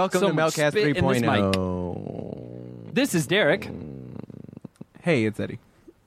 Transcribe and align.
Welcome 0.00 0.20
So 0.20 0.28
to 0.28 0.32
Melcast 0.32 0.70
spit 0.70 0.96
in 0.96 1.06
this 1.06 1.20
3.0. 1.20 2.94
This 2.94 3.14
is 3.14 3.26
Derek. 3.26 3.68
Hey, 5.02 5.26
it's 5.26 5.38
Eddie. 5.38 5.58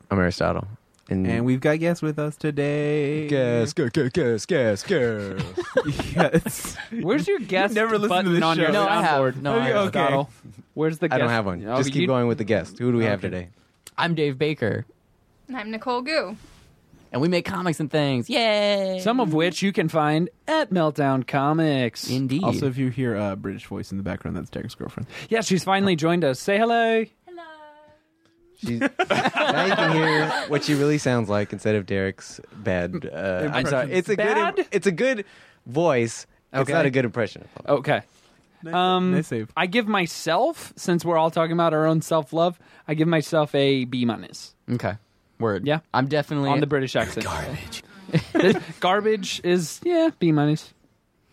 I'm 0.10 0.18
Aristotle. 0.18 0.68
And, 1.12 1.28
And 1.28 1.46
we've 1.46 1.60
got 1.60 1.78
guests 1.78 2.02
with 2.02 2.18
us 2.18 2.36
today. 2.36 3.28
guess, 3.28 3.72
guess, 3.74 3.92
guess, 3.92 4.46
guess, 4.48 4.84
guess. 4.84 4.84
yes. 6.16 6.76
Where's 7.04 7.28
your 7.28 7.38
guest 7.38 7.76
never 7.76 8.00
listened 8.00 8.26
to 8.26 8.32
this 8.32 8.42
on 8.42 8.58
your 8.58 8.66
show. 8.70 8.74
No, 8.74 8.88
I 8.88 9.04
have. 9.04 9.22
soundboard? 9.22 9.42
No, 9.44 9.60
I 9.60 9.66
have. 9.68 9.76
Okay. 9.76 10.00
Aristotle? 10.00 10.30
Where's 10.74 10.98
the 10.98 11.08
Guest? 11.10 11.16
I 11.16 11.20
don't 11.20 11.30
have 11.30 11.46
one. 11.46 11.64
Oh, 11.68 11.78
Just 11.78 11.92
keep 11.92 12.02
you- 12.02 12.08
going 12.08 12.26
with 12.28 12.40
the 12.40 12.46
guest. 12.46 12.80
Who 12.80 12.92
do 12.92 12.98
we 12.98 13.06
have 13.06 13.22
today? 13.22 13.50
I'm 13.96 14.16
Dave 14.16 14.40
Baker, 14.40 14.88
And 15.48 15.56
I'm 15.56 15.70
Nicole 15.70 16.02
Goux. 16.02 16.36
And 17.14 17.22
we 17.22 17.30
make 17.30 17.46
comics 17.46 17.80
and 17.80 17.90
things. 17.90 18.30
Yay! 18.30 19.00
Some 19.02 19.22
of 19.22 19.34
which 19.34 19.62
you 19.62 19.72
can 19.72 19.88
find 19.88 20.30
at 20.48 20.72
Meltdown 20.72 21.26
Comics. 21.26 22.10
Indeed. 22.10 22.44
Also, 22.44 22.68
if 22.68 22.78
you 22.78 22.90
hear 22.90 23.16
a 23.16 23.36
British 23.38 23.66
voice 23.68 23.92
in 23.92 23.98
the 23.98 24.04
background, 24.04 24.36
that's 24.36 24.50
Derek's 24.50 24.76
girlfriend. 24.76 25.08
Yeah, 25.30 25.40
she's 25.42 25.64
finally 25.64 25.96
joined 25.96 26.26
us. 26.26 26.40
Say 26.40 26.58
hello. 26.58 27.06
She's, 28.58 28.80
now 28.80 29.66
you 29.66 29.76
can 29.76 29.92
hear 29.94 30.30
what 30.48 30.64
she 30.64 30.74
really 30.74 30.98
sounds 30.98 31.28
like 31.28 31.52
instead 31.52 31.76
of 31.76 31.86
Derek's 31.86 32.40
bad. 32.56 33.10
Uh, 33.12 33.50
I'm 33.54 33.66
sorry. 33.66 33.92
It's 33.92 34.08
a 34.10 34.16
Bad? 34.16 34.56
good. 34.56 34.68
It's 34.72 34.88
a 34.88 34.92
good 34.92 35.26
voice. 35.66 36.26
It's 36.54 36.70
not 36.70 36.86
a 36.86 36.90
good 36.90 37.04
impression. 37.04 37.46
Okay. 37.68 38.04
Nice, 38.64 38.74
Um, 38.74 39.12
nice 39.12 39.28
save. 39.28 39.52
I 39.58 39.66
give 39.66 39.88
myself, 39.90 40.72
since 40.78 41.04
we're 41.04 41.18
all 41.18 41.30
talking 41.32 41.52
about 41.52 41.74
our 41.74 41.86
own 41.86 42.02
self 42.02 42.32
love, 42.32 42.58
I 42.88 42.94
give 42.94 43.08
myself 43.10 43.54
a 43.54 43.84
B 43.84 44.06
minus 44.06 44.56
okay, 44.72 44.94
word. 45.44 45.68
Yeah. 45.68 45.80
I'm 45.94 46.08
definitely 46.08 46.50
on 46.50 46.60
the 46.60 46.68
British 46.68 46.96
accent. 46.96 47.26
Garbage. 47.26 47.84
Garbage 48.80 49.42
is 49.44 49.80
yeah 49.84 50.10
B 50.18 50.32
minus. 50.32 50.74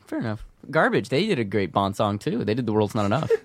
Fair 0.06 0.18
enough. 0.18 0.44
Garbage. 0.70 1.08
They 1.08 1.26
did 1.26 1.38
a 1.38 1.44
great 1.44 1.72
Bond 1.72 1.96
song 1.96 2.18
too. 2.18 2.44
They 2.44 2.54
did 2.54 2.66
"The 2.66 2.72
World's 2.72 2.94
Not 2.94 3.06
Enough." 3.06 3.30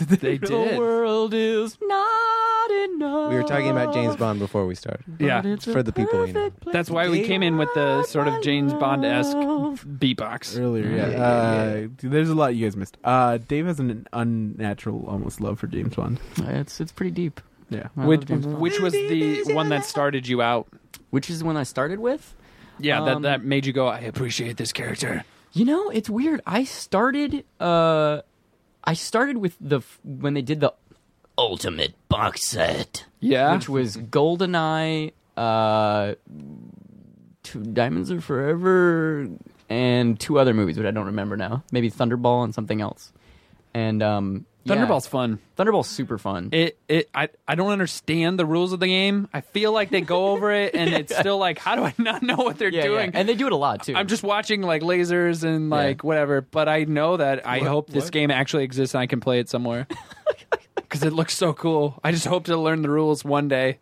They 0.00 0.38
did. 0.38 0.48
the 0.48 0.76
world 0.78 1.34
is 1.34 1.76
not 1.82 2.70
enough. 2.70 3.30
We 3.30 3.36
were 3.36 3.42
talking 3.42 3.68
about 3.68 3.92
James 3.92 4.16
Bond 4.16 4.38
before 4.38 4.64
we 4.64 4.74
started. 4.74 5.04
Yeah. 5.18 5.42
For 5.58 5.82
the 5.82 5.92
people 5.92 6.22
we 6.22 6.32
know. 6.32 6.50
That's 6.72 6.88
why 6.88 7.10
we 7.10 7.26
came 7.26 7.42
in 7.42 7.58
with 7.58 7.68
the 7.74 8.02
sort 8.04 8.26
of 8.26 8.42
James 8.42 8.72
Bond 8.72 9.04
esque 9.04 9.36
beatbox. 9.36 10.58
Earlier, 10.58 10.88
yeah. 10.88 11.10
Yeah, 11.10 11.18
uh, 11.22 11.88
There's 11.98 12.30
a 12.30 12.34
lot 12.34 12.54
you 12.54 12.64
guys 12.66 12.76
missed. 12.76 12.96
Uh, 13.04 13.36
Dave 13.46 13.66
has 13.66 13.78
an 13.78 14.06
unnatural, 14.14 15.04
almost 15.06 15.40
love 15.40 15.58
for 15.58 15.66
James 15.66 15.94
Bond. 15.94 16.18
It's 16.38 16.80
it's 16.80 16.92
pretty 16.92 17.10
deep. 17.10 17.40
Yeah. 17.70 17.88
I 17.96 18.04
Which, 18.06 18.20
love 18.20 18.28
James 18.28 18.46
Bond. 18.46 18.58
which 18.58 18.80
was 18.80 18.92
the 18.92 19.44
one 19.54 19.68
that 19.70 19.84
started 19.84 20.26
you 20.28 20.42
out? 20.42 20.68
Which 21.10 21.30
is 21.30 21.38
the 21.40 21.44
one 21.44 21.56
I 21.56 21.62
started 21.62 21.98
with. 22.00 22.34
Yeah, 22.78 23.00
Um, 23.00 23.22
that 23.22 23.22
that 23.40 23.44
made 23.44 23.64
you 23.66 23.72
go. 23.72 23.86
I 23.86 24.00
appreciate 24.00 24.56
this 24.56 24.72
character. 24.72 25.24
You 25.52 25.64
know, 25.64 25.90
it's 25.90 26.08
weird. 26.10 26.40
I 26.46 26.64
started 26.64 27.44
uh 27.60 28.22
I 28.84 28.94
started 28.94 29.36
with 29.38 29.56
the 29.60 29.78
f- 29.78 29.98
when 30.04 30.34
they 30.34 30.42
did 30.42 30.60
the 30.60 30.72
ultimate 31.36 31.94
box 32.08 32.42
set, 32.44 33.04
Yeah, 33.20 33.54
which 33.54 33.68
was 33.68 33.96
GoldenEye, 33.96 35.12
uh 35.36 36.14
Two 37.42 37.62
Diamonds 37.64 38.10
Are 38.10 38.20
Forever 38.20 39.28
and 39.68 40.18
two 40.20 40.38
other 40.38 40.52
movies 40.54 40.76
which 40.76 40.86
I 40.86 40.90
don't 40.90 41.06
remember 41.06 41.36
now. 41.36 41.64
Maybe 41.72 41.90
Thunderball 41.90 42.44
and 42.44 42.54
something 42.54 42.80
else. 42.80 43.12
And 43.74 44.02
um 44.02 44.46
yeah. 44.59 44.59
Thunderball's 44.70 45.06
fun. 45.06 45.38
Thunderball's 45.56 45.88
super 45.88 46.18
fun. 46.18 46.50
It 46.52 46.78
it 46.88 47.08
I 47.14 47.28
I 47.46 47.54
don't 47.54 47.70
understand 47.70 48.38
the 48.38 48.46
rules 48.46 48.72
of 48.72 48.80
the 48.80 48.86
game. 48.86 49.28
I 49.32 49.40
feel 49.40 49.72
like 49.72 49.90
they 49.90 50.00
go 50.00 50.28
over 50.28 50.52
it, 50.52 50.74
and 50.74 50.90
it's 50.94 51.16
still 51.16 51.38
like, 51.38 51.58
how 51.58 51.76
do 51.76 51.84
I 51.84 51.94
not 51.98 52.22
know 52.22 52.36
what 52.36 52.58
they're 52.58 52.70
yeah, 52.70 52.82
yeah. 52.82 52.86
doing? 52.86 53.10
And 53.14 53.28
they 53.28 53.34
do 53.34 53.46
it 53.46 53.52
a 53.52 53.56
lot 53.56 53.84
too. 53.84 53.94
I'm 53.94 54.06
just 54.06 54.22
watching 54.22 54.62
like 54.62 54.82
lasers 54.82 55.44
and 55.44 55.70
like 55.70 56.04
whatever, 56.04 56.40
but 56.40 56.68
I 56.68 56.84
know 56.84 57.16
that 57.16 57.46
I 57.46 57.58
hope 57.60 57.88
this 57.88 58.04
what? 58.04 58.12
game 58.12 58.30
actually 58.30 58.64
exists 58.64 58.94
and 58.94 59.00
I 59.02 59.06
can 59.06 59.20
play 59.20 59.40
it 59.40 59.48
somewhere. 59.48 59.86
Because 60.90 61.04
it 61.04 61.12
looks 61.12 61.36
so 61.36 61.52
cool. 61.52 62.00
I 62.02 62.10
just 62.10 62.26
hope 62.26 62.46
to 62.46 62.56
learn 62.56 62.82
the 62.82 62.90
rules 62.90 63.24
one 63.24 63.46
day. 63.46 63.78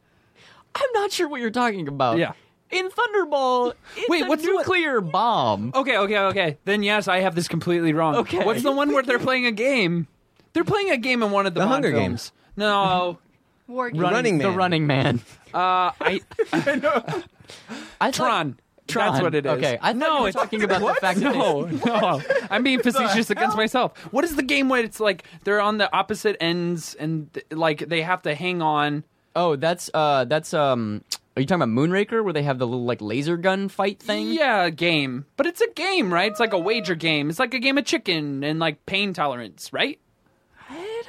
I'm 0.74 0.92
not 0.92 1.10
sure 1.10 1.26
what 1.26 1.40
you're 1.40 1.50
talking 1.50 1.88
about. 1.88 2.18
Yeah. 2.18 2.32
In 2.70 2.90
Thunderball, 2.90 3.72
it's 3.96 4.08
Wait, 4.10 4.24
a 4.24 4.28
what's 4.28 4.42
the- 4.42 4.52
nuclear 4.52 5.00
bomb. 5.00 5.72
Okay, 5.74 5.96
okay, 5.96 6.18
okay. 6.18 6.58
Then 6.66 6.82
yes, 6.82 7.08
I 7.08 7.20
have 7.20 7.34
this 7.34 7.48
completely 7.48 7.94
wrong. 7.94 8.16
Okay. 8.16 8.44
What's 8.44 8.62
the 8.62 8.72
one 8.72 8.92
where 8.92 9.02
they're 9.02 9.18
playing 9.30 9.46
a 9.46 9.52
game? 9.52 10.06
They're 10.52 10.64
playing 10.64 10.90
a 10.90 10.96
game 10.96 11.22
in 11.22 11.30
one 11.30 11.46
of 11.46 11.54
the, 11.54 11.60
The 11.60 11.66
Bond 11.66 11.84
Hunger 11.84 11.92
films. 11.98 12.32
No, 12.56 13.18
War 13.66 13.90
Games. 13.90 14.02
Running 14.02 14.38
The 14.38 14.48
Man. 14.48 14.56
Running 14.56 14.86
Man. 14.86 15.20
uh, 15.54 15.92
I 16.00 16.20
I 16.52 16.60
thought- 16.60 17.28
Tron. 18.12 18.58
Tron. 18.86 19.12
That's 19.12 19.22
what 19.22 19.34
it 19.34 19.44
is. 19.44 19.52
Okay, 19.52 19.78
I 19.82 19.92
thought 19.92 19.96
no, 19.96 20.16
you 20.16 20.22
were 20.22 20.28
it's- 20.30 20.42
talking 20.42 20.62
about 20.64 20.80
the 20.80 20.94
fact 21.00 21.20
that 21.20 21.34
No, 21.34 21.66
no. 21.66 22.22
I'm 22.50 22.62
being 22.62 22.80
facetious 22.80 23.28
against 23.30 23.54
myself. 23.56 23.96
What 24.12 24.24
is 24.24 24.34
the 24.36 24.42
game 24.42 24.70
where 24.70 24.82
it's 24.82 24.98
like 24.98 25.24
they're 25.44 25.60
on 25.60 25.76
the 25.76 25.94
opposite 25.94 26.36
ends 26.40 26.94
and 26.94 27.30
th- 27.34 27.46
like 27.52 27.86
they 27.88 28.00
have 28.00 28.22
to 28.22 28.34
hang 28.34 28.62
on? 28.62 29.04
Oh, 29.36 29.56
that's 29.56 29.90
uh, 29.92 30.24
that's 30.24 30.54
um. 30.54 31.04
Are 31.36 31.40
you 31.40 31.46
talking 31.46 31.62
about 31.62 31.68
Moonraker, 31.68 32.24
where 32.24 32.32
they 32.32 32.42
have 32.42 32.58
the 32.58 32.66
little 32.66 32.84
like 32.86 33.00
laser 33.00 33.36
gun 33.36 33.68
fight 33.68 34.00
thing? 34.00 34.32
Yeah, 34.32 34.70
game. 34.70 35.26
But 35.36 35.46
it's 35.46 35.60
a 35.60 35.68
game, 35.74 36.12
right? 36.12 36.30
It's 36.30 36.40
like 36.40 36.52
a 36.54 36.58
wager 36.58 36.94
game. 36.96 37.28
It's 37.30 37.38
like 37.38 37.54
a 37.54 37.60
game 37.60 37.78
of 37.78 37.84
chicken 37.84 38.42
and 38.42 38.58
like 38.58 38.84
pain 38.86 39.12
tolerance, 39.12 39.70
right? 39.72 40.00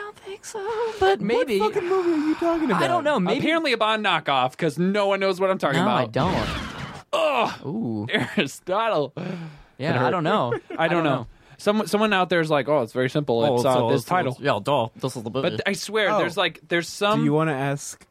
I 0.10 0.12
don't 0.12 0.26
think 0.26 0.44
so, 0.46 0.94
but 1.00 1.22
maybe. 1.22 1.60
What 1.60 1.74
fucking 1.74 1.88
movie 1.88 2.12
are 2.14 2.28
you 2.28 2.36
talking 2.36 2.72
about? 2.72 2.82
I 2.82 2.88
don't 2.88 3.04
know. 3.04 3.20
Maybe. 3.20 3.40
Apparently 3.42 3.74
a 3.74 3.78
Bond 3.78 4.04
knockoff 4.04 4.52
because 4.52 4.80
no 4.80 5.06
one 5.06 5.20
knows 5.20 5.40
what 5.40 5.52
I'm 5.52 5.60
talking 5.60 5.80
no, 5.80 5.88
I 5.88 6.08
don't. 6.08 6.48
Oh. 7.14 7.56
Ooh. 7.64 8.08
Aristotle. 8.38 9.14
Yeah, 9.78 10.04
I 10.08 10.10
don't 10.10 10.24
know. 10.24 10.58
I 10.76 10.88
don't, 10.88 11.04
know. 11.04 11.28
Someone, 11.60 11.86
someone 11.86 12.12
out 12.12 12.30
there 12.30 12.42
is 12.42 12.50
like, 12.50 12.68
oh, 12.68 12.82
it's 12.82 12.92
very 12.94 13.10
simple. 13.10 13.56
It's 13.58 13.66
uh, 13.66 13.88
this 13.90 14.04
title. 14.04 14.36
Yeah, 14.40 14.60
duh. 14.64 14.88
This 14.96 15.16
is 15.16 15.22
the 15.22 15.30
But 15.30 15.62
I 15.68 15.74
swear, 15.74 16.10
Oh. 16.10 16.18
there's 16.18 16.38
like, 16.38 16.60
there's 16.68 16.88
some. 16.88 17.20
Do 17.20 17.26
you 17.26 17.34
want 17.34 17.52
to 17.52 17.56
ask 17.56 18.04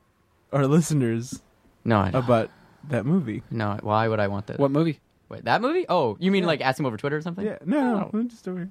our 0.52 0.66
listeners 0.68 1.42
no, 1.84 1.98
I 1.98 2.10
don't. 2.12 2.24
about 2.24 2.50
that 2.90 3.06
movie? 3.06 3.42
no. 3.50 3.76
Why 3.82 4.06
would 4.06 4.20
I 4.20 4.28
want 4.28 4.46
that? 4.46 4.60
what 4.60 4.70
movie? 4.70 5.00
Wait, 5.28 5.44
that 5.46 5.62
movie? 5.62 5.84
Oh, 5.88 6.16
you 6.20 6.30
mean 6.30 6.44
Yeah. 6.44 6.46
like 6.48 6.60
ask 6.60 6.78
him 6.78 6.86
over 6.86 6.96
Twitter 6.96 7.16
or 7.16 7.22
something? 7.22 7.44
Yeah. 7.44 7.58
No, 7.64 7.80
no, 7.80 8.10
no. 8.12 8.22
Just 8.28 8.46
over 8.46 8.58
here. 8.58 8.70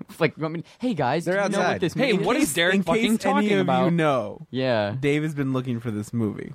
like, 0.18 0.36
you 0.36 0.42
want 0.42 0.54
me- 0.54 0.64
hey 0.78 0.94
guys, 0.94 1.24
They're 1.24 1.36
do 1.36 1.42
you 1.44 1.48
know 1.50 1.58
what 1.58 1.66
outside. 1.66 1.80
this 1.80 1.94
Hey, 1.94 2.12
movie 2.12 2.24
what 2.24 2.36
is? 2.36 2.48
is 2.48 2.54
Derek 2.54 2.74
in 2.76 2.82
fucking 2.82 3.00
case 3.02 3.10
any 3.10 3.18
talking 3.18 3.52
of 3.54 3.60
about? 3.60 3.84
you 3.86 3.90
know, 3.92 4.46
Yeah. 4.50 4.94
Dave 4.98 5.22
has 5.22 5.34
been 5.34 5.52
looking 5.52 5.80
for 5.80 5.90
this 5.90 6.12
movie. 6.12 6.52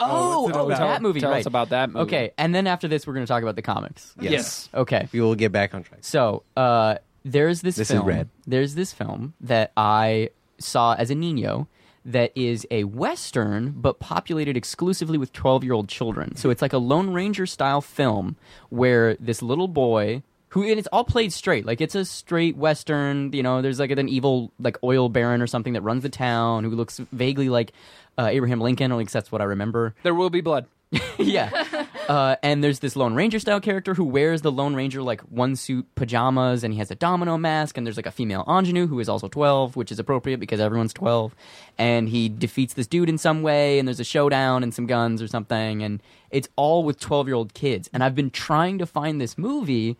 Oh, 0.00 0.42
what's 0.42 0.54
it 0.54 0.58
oh, 0.60 0.66
about? 0.66 0.78
that 0.78 1.02
movie. 1.02 1.20
Tell 1.20 1.30
right. 1.32 1.40
us 1.40 1.46
about 1.46 1.70
that 1.70 1.90
movie. 1.90 2.00
Okay, 2.04 2.30
and 2.38 2.54
then 2.54 2.66
after 2.68 2.86
this, 2.86 3.04
we're 3.06 3.14
going 3.14 3.26
to 3.26 3.30
talk 3.30 3.42
about 3.42 3.56
the 3.56 3.62
comics. 3.62 4.14
Yes. 4.20 4.30
Yes. 4.32 4.68
Okay. 4.72 5.08
We 5.12 5.20
will 5.20 5.34
get 5.34 5.50
back 5.50 5.74
on 5.74 5.82
track. 5.82 6.00
So, 6.02 6.44
uh, 6.56 6.96
there's 7.24 7.62
this, 7.62 7.74
This 7.76 7.90
is 7.90 7.96
film. 7.96 8.06
red. 8.06 8.28
There's 8.46 8.76
this 8.76 8.92
film 8.92 9.34
that 9.40 9.72
I 9.76 10.30
saw 10.58 10.94
as 10.94 11.10
a 11.10 11.16
Nino 11.16 11.66
that 12.04 12.30
is 12.36 12.64
a 12.70 12.84
western 12.84 13.72
but 13.72 13.98
populated 13.98 14.56
exclusively 14.56 15.18
with 15.18 15.32
12-year-old 15.32 15.88
children. 15.88 16.36
So 16.36 16.48
it's 16.48 16.62
like 16.62 16.72
a 16.72 16.78
Lone 16.78 17.12
Ranger 17.12 17.44
style 17.44 17.80
film 17.80 18.36
where 18.70 19.16
this 19.16 19.42
little 19.42 19.68
boy 19.68 20.22
who 20.50 20.62
and 20.62 20.78
it's 20.78 20.88
all 20.88 21.04
played 21.04 21.32
straight. 21.32 21.66
Like 21.66 21.80
it's 21.80 21.94
a 21.94 22.04
straight 22.04 22.56
western, 22.56 23.32
you 23.32 23.42
know, 23.42 23.62
there's 23.62 23.78
like 23.78 23.90
an 23.90 24.08
evil 24.08 24.52
like 24.58 24.76
oil 24.82 25.08
baron 25.08 25.42
or 25.42 25.46
something 25.46 25.74
that 25.74 25.82
runs 25.82 26.02
the 26.02 26.08
town 26.08 26.64
who 26.64 26.70
looks 26.70 27.00
vaguely 27.12 27.48
like 27.48 27.72
uh, 28.16 28.26
Abraham 28.26 28.60
Lincoln, 28.60 28.90
or 28.90 28.96
at 28.96 28.98
least 28.98 29.12
that's 29.12 29.30
what 29.30 29.40
I 29.40 29.44
remember. 29.44 29.94
There 30.02 30.14
will 30.14 30.30
be 30.30 30.40
blood. 30.40 30.66
yeah. 31.18 31.84
Uh, 32.08 32.36
and 32.42 32.64
there's 32.64 32.78
this 32.78 32.96
Lone 32.96 33.14
Ranger 33.14 33.38
style 33.38 33.60
character 33.60 33.92
who 33.92 34.02
wears 34.02 34.40
the 34.40 34.50
Lone 34.50 34.74
Ranger 34.74 35.02
like 35.02 35.20
one 35.20 35.56
suit 35.56 35.86
pajamas 35.94 36.64
and 36.64 36.72
he 36.72 36.78
has 36.78 36.90
a 36.90 36.94
domino 36.94 37.36
mask. 37.36 37.76
And 37.76 37.86
there's 37.86 37.98
like 37.98 38.06
a 38.06 38.10
female 38.10 38.46
ingenue 38.48 38.86
who 38.86 38.98
is 38.98 39.10
also 39.10 39.28
12, 39.28 39.76
which 39.76 39.92
is 39.92 39.98
appropriate 39.98 40.40
because 40.40 40.58
everyone's 40.58 40.94
12. 40.94 41.34
And 41.76 42.08
he 42.08 42.30
defeats 42.30 42.72
this 42.72 42.86
dude 42.86 43.10
in 43.10 43.18
some 43.18 43.42
way. 43.42 43.78
And 43.78 43.86
there's 43.86 44.00
a 44.00 44.04
showdown 44.04 44.62
and 44.62 44.72
some 44.72 44.86
guns 44.86 45.20
or 45.20 45.28
something. 45.28 45.82
And 45.82 46.02
it's 46.30 46.48
all 46.56 46.82
with 46.82 46.98
12 46.98 47.26
year 47.26 47.34
old 47.34 47.52
kids. 47.52 47.90
And 47.92 48.02
I've 48.02 48.14
been 48.14 48.30
trying 48.30 48.78
to 48.78 48.86
find 48.86 49.20
this 49.20 49.36
movie 49.36 49.98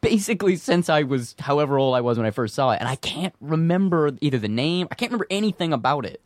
basically 0.00 0.56
since 0.56 0.88
I 0.88 1.02
was 1.02 1.34
however 1.38 1.78
old 1.78 1.94
I 1.94 2.00
was 2.00 2.16
when 2.18 2.26
I 2.26 2.30
first 2.30 2.54
saw 2.54 2.70
it. 2.72 2.80
And 2.80 2.88
I 2.88 2.96
can't 2.96 3.34
remember 3.40 4.12
either 4.20 4.38
the 4.38 4.48
name, 4.48 4.88
I 4.90 4.94
can't 4.94 5.10
remember 5.10 5.26
anything 5.30 5.72
about 5.72 6.06
it 6.06 6.20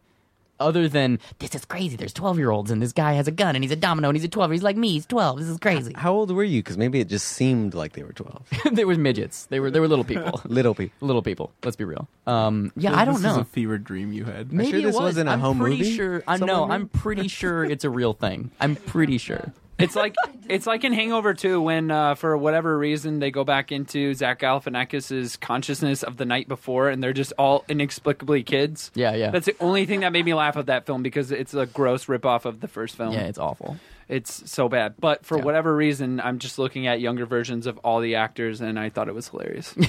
other 0.60 0.88
than 0.88 1.18
this 1.38 1.54
is 1.54 1.64
crazy. 1.64 1.96
There's 1.96 2.12
12 2.12 2.38
year 2.38 2.50
olds 2.50 2.70
and 2.70 2.82
this 2.82 2.92
guy 2.92 3.12
has 3.12 3.28
a 3.28 3.30
gun 3.30 3.54
and 3.54 3.64
he's 3.64 3.70
a 3.70 3.76
domino 3.76 4.08
and 4.08 4.16
he's 4.16 4.24
a 4.24 4.28
12. 4.28 4.50
He's 4.52 4.62
like 4.62 4.76
me. 4.76 4.92
He's 4.92 5.06
12. 5.06 5.38
This 5.38 5.48
is 5.48 5.58
crazy. 5.58 5.92
How 5.96 6.12
old 6.12 6.30
were 6.30 6.44
you? 6.44 6.60
Because 6.62 6.76
maybe 6.76 7.00
it 7.00 7.08
just 7.08 7.26
seemed 7.28 7.74
like 7.74 7.92
they 7.92 8.02
were 8.02 8.12
12. 8.12 8.42
they 8.72 8.84
were 8.84 8.96
midgets. 8.96 9.46
They 9.46 9.60
were 9.60 9.70
they 9.70 9.80
were 9.80 9.88
little 9.88 10.04
people. 10.04 10.40
Little 10.48 10.74
people. 10.74 11.06
little 11.06 11.22
people. 11.22 11.52
Let's 11.64 11.76
be 11.76 11.84
real. 11.84 12.08
Um, 12.26 12.72
yeah, 12.76 12.94
I 12.94 13.04
don't 13.04 13.14
this 13.14 13.22
know. 13.22 13.30
is 13.32 13.36
a 13.38 13.44
fever 13.44 13.78
dream 13.78 14.12
you 14.12 14.24
had. 14.24 14.52
Maybe 14.52 14.70
sure 14.70 14.80
it 14.80 14.82
this 14.82 14.94
was. 14.94 15.02
wasn't 15.02 15.28
a 15.28 15.32
I'm 15.32 15.40
home 15.40 15.58
pretty 15.58 15.78
movie 15.78 15.96
sure. 15.96 16.22
I 16.26 16.38
somewhere 16.38 16.56
know. 16.56 16.66
maybe? 16.66 16.74
I'm 16.74 16.88
pretty 16.88 17.28
sure 17.28 17.64
it's 17.64 17.84
a 17.84 17.90
real 17.90 18.12
thing. 18.12 18.50
I'm 18.60 18.74
pretty 18.76 19.18
sure. 19.18 19.52
It's 19.78 19.94
like 19.94 20.14
it's 20.48 20.66
like 20.66 20.82
in 20.84 20.92
Hangover 20.92 21.34
2 21.34 21.60
when 21.60 21.90
uh, 21.90 22.14
for 22.16 22.36
whatever 22.36 22.76
reason 22.76 23.20
they 23.20 23.30
go 23.30 23.44
back 23.44 23.70
into 23.70 24.12
Zach 24.14 24.40
Galifianakis's 24.40 25.36
consciousness 25.36 26.02
of 26.02 26.16
the 26.16 26.24
night 26.24 26.48
before 26.48 26.88
and 26.88 27.02
they're 27.02 27.12
just 27.12 27.32
all 27.38 27.64
inexplicably 27.68 28.42
kids. 28.42 28.90
Yeah, 28.94 29.14
yeah. 29.14 29.30
That's 29.30 29.46
the 29.46 29.54
only 29.60 29.86
thing 29.86 30.00
that 30.00 30.12
made 30.12 30.24
me 30.24 30.34
laugh 30.34 30.56
at 30.56 30.66
that 30.66 30.84
film 30.86 31.02
because 31.02 31.30
it's 31.30 31.54
a 31.54 31.66
gross 31.66 32.06
ripoff 32.06 32.44
of 32.44 32.60
the 32.60 32.68
first 32.68 32.96
film. 32.96 33.12
yeah, 33.12 33.22
it's 33.26 33.38
awful. 33.38 33.76
It's 34.08 34.50
so 34.50 34.68
bad. 34.68 34.94
But 34.98 35.24
for 35.24 35.36
Yeah. 35.38 35.44
whatever 35.44 35.76
reason, 35.76 36.18
I'm 36.20 36.38
just 36.38 36.58
looking 36.58 36.86
at 36.86 37.00
younger 37.00 37.26
versions 37.26 37.66
of 37.66 37.78
all 37.84 38.00
the 38.00 38.16
actors 38.16 38.60
and 38.60 38.78
I 38.78 38.88
thought 38.88 39.08
it 39.08 39.14
was 39.14 39.28
hilarious. 39.28 39.74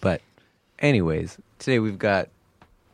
But, 0.00 0.20
anyways, 0.78 1.38
today 1.58 1.80
we've 1.80 1.98
got 1.98 2.28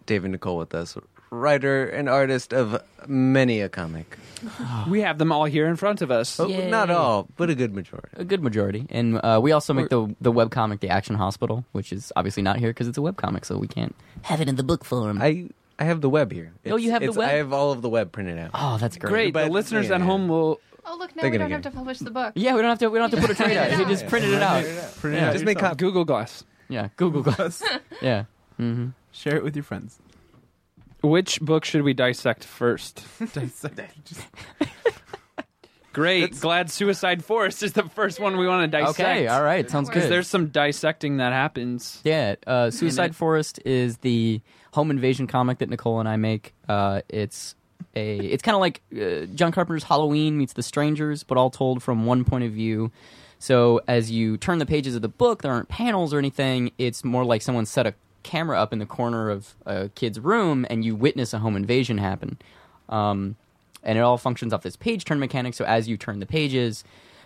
David 0.07 0.31
Nicole 0.31 0.57
with 0.57 0.75
us, 0.75 0.97
writer 1.41 1.87
and 1.87 2.09
artist 2.09 2.53
of 2.53 2.83
many 3.07 3.61
a 3.61 3.69
comic. 3.69 4.19
we 4.89 5.01
have 5.01 5.19
them 5.19 5.33
all 5.33 5.45
here 5.45 5.67
in 5.67 5.77
front 5.77 6.03
of 6.03 6.11
us. 6.11 6.39
Oh, 6.39 6.47
Yay. 6.47 6.71
not 6.71 6.91
all, 6.91 7.27
but 7.37 7.51
a 7.51 7.55
good 7.55 7.75
majority. 7.75 8.09
A 8.15 8.25
good 8.25 8.43
majority, 8.43 8.87
and 8.91 9.19
uh, 9.23 9.41
we 9.43 9.53
also 9.53 9.73
make 9.73 9.89
the 9.89 10.15
the 10.21 10.33
webcomic, 10.33 10.81
The 10.81 10.91
Action 10.91 11.17
Hospital, 11.17 11.65
which 11.73 11.93
is 11.93 12.13
obviously 12.17 12.43
not 12.43 12.59
here 12.59 12.71
because 12.71 12.89
it's 12.89 12.99
a 12.99 13.03
webcomic, 13.03 13.45
so 13.45 13.57
we 13.59 13.69
can't 13.69 13.95
have 14.23 14.41
it 14.41 14.49
in 14.49 14.57
the 14.57 14.63
book 14.65 14.85
form. 14.85 15.21
I 15.21 15.49
I 15.79 15.85
have 15.85 16.01
the 16.01 16.11
web 16.11 16.31
here. 16.33 16.53
Oh, 16.67 16.77
you 16.77 16.91
have 16.93 17.03
the 17.03 17.13
web? 17.13 17.29
I 17.29 17.33
have 17.35 17.53
all 17.53 17.73
of 17.73 17.83
the 17.83 17.89
web 17.89 18.13
printed 18.13 18.39
out. 18.39 18.51
oh, 18.55 18.79
that's 18.79 18.97
great. 18.97 19.11
Great. 19.11 19.33
But- 19.35 19.47
the 19.47 19.51
listeners 19.53 19.89
yeah, 19.89 19.95
at 19.97 20.01
yeah. 20.01 20.07
home 20.07 20.29
will 20.29 20.61
Oh, 20.87 20.97
look, 20.99 21.17
now 21.17 21.23
They're 21.23 21.31
we 21.31 21.39
gonna 21.39 21.49
don't 21.49 21.53
have 21.53 21.63
get 21.63 21.71
to 21.71 21.77
publish 21.79 21.99
the 22.01 22.11
book. 22.11 22.33
Yeah, 22.37 22.55
we 22.55 22.61
don't 22.61 22.69
have 22.69 22.79
to. 22.81 22.91
We 22.91 22.99
don't 22.99 23.11
have 23.11 23.19
to 23.19 23.27
put 23.27 23.35
a 23.41 23.43
trade 23.43 23.57
out. 23.57 23.79
You 23.79 23.87
just 23.87 24.07
printed 24.07 24.35
it 24.35 24.43
out. 24.43 24.63
Print 25.01 25.17
it 25.17 25.21
Yeah. 25.21 25.29
out 25.29 25.33
Just 25.33 25.45
make 25.47 25.57
yourself. 25.57 25.71
cop- 25.73 25.79
Google 25.79 26.05
Glass. 26.05 26.45
Yeah, 26.69 26.89
Google 26.97 27.23
Glass. 27.23 27.63
yeah. 28.03 28.25
hmm 28.59 28.89
Share 29.11 29.35
it 29.37 29.43
with 29.45 29.57
your 29.57 29.63
friends. 29.63 29.99
Which 31.05 31.41
book 31.41 31.65
should 31.65 31.83
we 31.83 31.93
dissect 31.93 32.45
first? 32.45 33.05
Dissect. 33.35 34.05
Just- 34.05 34.27
Great. 35.93 36.41
Glad 36.41 36.71
Suicide 36.71 37.25
Forest 37.25 37.63
is 37.63 37.73
the 37.75 37.85
first 37.85 38.19
one 38.19 38.37
we 38.37 38.49
want 38.49 38.71
to 38.71 38.79
dissect. 38.79 38.99
Okay. 38.99 39.29
All 39.29 39.43
right. 39.43 39.71
Sounds 39.71 39.89
Because 39.89 40.03
Because 40.05 40.11
there's 40.11 40.27
some 40.29 40.49
dissecting 40.49 41.19
that 41.19 41.33
happens. 41.33 42.01
Yeah, 42.03 42.35
uh, 42.49 42.71
Suicide 42.73 43.15
Forest 43.15 43.61
is 43.65 43.99
the 43.99 44.41
home 44.73 44.91
invasion 44.91 45.29
comic 45.29 45.59
that 45.59 45.69
Nicole 45.71 46.01
and 46.01 46.09
I 46.09 46.17
make. 46.17 46.53
Uh, 46.69 47.03
it's 47.09 47.55
a 47.95 48.17
it's 48.19 48.43
kind 48.43 48.57
of 48.57 48.61
like 48.61 48.83
uh, 48.93 49.27
John 49.37 49.53
Carpenter's 49.53 49.85
Halloween 49.85 50.37
meets 50.37 50.55
The 50.55 50.65
Strangers, 50.65 51.23
but 51.23 51.39
all 51.39 51.51
told 51.51 51.81
from 51.81 52.07
one 52.07 52.25
point 52.25 52.43
of 52.43 52.51
view. 52.51 52.91
So 53.39 53.81
as 53.87 54.11
you 54.11 54.37
turn 54.37 54.59
the 54.59 54.67
pages 54.67 54.97
of 54.97 55.03
the 55.03 55.09
book, 55.09 55.43
there 55.43 55.53
aren't 55.53 55.69
panels 55.69 56.13
or 56.13 56.19
anything. 56.19 56.73
It's 56.77 57.05
more 57.05 57.25
like 57.25 57.41
someone 57.43 57.67
set 57.67 57.87
a 57.87 57.95
camera 58.25 58.61
up 58.61 58.73
in 58.73 58.81
the 58.81 58.87
corner 58.87 59.31
of 59.31 59.55
a 59.67 59.89
kid's 59.91 60.19
room, 60.19 60.67
and 60.69 60.85
you 60.85 60.97
witness 60.97 61.33
a 61.33 61.39
home 61.39 61.57
invasion 61.57 61.99
happen. 61.99 62.39
Um, 62.89 63.37
and 63.85 63.99
it 63.99 64.01
all 64.01 64.19
functions 64.19 64.53
off 64.53 64.63
this 64.63 64.77
page 64.77 65.05
turn 65.05 65.21
mechanic. 65.21 65.55
So 65.55 65.65
as 65.65 65.89
you 65.89 65.97
turn 65.97 66.19
the 66.19 66.27
pages, 66.27 66.83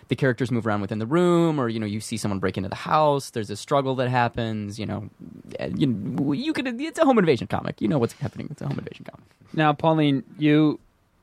the 0.09 0.15
characters 0.15 0.51
move 0.51 0.67
around 0.67 0.81
within 0.81 0.99
the 0.99 1.05
room, 1.05 1.59
or 1.59 1.69
you 1.69 1.79
know, 1.79 1.85
you 1.85 2.01
see 2.01 2.17
someone 2.17 2.39
break 2.39 2.57
into 2.57 2.69
the 2.69 2.75
house. 2.75 3.29
There's 3.29 3.49
a 3.49 3.55
struggle 3.55 3.95
that 3.95 4.09
happens. 4.09 4.79
You 4.79 4.85
know, 4.87 5.09
you, 5.75 6.33
you 6.33 6.51
could. 6.51 6.67
It's 6.81 6.99
a 6.99 7.05
home 7.05 7.17
invasion 7.19 7.47
comic. 7.47 7.79
You 7.81 7.87
know 7.87 7.97
what's 7.99 8.13
happening. 8.13 8.47
It's 8.51 8.61
a 8.61 8.67
home 8.67 8.79
invasion 8.79 9.05
comic. 9.05 9.25
Now, 9.53 9.71
Pauline, 9.73 10.23
you 10.37 10.79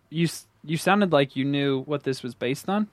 you 0.09 0.29
you 0.65 0.77
sounded 0.77 1.13
like 1.13 1.37
you 1.37 1.45
knew 1.45 1.83
what 1.83 2.05
this 2.05 2.23
was 2.23 2.35
based 2.35 2.69
on. 2.69 2.89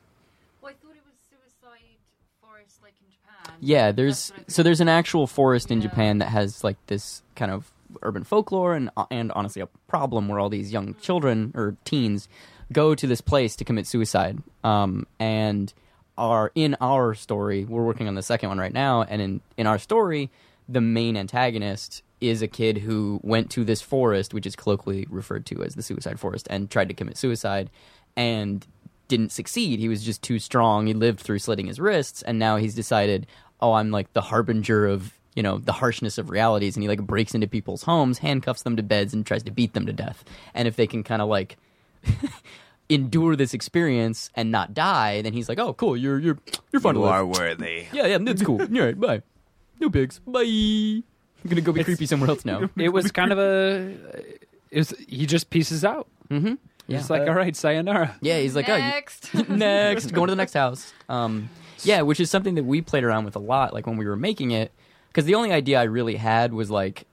Well, 0.62 0.72
I 0.72 0.76
thought 0.84 0.96
it 0.96 1.04
was 1.06 1.16
Suicide 1.30 1.98
Forest, 2.42 2.80
like 2.82 2.94
in 3.00 3.08
Japan. 3.14 3.53
Yeah, 3.64 3.92
there's 3.92 4.30
That's 4.30 4.40
what 4.40 4.48
I 4.50 4.52
so 4.54 4.64
there's 4.64 4.82
an 4.82 4.90
actual 4.90 5.28
forest 5.28 5.72
in. 5.72 5.82
Japan 5.82 6.20
that 6.20 6.30
has 6.30 6.64
like 6.64 6.78
this 6.88 7.24
kind 7.36 7.52
of 7.52 7.72
urban 8.02 8.24
folklore 8.24 8.74
and 8.74 8.90
and 9.12 9.32
honestly 9.34 9.62
a 9.62 9.68
problem 9.88 10.28
where 10.28 10.40
all 10.40 10.50
these 10.50 10.72
young 10.72 10.96
children 10.96 11.52
or 11.56 11.76
teens 11.86 12.28
go 12.72 12.96
to 12.96 13.06
this 13.08 13.22
place 13.22 13.56
to 13.58 13.66
commit 13.66 13.86
suicide. 13.88 14.40
Um, 14.64 15.06
and 15.20 15.74
are 16.18 16.52
in 16.56 16.76
our 16.80 17.14
story, 17.14 17.66
we're 17.66 17.84
working 17.84 18.08
on 18.08 18.16
the 18.16 18.22
second 18.22 18.50
one 18.50 18.60
right 18.60 18.74
now, 18.74 19.04
and 19.04 19.22
in 19.22 19.42
in 19.58 19.68
our 19.68 19.80
story, 19.80 20.30
the 20.70 20.82
main 20.82 21.18
antagonist 21.18 22.04
is 22.22 22.42
a 22.42 22.48
kid 22.48 22.78
who 22.78 23.20
went 23.24 23.50
to 23.52 23.66
this 23.66 23.82
forest, 23.82 24.34
which 24.34 24.46
is 24.46 24.56
colloquially 24.56 25.06
referred 25.10 25.46
to 25.48 25.64
as 25.64 25.76
the 25.76 25.84
suicide 25.84 26.20
forest, 26.20 26.48
and 26.50 26.70
tried 26.70 26.88
to 26.88 26.94
commit 26.94 27.18
suicide, 27.18 27.70
and 28.16 28.66
didn't 29.08 29.32
succeed. 29.32 29.80
He 29.80 29.90
was 29.90 30.04
just 30.04 30.22
too 30.22 30.40
strong. 30.40 30.88
He 30.88 30.94
lived 30.94 31.20
through 31.20 31.40
slitting 31.40 31.68
his 31.68 31.80
wrists, 31.80 32.22
and 32.22 32.40
now 32.40 32.58
he's 32.58 32.74
decided, 32.76 33.28
oh, 33.64 33.74
I'm 33.74 33.90
like 33.90 34.12
the 34.14 34.22
harbinger 34.22 34.86
of 34.86 35.14
you 35.36 35.42
know 35.42 35.58
the 35.58 35.72
harshness 35.72 36.18
of 36.20 36.30
realities, 36.30 36.76
and 36.76 36.84
he 36.84 36.88
like 36.90 37.02
breaks 37.02 37.34
into 37.34 37.48
people's 37.48 37.82
homes, 37.84 38.20
handcuffs 38.20 38.62
them 38.62 38.76
to 38.76 38.84
beds, 38.84 39.14
and 39.16 39.26
tries 39.26 39.42
to 39.44 39.52
beat 39.52 39.74
them 39.74 39.86
to 39.88 39.94
death. 39.94 40.24
And 40.54 40.68
if 40.68 40.76
they 40.76 40.86
can 40.86 41.02
kind 41.04 41.22
of 41.24 41.28
like 41.30 41.58
endure 42.90 43.36
this 43.36 43.54
experience 43.54 44.30
and 44.36 44.52
not 44.52 44.74
die, 44.74 45.22
then 45.22 45.34
he's 45.34 45.50
like, 45.50 45.60
oh, 45.60 45.74
cool, 45.74 45.96
you're 45.98 46.20
you're 46.20 46.38
you're 46.72 46.80
fun 46.82 46.96
to 46.96 47.02
live. 47.02 47.28
worthy. 47.28 47.88
Yeah, 47.92 48.08
yeah, 48.08 48.18
that's 48.20 48.44
cool. 48.44 48.62
All 48.62 48.68
right, 48.68 49.00
bye. 49.00 49.22
No 49.80 49.90
pigs. 49.90 50.20
Bye. 50.20 50.42
I'm 50.42 51.50
gonna 51.50 51.62
go 51.62 51.72
be 51.74 51.84
creepy 51.84 52.06
somewhere 52.06 52.30
else 52.30 52.46
now. 52.46 52.70
It 52.78 52.90
was 52.90 53.12
kind 53.12 53.32
of 53.32 53.40
a. 53.40 53.96
It 54.72 54.78
was, 54.80 54.90
he 55.08 55.26
just 55.26 55.50
pieces 55.50 55.84
out. 55.86 56.08
Mm-hmm. 56.30 56.54
Yeah. 56.88 57.00
It's 57.00 57.10
like, 57.10 57.22
all 57.28 57.34
right, 57.34 57.56
sayonara. 57.56 58.16
Yeah, 58.22 58.40
he's 58.40 58.56
like, 58.56 58.68
oh, 58.68 58.76
you- 58.76 58.82
Next. 58.82 59.34
next, 59.50 60.12
going 60.12 60.28
to 60.28 60.32
the 60.32 60.36
next 60.36 60.54
house. 60.54 60.92
Um, 61.08 61.50
yeah, 61.84 62.02
which 62.02 62.20
is 62.20 62.30
something 62.30 62.56
that 62.56 62.64
we 62.66 62.82
played 62.82 63.04
around 63.04 63.26
with 63.26 63.36
a 63.36 63.40
lot, 63.40 63.74
like 63.74 63.86
when 63.88 63.98
we 63.98 64.06
were 64.06 64.16
making 64.16 64.52
it, 64.52 64.72
because 65.08 65.26
the 65.26 65.36
only 65.36 65.52
idea 65.52 65.80
I 65.80 65.84
really 65.84 66.16
had 66.16 66.54
was 66.54 66.70
like 66.72 67.06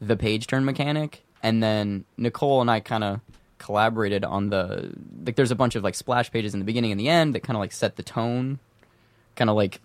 the 0.00 0.16
page 0.16 0.46
turn 0.46 0.64
mechanic, 0.64 1.22
and 1.42 1.62
then 1.62 2.04
Nicole 2.16 2.60
and 2.60 2.70
I 2.70 2.80
kind 2.80 3.04
of 3.04 3.20
collaborated 3.58 4.24
on 4.24 4.50
the 4.50 4.92
like. 5.24 5.36
There's 5.36 5.50
a 5.50 5.56
bunch 5.56 5.74
of 5.74 5.82
like 5.84 5.94
splash 5.94 6.30
pages 6.30 6.52
in 6.54 6.60
the 6.60 6.66
beginning 6.66 6.90
and 6.90 7.00
the 7.00 7.08
end 7.08 7.34
that 7.34 7.42
kind 7.42 7.56
of 7.56 7.60
like 7.60 7.72
set 7.72 7.96
the 7.96 8.02
tone, 8.02 8.58
kind 9.36 9.48
of 9.50 9.56
like 9.56 9.80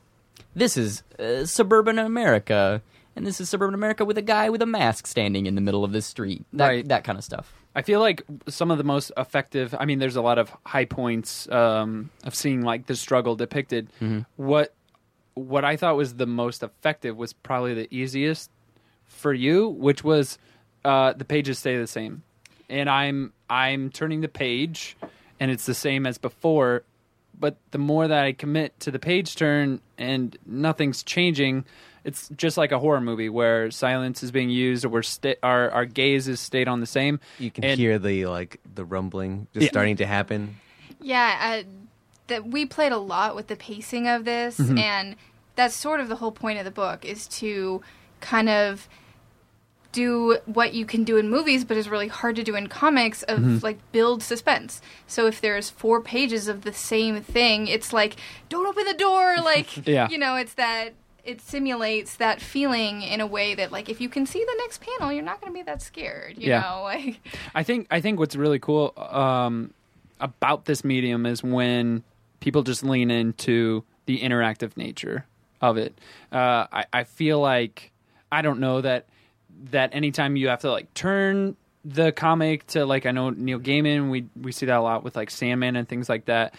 this 0.56 0.78
is 0.78 1.04
uh, 1.20 1.46
suburban 1.46 2.00
America. 2.00 2.82
And 3.16 3.26
this 3.28 3.42
is 3.42 3.50
suburban 3.50 3.74
America 3.74 4.06
with 4.06 4.18
a 4.18 4.22
guy 4.22 4.50
with 4.50 4.62
a 4.62 4.66
mask 4.66 5.06
standing 5.06 5.46
in 5.46 5.56
the 5.56 5.62
middle 5.62 5.84
of 5.84 5.92
the 5.92 6.02
street. 6.02 6.46
That, 6.54 6.68
Right. 6.68 6.88
that 6.88 7.04
kind 7.04 7.18
of 7.18 7.24
stuff. 7.24 7.54
I 7.76 7.82
feel 7.82 8.00
like 8.00 8.24
some 8.48 8.72
of 8.72 8.78
the 8.78 8.84
most 8.84 9.12
effective. 9.16 9.76
I 9.78 9.86
mean, 9.86 10.00
there's 10.00 10.16
a 10.16 10.22
lot 10.22 10.38
of 10.38 10.52
high 10.66 10.86
points 10.86 11.48
um, 11.50 12.10
of 12.24 12.34
seeing 12.34 12.62
like 12.62 12.88
the 12.88 12.96
struggle 12.96 13.36
depicted. 13.36 13.90
Mm-hmm. 14.02 14.22
What 14.38 14.74
what 15.36 15.64
I 15.64 15.78
thought 15.78 15.96
was 15.96 16.16
the 16.16 16.26
most 16.26 16.64
effective 16.64 17.16
was 17.16 17.34
probably 17.34 17.74
the 17.74 17.88
easiest 17.96 18.50
for 19.06 19.34
you, 19.34 19.70
which 19.70 20.04
was 20.04 20.38
uh, 20.84 21.14
the 21.14 21.26
pages 21.26 21.60
stay 21.60 21.78
the 21.78 21.88
same, 21.88 22.24
and 22.70 22.90
I'm 22.90 23.34
I'm 23.50 23.92
turning 23.92 24.22
the 24.22 24.28
page, 24.28 24.98
and 25.40 25.52
it's 25.52 25.66
the 25.66 25.74
same 25.76 26.06
as 26.06 26.18
before. 26.18 26.84
But 27.40 27.56
the 27.72 27.78
more 27.78 28.08
that 28.08 28.26
I 28.26 28.34
commit 28.34 28.78
to 28.82 28.92
the 28.92 29.00
page 29.00 29.36
turn 29.36 29.80
and 29.98 30.38
nothing's 30.46 31.04
changing, 31.04 31.64
it's 32.10 32.30
just 32.36 32.58
like 32.58 32.72
a 32.74 32.80
horror 32.80 33.02
movie 33.02 33.30
where 33.30 33.72
silence 33.72 34.22
is 34.24 34.32
being 34.32 34.50
used 34.50 34.84
or 34.86 34.90
we're 34.90 35.02
sta- 35.04 35.40
our 35.44 35.70
our 35.72 35.86
gaze 35.86 36.28
is 36.28 36.40
stayed 36.40 36.68
on 36.68 36.80
the 36.82 36.86
same. 37.00 37.20
You 37.40 37.52
can 37.52 37.64
And- 37.64 37.80
hear 37.80 37.98
the 38.00 38.26
like 38.26 38.60
the 38.76 38.84
rumbling 38.84 39.48
just 39.54 39.64
Yeah. 39.66 39.72
starting 39.72 39.98
to 39.98 40.06
happen. 40.06 40.58
Yeah, 41.02 41.30
uh, 41.64 41.64
that 42.28 42.46
we 42.46 42.66
played 42.66 42.92
a 42.92 42.98
lot 42.98 43.36
with 43.36 43.48
the 43.48 43.56
pacing 43.56 44.08
of 44.08 44.26
this, 44.26 44.58
Mm-hmm. 44.60 44.78
and 44.78 45.16
that's 45.56 45.76
sort 45.76 46.00
of 46.02 46.10
the 46.10 46.16
whole 46.18 46.32
point 46.32 46.60
of 46.60 46.66
the 46.66 46.72
book 46.84 47.06
is 47.06 47.28
to 47.40 47.82
kind 48.22 48.50
of 48.50 48.88
do 49.92 50.38
what 50.46 50.74
you 50.76 50.86
can 50.86 51.04
do 51.04 51.18
in 51.18 51.30
movies, 51.30 51.66
but 51.66 51.76
is 51.76 51.90
really 51.90 52.08
hard 52.08 52.36
to 52.36 52.44
do 52.44 52.56
in 52.56 52.68
comics 52.68 53.24
of 53.24 53.40
Mm-hmm. 53.40 53.58
like 53.64 53.80
build 53.92 54.22
suspense. 54.22 54.82
So 55.08 55.26
if 55.26 55.42
there's 55.42 55.70
four 55.72 56.00
pages 56.02 56.48
of 56.48 56.62
the 56.62 56.74
same 56.74 57.22
thing, 57.24 57.68
it's 57.68 57.92
like 57.92 58.16
don't 58.50 58.68
open 58.68 58.86
the 58.86 58.94
door, 58.94 59.38
like 59.44 59.88
Yeah. 59.88 60.08
you 60.10 60.18
know, 60.20 60.36
it's 60.36 60.54
that. 60.56 60.94
It 61.24 61.42
simulates 61.42 62.16
that 62.18 62.42
feeling 62.42 63.02
in 63.02 63.22
a 63.22 63.28
way 63.28 63.56
that, 63.56 63.72
like, 63.72 63.90
if 63.90 64.00
you 64.02 64.10
can 64.10 64.26
see 64.26 64.40
the 64.44 64.56
next 64.60 64.82
panel, 64.82 65.12
you're 65.12 65.24
not 65.24 65.42
going 65.42 65.52
to 65.54 65.58
be 65.58 65.64
that 65.64 65.82
scared. 65.82 66.38
You 66.38 66.48
Yeah. 66.50 66.62
know, 66.62 66.82
like 66.84 67.20
I 67.54 67.64
think 67.64 67.88
I 67.92 68.02
think 68.02 68.20
what's 68.20 68.36
really 68.36 68.60
cool 68.60 68.94
um, 68.98 69.74
about 70.20 70.66
this 70.66 70.84
medium 70.84 71.26
is 71.26 71.44
when 71.44 72.04
people 72.40 72.64
just 72.64 72.84
lean 72.84 73.12
into 73.12 73.84
the 74.06 74.20
interactive 74.22 74.76
nature 74.78 75.26
of 75.62 75.78
it. 75.78 76.00
Uh, 76.32 76.66
I, 76.72 76.86
I 76.94 77.04
feel 77.04 77.40
like 77.40 77.92
I 78.32 78.42
don't 78.42 78.60
know 78.60 78.82
that 78.82 79.08
that 79.72 79.94
anytime 79.94 80.36
you 80.38 80.48
have 80.48 80.62
to 80.62 80.72
like 80.72 80.94
turn 80.94 81.58
the 81.86 82.12
comic 82.12 82.66
to 82.68 82.86
like 82.86 83.06
I 83.06 83.12
know 83.12 83.30
Neil 83.30 83.60
Gaiman, 83.60 84.10
we 84.10 84.26
we 84.40 84.52
see 84.52 84.66
that 84.68 84.78
a 84.78 84.82
lot 84.82 85.04
with 85.04 85.16
like 85.16 85.30
Sandman 85.30 85.76
and 85.76 85.88
things 85.88 86.08
like 86.10 86.26
that. 86.26 86.54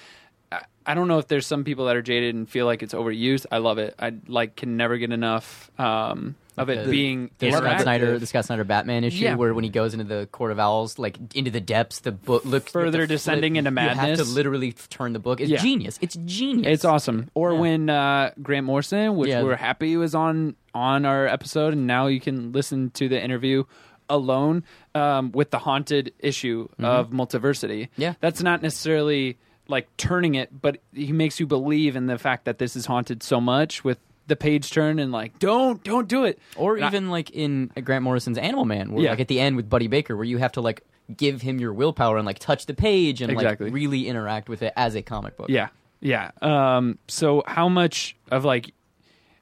I, 0.86 0.94
don't 0.94 1.08
know 1.08 1.18
if 1.18 1.28
there's 1.28 1.46
some 1.46 1.64
people 1.64 1.86
that 1.86 1.96
are 1.96 2.02
jaded 2.02 2.34
and 2.34 2.48
feel 2.48 2.66
like 2.66 2.82
it's 2.82 2.94
overused. 2.94 3.46
I 3.50 3.58
love 3.58 3.78
it. 3.78 3.94
I 3.98 4.12
like 4.26 4.56
can 4.56 4.76
never 4.76 4.96
get 4.98 5.12
enough 5.12 5.70
um, 5.78 6.34
of 6.56 6.68
it 6.70 6.84
the- 6.84 6.90
being 6.90 7.30
The 7.38 7.52
Scott. 7.52 7.80
Snyder, 7.82 8.18
the 8.18 8.26
Scott 8.26 8.44
Snyder 8.46 8.64
Batman 8.64 9.04
issue, 9.04 9.24
Yeah. 9.24 9.34
where 9.36 9.52
when 9.54 9.64
he 9.64 9.70
goes 9.70 9.92
into 9.94 10.04
the 10.04 10.26
Court 10.32 10.50
of 10.52 10.58
Owls, 10.58 10.98
like 10.98 11.16
into 11.34 11.50
the 11.50 11.60
depths, 11.60 12.00
the 12.00 12.12
book 12.12 12.44
looks 12.44 12.72
Further 12.72 12.98
you 12.98 13.02
have 13.02 13.08
to 13.08 13.14
descending 13.14 13.56
into 13.56 13.70
madness. 13.70 14.02
You 14.04 14.08
have 14.10 14.18
to 14.18 14.24
literally 14.34 14.72
turn 14.72 15.12
the 15.12 15.18
book. 15.18 15.40
It's 15.40 15.50
Yeah. 15.50 15.58
genius. 15.58 15.98
It's 16.00 16.16
genius. 16.24 16.66
It's 16.74 16.84
awesome. 16.84 17.30
Or 17.34 17.52
Yeah. 17.52 17.58
when 17.60 17.90
uh, 17.90 18.30
Grant 18.42 18.66
Morrison, 18.66 19.16
which 19.16 19.30
we're 19.30 19.56
happy 19.56 19.96
was 19.96 20.14
on 20.14 20.56
on 20.74 21.04
our 21.04 21.26
episode, 21.26 21.72
and 21.72 21.86
now 21.86 22.06
you 22.06 22.20
can 22.20 22.52
listen 22.52 22.90
to 22.90 23.08
the 23.08 23.22
interview 23.22 23.64
alone 24.08 24.64
um, 24.94 25.30
with 25.32 25.50
the 25.50 25.58
haunted 25.58 26.12
issue 26.18 26.68
of 26.80 27.10
multiversity. 27.10 27.82
Mm-hmm. 27.82 28.02
Yeah. 28.02 28.14
that's 28.20 28.42
not 28.42 28.60
necessarily 28.62 29.38
like 29.70 29.88
turning 29.96 30.34
it, 30.34 30.60
but 30.60 30.78
he 30.92 31.12
makes 31.12 31.40
you 31.40 31.46
believe 31.46 31.96
in 31.96 32.06
the 32.06 32.18
fact 32.18 32.44
that 32.44 32.58
this 32.58 32.76
is 32.76 32.86
haunted 32.86 33.22
so 33.22 33.40
much 33.40 33.82
with 33.84 33.98
the 34.26 34.36
page 34.36 34.70
turn 34.70 34.98
and 34.98 35.10
like 35.12 35.38
don't 35.38 35.82
don't 35.82 36.06
do 36.08 36.24
it. 36.24 36.38
Or 36.56 36.76
And 36.76 36.84
I- 36.84 36.88
even 36.88 37.10
like 37.10 37.30
in 37.30 37.70
Grant 37.82 38.04
Morrison's 38.04 38.38
Animal 38.38 38.64
Man, 38.64 38.92
where 38.92 39.04
Yeah. 39.04 39.10
like 39.10 39.20
at 39.20 39.28
the 39.28 39.40
end 39.40 39.56
with 39.56 39.68
Buddy 39.70 39.86
Baker, 39.88 40.14
where 40.16 40.24
you 40.24 40.38
have 40.38 40.52
to 40.52 40.60
like 40.60 40.82
give 41.16 41.42
him 41.42 41.58
your 41.58 41.72
willpower 41.72 42.16
and 42.18 42.26
like 42.26 42.38
touch 42.38 42.66
the 42.66 42.74
page 42.74 43.20
and 43.22 43.32
Exactly. 43.32 43.66
like 43.66 43.74
really 43.74 44.06
interact 44.06 44.48
with 44.48 44.62
it 44.62 44.72
as 44.76 44.94
a 44.94 45.02
comic 45.02 45.36
book. 45.36 45.48
Yeah, 45.48 45.68
yeah. 46.00 46.30
Um, 46.42 46.98
so 47.08 47.42
how 47.46 47.68
much 47.68 48.14
of 48.30 48.44
like, 48.44 48.72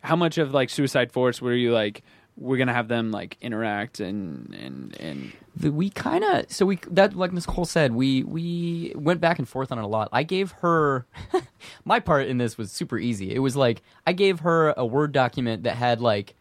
how 0.00 0.16
much 0.16 0.38
of 0.38 0.54
like 0.54 0.70
Suicide 0.70 1.12
Forest 1.12 1.42
were 1.42 1.52
you 1.52 1.72
like? 1.72 2.02
We're 2.38 2.56
gonna 2.56 2.72
have 2.72 2.88
them 2.88 3.10
like 3.10 3.36
interact 3.42 4.00
and 4.00 4.54
and 4.54 4.96
and 5.00 5.32
The- 5.60 5.72
we 5.72 5.90
kind 5.90 6.24
of 6.24 6.50
so 6.50 6.66
we 6.66 6.78
that 6.90 7.14
like 7.14 7.32
Nicole 7.32 7.64
said 7.64 7.92
we 7.92 8.22
we 8.22 8.92
went 8.94 9.20
back 9.20 9.38
and 9.38 9.48
forth 9.48 9.72
on 9.72 9.78
it 9.78 9.84
a 9.84 9.88
lot. 9.88 10.08
I 10.12 10.22
gave 10.22 10.52
her 10.60 11.06
my 11.84 12.00
part 12.00 12.26
in 12.26 12.38
this 12.38 12.56
was 12.56 12.70
super 12.70 12.98
easy. 12.98 13.34
It 13.34 13.40
was 13.40 13.56
like 13.56 13.82
I 14.06 14.12
gave 14.12 14.40
her 14.40 14.72
a 14.76 14.86
word 14.86 15.12
document 15.12 15.64
that 15.64 15.76
had 15.76 16.00
like 16.00 16.34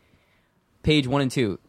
page 0.83 1.07
one 1.07 1.21
and 1.21 1.31
two 1.31 1.59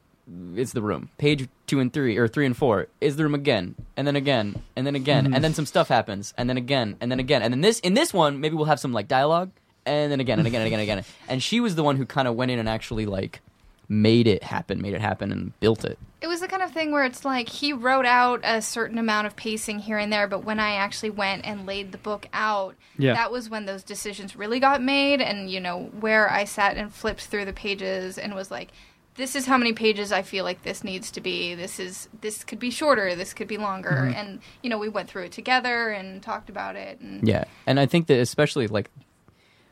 is 0.57 0.73
the 0.73 0.83
room. 0.83 1.11
Page 1.19 1.49
two 1.67 1.81
and 1.81 1.93
three 1.93 2.17
or 2.17 2.29
three 2.29 2.47
and 2.47 2.57
four 2.57 2.89
is 3.01 3.17
the 3.17 3.23
room 3.23 3.35
again, 3.35 3.75
and 3.97 4.07
then 4.07 4.17
again, 4.17 4.63
and 4.77 4.87
then 4.87 4.95
again, 4.95 5.27
and 5.27 5.35
then 5.35 5.43
mm-hmm. 5.43 5.53
some 5.57 5.67
stuff 5.67 5.89
happens, 5.89 6.35
and 6.37 6.49
then 6.49 6.57
again, 6.57 6.97
and 7.01 7.11
then 7.11 7.19
again, 7.19 7.43
and 7.43 7.53
then 7.53 7.61
this 7.61 7.81
in 7.81 7.95
this 7.95 8.13
one 8.13 8.41
maybe 8.41 8.55
we'll 8.55 8.67
have 8.67 8.81
some 8.81 8.93
like 8.93 9.09
dialogue, 9.09 9.51
and 9.87 10.13
then 10.13 10.21
again 10.21 10.39
and 10.39 10.47
again 10.47 10.61
and 10.61 10.67
again 10.67 10.81
and 10.81 11.01
again. 11.01 11.05
And 11.29 11.43
she 11.43 11.61
was 11.61 11.75
the 11.75 11.83
one 11.83 11.97
who 11.97 12.07
kind 12.07 12.29
of 12.29 12.35
went 12.35 12.51
in 12.51 12.59
and 12.59 12.69
actually 12.69 13.07
like 13.07 13.41
made 13.89 14.27
it 14.27 14.43
happen, 14.43 14.83
made 14.83 14.93
it 14.95 15.01
happen, 15.01 15.33
and 15.33 15.59
built 15.61 15.85
it. 15.85 15.99
It 16.21 16.27
was 16.27 16.41
the 16.41 16.49
kind 16.49 16.63
of 16.63 16.73
thing 16.73 16.91
where 16.93 17.05
it's 17.05 17.25
like 17.25 17.49
he 17.49 17.73
wrote 17.73 18.05
out 18.05 18.41
a 18.43 18.61
certain 18.61 18.99
amount 18.99 19.27
of 19.27 19.37
pacing 19.37 19.79
here 19.79 19.99
and 19.99 20.13
there, 20.13 20.27
but 20.27 20.45
when 20.45 20.61
I 20.61 20.73
actually 20.75 21.11
went 21.11 21.47
and 21.47 21.65
laid 21.65 21.93
the 21.93 21.99
book 21.99 22.27
out, 22.33 22.75
Yeah. 22.99 23.15
that 23.15 23.31
was 23.33 23.49
when 23.49 23.67
those 23.67 23.83
decisions 23.83 24.37
really 24.37 24.61
got 24.61 24.83
made. 24.83 25.21
And, 25.23 25.51
you 25.51 25.61
know, 25.61 25.85
where 26.01 26.31
I 26.31 26.45
sat 26.45 26.77
and 26.77 26.93
flipped 26.93 27.23
through 27.23 27.45
the 27.45 27.53
pages 27.53 28.19
and 28.19 28.35
was 28.35 28.51
like, 28.51 28.69
this 29.15 29.35
is 29.35 29.47
how 29.47 29.57
many 29.59 29.73
pages 29.73 30.13
I 30.13 30.23
feel 30.23 30.45
like 30.45 30.63
this 30.63 30.85
needs 30.85 31.11
to 31.13 31.21
be. 31.21 31.55
This 31.55 31.81
is 31.81 32.09
this 32.21 32.45
could 32.45 32.61
be 32.61 32.71
shorter. 32.71 33.17
This 33.17 33.35
could 33.35 33.49
be 33.49 33.57
longer. 33.59 33.91
Mm-hmm. 33.91 34.15
And 34.15 34.41
you 34.63 34.71
know, 34.71 34.79
we 34.79 34.89
went 34.89 35.09
through 35.09 35.25
it 35.25 35.33
together 35.33 35.91
and 35.91 36.23
talked 36.23 36.49
about 36.49 36.77
it. 36.77 37.01
And 37.01 37.27
Yeah, 37.27 37.45
and 37.67 37.81
I 37.81 37.87
think 37.87 38.07
that 38.07 38.21
especially 38.21 38.69
like 38.69 38.91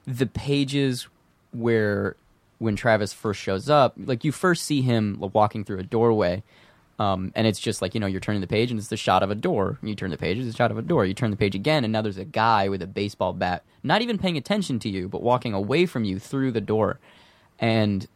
the 0.04 0.26
pages 0.26 1.06
where 1.52 2.16
when 2.58 2.76
Travis 2.76 3.12
first 3.12 3.40
shows 3.40 3.68
up, 3.68 3.94
like 3.96 4.24
you 4.24 4.32
first 4.32 4.64
see 4.64 4.82
him 4.82 5.18
walking 5.32 5.64
through 5.64 5.78
a 5.78 5.82
doorway, 5.82 6.42
um, 6.98 7.32
and 7.34 7.46
it's 7.46 7.60
just 7.60 7.82
like 7.82 7.94
you 7.94 8.00
know 8.00 8.06
you're 8.06 8.20
turning 8.20 8.40
the 8.40 8.46
page 8.46 8.70
and 8.70 8.78
it's 8.78 8.88
the 8.88 8.96
shot 8.96 9.22
of 9.22 9.30
a 9.30 9.34
door. 9.34 9.78
You 9.82 9.94
turn 9.94 10.10
the 10.10 10.16
page, 10.16 10.38
it's 10.38 10.54
a 10.54 10.56
shot 10.56 10.70
of 10.70 10.78
a 10.78 10.82
door. 10.82 11.04
You 11.04 11.14
turn 11.14 11.30
the 11.30 11.36
page 11.36 11.54
again, 11.54 11.84
and 11.84 11.92
now 11.92 12.02
there's 12.02 12.18
a 12.18 12.24
guy 12.24 12.68
with 12.68 12.82
a 12.82 12.86
baseball 12.86 13.32
bat, 13.32 13.62
not 13.82 14.02
even 14.02 14.18
paying 14.18 14.36
attention 14.36 14.78
to 14.80 14.88
you, 14.88 15.08
but 15.08 15.22
walking 15.22 15.52
away 15.52 15.86
from 15.86 16.04
you 16.04 16.18
through 16.18 16.52
the 16.52 16.60
door, 16.60 16.98
and. 17.58 18.06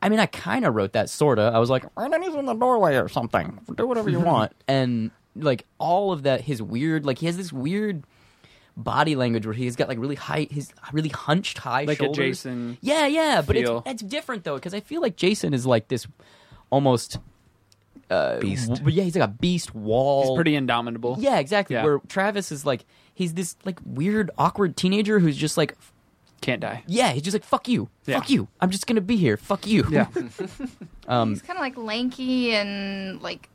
I 0.00 0.08
mean, 0.10 0.20
I 0.20 0.26
kind 0.26 0.64
of 0.64 0.76
wrote 0.76 0.92
that 0.92 1.10
sorta. 1.10 1.50
I 1.52 1.58
was 1.58 1.70
like, 1.70 1.84
"Right, 1.96 2.22
he's 2.22 2.32
in 2.32 2.46
the 2.46 2.54
doorway 2.54 2.94
or 2.94 3.08
something. 3.08 3.58
Do 3.74 3.84
whatever 3.84 4.08
you 4.08 4.20
want." 4.32 4.52
And 4.68 5.10
like 5.34 5.66
all 5.78 6.12
of 6.12 6.22
that, 6.22 6.42
his 6.42 6.62
weird, 6.62 7.04
like 7.04 7.18
he 7.18 7.26
has 7.26 7.36
this 7.36 7.52
weird 7.52 8.04
body 8.78 9.16
language 9.16 9.44
where 9.44 9.54
he's 9.54 9.76
got 9.76 9.88
like 9.88 9.98
really 9.98 10.14
high, 10.14 10.46
his 10.50 10.72
really 10.92 11.08
hunched 11.10 11.58
high 11.58 11.84
like 11.84 11.98
shoulders. 11.98 12.16
a 12.16 12.28
Jason. 12.30 12.78
Yeah, 12.80 13.06
yeah, 13.06 13.42
but 13.44 13.56
it's 13.56 13.70
it's 13.84 14.02
different 14.02 14.44
though 14.44 14.54
because 14.54 14.72
I 14.72 14.80
feel 14.80 15.02
like 15.02 15.16
Jason 15.16 15.52
is 15.52 15.66
like 15.66 15.88
this 15.88 16.06
almost 16.70 17.18
uh, 18.10 18.38
Beast. 18.38 18.68
w- 18.74 18.96
yeah, 18.96 19.02
he's 19.02 19.16
like 19.16 19.28
a 19.28 19.32
beast 19.32 19.74
wall. 19.74 20.22
He's 20.30 20.36
pretty 20.36 20.54
indomitable. 20.54 21.16
Yeah, 21.18 21.38
exactly. 21.38 21.74
Yeah. 21.76 21.84
Where 21.84 21.98
Travis 22.08 22.50
is 22.52 22.64
like 22.64 22.86
he's 23.14 23.34
this 23.34 23.56
like 23.64 23.78
weird, 23.84 24.30
awkward 24.38 24.76
teenager 24.76 25.18
who's 25.18 25.36
just 25.36 25.56
like 25.58 25.76
Can't 26.40 26.60
die. 26.60 26.84
yeah, 26.86 27.10
he's 27.12 27.22
just 27.22 27.34
like 27.34 27.44
fuck 27.44 27.68
you, 27.68 27.88
Yeah. 28.06 28.20
fuck 28.20 28.30
you. 28.30 28.48
I'm 28.60 28.70
just 28.70 28.86
gonna 28.86 29.00
be 29.02 29.16
here. 29.16 29.36
Fuck 29.36 29.66
you. 29.66 29.84
Yeah. 29.90 30.06
um, 31.08 31.30
he's 31.30 31.42
kind 31.42 31.58
of 31.58 31.60
like 31.60 31.76
lanky 31.76 32.54
and 32.54 33.20
like 33.20 33.48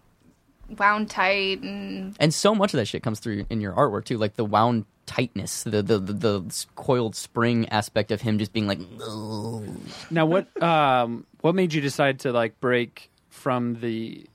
wound 0.78 1.10
tight 1.10 1.62
and 1.62 2.16
and 2.20 2.34
so 2.34 2.54
much 2.54 2.74
of 2.74 2.78
that 2.78 2.86
shit 2.88 3.04
comes 3.04 3.20
through 3.20 3.46
in 3.50 3.62
your 3.62 3.74
artwork 3.74 4.06
too, 4.06 4.18
like 4.18 4.36
the 4.36 4.46
wound 4.46 4.86
tightness, 5.06 5.64
the 5.64 5.82
the 5.82 6.00
the, 6.00 6.14
the 6.14 6.66
coiled 6.76 7.16
spring 7.16 7.68
aspect 7.70 8.12
of 8.12 8.22
him 8.22 8.38
just 8.40 8.54
being 8.54 8.68
like. 8.68 8.80
now 10.12 10.26
what 10.26 10.62
um 10.64 11.26
what 11.42 11.56
made 11.56 11.74
you 11.74 11.82
decide 11.82 12.20
to 12.22 12.32
like 12.32 12.60
break 12.62 13.10
from 13.30 13.80
the 13.82 14.26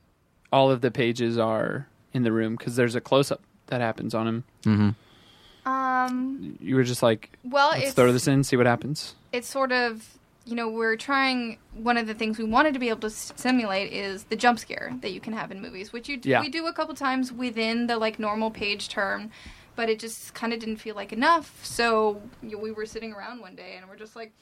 all 0.52 0.70
of 0.70 0.80
the 0.80 0.90
pages 0.90 1.38
are 1.38 1.87
in 2.12 2.22
the 2.22 2.32
room 2.32 2.56
because 2.56 2.76
there's 2.76 2.94
a 2.94 3.00
close 3.00 3.30
up 3.30 3.40
that 3.66 3.80
happens 3.80 4.14
on 4.14 4.26
him. 4.26 4.44
Mm-hmm. 4.64 5.68
um 5.70 6.56
You 6.60 6.76
were 6.76 6.84
just 6.84 7.02
like, 7.02 7.30
well 7.44 7.70
let's 7.70 7.92
throw 7.92 8.12
this 8.12 8.26
in, 8.28 8.44
see 8.44 8.56
what 8.56 8.66
happens. 8.66 9.14
it's 9.32 9.48
sort 9.48 9.72
of 9.72 10.06
you 10.46 10.54
know 10.54 10.68
we're 10.68 10.96
trying 10.96 11.58
one 11.75 11.98
of 11.98 12.06
the 12.06 12.14
things 12.14 12.38
we 12.38 12.44
wanted 12.44 12.72
to 12.72 12.80
be 12.80 12.88
able 12.88 13.00
to 13.00 13.10
simulate 13.10 13.92
is 13.92 14.25
the 14.25 14.37
jump 14.37 14.58
scare 14.58 14.92
that 15.02 15.12
you 15.12 15.20
can 15.20 15.34
have 15.34 15.50
in 15.50 15.60
movies 15.60 15.92
which 15.92 16.08
you 16.08 16.16
d- 16.16 16.30
Yeah. 16.30 16.40
we 16.40 16.48
do 16.48 16.66
a 16.66 16.72
couple 16.72 16.94
times 16.94 17.30
within 17.30 17.87
the 17.87 17.98
like 17.98 18.18
normal 18.18 18.50
page 18.50 18.88
turn 18.88 19.30
but 19.78 19.88
it 19.88 20.00
just 20.00 20.35
kind 20.35 20.52
of 20.52 20.58
didn't 20.58 20.78
feel 20.78 20.97
like 20.97 21.12
enough 21.12 21.64
so 21.64 22.20
we 22.42 22.73
were 22.73 22.85
sitting 22.85 23.12
around 23.12 23.40
one 23.40 23.54
day 23.54 23.76
and 23.76 23.88
we're 23.88 23.94
just 23.94 24.16
like 24.16 24.32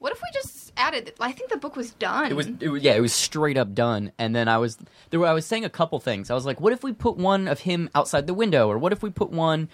what 0.00 0.12
if 0.12 0.20
we 0.20 0.28
just 0.34 0.70
added 0.76 1.14
i 1.18 1.32
think 1.32 1.48
the 1.48 1.56
book 1.56 1.76
was 1.76 1.92
done 1.92 2.30
It 2.30 2.34
was, 2.36 2.48
it 2.60 2.68
was, 2.68 2.82
yeah, 2.82 2.92
it 2.92 3.00
was 3.00 3.14
straight 3.14 3.56
up 3.56 3.74
done. 3.74 4.12
And 4.18 4.36
then 4.36 4.46
I 4.48 4.58
was 4.58 4.76
there. 5.08 5.20
Were, 5.20 5.26
I 5.26 5.32
was 5.32 5.46
saying 5.46 5.64
a 5.64 5.70
couple 5.70 5.98
things. 5.98 6.30
I 6.30 6.34
was 6.34 6.44
like, 6.44 6.60
what 6.60 6.72
if 6.74 6.82
we 6.82 6.92
put 6.92 7.16
one 7.16 7.48
of 7.48 7.60
him 7.60 7.88
outside 7.94 8.26
the 8.26 8.34
window, 8.34 8.68
or 8.68 8.76
what 8.76 8.92
if 8.92 9.02
we 9.02 9.08
put 9.10 9.30
one 9.30 9.68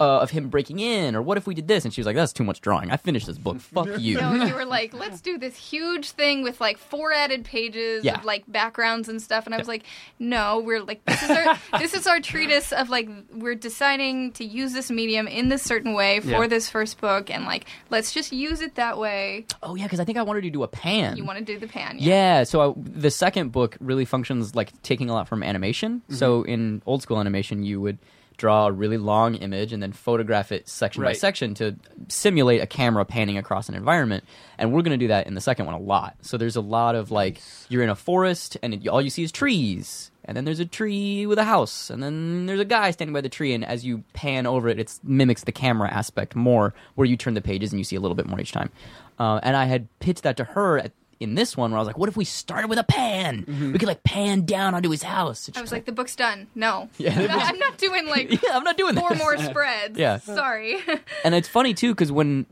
uh, 0.00 0.20
of 0.20 0.30
him 0.30 0.48
breaking 0.48 0.80
in, 0.80 1.14
or 1.14 1.22
what 1.22 1.36
if 1.38 1.46
we 1.46 1.54
did 1.54 1.68
this? 1.68 1.84
And 1.84 1.92
she 1.94 2.00
was 2.00 2.06
like, 2.06 2.16
that's 2.16 2.32
too 2.32 2.42
much 2.44 2.60
drawing. 2.60 2.90
I 2.90 2.96
finished 2.96 3.26
this 3.26 3.38
book. 3.38 3.60
Fuck 3.60 3.88
you. 3.98 4.18
No, 4.20 4.44
you 4.44 4.54
were 4.54 4.64
like, 4.64 4.92
let's 5.04 5.20
do 5.20 5.38
this 5.38 5.56
huge 5.56 6.10
thing 6.10 6.42
with 6.42 6.60
like 6.60 6.78
four 6.78 7.12
added 7.12 7.44
pages 7.44 8.04
Yeah. 8.04 8.18
of 8.18 8.24
like 8.24 8.44
backgrounds 8.48 9.08
and 9.08 9.20
stuff. 9.22 9.46
And 9.46 9.54
I 9.54 9.58
was 9.58 9.68
like, 9.68 9.84
no, 10.18 10.60
we're 10.60 10.80
like, 10.82 11.04
this 11.04 11.22
is 11.22 11.30
our 11.30 11.58
this 11.78 11.94
is 11.94 12.06
our 12.06 12.20
treatise 12.20 12.72
of 12.72 12.88
like 12.90 13.08
we're 13.32 13.54
deciding 13.54 14.32
to 14.32 14.44
use 14.44 14.72
this 14.72 14.90
medium 14.90 15.28
in 15.28 15.48
this 15.48 15.62
certain 15.62 15.92
way 15.94 16.20
for 16.20 16.28
Yeah. 16.28 16.46
this 16.48 16.68
first 16.70 17.00
book, 17.00 17.30
and 17.30 17.44
like 17.44 17.66
let's 17.90 18.12
just 18.12 18.32
use 18.32 18.60
it 18.60 18.74
that 18.76 18.98
way. 18.98 19.46
Oh 19.62 19.74
yeah, 19.74 19.84
because 19.84 20.00
I 20.00 20.04
think 20.04 20.18
I 20.18 20.22
wanted 20.22 20.42
to 20.42 20.50
do 20.50 20.62
a 20.62 20.68
pan. 20.68 21.16
You 21.16 21.24
want 21.24 21.38
to 21.38 21.44
do 21.44 21.58
the 21.58 21.68
pan? 21.68 21.96
Yeah, 22.00 22.38
yeah 22.38 22.44
so 22.44 22.70
I, 22.70 22.74
the 22.76 23.10
second 23.10 23.52
book 23.52 23.76
really 23.80 24.04
functions 24.04 24.54
like 24.54 24.70
taking 24.82 25.08
a 25.10 25.12
lot 25.12 25.28
from 25.28 25.42
animation. 25.42 26.02
So 26.10 26.42
Mm-hmm. 26.42 26.50
in 26.50 26.82
old 26.86 27.02
school 27.02 27.20
animation, 27.20 27.62
you 27.64 27.80
would 27.80 27.98
draw 28.36 28.66
a 28.66 28.72
really 28.72 28.98
long 28.98 29.34
image 29.36 29.72
and 29.72 29.82
then 29.82 29.92
photograph 29.92 30.52
it 30.52 30.68
section 30.68 31.02
by 31.02 31.12
section 31.12 31.54
to 31.54 31.76
simulate 32.08 32.62
a 32.62 32.66
camera 32.66 33.04
panning 33.04 33.38
across 33.38 33.68
an 33.68 33.74
environment. 33.74 34.24
And 34.58 34.72
we're 34.72 34.82
going 34.82 34.98
to 34.98 35.04
do 35.04 35.08
that 35.08 35.26
in 35.26 35.34
the 35.34 35.40
second 35.40 35.66
one 35.66 35.74
a 35.74 35.78
lot. 35.80 36.16
So 36.22 36.36
there's 36.36 36.56
a 36.56 36.60
lot 36.60 36.94
of 36.94 37.10
like 37.10 37.40
you're 37.68 37.82
in 37.82 37.90
a 37.90 37.94
forest 37.94 38.56
and 38.62 38.74
it, 38.74 38.88
all 38.88 39.02
you 39.02 39.10
see 39.10 39.22
is 39.22 39.32
trees. 39.32 40.10
And 40.26 40.34
then 40.34 40.46
there's 40.46 40.60
a 40.60 40.64
tree 40.64 41.26
with 41.26 41.38
a 41.38 41.44
house, 41.44 41.90
and 41.90 42.02
then 42.02 42.46
there's 42.46 42.58
a 42.58 42.64
guy 42.64 42.92
standing 42.92 43.12
by 43.12 43.20
the 43.20 43.28
tree. 43.28 43.52
And 43.52 43.62
as 43.62 43.84
you 43.84 44.04
pan 44.14 44.46
over 44.46 44.70
it, 44.70 44.78
it 44.78 44.98
mimics 45.04 45.44
the 45.44 45.52
camera 45.52 45.92
aspect 45.92 46.34
more, 46.34 46.72
where 46.94 47.06
you 47.06 47.14
turn 47.14 47.34
the 47.34 47.42
pages 47.42 47.72
and 47.72 47.78
you 47.80 47.84
see 47.84 47.96
a 47.96 48.00
little 48.00 48.14
bit 48.14 48.26
more 48.26 48.40
each 48.40 48.52
time. 48.52 48.70
Uh, 49.18 49.40
and 49.42 49.54
I 49.54 49.66
had 49.66 49.86
pitched 49.98 50.22
that 50.22 50.38
to 50.38 50.44
her 50.44 50.78
at, 50.78 50.92
in 51.20 51.34
this 51.34 51.56
one, 51.56 51.70
where 51.70 51.78
I 51.78 51.80
was 51.80 51.86
like, 51.86 51.98
"What 51.98 52.08
if 52.08 52.16
we 52.16 52.24
started 52.24 52.68
with 52.68 52.78
a 52.78 52.84
pan? 52.84 53.44
Mm-hmm. 53.44 53.72
We 53.72 53.78
could 53.78 53.88
like 53.88 54.02
pan 54.04 54.42
down 54.44 54.74
onto 54.74 54.90
his 54.90 55.02
house." 55.02 55.48
And 55.48 55.56
I 55.56 55.60
she's 55.60 55.62
was 55.64 55.72
like, 55.72 55.84
the 55.84 55.92
book's 55.92 56.16
done. 56.16 56.46
No, 56.54 56.88
Yeah, 56.98 57.18
I'm, 57.18 57.26
not, 57.28 57.42
I'm 57.44 57.58
not 57.58 57.78
doing 57.78 58.06
like 58.06 58.30
"Yeah, 58.42 58.56
I'm 58.56 58.64
not 58.64 58.76
doing 58.76 58.94
four 58.96 59.10
this." 59.10 59.18
more 59.18 59.36
spreads. 59.38 59.98
Yeah. 59.98 60.18
sorry. 60.18 60.78
and 61.24 61.34
it's 61.34 61.48
funny 61.48 61.74
too 61.74 61.92
because 61.94 62.10
when 62.12 62.46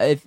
if 0.00 0.24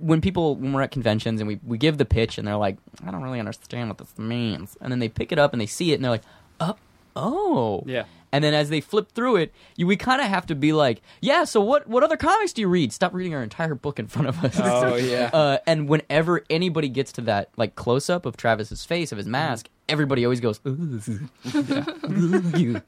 when 0.00 0.20
people 0.20 0.56
when 0.56 0.72
we're 0.72 0.82
at 0.82 0.90
conventions 0.90 1.40
and 1.40 1.46
we, 1.48 1.60
we 1.64 1.78
give 1.78 1.96
the 1.98 2.04
pitch 2.04 2.38
and 2.38 2.46
they're 2.48 2.56
like 2.56 2.76
i 3.06 3.10
don't 3.12 3.22
really 3.22 3.38
understand 3.38 3.88
what 3.88 3.98
this 3.98 4.18
means 4.18 4.76
and 4.80 4.90
then 4.90 4.98
they 4.98 5.08
pick 5.08 5.30
it 5.30 5.38
up 5.38 5.52
and 5.52 5.60
they 5.62 5.66
see 5.66 5.92
it 5.92 5.94
and 5.94 6.04
they're 6.04 6.10
like 6.10 6.24
oh 6.58 6.74
oh 7.14 7.84
Yeah. 7.86 8.04
And 8.34 8.44
then 8.44 8.52
as 8.52 8.68
they 8.68 8.80
flip 8.80 9.10
through 9.12 9.36
it 9.36 9.52
you, 9.76 9.86
we 9.86 9.96
kind 9.96 10.20
of 10.20 10.26
have 10.28 10.44
to 10.46 10.54
be 10.54 10.72
like 10.72 11.00
yeah 11.22 11.44
so 11.44 11.60
what 11.60 11.86
what 11.88 12.02
other 12.02 12.16
comics 12.16 12.52
do 12.52 12.60
you 12.60 12.68
read 12.68 12.92
stop 12.92 13.14
reading 13.14 13.34
our 13.34 13.42
entire 13.42 13.74
book 13.74 13.98
in 13.98 14.06
front 14.06 14.28
of 14.28 14.44
us 14.44 14.58
Oh, 14.60 14.96
yeah. 15.12 15.30
uh, 15.32 15.58
and 15.66 15.88
whenever 15.88 16.44
anybody 16.50 16.88
gets 16.88 17.12
to 17.12 17.20
that 17.22 17.48
like 17.56 17.74
close 17.76 18.10
up 18.10 18.26
of 18.26 18.36
travis's 18.36 18.84
face 18.84 19.12
of 19.12 19.18
his 19.18 19.26
mask 19.26 19.68
everybody 19.88 20.24
always 20.26 20.40
goes 20.40 20.60
"Ooh." 20.66 21.00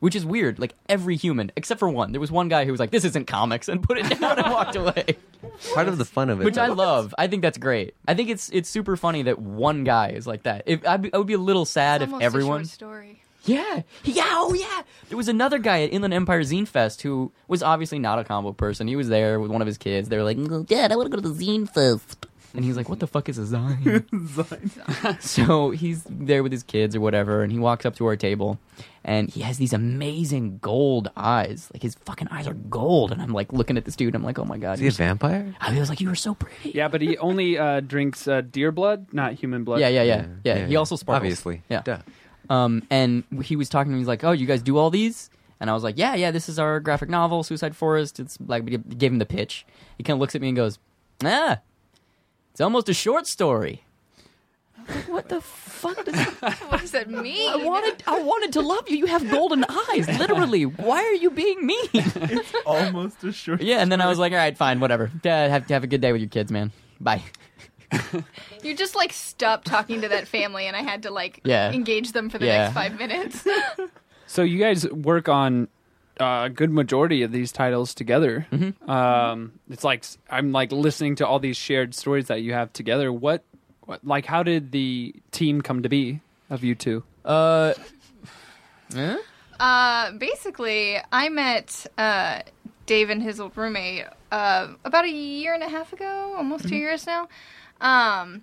which 0.00 0.14
is 0.14 0.26
weird 0.26 0.58
like 0.58 0.74
every 0.88 1.16
human 1.16 1.50
except 1.56 1.78
for 1.80 1.88
one 1.88 2.12
there 2.12 2.20
was 2.20 2.30
one 2.30 2.48
guy 2.48 2.64
who 2.64 2.70
was 2.70 2.78
like 2.78 2.90
this 2.90 3.04
isn't 3.04 3.26
comics 3.26 3.68
and 3.68 3.82
put 3.82 3.98
it 3.98 4.08
down 4.20 4.38
and 4.38 4.52
walked 4.52 4.76
away 4.82 5.04
Part 5.74 5.88
of 5.88 5.96
the 5.96 6.04
fun 6.04 6.28
of 6.28 6.40
it. 6.40 6.44
which 6.44 6.58
I 6.58 6.66
love. 6.66 7.14
I 7.18 7.28
think 7.28 7.40
that's 7.42 7.56
great. 7.56 7.94
I 8.08 8.14
think 8.14 8.30
it's 8.30 8.50
it's 8.50 8.68
super 8.68 8.96
funny 8.96 9.22
that 9.22 9.38
one 9.38 9.84
guy 9.84 10.08
is 10.08 10.26
like 10.26 10.42
that. 10.42 10.64
If 10.66 10.86
I'd 10.86 11.02
be, 11.02 11.14
I 11.14 11.18
would 11.18 11.26
be 11.28 11.34
a 11.34 11.38
little 11.38 11.64
sad 11.64 12.02
It's 12.02 12.12
if 12.12 12.20
everyone. 12.20 12.62
a 12.62 12.64
short 12.64 12.68
story. 12.72 13.22
Yeah, 13.46 13.82
yeah, 14.04 14.24
oh 14.32 14.54
yeah. 14.54 14.82
There 15.08 15.16
was 15.16 15.28
another 15.28 15.58
guy 15.58 15.82
at 15.82 15.92
Inland 15.92 16.12
Empire 16.14 16.42
Zine 16.42 16.66
Fest 16.66 17.02
who 17.02 17.32
was 17.48 17.62
obviously 17.62 17.98
not 17.98 18.18
a 18.18 18.24
comic 18.24 18.50
book 18.50 18.56
person. 18.56 18.88
He 18.88 18.96
was 18.96 19.08
there 19.08 19.40
with 19.40 19.50
one 19.50 19.62
of 19.62 19.66
his 19.66 19.78
kids. 19.78 20.08
They 20.08 20.16
were 20.16 20.24
like, 20.24 20.66
"Dad, 20.66 20.92
I 20.92 20.96
want 20.96 21.10
to 21.10 21.16
go 21.16 21.22
to 21.22 21.28
the 21.28 21.44
Zine 21.44 21.68
Fest." 21.68 22.26
and 22.56 22.64
he's 22.64 22.76
like, 22.76 22.88
"What 22.88 23.00
the 23.00 23.06
fuck 23.06 23.28
is 23.28 23.38
a 23.38 23.42
Zine?" 23.42 25.20
so 25.22 25.70
he's 25.70 26.02
there 26.08 26.42
with 26.42 26.52
his 26.52 26.62
kids 26.62 26.96
or 26.96 27.00
whatever, 27.00 27.42
and 27.42 27.52
he 27.52 27.58
walks 27.58 27.84
up 27.84 27.94
to 27.96 28.06
our 28.06 28.16
table, 28.16 28.58
and 29.04 29.28
he 29.28 29.42
has 29.42 29.58
these 29.58 29.72
amazing 29.72 30.58
gold 30.58 31.10
eyes. 31.16 31.70
Like 31.72 31.82
his 31.82 31.94
fucking 31.94 32.28
eyes 32.30 32.48
are 32.48 32.54
gold, 32.54 33.12
and 33.12 33.20
I'm 33.20 33.32
like 33.32 33.52
looking 33.52 33.76
at 33.76 33.84
this 33.84 33.94
dude. 33.94 34.14
I'm 34.14 34.24
like, 34.24 34.38
"Oh 34.38 34.44
my 34.44 34.58
god!" 34.58 34.74
Is 34.74 34.80
he 34.80 34.88
a 34.88 34.90
vampire? 34.90 35.54
I 35.60 35.78
was 35.78 35.90
like, 35.90 36.00
"You 36.00 36.08
were 36.08 36.14
so 36.14 36.34
pretty." 36.34 36.70
Yeah, 36.70 36.88
but 36.88 37.02
he 37.02 37.18
only 37.18 37.58
uh, 37.58 37.80
drinks 37.80 38.26
uh, 38.26 38.40
deer 38.40 38.72
blood, 38.72 39.12
not 39.12 39.34
human 39.34 39.64
blood. 39.64 39.80
yeah, 39.80 39.88
yeah, 39.88 40.02
yeah, 40.02 40.26
yeah. 40.44 40.66
He 40.66 40.76
also 40.76 40.96
sparkles. 40.96 41.20
Obviously. 41.20 41.62
Yeah. 41.68 41.82
Duh. 41.82 41.98
Um, 42.50 42.82
and 42.90 43.24
he 43.42 43.56
was 43.56 43.68
talking 43.68 43.90
to 43.90 43.94
me. 43.94 44.00
He's 44.00 44.08
like, 44.08 44.24
"Oh, 44.24 44.32
you 44.32 44.46
guys 44.46 44.62
do 44.62 44.76
all 44.78 44.90
these?" 44.90 45.30
And 45.60 45.70
I 45.70 45.74
was 45.74 45.82
like, 45.82 45.96
"Yeah, 45.98 46.14
yeah. 46.14 46.30
This 46.30 46.48
is 46.48 46.58
our 46.58 46.80
graphic 46.80 47.08
novel, 47.08 47.42
Suicide 47.42 47.74
Forest." 47.76 48.20
It's 48.20 48.38
like 48.46 48.64
we 48.64 48.76
gave 48.76 49.12
him 49.12 49.18
the 49.18 49.26
pitch. 49.26 49.66
He 49.98 50.04
kind 50.04 50.16
of 50.16 50.20
looks 50.20 50.34
at 50.34 50.40
me 50.40 50.48
and 50.48 50.56
goes, 50.56 50.78
"Ah, 51.24 51.60
it's 52.52 52.60
almost 52.60 52.88
a 52.88 52.94
short 52.94 53.26
story." 53.26 53.82
I'm 54.78 54.94
like, 54.94 55.08
what 55.08 55.28
the 55.28 55.40
fuck 55.40 56.04
does 56.04 56.14
what 56.68 56.80
does 56.80 56.92
that 56.92 57.10
mean? 57.10 57.50
I 57.50 57.56
wanted? 57.56 58.02
I 58.06 58.20
wanted 58.22 58.52
to 58.52 58.60
love 58.60 58.88
you. 58.88 58.98
You 58.98 59.06
have 59.06 59.28
golden 59.30 59.64
eyes, 59.90 60.06
literally. 60.18 60.64
Why 60.64 60.98
are 61.02 61.14
you 61.14 61.30
being 61.30 61.66
mean? 61.66 61.88
It's 61.92 62.52
almost 62.64 63.24
a 63.24 63.32
short. 63.32 63.62
yeah. 63.62 63.78
And 63.78 63.90
then 63.90 64.00
I 64.00 64.06
was 64.06 64.18
like, 64.18 64.32
"All 64.32 64.38
right, 64.38 64.56
fine, 64.56 64.78
whatever. 64.80 65.10
Dad, 65.22 65.50
have 65.50 65.68
have 65.70 65.84
a 65.84 65.86
good 65.88 66.00
day 66.00 66.12
with 66.12 66.20
your 66.20 66.30
kids, 66.30 66.52
man. 66.52 66.70
Bye." 67.00 67.22
You 68.62 68.74
just 68.74 68.96
like 68.96 69.12
stopped 69.12 69.66
talking 69.66 70.00
to 70.02 70.08
that 70.08 70.26
family, 70.26 70.66
and 70.66 70.74
I 70.76 70.82
had 70.82 71.02
to 71.04 71.10
like 71.10 71.40
Yeah. 71.44 71.70
engage 71.72 72.12
them 72.12 72.30
for 72.30 72.38
the 72.38 72.46
Yeah. 72.46 72.58
next 72.64 72.74
five 72.74 72.98
minutes. 72.98 73.46
So 74.28 74.42
you 74.42 74.58
guys 74.58 74.90
work 74.90 75.28
on 75.28 75.68
uh, 76.20 76.42
a 76.46 76.50
good 76.50 76.70
majority 76.72 77.22
of 77.22 77.30
these 77.30 77.52
titles 77.52 77.94
together. 77.94 78.44
Mm-hmm. 78.50 78.90
Um, 78.90 79.52
it's 79.70 79.84
like 79.84 80.04
I'm 80.28 80.50
like 80.50 80.72
listening 80.72 81.14
to 81.16 81.26
all 81.26 81.38
these 81.38 81.56
shared 81.56 81.94
stories 81.94 82.26
that 82.26 82.42
you 82.42 82.52
have 82.52 82.72
together. 82.72 83.12
What, 83.12 83.44
what, 83.84 84.04
like, 84.04 84.26
how 84.26 84.42
did 84.42 84.72
the 84.72 85.14
team 85.30 85.62
come 85.62 85.84
to 85.84 85.88
be 85.88 86.20
of 86.50 86.64
you 86.64 86.74
two? 86.74 87.04
Uh. 87.24 87.74
eh? 88.96 89.16
Uh, 89.60 90.10
basically, 90.12 90.98
I 91.12 91.28
met 91.28 91.86
uh, 91.96 92.40
Dave 92.86 93.10
and 93.10 93.22
his 93.22 93.38
old 93.38 93.56
roommate 93.56 94.06
uh, 94.32 94.68
about 94.84 95.04
a 95.04 95.10
year 95.10 95.54
and 95.54 95.62
a 95.62 95.68
half 95.68 95.92
ago, 95.92 96.34
almost 96.36 96.68
two 96.68 96.76
years 96.76 97.06
now. 97.06 97.28
Um, 97.80 98.42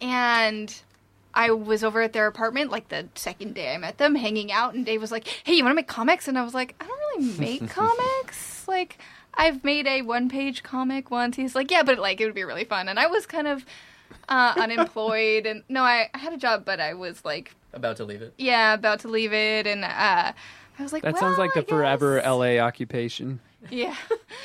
and 0.00 0.74
I 1.34 1.50
was 1.50 1.84
over 1.84 2.00
at 2.02 2.12
their 2.12 2.26
apartment 2.26 2.70
like 2.70 2.88
the 2.88 3.08
second 3.14 3.54
day 3.54 3.74
I 3.74 3.78
met 3.78 3.98
them, 3.98 4.14
hanging 4.14 4.50
out, 4.50 4.74
and 4.74 4.84
Dave 4.86 5.00
was 5.00 5.12
like, 5.12 5.26
"Hey, 5.44 5.54
you 5.54 5.62
want 5.64 5.72
to 5.72 5.76
make 5.76 5.86
comics?" 5.88 6.26
And 6.28 6.38
I 6.38 6.42
was 6.42 6.54
like, 6.54 6.74
"I 6.80 6.86
don't 6.86 7.22
really 7.24 7.38
make 7.38 7.68
comics. 7.70 8.66
Like, 8.66 8.98
I've 9.34 9.62
made 9.62 9.86
a 9.86 10.02
one-page 10.02 10.62
comic 10.62 11.10
once." 11.10 11.36
He's 11.36 11.54
like, 11.54 11.70
"Yeah, 11.70 11.82
but 11.82 11.98
like 11.98 12.20
it 12.20 12.24
would 12.26 12.34
be 12.34 12.44
really 12.44 12.64
fun." 12.64 12.88
And 12.88 12.98
I 12.98 13.06
was 13.06 13.26
kind 13.26 13.46
of 13.46 13.64
uh, 14.28 14.54
unemployed, 14.56 15.46
and 15.46 15.62
no, 15.68 15.82
I, 15.82 16.08
I 16.14 16.18
had 16.18 16.32
a 16.32 16.36
job, 16.38 16.64
but 16.64 16.80
I 16.80 16.94
was 16.94 17.24
like 17.24 17.54
About 17.72 17.96
to 17.98 18.04
leave 18.04 18.22
it. 18.22 18.34
yeah, 18.38 18.74
about 18.74 19.00
to 19.00 19.08
leave 19.08 19.32
it, 19.32 19.66
and 19.66 19.84
uh, 19.84 20.32
I 20.78 20.82
was 20.82 20.92
like, 20.92 21.02
That 21.02 21.12
well, 21.14 21.20
sounds 21.20 21.38
like 21.38 21.52
the 21.54 21.60
I 21.60 21.64
forever. 21.64 22.20
LA 22.24 22.56
occupation 22.58 23.38
Yeah, 23.70 23.94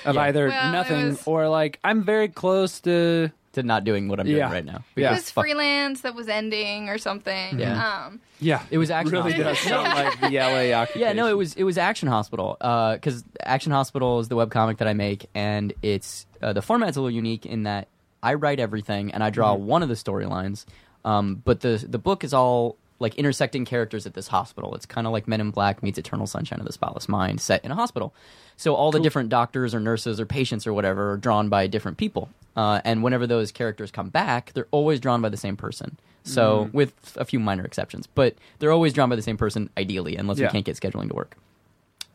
of 0.06 0.16
Yeah. 0.16 0.22
either 0.22 0.50
Well, 0.50 0.72
nothing 0.72 1.08
was- 1.10 1.24
or 1.26 1.48
like 1.50 1.80
I'm 1.84 2.04
very 2.04 2.28
close 2.28 2.80
to. 2.82 3.32
To 3.56 3.64
not 3.64 3.84
doing 3.84 4.08
what 4.08 4.20
I'm 4.20 4.26
doing 4.26 4.38
Yeah. 4.38 4.52
right 4.52 4.64
now. 4.66 4.84
Yeah. 4.96 5.08
it 5.08 5.10
Because 5.12 5.18
was 5.18 5.30
fuck- 5.32 5.44
freelance 5.46 6.02
that 6.02 6.16
was 6.16 6.28
ending 6.30 6.88
or 6.90 6.98
something. 6.98 7.60
Yeah. 7.60 8.06
Um, 8.06 8.20
Yeah, 8.40 8.62
It 8.70 8.78
was 8.78 8.92
Action 8.92 9.12
really 9.14 9.32
Hospital. 9.32 9.54
does 9.54 9.60
sound 9.60 9.88
like 10.22 10.22
the 10.32 10.38
LA 10.38 10.74
occupation. 10.74 11.02
Yeah, 11.02 11.14
no, 11.14 11.28
it 11.28 11.38
was 11.38 11.56
it 11.56 11.64
was 11.64 11.78
Action 11.78 12.08
Hospital 12.10 12.58
because 12.60 13.24
Action 13.42 13.72
Hospital 13.72 14.20
is 14.20 14.28
the 14.28 14.36
webcomic 14.36 14.78
that 14.78 14.88
I 14.88 14.94
make, 14.94 15.28
and 15.34 15.74
it's 15.82 16.26
uh, 16.42 16.54
the 16.54 16.62
format's 16.62 16.98
a 16.98 17.02
little 17.02 17.16
unique 17.16 17.46
in 17.46 17.64
that 17.64 17.88
I 18.22 18.34
write 18.36 18.60
everything 18.60 19.12
and 19.14 19.24
I 19.24 19.30
draw 19.30 19.56
Mm-hmm. 19.56 19.66
one 19.68 19.84
of 19.84 19.90
the 19.90 19.96
storylines, 19.96 20.66
um, 21.06 21.42
but 21.46 21.62
the 21.62 21.84
the 21.88 21.98
book 22.00 22.24
is 22.24 22.34
all 22.34 22.76
like 23.00 23.16
intersecting 23.16 23.66
characters 23.66 24.06
at 24.06 24.14
this 24.14 24.28
hospital. 24.30 24.74
It's 24.76 24.86
kind 24.86 25.06
of 25.06 25.14
like 25.14 25.28
Men 25.28 25.42
in 25.42 25.52
Black 25.52 25.84
meets 25.84 25.98
Eternal 25.98 26.28
Sunshine 26.28 26.60
of 26.60 26.66
the 26.66 26.72
Spotless 26.72 27.10
Mind 27.10 27.42
set 27.42 27.64
in 27.66 27.72
a 27.72 27.76
hospital. 27.76 28.14
So 28.58 28.74
all 28.74 28.92
the 28.92 29.00
different 29.02 29.28
doctors 29.30 29.76
or 29.76 29.80
nurses 29.82 30.20
or 30.20 30.26
patients 30.26 30.66
or 30.66 30.74
whatever 30.74 31.12
are 31.12 31.18
drawn 31.18 31.50
by 31.50 31.68
different 31.68 31.98
people, 31.98 32.30
uh, 32.56 32.80
and 32.86 33.04
whenever 33.04 33.28
those 33.28 33.52
characters 33.52 33.92
come 33.92 34.08
back, 34.10 34.54
they're 34.54 34.68
always 34.72 35.02
drawn 35.02 35.22
by 35.22 35.28
the 35.30 35.36
same 35.38 35.58
person. 35.58 35.98
So 36.24 36.70
with 36.74 37.16
a 37.18 37.26
few 37.26 37.40
minor 37.40 37.64
exceptions, 37.66 38.08
but 38.08 38.36
they're 38.60 38.72
always 38.72 38.94
drawn 38.94 39.10
by 39.10 39.16
the 39.16 39.22
same 39.22 39.38
person 39.38 39.70
ideally, 39.78 40.16
unless 40.16 40.40
Yeah. 40.40 40.48
we 40.48 40.52
can't 40.54 40.66
get 40.66 40.76
scheduling 40.78 41.10
to 41.10 41.14
work. 41.14 41.36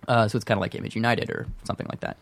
Uh, 0.08 0.26
so 0.26 0.36
it's 0.36 0.44
kind 0.44 0.56
of 0.58 0.62
like 0.62 0.74
Image 0.74 0.96
United 0.96 1.30
or 1.30 1.46
something 1.64 1.86
like 1.88 2.00
that. 2.00 2.16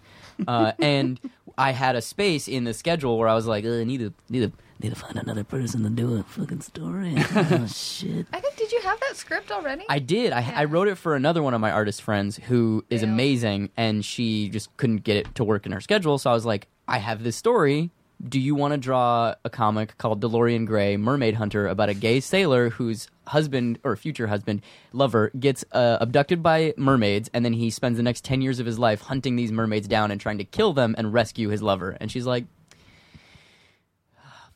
Uh, 0.46 0.72
and 0.78 1.20
I 1.56 1.72
had 1.72 1.96
a 1.96 2.02
space 2.02 2.46
in 2.48 2.64
the 2.64 2.74
schedule 2.74 3.18
where 3.18 3.28
I 3.28 3.34
was 3.34 3.46
like, 3.46 3.64
I 3.64 3.84
need 3.84 3.98
to 3.98 4.12
need 4.28 4.40
to 4.40 4.52
need 4.80 4.90
to 4.90 4.96
find 4.96 5.16
another 5.16 5.44
person 5.44 5.82
to 5.82 5.90
do 5.90 6.16
a 6.16 6.22
fucking 6.22 6.60
story. 6.60 7.14
oh 7.34 7.66
shit. 7.66 8.26
I 8.32 8.40
think 8.40 8.56
did 8.56 8.70
you 8.70 8.80
have 8.82 9.00
that 9.00 9.16
script 9.16 9.50
already? 9.50 9.84
I 9.88 9.98
did. 9.98 10.32
I, 10.32 10.52
I 10.54 10.64
wrote 10.64 10.88
it 10.88 10.96
for 10.96 11.16
another 11.16 11.42
one 11.42 11.54
of 11.54 11.60
my 11.60 11.72
artist 11.72 12.02
friends 12.02 12.36
who 12.36 12.84
is 12.90 13.02
amazing, 13.02 13.70
and 13.76 14.04
she 14.04 14.48
just 14.50 14.74
couldn't 14.76 14.98
get 14.98 15.16
it 15.16 15.34
to 15.34 15.44
work 15.44 15.66
in 15.66 15.72
her 15.72 15.80
schedule. 15.80 16.18
So 16.18 16.30
I 16.30 16.34
was 16.34 16.46
like, 16.46 16.68
I 16.86 16.98
have 16.98 17.22
this 17.24 17.36
story. 17.36 17.90
Do 18.26 18.40
you 18.40 18.54
want 18.54 18.72
to 18.72 18.78
draw 18.78 19.34
a 19.44 19.50
comic 19.50 19.96
called 19.98 20.20
DeLorean 20.20 20.66
Gray, 20.66 20.96
Mermaid 20.96 21.34
Hunter, 21.34 21.68
about 21.68 21.88
a 21.88 21.94
gay 21.94 22.18
sailor 22.18 22.70
whose 22.70 23.08
husband 23.28 23.78
or 23.84 23.96
future 23.96 24.26
husband, 24.26 24.62
lover, 24.92 25.30
gets 25.38 25.64
uh, 25.72 25.98
abducted 26.00 26.42
by 26.42 26.74
mermaids, 26.76 27.30
and 27.32 27.44
then 27.44 27.52
he 27.52 27.70
spends 27.70 27.96
the 27.96 28.02
next 28.02 28.24
10 28.24 28.42
years 28.42 28.60
of 28.60 28.66
his 28.66 28.78
life 28.78 29.02
hunting 29.02 29.36
these 29.36 29.52
mermaids 29.52 29.88
down 29.88 30.10
and 30.10 30.20
trying 30.20 30.38
to 30.38 30.44
kill 30.44 30.72
them 30.72 30.94
and 30.98 31.12
rescue 31.12 31.48
his 31.48 31.62
lover? 31.62 31.96
And 32.00 32.10
she's 32.10 32.26
like, 32.26 32.44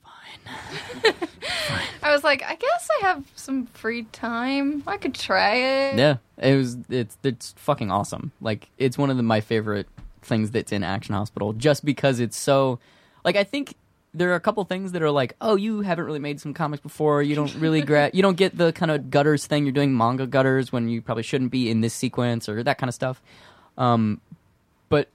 fine. 0.02 1.14
I 2.02 2.12
was 2.12 2.24
like, 2.24 2.42
I 2.42 2.56
guess 2.56 2.88
I 3.00 3.06
have 3.06 3.24
some 3.36 3.66
free 3.66 4.04
time. 4.04 4.82
I 4.86 4.96
could 4.96 5.14
try 5.14 5.54
it. 5.54 5.98
Yeah, 5.98 6.16
it 6.36 6.56
was. 6.56 6.76
It's 6.88 7.16
it's 7.22 7.54
fucking 7.56 7.90
awesome. 7.90 8.32
Like 8.40 8.70
it's 8.78 8.98
one 8.98 9.10
of 9.10 9.16
the, 9.16 9.22
my 9.22 9.40
favorite 9.40 9.86
things 10.22 10.50
that's 10.50 10.72
in 10.72 10.82
Action 10.82 11.14
Hospital, 11.14 11.52
just 11.52 11.84
because 11.84 12.20
it's 12.20 12.36
so. 12.36 12.78
Like 13.24 13.36
I 13.36 13.44
think 13.44 13.74
there 14.14 14.30
are 14.32 14.34
a 14.34 14.40
couple 14.40 14.62
things 14.64 14.92
that 14.92 15.02
are 15.02 15.10
like, 15.10 15.34
oh, 15.40 15.56
you 15.56 15.80
haven't 15.80 16.04
really 16.04 16.18
made 16.18 16.40
some 16.40 16.52
comics 16.52 16.82
before. 16.82 17.22
You 17.22 17.34
don't 17.34 17.54
really 17.56 17.80
gra- 17.80 18.10
You 18.12 18.22
don't 18.22 18.36
get 18.36 18.56
the 18.56 18.72
kind 18.72 18.90
of 18.90 19.10
gutters 19.10 19.46
thing. 19.46 19.64
You're 19.64 19.72
doing 19.72 19.96
manga 19.96 20.26
gutters 20.26 20.70
when 20.70 20.88
you 20.88 21.00
probably 21.00 21.22
shouldn't 21.22 21.50
be 21.50 21.70
in 21.70 21.80
this 21.80 21.94
sequence 21.94 22.48
or 22.48 22.62
that 22.62 22.78
kind 22.78 22.88
of 22.88 22.94
stuff. 22.94 23.22
Um, 23.78 24.20
but 24.90 25.08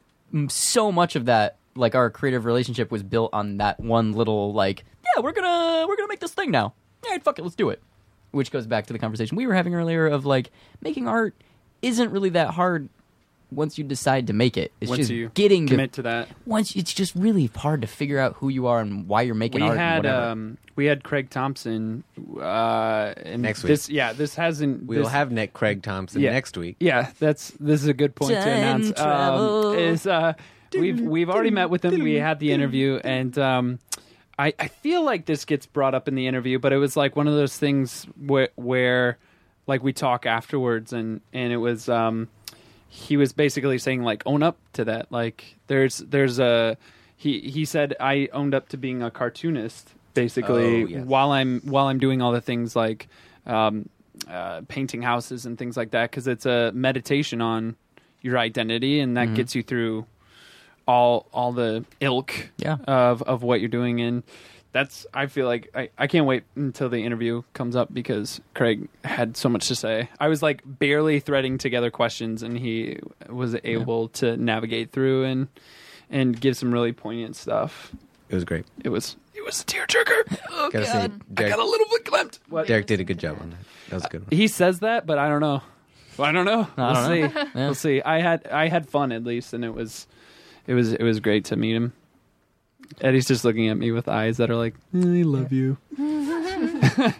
so 0.49 0.91
much 0.91 1.15
of 1.15 1.25
that, 1.25 1.57
like 1.75 1.93
our 1.93 2.09
creative 2.09 2.45
relationship, 2.45 2.89
was 2.89 3.03
built 3.03 3.29
on 3.33 3.57
that 3.57 3.79
one 3.79 4.13
little 4.13 4.53
like, 4.53 4.83
yeah, 5.15 5.21
we're 5.21 5.31
gonna 5.31 5.85
we're 5.87 5.95
gonna 5.95 6.07
make 6.09 6.19
this 6.19 6.33
thing 6.33 6.49
now. 6.49 6.73
All 7.05 7.11
right, 7.11 7.23
fuck 7.23 7.37
it, 7.37 7.43
let's 7.43 7.55
do 7.55 7.69
it. 7.69 7.81
Which 8.31 8.51
goes 8.51 8.65
back 8.65 8.87
to 8.87 8.93
the 8.93 8.99
conversation 8.99 9.37
we 9.37 9.45
were 9.47 9.53
having 9.53 9.75
earlier 9.75 10.07
of 10.07 10.25
like 10.25 10.49
making 10.81 11.07
art 11.07 11.35
isn't 11.83 12.11
really 12.11 12.29
that 12.29 12.49
hard 12.49 12.89
once 13.51 13.77
you 13.77 13.83
decide 13.83 14.27
to 14.27 14.33
make 14.33 14.57
it. 14.57 14.71
It's 14.81 14.89
Once 14.89 14.99
just 14.99 15.11
you 15.11 15.29
getting 15.33 15.67
to 15.67 15.73
commit 15.73 15.93
to 15.93 16.01
that. 16.03 16.27
once 16.45 16.75
it's 16.75 16.93
just 16.93 17.15
really 17.15 17.49
hard 17.55 17.81
to 17.81 17.87
figure 17.87 18.19
out 18.19 18.35
who 18.35 18.49
you 18.49 18.67
are 18.67 18.79
and 18.81 19.07
why 19.07 19.21
you're 19.21 19.35
making 19.35 19.61
we 19.61 19.67
art. 19.67 19.77
and 19.77 19.79
had 19.79 20.05
um, 20.05 20.57
we 20.75 20.85
had 20.85 21.03
Craig 21.03 21.29
Thompson 21.29 22.03
uh, 22.39 23.13
and 23.17 23.41
Next 23.41 23.63
week. 23.63 23.69
This, 23.69 23.89
yeah, 23.89 24.13
this 24.13 24.35
hasn't. 24.35 24.83
We'll 24.85 25.03
this- 25.03 25.11
have 25.11 25.31
Nick 25.31 25.53
Craig 25.53 25.81
Thompson 25.83 26.21
Yeah. 26.21 26.31
next 26.31 26.57
week. 26.57 26.75
Yeah, 26.79 27.11
that's 27.19 27.51
this 27.59 27.81
is 27.81 27.87
a 27.87 27.93
good 27.93 28.15
point 28.15 28.31
to 28.33 28.37
announce. 28.49 28.91
travel. 28.91 29.67
Um, 29.69 29.77
is 29.79 30.05
uh, 30.05 30.33
we've 30.73 30.99
we've 31.01 31.29
already 31.29 31.51
met 31.51 31.69
with 31.69 31.83
him. 31.85 32.01
We 32.03 32.15
had 32.15 32.39
the 32.39 32.51
interview, 32.51 32.99
and 33.03 33.37
um, 33.37 33.79
I 34.37 34.53
I 34.59 34.67
feel 34.67 35.03
like 35.03 35.25
this 35.25 35.45
gets 35.45 35.65
brought 35.65 35.95
up 35.95 36.07
in 36.07 36.15
the 36.15 36.27
interview, 36.27 36.59
but 36.59 36.73
it 36.73 36.77
was 36.77 36.95
like 36.97 37.15
one 37.15 37.27
of 37.27 37.33
those 37.33 37.57
things 37.57 38.05
where 38.19 38.49
where 38.55 39.17
like 39.67 39.83
we 39.83 39.93
talk 39.93 40.25
afterwards, 40.25 40.93
and 40.93 41.21
and 41.33 41.51
it 41.53 41.57
was 41.57 41.89
um, 41.89 42.27
he 42.89 43.17
was 43.17 43.33
basically 43.33 43.77
saying 43.77 44.03
like 44.03 44.23
own 44.25 44.43
up 44.43 44.57
to 44.73 44.85
that. 44.85 45.11
Like 45.11 45.55
there's 45.67 45.97
there's 45.99 46.39
a 46.39 46.77
he 47.15 47.39
he 47.41 47.65
said 47.65 47.95
I 47.99 48.29
owned 48.33 48.53
up 48.53 48.69
to 48.69 48.77
being 48.77 49.01
a 49.01 49.11
cartoonist 49.11 49.93
basically 50.13 50.83
Oh, 50.83 50.87
yes. 50.87 51.05
while 51.05 51.31
I'm 51.31 51.61
while 51.61 51.87
I'm 51.87 51.99
doing 51.99 52.21
all 52.21 52.31
the 52.31 52.41
things 52.41 52.75
like 52.75 53.07
um, 53.45 53.87
uh, 54.29 54.61
painting 54.67 55.01
houses 55.01 55.45
and 55.45 55.57
things 55.57 55.77
like 55.77 55.91
that 55.91 56.09
because 56.11 56.27
it's 56.27 56.45
a 56.45 56.71
meditation 56.73 57.41
on 57.41 57.75
your 58.21 58.37
identity 58.37 58.99
and 58.99 59.15
that 59.15 59.33
gets 59.35 59.53
you 59.53 59.61
through 59.63 60.05
all 60.87 61.27
all 61.33 61.51
the 61.51 61.85
ilk 61.99 62.49
Yeah. 62.57 62.77
of 62.87 63.21
of 63.23 63.43
what 63.43 63.59
you're 63.59 63.69
doing 63.69 64.01
and 64.01 64.23
that's 64.71 65.05
I 65.13 65.25
feel 65.27 65.47
like 65.47 65.69
I, 65.75 65.89
I 65.97 66.07
can't 66.07 66.25
wait 66.25 66.43
until 66.55 66.89
the 66.89 67.03
interview 67.03 67.43
comes 67.53 67.75
up 67.75 67.93
because 67.93 68.41
Craig 68.53 68.87
had 69.03 69.37
so 69.37 69.49
much 69.49 69.67
to 69.69 69.75
say. 69.75 70.09
I 70.19 70.27
was 70.27 70.41
like 70.43 70.61
barely 70.65 71.19
threading 71.19 71.57
together 71.57 71.89
questions 71.89 72.43
and 72.43 72.57
he 72.57 72.99
was 73.29 73.55
able 73.63 74.09
to 74.09 74.37
navigate 74.37 74.91
through 74.91 75.23
and 75.25 75.47
and 76.09 76.39
give 76.39 76.55
some 76.57 76.71
really 76.73 76.91
poignant 76.93 77.35
stuff. 77.35 77.91
It 78.29 78.35
was 78.35 78.43
great. 78.43 78.65
It 78.83 78.89
was 78.89 79.15
it 79.33 79.43
was 79.45 79.61
a 79.61 79.65
tearjerker. 79.65 80.37
Oh 80.51 80.69
Gotta 80.71 80.85
say, 80.85 80.91
god. 80.93 81.21
I 81.29 81.33
Derek, 81.33 81.53
got 81.55 81.59
a 81.59 81.65
little 81.65 81.87
bit 81.91 82.05
clamped. 82.05 82.39
What? 82.49 82.67
Derek 82.67 82.87
did 82.87 82.99
a 82.99 83.03
good 83.03 83.19
job 83.19 83.37
on 83.39 83.51
that. 83.51 83.59
That 83.89 83.95
was 83.95 84.05
a 84.05 84.09
good 84.09 84.21
one. 84.21 84.29
He 84.37 84.47
says 84.47 84.79
that, 84.79 85.05
but 85.05 85.17
I 85.19 85.29
don't 85.29 85.39
know. 85.41 85.61
Well, 86.17 86.27
I 86.27 86.31
don't 86.31 86.45
know. 86.45 86.67
I 86.77 86.91
we'll 86.91 86.93
don't 86.93 87.07
see. 87.31 87.35
know. 87.35 87.43
Yeah. 87.55 87.65
We'll 87.65 87.75
see. 87.75 88.01
I 88.01 88.19
had 88.21 88.47
I 88.47 88.67
had 88.69 88.89
fun 88.89 89.11
at 89.11 89.23
least, 89.23 89.53
and 89.53 89.63
it 89.63 89.73
was 89.73 90.07
it 90.65 90.73
was 90.73 90.93
it 90.93 91.03
was 91.03 91.19
great 91.19 91.45
to 91.45 91.55
meet 91.55 91.75
him. 91.75 91.93
Eddie's 93.01 93.27
just 93.27 93.43
looking 93.45 93.67
at 93.69 93.77
me 93.77 93.91
with 93.91 94.07
eyes 94.07 94.37
that 94.37 94.49
are 94.49 94.55
like, 94.55 94.75
I 94.93 94.97
love 94.97 95.51
you. 95.51 95.77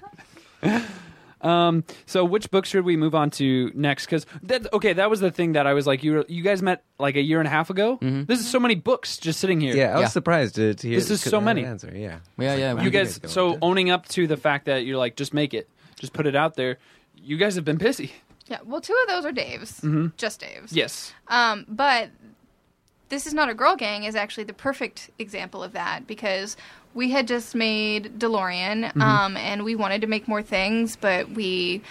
um. 1.41 1.83
So, 2.07 2.25
which 2.25 2.49
book 2.49 2.65
should 2.65 2.83
we 2.83 2.97
move 2.97 3.13
on 3.13 3.29
to 3.31 3.71
next? 3.75 4.05
Because 4.05 4.25
that 4.43 4.71
okay, 4.73 4.93
that 4.93 5.09
was 5.09 5.19
the 5.19 5.29
thing 5.29 5.53
that 5.53 5.67
I 5.67 5.73
was 5.73 5.85
like, 5.85 6.03
you 6.03 6.13
were, 6.13 6.25
you 6.27 6.41
guys 6.41 6.61
met 6.63 6.83
like 6.99 7.15
a 7.15 7.21
year 7.21 7.39
and 7.39 7.47
a 7.47 7.51
half 7.51 7.69
ago. 7.69 7.99
This 8.01 8.39
is 8.39 8.47
so 8.49 8.59
many 8.59 8.75
books 8.75 9.17
just 9.17 9.39
sitting 9.39 9.61
here. 9.61 9.75
Yeah, 9.75 9.91
I 9.91 9.95
was 9.95 10.01
Yeah. 10.01 10.07
surprised 10.07 10.55
to, 10.55 10.73
to 10.73 10.87
hear 10.87 10.97
This 10.97 11.11
is 11.11 11.21
so 11.21 11.39
many. 11.39 11.63
answer. 11.63 11.91
Yeah, 11.95 12.19
Yeah, 12.39 12.55
yeah. 12.55 12.73
wow. 12.73 12.81
you 12.81 12.89
guys. 12.89 13.15
you 13.17 13.21
guys 13.21 13.31
So 13.31 13.49
going? 13.49 13.59
owning 13.61 13.89
up 13.91 14.07
to 14.09 14.25
the 14.27 14.37
fact 14.37 14.65
that 14.65 14.85
you're 14.85 14.97
like, 14.97 15.15
just 15.15 15.33
make 15.33 15.53
it, 15.53 15.69
just 15.99 16.11
put 16.13 16.25
it 16.25 16.35
out 16.35 16.55
there. 16.55 16.77
You 17.15 17.37
guys 17.37 17.55
have 17.55 17.65
been 17.65 17.77
busy. 17.77 18.11
Yeah, 18.47 18.59
well, 18.65 18.79
two 18.81 18.97
of 19.03 19.09
those 19.09 19.25
are 19.25 19.31
Dave's, 19.31 19.81
Mm-hmm. 19.81 20.07
just 20.17 20.39
Dave's. 20.39 20.71
Yes. 20.71 21.13
Um, 21.27 21.65
but 21.67 22.09
this 23.09 23.27
is 23.27 23.33
not 23.33 23.49
a 23.49 23.53
girl 23.53 23.75
gang 23.75 24.03
is 24.03 24.15
actually 24.15 24.43
the 24.43 24.53
perfect 24.53 25.09
example 25.19 25.63
of 25.63 25.73
that 25.73 26.07
because 26.07 26.57
we 26.93 27.11
had 27.11 27.27
just 27.27 27.53
made 27.53 28.19
DeLorean, 28.19 28.95
um, 28.99 29.37
and 29.37 29.63
we 29.63 29.75
wanted 29.75 30.01
to 30.01 30.07
make 30.07 30.27
more 30.27 30.41
things, 30.41 30.95
but 30.95 31.29
we 31.29 31.81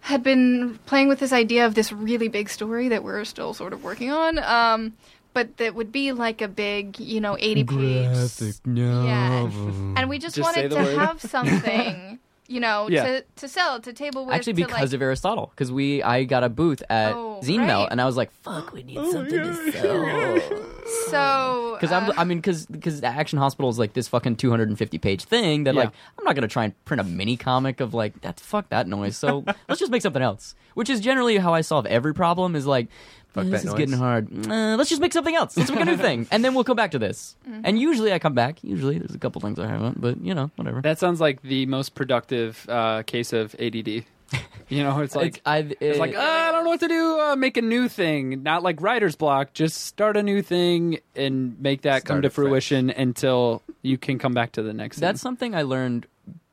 had 0.00 0.22
been 0.22 0.78
playing 0.86 1.08
with 1.08 1.20
this 1.20 1.32
idea 1.32 1.64
of 1.66 1.74
this 1.74 1.92
really 1.92 2.28
big 2.28 2.48
story 2.48 2.88
that 2.88 3.02
we're 3.02 3.24
still 3.24 3.54
sort 3.54 3.72
of 3.72 3.82
working 3.82 4.10
on. 4.10 4.38
Um, 4.38 4.92
but 5.32 5.56
that 5.58 5.74
would 5.74 5.92
be 5.92 6.12
like 6.12 6.42
a 6.42 6.48
big, 6.48 6.98
you 6.98 7.20
know, 7.20 7.36
eighty 7.38 7.62
page. 7.64 7.76
Yeah, 8.66 9.48
and 9.96 10.08
we 10.08 10.18
just, 10.18 10.36
Just 10.36 10.44
wanted 10.56 10.70
to 10.70 10.76
word. 10.76 10.98
have 10.98 11.20
something. 11.20 12.18
You 12.50 12.58
know, 12.58 12.88
Yeah. 12.90 13.04
to, 13.04 13.24
to 13.36 13.48
sell, 13.48 13.78
to 13.80 13.92
table 13.92 14.26
with. 14.26 14.34
Actually, 14.34 14.54
to, 14.54 14.66
because 14.66 14.90
like, 14.90 14.92
of 14.92 15.02
Aristotle, 15.02 15.52
because 15.54 15.70
we 15.70 16.02
I 16.02 16.24
got 16.24 16.42
a 16.42 16.48
booth 16.48 16.82
at 16.90 17.14
Oh, 17.14 17.38
Zine 17.44 17.64
Melt, 17.64 17.88
and 17.92 18.00
I 18.00 18.06
was 18.06 18.16
like, 18.16 18.32
"Fuck, 18.42 18.72
we 18.72 18.82
need 18.82 18.96
something 18.96 19.30
to 19.30 19.72
sell." 19.72 20.40
so. 21.10 21.76
Because 21.80 21.92
uh, 21.92 21.96
I'm, 21.96 22.18
I 22.18 22.24
mean, 22.24 22.38
because 22.38 22.66
because 22.66 23.02
Action 23.04 23.38
Hospital 23.38 23.70
is 23.70 23.78
like 23.78 23.92
this 23.92 24.08
fucking 24.08 24.34
250 24.34 24.98
page 24.98 25.22
thing 25.24 25.64
that 25.64 25.74
Yeah. 25.74 25.82
like 25.82 25.92
I'm 26.18 26.24
not 26.24 26.34
gonna 26.34 26.48
try 26.48 26.64
and 26.64 26.84
print 26.84 27.00
a 27.00 27.04
mini 27.04 27.36
comic 27.36 27.80
of 27.80 27.94
like 27.94 28.20
that's 28.20 28.42
Fuck 28.42 28.68
that 28.70 28.88
noise. 28.88 29.16
So 29.16 29.44
let's 29.68 29.78
just 29.78 29.92
make 29.92 30.02
something 30.02 30.20
else. 30.22 30.56
Which 30.74 30.90
is 30.90 31.00
generally 31.00 31.36
how 31.38 31.54
I 31.54 31.60
solve 31.60 31.86
every 31.86 32.14
problem. 32.14 32.56
Is 32.56 32.66
like, 32.66 32.88
Fuck 33.32 33.46
"Eh, 33.46 33.50
this 33.50 33.50
that 33.50 33.58
is 33.58 33.64
noise." 33.72 33.78
getting 33.78 33.94
hard. 33.96 34.28
Uh, 34.48 34.76
let's 34.76 34.90
just 34.90 35.00
make 35.00 35.12
something 35.12 35.34
else. 35.34 35.56
Let's 35.56 35.70
make 35.70 35.80
a 35.80 35.84
new 35.84 35.96
thing, 36.08 36.26
and 36.30 36.44
then 36.44 36.54
we'll 36.54 36.64
come 36.64 36.76
back 36.76 36.90
to 36.92 36.98
this. 36.98 37.36
Mm-hmm. 37.48 37.60
And 37.64 37.78
usually 37.78 38.12
I 38.12 38.18
come 38.18 38.34
back. 38.34 38.62
Usually 38.62 38.98
there's 38.98 39.14
a 39.14 39.18
couple 39.18 39.40
things 39.40 39.58
I 39.58 39.66
haven't, 39.66 40.00
but 40.00 40.20
you 40.20 40.34
know, 40.34 40.50
whatever. 40.56 40.80
That 40.82 40.98
sounds 40.98 41.20
like 41.20 41.42
the 41.42 41.66
most 41.66 41.94
productive 41.94 42.66
uh, 42.68 43.02
case 43.04 43.32
of 43.32 43.54
ADD. 43.58 44.04
You 44.68 44.84
know, 44.84 45.00
it's 45.00 45.16
like 45.16 45.38
it's, 45.38 45.40
I, 45.44 45.66
it's 45.80 45.98
like 45.98 46.14
uh, 46.14 46.20
I 46.20 46.52
don't 46.52 46.62
know 46.62 46.70
what 46.70 46.78
to 46.78 46.86
do. 46.86 47.18
Uh, 47.18 47.34
make 47.34 47.56
a 47.56 47.62
new 47.62 47.88
thing, 47.88 48.44
not 48.44 48.62
like 48.62 48.80
writer's 48.80 49.16
block. 49.16 49.52
Just 49.52 49.80
start 49.86 50.16
a 50.16 50.22
new 50.22 50.42
thing 50.42 51.00
and 51.16 51.60
make 51.60 51.82
that 51.82 52.04
come 52.04 52.22
to 52.22 52.28
afresh. 52.28 52.46
fruition 52.46 52.88
until 52.88 53.62
you 53.82 53.98
can 53.98 54.20
come 54.20 54.32
back 54.32 54.52
to 54.52 54.62
the 54.62 54.72
next. 54.72 54.98
That's 54.98 55.18
thing. 55.18 55.22
something 55.22 55.54
I 55.56 55.62
learned 55.62 56.06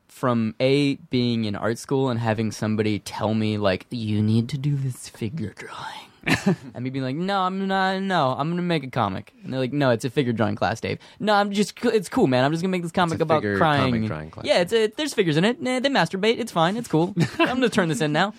from 0.08 0.56
a 0.58 0.96
being 0.96 1.44
in 1.44 1.54
art 1.54 1.78
school 1.78 2.08
and 2.10 2.18
having 2.18 2.50
somebody 2.50 2.98
tell 2.98 3.34
me 3.34 3.56
like 3.56 3.86
you 3.90 4.20
need 4.20 4.48
to 4.48 4.58
do 4.58 4.74
this 4.74 5.08
figure 5.08 5.54
drawing. 5.56 6.07
and 6.74 6.84
me 6.84 6.90
being 6.90 7.04
like, 7.04 7.16
no, 7.16 7.40
I'm 7.40 7.66
not. 7.66 8.00
No, 8.02 8.34
I'm 8.36 8.50
gonna 8.50 8.62
make 8.62 8.84
a 8.84 8.90
comic. 8.90 9.32
And 9.42 9.52
they're 9.52 9.60
like, 9.60 9.72
no, 9.72 9.90
it's 9.90 10.04
a 10.04 10.10
figure 10.10 10.32
drawing 10.32 10.56
class, 10.56 10.80
Dave. 10.80 10.98
No, 11.20 11.34
I'm 11.34 11.52
just. 11.52 11.82
It's 11.84 12.08
cool, 12.08 12.26
man. 12.26 12.44
I'm 12.44 12.52
just 12.52 12.62
gonna 12.62 12.72
make 12.72 12.82
this 12.82 12.92
comic 12.92 13.20
about 13.20 13.38
figure 13.42 13.56
crying. 13.58 13.92
comic 13.92 14.06
drawing 14.06 14.30
class. 14.30 14.46
Yeah, 14.46 14.60
it's 14.60 14.72
a, 14.72 14.86
there's 14.88 15.14
figures 15.14 15.36
in 15.36 15.44
it. 15.44 15.60
Nah, 15.60 15.80
they 15.80 15.88
masturbate. 15.88 16.38
It's 16.38 16.52
fine. 16.52 16.76
It's 16.76 16.88
cool. 16.88 17.14
I'm 17.38 17.46
gonna 17.46 17.68
turn 17.68 17.88
this 17.88 18.00
in 18.00 18.12
now. 18.12 18.34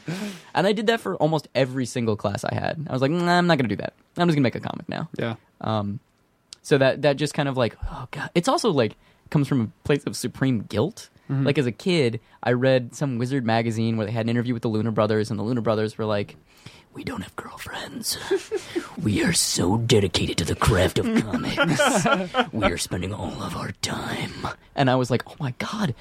And 0.54 0.68
I 0.68 0.74
did 0.74 0.88
that 0.88 1.00
for 1.00 1.16
almost 1.18 1.48
every 1.56 1.86
single 1.86 2.16
class 2.16 2.44
I 2.44 2.54
had. 2.54 2.86
I 2.90 2.94
was 2.94 3.02
like, 3.02 3.12
nah, 3.12 3.38
I'm 3.38 3.48
not 3.48 3.58
gonna 3.58 3.70
do 3.70 3.76
that. 3.78 3.94
I'm 4.18 4.28
just 4.28 4.36
gonna 4.36 4.44
make 4.44 4.56
a 4.56 4.60
comic 4.60 4.88
now. 4.90 5.10
yeah. 5.18 5.36
Um, 5.62 6.00
so 6.62 6.78
that 6.78 7.02
that 7.02 7.18
just 7.18 7.34
kind 7.34 7.50
of 7.50 7.58
like 7.58 7.76
oh 7.90 8.08
god, 8.12 8.30
it's 8.36 8.48
also 8.48 8.70
like 8.72 8.96
comes 9.30 9.48
from 9.48 9.62
a 9.62 9.88
place 9.88 10.04
of 10.06 10.16
supreme 10.16 10.62
guilt. 10.62 11.10
Like 11.32 11.60
as 11.60 11.68
a 11.68 11.72
kid, 11.72 12.20
I 12.42 12.54
read 12.54 12.96
some 12.96 13.20
wizard 13.20 13.46
magazine 13.46 13.98
where 13.98 14.08
they 14.08 14.12
had 14.12 14.26
an 14.26 14.30
interview 14.30 14.56
with 14.56 14.64
the 14.64 14.68
Luna 14.68 14.92
Brothers, 14.92 15.30
and 15.30 15.40
the 15.40 15.44
Luna 15.44 15.62
Brothers 15.62 15.96
were 15.96 16.06
like, 16.06 16.36
"We 17.00 17.06
don't 17.06 17.22
have 17.22 17.34
girlfriends. 17.38 18.18
we 19.02 19.24
are 19.24 19.32
so 19.32 19.78
dedicated 19.78 20.38
to 20.40 20.44
the 20.44 20.54
craft 20.54 21.00
of 21.00 21.06
comics. 21.24 22.06
we 22.52 22.66
are 22.66 22.78
spending 22.78 23.14
all 23.14 23.42
of 23.42 23.56
our 23.56 23.72
time." 23.82 24.34
And 24.76 24.90
I 24.90 24.96
was 24.96 25.10
like, 25.10 25.24
"Oh 25.26 25.36
my 25.40 25.54
god, 25.60 25.96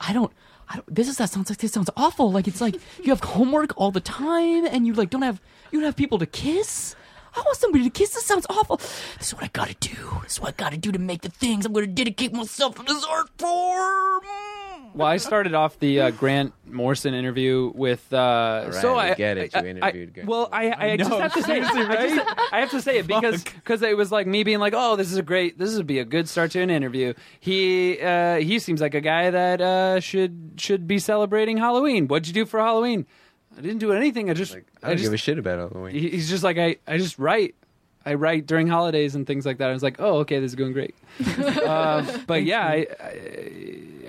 I 0.00 0.12
don't." 0.12 0.32
I 0.68 0.76
don't, 0.76 0.94
this 0.94 1.08
is 1.08 1.16
that 1.16 1.30
sounds 1.30 1.50
like 1.50 1.58
this 1.58 1.72
sounds 1.72 1.90
awful. 1.96 2.30
Like 2.30 2.46
it's 2.46 2.60
like 2.60 2.76
you 3.02 3.10
have 3.10 3.20
homework 3.24 3.72
all 3.76 3.90
the 3.90 4.00
time, 4.00 4.64
and 4.66 4.86
you 4.86 4.92
like 4.92 5.10
don't 5.10 5.22
have 5.22 5.40
you 5.72 5.80
don't 5.80 5.86
have 5.86 5.96
people 5.96 6.20
to 6.20 6.26
kiss. 6.26 6.94
I 7.34 7.40
want 7.40 7.56
somebody 7.56 7.82
to 7.82 7.90
kiss. 7.90 8.10
This 8.10 8.24
sounds 8.24 8.46
awful. 8.48 8.76
This 9.18 9.28
is 9.28 9.34
what 9.34 9.42
I 9.42 9.50
gotta 9.52 9.74
do. 9.80 9.96
This 10.22 10.34
is 10.34 10.40
what 10.40 10.50
I 10.50 10.52
gotta 10.56 10.76
do 10.76 10.92
to 10.92 10.98
make 11.00 11.22
the 11.22 11.28
things 11.28 11.66
I'm 11.66 11.72
gonna 11.72 11.88
dedicate 11.88 12.32
myself 12.32 12.76
to 12.76 12.82
this 12.84 13.04
art 13.04 13.30
form. 13.36 14.22
Well, 14.96 15.06
I 15.06 15.18
started 15.18 15.52
off 15.54 15.78
the 15.78 16.00
uh, 16.00 16.10
Grant 16.10 16.54
Morrison 16.64 17.12
interview 17.12 17.70
with. 17.74 18.10
Uh, 18.12 18.72
so 18.72 18.94
Right, 18.94 19.08
I 19.08 19.10
I 19.10 19.14
get 19.14 19.36
it. 19.36 19.52
You 19.54 19.60
I- 19.60 19.62
I- 19.62 19.66
interviewed 19.68 20.14
Grant 20.14 20.28
well, 20.28 20.48
I, 20.50 20.92
I, 20.92 20.96
just 20.96 21.10
know, 21.10 21.20
have 21.20 21.34
to 21.34 21.42
say, 21.42 21.60
I, 21.60 22.08
just, 22.08 22.52
I 22.52 22.60
have 22.60 22.70
to 22.70 22.80
say 22.80 22.98
it 22.98 23.06
because 23.06 23.44
because 23.44 23.82
it 23.82 23.94
was 23.96 24.10
like 24.10 24.26
me 24.26 24.42
being 24.42 24.58
like, 24.58 24.72
oh, 24.74 24.96
this 24.96 25.12
is 25.12 25.18
a 25.18 25.22
great, 25.22 25.58
this 25.58 25.76
would 25.76 25.86
be 25.86 25.98
a 25.98 26.04
good 26.04 26.28
start 26.28 26.50
to 26.52 26.60
an 26.60 26.70
interview. 26.70 27.12
He 27.38 28.00
uh, 28.00 28.36
he 28.36 28.58
seems 28.58 28.80
like 28.80 28.94
a 28.94 29.02
guy 29.02 29.30
that 29.30 29.60
uh, 29.60 30.00
should 30.00 30.52
should 30.56 30.88
be 30.88 30.98
celebrating 30.98 31.58
Halloween. 31.58 32.08
What'd 32.08 32.26
you 32.26 32.32
do 32.32 32.46
for 32.46 32.58
Halloween? 32.58 33.04
I 33.56 33.60
didn't 33.60 33.78
do 33.78 33.92
anything. 33.92 34.30
I 34.30 34.34
just 34.34 34.54
Like, 34.54 34.66
I 34.82 34.86
I 34.86 34.88
don't 34.90 34.96
just 34.98 35.06
give 35.06 35.14
a 35.14 35.18
shit 35.18 35.38
about 35.38 35.58
Halloween. 35.72 35.94
he- 35.94 36.10
he's 36.10 36.28
just 36.30 36.42
like 36.42 36.56
I, 36.58 36.76
I 36.86 36.96
just 36.98 37.18
write 37.18 37.54
i 38.08 38.14
write 38.14 38.46
during 38.46 38.68
holidays 38.68 39.16
and 39.16 39.26
things 39.26 39.44
like 39.44 39.58
that 39.58 39.68
i 39.68 39.72
was 39.72 39.82
like 39.82 39.96
oh 39.98 40.18
okay 40.18 40.38
this 40.38 40.52
is 40.52 40.54
going 40.54 40.72
great 40.72 40.94
uh, 41.66 42.06
but 42.28 42.44
yeah 42.44 42.64
I, 42.64 42.86
I, 43.00 43.10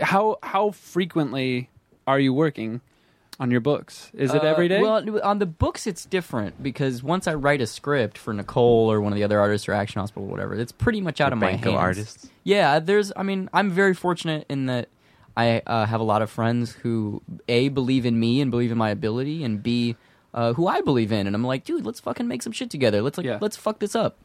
how 0.02 0.38
how 0.44 0.72
frequently 0.72 1.70
are 2.06 2.20
you 2.20 2.34
working 2.34 2.82
on 3.40 3.52
your 3.52 3.60
books 3.62 4.10
is 4.16 4.34
it 4.34 4.42
Uh, 4.44 4.48
every 4.48 4.68
day 4.68 4.82
Well, 4.82 5.04
on 5.24 5.38
the 5.38 5.46
books, 5.46 5.86
it's 5.86 6.06
different 6.06 6.62
because 6.64 7.04
once 7.04 7.28
I 7.28 7.36
write 7.36 7.62
a 7.62 7.68
script 7.68 8.18
for 8.18 8.34
Nicole 8.34 8.92
or 8.92 9.00
one 9.00 9.14
of 9.14 9.18
the 9.18 9.24
other 9.24 9.40
artists 9.40 9.70
or 9.70 9.74
Action 9.74 10.00
Hospital 10.00 10.24
or 10.28 10.32
whatever, 10.32 10.56
it's 10.56 10.72
pretty 10.72 11.02
much 11.02 11.22
out 11.22 11.34
of 11.34 11.40
my 11.40 11.52
Bank 11.52 11.64
hands. 11.66 11.76
artists. 11.76 12.30
Yeah, 12.44 12.80
there's. 12.80 13.12
I 13.16 13.22
mean, 13.24 13.48
I'm 13.54 13.70
very 13.70 13.94
fortunate 13.94 14.46
in 14.50 14.66
that 14.66 14.90
I 15.36 15.62
uh, 15.68 15.86
have 15.86 16.00
a 16.02 16.04
lot 16.04 16.24
of 16.24 16.32
friends 16.32 16.72
who 16.72 17.22
a 17.48 17.70
believe 17.70 18.08
in 18.08 18.20
me 18.20 18.42
and 18.42 18.50
believe 18.50 18.72
in 18.72 18.78
my 18.78 18.90
ability, 18.90 19.44
and 19.44 19.62
b 19.62 19.96
uh, 20.34 20.54
who 20.54 20.66
I 20.68 20.82
believe 20.82 21.12
in, 21.12 21.28
and 21.28 21.36
I'm 21.36 21.44
like, 21.44 21.64
dude, 21.64 21.86
let's 21.86 22.00
fucking 22.00 22.28
make 22.28 22.42
some 22.42 22.54
shit 22.54 22.72
together. 22.72 23.04
Let's 23.04 23.18
like, 23.20 23.26
Yeah. 23.28 23.38
let's 23.40 23.56
fuck 23.56 23.78
this 23.80 23.96
up. 23.96 24.18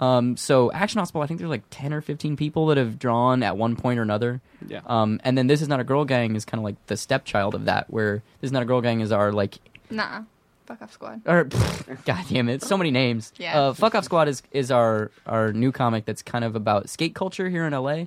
Um, 0.00 0.36
so 0.36 0.72
Action 0.72 0.98
Hospital, 0.98 1.22
I 1.22 1.26
think 1.26 1.38
there's 1.40 1.50
like 1.50 1.64
ten 1.70 1.92
or 1.92 2.00
fifteen 2.00 2.36
people 2.36 2.66
that 2.66 2.78
have 2.78 2.98
drawn 2.98 3.42
at 3.42 3.56
one 3.56 3.76
point 3.76 3.98
or 3.98 4.02
another. 4.02 4.40
yeah 4.66 4.80
Um, 4.86 5.20
and 5.24 5.36
then 5.36 5.46
this 5.46 5.60
is 5.62 5.68
not 5.68 5.78
a 5.80 5.84
girl 5.84 6.04
gang 6.06 6.34
is 6.36 6.44
kind 6.44 6.58
of 6.58 6.64
like 6.64 6.76
the 6.86 6.96
stepchild 6.96 7.54
of 7.54 7.66
that, 7.66 7.90
where 7.90 8.22
this 8.40 8.48
is 8.48 8.52
not 8.52 8.62
a 8.62 8.66
girl 8.66 8.80
gang 8.80 9.00
is 9.00 9.12
our 9.12 9.30
like 9.32 9.58
Nah. 9.90 10.22
Fuck 10.66 10.82
off 10.82 10.92
squad. 10.92 11.20
or 11.26 11.44
god 12.04 12.24
damn 12.28 12.48
it, 12.48 12.62
so 12.62 12.76
many 12.78 12.90
names. 12.90 13.32
Yeah. 13.38 13.60
Uh, 13.60 13.72
Fuck 13.74 13.94
Off 13.96 14.04
Squad 14.04 14.28
is 14.28 14.42
is 14.52 14.70
our 14.70 15.10
our 15.26 15.52
new 15.52 15.72
comic 15.72 16.04
that's 16.04 16.22
kind 16.22 16.44
of 16.44 16.54
about 16.56 16.88
skate 16.88 17.14
culture 17.14 17.48
here 17.50 17.66
in 17.66 17.72
LA, 17.72 18.04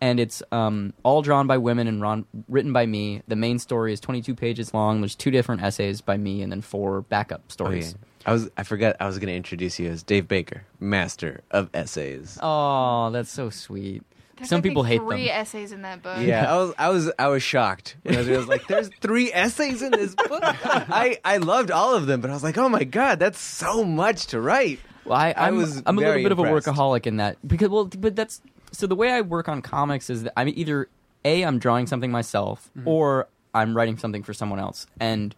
and 0.00 0.20
it's 0.20 0.40
um 0.52 0.92
all 1.02 1.22
drawn 1.22 1.46
by 1.48 1.58
women 1.58 1.88
and 1.88 2.00
ron- 2.00 2.24
written 2.48 2.72
by 2.72 2.86
me. 2.86 3.22
The 3.26 3.34
main 3.34 3.58
story 3.58 3.92
is 3.92 3.98
22 4.00 4.34
pages 4.36 4.72
long. 4.72 5.00
There's 5.00 5.16
two 5.16 5.32
different 5.32 5.62
essays 5.62 6.00
by 6.00 6.16
me 6.16 6.40
and 6.40 6.52
then 6.52 6.60
four 6.60 7.00
backup 7.02 7.42
Oh, 7.60 7.70
yeah. 7.70 7.82
Stories. 8.24 8.40
I 8.40 8.44
was 8.44 8.50
I 8.56 8.62
forgot 8.64 8.96
I 9.00 9.06
was 9.06 9.18
going 9.18 9.28
to 9.28 9.34
introduce 9.34 9.78
you 9.78 9.88
as 9.90 10.02
Dave 10.02 10.28
Baker, 10.28 10.64
master 10.80 11.42
of 11.50 11.70
essays. 11.74 12.38
Oh, 12.42 13.10
that's 13.10 13.30
so 13.30 13.50
sweet. 13.50 14.02
There's, 14.36 14.48
Some 14.48 14.58
I 14.58 14.62
think, 14.62 14.72
people 14.72 14.82
hate 14.82 14.98
them. 14.98 15.10
three 15.10 15.30
essays 15.30 15.70
in 15.70 15.82
that 15.82 16.02
book. 16.02 16.18
Yeah, 16.20 16.52
I 16.52 16.56
was 16.56 16.74
I 16.78 16.88
was 16.88 17.12
I 17.18 17.28
was 17.28 17.42
shocked. 17.42 17.96
I 18.08 18.16
was, 18.16 18.28
I 18.28 18.36
was 18.36 18.48
like, 18.48 18.66
"There's 18.66 18.90
three 19.00 19.32
essays 19.32 19.80
in 19.80 19.92
this 19.92 20.14
book." 20.14 20.40
I 20.42 21.18
I 21.24 21.36
loved 21.36 21.70
all 21.70 21.94
of 21.94 22.06
them, 22.06 22.20
but 22.20 22.30
I 22.30 22.32
was 22.32 22.42
like, 22.42 22.58
"Oh 22.58 22.68
my 22.68 22.84
god, 22.84 23.20
that's 23.20 23.40
so 23.40 23.84
much 23.84 24.26
to 24.28 24.40
write." 24.40 24.80
Well, 25.04 25.18
I, 25.18 25.30
I 25.32 25.48
I'm, 25.48 25.56
was 25.56 25.82
I'm 25.86 25.98
a 25.98 26.00
little 26.00 26.14
bit 26.14 26.32
impressed. 26.32 26.66
of 26.66 26.76
a 26.76 26.80
workaholic 26.80 27.06
in 27.06 27.18
that 27.18 27.36
because 27.46 27.68
well, 27.68 27.84
but 27.84 28.16
that's 28.16 28.40
so 28.72 28.86
the 28.86 28.96
way 28.96 29.12
I 29.12 29.20
work 29.20 29.48
on 29.48 29.62
comics 29.62 30.10
is 30.10 30.24
that 30.24 30.32
I'm 30.36 30.48
either 30.48 30.88
a 31.24 31.44
I'm 31.44 31.58
drawing 31.58 31.86
something 31.86 32.10
myself 32.10 32.70
mm-hmm. 32.76 32.88
or 32.88 33.28
I'm 33.54 33.76
writing 33.76 33.98
something 33.98 34.24
for 34.24 34.34
someone 34.34 34.58
else, 34.58 34.86
and 34.98 35.34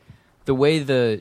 the 0.47 0.55
way 0.55 0.79
the 0.79 1.21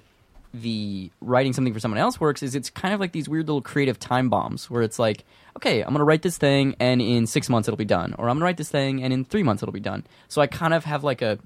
the 0.61 1.11
writing 1.21 1.53
something 1.53 1.73
for 1.73 1.79
someone 1.79 1.99
else 1.99 2.19
works 2.19 2.41
is 2.41 2.55
it's 2.55 2.69
kind 2.69 2.93
of 2.93 2.99
like 2.99 3.11
these 3.11 3.27
weird 3.27 3.47
little 3.47 3.61
creative 3.61 3.99
time 3.99 4.29
bombs 4.29 4.69
where 4.69 4.81
it's 4.81 4.99
like, 4.99 5.25
okay, 5.57 5.81
I'm 5.81 5.91
gonna 5.93 6.03
write 6.03 6.21
this 6.21 6.37
thing 6.37 6.75
and 6.79 7.01
in 7.01 7.27
six 7.27 7.49
months 7.49 7.67
it'll 7.67 7.77
be 7.77 7.85
done, 7.85 8.15
or 8.17 8.29
I'm 8.29 8.35
gonna 8.35 8.45
write 8.45 8.57
this 8.57 8.69
thing 8.69 9.03
and 9.03 9.11
in 9.13 9.25
three 9.25 9.43
months 9.43 9.63
it'll 9.63 9.73
be 9.73 9.79
done. 9.79 10.05
So 10.27 10.41
I 10.41 10.47
kind 10.47 10.73
of 10.73 10.85
have 10.85 11.03
like 11.03 11.21
a 11.21 11.39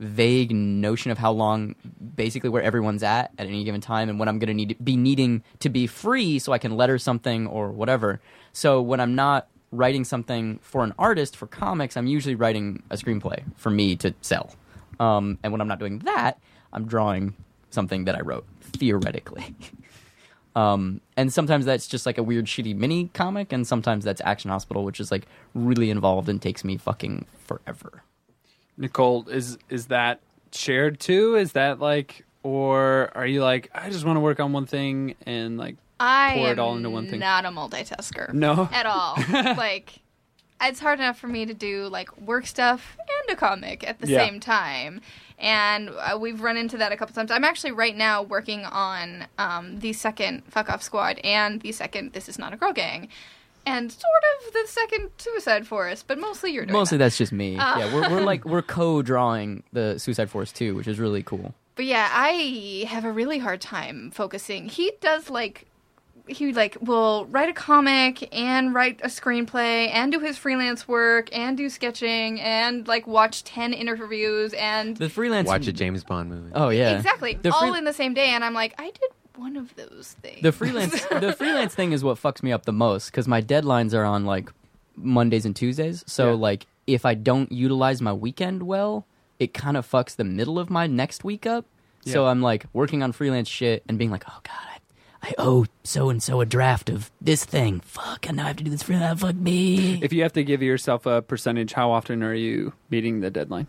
vague 0.00 0.52
notion 0.54 1.10
of 1.10 1.18
how 1.18 1.30
long 1.32 1.74
basically 2.16 2.50
where 2.50 2.62
everyone's 2.62 3.02
at 3.02 3.32
at 3.38 3.46
any 3.46 3.64
given 3.64 3.80
time 3.80 4.08
and 4.08 4.18
when 4.18 4.28
I'm 4.28 4.38
going 4.38 4.48
to 4.48 4.54
need 4.54 4.76
be 4.82 4.96
needing 4.96 5.42
to 5.60 5.68
be 5.68 5.86
free 5.86 6.38
so 6.38 6.52
I 6.52 6.58
can 6.58 6.76
letter 6.76 6.98
something 6.98 7.46
or 7.46 7.70
whatever. 7.70 8.20
So 8.52 8.82
when 8.82 9.00
I'm 9.00 9.14
not 9.14 9.48
writing 9.70 10.04
something 10.04 10.58
for 10.62 10.84
an 10.84 10.94
artist 10.98 11.36
for 11.36 11.46
comics, 11.46 11.96
I'm 11.96 12.06
usually 12.06 12.34
writing 12.34 12.82
a 12.90 12.96
screenplay 12.96 13.42
for 13.56 13.70
me 13.70 13.96
to 13.96 14.14
sell. 14.20 14.54
Um, 15.00 15.38
and 15.42 15.52
when 15.52 15.60
I'm 15.60 15.68
not 15.68 15.78
doing 15.78 16.00
that, 16.00 16.38
I'm 16.72 16.86
drawing 16.86 17.34
something 17.74 18.04
that 18.06 18.14
I 18.16 18.20
wrote 18.20 18.46
theoretically. 18.62 19.54
Um, 20.56 21.00
and 21.16 21.32
sometimes 21.32 21.64
that's 21.64 21.88
just 21.88 22.06
like 22.06 22.16
a 22.16 22.22
weird, 22.22 22.44
shitty 22.46 22.76
mini 22.76 23.10
comic, 23.12 23.52
and 23.52 23.66
sometimes 23.66 24.04
that's 24.04 24.20
Action 24.24 24.50
Hospital, 24.52 24.84
which 24.84 25.00
is 25.00 25.10
like 25.10 25.26
really 25.52 25.90
involved 25.90 26.28
and 26.28 26.40
takes 26.40 26.62
me 26.62 26.76
fucking 26.76 27.26
forever. 27.44 28.04
Nicole, 28.76 29.28
is 29.28 29.58
is 29.68 29.86
that 29.86 30.20
shared 30.52 31.00
too? 31.00 31.34
Is 31.34 31.54
that 31.54 31.80
like, 31.80 32.24
or 32.44 33.10
are 33.16 33.26
you 33.26 33.42
like, 33.42 33.68
I 33.74 33.90
just 33.90 34.04
want 34.04 34.14
to 34.14 34.20
work 34.20 34.38
on 34.38 34.52
one 34.52 34.66
thing 34.66 35.16
and 35.26 35.58
like, 35.58 35.74
I 35.98 36.34
Pour 36.36 36.52
it 36.52 36.60
all 36.60 36.76
into 36.76 36.88
one 36.90 37.08
thing. 37.08 37.18
not 37.18 37.44
a 37.44 37.48
multitasker 37.48 38.32
no? 38.32 38.68
at 38.72 38.86
all. 38.86 39.16
like, 39.56 40.02
it's 40.62 40.78
hard 40.78 41.00
enough 41.00 41.18
for 41.18 41.26
me 41.26 41.46
to 41.46 41.54
do 41.54 41.88
like 41.88 42.16
work 42.20 42.46
stuff 42.46 42.96
and 43.00 43.36
a 43.36 43.40
comic 43.40 43.82
at 43.88 43.98
the 44.00 44.06
Yeah. 44.06 44.24
same 44.24 44.38
time. 44.38 45.00
And 45.38 45.90
uh, 45.90 46.16
we've 46.18 46.40
run 46.40 46.56
into 46.56 46.76
that 46.78 46.92
a 46.92 46.96
couple 46.96 47.14
times. 47.14 47.30
I'm 47.30 47.44
actually 47.44 47.72
right 47.72 47.96
now 47.96 48.22
working 48.22 48.64
on 48.64 49.26
um, 49.36 49.80
the 49.80 49.92
second 49.92 50.44
Fuck 50.48 50.70
Off 50.70 50.82
Squad 50.82 51.18
and 51.24 51.60
the 51.60 51.72
second 51.72 52.12
This 52.12 52.28
Is 52.28 52.38
Not 52.38 52.52
a 52.52 52.56
Girl 52.56 52.72
Gang, 52.72 53.08
and 53.66 53.90
sort 53.90 54.04
of 54.46 54.52
the 54.52 54.64
second 54.68 55.10
Suicide 55.18 55.66
Forest, 55.66 56.06
but 56.06 56.18
mostly 56.18 56.52
you're 56.52 56.64
doing 56.64 56.72
Mostly 56.78 56.98
that. 56.98 57.06
that's 57.06 57.18
just 57.18 57.32
me. 57.32 57.56
Uh. 57.58 57.78
yeah, 57.78 57.94
we're, 57.94 58.10
we're 58.10 58.20
like 58.24 58.44
we're 58.44 58.62
co-drawing 58.62 59.62
the 59.72 59.98
Suicide 59.98 60.30
Forest 60.30 60.54
too, 60.56 60.74
which 60.74 60.86
is 60.86 60.98
really 61.00 61.22
cool. 61.22 61.54
But 61.74 61.86
yeah, 61.86 62.08
I 62.12 62.86
have 62.88 63.04
a 63.04 63.10
really 63.10 63.38
hard 63.38 63.60
time 63.60 64.12
focusing. 64.12 64.68
He 64.68 64.92
does 65.00 65.28
like 65.28 65.66
he 66.26 66.52
like 66.52 66.76
will 66.80 67.26
write 67.26 67.48
a 67.48 67.52
comic 67.52 68.28
and 68.34 68.72
write 68.74 69.00
a 69.02 69.08
screenplay 69.08 69.90
and 69.92 70.10
do 70.10 70.20
his 70.20 70.38
freelance 70.38 70.88
work 70.88 71.28
and 71.36 71.56
do 71.56 71.68
sketching 71.68 72.40
and 72.40 72.88
like 72.88 73.06
watch 73.06 73.44
10 73.44 73.72
interviews 73.74 74.54
and 74.54 74.96
The 74.96 75.08
freelance 75.10 75.48
Watch 75.48 75.66
a 75.66 75.72
James 75.72 76.02
Bond 76.04 76.30
movie. 76.30 76.50
Oh 76.54 76.70
yeah, 76.70 76.96
exactly 76.96 77.34
The 77.34 77.52
all 77.52 77.68
free- 77.68 77.78
in 77.78 77.84
the 77.84 77.92
same 77.92 78.14
day 78.14 78.28
and 78.28 78.42
I'm 78.44 78.54
like 78.54 78.74
I 78.78 78.86
did 78.90 79.10
one 79.36 79.56
of 79.56 79.74
those 79.76 80.16
things. 80.22 80.40
The 80.42 80.52
freelance 80.52 80.92
the 81.10 81.34
freelance 81.36 81.74
thing 81.74 81.92
is 81.92 82.02
what 82.02 82.16
fucks 82.18 82.42
me 82.42 82.52
up 82.52 82.64
the 82.64 82.72
most 82.72 83.10
because 83.10 83.28
my 83.28 83.42
deadlines 83.42 83.92
are 83.92 84.04
on 84.04 84.24
like 84.24 84.50
Mondays 84.96 85.44
and 85.44 85.54
Tuesdays. 85.54 86.04
So 86.06 86.28
Yeah. 86.30 86.36
like 86.36 86.66
if 86.86 87.04
I 87.04 87.14
don't 87.14 87.50
utilize 87.52 88.00
my 88.00 88.12
weekend 88.12 88.62
well, 88.62 89.06
it 89.38 89.52
kind 89.52 89.76
of 89.76 89.90
fucks 89.90 90.16
the 90.16 90.24
middle 90.24 90.58
of 90.58 90.70
my 90.70 90.86
next 90.86 91.24
week 91.24 91.44
up. 91.46 91.66
So 92.06 92.26
I'm 92.26 92.42
like 92.42 92.66
working 92.74 93.02
on 93.02 93.12
freelance 93.12 93.48
shit 93.48 93.82
and 93.88 93.98
being 93.98 94.10
like, 94.10 94.24
oh 94.28 94.38
god, 94.42 94.73
I, 95.24 95.28
I 95.28 95.34
owe 95.38 95.66
so 95.82 96.10
and 96.10 96.22
so 96.22 96.40
a 96.40 96.46
draft 96.46 96.90
of 96.90 97.10
this 97.20 97.44
thing. 97.44 97.80
Fuck, 97.80 98.26
and 98.28 98.36
now 98.36 98.44
I 98.44 98.48
have 98.48 98.56
to 98.56 98.64
do 98.64 98.70
this 98.70 98.82
freelance. 98.82 99.20
Fuck 99.20 99.34
me. 99.36 100.00
If 100.02 100.12
you 100.12 100.22
have 100.22 100.32
to 100.34 100.44
give 100.44 100.62
yourself 100.62 101.06
a 101.06 101.22
percentage, 101.22 101.72
how 101.72 101.90
often 101.92 102.22
are 102.22 102.34
you 102.34 102.72
meeting 102.90 103.20
the 103.20 103.30
deadline? 103.30 103.66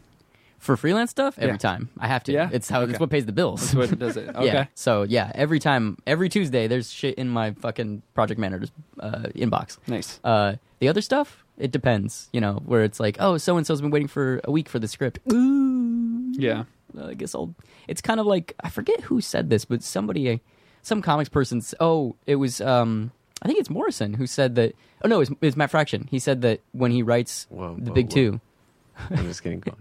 For 0.59 0.75
freelance 0.75 1.11
stuff, 1.11 1.37
every 1.37 1.53
Yeah. 1.53 1.57
time 1.57 1.89
I 1.99 2.07
have 2.07 2.23
to. 2.23 2.31
Yeah? 2.31 2.49
It's 2.51 2.67
how 2.69 2.81
Okay. 2.81 2.91
it's 2.91 2.99
what 2.99 3.09
pays 3.09 3.25
the 3.25 3.31
bills. 3.31 3.71
That's 3.71 3.91
what 3.91 3.99
does 3.99 4.17
it. 4.17 4.29
Okay. 4.35 4.45
Yeah. 4.47 4.65
So 4.73 5.03
yeah, 5.03 5.31
every 5.35 5.59
time, 5.59 5.97
every 6.07 6.27
Tuesday, 6.29 6.67
there's 6.67 6.91
shit 6.91 7.15
in 7.15 7.29
my 7.29 7.51
fucking 7.51 8.01
project 8.15 8.39
manager's 8.39 8.71
uh, 8.99 9.27
inbox. 9.35 9.77
Nice. 9.87 10.19
Uh, 10.23 10.55
the 10.79 10.87
other 10.87 11.01
stuff, 11.01 11.43
it 11.57 11.71
depends. 11.71 12.29
You 12.33 12.41
know, 12.41 12.63
where 12.65 12.83
it's 12.83 12.99
like, 12.99 13.17
oh, 13.19 13.37
so 13.37 13.57
and 13.57 13.65
so's 13.67 13.81
been 13.81 13.91
waiting 13.91 14.07
for 14.07 14.41
a 14.43 14.51
week 14.51 14.67
for 14.67 14.79
the 14.79 14.87
script. 14.87 15.19
Ooh. 15.31 16.33
Yeah. 16.33 16.63
I 16.99 17.13
guess 17.13 17.35
I'll. 17.35 17.53
It's 17.87 18.01
kind 18.01 18.19
of 18.19 18.25
like 18.25 18.55
I 18.63 18.69
forget 18.69 19.01
who 19.01 19.21
said 19.21 19.49
this, 19.49 19.65
but 19.65 19.83
somebody, 19.83 20.41
some 20.85 21.01
comics 21.01 21.29
person. 21.29 21.61
Oh, 21.79 22.15
it 22.25 22.35
was. 22.35 22.61
um 22.61 23.11
I 23.41 23.47
think 23.47 23.59
it's 23.59 23.69
Morrison 23.69 24.13
who 24.13 24.25
said 24.27 24.55
that. 24.55 24.73
Oh 25.03 25.07
no, 25.07 25.19
it's, 25.21 25.31
it's 25.41 25.57
Matt 25.57 25.69
Fraction. 25.71 26.07
He 26.09 26.19
said 26.19 26.41
that 26.43 26.61
when 26.71 26.91
he 26.91 27.03
writes 27.03 27.47
Whoa, 27.49 27.75
the 27.77 27.91
whoa, 27.91 27.93
Big 27.93 28.05
whoa. 28.07 28.15
Two, 28.15 28.41
I'm 29.11 29.25
just 29.27 29.43
getting 29.43 29.59
going. 29.61 29.77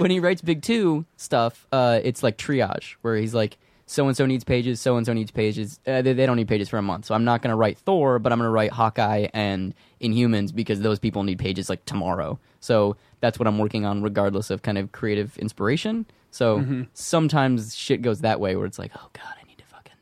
when 0.00 0.10
he 0.10 0.20
writes 0.20 0.40
Big 0.42 0.62
Two 0.62 1.04
stuff, 1.16 1.66
uh, 1.72 2.00
it's 2.04 2.22
like 2.22 2.38
triage, 2.38 2.94
where 3.02 3.16
he's 3.16 3.34
like, 3.34 3.58
so 3.86 4.06
and 4.06 4.16
so 4.16 4.26
needs 4.26 4.44
pages, 4.44 4.80
so 4.80 4.96
and 4.96 5.04
so 5.04 5.12
needs 5.12 5.30
pages. 5.32 5.80
Uh, 5.86 6.02
they, 6.02 6.12
they 6.12 6.24
don't 6.24 6.36
need 6.36 6.46
pages 6.48 6.68
for 6.68 6.78
a 6.78 6.82
month, 6.82 7.04
so 7.06 7.14
I'm 7.14 7.24
not 7.24 7.42
going 7.42 7.50
to 7.50 7.56
write 7.56 7.78
Thor, 7.78 8.18
but 8.20 8.32
I'm 8.32 8.38
going 8.38 8.46
to 8.46 8.52
write 8.52 8.70
Hawkeye 8.70 9.26
and 9.34 9.74
Inhumans 10.00 10.54
because 10.54 10.80
those 10.80 10.98
people 11.00 11.24
need 11.24 11.38
pages 11.38 11.68
like 11.68 11.84
tomorrow. 11.84 12.38
So 12.60 12.96
that's 13.20 13.38
what 13.38 13.46
I'm 13.48 13.58
working 13.58 13.84
on, 13.84 14.02
regardless 14.02 14.50
of 14.50 14.62
kind 14.62 14.78
of 14.78 14.92
creative 14.92 15.36
inspiration. 15.38 16.06
So 16.30 16.58
Mm-hmm. 16.60 16.82
sometimes 16.94 17.74
shit 17.74 18.02
goes 18.02 18.20
that 18.20 18.38
way, 18.40 18.54
where 18.56 18.66
it's 18.66 18.78
like, 18.78 18.92
oh 18.96 19.08
god, 19.12 19.34
I 19.42 19.46
need 19.48 19.58
to 19.58 19.64
fucking. 19.64 19.92
uh, 19.92 19.96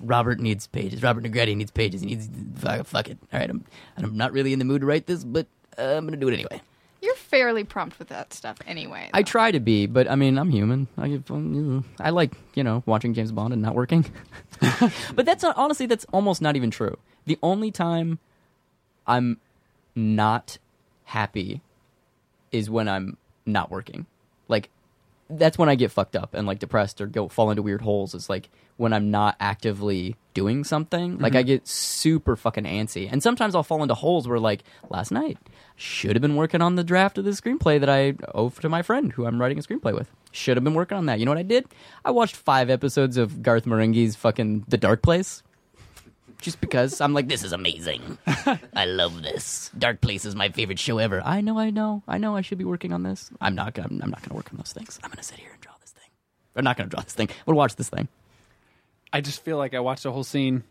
Robert 0.00 0.40
needs 0.40 0.66
pages. 0.66 1.02
Robert 1.02 1.24
Negretti 1.24 1.56
needs 1.56 1.70
pages. 1.70 2.00
He 2.00 2.06
needs 2.06 2.28
fuck, 2.56 3.08
it. 3.08 3.18
All 3.32 3.40
right, 3.40 3.50
I'm 3.50 3.64
I'm 3.96 4.16
not 4.16 4.32
really 4.32 4.52
in 4.52 4.58
the 4.58 4.64
mood 4.64 4.80
to 4.80 4.86
write 4.86 5.06
this, 5.06 5.24
but 5.24 5.46
uh, 5.78 5.96
I'm 5.96 6.06
gonna 6.06 6.16
do 6.16 6.28
it 6.28 6.34
anyway. 6.34 6.60
You're 7.02 7.14
fairly 7.14 7.64
prompt 7.64 7.98
with 7.98 8.08
that 8.08 8.34
stuff 8.34 8.58
anyway. 8.66 9.08
I 9.14 9.22
try 9.22 9.50
to 9.50 9.60
be, 9.60 9.86
but 9.86 10.10
I 10.10 10.16
mean, 10.16 10.38
I'm 10.38 10.50
human. 10.50 10.86
I, 10.98 11.08
get- 11.08 11.28
you 11.30 11.36
know, 11.38 11.84
I 11.98 12.10
like, 12.10 12.34
you 12.54 12.62
know, 12.62 12.82
watching 12.84 13.14
James 13.14 13.32
Bond 13.32 13.54
and 13.54 13.62
not 13.62 13.74
working. 13.74 14.04
but 15.14 15.24
that's 15.24 15.42
not, 15.42 15.56
honestly, 15.56 15.86
that's 15.86 16.04
almost 16.12 16.42
not 16.42 16.56
even 16.56 16.70
true. 16.70 16.98
The 17.24 17.38
only 17.42 17.70
time 17.70 18.18
I'm 19.06 19.38
not 19.94 20.58
happy 21.04 21.62
is 22.52 22.68
when 22.68 22.86
I'm 22.86 23.16
not 23.46 23.70
working. 23.70 24.04
Like, 24.48 24.68
that's 25.30 25.58
when 25.58 25.68
I 25.68 25.74
get 25.74 25.90
fucked 25.90 26.16
up 26.16 26.34
and 26.34 26.46
like 26.46 26.58
depressed 26.58 27.00
or 27.00 27.06
go 27.06 27.28
fall 27.28 27.50
into 27.50 27.62
weird 27.62 27.82
holes. 27.82 28.14
Is 28.14 28.28
like 28.28 28.50
when 28.76 28.92
I'm 28.92 29.10
not 29.10 29.36
actively 29.40 30.16
doing 30.34 30.64
something. 30.64 31.18
Like 31.18 31.34
I 31.34 31.40
mm-hmm. 31.40 31.46
get 31.48 31.68
super 31.68 32.36
fucking 32.36 32.64
antsy, 32.64 33.08
and 33.10 33.22
sometimes 33.22 33.54
I'll 33.54 33.62
fall 33.62 33.82
into 33.82 33.94
holes 33.94 34.28
where 34.28 34.38
like 34.38 34.62
last 34.88 35.10
night 35.10 35.38
should 35.76 36.14
have 36.14 36.22
been 36.22 36.36
working 36.36 36.62
on 36.62 36.76
the 36.76 36.84
draft 36.84 37.18
of 37.18 37.24
the 37.24 37.30
screenplay 37.30 37.80
that 37.80 37.88
I 37.88 38.14
owe 38.34 38.50
to 38.50 38.68
my 38.68 38.82
friend 38.82 39.12
who 39.12 39.26
I'm 39.26 39.40
writing 39.40 39.58
a 39.58 39.62
screenplay 39.62 39.94
with. 39.94 40.10
Should 40.32 40.56
have 40.56 40.64
been 40.64 40.74
working 40.74 40.98
on 40.98 41.06
that. 41.06 41.18
You 41.18 41.24
know 41.24 41.30
what 41.30 41.38
I 41.38 41.42
did? 41.42 41.66
I 42.04 42.10
watched 42.10 42.36
five 42.36 42.70
episodes 42.70 43.16
of 43.16 43.42
Garth 43.42 43.64
Marenghi's 43.64 44.16
fucking 44.16 44.66
The 44.68 44.76
Dark 44.76 45.02
Place. 45.02 45.42
Just 46.40 46.60
because 46.60 47.00
I'm 47.00 47.12
like, 47.14 47.28
this 47.28 47.44
is 47.44 47.52
amazing. 47.52 48.18
I 48.74 48.84
love 48.86 49.22
this. 49.22 49.70
Dark 49.78 50.00
Place 50.00 50.24
is 50.24 50.34
my 50.34 50.48
favorite 50.48 50.78
show 50.78 50.98
ever. 50.98 51.22
I 51.24 51.40
know, 51.40 51.58
I 51.58 51.70
know, 51.70 52.02
I 52.08 52.18
know. 52.18 52.36
I 52.36 52.40
should 52.40 52.58
be 52.58 52.64
working 52.64 52.92
on 52.92 53.02
this. 53.02 53.30
I'm 53.40 53.54
not. 53.54 53.74
gonna- 53.74 53.88
I'm, 53.90 54.00
I'm 54.02 54.10
not 54.10 54.20
going 54.20 54.30
to 54.30 54.34
work 54.36 54.50
on 54.52 54.56
those 54.56 54.72
things. 54.72 54.98
I'm 55.02 55.10
going 55.10 55.18
to 55.18 55.22
sit 55.22 55.38
here 55.38 55.50
and 55.52 55.60
draw 55.60 55.72
this 55.80 55.90
thing. 55.90 56.08
I'm 56.56 56.64
not 56.64 56.76
going 56.76 56.88
to 56.88 56.94
draw 56.94 57.02
this 57.02 57.12
thing. 57.14 57.28
I'm 57.28 57.44
going 57.46 57.54
to 57.54 57.58
watch 57.58 57.76
this 57.76 57.88
thing. 57.88 58.08
I 59.12 59.20
just 59.20 59.42
feel 59.44 59.58
like 59.58 59.74
I 59.74 59.80
watched 59.80 60.04
the 60.04 60.12
whole 60.12 60.24
scene. 60.24 60.62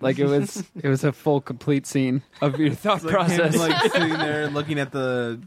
Like 0.00 0.18
it 0.18 0.26
was, 0.26 0.62
it 0.82 0.88
was 0.88 1.04
a 1.04 1.12
full, 1.12 1.40
complete 1.40 1.86
scene 1.86 2.22
of 2.42 2.58
your 2.60 2.74
thought 2.74 3.02
like 3.02 3.12
process. 3.14 3.54
him, 3.54 3.60
like 3.60 3.92
sitting 3.92 4.10
there 4.12 4.48
looking 4.50 4.78
at 4.78 4.92
the 4.92 5.40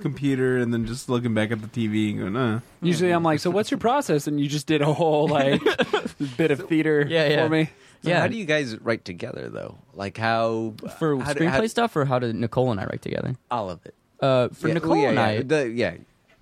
computer 0.00 0.56
and 0.58 0.72
then 0.72 0.86
just 0.86 1.08
looking 1.08 1.34
back 1.34 1.50
at 1.50 1.60
the 1.60 1.68
TV 1.68 2.10
and 2.10 2.18
going, 2.20 2.36
uh. 2.36 2.60
Usually, 2.80 3.10
I'm 3.10 3.22
like, 3.22 3.40
"So 3.40 3.50
what's 3.50 3.70
your 3.70 3.78
process?" 3.78 4.26
And 4.26 4.40
you 4.40 4.48
just 4.48 4.66
did 4.66 4.80
a 4.80 4.92
whole 4.92 5.28
like 5.28 5.60
bit 6.38 6.50
of 6.50 6.66
theater 6.68 7.04
Yeah, 7.08 7.28
yeah. 7.28 7.44
for 7.44 7.50
me. 7.50 7.70
So 8.02 8.10
Yeah. 8.10 8.20
How 8.20 8.28
do 8.28 8.36
you 8.36 8.44
guys 8.44 8.76
write 8.80 9.04
together 9.04 9.48
though? 9.48 9.76
Like 9.94 10.16
how 10.16 10.74
For 10.98 11.18
how 11.18 11.32
do- 11.32 11.40
screenplay 11.40 11.50
how- 11.50 11.66
stuff, 11.66 11.96
or 11.96 12.04
how 12.04 12.18
did 12.18 12.34
Nicole 12.36 12.70
and 12.70 12.80
I 12.80 12.84
write 12.84 13.02
together? 13.02 13.34
all 13.50 13.70
of 13.70 13.84
it. 13.84 13.94
Uh, 14.20 14.48
for 14.48 14.68
Yeah, 14.68 14.74
Nicole 14.74 14.90
well, 14.90 15.00
yeah, 15.00 15.08
and 15.08 15.16
yeah. 15.16 15.24
I, 15.24 15.42
The- 15.42 15.70
yeah. 15.70 15.94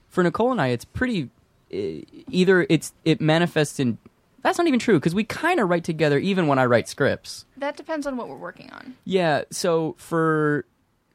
for 0.09 0.23
Nicole 0.23 0.53
and 0.53 0.61
I, 0.61 0.69
it's 0.69 0.85
pretty. 0.85 1.31
Uh, 1.73 2.05
either 2.31 2.64
it's 2.71 2.92
it 3.05 3.21
manifests 3.21 3.81
in. 3.81 3.99
That's 4.42 4.59
not 4.59 4.66
even 4.69 4.79
true 4.79 4.99
because 5.01 5.14
we 5.14 5.25
kind 5.25 5.59
of 5.59 5.69
write 5.69 5.83
together 5.83 6.19
even 6.19 6.47
when 6.47 6.59
I 6.61 6.66
write 6.66 6.88
scripts. 6.88 7.45
That 7.57 7.77
depends 7.77 8.07
on 8.07 8.16
what 8.16 8.29
we're 8.29 8.37
working 8.37 8.71
on. 8.71 8.95
Yeah. 9.05 9.42
So 9.51 9.97
for 9.99 10.64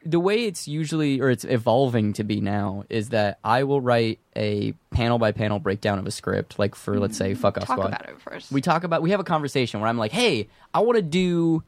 the 0.04 0.20
way 0.20 0.46
it's 0.46 0.68
usually 0.68 1.22
or 1.22 1.30
it's 1.30 1.44
evolving 1.46 2.14
to 2.14 2.24
be 2.24 2.42
now 2.42 2.84
is 2.90 3.10
that 3.10 3.38
I 3.44 3.64
will 3.64 3.82
write 3.82 4.20
a 4.36 4.74
panel 4.90 5.20
by 5.20 5.32
panel 5.32 5.60
breakdown 5.60 6.00
of 6.00 6.08
a 6.08 6.12
script, 6.12 6.58
like 6.58 6.74
for 6.76 7.00
let's 7.00 7.18
say 7.18 7.34
fuck 7.36 7.58
off 7.58 7.66
Talk 7.68 7.78
squad. 7.78 7.88
about 7.88 8.10
it 8.10 8.20
first. 8.20 8.52
We 8.52 8.62
talk 8.62 8.84
about 8.84 9.02
we 9.02 9.12
have 9.12 9.20
a 9.20 9.24
conversation 9.24 9.80
where 9.80 9.90
I'm 9.90 9.98
like, 9.98 10.12
hey, 10.12 10.48
I 10.74 10.80
want 10.80 10.96
to 10.96 11.02
do. 11.02 11.64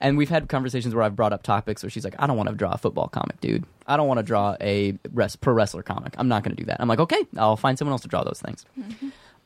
And 0.00 0.18
we've 0.18 0.28
had 0.28 0.48
conversations 0.48 0.94
where 0.94 1.02
I've 1.04 1.16
brought 1.16 1.32
up 1.32 1.42
topics 1.42 1.82
where 1.82 1.88
she's 1.90 2.04
like, 2.04 2.16
I 2.18 2.26
don't 2.26 2.36
want 2.36 2.48
to 2.50 2.54
draw 2.54 2.72
a 2.72 2.78
football 2.78 3.08
comic, 3.08 3.40
dude. 3.40 3.64
I 3.86 3.96
don't 3.96 4.08
want 4.08 4.18
to 4.18 4.22
draw 4.24 4.56
a 4.60 4.92
pro 5.40 5.52
wrestler 5.54 5.82
comic. 5.82 6.14
I'm 6.18 6.28
not 6.28 6.42
going 6.42 6.54
to 6.56 6.62
do 6.62 6.66
that. 6.66 6.78
I'm 6.80 6.88
like, 6.88 6.98
okay, 7.00 7.24
I'll 7.36 7.56
find 7.56 7.78
someone 7.78 7.92
else 7.92 8.02
to 8.02 8.08
draw 8.08 8.22
those 8.24 8.40
things. 8.40 8.66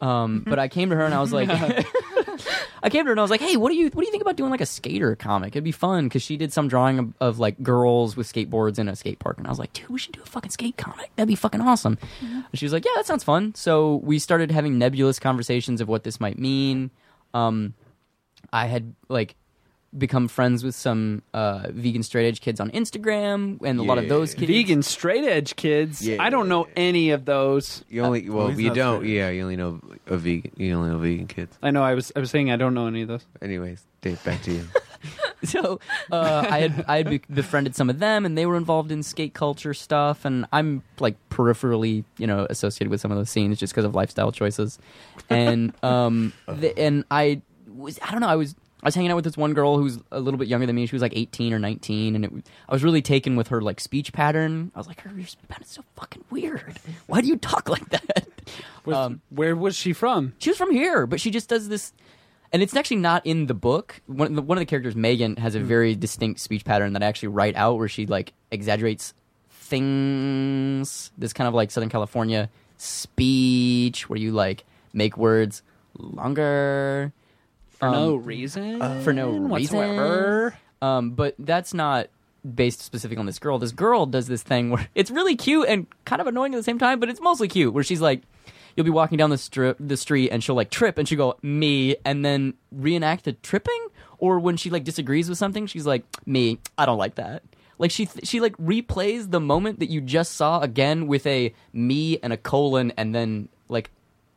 Um, 0.00 0.44
but 0.46 0.58
I 0.58 0.68
came 0.68 0.90
to 0.90 0.96
her 0.96 1.04
and 1.04 1.14
I 1.14 1.20
was 1.20 1.32
like, 1.32 1.48
I 2.82 2.90
came 2.90 3.04
to 3.04 3.08
her 3.08 3.12
and 3.12 3.20
I 3.20 3.22
was 3.22 3.30
like, 3.30 3.40
hey, 3.40 3.56
what 3.56 3.70
do 3.70 3.76
you 3.76 3.86
what 3.86 4.02
do 4.02 4.06
you 4.06 4.10
think 4.10 4.22
about 4.22 4.36
doing 4.36 4.50
like 4.50 4.60
a 4.60 4.66
skater 4.66 5.16
comic? 5.16 5.54
It'd 5.54 5.64
be 5.64 5.72
fun 5.72 6.04
because 6.04 6.22
she 6.22 6.36
did 6.36 6.52
some 6.52 6.68
drawing 6.68 6.98
of, 6.98 7.12
of 7.20 7.38
like 7.38 7.62
girls 7.62 8.16
with 8.16 8.32
skateboards 8.32 8.78
in 8.78 8.88
a 8.88 8.96
skate 8.96 9.18
park, 9.18 9.38
and 9.38 9.46
I 9.46 9.50
was 9.50 9.58
like, 9.58 9.72
dude, 9.72 9.88
we 9.88 9.98
should 9.98 10.12
do 10.12 10.22
a 10.22 10.26
fucking 10.26 10.50
skate 10.50 10.76
comic. 10.76 11.10
That'd 11.16 11.28
be 11.28 11.34
fucking 11.34 11.60
awesome. 11.60 11.98
And 12.20 12.44
she 12.54 12.64
was 12.64 12.72
like, 12.72 12.84
yeah, 12.84 12.92
that 12.96 13.06
sounds 13.06 13.24
fun. 13.24 13.54
So 13.54 13.96
we 13.96 14.18
started 14.18 14.50
having 14.50 14.78
nebulous 14.78 15.18
conversations 15.18 15.80
of 15.80 15.88
what 15.88 16.04
this 16.04 16.20
might 16.20 16.38
mean. 16.38 16.90
Um, 17.34 17.74
I 18.52 18.66
had 18.66 18.94
like 19.08 19.34
become 19.96 20.28
friends 20.28 20.62
with 20.62 20.74
some 20.74 21.22
uh, 21.32 21.68
vegan 21.70 22.02
straight 22.02 22.26
edge 22.26 22.40
kids 22.40 22.60
on 22.60 22.70
Instagram, 22.70 23.58
and 23.62 23.78
a 23.78 23.82
lot 23.82 23.98
of 23.98 24.08
those 24.08 24.34
kids. 24.34 24.50
Vegan 24.50 24.82
straight 24.82 25.24
edge 25.24 25.56
kids. 25.56 26.06
Yeah. 26.06 26.22
I 26.22 26.30
don't 26.30 26.48
know 26.48 26.68
any 26.76 27.10
of 27.10 27.24
those. 27.24 27.84
You 27.88 28.02
only 28.02 28.28
well, 28.28 28.48
he's 28.48 28.60
you 28.60 28.68
not 28.68 28.76
don't. 28.76 29.00
straight. 29.00 29.16
Yeah, 29.16 29.30
you 29.30 29.42
only 29.42 29.56
know 29.56 29.80
a 30.06 30.16
vegan. 30.16 30.52
You 30.56 30.74
only 30.74 30.90
know 30.90 30.98
vegan 30.98 31.26
kids. 31.26 31.56
I 31.62 31.70
know. 31.70 31.82
I 31.82 31.94
was. 31.94 32.12
I 32.14 32.20
was 32.20 32.30
saying 32.30 32.50
I 32.50 32.56
don't 32.56 32.74
know 32.74 32.86
any 32.86 33.02
of 33.02 33.08
those. 33.08 33.24
Anyways, 33.40 33.82
Dave, 34.00 34.22
back 34.24 34.42
to 34.42 34.52
you. 34.52 34.64
so 35.44 35.80
uh, 36.10 36.46
I 36.48 36.60
had 36.60 36.84
I 36.88 36.96
had 36.98 37.10
be- 37.10 37.22
befriended 37.32 37.74
some 37.76 37.88
of 37.88 37.98
them, 37.98 38.26
and 38.26 38.36
they 38.36 38.46
were 38.46 38.56
involved 38.56 38.92
in 38.92 39.02
skate 39.02 39.34
culture 39.34 39.74
stuff, 39.74 40.24
and 40.24 40.46
I'm 40.52 40.82
like 40.98 41.16
peripherally, 41.30 42.04
you 42.18 42.26
know, 42.26 42.46
associated 42.50 42.90
with 42.90 43.00
some 43.00 43.10
of 43.10 43.16
those 43.16 43.30
scenes 43.30 43.58
just 43.58 43.72
because 43.72 43.84
of 43.84 43.94
lifestyle 43.94 44.32
choices, 44.32 44.78
and 45.30 45.72
um, 45.82 46.32
the, 46.46 46.76
and 46.78 47.04
I 47.10 47.42
was 47.74 47.98
I 48.02 48.10
don't 48.10 48.20
know. 48.20 48.28
I 48.28 48.36
was 48.36 48.54
I 48.82 48.86
was 48.86 48.94
hanging 48.94 49.10
out 49.10 49.16
with 49.16 49.24
this 49.24 49.36
one 49.36 49.54
girl 49.54 49.76
who's 49.76 49.98
a 50.12 50.20
little 50.20 50.38
bit 50.38 50.46
younger 50.48 50.66
than 50.66 50.76
me. 50.76 50.86
She 50.86 50.94
was 50.94 51.02
like 51.02 51.16
18 51.16 51.52
or 51.52 51.58
19, 51.58 52.14
and 52.14 52.24
it, 52.24 52.32
I 52.68 52.72
was 52.72 52.84
really 52.84 53.02
taken 53.02 53.34
with 53.34 53.48
her 53.48 53.60
like 53.60 53.80
speech 53.80 54.12
pattern. 54.12 54.70
I 54.74 54.78
was 54.78 54.86
like, 54.86 55.00
her 55.00 55.10
your 55.16 55.26
speech 55.26 55.48
pattern's 55.48 55.70
so 55.70 55.82
fucking 55.96 56.24
weird. 56.30 56.78
Why 57.08 57.20
do 57.20 57.26
you 57.26 57.36
talk 57.38 57.68
like 57.74 57.88
that? 57.90 58.28
Was- 58.84 58.96
Um, 58.96 59.20
where 59.30 59.56
was 59.56 59.74
she 59.76 59.92
from? 59.92 60.34
she 60.38 60.50
was 60.50 60.56
from 60.58 60.70
here, 60.70 61.06
but 61.06 61.20
she 61.20 61.30
just 61.32 61.48
does 61.48 61.68
this, 61.68 61.92
and 62.52 62.62
it's 62.62 62.76
actually 62.76 62.98
not 62.98 63.26
in 63.26 63.46
the 63.46 63.54
book. 63.54 64.00
One, 64.06 64.34
one 64.46 64.56
of 64.58 64.60
the 64.60 64.66
characters, 64.66 64.94
Megan, 64.94 65.36
has 65.38 65.54
a 65.56 65.60
very 65.60 65.96
distinct 65.96 66.38
speech 66.40 66.64
pattern 66.64 66.92
that 66.92 67.02
I 67.02 67.06
actually 67.06 67.28
write 67.28 67.56
out, 67.56 67.78
where 67.78 67.88
she 67.88 68.06
like 68.06 68.32
exaggerates 68.52 69.12
things. 69.50 71.10
This 71.18 71.32
kind 71.32 71.48
of 71.48 71.54
like 71.54 71.70
Southern 71.70 71.90
California 71.90 72.48
speech, 72.76 74.08
where 74.08 74.18
you 74.18 74.32
like 74.32 74.64
make 74.92 75.16
words 75.16 75.62
longer 75.98 77.12
For 77.78 77.86
Um, 77.88 77.92
no 77.92 78.16
reason. 78.16 79.02
for 79.02 79.12
no 79.12 79.28
reason. 79.30 79.48
whatsoever. 79.48 80.56
Um, 80.82 81.10
but 81.10 81.34
that's 81.38 81.74
not 81.74 82.08
based 82.54 82.80
specific 82.80 83.18
on 83.18 83.26
this 83.26 83.38
girl. 83.38 83.58
This 83.58 83.72
girl 83.72 84.06
does 84.06 84.26
this 84.26 84.42
thing 84.42 84.70
where 84.70 84.88
it's 84.94 85.10
really 85.10 85.36
cute 85.36 85.68
and 85.68 85.86
kind 86.04 86.20
of 86.20 86.26
annoying 86.26 86.54
at 86.54 86.56
the 86.58 86.62
same 86.62 86.78
time, 86.78 87.00
but 87.00 87.08
it's 87.08 87.20
mostly 87.20 87.48
cute. 87.48 87.72
Where 87.74 87.84
she's 87.84 88.00
like, 88.00 88.22
you'll 88.76 88.84
be 88.84 88.90
walking 88.90 89.18
down 89.18 89.30
the 89.30 89.38
strip, 89.38 89.76
the 89.80 89.96
street, 89.96 90.30
and 90.30 90.42
she'll 90.42 90.54
like 90.54 90.70
trip, 90.70 90.98
and 90.98 91.08
she'll 91.08 91.18
go 91.18 91.36
me, 91.42 91.96
and 92.04 92.24
then 92.24 92.54
reenact 92.72 93.24
the 93.24 93.32
tripping. 93.32 93.86
Or 94.18 94.38
when 94.40 94.56
she 94.56 94.70
like 94.70 94.84
disagrees 94.84 95.28
with 95.28 95.38
something, 95.38 95.66
she's 95.66 95.86
like 95.86 96.04
me. 96.26 96.58
I 96.76 96.86
don't 96.86 96.98
like 96.98 97.16
that. 97.16 97.42
Like 97.78 97.92
she 97.92 98.08
she 98.24 98.40
like 98.40 98.56
replays 98.56 99.30
the 99.30 99.38
moment 99.40 99.78
that 99.78 99.88
you 99.90 100.00
just 100.00 100.32
saw 100.34 100.60
again 100.60 101.06
with 101.06 101.24
a 101.26 101.54
me 101.72 102.18
and 102.22 102.32
a 102.32 102.36
colon, 102.36 102.92
and 102.96 103.14
then 103.14 103.48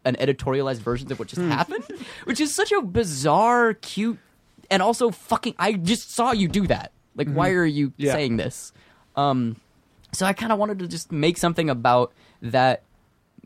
an 0.06 0.16
editorialized 0.16 0.80
version 0.80 1.12
of 1.12 1.20
what 1.20 1.28
just 1.28 1.42
happened, 1.42 1.84
which 2.26 2.40
is 2.40 2.54
such 2.54 2.72
a 2.72 2.82
bizarre, 2.82 3.74
cute, 3.76 4.18
and 4.70 4.82
also 4.82 5.12
fucking. 5.12 5.56
I 5.60 5.74
just 5.74 6.12
saw 6.12 6.32
you 6.32 6.48
do 6.48 6.68
that. 6.68 6.92
Like, 7.16 7.28
why 7.32 7.52
are 7.52 7.66
you 7.66 7.94
Yeah. 7.98 8.14
saying 8.14 8.38
this? 8.38 8.72
Um, 9.16 9.58
so 10.14 10.26
I 10.26 10.34
kind 10.34 10.52
of 10.52 10.58
wanted 10.60 10.80
to 10.80 10.88
just 10.88 11.12
make 11.12 11.38
something 11.38 11.70
about 11.70 12.14
that 12.42 12.84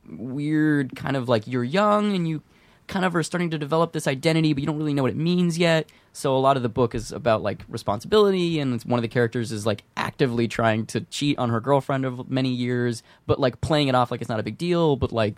weird 0.07 0.95
kind 0.95 1.15
of 1.17 1.27
like 1.27 1.47
you're 1.47 1.63
young 1.63 2.15
and 2.15 2.27
you 2.27 2.41
kind 2.87 3.03
of 3.03 3.15
are 3.15 3.23
starting 3.23 3.49
to 3.49 3.57
develop 3.57 3.91
this 3.93 4.05
identity, 4.07 4.53
but 4.53 4.61
you 4.61 4.67
don't 4.67 4.77
really 4.77 4.93
know 4.93 5.01
what 5.01 5.09
it 5.11 5.17
means 5.17 5.57
yet. 5.57 5.89
So 6.13 6.35
a 6.35 6.39
lot 6.39 6.55
of 6.55 6.61
the 6.63 6.69
book 6.69 6.93
is 6.93 7.11
about 7.11 7.41
like 7.41 7.63
responsibility, 7.67 8.59
and 8.59 8.75
it's, 8.75 8.85
one 8.85 8.99
of 8.99 9.01
the 9.01 9.07
characters 9.07 9.51
is 9.51 9.65
like 9.65 9.83
actively 9.97 10.47
trying 10.47 10.85
to 10.87 11.01
cheat 11.01 11.37
on 11.39 11.49
her 11.49 11.59
girlfriend 11.59 12.05
of 12.05 12.29
many 12.29 12.49
years, 12.49 13.01
but 13.25 13.39
like 13.39 13.59
playing 13.61 13.87
it 13.87 13.95
off 13.95 14.11
like 14.11 14.21
it's 14.21 14.29
not 14.29 14.39
a 14.39 14.43
big 14.43 14.57
deal, 14.59 14.95
but 14.95 15.11
like 15.11 15.35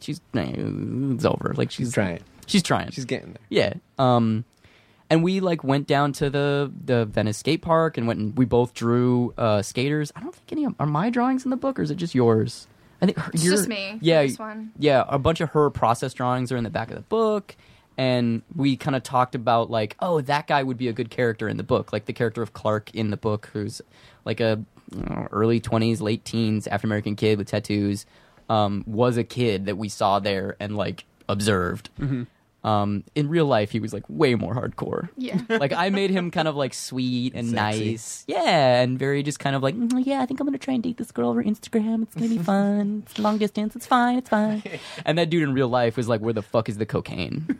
she's 0.00 0.20
it's 0.34 1.24
over. 1.24 1.54
Like 1.56 1.70
she's 1.70 1.88
She's 1.88 1.94
trying. 1.94 2.20
She's 2.46 2.62
trying. 2.62 2.90
She's 2.90 3.04
getting 3.04 3.32
there. 3.32 3.42
Yeah. 3.48 3.74
Um, 3.98 4.44
and 5.08 5.22
we 5.24 5.40
like 5.40 5.62
went 5.64 5.86
down 5.86 6.12
to 6.14 6.30
the 6.30 6.70
the 6.84 7.04
Venice 7.06 7.38
skate 7.38 7.62
park 7.62 7.96
and 7.98 8.06
went 8.06 8.18
and 8.20 8.36
we 8.38 8.44
both 8.44 8.74
drew 8.74 9.32
uh, 9.38 9.62
skaters. 9.62 10.12
I 10.16 10.20
don't 10.20 10.34
think 10.34 10.52
any 10.52 10.64
of, 10.64 10.74
are 10.80 10.86
my 10.86 11.10
drawings 11.10 11.44
in 11.44 11.50
the 11.50 11.56
book 11.56 11.78
or 11.78 11.82
is 11.82 11.90
it 11.90 11.96
just 11.96 12.14
yours? 12.14 12.66
I 13.02 13.06
think 13.06 13.18
her, 13.18 13.30
It's 13.32 13.44
your- 13.44 13.56
just 13.56 13.68
me. 13.68 13.98
Yeah, 14.02 14.22
this 14.22 14.38
one. 14.38 14.72
yeah. 14.78 15.04
A 15.08 15.18
bunch 15.18 15.40
of 15.40 15.50
her 15.50 15.70
process 15.70 16.12
drawings 16.12 16.52
are 16.52 16.56
in 16.56 16.64
the 16.64 16.70
back 16.70 16.90
of 16.90 16.96
the 16.96 17.00
book, 17.02 17.56
and 17.96 18.42
we 18.54 18.76
kind 18.76 18.94
of 18.94 19.02
talked 19.02 19.34
about 19.34 19.70
like, 19.70 19.96
oh, 20.00 20.20
that 20.22 20.46
guy 20.46 20.62
would 20.62 20.76
be 20.76 20.88
a 20.88 20.92
good 20.92 21.08
character 21.10 21.48
in 21.48 21.56
the 21.56 21.62
book, 21.62 21.92
like 21.92 22.04
the 22.04 22.12
character 22.12 22.42
of 22.42 22.52
Clark 22.52 22.94
in 22.94 23.10
the 23.10 23.16
book, 23.16 23.48
who's 23.52 23.80
like 24.24 24.40
a 24.40 24.62
uh, 25.08 25.26
early 25.32 25.60
twenties, 25.60 26.00
late 26.00 26.24
teens 26.24 26.66
African 26.66 26.88
American 26.88 27.16
kid 27.16 27.38
with 27.38 27.48
tattoos, 27.48 28.04
um, 28.50 28.84
was 28.86 29.16
a 29.16 29.24
kid 29.24 29.66
that 29.66 29.78
we 29.78 29.88
saw 29.88 30.18
there 30.18 30.56
and 30.60 30.76
like 30.76 31.04
observed. 31.28 31.88
Um, 32.62 33.04
in 33.14 33.28
real 33.28 33.46
life, 33.46 33.70
he 33.70 33.80
was 33.80 33.92
like 33.94 34.04
way 34.08 34.34
more 34.34 34.54
hardcore. 34.54 35.08
Yeah. 35.16 35.40
Like 35.48 35.72
I 35.72 35.90
made 35.90 36.10
him 36.10 36.30
kind 36.30 36.46
of 36.48 36.56
like 36.56 36.72
sweet 36.74 37.34
and 37.34 37.50
Sexy. 37.50 37.90
nice, 37.90 38.24
yeah, 38.26 38.80
and 38.82 38.98
very 38.98 39.22
just 39.22 39.38
kind 39.38 39.54
of 39.56 39.62
like, 39.62 39.74
"Mm, 39.74 40.04
yeah, 40.06 40.20
I 40.22 40.26
think 40.26 40.40
I'm 40.40 40.46
gonna 40.46 40.58
try 40.58 40.74
and 40.74 40.82
date 40.82 40.96
this 40.96 41.10
girl 41.12 41.28
over 41.30 41.42
Instagram. 41.42 42.02
It's 42.02 42.14
gonna 42.14 42.28
be 42.28 42.38
fun. 42.52 43.02
It's 43.06 43.18
long 43.18 43.38
distance. 43.38 43.74
It's 43.76 43.86
fine. 43.86 44.18
It's 44.18 44.28
fine. 44.28 44.62
And 45.04 45.16
that 45.18 45.28
dude 45.30 45.42
in 45.42 45.54
real 45.54 45.68
life 45.68 45.96
was 45.96 46.08
like, 46.08 46.20
where 46.20 46.32
the 46.32 46.42
fuck 46.42 46.68
is 46.68 46.76
the 46.78 46.86
cocaine? 46.86 47.58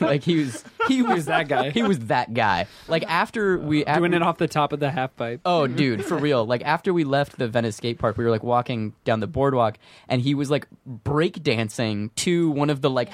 like 0.00 0.22
he 0.22 0.36
was, 0.36 0.64
he 0.88 1.02
was 1.02 1.26
that 1.26 1.48
guy? 1.48 1.70
He 1.70 1.82
was 1.82 1.98
that 2.06 2.32
guy. 2.34 2.66
Like 2.88 3.04
after 3.10 3.58
we 3.58 3.84
after, 3.84 4.00
Doing 4.00 4.14
it 4.14 4.22
off 4.22 4.38
the 4.38 4.48
top 4.48 4.72
of 4.72 4.80
the 4.80 4.90
half 4.90 5.14
pipe. 5.16 5.40
Oh, 5.44 5.66
dude, 5.66 6.04
for 6.04 6.16
real. 6.16 6.44
Like 6.46 6.62
after 6.64 6.92
we 6.92 7.04
left 7.04 7.38
the 7.38 7.48
Venice 7.48 7.76
skate 7.76 7.98
park, 7.98 8.16
we 8.16 8.24
were 8.24 8.30
like 8.30 8.42
walking 8.44 8.94
down 9.04 9.20
the 9.20 9.26
boardwalk, 9.26 9.78
and 10.08 10.20
he 10.22 10.34
was 10.34 10.50
like 10.50 10.66
break 10.86 11.42
dancing 11.42 12.10
to 12.16 12.50
one 12.50 12.70
of 12.70 12.80
the 12.82 12.90
like 12.90 13.10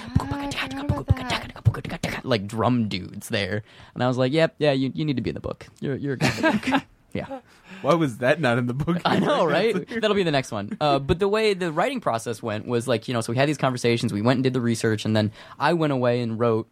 like 2.25 2.47
drum 2.47 2.88
dudes 2.88 3.29
there, 3.29 3.62
and 3.95 4.03
I 4.03 4.09
was 4.09 4.18
like, 4.18 4.33
"Yep, 4.33 4.57
yeah, 4.59 4.73
you, 4.73 4.92
you 4.95 5.05
need 5.05 5.16
to 5.16 5.23
be 5.23 5.31
in 5.31 5.35
the 5.35 5.40
book. 5.40 5.66
You're 5.81 5.97
you're 5.97 6.14
a 6.14 6.18
guy 6.18 6.37
in 6.37 6.42
the 6.42 6.71
book." 6.71 6.83
yeah, 7.12 7.40
Why 7.83 7.95
was 7.95 8.18
that 8.18 8.40
not 8.40 8.59
in 8.59 8.66
the 8.66 8.75
book? 8.75 9.03
I 9.05 9.18
know, 9.18 9.45
right? 9.47 9.87
That'll 9.88 10.14
be 10.14 10.23
the 10.23 10.31
next 10.31 10.51
one. 10.51 10.77
Uh, 10.81 10.99
but 10.99 11.18
the 11.18 11.29
way 11.29 11.55
the 11.55 11.73
writing 11.73 12.01
process 12.01 12.42
went 12.42 12.66
was 12.66 12.88
like, 12.88 13.07
you 13.09 13.14
know, 13.14 13.21
so 13.21 13.33
we 13.33 13.37
had 13.37 13.49
these 13.49 13.59
conversations, 13.59 14.12
we 14.12 14.23
went 14.23 14.38
and 14.38 14.45
did 14.45 14.55
the 14.55 14.61
research, 14.61 15.05
and 15.05 15.14
then 15.14 15.33
I 15.59 15.75
went 15.75 15.92
away 15.92 16.21
and 16.23 16.38
wrote 16.38 16.68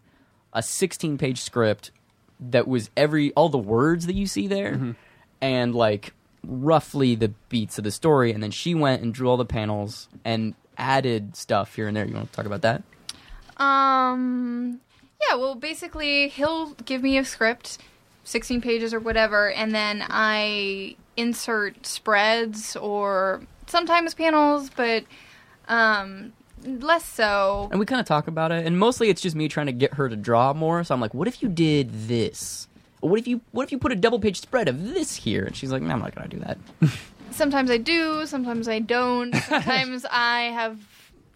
a 0.52 0.62
16 0.62 1.18
page 1.18 1.40
script 1.40 1.90
that 2.40 2.66
was 2.66 2.90
every 2.96 3.32
all 3.32 3.48
the 3.48 3.58
words 3.58 4.06
that 4.06 4.14
you 4.14 4.26
see 4.26 4.46
there, 4.48 4.94
and 5.40 5.74
like 5.74 6.14
roughly 6.46 7.14
the 7.14 7.28
beats 7.48 7.76
of 7.78 7.84
the 7.84 7.90
story. 7.90 8.32
And 8.32 8.42
then 8.42 8.50
she 8.50 8.74
went 8.74 9.02
and 9.02 9.12
drew 9.12 9.28
all 9.28 9.36
the 9.36 9.44
panels 9.44 10.08
and 10.24 10.54
added 10.78 11.36
stuff 11.36 11.74
here 11.74 11.86
and 11.86 11.96
there. 11.96 12.06
You 12.06 12.14
want 12.14 12.32
to 12.32 12.36
talk 12.36 12.46
about 12.46 12.62
that? 12.62 12.82
Um, 13.60 14.80
yeah, 15.28 15.36
well, 15.36 15.54
basically, 15.54 16.28
he'll 16.28 16.70
give 16.86 17.02
me 17.02 17.18
a 17.18 17.24
script, 17.24 17.78
16 18.24 18.60
pages 18.60 18.94
or 18.94 19.00
whatever, 19.00 19.50
and 19.50 19.74
then 19.74 20.04
I 20.08 20.96
insert 21.16 21.84
spreads 21.86 22.74
or 22.76 23.42
sometimes 23.66 24.14
panels, 24.14 24.70
but 24.74 25.04
um, 25.68 26.32
less 26.64 27.04
so. 27.04 27.68
And 27.70 27.78
we 27.78 27.86
kind 27.86 28.00
of 28.00 28.06
talk 28.06 28.26
about 28.26 28.50
it, 28.50 28.66
and 28.66 28.78
mostly 28.78 29.10
it's 29.10 29.20
just 29.20 29.36
me 29.36 29.48
trying 29.48 29.66
to 29.66 29.72
get 29.72 29.94
her 29.94 30.08
to 30.08 30.16
draw 30.16 30.52
more. 30.54 30.82
So 30.84 30.94
I'm 30.94 31.00
like, 31.00 31.14
"What 31.14 31.28
if 31.28 31.42
you 31.42 31.48
did 31.48 32.08
this? 32.08 32.66
What 33.00 33.18
if 33.18 33.28
you 33.28 33.42
what 33.52 33.64
if 33.64 33.72
you 33.72 33.78
put 33.78 33.92
a 33.92 33.96
double 33.96 34.18
page 34.18 34.40
spread 34.40 34.68
of 34.68 34.94
this 34.94 35.16
here?" 35.16 35.44
And 35.44 35.54
she's 35.54 35.70
like, 35.70 35.82
"No, 35.82 35.92
I'm 35.92 36.00
not 36.00 36.14
gonna 36.14 36.28
do 36.28 36.38
that." 36.40 36.58
Sometimes 37.30 37.70
I 37.70 37.76
do, 37.76 38.26
sometimes 38.26 38.66
I 38.68 38.80
don't. 38.80 39.34
Sometimes 39.48 40.04
I 40.10 40.42
have 40.52 40.78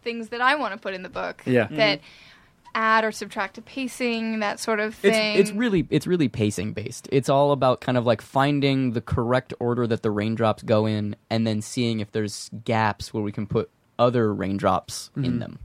things 0.04 0.28
that 0.28 0.40
I 0.40 0.54
want 0.54 0.72
to 0.74 0.78
put 0.78 0.94
in 0.94 1.02
the 1.02 1.08
book 1.08 1.42
Yeah. 1.46 1.66
that 1.70 1.98
mm-hmm. 1.98 2.70
add 2.74 3.04
or 3.04 3.10
subtract 3.10 3.54
to 3.54 3.62
pacing, 3.62 4.40
that 4.40 4.60
sort 4.60 4.78
of 4.78 4.92
It's 5.02 5.16
thing. 5.16 5.38
it's 5.38 5.50
really 5.50 5.86
it's 5.90 6.06
really 6.06 6.28
pacing 6.28 6.72
based. 6.72 7.08
It's 7.10 7.28
all 7.28 7.50
about 7.50 7.80
kind 7.80 7.98
of 7.98 8.06
like 8.06 8.22
finding 8.22 8.92
the 8.92 9.00
correct 9.00 9.52
order 9.58 9.86
that 9.86 10.02
the 10.02 10.10
raindrops 10.10 10.62
go 10.62 10.86
in, 10.86 11.16
and 11.30 11.46
then 11.46 11.62
seeing 11.62 12.00
if 12.00 12.12
there's 12.12 12.50
gaps 12.64 13.12
where 13.12 13.22
we 13.22 13.32
can 13.32 13.46
put 13.46 13.70
other 13.98 14.32
raindrops 14.32 15.10
in 15.16 15.22
mm-hmm. 15.22 15.38
them. 15.38 15.58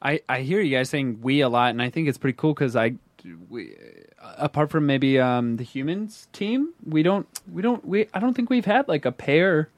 I, 0.00 0.20
I 0.28 0.40
hear 0.40 0.60
you 0.60 0.76
guys 0.76 0.90
saying 0.90 1.20
we 1.22 1.40
a 1.40 1.48
lot, 1.48 1.70
and 1.70 1.80
I 1.80 1.90
think 1.90 2.08
it's 2.08 2.18
pretty 2.18 2.36
cool 2.36 2.54
because 2.54 2.74
I, 2.74 2.94
we, 3.48 3.76
uh, 4.20 4.34
apart 4.38 4.70
from 4.70 4.84
maybe 4.84 5.20
um, 5.20 5.56
the 5.56 5.64
humans 5.64 6.26
team, 6.32 6.74
we 6.84 7.02
don't 7.02 7.26
we 7.50 7.62
don't 7.62 7.86
we 7.86 8.08
I 8.12 8.18
don't 8.18 8.34
think 8.34 8.50
we've 8.50 8.64
had 8.64 8.88
like 8.88 9.04
a 9.04 9.12
pair 9.12 9.70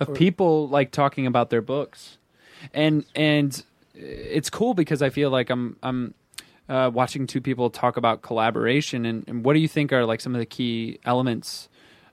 of 0.00 0.14
people 0.14 0.66
like 0.68 0.90
talking 0.92 1.26
about 1.26 1.50
their 1.50 1.60
books, 1.60 2.16
and 2.74 3.04
and 3.14 3.62
it's 3.94 4.50
cool 4.50 4.74
because 4.74 5.02
I 5.02 5.10
feel 5.10 5.30
like 5.30 5.50
I'm 5.50 5.76
I'm 5.82 6.14
uh, 6.68 6.90
watching 6.92 7.26
two 7.26 7.40
people 7.40 7.70
talk 7.70 7.96
about 7.96 8.22
collaboration, 8.22 9.04
and, 9.04 9.24
and 9.26 9.44
what 9.44 9.54
do 9.54 9.60
you 9.60 9.68
think 9.68 9.92
are 9.92 10.04
like 10.06 10.20
some 10.20 10.34
of 10.34 10.38
the 10.38 10.46
key 10.46 10.98
elements 11.04 11.68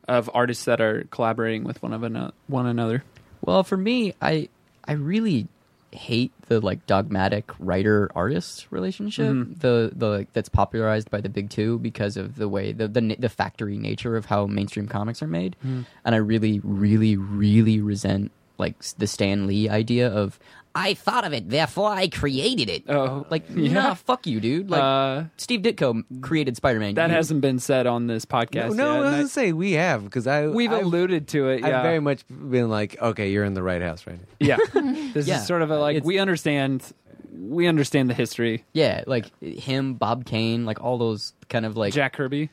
of 0.08 0.30
artists 0.34 0.66
that 0.66 0.82
are 0.82 1.06
collaborating 1.12 1.64
with 1.64 1.82
one 1.84 1.94
of 1.94 2.04
ano- 2.04 2.32
one 2.48 2.66
another? 2.66 3.04
Well, 3.42 3.64
for 3.64 3.78
me, 3.78 4.14
I 4.22 4.50
I 4.86 4.94
really 4.94 5.48
hate 5.92 6.32
the 6.48 6.60
like 6.60 6.86
dogmatic 6.86 7.50
writer 7.60 8.10
artist 8.16 8.68
relationship. 8.72 9.26
The 9.60 9.92
the 9.96 10.08
like, 10.08 10.34
that's 10.34 10.50
popularized 10.50 11.10
by 11.10 11.22
the 11.22 11.30
big 11.30 11.50
two 11.50 11.80
because 11.80 12.18
of 12.18 12.36
the 12.36 12.50
way 12.50 12.72
the 12.72 12.88
the, 12.88 13.16
the 13.18 13.30
factory 13.30 13.78
nature 13.78 14.18
of 14.18 14.26
how 14.26 14.48
mainstream 14.48 14.88
comics 14.88 15.22
are 15.22 15.28
made. 15.28 15.56
And 15.64 16.16
i 16.16 16.18
really 16.18 16.60
really 16.64 17.16
really 17.16 17.80
resent 17.80 18.32
like 18.58 18.82
the 18.98 19.08
stan 19.08 19.48
lee 19.48 19.70
idea 19.70 20.08
of 20.10 20.40
i 20.76 20.94
thought 20.94 21.24
of 21.26 21.34
it 21.34 21.50
therefore 21.50 21.90
i 21.90 22.08
created 22.08 22.70
it 22.70 22.84
Oh, 22.90 23.26
like 23.30 23.44
yeah. 23.56 23.72
nah 23.74 23.94
fuck 23.94 24.28
you 24.28 24.40
dude 24.40 24.70
like 24.70 24.82
uh, 24.82 25.24
steve 25.38 25.62
ditko 25.62 26.04
created 26.22 26.56
spider-man 26.56 26.96
that 26.96 27.10
You- 27.10 27.16
hasn't 27.16 27.42
been 27.42 27.60
said 27.60 27.88
on 27.88 28.08
this 28.08 28.26
podcast. 28.26 28.76
No, 28.76 28.76
no, 28.76 28.94
yet, 28.94 28.96
I 28.96 29.00
was 29.00 29.08
I- 29.14 29.18
gonna 29.18 29.28
say 29.30 29.54
we 29.54 29.72
have 29.74 30.04
because 30.04 30.28
I 30.28 30.48
We've 30.48 30.72
I've, 30.72 30.84
alluded 30.84 31.28
to 31.30 31.50
it. 31.50 31.64
I've 31.64 31.84
very 31.84 32.00
much 32.00 32.24
been 32.28 32.70
like, 32.70 33.02
okay, 33.02 33.32
you're 33.32 33.44
in 33.46 33.54
the 33.54 33.64
right 33.64 33.82
house 33.82 34.06
right 34.08 34.20
now. 34.20 34.28
yeah. 34.40 34.58
This 35.14 35.28
Yeah. 35.28 35.40
is 35.42 35.48
sort 35.48 35.62
of 35.62 35.72
a, 35.72 35.80
like 35.80 35.98
It's- 35.98 36.06
we 36.08 36.20
understand. 36.20 36.84
We 37.40 37.68
understand 37.68 38.10
the 38.10 38.14
history. 38.16 38.66
yeah 38.74 39.04
like 39.06 39.26
him 39.42 39.94
bob 39.94 40.26
kane 40.26 40.66
like 40.66 40.82
all 40.84 40.98
those 40.98 41.34
kind 41.50 41.66
of 41.68 41.78
like 41.78 41.94
Jack 41.94 42.14
Kirby. 42.14 42.50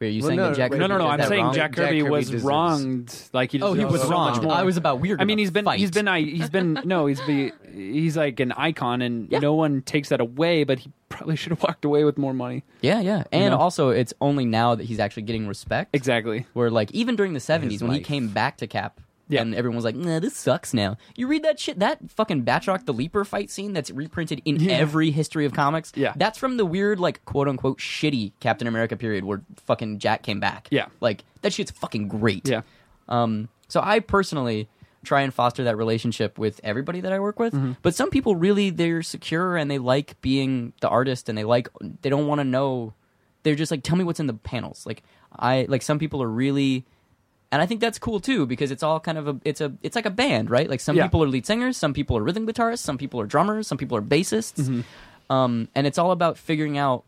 Wait, 0.00 0.06
are 0.06 0.10
you 0.10 0.20
Well, 0.22 0.28
saying 0.28 0.36
no, 0.36 0.48
that 0.50 0.56
Jack 0.56 0.70
wait, 0.70 0.78
No, 0.78 0.86
Kirby 0.86 0.98
no, 0.98 1.04
no. 1.04 1.10
I'm 1.10 1.22
saying 1.28 1.44
wrong? 1.44 1.54
Jack 1.54 1.72
Jack 1.74 1.86
Kirby 1.88 1.98
Kirby 2.00 2.10
was 2.10 2.26
deserves- 2.26 2.44
wronged. 2.44 3.22
Like 3.32 3.50
he 3.52 3.60
Oh, 3.60 3.72
he 3.72 3.84
was 3.84 4.02
so 4.02 4.08
wrong. 4.10 4.30
much 4.32 4.42
more. 4.42 4.52
I 4.52 4.62
was 4.62 4.76
about 4.76 5.00
weird. 5.00 5.20
I 5.20 5.24
mean, 5.24 5.38
he's 5.38 5.50
been 5.50 5.64
fight. 5.64 5.80
he's 5.80 5.90
been 5.90 6.06
uh, 6.06 6.14
he's 6.14 6.50
been 6.50 6.80
no, 6.84 7.06
he's 7.06 7.20
be 7.22 7.52
he's 7.72 8.16
like 8.16 8.38
an 8.40 8.52
icon, 8.52 9.02
and 9.02 9.28
Yeah. 9.30 9.40
no 9.40 9.54
one 9.54 9.82
takes 9.82 10.10
that 10.10 10.20
away. 10.20 10.62
But 10.64 10.78
he 10.80 10.92
probably 11.08 11.34
should 11.36 11.50
have 11.50 11.62
walked 11.62 11.84
away 11.84 12.04
with 12.04 12.16
more 12.16 12.32
money. 12.32 12.62
Yeah, 12.80 13.00
yeah. 13.00 13.24
And 13.32 13.50
know? 13.50 13.58
also, 13.58 13.88
it's 13.90 14.14
only 14.20 14.44
now 14.44 14.74
that 14.76 14.84
he's 14.84 15.00
actually 15.00 15.24
getting 15.24 15.48
respect. 15.48 15.94
Exactly. 15.96 16.46
Where 16.52 16.70
like 16.70 16.92
even 16.92 17.16
during 17.16 17.32
the 17.34 17.40
seventies 17.40 17.82
when 17.82 17.92
he 17.92 18.00
came 18.00 18.28
back 18.28 18.58
to 18.58 18.66
Cap, 18.68 19.00
Yeah. 19.28 19.42
and 19.42 19.54
everyone 19.54 19.76
was 19.76 19.84
like, 19.84 19.96
"Nah, 19.96 20.18
this 20.20 20.36
sucks." 20.36 20.72
Now 20.74 20.96
you 21.16 21.26
read 21.26 21.42
that 21.44 21.60
shit, 21.60 21.78
that 21.80 22.10
fucking 22.10 22.44
Batroc 22.44 22.86
the 22.86 22.92
Leaper 22.94 23.24
fight 23.24 23.50
scene 23.50 23.72
that's 23.72 23.90
reprinted 23.90 24.40
in 24.44 24.56
Yeah. 24.56 24.72
every 24.72 25.10
history 25.10 25.44
of 25.44 25.52
comics. 25.52 25.92
Yeah. 25.94 26.12
that's 26.16 26.38
from 26.38 26.56
the 26.56 26.64
weird 26.66 26.98
like 27.00 27.24
quote 27.24 27.48
unquote 27.48 27.78
shitty 27.78 28.32
Captain 28.40 28.66
America 28.66 28.96
period 28.96 29.24
where 29.24 29.42
fucking 29.66 29.98
Jack 29.98 30.22
came 30.22 30.40
back. 30.40 30.68
Yeah. 30.70 30.86
like 31.00 31.24
that 31.42 31.52
shit's 31.52 31.70
fucking 31.70 32.08
great. 32.08 32.48
Yeah. 32.48 32.62
Um, 33.08 33.48
so 33.68 33.80
I 33.82 34.00
personally 34.00 34.68
try 35.04 35.20
and 35.22 35.32
foster 35.32 35.64
that 35.64 35.76
relationship 35.76 36.38
with 36.38 36.60
everybody 36.64 37.00
that 37.00 37.12
I 37.12 37.20
work 37.20 37.38
with. 37.38 37.54
But 37.82 37.94
some 37.94 38.10
people 38.10 38.34
really 38.34 38.70
they're 38.70 39.02
secure 39.02 39.56
and 39.56 39.70
they 39.70 39.78
like 39.78 40.20
being 40.20 40.72
the 40.80 40.88
artist 40.88 41.28
and 41.28 41.38
they 41.38 41.44
like 41.44 41.68
they 42.02 42.10
don't 42.10 42.26
want 42.26 42.40
to 42.40 42.44
know. 42.44 42.94
They're 43.44 43.54
just 43.54 43.70
like, 43.70 43.82
tell 43.84 43.96
me 43.96 44.04
what's 44.04 44.20
in 44.20 44.26
the 44.26 44.34
panels. 44.34 44.84
Like 44.84 45.02
I 45.32 45.66
like 45.68 45.82
some 45.82 45.98
people 45.98 46.22
are 46.22 46.28
really. 46.28 46.84
And 47.50 47.62
I 47.62 47.66
think 47.66 47.80
that's 47.80 47.98
cool 47.98 48.20
too 48.20 48.44
because 48.44 48.70
it's 48.70 48.82
all 48.82 49.00
kind 49.00 49.16
of 49.16 49.26
a 49.28 49.36
it's 49.44 49.60
a 49.62 49.72
it's 49.82 49.96
like 49.96 50.04
a 50.06 50.10
band, 50.10 50.50
right? 50.50 50.68
Like 50.68 50.80
some 50.80 50.96
Yeah. 50.96 51.04
people 51.04 51.22
are 51.24 51.28
lead 51.28 51.46
singers, 51.46 51.76
some 51.76 51.94
people 51.94 52.16
are 52.18 52.22
rhythm 52.22 52.46
guitarists, 52.46 52.80
some 52.80 52.98
people 52.98 53.20
are 53.20 53.26
drummers, 53.26 53.66
some 53.66 53.78
people 53.78 53.96
are 53.96 54.02
bassists. 54.02 54.84
Um, 55.30 55.68
and 55.74 55.86
it's 55.86 55.98
all 55.98 56.10
about 56.10 56.36
figuring 56.38 56.76
out 56.78 57.04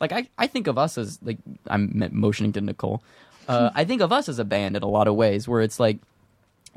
like 0.00 0.12
I, 0.12 0.28
I 0.38 0.46
think 0.46 0.66
of 0.66 0.76
us 0.78 0.96
as 0.98 1.18
like 1.22 1.38
I'm 1.68 2.08
motioning 2.12 2.52
to 2.52 2.60
Nicole. 2.60 3.02
Uh, 3.48 3.70
I 3.74 3.84
think 3.84 4.02
of 4.02 4.12
us 4.12 4.28
as 4.28 4.38
a 4.38 4.44
band 4.44 4.76
in 4.76 4.82
a 4.82 4.86
lot 4.88 5.08
of 5.08 5.14
ways 5.14 5.48
where 5.48 5.62
it's 5.62 5.80
like 5.80 5.98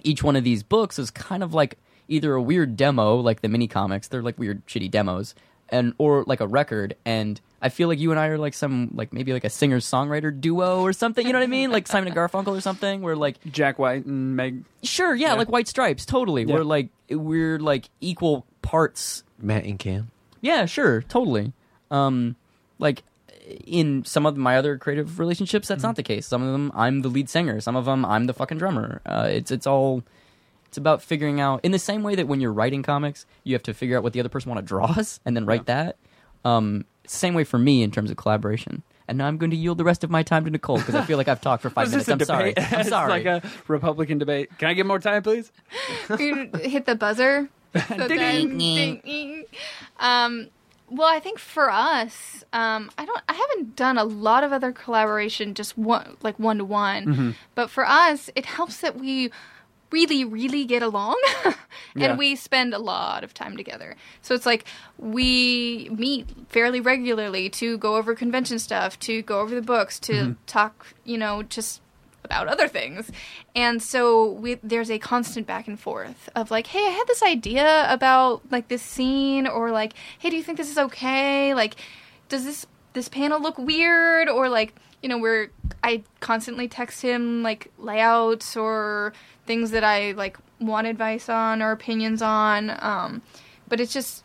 each 0.03 0.23
one 0.23 0.35
of 0.37 0.43
these 0.43 0.63
books 0.63 0.97
is 0.97 1.11
kind 1.11 1.43
of 1.43 1.53
like 1.53 1.77
either 2.07 2.33
a 2.33 2.41
weird 2.41 2.75
demo 2.77 3.15
like 3.17 3.41
the 3.41 3.47
mini 3.47 3.67
comics 3.67 4.07
they're 4.07 4.21
like 4.23 4.37
weird 4.39 4.65
shitty 4.67 4.89
demos 4.89 5.35
and 5.69 5.93
or 5.97 6.23
like 6.27 6.39
a 6.41 6.47
record 6.47 6.95
and 7.05 7.39
I 7.61 7.69
feel 7.69 7.87
like 7.87 7.99
you 7.99 8.11
and 8.11 8.19
I 8.19 8.27
are 8.27 8.37
like 8.37 8.53
some 8.53 8.89
like 8.93 9.13
maybe 9.13 9.33
like 9.33 9.43
a 9.43 9.49
singer 9.49 9.79
songwriter 9.79 10.31
duo 10.39 10.81
or 10.81 10.93
something 10.93 11.25
you 11.27 11.31
know 11.33 11.39
what 11.39 11.43
I 11.43 11.47
mean 11.47 11.71
like 11.71 11.87
Simon 11.87 12.07
and 12.07 12.17
Garfunkel 12.17 12.57
or 12.57 12.61
something 12.61 13.01
where 13.01 13.15
like 13.15 13.35
Jack 13.51 13.77
White 13.77 14.05
and 14.05 14.35
Meg. 14.35 14.63
sure 14.83 15.13
yeah, 15.15 15.27
Yeah. 15.29 15.33
like 15.35 15.49
White 15.49 15.67
Stripes 15.67 16.05
totally 16.05 16.43
Yeah. 16.43 16.55
we're 16.55 16.63
like 16.63 16.89
we're 17.09 17.59
like 17.59 17.89
equal 17.99 18.45
parts 18.61 19.23
Matt 19.39 19.65
and 19.65 19.77
Kim. 19.79 20.11
yeah, 20.41 20.65
sure, 20.65 21.01
totally. 21.03 21.53
Um, 21.91 22.35
like 22.79 23.03
in 23.65 24.05
some 24.05 24.25
of 24.25 24.37
my 24.37 24.55
other 24.57 24.77
creative 24.77 25.19
relationships, 25.19 25.67
that's 25.67 25.83
not 25.83 25.95
the 25.95 26.03
case. 26.03 26.25
Some 26.27 26.41
of 26.43 26.51
them, 26.51 26.71
I'm 26.75 27.01
the 27.01 27.09
lead 27.09 27.27
singer. 27.29 27.59
Some 27.59 27.75
of 27.75 27.85
them, 27.85 28.05
I'm 28.05 28.25
the 28.27 28.33
fucking 28.33 28.57
drummer. 28.59 29.01
Uh, 29.05 29.27
it's 29.29 29.51
it's 29.51 29.67
all 29.67 30.03
it's 30.67 30.77
about 30.77 31.01
figuring 31.01 31.41
out 31.41 31.59
in 31.63 31.71
the 31.71 31.79
same 31.79 32.01
way 32.01 32.15
that 32.15 32.27
when 32.27 32.39
you're 32.39 32.53
writing 32.53 32.81
comics, 32.81 33.25
you 33.43 33.53
have 33.55 33.63
to 33.63 33.73
figure 33.73 33.97
out 33.97 34.03
what 34.03 34.13
the 34.13 34.19
other 34.19 34.29
person 34.29 34.49
want 34.49 34.59
to 34.59 34.65
draw 34.65 34.85
us 34.85 35.19
and 35.25 35.35
then 35.35 35.45
write 35.45 35.65
that. 35.65 35.97
Um, 36.45 36.85
it's 36.85 36.90
the 36.90 36.90
same 37.07 37.33
way 37.33 37.43
for 37.43 37.57
me 37.57 37.83
in 37.83 37.91
terms 37.91 38.11
of 38.11 38.17
collaboration. 38.17 38.83
And 39.07 39.17
now 39.17 39.27
I'm 39.27 39.37
going 39.37 39.51
to 39.51 39.57
yield 39.57 39.77
the 39.77 39.83
rest 39.83 40.03
of 40.05 40.09
my 40.09 40.23
time 40.23 40.45
to 40.45 40.51
Nicole 40.51 40.77
because 40.77 40.95
I 40.95 41.03
feel 41.03 41.17
like 41.17 41.27
I've 41.27 41.41
talked 41.41 41.61
for 41.63 41.69
five 41.77 41.89
minutes. 41.89 42.05
this 42.05 42.09
a 42.09 42.13
I'm 42.13 42.25
sorry. 42.25 42.53
I'm 42.57 42.63
It's 42.81 42.89
sorry. 42.89 43.09
like 43.09 43.25
a 43.25 43.41
Republican 43.67 44.19
debate. 44.19 44.57
Can 44.57 44.69
I 44.69 44.73
get 44.73 44.85
more 44.85 44.99
time, 44.99 45.21
please? 45.23 45.51
You 46.17 46.49
hit 46.61 46.85
the 46.85 46.95
buzzer. 46.95 47.49
So 47.87 48.07
Ding, 48.07 48.17
then- 48.17 48.57
ding, 48.57 49.01
ding. 49.03 49.45
Um, 49.99 50.47
well, 50.89 51.07
I 51.07 51.19
think 51.21 51.39
for 51.39 51.69
us, 51.71 52.43
um, 52.51 52.91
I 52.97 53.05
don't, 53.05 53.21
I 53.29 53.33
haven't 53.33 53.75
done 53.77 53.97
a 53.97 54.03
lot 54.03 54.43
of 54.43 54.51
other 54.51 54.71
collaboration, 54.73 55.53
just 55.53 55.77
one, 55.77 56.17
like 56.21 56.37
one 56.37 56.57
to 56.57 56.65
one. 56.65 57.35
But 57.55 57.69
for 57.69 57.85
us, 57.87 58.29
it 58.35 58.45
helps 58.45 58.81
that 58.81 58.97
we 58.99 59.31
really, 59.91 60.23
really 60.23 60.65
get 60.65 60.81
along, 60.81 61.21
and 61.45 61.55
Yeah. 61.95 62.15
we 62.15 62.35
spend 62.35 62.73
a 62.73 62.79
lot 62.79 63.23
of 63.23 63.33
time 63.33 63.57
together. 63.57 63.95
So 64.21 64.33
it's 64.33 64.45
like 64.45 64.65
we 64.97 65.89
meet 65.91 66.27
fairly 66.49 66.79
regularly 66.79 67.49
to 67.51 67.77
go 67.77 67.95
over 67.95 68.15
convention 68.15 68.59
stuff, 68.59 68.97
to 68.99 69.21
go 69.21 69.41
over 69.41 69.53
the 69.53 69.61
books, 69.61 69.99
to 70.01 70.13
mm-hmm. 70.13 70.31
talk, 70.47 70.87
you 71.03 71.17
know, 71.17 71.43
just 71.43 71.81
about 72.23 72.47
other 72.47 72.67
things. 72.67 73.11
And 73.55 73.81
so 73.81 74.31
we, 74.31 74.55
there's 74.63 74.89
a 74.91 74.99
constant 74.99 75.47
back 75.47 75.67
and 75.67 75.79
forth 75.79 76.29
of 76.35 76.51
like, 76.51 76.67
hey, 76.67 76.85
I 76.85 76.91
had 76.91 77.07
this 77.07 77.23
idea 77.23 77.91
about 77.91 78.41
like 78.51 78.67
this 78.67 78.81
scene, 78.81 79.47
or 79.47 79.71
like, 79.71 79.93
hey, 80.19 80.29
do 80.29 80.37
you 80.37 80.43
think 80.43 80.57
this 80.57 80.69
is 80.71 80.77
okay? 80.77 81.53
Like, 81.53 81.75
does 82.29 82.45
this 82.45 82.65
this 82.93 83.09
panel 83.09 83.41
look 83.41 83.57
weird? 83.57 84.29
Or 84.29 84.49
like, 84.49 84.75
you 85.01 85.09
know, 85.09 85.17
we're 85.17 85.49
I 85.83 86.03
constantly 86.19 86.67
text 86.67 87.01
him 87.01 87.43
like 87.43 87.71
layouts 87.77 88.55
or 88.55 89.13
things 89.45 89.71
that 89.71 89.83
I 89.83 90.11
like 90.11 90.37
want 90.59 90.87
advice 90.87 91.27
on 91.29 91.61
or 91.61 91.71
opinions 91.71 92.21
on. 92.21 92.69
Um, 92.79 93.21
but 93.67 93.79
it's 93.79 93.93
just 93.93 94.23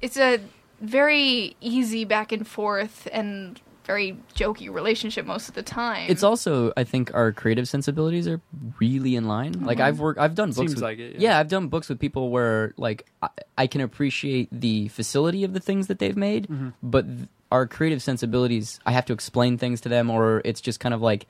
it's 0.00 0.16
a 0.16 0.40
very 0.80 1.56
easy 1.60 2.04
back 2.04 2.32
and 2.32 2.46
forth 2.46 3.06
and 3.12 3.60
very 3.84 4.16
jokey 4.34 4.72
relationship 4.72 5.26
most 5.26 5.48
of 5.48 5.54
the 5.54 5.62
time. 5.62 6.06
It's 6.08 6.22
also, 6.22 6.72
I 6.76 6.84
think, 6.84 7.12
our 7.12 7.32
creative 7.32 7.66
sensibilities 7.68 8.28
are 8.28 8.40
really 8.78 9.16
in 9.16 9.26
line. 9.26 9.52
Like 9.64 9.80
I've 9.80 9.98
worked, 9.98 10.20
I've 10.20 10.34
done 10.34 10.50
books. 10.50 10.58
Seems 10.58 10.74
with, 10.76 10.82
like 10.82 10.98
it, 10.98 11.16
yeah. 11.18 11.38
I've 11.38 11.48
done 11.48 11.68
books 11.68 11.88
with 11.88 11.98
people 11.98 12.30
where 12.30 12.72
like 12.76 13.06
I, 13.22 13.28
I 13.58 13.66
can 13.66 13.80
appreciate 13.80 14.48
the 14.52 14.88
facility 14.88 15.44
of 15.44 15.54
the 15.54 15.60
things 15.60 15.86
that 15.88 15.98
they've 15.98 16.16
made, 16.16 16.44
Mm-hmm. 16.48 16.68
but 16.82 17.06
th- 17.06 17.28
our 17.50 17.66
creative 17.66 18.02
sensibilities, 18.02 18.80
I 18.86 18.92
have 18.92 19.04
to 19.06 19.12
explain 19.12 19.58
things 19.58 19.80
to 19.82 19.88
them, 19.88 20.10
or 20.10 20.42
it's 20.44 20.60
just 20.60 20.80
kind 20.80 20.94
of 20.94 21.00
like 21.00 21.26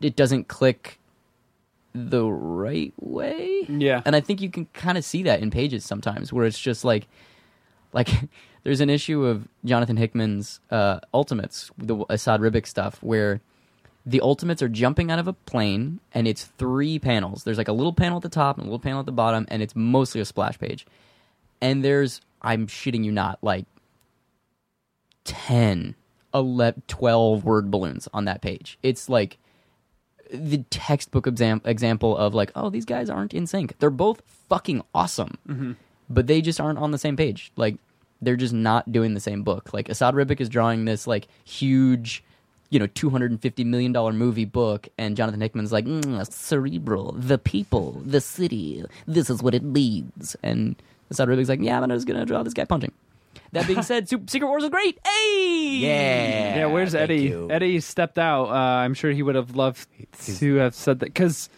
it 0.00 0.16
doesn't 0.16 0.48
click 0.48 0.98
the 1.94 2.24
right 2.26 2.92
way. 3.00 3.66
Yeah. 3.68 4.02
And 4.04 4.14
I 4.14 4.20
think 4.20 4.40
you 4.40 4.50
can 4.50 4.66
kind 4.66 4.98
of 4.98 5.04
see 5.04 5.22
that 5.24 5.40
in 5.40 5.50
pages 5.50 5.84
sometimes, 5.84 6.32
where 6.32 6.46
it's 6.46 6.58
just 6.58 6.84
like, 6.84 7.08
like 7.92 8.08
there's 8.64 8.80
an 8.80 8.90
issue 8.90 9.24
of 9.24 9.48
Jonathan 9.64 9.96
Hickman's 9.96 10.60
uh, 10.70 11.00
Ultimates, 11.14 11.70
the 11.78 11.96
Esad 12.10 12.40
Ribic 12.40 12.66
stuff, 12.66 12.98
where 13.02 13.40
the 14.04 14.20
Ultimates 14.20 14.62
are 14.62 14.68
jumping 14.68 15.10
out 15.10 15.18
of 15.18 15.26
a 15.26 15.32
plane, 15.32 16.00
and 16.12 16.28
it's 16.28 16.44
three 16.44 16.98
panels. 16.98 17.44
There's 17.44 17.58
like 17.58 17.68
a 17.68 17.72
little 17.72 17.92
panel 17.92 18.16
at 18.18 18.22
the 18.22 18.28
top 18.28 18.56
and 18.56 18.64
a 18.64 18.66
little 18.66 18.78
panel 18.78 19.00
at 19.00 19.06
the 19.06 19.12
bottom, 19.12 19.46
and 19.48 19.62
it's 19.62 19.74
mostly 19.74 20.20
a 20.20 20.24
splash 20.24 20.58
page. 20.58 20.86
And 21.60 21.82
there's, 21.82 22.20
I'm 22.42 22.66
shitting 22.66 23.04
you 23.04 23.10
not, 23.10 23.38
like 23.42 23.64
10, 25.26 25.94
11, 26.32 26.82
12 26.88 27.44
word 27.44 27.70
balloons 27.70 28.08
on 28.14 28.24
that 28.24 28.40
page. 28.40 28.78
It's 28.82 29.08
like 29.08 29.36
the 30.32 30.58
textbook 30.70 31.26
exam- 31.26 31.60
example 31.64 32.16
of 32.16 32.34
like, 32.34 32.50
oh, 32.54 32.70
these 32.70 32.84
guys 32.84 33.10
aren't 33.10 33.34
in 33.34 33.46
sync. 33.46 33.78
They're 33.78 33.90
both 33.90 34.22
fucking 34.48 34.82
awesome, 34.94 35.38
but 36.08 36.26
they 36.26 36.40
just 36.40 36.60
aren't 36.60 36.78
on 36.78 36.90
the 36.90 36.98
same 36.98 37.16
page. 37.16 37.52
Like, 37.56 37.76
they're 38.22 38.36
just 38.36 38.54
not 38.54 38.90
doing 38.90 39.14
the 39.14 39.20
same 39.20 39.42
book. 39.42 39.72
Like, 39.74 39.88
Esad 39.88 40.14
Ribic 40.14 40.40
is 40.40 40.48
drawing 40.48 40.84
this 40.84 41.06
like 41.06 41.28
huge, 41.44 42.24
you 42.70 42.78
know, 42.78 42.86
two 42.86 43.10
hundred 43.10 43.30
and 43.30 43.40
fifty 43.40 43.62
million 43.62 43.92
dollar 43.92 44.12
movie 44.12 44.44
book, 44.46 44.88
and 44.98 45.16
Jonathan 45.16 45.40
Hickman's 45.40 45.72
like, 45.72 45.84
mm, 45.84 46.32
cerebral, 46.32 47.12
the 47.12 47.38
people, 47.38 48.02
the 48.04 48.20
city. 48.20 48.84
This 49.06 49.28
is 49.30 49.42
what 49.42 49.54
it 49.54 49.62
needs. 49.62 50.34
And 50.42 50.76
Esad 51.12 51.28
Ribic's 51.28 51.48
like, 51.48 51.60
yeah, 51.60 51.80
I'm 51.80 51.90
just 51.90 52.06
gonna 52.06 52.24
draw 52.26 52.42
this 52.42 52.54
guy 52.54 52.64
punching. 52.64 52.92
That 53.56 53.66
being 53.66 53.82
said, 53.82 54.08
Secret 54.08 54.46
Wars 54.46 54.64
is 54.64 54.70
great. 54.70 54.98
Hey, 55.06 55.78
Yeah. 55.80 56.56
Yeah, 56.58 56.66
where's 56.66 56.94
Eddie? 56.94 57.22
you. 57.22 57.48
Eddie 57.50 57.80
stepped 57.80 58.18
out. 58.18 58.48
Uh, 58.48 58.52
I'm 58.54 58.94
sure 58.94 59.10
he 59.10 59.22
would 59.22 59.34
have 59.34 59.56
loved 59.56 59.86
to 60.36 60.54
have 60.56 60.74
said 60.74 61.00
that 61.00 61.06
because 61.06 61.48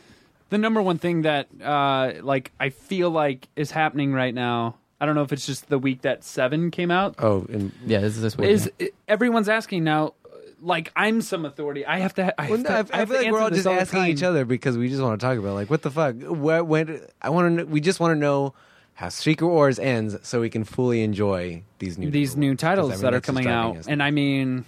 the 0.50 0.58
number 0.58 0.80
one 0.80 0.98
thing 0.98 1.22
that 1.22 1.48
uh, 1.62 2.12
like 2.22 2.52
I 2.60 2.70
feel 2.70 3.10
like 3.10 3.48
is 3.56 3.70
happening 3.70 4.12
right 4.12 4.34
now. 4.34 4.76
I 5.00 5.06
don't 5.06 5.14
know 5.14 5.22
if 5.22 5.32
it's 5.32 5.46
just 5.46 5.68
the 5.68 5.78
week 5.78 6.02
that 6.02 6.24
Seven 6.24 6.70
came 6.72 6.90
out. 6.90 7.14
Oh, 7.18 7.46
and 7.52 7.70
Yeah, 7.86 8.00
this 8.00 8.16
is 8.16 8.22
this 8.22 8.36
week. 8.36 8.48
Is 8.50 8.70
everyone's 9.06 9.48
asking 9.48 9.84
now? 9.84 10.14
Like 10.60 10.90
I'm 10.96 11.20
some 11.22 11.44
authority. 11.44 11.86
I 11.86 11.98
have 12.00 12.14
to. 12.14 12.24
ha- 12.24 12.32
I, 12.36 12.48
Well, 12.50 12.56
have 12.58 12.64
no, 12.64 12.68
to, 12.82 12.94
I, 12.94 12.96
I 12.96 12.98
have 13.00 13.08
feel 13.10 13.18
to 13.18 13.22
like 13.24 13.32
we're 13.32 13.40
all 13.40 13.50
just 13.50 13.66
all 13.66 13.74
the 13.76 13.80
asking 13.80 14.06
each 14.06 14.24
other 14.24 14.44
because 14.44 14.76
we 14.76 14.88
just 14.88 15.00
want 15.00 15.20
to 15.20 15.24
talk 15.24 15.38
about 15.38 15.54
like 15.54 15.70
what 15.70 15.82
the 15.82 15.90
fuck. 15.92 16.16
What 16.20 16.66
when 16.66 17.00
I 17.22 17.30
want 17.30 17.58
to. 17.58 17.64
We 17.64 17.80
just 17.80 18.00
want 18.00 18.10
to 18.16 18.18
know 18.18 18.54
how 18.98 19.08
Secret 19.10 19.46
Wars 19.46 19.78
ends 19.78 20.16
so 20.22 20.40
we 20.40 20.50
can 20.50 20.64
fully 20.64 21.04
enjoy 21.04 21.62
these 21.78 21.96
new 21.98 22.10
these 22.10 22.36
new 22.36 22.56
'cause, 22.56 22.64
I 22.64 22.68
titles 22.74 22.90
mean, 22.90 23.00
that 23.02 23.14
are 23.14 23.20
coming 23.20 23.46
out. 23.46 23.76
us. 23.76 23.86
And 23.86 24.02
I 24.02 24.10
mean, 24.10 24.64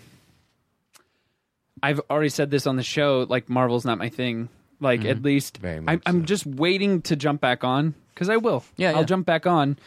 I've 1.83 2.01
already 2.11 2.28
said 2.28 2.51
this 2.51 2.66
on 2.66 2.76
the 2.76 2.83
show. 2.83 3.26
Like 3.28 3.49
Marvel's 3.49 3.85
not 3.85 3.99
my 3.99 4.09
thing. 4.09 4.49
Like 4.81 5.05
at 5.05 5.22
least 5.22 5.59
Very 5.59 5.76
I'm, 5.78 5.85
much 5.85 6.03
I'm 6.07 6.20
so. 6.20 6.26
just 6.26 6.47
waiting 6.47 7.03
to 7.03 7.16
jump 7.16 7.41
back 7.41 7.64
on 7.64 7.95
because 8.14 8.28
I 8.31 8.37
will. 8.37 8.64
Yeah, 8.76 8.91
I'll 8.93 8.99
yeah. 8.99 9.05
jump 9.05 9.26
back 9.26 9.47
on. 9.47 9.78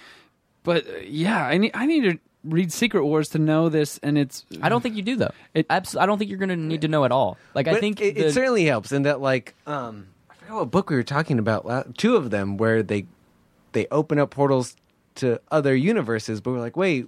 But 0.64 0.88
uh, 0.88 0.92
yeah, 1.06 1.46
I 1.46 1.58
need 1.58 1.72
I 1.74 1.86
need 1.86 2.04
to 2.04 2.20
read 2.44 2.72
Secret 2.74 3.06
Wars 3.06 3.30
to 3.30 3.40
know 3.40 3.70
this, 3.70 3.98
and 4.04 4.18
it's 4.18 4.46
I 4.62 4.70
don't 4.70 4.82
think 4.82 4.96
you 4.96 5.02
do 5.04 5.16
though. 5.16 5.32
It- 5.54 5.66
Abs- 5.70 5.96
I 5.96 6.06
don't 6.06 6.18
think 6.20 6.30
you're 6.30 6.38
going 6.40 6.50
to 6.50 6.56
need 6.58 6.82
to 6.82 6.88
know 6.90 7.06
at 7.06 7.12
all. 7.12 7.38
Like 7.56 7.68
I 7.68 7.80
think 7.80 8.02
it, 8.02 8.16
the- 8.16 8.26
it 8.28 8.34
certainly 8.34 8.66
helps 8.66 8.92
in 8.92 9.04
that 9.04 9.20
like 9.22 9.56
um 9.66 10.08
I 10.30 10.36
forgot 10.36 10.56
what 10.58 10.72
book 10.72 10.90
we 10.90 10.96
were 10.96 11.04
talking 11.04 11.40
about. 11.40 11.98
Two 11.98 12.16
of 12.18 12.30
them 12.30 12.58
where 12.58 12.84
they 12.84 13.06
they 13.74 13.88
open 13.92 14.20
up 14.20 14.32
portals 14.32 14.76
to 15.16 15.40
other 15.52 15.76
universes, 15.76 16.42
but 16.42 16.52
we're 16.52 16.60
like, 16.60 16.76
wait, 16.78 17.08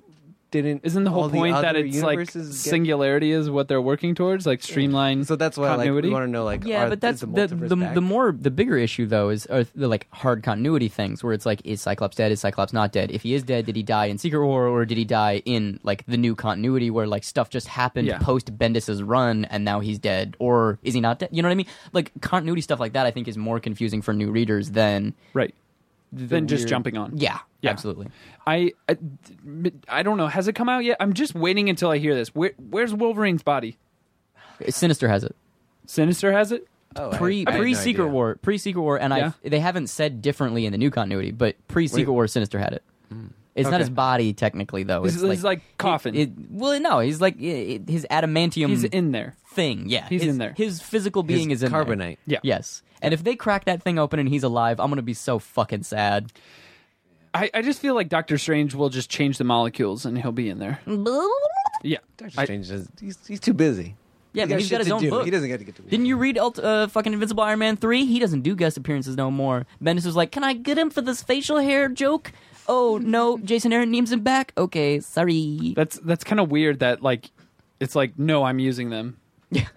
didn't. 0.51 0.81
Isn't 0.85 1.03
the 1.03 1.09
whole 1.09 1.23
all 1.23 1.29
the 1.29 1.37
point 1.37 1.59
that 1.59 1.75
it's 1.75 2.01
like 2.01 2.31
get- 2.31 2.45
singularity 2.53 3.31
is 3.31 3.49
what 3.49 3.67
they're 3.67 3.81
working 3.81 4.15
towards, 4.15 4.45
like 4.45 4.61
streamline? 4.61 5.25
So 5.25 5.35
that's 5.35 5.57
why 5.57 5.69
like 5.69 5.77
continuity? 5.79 6.07
we 6.09 6.13
want 6.13 6.25
to 6.27 6.31
know 6.31 6.45
like 6.45 6.63
yeah, 6.63 6.83
are- 6.85 6.89
but 6.89 7.01
that's 7.01 7.15
is 7.23 7.29
the 7.29 7.47
the, 7.47 7.55
the, 7.55 7.75
back? 7.75 7.95
the 7.95 7.99
more 8.01 8.31
the 8.31 8.51
bigger 8.51 8.77
issue 8.77 9.05
though 9.05 9.29
is 9.29 9.47
are 9.47 9.65
the 9.75 9.87
like 9.89 10.07
hard 10.13 10.43
continuity 10.43 10.87
things 10.87 11.23
where 11.23 11.33
it's 11.33 11.45
like 11.45 11.61
is 11.65 11.81
Cyclops 11.81 12.15
dead? 12.15 12.31
Is 12.31 12.39
Cyclops 12.39 12.71
not 12.71 12.93
dead? 12.93 13.11
If 13.11 13.23
he 13.23 13.33
is 13.33 13.43
dead, 13.43 13.65
did 13.65 13.75
he 13.75 13.83
die 13.83 14.05
in 14.05 14.17
Secret 14.17 14.45
War 14.45 14.67
or 14.67 14.85
did 14.85 14.97
he 14.97 15.03
die 15.03 15.41
in 15.45 15.79
like 15.83 16.05
the 16.05 16.15
new 16.15 16.35
continuity 16.35 16.89
where 16.89 17.07
like 17.07 17.23
stuff 17.25 17.49
just 17.49 17.67
happened 17.67 18.07
Yeah. 18.07 18.19
post 18.19 18.55
Bendis's 18.57 19.03
run 19.03 19.45
and 19.45 19.65
now 19.65 19.81
he's 19.81 19.99
dead 19.99 20.37
or 20.39 20.79
is 20.83 20.93
he 20.93 21.01
not 21.01 21.19
dead? 21.19 21.29
You 21.33 21.41
know 21.41 21.49
what 21.49 21.53
I 21.53 21.55
mean? 21.55 21.67
Like 21.91 22.11
continuity 22.21 22.61
stuff 22.61 22.79
like 22.79 22.93
that 22.93 23.05
I 23.05 23.11
think 23.11 23.27
is 23.27 23.37
more 23.37 23.59
confusing 23.59 24.01
for 24.01 24.13
new 24.13 24.31
readers 24.31 24.71
than 24.71 25.15
right. 25.33 25.53
The 26.11 26.25
Than 26.25 26.47
just 26.47 26.67
jumping 26.67 26.97
on. 26.97 27.17
Yeah, 27.17 27.39
Yeah. 27.61 27.71
absolutely. 27.71 28.07
I, 28.47 28.71
I 28.87 28.97
I 29.89 30.03
don't 30.03 30.17
know. 30.17 30.27
Has 30.27 30.47
it 30.47 30.53
come 30.53 30.69
out 30.69 30.83
yet? 30.83 30.97
I'm 30.99 31.13
just 31.13 31.35
waiting 31.35 31.69
until 31.69 31.89
I 31.89 31.97
hear 31.97 32.15
this. 32.15 32.29
Where, 32.35 32.51
where's 32.69 32.93
Wolverine's 32.93 33.43
body? 33.43 33.77
Sinister 34.69 35.07
has 35.09 35.23
it. 35.23 35.35
Sinister 35.85 36.31
has 36.31 36.51
it. 36.51 36.67
Oh, 36.95 37.09
Pre 37.11 37.45
I 37.45 37.51
had 37.51 37.59
pre 37.59 37.73
no 37.73 37.77
Secret 37.79 38.03
idea. 38.05 38.13
War, 38.13 38.35
pre 38.41 38.57
Secret 38.57 38.81
War, 38.81 38.97
and 38.97 39.13
Yeah. 39.13 39.31
I 39.43 39.49
they 39.49 39.59
haven't 39.59 39.87
said 39.87 40.21
differently 40.21 40.65
in 40.65 40.71
the 40.71 40.77
new 40.77 40.89
continuity, 40.91 41.31
but 41.31 41.55
pre 41.67 41.87
Secret 41.87 42.11
War, 42.13 42.25
Sinister 42.27 42.57
had 42.57 42.71
it. 42.73 42.83
Mm. 43.13 43.31
It's 43.53 43.69
not 43.69 43.79
his 43.81 43.89
body 43.89 44.33
technically 44.33 44.83
though. 44.83 45.03
He's, 45.03 45.15
It's 45.21 45.23
he's 45.23 45.43
like 45.43 45.61
coffin. 45.77 46.15
It, 46.15 46.31
well, 46.49 46.79
no, 46.79 46.99
he's 46.99 47.19
like 47.21 47.35
i- 47.41 47.79
i- 47.87 47.91
his 47.91 48.05
adamantium 48.11 48.67
he's 48.69 48.83
in 48.85 49.11
there. 49.11 49.35
thing. 49.51 49.89
Yeah, 49.89 50.07
He's 50.07 50.21
his, 50.23 50.31
in 50.33 50.37
there. 50.39 50.53
His 50.57 50.81
physical 50.81 51.23
being 51.23 51.49
His 51.49 51.59
is 51.61 51.63
in 51.63 51.71
there. 51.71 51.85
carbonite. 51.85 52.17
Yeah. 52.25 52.39
Yes, 52.43 52.81
and 53.05 53.13
if 53.13 53.23
they 53.23 53.35
crack 53.35 53.65
that 53.65 53.81
thing 53.83 53.97
open 53.99 54.19
and 54.19 54.27
he's 54.27 54.43
alive, 54.43 54.79
I'm 54.79 54.89
gonna 54.89 55.01
be 55.01 55.13
so 55.13 55.39
fucking 55.39 55.83
sad. 55.83 56.31
I, 57.33 57.49
I 57.53 57.61
just 57.61 57.79
feel 57.81 57.95
like 57.95 58.09
Doctor 58.09 58.37
Strange 58.37 58.73
will 58.75 58.89
just 58.89 59.09
change 59.09 59.37
the 59.37 59.43
molecules 59.43 60.05
and 60.05 60.17
he'll 60.17 60.31
be 60.31 60.49
in 60.49 60.59
there. 60.59 60.79
Yeah. 61.83 61.97
Doctor 62.17 62.39
I- 62.39 62.43
Strange 62.45 62.69
does, 62.69 62.89
he's, 62.99 63.17
he's 63.27 63.39
too 63.39 63.53
busy. 63.53 63.95
Yeah, 64.33 64.43
He's 64.43 64.47
but 64.47 64.49
got 64.49 64.59
he's 64.59 64.69
got 64.69 64.75
shit 64.75 64.79
his 64.79 64.87
to 64.87 64.93
own 64.95 65.01
do. 65.01 65.09
book. 65.11 65.25
He 65.25 65.31
doesn't 65.31 65.47
get 65.47 65.57
to 65.59 65.63
get 65.63 65.75
to. 65.77 65.81
Didn't 65.83 66.07
you 66.07 66.17
read 66.17 66.37
Ult- 66.37 66.59
uh, 66.59 66.87
fucking 66.87 67.13
Invincible 67.13 67.43
Iron 67.43 67.59
Man 67.59 67.77
three? 67.77 68.05
He 68.05 68.19
doesn't 68.19 68.41
do 68.41 68.53
guest 68.53 68.75
appearances 68.75 69.15
no 69.15 69.31
more. 69.31 69.65
Bendis 69.81 70.05
was 70.05 70.17
like, 70.17 70.33
"Can 70.33 70.43
I 70.43 70.51
get 70.51 70.77
him 70.77 70.89
for 70.89 70.99
this 71.01 71.23
facial 71.23 71.57
hair 71.59 71.87
joke?" 71.87 72.33
Oh 72.67 72.99
no, 73.01 73.37
Jason 73.37 73.71
Aaron 73.71 73.91
needs 73.91 74.11
him 74.11 74.19
back. 74.21 74.51
Okay, 74.57 74.99
sorry. 74.99 75.71
That's 75.77 75.97
that's 75.99 76.25
kind 76.25 76.41
of 76.41 76.51
weird 76.51 76.79
that 76.79 77.01
like 77.01 77.31
it's 77.79 77.95
like 77.95 78.19
no, 78.19 78.43
I'm 78.43 78.59
using 78.59 78.89
them. 78.89 79.15
Yeah. 79.51 79.67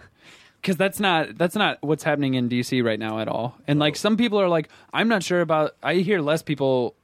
Cuz 0.63 0.77
that's 0.77 1.01
not 1.01 1.37
that's 1.37 1.55
not 1.55 1.79
what's 1.83 2.03
happening 2.03 2.35
in 2.35 2.49
DC 2.49 2.85
right 2.85 2.99
now 2.99 3.21
at 3.21 3.29
all. 3.29 3.57
And 3.67 3.79
like 3.79 3.95
oh. 3.95 3.97
some 3.97 4.17
people 4.17 4.41
are 4.41 4.49
like 4.49 4.69
I'm 4.93 5.09
not 5.09 5.23
sure 5.23 5.41
about 5.41 5.77
I 5.83 5.95
hear 5.95 6.21
less 6.21 6.43
people 6.43 6.95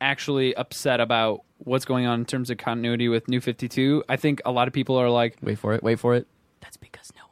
actually 0.00 0.54
upset 0.56 1.00
about 1.00 1.42
what's 1.58 1.84
going 1.84 2.06
on 2.06 2.20
in 2.20 2.26
terms 2.26 2.50
of 2.50 2.58
continuity 2.58 3.08
with 3.08 3.28
New 3.28 3.40
52. 3.40 4.04
I 4.08 4.16
think 4.16 4.40
a 4.44 4.52
lot 4.52 4.68
of 4.68 4.74
people 4.74 4.96
are 4.96 5.08
like, 5.08 5.36
Wait 5.42 5.58
for 5.58 5.74
it. 5.74 5.82
Wait 5.82 5.98
for 5.98 6.14
it. 6.14 6.26
That's 6.60 6.76
because 6.76 7.12
no 7.14 7.22
one's 7.22 7.24
reading 7.24 7.24
it. 7.24 7.25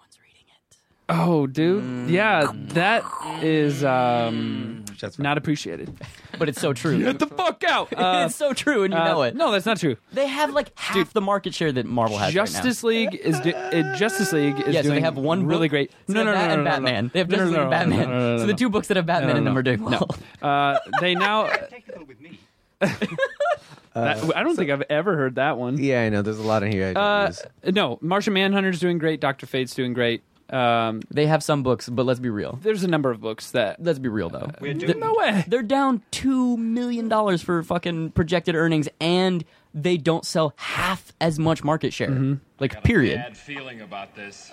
"Oh, 1.09 1.47
dude, 1.47 2.09
yeah, 2.11 2.51
that 2.53 3.05
is 3.43 3.85
um 3.85 4.85
That's 5.01 5.19
not 5.19 5.37
appreciated." 5.39 5.93
But 6.39 6.49
it's 6.49 6.61
so 6.61 6.73
true. 6.73 6.99
Get 6.99 7.19
the 7.21 7.27
fuck 7.29 7.63
out. 7.65 7.93
Uh, 7.97 8.25
it's 8.27 8.35
so 8.37 8.53
true, 8.53 8.83
and 8.85 8.93
you 8.93 8.99
uh, 8.99 9.05
know 9.05 9.23
it. 9.23 9.37
No, 9.37 9.53
that's 9.53 9.67
not 9.67 9.79
true. 9.79 9.97
They 10.13 10.27
have 10.27 10.53
like 10.53 10.77
half 10.79 11.13
the 11.13 11.21
market 11.21 11.55
share 11.55 11.71
that 11.73 11.87
Marvel 11.87 12.19
has 12.19 12.33
Justice 12.35 12.83
League 12.83 13.15
is 13.15 13.39
do- 13.41 13.53
uh, 13.55 13.95
Justice 13.97 14.33
League 14.33 14.55
is 14.55 14.59
right 14.59 14.67
now. 14.67 14.73
Yeah, 14.73 14.79
so 14.81 14.89
doing 14.89 14.95
they 14.97 15.01
have 15.03 15.17
one 15.17 15.47
really 15.47 15.69
book, 15.69 15.71
great. 15.71 15.93
so 16.09 16.15
No, 16.15 16.25
they 16.25 16.25
no, 16.33 16.35
have 16.37 16.37
no, 16.37 16.49
that 16.49 16.49
no, 16.49 16.55
and 16.55 16.65
no, 16.65 16.71
no, 16.71 16.71
Batman. 16.71 17.05
no, 17.05 17.11
They 17.13 17.19
have 17.21 17.29
no, 17.29 17.37
Justice 17.37 17.51
no, 17.53 17.63
League 17.63 17.73
and 17.73 17.91
no, 17.91 17.97
no, 17.97 17.97
Batman. 18.01 18.09
no, 18.11 18.19
no, 18.19 18.33
no, 18.33 18.39
So 18.39 18.47
no. 18.47 18.53
the 18.53 18.59
two 18.59 18.69
books 18.71 18.89
that 18.89 18.97
have 18.97 19.07
Batman 19.07 19.31
No, 19.31 19.37
in 19.37 19.45
no, 19.45 19.51
them 19.51 19.59
are 19.59 19.63
doing 19.63 19.81
no. 19.83 19.89
well. 19.91 20.11
Uh, 20.43 20.79
they 21.01 21.15
now. 21.15 21.47
Technical 21.69 22.05
with 22.05 22.21
me. 22.21 22.41
that- 22.81 24.33
I 24.37 24.43
don't 24.43 24.57
think 24.57 24.71
I've 24.71 24.83
ever 24.91 25.17
heard 25.17 25.37
that 25.37 25.57
one. 25.57 25.79
Yeah, 25.79 26.03
I 26.03 26.09
know. 26.09 26.23
There's 26.23 26.39
a 26.39 26.43
lot 26.43 26.63
in 26.65 26.73
here. 26.73 26.89
I 26.89 26.93
don't 26.95 27.03
Uh, 27.03 27.33
use. 27.67 27.75
no, 27.75 27.99
Martian 28.01 28.33
Manhunter's 28.33 28.81
doing 28.81 28.99
great. 28.99 29.21
Doctor 29.21 29.47
Fate's 29.47 29.75
doing 29.75 29.93
great. 29.93 30.23
Um, 30.55 31.01
They 31.11 31.27
have 31.27 31.43
some 31.43 31.63
books, 31.63 31.89
but 31.89 32.07
let's 32.07 32.21
be 32.21 32.31
real. 32.31 32.59
there's 32.63 32.85
a 32.85 32.89
number 32.89 33.11
of 33.11 33.21
books 33.21 33.51
that. 33.51 33.83
Let's 33.83 33.99
be 33.99 34.09
real 34.09 34.29
though. 34.29 34.51
We're 34.61 34.75
The- 34.75 34.95
No 34.95 35.15
way. 35.15 35.45
They're 35.49 35.63
down 35.63 36.03
two 36.11 36.57
million 36.57 37.09
dollars 37.09 37.43
for 37.43 37.63
fucking 37.63 38.13
projected 38.13 38.55
earnings, 38.55 38.89
and 39.01 39.45
they 39.75 39.97
don't 39.97 40.25
sell 40.25 40.53
half 40.57 41.13
as 41.21 41.39
much 41.39 41.65
market 41.65 41.93
share. 41.93 42.11
Mm-hmm. 42.11 42.35
Like 42.61 42.83
period. 42.85 43.17
Bad 43.17 43.37
feeling 43.37 43.81
about 43.81 44.15
this. 44.15 44.53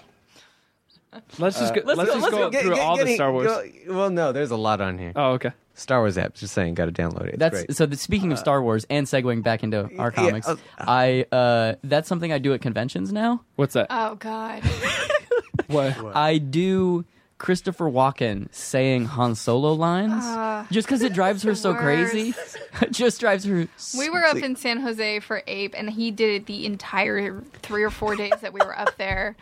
Let's 1.38 1.60
just 1.60 1.76
go, 1.76 1.82
let's 1.84 1.98
let's, 1.98 2.10
go- 2.10 2.16
just 2.16 2.24
let's 2.24 2.36
go, 2.36 2.50
go- 2.50 2.62
through 2.62 2.80
all 2.80 2.98
the 2.98 3.14
Star 3.16 3.32
Wars. 3.34 3.46
go- 3.48 3.64
well, 3.90 4.10
no, 4.10 4.32
there's 4.32 4.52
a 4.52 4.56
lot 4.56 4.80
on 4.82 4.98
here. 4.98 5.12
oh, 5.16 5.32
okay. 5.34 5.52
Star 5.74 6.00
Wars 6.00 6.18
app. 6.18 6.34
Just 6.36 6.54
saying, 6.54 6.74
got 6.74 6.86
to 6.86 6.92
download 6.92 7.24
it. 7.28 7.30
It's 7.30 7.38
That's 7.40 7.56
great. 7.66 7.76
so. 7.76 7.86
The, 7.86 7.98
speaking 7.98 8.32
of 8.32 8.40
Star 8.40 8.62
Wars 8.64 8.86
and 8.90 9.06
segueing 9.06 9.44
back 9.44 9.62
into 9.64 9.82
our 10.00 10.10
yeah, 10.10 10.10
comics, 10.12 10.48
uh, 10.48 10.56
I 10.80 11.26
uh, 11.32 11.76
that's 11.84 12.08
something 12.08 12.32
I 12.32 12.40
do 12.40 12.54
at 12.54 12.62
conventions 12.62 13.12
now. 13.12 13.44
What's 13.56 13.74
that? 13.74 13.88
Oh 13.90 14.16
God. 14.16 14.64
what? 15.68 16.16
I 16.16 16.38
do 16.38 17.06
Christopher 17.38 17.86
Walken 17.86 18.54
saying 18.54 19.06
Han 19.06 19.34
Solo 19.34 19.74
lines 19.74 20.14
Ah, 20.16 20.68
just 20.70 20.88
because 20.88 21.02
it 21.02 21.14
drives 21.20 21.42
her 21.44 21.52
the 21.52 21.56
so 21.56 21.74
crazy. 21.74 22.36
it 22.82 22.92
just 22.92 23.20
drives 23.20 23.46
her. 23.46 23.68
we 23.98 24.10
were 24.10 24.24
up 24.24 24.38
in 24.38 24.56
San 24.56 24.80
Jose 24.82 25.20
for 25.22 25.42
APE, 25.48 25.74
and 25.76 25.90
he 25.90 26.12
did 26.12 26.42
it 26.42 26.46
the 26.46 26.66
entire 26.68 27.42
three 27.64 27.84
or 27.84 27.90
four 27.90 28.16
days 28.16 28.34
that 28.42 28.54
we 28.54 28.60
were 28.60 28.78
up 28.78 28.96
there. 28.98 29.36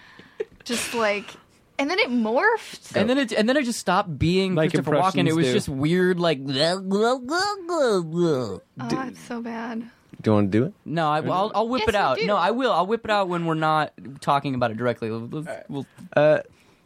Just 0.63 0.93
like, 0.93 1.25
and 1.77 1.89
then 1.89 1.99
it 1.99 2.09
morphed. 2.09 2.95
And 2.95 3.09
then 3.09 3.17
it 3.17 3.33
and 3.33 3.49
then 3.49 3.57
it 3.57 3.63
just 3.63 3.79
stopped 3.79 4.17
being 4.17 4.55
Like 4.55 4.71
Christopher 4.71 4.95
Walken. 4.95 5.27
It 5.27 5.35
was 5.35 5.47
do. 5.47 5.53
just 5.53 5.67
weird, 5.67 6.19
like. 6.19 6.39
Oh, 6.41 7.21
it's 8.79 9.19
so 9.19 9.41
bad. 9.41 9.89
Do 10.21 10.31
you 10.31 10.35
want 10.35 10.51
to 10.51 10.57
do 10.59 10.65
it? 10.65 10.73
No, 10.85 11.07
I, 11.09 11.21
will 11.21 11.51
I'll 11.55 11.67
whip 11.69 11.81
Yes, 11.81 11.89
it 11.89 11.95
out. 11.95 12.17
do. 12.17 12.25
No, 12.25 12.35
I 12.35 12.51
will. 12.51 12.71
I'll 12.73 12.85
whip 12.87 13.05
it 13.05 13.11
out 13.11 13.29
when 13.29 13.45
we're 13.45 13.53
not 13.53 13.93
talking 14.19 14.53
about 14.53 14.71
it 14.71 14.77
directly. 14.77 15.09
We'll- 15.09 15.45
we'll- 15.69 15.85
Uh, 16.15 16.39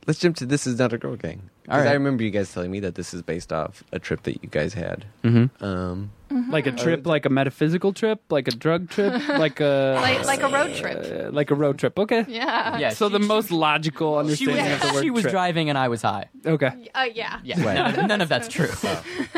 let's 0.05 0.19
jump 0.19 0.35
to 0.37 0.45
this 0.45 0.67
is 0.67 0.77
not 0.77 0.93
a 0.93 0.97
girl 0.99 1.15
gang. 1.15 1.49
All 1.69 1.77
Because 1.77 1.87
I 1.87 1.93
remember 1.93 2.23
you 2.23 2.29
guys 2.29 2.51
telling 2.53 2.71
me 2.71 2.81
that 2.81 2.95
this 2.95 3.13
is 3.13 3.21
based 3.21 3.53
off 3.53 3.83
a 3.93 3.99
trip 3.99 4.23
that 4.23 4.43
you 4.43 4.49
guys 4.49 4.73
had. 4.73 5.05
Mhm. 5.23 5.49
Um, 5.63 6.11
Like 6.49 6.65
a 6.67 6.71
trip, 6.71 7.05
like 7.05 7.25
a 7.27 7.29
metaphysical 7.29 7.93
trip, 7.93 8.19
like 8.31 8.47
a 8.47 8.51
drug 8.51 8.89
trip, 8.89 9.13
like 9.29 9.59
a 9.59 9.99
Like 10.01 10.25
like 10.25 10.41
a 10.43 10.47
road 10.49 10.73
trip. 10.75 10.97
uh, 11.27 11.31
like 11.31 11.51
a 11.51 11.55
road 11.55 11.77
trip. 11.77 11.97
Okay. 11.99 12.25
Yeah. 12.27 12.77
Yeah, 12.79 12.89
So 12.89 13.07
she- 13.07 13.13
the 13.13 13.19
most 13.19 13.51
logical 13.51 14.13
she 14.33 14.47
was, 14.47 14.55
understanding 14.57 14.73
of 14.73 14.81
the 14.81 14.93
word 14.93 15.03
she 15.03 15.09
was 15.11 15.21
trip. 15.21 15.31
driving 15.31 15.69
and 15.69 15.77
I 15.77 15.87
was 15.89 16.01
high. 16.01 16.25
Okay. 16.45 16.71
Uh, 16.95 17.05
yeah. 17.13 17.39
Yeah, 17.43 17.63
Right. 17.63 17.75
none, 17.75 17.99
of, 17.99 18.07
none 18.07 18.21
of 18.21 18.29
that's 18.29 18.47
true. 18.49 18.67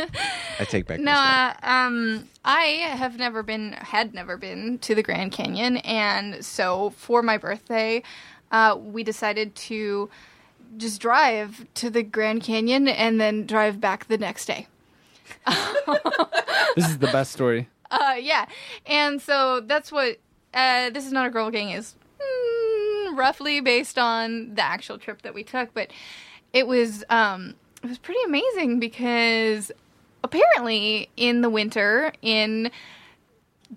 I 0.60 0.64
take 0.64 0.88
back. 0.88 1.00
No, 1.00 1.12
my 1.12 1.52
stuff. 1.52 1.64
uh, 1.64 1.68
um, 1.68 2.30
I 2.44 2.64
have 2.96 3.18
never 3.18 3.44
been, 3.44 3.74
had 3.74 4.14
never 4.14 4.38
been 4.38 4.78
to 4.80 4.96
the 4.96 5.04
Grand 5.04 5.32
Canyon, 5.32 5.78
and 5.78 6.44
so 6.46 6.92
for 6.98 7.22
my 7.22 7.38
birthday, 7.38 8.04
uh, 8.52 8.78
we 8.80 9.04
decided 9.04 9.54
to 9.56 10.10
just 10.78 11.02
drive 11.02 11.66
to 11.76 11.90
the 11.90 12.04
Grand 12.04 12.44
Canyon 12.44 12.88
and 12.88 13.20
then 13.20 13.46
drive 13.46 13.80
back 13.80 14.08
the 14.08 14.18
next 14.18 14.46
day. 14.46 14.68
This 16.76 16.90
is 16.90 16.98
the 16.98 17.08
best 17.08 17.32
story. 17.32 17.70
Uh, 17.90 18.16
yeah, 18.20 18.46
and 18.86 19.22
so 19.22 19.62
that's 19.62 19.92
what 19.92 20.18
uh, 20.54 20.90
this 20.90 21.06
is 21.06 21.12
not 21.12 21.26
a 21.26 21.30
girl 21.30 21.50
gang 21.50 21.70
is 21.70 21.96
mm, 22.20 23.18
roughly 23.18 23.62
based 23.62 23.98
on 23.98 24.56
the 24.56 24.62
actual 24.62 24.98
trip 24.98 25.22
that 25.22 25.34
we 25.34 25.44
took, 25.44 25.74
but 25.74 25.92
it 26.52 26.68
was 26.68 27.04
um, 27.10 27.56
it 27.82 27.88
was 27.88 27.98
pretty 27.98 28.20
amazing 28.26 28.80
because 28.80 29.72
apparently 30.24 31.10
in 31.16 31.42
the 31.42 31.50
winter 31.50 32.12
in 32.22 32.72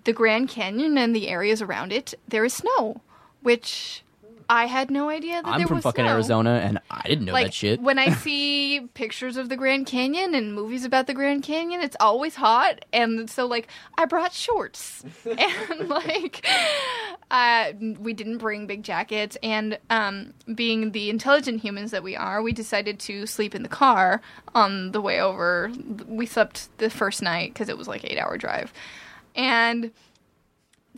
the 0.03 0.13
Grand 0.13 0.49
Canyon 0.49 0.97
and 0.97 1.15
the 1.15 1.29
areas 1.29 1.61
around 1.61 1.93
it 1.93 2.13
there 2.27 2.43
is 2.43 2.53
snow, 2.53 3.01
which 3.41 4.03
I 4.51 4.65
had 4.65 4.89
no 4.89 5.09
idea 5.09 5.41
that 5.43 5.47
I'm 5.47 5.59
there 5.59 5.67
from 5.67 5.75
was 5.77 5.83
fucking 5.83 6.05
snow. 6.05 6.11
Arizona 6.13 6.59
and 6.63 6.79
I 6.89 7.03
didn't 7.07 7.25
know 7.25 7.33
Like 7.33 7.45
that 7.47 7.53
shit. 7.53 7.79
when 7.81 7.99
I 7.99 8.09
see 8.25 8.81
pictures 8.95 9.37
of 9.37 9.47
the 9.49 9.55
Grand 9.55 9.85
Canyon 9.85 10.33
and 10.33 10.55
movies 10.55 10.83
about 10.85 11.05
the 11.05 11.13
Grand 11.13 11.43
Canyon, 11.43 11.81
it's 11.81 11.95
always 11.99 12.33
hot, 12.35 12.83
and 12.91 13.29
so 13.29 13.45
like 13.45 13.67
I 13.97 14.05
brought 14.05 14.33
shorts, 14.33 15.03
and 15.25 15.87
like 15.87 16.45
uh, 17.29 17.73
we 17.99 18.13
didn't 18.13 18.39
bring 18.39 18.65
big 18.65 18.83
jackets, 18.83 19.37
and 19.43 19.77
um, 19.91 20.33
being 20.55 20.93
the 20.93 21.09
intelligent 21.11 21.61
humans 21.61 21.91
that 21.91 22.01
we 22.01 22.15
are, 22.15 22.41
we 22.41 22.51
decided 22.51 22.99
to 23.01 23.27
sleep 23.27 23.53
in 23.53 23.61
the 23.61 23.69
car 23.69 24.19
on 24.55 24.91
the 24.93 25.01
way 25.01 25.21
over. 25.21 25.71
We 26.07 26.25
slept 26.25 26.75
the 26.79 26.89
first 26.89 27.21
night 27.21 27.53
because 27.53 27.69
it 27.69 27.77
was 27.77 27.87
like 27.87 28.03
eight 28.03 28.17
hour 28.17 28.35
drive, 28.37 28.73
and 29.35 29.91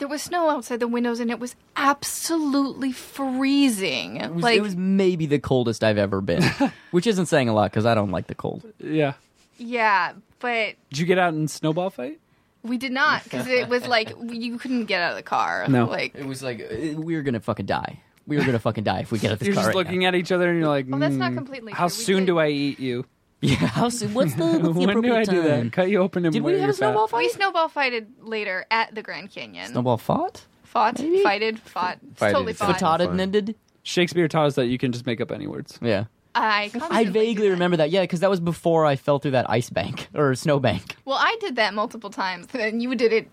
there 0.02 0.08
was 0.08 0.24
snow 0.24 0.50
outside 0.50 0.80
the 0.80 0.88
windows, 0.88 1.20
and 1.20 1.30
it 1.30 1.40
was 1.40 1.56
absolutely 1.76 2.92
freezing. 2.92 4.18
It 4.18 4.34
was, 4.34 4.44
like 4.44 4.58
it 4.58 4.62
was 4.62 4.76
maybe 4.76 5.28
the 5.28 5.38
coldest 5.38 5.84
I've 5.84 6.00
ever 6.00 6.22
been, 6.22 6.42
which 6.92 7.06
isn't 7.06 7.28
saying 7.28 7.50
a 7.50 7.54
lot 7.54 7.70
because 7.70 7.86
I 7.86 7.94
don't 7.94 8.10
like 8.10 8.26
the 8.26 8.34
cold. 8.34 8.64
Yeah. 8.80 9.14
yeah, 9.60 10.14
but 10.40 10.74
Did 10.90 10.98
you 10.98 11.06
get 11.06 11.20
out 11.20 11.36
in 11.36 11.48
snowball 11.48 11.92
fight? 11.92 12.20
We 12.64 12.80
did 12.80 12.92
not 12.92 13.24
because 13.24 13.46
it 13.46 13.70
was 13.70 13.86
like 13.88 14.12
you 14.28 14.58
couldn't 14.58 14.86
get 14.86 15.04
out 15.04 15.12
of 15.12 15.18
the 15.18 15.24
car. 15.24 15.68
No. 15.68 15.86
like 15.86 16.16
It 16.16 16.26
was 16.26 16.42
like 16.42 16.62
uh, 16.62 17.00
we 17.00 17.16
were 17.16 17.22
gonna 17.22 17.40
fucking 17.40 17.68
die. 17.68 18.00
We 18.26 18.38
were 18.38 18.44
gonna 18.44 18.58
fucking 18.60 18.84
die 18.84 19.02
if 19.02 19.12
we 19.12 19.20
get 19.20 19.28
out 19.30 19.34
of 19.34 19.40
this 19.40 19.48
You're 19.50 19.56
car 19.56 19.66
just 19.66 19.76
right 19.76 19.86
looking 19.86 20.06
at 20.06 20.16
each 20.16 20.32
other 20.32 20.50
and 20.50 20.60
you're 20.60 20.68
like, 20.68 20.88
Well, 20.90 21.00
that's 21.00 21.14
not 21.16 21.32
"Mm, 21.34 21.36
completely 21.38 21.74
How 21.74 21.88
true. 21.90 21.98
We 21.98 22.04
soon 22.04 22.20
did- 22.22 22.26
do 22.28 22.40
I 22.40 22.48
eat 22.48 22.80
you? 22.80 23.06
Now. 23.42 23.48
Yeah. 23.50 23.56
How 23.68 23.90
soon, 23.90 24.14
what's 24.14 24.34
the, 24.36 24.46
what's 24.46 24.62
the 24.64 24.72
when 24.72 24.88
do 24.88 24.90
appropriate 24.92 25.16
I 25.16 25.24
do 25.24 25.42
time? 25.44 25.64
that? 25.66 25.74
Cut 25.74 25.90
you 25.90 26.00
open 26.00 26.26
and 26.26 26.34
Did 26.34 26.44
wear 26.44 26.54
we 26.54 26.60
have 26.60 26.68
your 26.68 26.72
a 26.72 26.74
snowball 26.78 27.08
fat. 27.08 27.18
we 27.18 27.24
fight? 27.28 27.36
snowball 27.36 27.68
fighted 27.70 28.08
later 28.22 28.66
at 28.72 28.94
the 28.96 29.02
Grand 29.02 29.32
Canyon. 29.32 29.72
Snowball 29.72 29.98
fought? 29.98 30.46
Fought, 30.64 31.00
Maybe? 31.00 31.22
fighted, 31.24 31.60
fought. 31.60 31.98
It's 32.12 32.20
Fighted 32.20 32.34
totally 32.36 32.52
is 32.54 32.58
fought. 32.60 32.80
fought. 32.80 33.00
Fatata 33.02 33.20
ended. 33.20 33.56
Shakespeare 33.84 34.28
taught 34.28 34.46
us 34.48 34.56
that 34.56 34.68
you 34.68 34.78
can 34.78 34.92
just 34.92 35.06
make 35.06 35.20
up 35.20 35.32
any 35.32 35.48
words. 35.48 35.78
Yeah. 35.82 36.06
I 36.34 36.64
I 36.66 36.70
constantly 36.70 37.06
do 37.06 37.12
vaguely 37.12 37.48
that. 37.48 37.54
remember 37.54 37.78
that. 37.78 37.90
Yeah, 37.90 38.02
because 38.02 38.22
that 38.22 38.30
was 38.30 38.40
before 38.40 38.86
I 38.86 38.96
fell 38.96 39.20
through 39.20 39.32
that 39.32 39.50
ice 39.50 39.70
bank 39.70 40.08
or 40.14 40.34
snow 40.36 40.60
bank. 40.62 40.96
Well, 41.04 41.18
I 41.20 41.36
did 41.42 41.58
that 41.58 41.74
multiple 41.74 42.10
times, 42.10 42.48
and 42.54 42.82
you 42.82 42.96
did 42.96 43.12
it 43.12 43.28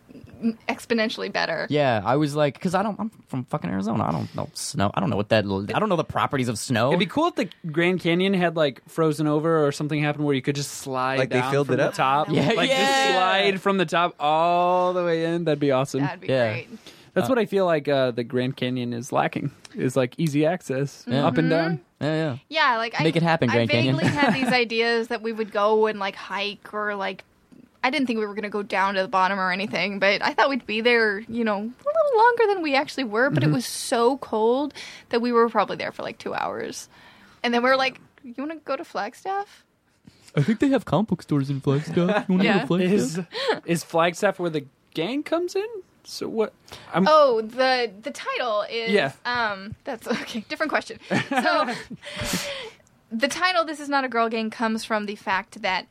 exponentially 0.69 1.33
better. 1.33 1.67
Yeah, 1.71 2.03
I 2.05 2.17
was 2.17 2.35
like, 2.35 2.55
because 2.55 2.75
I 2.75 2.83
don't. 2.83 2.99
I'm 2.99 3.11
from 3.29 3.45
fucking 3.45 3.69
Arizona. 3.71 4.05
I 4.05 4.13
don't 4.13 4.35
know 4.35 4.49
snow. 4.55 4.91
I 4.95 5.01
don't 5.01 5.11
know 5.11 5.17
what 5.17 5.29
that. 5.31 5.45
I 5.45 5.79
don't 5.79 5.89
know 5.89 5.97
the 5.97 6.05
properties 6.05 6.49
of 6.49 6.59
snow. 6.59 6.89
It'd 6.89 6.99
be 7.01 7.07
cool 7.07 7.29
if 7.29 7.35
the 7.37 7.49
Grand 7.71 8.01
Canyon 8.01 8.35
had 8.35 8.57
like 8.57 8.83
frozen 8.89 9.27
over 9.27 9.67
or 9.67 9.73
something 9.73 10.01
happened 10.03 10.25
where 10.25 10.35
you 10.35 10.43
could 10.43 10.57
just 10.57 10.71
slide 10.73 11.19
Like 11.19 11.31
they 11.31 11.43
filled 11.51 11.67
from 11.69 11.75
it 11.75 11.79
the 11.79 11.87
up? 11.89 11.95
top. 11.95 12.29
Yeah, 12.31 12.53
like 12.53 12.69
yeah. 12.71 12.77
just 12.79 13.13
slide 13.15 13.61
from 13.61 13.79
the 13.79 13.87
top 13.87 14.15
all 14.21 14.93
the 14.93 15.05
way 15.05 15.25
in. 15.25 15.45
That'd 15.45 15.61
be 15.61 15.71
awesome. 15.73 16.01
That'd 16.01 16.21
be 16.21 16.29
Yeah. 16.29 16.53
great. 16.53 16.69
That's 17.15 17.29
what 17.29 17.39
I 17.39 17.47
feel 17.47 17.67
like 17.67 17.89
uh, 17.89 18.13
the 18.13 18.23
Grand 18.23 18.57
Canyon 18.57 18.93
is 18.93 19.11
lacking. 19.11 19.51
Is 19.75 19.97
like 19.97 20.15
easy 20.19 20.47
access 20.47 21.05
Yeah. 21.09 21.27
up 21.27 21.37
and 21.37 21.51
down. 21.51 21.81
yeah, 22.01 22.15
yeah. 22.15 22.37
Yeah, 22.49 22.77
like 22.79 22.93
Make 23.03 23.17
I, 23.17 23.19
it 23.19 23.23
happen, 23.25 23.51
I 23.51 23.55
Grand 23.55 23.71
Canyon. 23.71 23.97
vaguely 23.97 24.11
had 24.11 24.35
these 24.35 24.47
ideas 24.53 25.09
that 25.09 25.21
we 25.21 25.33
would 25.33 25.51
go 25.51 25.87
and 25.87 25.99
like 25.99 26.15
hike 26.15 26.73
or 26.73 26.95
like. 26.95 27.25
I 27.83 27.91
didn't 27.91 28.07
think 28.07 28.19
we 28.19 28.27
were 28.27 28.35
going 28.35 28.43
to 28.43 28.49
go 28.49 28.63
down 28.63 28.95
to 28.95 29.03
the 29.03 29.09
bottom 29.09 29.39
or 29.39 29.53
anything, 29.53 29.99
but 29.99 30.21
I 30.23 30.35
thought 30.35 30.49
we'd 30.51 30.67
be 30.67 30.81
there, 30.81 31.21
you 31.21 31.45
know, 31.45 31.57
a 31.57 31.61
little 31.61 32.17
longer 32.19 32.47
than 32.55 32.63
we 32.63 32.75
actually 32.75 33.05
were. 33.05 33.31
But 33.31 33.45
it 33.45 33.51
was 33.51 33.65
so 33.67 34.19
cold 34.19 34.75
that 35.11 35.21
we 35.21 35.31
were 35.33 35.49
probably 35.49 35.77
there 35.77 35.93
for 35.93 36.03
like 36.03 36.19
two 36.19 36.35
hours, 36.35 36.89
and 37.43 37.55
then 37.55 37.63
we 37.63 37.69
were 37.71 37.77
like, 37.77 38.01
"You 38.25 38.35
want 38.39 38.51
to 38.53 38.59
go 38.59 38.77
to 38.77 38.85
Flagstaff?" 38.85 39.65
I 40.37 40.43
think 40.43 40.59
they 40.61 40.69
have 40.69 40.85
comic 40.85 41.09
book 41.09 41.23
stores 41.23 41.51
in 41.51 41.61
Flagstaff. 41.61 42.29
You 42.29 42.35
want 42.35 42.43
Yeah. 42.45 42.67
Is 42.71 43.21
is 43.65 43.85
Flagstaff 43.85 44.39
where 44.39 44.51
the 44.51 44.67
gang 44.95 45.23
comes 45.23 45.55
in? 45.57 45.67
So 46.05 46.29
what? 46.29 46.53
I'm, 46.93 47.07
Oh, 47.09 47.41
the 47.43 47.91
the 48.03 48.11
title 48.11 48.63
is 48.71 48.91
Yeah. 48.91 49.13
um 49.25 49.75
that's 49.85 50.07
okay, 50.09 50.41
different 50.49 50.71
question. 50.71 50.99
So 51.29 51.75
the 53.13 53.29
title 53.29 53.65
This 53.65 53.81
is 53.81 53.89
not 53.89 54.05
a 54.05 54.09
girl 54.09 54.29
gang 54.29 54.51
comes 54.51 54.85
from 54.85 55.07
the 55.07 55.15
fact 55.17 55.63
that 55.63 55.87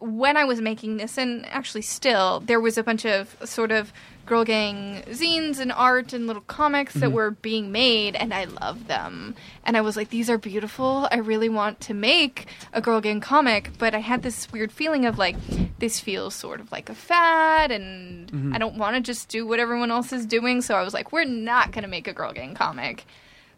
when 0.00 0.36
I 0.36 0.44
was 0.44 0.60
making 0.60 0.96
this 0.96 1.18
and 1.18 1.46
actually 1.46 1.82
still 1.82 2.40
there 2.40 2.58
was 2.58 2.78
a 2.78 2.82
bunch 2.82 3.04
of 3.04 3.36
sort 3.44 3.70
of 3.70 3.92
girl 4.24 4.44
gang 4.44 5.02
zines 5.08 5.58
and 5.58 5.70
art 5.70 6.12
and 6.12 6.26
little 6.26 6.42
comics 6.42 6.94
that 6.94 7.10
mhm. 7.10 7.12
were 7.12 7.30
being 7.32 7.70
made 7.70 8.16
and 8.16 8.32
I 8.32 8.44
loved 8.44 8.86
them. 8.86 9.34
And 9.64 9.76
I 9.76 9.82
was 9.82 9.96
like 9.96 10.08
these 10.08 10.30
are 10.30 10.38
beautiful. 10.38 11.06
I 11.10 11.18
really 11.18 11.48
want 11.48 11.80
to 11.82 11.94
make 11.94 12.46
a 12.72 12.80
girl 12.80 13.00
gang 13.00 13.20
comic, 13.20 13.70
but 13.78 13.94
I 13.94 13.98
had 13.98 14.22
this 14.22 14.50
weird 14.50 14.72
feeling 14.72 15.04
of 15.04 15.18
like 15.18 15.36
this 15.78 16.00
feels 16.00 16.34
sort 16.34 16.60
of 16.60 16.72
like 16.72 16.88
a 16.88 16.94
fad 16.94 17.70
and 17.70 18.32
mm-hmm. 18.32 18.54
I 18.54 18.58
don't 18.58 18.76
want 18.76 18.96
to 18.96 19.02
just 19.02 19.28
do 19.28 19.46
what 19.46 19.60
everyone 19.60 19.90
else 19.90 20.12
is 20.12 20.24
doing, 20.24 20.62
so 20.62 20.76
I 20.76 20.82
was 20.82 20.94
like 20.94 21.12
we're 21.12 21.24
not 21.24 21.72
going 21.72 21.82
to 21.82 21.88
make 21.88 22.08
a 22.08 22.12
girl 22.14 22.32
gang 22.32 22.54
comic. 22.54 23.04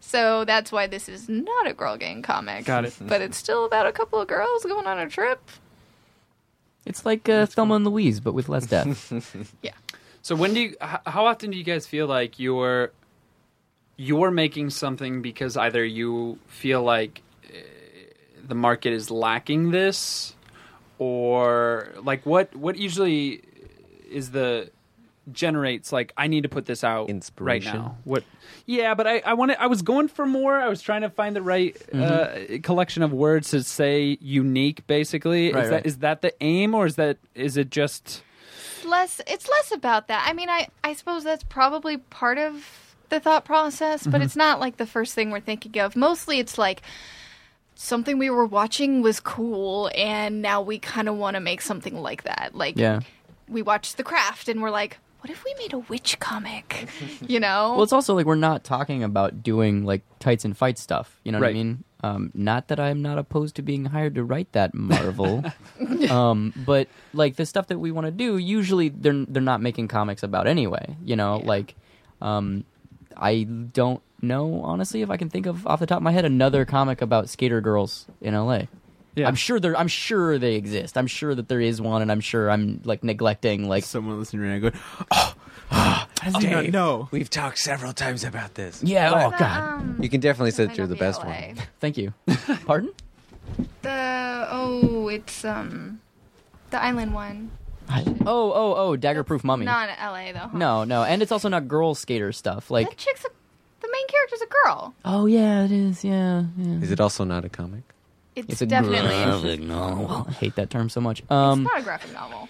So 0.01 0.43
that's 0.43 0.69
why 0.69 0.87
this 0.87 1.07
is 1.07 1.29
not 1.29 1.65
a 1.65 1.73
girl 1.73 1.95
gang 1.95 2.21
comic. 2.21 2.65
Got 2.65 2.83
it. 2.83 2.95
But 2.99 3.21
it's 3.21 3.37
still 3.37 3.63
about 3.63 3.85
a 3.85 3.93
couple 3.93 4.19
of 4.19 4.27
girls 4.27 4.65
going 4.65 4.85
on 4.85 4.99
a 4.99 5.09
trip. 5.09 5.39
It's 6.85 7.05
like 7.05 7.29
uh, 7.29 7.45
Thelma 7.45 7.75
and 7.75 7.85
Louise, 7.85 8.19
but 8.19 8.33
with 8.33 8.49
less 8.49 8.65
death. 8.65 9.11
Yeah. 9.61 9.71
So 10.21 10.35
when 10.35 10.53
do 10.53 10.59
you? 10.61 10.69
h- 10.81 10.99
How 11.05 11.25
often 11.25 11.51
do 11.51 11.57
you 11.57 11.63
guys 11.63 11.85
feel 11.87 12.07
like 12.07 12.39
you're 12.39 12.91
you're 13.97 14.31
making 14.31 14.69
something 14.71 15.21
because 15.21 15.55
either 15.57 15.83
you 15.85 16.39
feel 16.47 16.81
like 16.83 17.21
uh, 17.45 17.57
the 18.47 18.55
market 18.55 18.91
is 18.93 19.11
lacking 19.11 19.71
this, 19.71 20.35
or 20.99 21.89
like 22.01 22.25
what 22.25 22.55
what 22.55 22.77
usually 22.77 23.41
is 24.09 24.31
the 24.31 24.69
generates 25.31 25.91
like 25.91 26.13
I 26.17 26.27
need 26.27 26.43
to 26.43 26.49
put 26.49 26.65
this 26.65 26.83
out 26.83 27.09
right 27.39 27.63
now. 27.63 27.97
What? 28.03 28.23
Yeah, 28.65 28.93
but 28.93 29.07
I 29.07 29.19
I 29.19 29.33
wanted 29.33 29.57
I 29.59 29.67
was 29.67 29.81
going 29.81 30.07
for 30.07 30.25
more. 30.25 30.59
I 30.59 30.67
was 30.69 30.81
trying 30.81 31.01
to 31.01 31.09
find 31.09 31.35
the 31.35 31.41
right 31.41 31.75
uh, 31.93 32.59
collection 32.61 33.03
of 33.03 33.13
words 33.13 33.49
to 33.51 33.63
say 33.63 34.17
unique. 34.21 34.85
Basically, 34.87 35.51
Right, 35.51 35.63
is 35.63 35.69
that 35.69 35.75
right. 35.75 35.85
is 35.85 35.97
that 35.99 36.21
the 36.21 36.33
aim, 36.41 36.75
or 36.75 36.85
is 36.85 36.95
that 36.95 37.17
is 37.35 37.57
it 37.57 37.69
just? 37.69 38.23
Less 38.85 39.21
it's 39.27 39.47
less 39.47 39.71
about 39.71 40.07
that. 40.09 40.25
I 40.27 40.33
mean, 40.33 40.49
I 40.49 40.67
I 40.83 40.93
suppose 40.93 41.23
that's 41.23 41.43
probably 41.43 41.97
part 41.97 42.37
of 42.37 42.95
the 43.09 43.19
thought 43.19 43.45
process, 43.45 44.05
but 44.07 44.21
it's 44.21 44.35
not 44.35 44.59
like 44.59 44.77
the 44.77 44.87
first 44.87 45.13
thing 45.13 45.31
we're 45.31 45.39
thinking 45.39 45.79
of. 45.79 45.95
Mostly 45.95 46.39
it's 46.39 46.57
like 46.57 46.81
something 47.75 48.17
we 48.17 48.29
were 48.29 48.45
watching 48.45 49.01
was 49.01 49.19
cool 49.19 49.89
and 49.95 50.41
now 50.41 50.61
we 50.61 50.79
kind 50.79 51.09
of 51.09 51.15
want 51.15 51.35
to 51.35 51.39
make 51.39 51.61
something 51.61 52.01
like 52.01 52.23
that. 52.23 52.51
Like 52.53 52.77
yeah. 52.77 53.01
we 53.47 53.61
watched 53.61 53.97
The 53.97 54.03
Craft 54.03 54.47
and 54.49 54.61
we're 54.61 54.71
like, 54.71 54.97
what 55.23 55.29
if 55.29 55.45
we 55.45 55.53
made 55.57 55.71
a 55.71 55.79
witch 55.79 56.19
comic? 56.19 56.85
you 57.27 57.39
know? 57.39 57.75
Well, 57.75 57.83
it's 57.83 57.93
also 57.93 58.13
like 58.13 58.25
we're 58.25 58.35
not 58.35 58.65
talking 58.65 59.03
about 59.05 59.41
doing 59.41 59.85
like 59.85 60.01
tights 60.19 60.43
and 60.43 60.55
fight 60.55 60.77
stuff. 60.77 61.17
You 61.23 61.31
know 61.31 61.39
what 61.39 61.47
I 61.47 61.53
mean? 61.53 61.85
Um, 62.03 62.29
not 62.33 62.67
that 62.67 62.77
I'm 62.81 63.01
not 63.01 63.17
opposed 63.17 63.55
to 63.55 63.61
being 63.61 63.85
hired 63.85 64.15
to 64.15 64.23
write 64.25 64.51
that 64.51 64.73
Marvel, 64.73 65.41
um, 66.09 66.51
but 66.65 66.89
like 67.13 67.37
the 67.37 67.45
stuff 67.45 67.67
that 67.67 67.79
we 67.79 67.89
want 67.91 68.05
to 68.07 68.11
do, 68.11 68.37
usually 68.37 68.89
they're 68.89 69.23
they're 69.25 69.41
not 69.41 69.61
making 69.61 69.87
comics 69.87 70.23
about 70.23 70.45
anyway. 70.45 70.97
You 71.05 71.15
know, 71.15 71.39
Yeah. 71.39 71.47
like 71.47 71.75
um, 72.21 72.65
I 73.15 73.43
don't 73.43 74.01
know 74.21 74.61
honestly 74.63 75.01
if 75.01 75.09
I 75.09 75.15
can 75.15 75.29
think 75.29 75.45
of 75.45 75.65
off 75.65 75.79
the 75.79 75.85
top 75.85 75.97
of 75.97 76.03
my 76.03 76.11
head 76.11 76.25
another 76.25 76.65
comic 76.65 77.01
about 77.01 77.29
skater 77.29 77.61
girls 77.61 78.05
in 78.19 78.33
LA. 78.33 78.63
Yeah. 79.15 79.27
I'm 79.27 79.35
sure 79.35 79.59
they're. 79.59 79.77
I'm 79.77 79.87
sure 79.87 80.39
they 80.39 80.55
exist. 80.55 80.97
I'm 80.97 81.07
sure 81.07 81.35
that 81.35 81.47
there 81.47 81.61
is 81.61 81.79
one, 81.81 82.01
and 82.01 82.11
I'm 82.11 82.19
sure 82.21 82.49
I'm 82.49 82.81
like 82.83 83.03
neglecting 83.03 83.67
like 83.69 83.83
Someone 83.83 84.17
listening 84.19 84.43
right 84.49 84.53
now 84.61 84.69
going, 84.69 84.83
oh, 85.11 85.33
how 85.69 86.07
does 86.31 86.43
he 86.43 86.49
not 86.49 86.65
know? 86.69 87.09
We've 87.11 87.29
talked 87.29 87.59
several 87.59 87.93
times 87.93 88.23
about 88.23 88.55
this. 88.55 88.81
yeah. 88.83 89.11
Oh 89.11 89.29
God. 89.37 89.41
um, 89.81 89.97
You 90.01 90.09
can 90.09 90.19
definitely 90.19 90.51
say 90.51 90.65
that 90.65 90.77
you're 90.77 90.87
the 90.87 90.95
best 90.95 91.21
LA. 91.21 91.27
one. 91.29 91.57
Thank 91.79 91.97
you. 91.97 92.13
Pardon? 92.65 92.91
The 93.81 94.47
oh, 94.49 95.07
it's 95.09 95.43
um 95.45 95.99
the 96.71 96.81
island 96.81 97.13
one. 97.13 97.51
I- 97.89 98.03
oh, 98.25 98.51
oh, 98.53 98.73
oh, 98.77 98.95
dagger 98.95 99.23
proof 99.23 99.43
mummy. 99.43 99.65
Not 99.65 99.89
LA 100.01 100.31
though. 100.31 100.39
huh? 100.49 100.57
No, 100.57 100.83
no, 100.85 101.03
and 101.03 101.21
it's 101.21 101.31
also 101.31 101.49
not 101.49 101.67
girl 101.67 101.93
skater 101.95 102.31
stuff. 102.31 102.69
That 102.69 102.73
Like, 102.73 102.97
chick's 102.97 103.25
a, 103.25 103.29
the 103.81 103.89
main 103.91 104.07
character's 104.07 104.41
a 104.41 104.47
girl. 104.47 104.93
oh 105.05 105.25
yeah, 105.25 105.65
it 105.65 105.71
is. 105.71 106.03
Yeah, 106.03 106.45
yeah. 106.57 106.79
Is 106.79 106.91
it 106.91 106.99
also 107.01 107.23
not 107.25 107.43
a 107.45 107.49
comic? 107.49 107.83
It's, 108.35 108.49
It's 108.53 108.61
a 108.61 108.65
definitely 108.65 108.99
graphic 108.99 109.59
novel. 109.61 110.25
I 110.27 110.31
hate 110.33 110.55
that 110.55 110.69
term 110.69 110.89
so 110.89 110.99
much. 111.01 111.19
it's 111.19 111.31
Um, 111.31 111.63
not 111.63 111.79
a 111.79 111.83
graphic 111.83 112.13
novel. 112.13 112.49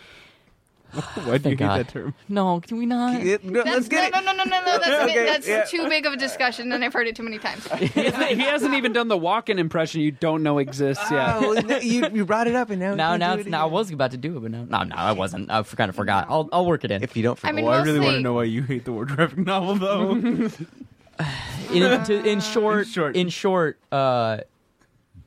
Why 0.93 1.01
do 1.01 1.31
you 1.31 1.39
Thank 1.39 1.43
hate 1.43 1.57
God. 1.59 1.79
that 1.79 1.88
term? 1.89 2.13
no, 2.29 2.59
can 2.61 2.77
we 2.77 2.86
not? 2.86 3.19
That's, 3.23 3.43
no, 3.43 3.49
no, 3.59 4.21
no, 4.21 4.31
no, 4.31 4.43
no, 4.43 4.43
no. 4.43 4.61
That's, 4.63 4.88
a 5.03 5.05
bit- 5.07 5.43
that's 5.45 5.71
too 5.71 5.89
big 5.89 6.05
of 6.05 6.13
a 6.13 6.17
discussion, 6.17 6.71
and 6.71 6.86
I've 6.86 6.93
heard 6.93 7.07
it 7.07 7.15
too 7.15 7.23
many 7.23 7.39
times. 7.39 7.65
he 7.81 7.89
hasn't 8.41 8.75
even 8.75 8.93
done 8.93 9.07
the 9.07 9.17
walk-in 9.17 9.57
impression 9.57 10.01
you 10.01 10.11
don't 10.11 10.43
know 10.43 10.59
exists 10.59 11.09
yet. 11.09 11.38
Oh, 11.38 11.53
no, 11.53 11.77
you, 11.79 12.07
you 12.13 12.25
brought 12.25 12.45
it 12.47 12.55
up 12.55 12.69
and 12.69 12.79
now 12.79 12.93
Now, 12.93 13.17
now, 13.17 13.36
do 13.36 13.41
it 13.41 13.47
now 13.47 13.63
I 13.63 13.71
was 13.71 13.89
about 13.91 14.11
to 14.11 14.17
do 14.17 14.38
it, 14.38 14.39
but 14.41 14.51
no, 14.51 14.65
no, 14.65 14.84
no, 14.84 14.95
I 14.95 15.13
wasn't. 15.13 15.49
I 15.49 15.63
kind 15.63 15.89
of 15.89 15.95
forgot. 15.95 16.27
I'll, 16.29 16.47
I'll 16.53 16.65
work 16.67 16.84
it 16.84 16.91
in. 16.91 17.01
If 17.03 17.17
you 17.17 17.23
don't 17.23 17.39
I 17.39 17.41
forget, 17.41 17.55
mean, 17.55 17.65
Well, 17.65 17.79
I 17.79 17.84
really 17.84 17.99
want 17.99 18.13
to 18.17 18.21
know 18.21 18.34
why 18.34 18.43
you 18.43 18.61
hate 18.61 18.86
the 18.86 18.91
word 18.93 19.09
graphic 19.09 19.39
novel, 19.39 19.75
though. 19.75 20.11
in, 21.71 22.03
to, 22.05 22.23
in 22.23 22.39
short, 22.39 22.86
In 22.86 22.91
short. 22.93 23.15
in 23.15 23.29
short, 23.29 23.79
uh, 23.91 24.38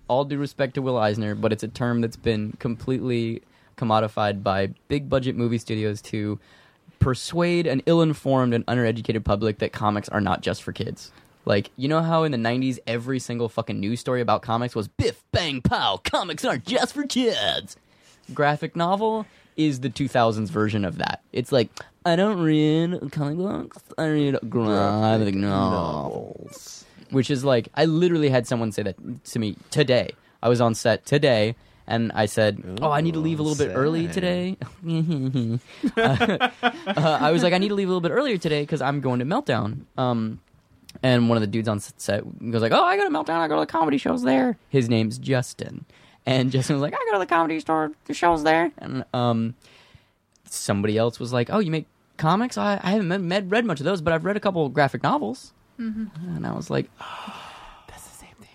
all 0.08 0.24
due 0.24 0.38
respect 0.38 0.74
to 0.74 0.82
Will 0.82 0.98
Eisner, 0.98 1.34
but 1.34 1.52
it's 1.52 1.62
a 1.62 1.68
term 1.68 2.00
that's 2.00 2.16
been 2.16 2.52
completely 2.58 3.42
commodified 3.76 4.42
by 4.42 4.68
big 4.88 5.08
budget 5.08 5.36
movie 5.36 5.58
studios 5.58 6.00
to 6.00 6.38
persuade 6.98 7.66
an 7.66 7.82
ill-informed 7.86 8.54
and 8.54 8.64
undereducated 8.66 9.22
public 9.24 9.58
that 9.58 9.72
comics 9.72 10.08
are 10.08 10.20
not 10.20 10.40
just 10.40 10.62
for 10.62 10.72
kids. 10.72 11.12
Like, 11.44 11.70
you 11.76 11.86
know 11.88 12.00
how 12.02 12.24
in 12.24 12.32
the 12.32 12.38
90s 12.38 12.78
every 12.86 13.18
single 13.18 13.48
fucking 13.48 13.78
news 13.78 14.00
story 14.00 14.20
about 14.20 14.42
comics 14.42 14.74
was 14.74 14.88
biff 14.88 15.22
bang 15.30 15.60
pow, 15.60 15.98
comics 16.02 16.44
aren't 16.44 16.64
just 16.64 16.94
for 16.94 17.04
kids. 17.04 17.76
Graphic 18.34 18.74
novel 18.74 19.26
is 19.56 19.80
the 19.80 19.90
2000s 19.90 20.48
version 20.48 20.84
of 20.84 20.98
that. 20.98 21.22
It's 21.32 21.52
like, 21.52 21.68
I 22.04 22.16
don't 22.16 22.40
read 22.40 23.12
comic 23.12 23.36
books, 23.36 23.78
I 23.98 24.06
read 24.06 24.38
graphic 24.48 25.34
novels. 25.34 26.85
Which 27.10 27.30
is 27.30 27.44
like, 27.44 27.68
I 27.74 27.84
literally 27.84 28.30
had 28.30 28.46
someone 28.46 28.72
say 28.72 28.82
that 28.82 28.96
to 29.24 29.38
me 29.38 29.56
today. 29.70 30.10
I 30.42 30.48
was 30.48 30.60
on 30.60 30.74
set 30.74 31.06
today, 31.06 31.54
and 31.86 32.12
I 32.12 32.26
said, 32.26 32.78
"Oh, 32.82 32.90
I 32.90 33.00
need 33.00 33.14
to 33.14 33.20
leave 33.20 33.38
a 33.38 33.42
little 33.42 33.64
bit 33.64 33.72
early 33.74 34.08
today." 34.08 34.56
uh, 35.96 36.48
I 36.96 37.30
was 37.30 37.42
like, 37.42 37.52
"I 37.52 37.58
need 37.58 37.68
to 37.68 37.74
leave 37.74 37.88
a 37.88 37.90
little 37.90 38.00
bit 38.00 38.12
earlier 38.12 38.38
today 38.38 38.62
because 38.62 38.82
I'm 38.82 39.00
going 39.00 39.20
to 39.20 39.24
Meltdown." 39.24 39.82
Um, 39.96 40.40
and 41.02 41.28
one 41.28 41.36
of 41.36 41.42
the 41.42 41.46
dudes 41.46 41.68
on 41.68 41.80
set 41.80 42.24
goes 42.50 42.62
like, 42.62 42.72
"Oh, 42.72 42.82
I 42.82 42.96
go 42.96 43.04
to 43.04 43.10
Meltdown. 43.10 43.38
I 43.38 43.48
go 43.48 43.54
to 43.54 43.60
the 43.60 43.66
comedy 43.66 43.98
shows 43.98 44.22
there." 44.22 44.58
His 44.68 44.88
name's 44.88 45.18
Justin, 45.18 45.84
and 46.24 46.50
Justin 46.50 46.74
was 46.76 46.82
like, 46.82 46.94
"I 46.94 47.04
go 47.06 47.12
to 47.12 47.18
the 47.20 47.26
comedy 47.26 47.60
store. 47.60 47.92
The 48.06 48.14
shows 48.14 48.42
there." 48.42 48.72
And 48.78 49.04
um, 49.14 49.54
somebody 50.44 50.98
else 50.98 51.20
was 51.20 51.32
like, 51.32 51.50
"Oh, 51.50 51.60
you 51.60 51.70
make 51.70 51.86
comics? 52.16 52.58
I, 52.58 52.80
I 52.82 52.90
haven't 52.90 53.08
met, 53.08 53.20
met, 53.20 53.44
read 53.48 53.64
much 53.64 53.80
of 53.80 53.84
those, 53.84 54.00
but 54.00 54.12
I've 54.12 54.24
read 54.24 54.36
a 54.36 54.40
couple 54.40 54.68
graphic 54.68 55.02
novels." 55.02 55.52
And 55.78 56.46
I 56.46 56.52
was 56.52 56.70
like, 56.70 56.90
"That's 57.88 58.02
the 58.08 58.16
same 58.18 58.34
thing." 58.40 58.48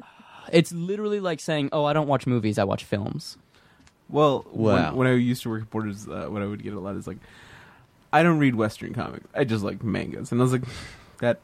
It's 0.52 0.72
literally 0.72 1.20
like 1.20 1.40
saying, 1.40 1.68
"Oh, 1.72 1.84
I 1.84 1.92
don't 1.92 2.06
watch 2.08 2.26
movies. 2.26 2.58
I 2.58 2.64
watch 2.64 2.84
films." 2.84 3.36
Well, 4.08 4.46
Wow. 4.52 4.92
when, 4.92 4.96
when 4.96 5.06
I 5.08 5.12
used 5.14 5.42
to 5.42 5.50
work 5.50 5.62
at 5.62 5.70
Borders, 5.70 6.08
uh, 6.08 6.26
what 6.30 6.40
I 6.40 6.46
would 6.46 6.62
get 6.62 6.72
a 6.72 6.80
lot 6.80 6.96
is 6.96 7.06
like, 7.06 7.18
I 8.12 8.22
don't 8.22 8.38
read 8.38 8.54
Western 8.54 8.94
comics. 8.94 9.26
I 9.34 9.44
just 9.44 9.62
like 9.62 9.82
mangas, 9.84 10.32
and 10.32 10.40
I 10.40 10.44
was 10.44 10.52
like, 10.52 10.62
that 11.18 11.40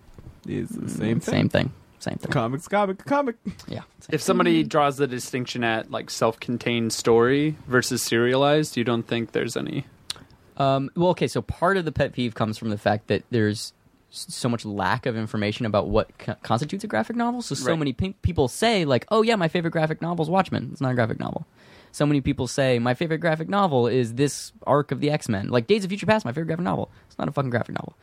is 0.47 0.71
the 0.71 0.89
same 0.89 1.21
thing. 1.21 1.35
Same 1.35 1.49
thing. 1.51 1.73
Same 1.99 2.17
thing. 2.17 2.31
Comics, 2.33 2.69
comic, 2.69 3.05
comic. 3.05 3.37
Yeah. 3.69 3.83
If 4.11 4.21
somebody 4.23 4.63
draws 4.63 4.97
the 4.99 5.07
distinction 5.07 5.65
at 5.65 5.91
like 5.91 6.09
self-contained 6.11 6.93
story 6.93 7.57
versus 7.67 8.03
serialized, 8.03 8.77
you 8.77 8.85
don't 8.85 9.07
think 9.07 9.33
there's 9.33 9.57
any. 9.57 9.87
Um, 10.57 10.91
well, 10.97 11.11
okay, 11.11 11.29
so 11.29 11.43
part 11.43 11.77
of 11.79 11.85
the 11.85 11.93
pet 11.93 12.13
peeve 12.13 12.35
comes 12.35 12.57
from 12.59 12.71
the 12.71 12.79
fact 12.79 13.07
that 13.09 13.25
there's 13.31 13.59
s- 13.59 13.73
so 14.15 14.49
much 14.49 14.65
lack 14.65 15.07
of 15.07 15.17
information 15.17 15.67
about 15.67 15.89
what 15.89 16.17
co- 16.19 16.37
constitutes 16.43 16.85
a 16.85 16.87
graphic 16.87 17.17
novel. 17.17 17.43
So, 17.43 17.55
so 17.55 17.71
Right. 17.71 17.79
many 17.79 17.93
pe- 17.93 18.15
people 18.23 18.49
say, 18.49 18.85
like, 18.85 19.07
oh, 19.11 19.23
yeah, 19.23 19.37
my 19.37 19.49
favorite 19.49 19.73
graphic 19.73 20.01
novel 20.01 20.23
is 20.25 20.31
Watchmen. 20.31 20.69
It's 20.73 20.81
not 20.81 20.93
a 20.93 20.95
graphic 20.95 21.19
novel. 21.19 21.47
So 21.93 22.07
many 22.07 22.21
people 22.21 22.47
say, 22.47 22.79
my 22.79 22.95
favorite 22.95 23.19
graphic 23.19 23.49
novel 23.49 23.87
is 23.87 24.15
this 24.15 24.53
arc 24.67 24.91
of 24.93 25.01
the 25.01 25.11
X 25.11 25.29
Men. 25.29 25.49
Like, 25.49 25.67
Days 25.67 25.85
of 25.85 25.91
Future 25.91 26.07
Past, 26.07 26.25
my 26.25 26.33
favorite 26.33 26.47
graphic 26.47 26.65
novel. 26.65 26.91
It's 27.09 27.19
not 27.19 27.29
a 27.29 27.33
fucking 27.33 27.51
graphic 27.51 27.75
novel. 27.77 27.95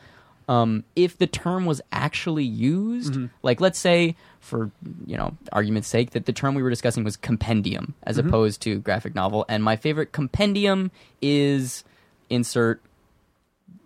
Um, 0.50 0.84
if 0.96 1.18
the 1.18 1.28
term 1.28 1.66
was 1.66 1.82
actually 1.92 2.44
used, 2.44 3.16
like 3.42 3.62
let's 3.62 3.80
say 3.80 4.16
for 4.42 4.72
you 5.06 5.16
know 5.16 5.38
argument's 5.54 5.88
sake 5.88 6.10
that 6.12 6.26
the 6.26 6.34
term 6.34 6.56
we 6.56 6.64
were 6.64 6.70
discussing 6.70 7.04
was 7.06 7.16
compendium 7.16 7.94
as 8.04 8.18
opposed 8.18 8.62
to 8.64 8.80
graphic 8.80 9.14
novel, 9.16 9.46
and 9.48 9.64
my 9.64 9.78
favorite 9.78 10.12
compendium 10.12 10.92
is 11.22 11.86
insert 12.30 12.82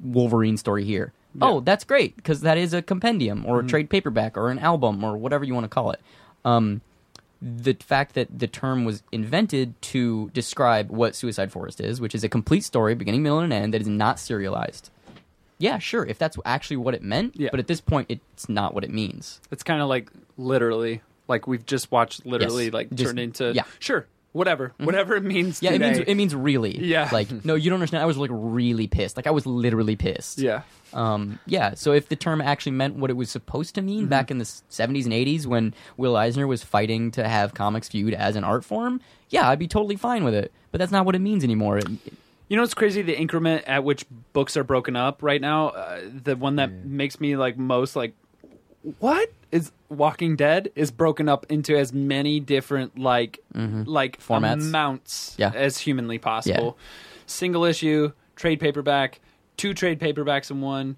Wolverine 0.03 0.57
story 0.57 0.85
here. 0.85 1.13
Oh, 1.41 1.59
that's 1.59 1.83
great 1.83 2.15
because 2.15 2.41
that 2.41 2.57
is 2.57 2.73
a 2.73 2.81
compendium 2.81 3.45
or 3.45 3.59
a 3.59 3.63
trade 3.67 3.89
paperback 3.89 4.37
or 4.37 4.49
an 4.49 4.59
album 4.59 5.03
or 5.03 5.17
whatever 5.17 5.43
you 5.43 5.53
want 5.53 5.65
to 5.65 5.69
call 5.69 5.91
it. 5.91 5.99
Um, 6.43 6.81
the 7.41 7.73
fact 7.73 8.15
that 8.15 8.39
the 8.39 8.47
term 8.47 8.85
was 8.85 9.03
invented 9.11 9.79
to 9.81 10.29
describe 10.33 10.89
what 10.89 11.15
Suicide 11.15 11.51
Forest 11.51 11.81
is, 11.81 11.99
which 11.99 12.15
is 12.15 12.23
a 12.23 12.29
complete 12.29 12.63
story, 12.63 12.95
beginning, 12.95 13.23
middle, 13.23 13.39
and 13.39 13.51
end 13.53 13.73
that 13.73 13.81
is 13.81 13.87
not 13.87 14.19
serialized. 14.19 14.89
Yeah, 15.57 15.77
sure, 15.79 16.05
if 16.05 16.17
that's 16.17 16.37
actually 16.45 16.77
what 16.77 16.93
it 16.95 17.03
meant, 17.03 17.35
Yeah. 17.37 17.49
but 17.51 17.59
at 17.59 17.67
this 17.67 17.81
point, 17.81 18.07
it's 18.09 18.49
not 18.49 18.73
what 18.73 18.83
it 18.83 18.91
means. 18.91 19.39
It's 19.51 19.63
kind 19.63 19.81
of 19.81 19.87
like 19.89 20.11
literally, 20.37 21.01
like 21.27 21.47
we've 21.47 21.65
just 21.65 21.91
watched 21.91 22.25
literally 22.25 22.65
Yes. 22.65 22.73
like 22.73 22.89
Just- 22.93 23.09
turn 23.11 23.19
into 23.19 23.53
yeah. 23.53 23.63
sure, 23.79 24.05
whatever, 24.35 24.73
whatever 24.77 25.15
it 25.15 25.23
means. 25.23 25.61
Yeah, 25.63 25.71
it 25.71 25.79
means 25.81 25.97
it 25.99 26.15
means 26.15 26.35
really. 26.35 26.77
Yeah. 26.77 27.09
like 27.11 27.31
no, 27.45 27.55
you 27.55 27.69
don't 27.69 27.77
understand. 27.77 28.03
I 28.03 28.05
was 28.05 28.17
like 28.17 28.29
really 28.33 28.87
pissed. 28.87 29.15
Like 29.17 29.27
I 29.27 29.31
was 29.31 29.45
literally 29.45 29.95
pissed. 29.95 30.39
yeah. 30.39 30.61
Um, 30.93 31.39
yeah. 31.45 31.73
So 31.73 31.91
if 31.91 32.07
the 32.09 32.15
term 32.15 32.39
actually 32.41 32.71
meant 32.73 32.95
what 32.95 33.09
it 33.09 33.15
was 33.17 33.29
supposed 33.29 33.75
to 33.75 33.81
mean 33.81 34.01
Mm-hmm. 34.01 34.09
back 34.09 34.31
in 34.31 34.37
the 34.37 34.45
70s 34.45 35.03
and 35.05 35.13
80s 35.13 35.45
when 35.45 35.73
Will 35.97 36.15
Eisner 36.15 36.47
was 36.47 36.63
fighting 36.63 37.11
to 37.11 37.27
have 37.27 37.53
comics 37.53 37.89
viewed 37.89 38.13
as 38.13 38.35
an 38.37 38.43
art 38.45 38.63
form, 38.63 39.01
yeah, 39.29 39.49
I'd 39.49 39.59
be 39.59 39.67
totally 39.67 39.95
fine 39.97 40.23
with 40.23 40.33
it. 40.33 40.53
But 40.71 40.79
that's 40.79 40.91
not 40.91 41.05
what 41.05 41.15
it 41.15 41.19
means 41.19 41.43
anymore. 41.43 41.79
It- 41.79 41.87
You 42.47 42.55
know 42.55 42.61
what's 42.63 42.73
crazy? 42.75 43.01
The 43.01 43.17
increment 43.17 43.63
at 43.67 43.83
which 43.83 44.05
books 44.31 44.55
are 44.55 44.63
broken 44.63 44.95
up 44.95 45.21
right 45.23 45.41
now. 45.41 45.69
Uh, 45.69 46.01
the 46.23 46.35
one 46.37 46.57
that 46.57 46.71
makes 46.85 47.19
me 47.19 47.35
like 47.35 47.57
most 47.57 47.95
like, 47.95 48.13
what 48.99 49.29
is 49.55 49.71
Walking 49.87 50.35
Dead 50.35 50.71
is 50.75 50.91
broken 50.91 51.29
up 51.29 51.45
into 51.49 51.77
as 51.77 51.93
many 51.93 52.39
different 52.39 52.99
like 52.99 53.39
mm-hmm. 53.53 53.83
like 53.83 54.19
Formats. 54.19 54.67
amounts 54.67 55.35
Yeah. 55.37 55.51
as 55.55 55.77
humanly 55.77 56.19
possible. 56.19 56.77
Single 57.25 57.63
issue, 57.63 58.11
trade 58.35 58.59
paperback, 58.59 59.21
two 59.57 59.73
trade 59.73 59.99
paperbacks 59.99 60.51
in 60.51 60.61
one, 60.61 60.97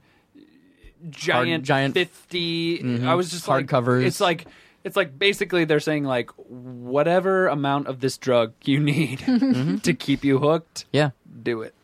giant 1.10 1.64
giant- 1.64 1.94
50 1.94 2.80
mm-hmm. 2.80 3.08
I 3.08 3.14
was 3.14 3.30
just 3.30 3.48
like 3.48 3.68
Hardcovers. 3.68 4.06
It's 4.06 4.20
like 4.20 4.48
it's 4.84 4.96
like 4.96 5.18
basically 5.20 5.66
they're 5.66 5.80
saying 5.80 6.06
like 6.06 6.32
whatever 6.32 7.48
amount 7.48 7.88
of 7.88 8.00
this 8.00 8.18
drug 8.18 8.54
you 8.64 8.80
need 8.80 9.20
mm-hmm. 9.20 9.78
to 9.84 9.94
keep 9.94 10.24
you 10.24 10.40
hooked, 10.40 10.86
yeah. 10.92 11.12
do 11.44 11.62
it. 11.62 11.76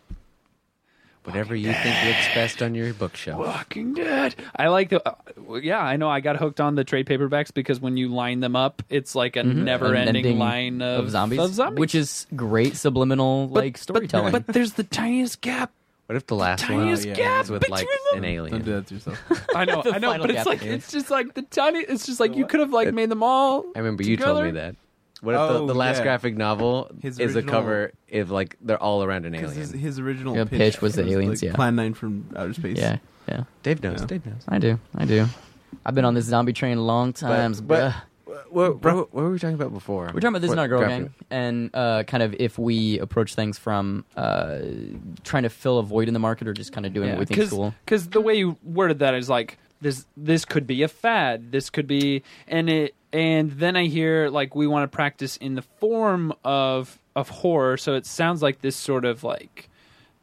Whatever 1.23 1.55
you 1.55 1.71
think 1.71 2.05
looks 2.05 2.27
best 2.35 2.61
on 2.61 2.75
your 2.75 2.93
bookshelf. 2.93 3.39
Walking 3.39 3.93
Dead. 3.93 4.35
I 4.55 4.67
like 4.67 4.89
the. 4.89 5.07
Uh, 5.07 5.15
yeah, 5.55 5.79
I 5.79 5.95
know. 5.95 6.09
I 6.09 6.19
got 6.19 6.35
hooked 6.35 6.59
on 6.59 6.75
the 6.75 6.83
trade 6.83 7.05
paperbacks 7.07 7.53
because 7.53 7.79
when 7.79 7.95
you 7.95 8.09
line 8.09 8.41
them 8.41 8.55
up, 8.57 8.81
it's 8.89 9.15
like 9.15 9.35
a 9.37 9.43
never-ending 9.43 10.09
Unending 10.09 10.37
line 10.39 10.81
of, 10.81 11.05
of 11.05 11.09
zombies, 11.11 11.39
of 11.39 11.53
zombies. 11.53 11.79
which 11.79 11.95
is 11.95 12.27
great 12.35 12.75
subliminal 12.75 13.47
But- 13.47 13.63
like 13.63 13.77
storytelling. 13.77 14.31
But, 14.33 14.47
there's 14.53 14.73
the 14.73 14.83
tiniest 14.83 15.39
gap. 15.41 15.71
What 16.07 16.17
if 16.17 16.27
the 16.27 16.35
last 16.35 16.67
one 16.69 16.79
tiniest 16.79 17.05
is 17.05 17.15
gap 17.17 17.49
with 17.49 17.69
like 17.69 17.87
between 18.11 18.23
an 18.25 18.29
alien? 18.29 18.51
Don't 18.57 18.65
do 18.65 18.71
that 18.73 18.87
to 18.87 18.93
yourself. 18.95 19.21
I 19.55 19.63
know, 19.63 19.81
The 19.83 19.95
I 19.95 19.97
know, 19.99 20.09
final 20.11 20.27
but 20.27 20.29
it's 20.31 20.39
gap. 20.39 20.45
like 20.47 20.61
it's 20.63 20.91
just 20.91 21.09
like 21.09 21.33
the 21.33 21.43
tiny. 21.43 21.79
It's 21.79 22.05
just 22.05 22.19
like 22.19 22.35
you 22.35 22.45
could 22.45 22.59
have 22.59 22.73
like 22.73 22.93
made 22.93 23.07
them 23.09 23.23
all. 23.23 23.63
I 23.73 23.79
remember 23.79 24.03
you 24.03 24.17
told 24.17 24.43
me 24.43 24.49
together. 24.49 24.71
that. 24.73 24.75
What 25.23 25.35
if 25.35 25.39
the, 25.39 25.59
Oh, 25.59 25.67
the 25.67 25.73
last 25.73 25.97
yeah. 25.97 26.03
graphic 26.03 26.35
novel 26.37 26.91
His 27.01 27.17
is 27.19 27.33
a 27.35 27.37
original- 27.39 27.51
cover 27.53 27.91
if 28.07 28.29
like 28.29 28.57
they're 28.61 28.81
all 28.81 29.03
around 29.03 29.25
an 29.25 29.31
Because 29.31 29.51
alien? 29.53 29.71
his, 29.71 29.81
his 29.81 29.99
original 29.99 30.35
Yeah, 30.35 30.43
pitch, 30.43 30.59
pitch 30.59 30.81
was 30.81 30.95
the 30.95 31.03
aliens, 31.09 31.41
like 31.41 31.49
yeah. 31.51 31.55
Plan 31.55 31.75
Nine 31.75 31.93
from 31.93 32.25
outer 32.35 32.53
space. 32.53 32.77
yeah, 32.77 32.97
yeah. 33.27 33.43
Dave 33.63 33.81
knows. 33.81 34.01
Yeah. 34.01 34.05
Dave 34.07 34.25
knows. 34.25 34.43
I 34.47 34.59
do. 34.59 34.79
I 34.95 35.05
do. 35.05 35.25
I've 35.85 35.95
been 35.95 36.05
on 36.05 36.13
this 36.13 36.25
zombie 36.25 36.53
train 36.53 36.77
a 36.77 36.81
long 36.83 37.13
times, 37.13 37.61
but- 37.61 37.91
bruh. 37.93 37.95
What, 38.49 38.83
what, 38.83 38.95
what 38.95 39.13
were 39.13 39.29
we 39.31 39.39
talking 39.39 39.55
about 39.55 39.73
before? 39.73 40.05
We're 40.13 40.19
talking 40.19 40.29
about 40.29 40.41
this 40.41 40.49
What 40.49 40.53
is 40.53 40.57
not 40.57 40.65
a 40.65 40.67
girl 40.67 40.79
graphic- 40.79 41.05
gang, 41.05 41.13
and 41.31 41.69
uh, 41.73 42.03
kind 42.03 42.21
of 42.23 42.35
if 42.39 42.57
we 42.59 42.99
approach 42.99 43.33
things 43.35 43.57
from 43.57 44.05
uh, 44.15 44.59
trying 45.23 45.43
to 45.43 45.49
fill 45.49 45.77
a 45.79 45.83
void 45.83 46.07
in 46.07 46.13
the 46.13 46.19
market 46.19 46.47
or 46.47 46.53
just 46.53 46.71
kind 46.71 46.85
of 46.85 46.93
doing 46.93 47.09
what 47.11 47.19
we 47.19 47.25
think 47.25 47.39
is 47.39 47.49
cool. 47.51 47.73
Because 47.85 48.09
the 48.09 48.21
way 48.21 48.35
you 48.35 48.57
worded 48.63 48.99
that 48.99 49.13
is 49.15 49.29
like 49.29 49.57
this. 49.81 50.05
This 50.17 50.45
could 50.45 50.65
be 50.67 50.83
a 50.83 50.87
fad. 50.87 51.51
This 51.51 51.69
could 51.69 51.87
be, 51.87 52.23
and 52.47 52.69
it. 52.69 52.95
And 53.13 53.51
then 53.51 53.75
I 53.75 53.85
hear 53.85 54.29
like 54.29 54.55
we 54.55 54.67
want 54.67 54.91
to 54.91 54.93
practice 54.93 55.37
in 55.37 55.55
the 55.55 55.61
form 55.61 56.33
of 56.43 56.99
of 57.15 57.29
horror. 57.29 57.77
So 57.77 57.93
it 57.93 58.05
sounds 58.05 58.41
like 58.41 58.61
this 58.61 58.75
sort 58.75 59.05
of 59.05 59.23
like, 59.23 59.69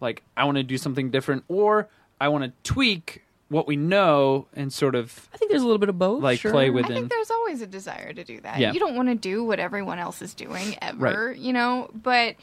like 0.01 0.22
I 0.36 0.45
want 0.45 0.57
to 0.57 0.64
do 0.64 0.76
something 0.76 1.11
different, 1.11 1.45
or 1.49 1.88
I 2.20 2.28
want 2.28 2.45
to 2.45 2.53
tweak 2.64 3.22
what 3.49 3.66
we 3.66 3.76
know 3.76 4.47
and 4.55 4.72
sort 4.72 4.95
of 4.95 5.28
I 5.34 5.36
think 5.36 5.51
there's 5.51 5.62
a 5.62 5.64
little 5.64 5.78
bit 5.78 5.88
of 5.88 5.99
both. 5.99 6.22
like 6.22 6.38
sure. 6.38 6.53
play 6.53 6.70
I 6.70 6.82
think 6.82 7.11
there's 7.11 7.32
always 7.32 7.61
a 7.62 7.66
desire 7.66 8.12
to 8.12 8.24
do 8.24 8.41
that. 8.43 8.59
Yeah. 8.59 8.72
You 8.72 8.78
don't 8.78 8.95
want 8.95 9.09
to 9.09 9.16
do 9.16 9.45
what 9.45 9.59
everyone 9.59 9.99
else 9.99 10.22
is 10.22 10.34
doing 10.34 10.76
ever, 10.80 11.28
right. 11.28 11.36
you 11.36 11.53
know, 11.53 11.91
but 11.93 12.36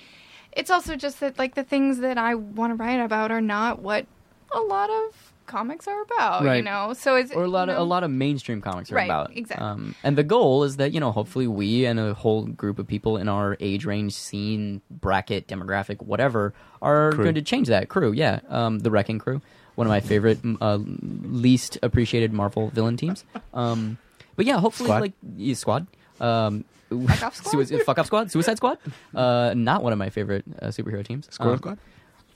it's 0.52 0.70
also 0.70 0.96
just 0.98 1.22
that 1.22 1.40
like 1.40 1.56
the 1.56 1.64
things 1.64 2.00
that 2.00 2.18
I 2.18 2.36
want 2.36 2.72
to 2.72 2.76
write 2.76 3.00
about 3.00 3.32
are 3.32 3.42
not 3.42 3.80
what 3.80 4.06
a 4.54 4.60
lot 4.60 4.90
of 4.90 5.27
comics 5.48 5.88
are 5.88 6.02
about, 6.04 6.56
you 6.58 6.62
know. 6.62 6.94
So 6.94 7.16
it's 7.16 7.32
or 7.32 7.44
a 7.46 7.48
lot 7.48 7.68
you 7.70 7.74
of 7.74 7.80
a 7.80 7.84
lot 7.84 8.04
of 8.04 8.12
mainstream 8.12 8.62
comics 8.62 8.92
are 8.92 8.96
Right, 8.96 9.06
about. 9.06 9.36
exactly. 9.36 9.66
Um, 9.66 9.96
and 10.04 10.18
the 10.18 10.24
goal 10.24 10.64
is 10.64 10.78
that 10.78 10.94
you 10.94 11.00
know 11.00 11.12
hopefully 11.12 11.48
we 11.48 11.86
and 11.86 12.00
a 12.00 12.14
whole 12.14 12.46
group 12.46 12.78
of 12.80 12.86
people 12.88 13.18
in 13.18 13.28
our 13.30 13.58
age 13.60 13.86
range, 13.86 14.14
scene, 14.14 14.82
bracket, 14.92 15.48
demographic, 15.48 16.02
whatever, 16.02 16.54
are 16.82 17.12
Crew. 17.12 17.24
going 17.24 17.36
to 17.36 17.42
change 17.42 17.68
that 17.70 17.90
crew. 17.90 18.12
Yeah, 18.12 18.42
um, 18.50 18.80
the 18.80 18.92
Wrecking 18.92 19.18
Crew, 19.20 19.42
one 19.76 19.88
of 19.88 19.90
my 19.90 20.00
favorite, 20.02 20.40
uh, 20.62 20.78
least 20.82 21.78
appreciated 21.82 22.34
Marvel 22.34 22.70
villain 22.70 22.98
teams. 22.98 23.24
Um, 23.54 23.98
but 24.36 24.46
yeah, 24.46 24.60
hopefully 24.60 24.88
Squad? 24.88 25.02
like 25.02 25.14
yeah, 25.36 25.54
squad. 25.56 25.88
Um, 26.20 26.66
Fuck 26.90 27.24
Off 27.24 27.36
Squad? 27.44 27.68
Sui- 27.68 27.80
fuck 27.80 27.98
up 28.00 28.06
squad, 28.06 28.32
Suicide 28.32 28.56
Squad. 28.58 28.78
Uh, 29.14 29.54
not 29.58 29.84
one 29.84 29.92
of 29.92 30.00
my 30.00 30.10
favorite 30.10 30.46
uh, 30.62 30.68
superhero 30.68 31.06
teams. 31.06 31.28
Squirrel 31.32 31.54
Um, 31.54 31.58
Squad? 31.60 31.80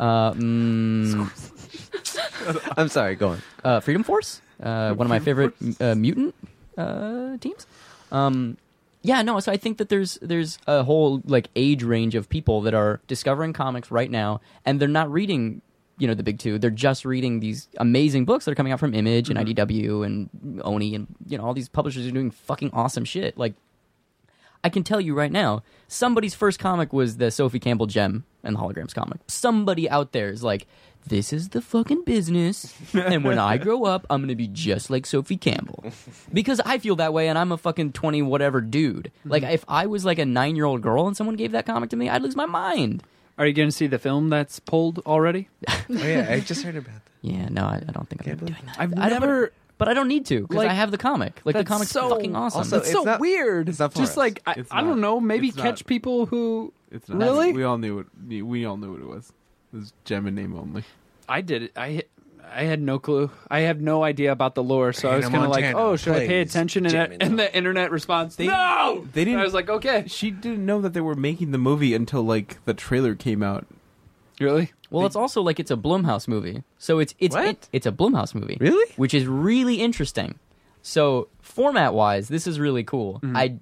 Uh, 0.01 0.33
mm, 0.33 1.29
I'm 2.77 2.89
sorry, 2.89 3.15
go 3.15 3.29
on. 3.29 3.41
uh, 3.63 3.79
Freedom 3.81 4.03
Force, 4.03 4.41
uh, 4.61 4.93
one 4.93 5.05
of 5.05 5.09
my 5.09 5.19
favorite 5.19 5.53
uh, 5.79 5.93
mutant 5.95 6.33
uh, 6.77 7.37
teams. 7.37 7.67
Um, 8.11 8.57
yeah, 9.03 9.21
no. 9.21 9.39
So 9.39 9.51
I 9.51 9.57
think 9.57 9.77
that 9.77 9.89
there's 9.89 10.17
there's 10.21 10.57
a 10.67 10.83
whole 10.83 11.21
like 11.25 11.49
age 11.55 11.83
range 11.83 12.15
of 12.15 12.29
people 12.29 12.61
that 12.61 12.73
are 12.73 12.99
discovering 13.07 13.53
comics 13.53 13.91
right 13.91 14.09
now, 14.09 14.41
and 14.65 14.79
they're 14.79 14.87
not 14.87 15.11
reading, 15.11 15.61
you 15.97 16.07
know, 16.07 16.13
the 16.15 16.23
big 16.23 16.39
two. 16.39 16.57
They're 16.59 16.69
just 16.71 17.05
reading 17.05 17.39
these 17.39 17.67
amazing 17.77 18.25
books 18.25 18.45
that 18.45 18.51
are 18.51 18.55
coming 18.55 18.73
out 18.73 18.79
from 18.79 18.93
Image 18.93 19.29
and 19.29 19.37
IDW 19.39 20.05
and 20.05 20.61
Oni 20.63 20.95
and 20.95 21.07
you 21.27 21.37
know 21.37 21.43
all 21.45 21.53
these 21.53 21.69
publishers 21.69 22.05
are 22.07 22.11
doing 22.11 22.31
fucking 22.31 22.71
awesome 22.73 23.05
shit. 23.05 23.37
Like 23.37 23.53
I 24.63 24.69
can 24.69 24.83
tell 24.83 25.01
you 25.01 25.13
right 25.15 25.31
now, 25.31 25.63
somebody's 25.87 26.33
first 26.35 26.59
comic 26.59 26.93
was 26.93 27.17
the 27.17 27.31
Sophie 27.31 27.59
Campbell 27.59 27.87
Jem 27.87 28.25
and 28.43 28.55
the 28.55 28.59
Holograms 28.59 28.93
comic. 28.93 29.19
Somebody 29.27 29.89
out 29.89 30.11
there 30.11 30.29
is 30.29 30.43
like, 30.43 30.67
this 31.07 31.33
is 31.33 31.49
the 31.49 31.61
fucking 31.61 32.03
business, 32.03 32.75
and 32.93 33.23
when 33.23 33.39
I 33.39 33.57
grow 33.57 33.85
up, 33.85 34.05
I'm 34.09 34.21
gonna 34.21 34.35
be 34.35 34.47
just 34.47 34.91
like 34.91 35.07
Sophie 35.07 35.35
Campbell, 35.37 35.83
because 36.31 36.59
I 36.63 36.77
feel 36.77 36.95
that 36.97 37.11
way, 37.11 37.27
and 37.27 37.39
I'm 37.39 37.51
a 37.51 37.57
fucking 37.57 37.93
twenty 37.93 38.21
whatever 38.21 38.61
dude. 38.61 39.11
Like 39.25 39.41
mhm. 39.41 39.51
if 39.51 39.65
I 39.67 39.87
was 39.87 40.05
like 40.05 40.19
a 40.19 40.25
nine 40.25 40.55
year 40.55 40.65
old 40.65 40.81
girl 40.81 41.07
and 41.07 41.17
someone 41.17 41.35
gave 41.37 41.53
that 41.53 41.65
comic 41.65 41.89
to 41.89 41.95
me, 41.95 42.07
I'd 42.07 42.21
lose 42.21 42.35
my 42.35 42.45
mind. 42.45 43.01
Are 43.39 43.47
you 43.47 43.53
going 43.53 43.69
to 43.69 43.71
see 43.75 43.87
the 43.87 43.97
film 43.97 44.29
that's 44.29 44.59
pulled 44.59 44.99
already? 44.99 45.49
Oh 45.89 46.07
yeah, 46.07 46.27
I 46.29 46.39
just 46.39 46.63
heard 46.63 46.75
about 46.75 46.93
that. 46.93 47.01
Yeah, 47.23 47.47
no, 47.49 47.63
I, 47.63 47.81
I 47.87 47.91
don't 47.91 48.07
think 48.07 48.21
I'm 48.21 48.25
Can't 48.25 48.39
doing 48.39 48.55
that. 48.65 48.75
I've 48.79 48.93
I 48.93 49.09
don't- 49.09 49.19
never. 49.21 49.51
But 49.81 49.87
I 49.89 49.95
don't 49.95 50.07
need 50.07 50.27
to 50.27 50.41
because 50.41 50.57
Like, 50.57 50.69
I 50.69 50.73
have 50.73 50.91
the 50.91 50.97
comic. 50.99 51.41
Like 51.43 51.53
the 51.53 51.59
that's 51.59 51.67
comic's 51.67 51.89
so- 51.91 52.09
fucking 52.09 52.35
awesome. 52.35 52.59
also- 52.59 52.75
That's 52.77 52.89
it's 52.89 52.95
so 52.95 53.03
not- 53.03 53.19
weird. 53.19 53.67
it's 53.67 53.79
not 53.79 53.93
for 53.93 53.97
Just 53.97 54.11
us. 54.11 54.17
like 54.17 54.43
I, 54.45 54.53
It's 54.57 54.71
I 54.71 54.81
don't 54.81 54.89
not. 54.91 54.99
know. 54.99 55.19
Maybe 55.19 55.47
It's 55.47 55.57
catch 55.57 55.81
not. 55.81 55.87
people 55.87 56.27
who 56.27 56.71
It's 56.91 57.09
not. 57.09 57.17
Really? 57.17 57.51
We 57.51 57.63
all 57.63 57.79
knew 57.79 57.97
it. 57.97 58.07
We 58.43 58.63
all 58.63 58.77
knew 58.77 58.91
what 58.91 59.01
it 59.01 59.07
was. 59.07 59.33
It 59.73 59.77
was 59.77 59.93
Jem 60.05 60.27
and 60.27 60.35
name 60.35 60.55
only. 60.55 60.83
I 61.27 61.41
did 61.41 61.63
it. 61.63 61.71
I 61.75 62.03
I 62.53 62.63
had 62.65 62.79
no 62.81 62.99
clue. 62.99 63.31
I 63.49 63.61
had 63.61 63.81
no 63.81 64.03
idea 64.03 64.31
about 64.31 64.53
the 64.55 64.61
lore, 64.63 64.91
so 64.93 65.09
I 65.09 65.15
was 65.15 65.23
Hannah 65.25 65.33
kind 65.37 65.45
of 65.45 65.51
like, 65.51 65.63
Montana 65.63 65.83
"Oh, 65.83 65.95
should 65.95 66.13
I 66.13 66.19
pay 66.19 66.27
plays 66.27 66.49
attention?" 66.51 66.85
And, 66.85 66.91
Gemini. 66.91 67.25
and 67.25 67.39
the 67.39 67.55
internet 67.57 67.89
response, 67.91 68.35
They- 68.35 68.47
"No." 68.47 69.07
they 69.13 69.21
didn't- 69.21 69.35
And 69.35 69.41
I 69.41 69.45
was 69.45 69.53
like, 69.53 69.69
"Okay." 69.69 70.03
She 70.07 70.29
didn't 70.31 70.63
know 70.65 70.79
that 70.81 70.93
they 70.93 71.01
were 71.01 71.15
making 71.15 71.51
the 71.51 71.57
movie 71.57 71.93
until 71.95 72.21
like 72.23 72.63
the 72.65 72.73
trailer 72.73 73.15
came 73.15 73.41
out. 73.41 73.65
Really? 74.39 74.73
Well, 74.91 75.05
it's 75.07 75.15
also 75.15 75.41
like 75.41 75.59
it's 75.59 75.71
a 75.71 75.77
Blumhouse 75.77 76.27
movie, 76.27 76.63
so 76.77 76.99
it's 76.99 77.15
it's 77.17 77.35
What? 77.35 77.45
it- 77.47 77.69
it's 77.73 77.85
a 77.87 77.91
Blumhouse 77.91 78.35
movie, 78.35 78.57
Really? 78.59 78.91
which 78.97 79.13
is 79.13 79.25
really 79.25 79.75
interesting. 79.81 80.35
So 80.83 81.27
format 81.41 81.93
wise, 81.93 82.27
this 82.27 82.45
is 82.47 82.59
really 82.59 82.83
cool. 82.83 83.15
Mm-hmm. 83.23 83.35
I 83.37 83.55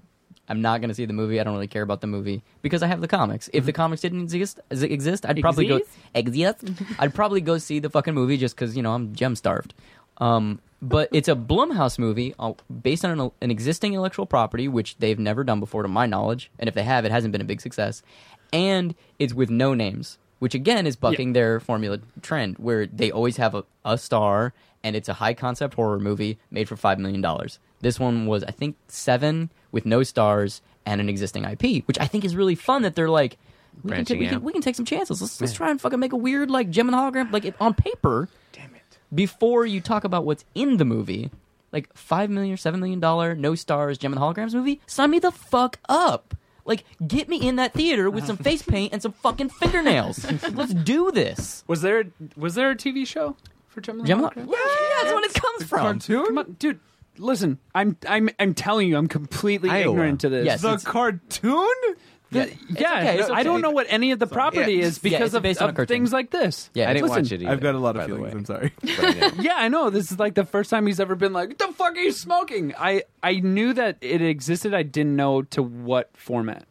I'm 0.52 0.62
not 0.64 0.82
gonna 0.82 0.96
see 0.96 1.06
the 1.06 1.14
movie. 1.14 1.40
I 1.40 1.44
don't 1.44 1.54
really 1.54 1.68
care 1.68 1.84
about 1.84 2.02
the 2.02 2.08
movie 2.08 2.42
because 2.64 2.82
I 2.82 2.88
have 2.88 3.02
the 3.02 3.08
comics. 3.08 3.50
If 3.54 3.66
the 3.66 3.72
Mm-hmm. 3.72 3.76
comics 3.76 4.02
didn't 4.02 4.22
exist, 4.24 4.60
exist, 4.72 5.26
I'd 5.28 5.40
probably 5.42 5.68
go 5.68 5.82
exist. 6.16 6.64
I'd 7.00 7.14
probably 7.14 7.42
go 7.42 7.58
see 7.60 7.78
the 7.80 7.90
fucking 7.92 8.14
movie 8.16 8.38
just 8.38 8.56
because 8.56 8.76
you 8.76 8.82
know 8.82 8.94
I'm 8.94 9.14
Jem 9.14 9.36
starved. 9.36 9.74
Um, 10.18 10.60
but 10.82 11.10
it's 11.12 11.28
a 11.28 11.36
Blumhouse 11.36 12.00
movie 12.00 12.34
uh, 12.40 12.54
based 12.82 13.06
on 13.06 13.20
an, 13.20 13.32
an 13.42 13.52
existing 13.52 13.94
intellectual 13.94 14.26
property, 14.26 14.68
which 14.68 14.98
they've 14.98 15.20
never 15.20 15.44
done 15.44 15.60
before, 15.60 15.84
to 15.84 15.88
my 15.90 16.06
knowledge. 16.08 16.50
And 16.58 16.68
if 16.68 16.74
they 16.74 16.84
have, 16.84 17.06
it 17.06 17.12
hasn't 17.12 17.32
been 17.32 17.42
a 17.42 17.46
big 17.46 17.62
success. 17.62 18.02
And 18.52 18.96
it's 19.20 19.34
with 19.34 19.50
no 19.50 19.74
names, 19.74 20.18
which 20.40 20.56
again 20.56 20.88
is 20.88 20.96
bucking 20.96 21.34
their 21.34 21.60
formula 21.60 22.00
trend, 22.22 22.58
where 22.58 22.86
they 22.86 23.12
always 23.12 23.38
have 23.38 23.56
a, 23.56 23.64
a 23.86 23.98
star, 23.98 24.54
and 24.84 24.96
it's 24.96 25.10
a 25.10 25.14
high 25.14 25.34
concept 25.34 25.76
horror 25.76 26.00
movie 26.00 26.38
made 26.50 26.68
for 26.68 26.76
five 26.76 27.00
million 27.00 27.22
dollars. 27.22 27.60
This 27.82 28.00
one 28.00 28.26
was, 28.26 28.44
I 28.44 28.52
think, 28.52 28.76
seven 28.88 29.50
with 29.72 29.86
no 29.86 30.04
stars 30.04 30.62
and 30.86 31.00
an 31.00 31.10
existing 31.10 31.46
IP, 31.46 31.86
which 31.88 32.00
I 32.00 32.08
think 32.08 32.26
is 32.26 32.36
really 32.36 32.56
fun. 32.56 32.82
That 32.82 32.96
they're 32.96 33.10
like. 33.10 33.38
We 33.84 34.04
can, 34.04 34.20
we, 34.20 34.28
can, 34.28 34.44
we 34.44 34.52
can 34.52 34.62
take 34.62 34.76
some 34.76 34.84
chances. 34.84 35.22
Let's, 35.22 35.40
let's 35.40 35.54
try 35.54 35.70
and 35.70 35.80
fucking 35.80 36.00
make 36.00 36.12
a 36.12 36.18
weird 36.18 36.50
like 36.50 36.70
Jem 36.70 36.90
and 36.90 36.98
hologram 36.98 37.32
like 37.32 37.46
it, 37.46 37.56
on 37.62 37.74
paper 37.74 38.28
Damn 38.52 38.76
it. 38.76 38.98
before 39.14 39.66
you 39.66 39.80
talk 39.80 40.04
about 40.04 40.26
what's 40.26 40.44
in 40.54 40.78
the 40.78 40.86
movie, 40.86 41.30
like 41.72 41.96
five 41.96 42.30
million 42.30 42.54
or 42.54 42.58
seven 42.58 42.82
million 42.82 43.00
dollar 43.00 43.36
no 43.36 43.56
stars 43.56 43.98
Jem 43.98 44.12
and 44.12 44.22
holograms 44.22 44.54
movie, 44.54 44.82
sign 44.86 45.12
me 45.12 45.20
the 45.20 45.32
fuck 45.32 45.80
up. 45.88 46.36
Like, 46.70 46.86
get 47.08 47.28
me 47.28 47.46
in 47.46 47.56
that 47.56 47.74
theater 47.74 48.10
with 48.12 48.26
some 48.28 48.38
face 48.48 48.62
paint 48.62 48.94
and 48.94 49.02
some 49.02 49.12
fucking 49.12 49.50
fingernails. 49.50 50.24
Let's 50.54 50.74
do 50.76 51.10
this. 51.12 51.64
Was 51.68 51.82
there 51.82 52.04
was 52.38 52.54
there 52.54 52.70
a 52.70 52.76
TV 52.76 53.06
show 53.08 53.36
for 53.68 53.82
Jem 53.82 53.98
and 53.98 54.08
Jem 54.08 54.24
and 54.24 54.36
yeah, 54.48 54.56
that's 55.02 55.12
what 55.14 55.24
it 55.26 55.34
comes 55.34 55.64
from. 55.64 55.80
Cartoon? 55.80 56.26
Come 56.28 56.38
on, 56.38 56.52
dude. 56.60 56.80
Listen, 57.18 57.58
I'm 57.74 57.98
I'm 58.08 58.30
I'm 58.40 58.54
telling 58.54 58.88
you, 58.88 58.98
I'm 58.98 59.08
completely 59.08 59.70
Iowa. 59.72 59.92
ignorant 59.94 60.22
to 60.22 60.30
this. 60.30 60.46
Yes. 60.46 60.62
The 60.62 60.68
it's- 60.70 60.84
cartoon? 60.86 61.68
The- 62.32 62.42
It's 62.44 62.56
yeah, 62.80 63.00
okay, 63.00 63.20
it's 63.20 63.30
I 63.30 63.42
don't 63.44 63.62
know 63.62 63.72
what 63.72 63.88
any 63.90 64.12
of 64.12 64.20
the 64.20 64.28
property 64.28 64.74
Yeah. 64.74 64.86
is 64.86 65.00
because 65.00 65.28
it's 65.28 65.34
of, 65.34 65.42
based 65.44 65.62
on 65.62 65.76
a 65.76 65.82
of 65.82 65.88
things 65.88 66.14
like 66.14 66.30
this. 66.30 66.70
Yeah, 66.76 66.90
I 66.90 66.94
didn't 66.94 67.10
Listen, 67.10 67.24
watch 67.24 67.32
it 67.32 67.42
either. 67.42 67.52
I've 67.52 67.60
got 67.60 67.74
a 67.76 67.80
lot 67.80 67.96
of 67.98 68.06
feelings. 68.06 68.34
I'm 68.34 68.46
sorry. 68.46 68.72
But 68.82 69.00
I 69.04 69.12
know. 69.14 69.32
Yeah, 69.42 69.56
I 69.58 69.68
know. 69.68 69.90
This 69.90 70.12
is 70.12 70.20
like 70.20 70.36
the 70.36 70.46
first 70.46 70.70
time 70.70 70.86
he's 70.86 71.00
ever 71.00 71.16
been 71.16 71.34
like, 71.34 71.50
What 71.50 71.58
"The 71.60 71.74
fuck 71.74 71.96
are 71.96 72.00
you 72.00 72.12
smoking?" 72.12 72.74
I 72.78 73.04
I 73.24 73.40
knew 73.40 73.74
that 73.74 73.98
it 74.02 74.22
existed. 74.22 74.74
I 74.76 74.84
didn't 74.84 75.16
know 75.16 75.42
to 75.44 75.64
what 75.64 76.12
format. 76.16 76.66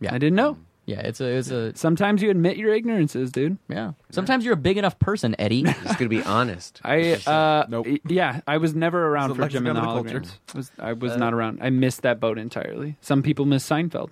Yeah. 0.00 0.14
I 0.14 0.18
didn't 0.18 0.36
know. 0.36 0.58
Yeah, 0.86 1.00
it's 1.00 1.20
a, 1.20 1.26
it's 1.26 1.50
a, 1.52 1.76
Sometimes 1.76 2.20
you 2.20 2.30
admit 2.30 2.56
your 2.56 2.74
ignorances, 2.74 3.30
dude. 3.30 3.58
yeah. 3.68 3.92
Sometimes 4.10 4.44
you're 4.44 4.54
a 4.54 4.56
big 4.56 4.76
enough 4.76 4.98
person, 4.98 5.36
Eddie. 5.38 5.62
Just 5.84 5.98
gonna 5.98 6.08
be 6.08 6.22
honest. 6.22 6.80
I 6.84 7.12
uh 7.26 7.66
Nope. 7.68 7.86
yeah, 8.08 8.40
I 8.46 8.56
was 8.58 8.74
never 8.74 9.06
around 9.08 9.30
It's 9.30 9.38
for 9.38 9.48
Jem 9.48 9.66
and 9.66 9.76
the 9.76 9.80
lexicon 9.82 10.04
the 10.04 10.10
Holograms. 10.10 10.12
culture. 10.46 10.56
Was, 10.56 10.72
I 10.78 10.92
was 10.94 11.16
not 11.16 11.32
around. 11.34 11.58
I 11.62 11.70
missed 11.70 12.02
that 12.02 12.18
boat 12.18 12.38
entirely. 12.38 12.96
Some 13.02 13.22
people 13.22 13.44
miss 13.44 13.68
Seinfeld. 13.68 14.10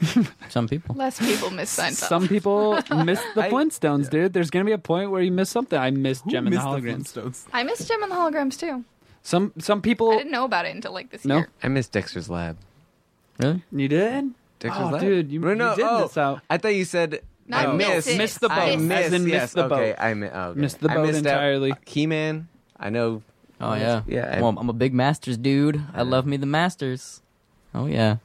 Some 0.48 0.68
people. 0.68 0.94
Less 0.94 1.18
people 1.18 1.50
miss 1.50 1.76
Seinfeld. 1.78 1.92
Some 2.08 2.28
people 2.28 2.72
miss 3.04 3.20
the 3.34 3.42
I- 3.44 3.50
Flintstones, 3.50 4.08
dude. 4.10 4.32
There's 4.32 4.50
gonna 4.50 4.64
be 4.64 4.72
a 4.72 4.78
point 4.78 5.10
where 5.10 5.22
you 5.22 5.30
miss 5.32 5.50
something. 5.50 5.78
I 5.78 5.90
missed 5.90 6.24
Who 6.24 6.30
Jem 6.30 6.46
and 6.46 6.54
the 6.54 6.58
missed 6.58 6.66
Holograms. 6.68 7.12
Flintstones? 7.12 7.46
I 7.52 7.62
missed 7.64 7.86
Jem 7.88 8.02
and 8.02 8.10
the 8.12 8.16
Holograms 8.16 8.58
too. 8.58 8.84
Some 9.22 9.52
some 9.58 9.78
I 9.78 9.82
people. 9.82 10.10
didn't 10.12 10.30
know 10.32 10.44
about 10.44 10.64
it 10.66 10.74
until 10.74 10.92
like 10.92 11.10
this 11.10 11.24
No? 11.24 11.36
year. 11.38 11.48
I 11.62 11.68
miss 11.68 11.88
Dexter's 11.88 12.30
Lab. 12.30 12.56
Really? 13.38 13.62
You 13.72 13.88
did? 13.88 14.30
Dexter's 14.58 14.82
Oh, 14.86 14.90
Lab, 14.90 15.00
dude, 15.00 15.30
you- 15.32 15.40
No, 15.40 15.70
you 15.70 15.76
did 15.76 15.84
oh, 15.86 16.02
miss 16.02 16.16
out. 16.16 16.40
I 16.48 16.56
thought 16.58 16.74
you 16.74 16.84
said 16.84 17.20
Not 17.46 17.68
I 17.68 17.72
miss 17.72 17.88
missed. 17.88 18.08
it. 18.08 18.18
Missed 18.18 18.40
the 18.40 18.48
boat. 18.48 18.58
I 18.58 18.76
Miss. 18.76 18.82
missed. 18.88 19.02
As 19.06 19.12
in 19.12 19.28
yes, 19.28 19.42
missed 19.42 19.54
the 19.54 19.64
okay. 19.64 19.90
boat. 19.90 19.96
I 19.98 20.14
mi- 20.14 20.28
oh, 20.32 20.40
okay. 20.50 20.60
Missed 20.60 20.80
the 20.80 20.90
I 20.90 20.94
boat 20.94 21.06
missed 21.06 21.26
out. 21.26 21.32
entirely. 21.32 21.72
Uh, 21.72 21.76
He-Man. 21.86 22.48
I 22.78 22.88
know. 22.90 23.22
Oh, 23.60 23.74
yeah. 23.74 24.02
Yeah. 24.06 24.34
I- 24.36 24.40
Well, 24.40 24.54
I'm 24.58 24.70
a 24.70 24.72
big 24.74 24.94
Masters 24.94 25.36
dude. 25.36 25.82
I 25.94 26.02
love 26.02 26.26
me 26.26 26.36
the 26.38 26.46
Masters. 26.46 27.20
Oh, 27.74 27.84
yeah. 27.86 28.16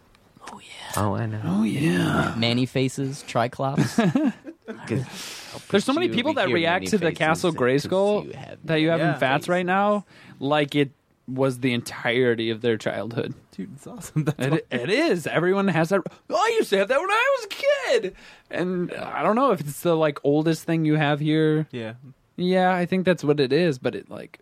Oh, 0.97 1.15
I 1.15 1.25
know. 1.25 1.41
Oh 1.43 1.63
yeah. 1.63 2.33
Man-E-Faces, 2.37 3.23
Triclops. 3.27 3.95
There's 5.69 5.83
so 5.85 5.93
many 5.93 6.09
people 6.09 6.33
that 6.35 6.49
react 6.49 6.87
to 6.87 6.97
the 6.97 7.11
Castle 7.11 7.51
Castle 7.51 7.53
'cause 7.53 7.85
Grayskull 7.85 8.25
you 8.25 8.33
that 8.65 8.75
you 8.81 8.89
have 8.89 8.99
Yeah. 8.99 9.13
in 9.13 9.19
Fats 9.19 9.47
right 9.49 9.65
now, 9.65 10.05
like 10.39 10.75
it 10.75 10.91
was 11.27 11.59
the 11.59 11.73
entirety 11.73 12.49
of 12.51 12.61
their 12.61 12.77
childhood. 12.77 13.33
Dude, 13.51 13.71
it's 13.75 13.87
awesome. 13.87 14.23
That's 14.37 14.57
It, 14.57 14.67
it 14.69 14.89
is. 14.89 15.25
Everyone 15.27 15.67
has 15.69 15.89
that. 15.89 16.01
Oh, 16.29 16.35
I 16.35 16.53
used 16.57 16.69
to 16.71 16.77
have 16.77 16.87
that 16.89 16.99
when 16.99 17.09
I 17.09 17.35
was 17.37 17.45
a 17.45 17.47
kid, 18.01 18.15
and 18.51 18.91
I 18.93 19.23
don't 19.23 19.35
know 19.35 19.51
if 19.51 19.59
it's 19.61 19.81
the 19.81 19.95
like 19.95 20.19
oldest 20.23 20.63
thing 20.63 20.85
you 20.85 20.95
have 20.95 21.19
here. 21.19 21.67
yeah. 21.71 21.93
Yeah, 22.37 22.75
I 22.75 22.85
think 22.85 23.05
that's 23.05 23.23
what 23.23 23.39
it 23.39 23.53
is. 23.53 23.79
But 23.79 23.95
it 23.95 24.09
like 24.09 24.39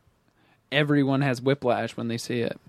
everyone 0.72 1.22
has 1.22 1.42
whiplash 1.42 1.96
when 1.96 2.08
they 2.08 2.18
see 2.18 2.40
it. 2.40 2.60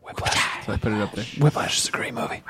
Whiplash. 0.00 0.53
So 0.66 0.72
I 0.72 0.76
put 0.76 0.92
it 0.92 1.00
up 1.00 1.12
there. 1.12 1.24
Whiplash 1.40 1.78
is 1.78 1.88
a 1.88 1.92
great 1.92 2.14
movie. 2.14 2.42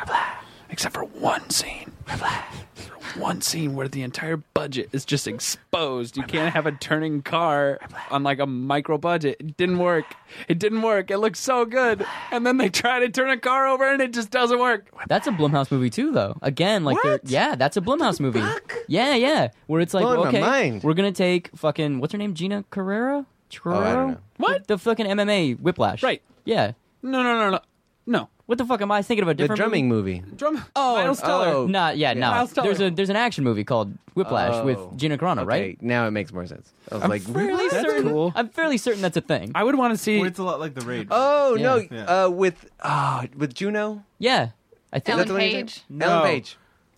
Except 0.70 0.94
for 0.94 1.04
one 1.04 1.48
scene. 1.50 1.92
For 2.06 3.20
one 3.20 3.40
scene 3.40 3.74
where 3.74 3.88
the 3.88 4.02
entire 4.02 4.36
budget 4.36 4.88
is 4.92 5.04
just 5.04 5.26
exposed. 5.26 6.16
You 6.16 6.22
can't 6.24 6.52
have 6.52 6.66
a 6.66 6.72
turning 6.72 7.22
car 7.22 7.78
on 8.10 8.22
like 8.22 8.38
a 8.38 8.46
micro 8.46 8.98
budget. 8.98 9.36
It 9.40 9.56
didn't 9.56 9.78
work. 9.78 10.04
It 10.48 10.58
didn't 10.58 10.82
work. 10.82 11.10
It 11.10 11.18
looks 11.18 11.38
so 11.40 11.64
good. 11.64 12.04
And 12.30 12.46
then 12.46 12.56
they 12.56 12.68
try 12.68 13.00
to 13.00 13.08
turn 13.08 13.30
a 13.30 13.36
car 13.36 13.66
over 13.66 13.88
and 13.88 14.00
it 14.00 14.12
just 14.12 14.30
doesn't 14.30 14.58
work. 14.58 14.88
That's 15.08 15.26
a 15.26 15.30
Blumhouse 15.30 15.70
movie 15.70 15.90
too, 15.90 16.12
though. 16.12 16.36
Again, 16.42 16.84
like 16.84 16.96
they're 17.02 17.12
What? 17.12 17.28
yeah, 17.30 17.54
that's 17.56 17.76
a 17.76 17.80
Blumhouse 17.80 18.20
movie. 18.20 18.42
Yeah, 18.88 19.14
yeah. 19.14 19.48
Where 19.66 19.80
it's 19.80 19.94
like, 19.94 20.02
Blowing 20.02 20.20
my 20.20 20.28
okay, 20.28 20.40
mind. 20.40 20.82
we're 20.82 20.94
gonna 20.94 21.12
take 21.12 21.50
fucking 21.56 22.00
what's 22.00 22.12
her 22.12 22.18
name, 22.18 22.34
Gina 22.34 22.64
Carrera. 22.70 23.26
Oh, 23.26 23.26
Carrero? 23.50 24.08
know. 24.10 24.18
What? 24.38 24.66
The, 24.66 24.74
the 24.74 24.78
fucking 24.78 25.06
MMA 25.06 25.60
Whiplash. 25.60 26.02
Right. 26.02 26.22
Yeah. 26.44 26.72
No, 27.02 27.22
no, 27.22 27.38
no, 27.38 27.50
no. 27.50 27.60
No. 28.06 28.28
What 28.46 28.58
the 28.58 28.66
fuck 28.66 28.82
am 28.82 28.92
I 28.92 29.00
thinking 29.00 29.22
of 29.22 29.28
a 29.28 29.32
The 29.32 29.34
different 29.44 29.58
drumming 29.58 29.88
movie. 29.88 30.22
Drum. 30.36 30.62
Oh, 30.76 30.96
Miles 30.96 31.20
Teller. 31.20 31.46
oh. 31.48 31.66
Not 31.66 31.96
yeah, 31.96 32.12
no. 32.12 32.30
Miles 32.30 32.52
Teller. 32.52 32.66
There's 32.74 32.80
a 32.80 32.90
there's 32.94 33.08
an 33.08 33.16
action 33.16 33.42
movie 33.44 33.64
called 33.64 33.94
Whiplash 34.14 34.52
Oh. 34.54 34.64
with 34.66 34.98
Gina 34.98 35.16
Carano, 35.16 35.38
Okay, 35.38 35.46
right? 35.46 35.82
Now 35.82 36.06
it 36.06 36.10
makes 36.10 36.30
more 36.32 36.46
sense. 36.46 36.70
I 36.92 36.96
was 36.96 37.04
I'm 37.04 37.10
like, 37.10 37.22
fairly 37.22 37.46
really? 37.48 37.68
That's 37.70 37.82
certain, 37.86 38.10
cool. 38.10 38.32
I'm 38.36 38.50
fairly 38.50 38.76
certain 38.76 39.00
that's 39.00 39.16
a 39.16 39.22
thing. 39.22 39.52
I 39.54 39.64
would 39.64 39.76
want 39.76 39.94
to 39.94 39.98
see. 39.98 40.18
Well, 40.18 40.26
it's 40.28 40.38
a 40.38 40.42
lot 40.44 40.60
like 40.60 40.74
the 40.74 40.84
raid. 40.84 41.08
Oh 41.10 41.56
no, 41.58 41.76
Yeah. 41.90 42.04
uh, 42.24 42.28
with 42.28 42.70
uh, 42.80 43.26
with 43.36 43.54
Juno. 43.54 44.04
yeah, 44.18 44.50
I 44.92 44.98
think. 44.98 45.18
Is 45.20 45.24
that 45.24 45.26
Ellen 45.26 45.28
the 45.28 45.32
one 45.34 45.42
you're 45.42 45.50
Page. 45.62 45.74
saying? 45.74 45.84
No. 45.88 46.06
Ellen 46.10 46.26
Page. 46.26 46.56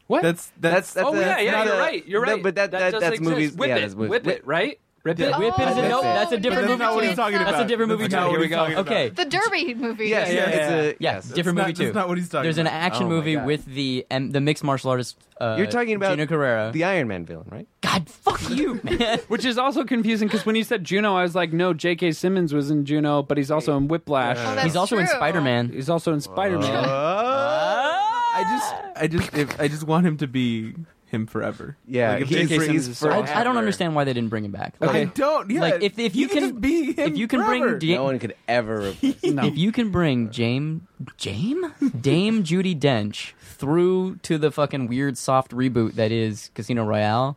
what? 0.08 0.22
That's 0.24 0.52
That's 0.60 0.74
that's 0.74 0.92
that's. 0.94 1.08
oh 1.08 1.14
a- 1.14 1.20
yeah, 1.20 1.38
yeah, 1.38 1.64
you're 1.64 1.74
a- 1.74 1.78
right. 1.78 2.06
You're 2.08 2.26
no, 2.26 2.32
right. 2.34 2.42
but 2.42 2.54
that, 2.56 2.70
that, 2.72 2.90
does 2.90 3.00
that's 3.00 3.14
exist. 3.18 3.30
movies. 3.30 3.52
Whip 3.52 3.68
yeah, 3.68 3.76
it, 3.76 3.80
that's 3.82 3.94
movies. 3.94 4.10
whip 4.10 4.26
it, 4.26 4.44
right? 4.46 4.80
Rip 5.06 5.20
it. 5.20 5.32
Oh, 5.32 5.38
Whip 5.38 5.54
It 5.56 5.62
is 5.68 5.76
a 5.78 5.80
That's 5.82 5.88
no. 5.90 6.00
it. 6.00 6.02
That's 6.02 6.32
a 6.32 6.36
different 6.38 6.62
That's 6.66 6.70
movie. 6.70 6.78
not 6.82 6.94
what 6.94 7.00
too. 7.02 7.06
he's 7.08 7.16
talking 7.16 7.38
That's 7.38 7.50
a 7.50 7.54
about. 7.54 7.68
different 7.68 7.90
movie 7.92 8.08
too. 8.08 8.16
not 8.16 8.22
what 8.24 8.30
Here 8.32 8.38
we 8.40 8.44
he's 8.46 8.50
go. 8.50 8.56
talking 8.56 8.72
about. 8.74 8.86
Okay. 8.92 9.08
The 9.10 9.24
Derby 9.24 9.74
movie. 9.74 10.06
Yes, 10.08 10.28
Yeah, 10.28 10.34
yeah, 10.34 10.40
yeah, 10.40 10.50
it's 10.56 10.70
a 10.70 10.86
Yeah, 10.86 11.12
yes. 11.14 11.28
different 11.28 11.56
That's 11.58 11.68
movie 11.68 11.72
not- 11.72 11.76
too. 11.76 11.84
That's 11.84 11.94
not 11.94 12.08
what 12.08 12.18
he's 12.18 12.28
talking 12.28 12.42
There's 12.42 12.58
an 12.58 12.66
about. 12.66 12.76
action 12.82 13.04
Oh 13.04 13.08
my 13.08 13.14
movie 13.14 13.34
God. 13.36 13.46
with 13.46 13.64
the 13.66 14.06
um, 14.10 14.30
the 14.32 14.40
mixed 14.40 14.64
martial 14.64 14.90
artist. 14.90 15.16
Uh, 15.40 15.54
You're 15.58 15.66
talking 15.68 15.94
about 15.94 16.10
Gina 16.10 16.26
Carrera. 16.26 16.70
the 16.72 16.82
Iron 16.84 17.06
Man 17.08 17.24
villain, 17.24 17.46
right? 17.52 17.68
God, 17.82 18.08
fuck 18.10 18.50
you, 18.50 18.80
man. 18.82 19.20
Which 19.28 19.44
is 19.44 19.58
also 19.58 19.84
confusing 19.84 20.26
because 20.28 20.44
when 20.44 20.56
you 20.56 20.64
said 20.64 20.82
Juno, 20.82 21.14
I 21.14 21.22
was 21.22 21.34
like, 21.36 21.52
no, 21.52 21.72
J.K. 21.72 22.12
Simmons 22.12 22.52
was 22.52 22.70
in 22.70 22.84
Juno, 22.84 23.22
but 23.22 23.36
he's 23.38 23.50
also 23.50 23.76
in 23.76 23.86
Whiplash. 23.86 24.38
Oh, 24.40 24.54
that's 24.54 24.64
He's 24.64 24.76
also 24.76 24.96
in 24.98 25.06
true. 25.06 25.14
Spider 25.14 25.40
Man. 25.40 25.68
He's 25.70 25.88
also 25.90 26.12
in 26.12 26.20
Spider 26.20 26.58
Man. 26.58 26.72
I 26.74 28.42
just, 28.42 28.74
I 29.02 29.06
just, 29.06 29.34
if, 29.36 29.60
I 29.60 29.68
just 29.68 29.84
want 29.84 30.06
him 30.06 30.16
to 30.18 30.26
be 30.26 30.74
him 31.06 31.26
forever. 31.26 31.76
Yeah, 31.86 32.12
Like, 32.14 32.22
if 32.22 32.28
he's, 32.28 32.38
J.K. 32.48 32.54
he's 32.54 32.64
Simmons 32.66 32.88
is 32.88 32.98
so 32.98 33.06
forever. 33.08 33.28
I, 33.28 33.40
I 33.40 33.44
don't 33.44 33.56
understand 33.56 33.94
why 33.94 34.04
they 34.04 34.12
didn't 34.12 34.28
bring 34.30 34.44
him 34.44 34.50
back. 34.52 34.74
Like, 34.80 34.90
Okay. 34.90 35.02
I 35.02 35.04
don't. 35.06 35.50
Yeah, 35.50 35.60
Like, 35.60 35.82
if- 35.82 35.98
if 35.98 36.12
he 36.14 36.20
you 36.20 36.28
can, 36.28 36.36
can- 36.38 36.48
just 36.50 36.60
be 36.60 36.92
him, 36.92 37.12
if 37.12 37.16
you 37.16 37.28
can 37.28 37.44
bring 37.44 37.62
forever. 37.62 37.78
Da- 37.78 37.94
No 37.94 38.04
one 38.04 38.18
could 38.18 38.34
ever. 38.48 38.94
No. 39.24 39.44
If 39.46 39.56
you 39.56 39.72
can 39.72 39.90
bring 39.90 40.28
Jame, 40.30 40.80
Jame, 41.18 41.72
Dame 42.02 42.42
Judi 42.44 42.78
Dench 42.78 43.32
through 43.40 44.16
to 44.22 44.36
the 44.38 44.50
fucking 44.50 44.86
weird 44.88 45.16
soft 45.16 45.52
reboot 45.52 45.94
that 45.94 46.10
is 46.12 46.50
Casino 46.54 46.84
Royale, 46.84 47.36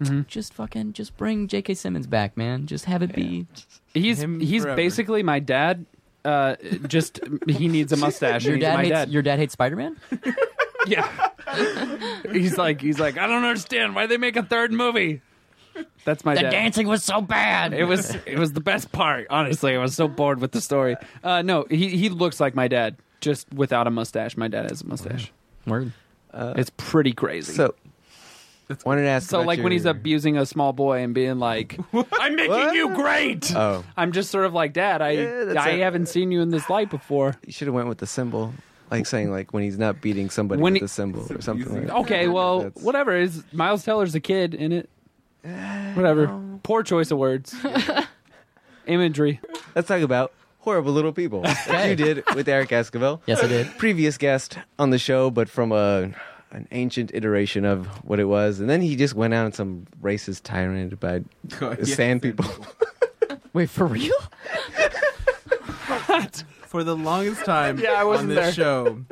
Mhm. 0.00 0.26
just 0.28 0.54
fucking 0.54 0.92
just 0.92 1.16
bring 1.16 1.48
J.K. 1.48 1.74
Simmons 1.74 2.06
back, 2.06 2.36
man. 2.36 2.66
Just 2.66 2.84
have 2.84 3.02
it 3.02 3.12
be. 3.14 3.46
He's 3.94 4.22
Him 4.22 4.38
he's 4.38 4.62
forever. 4.62 4.76
basically 4.76 5.22
my 5.24 5.40
dad. 5.40 5.86
Uh, 6.24 6.56
just 6.86 7.20
he 7.48 7.68
needs 7.68 7.90
a 7.92 7.96
mustache. 8.06 8.44
Your 8.44 8.58
dad 8.58 8.74
my 8.74 8.82
hates 8.82 8.90
dad. 8.92 9.08
your 9.10 9.22
dad 9.22 9.38
hates 9.38 9.54
Spider 9.54 9.76
Man. 9.76 9.96
Yeah. 10.88 11.30
he's 12.32 12.56
like 12.58 12.80
he's 12.80 12.98
like 12.98 13.18
I 13.18 13.26
don't 13.26 13.44
understand 13.44 13.94
why 13.94 14.06
they 14.06 14.16
make 14.16 14.36
a 14.36 14.42
third 14.42 14.72
movie. 14.72 15.22
That's 16.04 16.24
my 16.24 16.34
The 16.34 16.42
dad. 16.42 16.50
dancing 16.50 16.88
was 16.88 17.04
so 17.04 17.20
bad. 17.20 17.72
It 17.72 17.84
was 17.84 18.14
it 18.26 18.38
was 18.38 18.52
the 18.52 18.60
best 18.60 18.90
part. 18.92 19.26
Honestly, 19.30 19.74
I 19.74 19.78
was 19.78 19.94
so 19.94 20.08
bored 20.08 20.40
with 20.40 20.52
the 20.52 20.60
story. 20.60 20.96
Uh, 21.22 21.42
no, 21.42 21.66
he 21.70 21.88
he 21.96 22.08
looks 22.08 22.40
like 22.40 22.54
my 22.54 22.66
dad, 22.68 22.96
just 23.20 23.52
without 23.52 23.86
a 23.86 23.90
mustache. 23.90 24.36
My 24.36 24.48
dad 24.48 24.70
has 24.70 24.82
a 24.82 24.86
mustache. 24.86 25.32
Word. 25.66 25.92
Uh, 26.32 26.54
It's 26.56 26.70
pretty 26.76 27.12
crazy. 27.12 27.52
so, 27.52 27.74
wanted 28.84 29.02
to 29.02 29.08
ask. 29.08 29.28
So, 29.30 29.38
about 29.38 29.46
like 29.46 29.62
when 29.62 29.70
he's 29.72 29.84
abusing 29.86 30.36
a 30.36 30.44
small 30.46 30.72
boy 30.72 31.02
and 31.02 31.14
being 31.14 31.38
like, 31.38 31.78
"I'm 32.12 32.34
making 32.36 32.50
What? 32.50 32.74
you 32.74 32.94
great," 32.94 33.54
Oh, 33.54 33.84
I'm 33.96 34.12
just 34.12 34.30
sort 34.30 34.46
of 34.46 34.52
like, 34.54 34.72
"Dad, 34.72 35.00
I 35.00 35.10
Yeah, 35.10 35.44
that's 35.44 35.58
I 35.58 35.70
a- 35.70 35.84
haven't 35.84 36.06
seen 36.06 36.32
you 36.32 36.40
in 36.42 36.50
this 36.50 36.68
light 36.68 36.90
before." 36.90 37.36
you 37.46 37.52
should 37.52 37.68
have 37.68 37.74
went 37.74 37.88
with 37.88 37.98
the 37.98 38.06
symbol. 38.06 38.52
Like 38.90 39.06
saying 39.06 39.30
like 39.30 39.52
when 39.52 39.62
he's 39.62 39.78
not 39.78 40.00
beating 40.00 40.30
somebody 40.30 40.60
When 40.62 40.72
with 40.74 40.82
he- 40.82 40.84
a 40.86 40.88
symbol 40.88 41.26
or 41.30 41.40
something 41.40 41.72
like 41.72 41.86
that. 41.86 41.96
Okay, 42.00 42.28
well, 42.28 42.60
That's- 42.62 42.82
whatever. 42.82 43.16
Is 43.16 43.42
Miles 43.52 43.84
Teller's 43.84 44.14
a 44.14 44.20
kid 44.20 44.54
in 44.54 44.72
it? 44.72 44.88
Eh, 45.44 45.94
whatever. 45.94 46.26
Um, 46.28 46.60
Poor 46.62 46.82
choice 46.82 47.10
of 47.10 47.18
words. 47.18 47.54
Imagery. 48.86 49.40
Let's 49.74 49.88
talk 49.88 50.00
about 50.02 50.32
horrible 50.60 50.92
little 50.92 51.12
people. 51.12 51.40
Like 51.68 51.90
you 51.90 51.96
did 51.96 52.24
with 52.34 52.48
Eric 52.48 52.70
Esquivel. 52.70 53.20
Yes, 53.26 53.42
I 53.42 53.46
did. 53.46 53.66
Previous 53.78 54.18
guest 54.18 54.58
on 54.78 54.90
the 54.90 54.98
show, 54.98 55.30
but 55.30 55.48
from 55.48 55.72
a 55.72 56.10
an 56.50 56.66
ancient 56.70 57.10
iteration 57.14 57.66
of 57.66 57.86
what 58.04 58.18
it 58.18 58.24
was, 58.24 58.58
and 58.58 58.70
then 58.70 58.80
he 58.80 58.96
just 58.96 59.12
went 59.14 59.34
out 59.34 59.44
on 59.44 59.52
some 59.52 59.86
racist 60.02 60.42
tyrant 60.44 60.94
about 60.94 61.22
Yeah, 61.60 61.84
sand 61.84 62.22
people. 62.22 62.46
Wait, 63.52 63.68
for 63.68 63.86
real? 63.86 64.14
For 66.68 66.84
the 66.84 66.94
longest 66.96 67.44
time 67.44 67.78
Yeah, 67.82 67.92
I 67.92 68.00
on 68.02 68.06
wasn't 68.08 68.28
this 68.30 68.38
there. 68.38 68.52
show, 68.52 69.04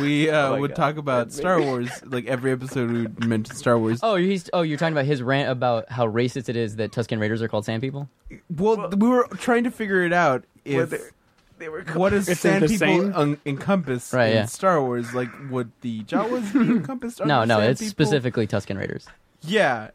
we 0.00 0.30
uh, 0.30 0.48
Oh 0.48 0.52
my 0.52 0.58
would 0.60 0.70
God. 0.70 0.76
talk 0.76 0.96
about 0.96 1.32
Star 1.32 1.60
Wars. 1.62 1.90
Like 2.04 2.26
every 2.26 2.52
episode, 2.52 2.90
we 2.90 3.02
would 3.02 3.24
mention 3.26 3.54
Star 3.56 3.78
Wars. 3.78 4.00
Oh, 4.02 4.14
he's 4.16 4.48
oh, 4.52 4.62
you're 4.62 4.78
talking 4.78 4.92
about 4.94 5.04
his 5.06 5.22
rant 5.22 5.50
about 5.50 5.90
how 5.90 6.06
racist 6.06 6.48
it 6.48 6.56
is 6.56 6.76
that 6.76 6.92
Tusken 6.92 7.20
Raiders 7.20 7.42
are 7.42 7.48
called 7.48 7.64
sand 7.64 7.82
people. 7.82 8.08
Well, 8.56 8.88
we 8.90 9.08
were 9.08 9.26
trying 9.38 9.64
to 9.64 9.70
figure 9.70 10.04
it 10.04 10.12
out. 10.12 10.44
If 10.64 11.12
they 11.58 11.68
were 11.68 11.82
what 11.94 12.10
does 12.10 12.28
If 12.28 12.42
they're 12.42 12.60
sand 12.60 12.64
the 12.64 12.68
people 12.68 12.86
same? 12.86 13.14
un- 13.14 13.40
encompass 13.44 14.12
Right, 14.12 14.28
in 14.28 14.34
yeah. 14.36 14.44
Star 14.46 14.80
Wars? 14.80 15.12
Like, 15.12 15.28
would 15.50 15.72
the 15.80 16.04
Jawas 16.04 16.52
be 16.52 16.60
encompassed? 16.60 17.18
No, 17.24 17.40
under 17.40 17.54
no, 17.54 17.58
sand 17.60 17.70
it's 17.70 17.80
people? 17.80 17.90
specifically 17.90 18.46
Tusken 18.46 18.78
Raiders. 18.78 19.06
Yeah, 19.42 19.90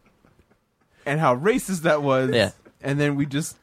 and 1.05 1.19
how 1.21 1.35
racist 1.37 1.81
that 1.83 2.01
was. 2.03 2.31
Yeah. 2.31 2.51
and 2.81 2.99
then 2.99 3.15
we 3.15 3.25
just 3.25 3.55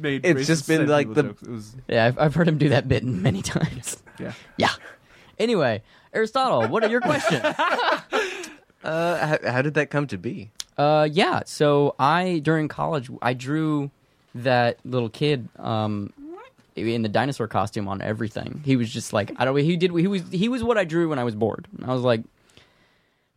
made. 0.00 0.24
It's 0.24 0.46
just 0.46 0.66
been 0.68 0.86
like 0.86 1.12
the- 1.12 1.22
jokes. 1.24 1.42
It 1.42 1.50
was 1.50 1.76
Yeah, 1.88 2.06
I've, 2.06 2.18
I've 2.18 2.34
heard 2.34 2.48
him 2.48 2.58
do 2.58 2.68
that 2.70 2.88
bit 2.88 3.04
many 3.04 3.42
times. 3.56 4.02
yeah. 4.18 4.32
Yeah. 4.56 4.70
Anyway, 5.38 5.82
Aristotle, 6.12 6.68
what 6.68 6.84
are 6.84 6.90
your 6.90 7.00
questions? 7.00 7.42
Uh, 8.82 9.26
how, 9.42 9.50
how 9.52 9.60
did 9.62 9.74
that 9.74 9.90
come 9.90 10.06
to 10.06 10.16
be? 10.16 10.50
Uh, 10.78 11.06
yeah. 11.12 11.42
So 11.44 11.94
I 11.98 12.40
during 12.42 12.66
college 12.68 13.10
I 13.20 13.34
drew 13.34 13.90
that 14.34 14.78
little 14.86 15.10
kid 15.10 15.48
um 15.58 16.12
in 16.76 17.02
the 17.02 17.08
dinosaur 17.10 17.46
costume 17.46 17.88
on 17.88 18.00
everything. 18.00 18.62
He 18.64 18.76
was 18.76 18.90
just 18.90 19.12
like 19.12 19.32
I 19.36 19.44
don't. 19.44 19.54
He 19.58 19.76
did. 19.76 19.90
He 19.92 20.06
was. 20.06 20.22
He 20.30 20.48
was 20.48 20.64
what 20.64 20.78
I 20.78 20.84
drew 20.84 21.10
when 21.10 21.18
I 21.18 21.24
was 21.24 21.34
bored. 21.34 21.68
I 21.84 21.92
was 21.92 22.02
like, 22.02 22.22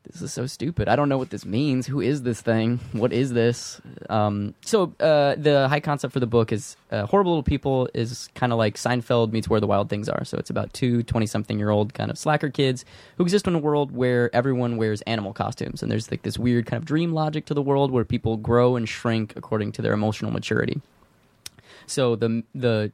this 0.03 0.21
is 0.21 0.33
so 0.33 0.45
stupid. 0.45 0.89
I 0.89 0.97
don't 0.97 1.07
know 1.07 1.17
what 1.17 1.29
this 1.29 1.45
means. 1.45 1.87
Who 1.87 2.01
is 2.01 2.23
this 2.23 2.41
thing? 2.41 2.79
What 2.91 3.13
is 3.13 3.31
this? 3.31 3.79
Um, 4.09 4.53
so 4.61 4.93
uh, 4.99 5.35
the 5.35 5.67
high 5.69 5.79
concept 5.79 6.13
for 6.13 6.19
the 6.19 6.27
book 6.27 6.51
is 6.51 6.75
uh, 6.91 7.05
horrible 7.05 7.31
little 7.31 7.43
people 7.43 7.89
is 7.93 8.29
kind 8.35 8.51
of 8.51 8.57
like 8.57 8.75
Seinfeld 8.75 9.31
meets 9.31 9.47
Where 9.47 9.61
the 9.61 9.67
Wild 9.67 9.89
Things 9.89 10.09
Are. 10.09 10.25
So 10.25 10.37
it's 10.37 10.49
about 10.49 10.73
two 10.73 11.03
20 11.03 11.25
something 11.25 11.57
year 11.57 11.69
old 11.69 11.93
kind 11.93 12.11
of 12.11 12.17
slacker 12.17 12.49
kids 12.49 12.83
who 13.17 13.23
exist 13.23 13.47
in 13.47 13.55
a 13.55 13.59
world 13.59 13.95
where 13.95 14.33
everyone 14.35 14.75
wears 14.75 15.01
animal 15.03 15.31
costumes, 15.31 15.81
and 15.81 15.89
there's 15.89 16.11
like 16.11 16.23
this 16.23 16.37
weird 16.37 16.65
kind 16.65 16.81
of 16.81 16.85
dream 16.85 17.13
logic 17.13 17.45
to 17.45 17.53
the 17.53 17.61
world 17.61 17.89
where 17.89 18.03
people 18.03 18.35
grow 18.35 18.75
and 18.75 18.89
shrink 18.89 19.33
according 19.37 19.71
to 19.73 19.81
their 19.81 19.93
emotional 19.93 20.31
maturity. 20.31 20.81
So 21.87 22.17
the 22.17 22.43
the 22.53 22.91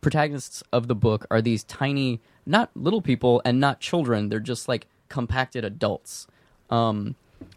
protagonists 0.00 0.62
of 0.72 0.88
the 0.88 0.94
book 0.94 1.26
are 1.30 1.42
these 1.42 1.62
tiny, 1.64 2.20
not 2.46 2.70
little 2.74 3.02
people 3.02 3.42
and 3.44 3.60
not 3.60 3.80
children. 3.80 4.30
They're 4.30 4.40
just 4.40 4.66
like 4.66 4.86
compacted 5.12 5.62
adults. 5.64 6.26
Um, 6.70 7.14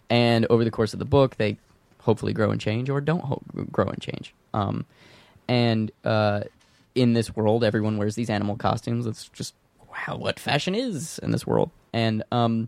and 0.10 0.46
over 0.50 0.66
the 0.66 0.72
course 0.72 0.92
of 0.94 1.00
the 1.00 1.06
book, 1.06 1.38
they 1.38 1.58
hopefully 2.02 2.34
grow 2.34 2.52
and 2.52 2.60
change 2.60 2.90
or 2.90 3.00
don't 3.00 3.24
ho- 3.24 3.42
grow 3.72 3.86
and 3.86 4.02
change. 4.02 4.36
Um, 4.54 4.86
and 5.48 5.90
uh, 6.04 6.42
in 6.94 7.14
this 7.14 7.34
world, 7.34 7.64
everyone 7.64 7.98
wears 7.98 8.16
these 8.16 8.30
animal 8.30 8.58
costumes. 8.58 9.08
It's 9.08 9.30
just 9.30 9.56
wow, 9.90 10.18
what 10.18 10.38
fashion 10.38 10.76
is 10.76 11.18
in 11.20 11.32
this 11.32 11.48
world. 11.48 11.72
And 11.94 12.24
um, 12.32 12.68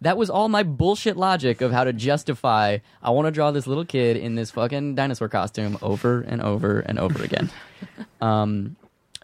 that 0.00 0.16
was 0.16 0.30
all 0.30 0.48
my 0.48 0.64
bullshit 0.64 1.16
logic 1.16 1.60
of 1.60 1.70
how 1.70 1.84
to 1.84 1.92
justify. 1.92 2.78
I 3.02 3.10
want 3.10 3.26
to 3.26 3.30
draw 3.30 3.52
this 3.52 3.68
little 3.68 3.84
kid 3.84 4.16
in 4.16 4.34
this 4.34 4.50
fucking 4.50 4.96
dinosaur 4.96 5.28
costume 5.28 5.78
over 5.80 6.22
and 6.22 6.42
over 6.42 6.80
and 6.80 6.98
over 6.98 7.22
again. 7.22 7.50
um, 8.20 8.74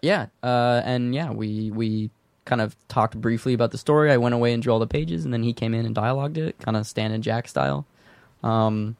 yeah, 0.01 0.27
uh, 0.41 0.81
and 0.85 1.13
yeah, 1.13 1.31
we 1.31 1.69
we 1.69 2.09
kind 2.45 2.61
of 2.61 2.75
talked 2.87 3.19
briefly 3.19 3.53
about 3.53 3.71
the 3.71 3.77
story. 3.77 4.11
I 4.11 4.17
went 4.17 4.33
away 4.35 4.53
and 4.53 4.61
drew 4.63 4.73
all 4.73 4.79
the 4.79 4.87
pages, 4.87 5.25
and 5.25 5.33
then 5.33 5.43
he 5.43 5.53
came 5.53 5.73
in 5.73 5.85
and 5.85 5.95
dialogued 5.95 6.37
it, 6.37 6.57
kind 6.59 6.75
of 6.77 6.87
Stan 6.87 7.11
and 7.11 7.23
Jack 7.23 7.47
style. 7.47 7.85
Um, 8.43 8.95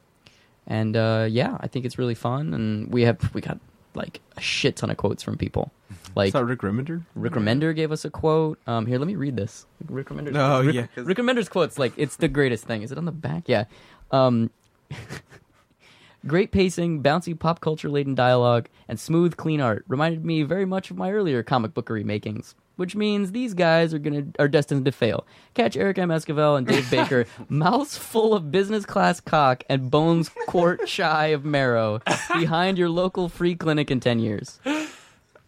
and 0.66 0.96
uh, 0.96 1.26
yeah, 1.28 1.56
I 1.60 1.66
think 1.66 1.84
it's 1.84 1.98
really 1.98 2.14
fun, 2.14 2.54
and 2.54 2.92
we 2.92 3.02
have 3.02 3.34
we 3.34 3.40
got 3.40 3.58
like 3.94 4.20
a 4.36 4.40
shit 4.40 4.76
ton 4.76 4.90
of 4.90 4.96
quotes 4.96 5.22
from 5.22 5.36
people. 5.38 5.72
Like 6.14 6.28
Is 6.28 6.32
that 6.34 6.44
Rick 6.44 6.60
Remender? 6.60 7.04
Rick 7.14 7.32
Remender 7.34 7.74
gave 7.74 7.90
us 7.90 8.04
a 8.04 8.10
quote. 8.10 8.58
Um, 8.66 8.84
here, 8.84 8.98
let 8.98 9.06
me 9.06 9.14
read 9.16 9.34
this. 9.34 9.64
Rick 9.88 10.08
Remender's 10.08 10.36
Oh, 10.36 10.62
Rick, 10.62 10.74
yeah. 10.74 10.86
Rick 10.96 11.16
Remender's 11.16 11.48
quotes 11.48 11.78
like 11.78 11.94
it's 11.96 12.16
the 12.16 12.28
greatest 12.28 12.64
thing. 12.64 12.82
Is 12.82 12.92
it 12.92 12.98
on 12.98 13.06
the 13.06 13.12
back? 13.12 13.44
Yeah. 13.46 13.64
Um, 14.10 14.50
great 16.26 16.50
pacing, 16.52 17.02
bouncy 17.02 17.38
pop 17.38 17.60
culture 17.60 17.88
laden 17.88 18.14
dialogue, 18.14 18.68
and 18.88 18.98
smooth, 19.00 19.36
clean 19.36 19.60
art 19.60 19.84
reminded 19.88 20.24
me 20.24 20.42
very 20.42 20.64
much 20.66 20.90
of 20.90 20.96
my 20.98 21.10
earlier 21.12 21.42
comic 21.42 21.72
bookery 21.72 22.04
makings. 22.04 22.54
Which 22.76 22.96
means 22.96 23.32
these 23.32 23.54
guys 23.54 23.92
are 23.92 23.98
gonna 23.98 24.26
are 24.38 24.48
destined 24.48 24.84
to 24.86 24.92
fail. 24.92 25.26
Catch 25.54 25.76
Eric 25.76 25.98
M. 25.98 26.08
Esquivel 26.08 26.56
and 26.56 26.66
Dave 26.66 26.90
Baker, 26.90 27.26
mouths 27.48 27.96
full 27.98 28.34
of 28.34 28.50
business 28.50 28.86
class 28.86 29.20
cock 29.20 29.62
and 29.68 29.90
bones 29.90 30.30
quart 30.46 30.88
shy 30.88 31.26
of 31.28 31.44
marrow, 31.44 32.00
behind 32.32 32.78
your 32.78 32.88
local 32.88 33.28
free 33.28 33.54
clinic 33.54 33.90
in 33.90 34.00
ten 34.00 34.18
years. 34.18 34.58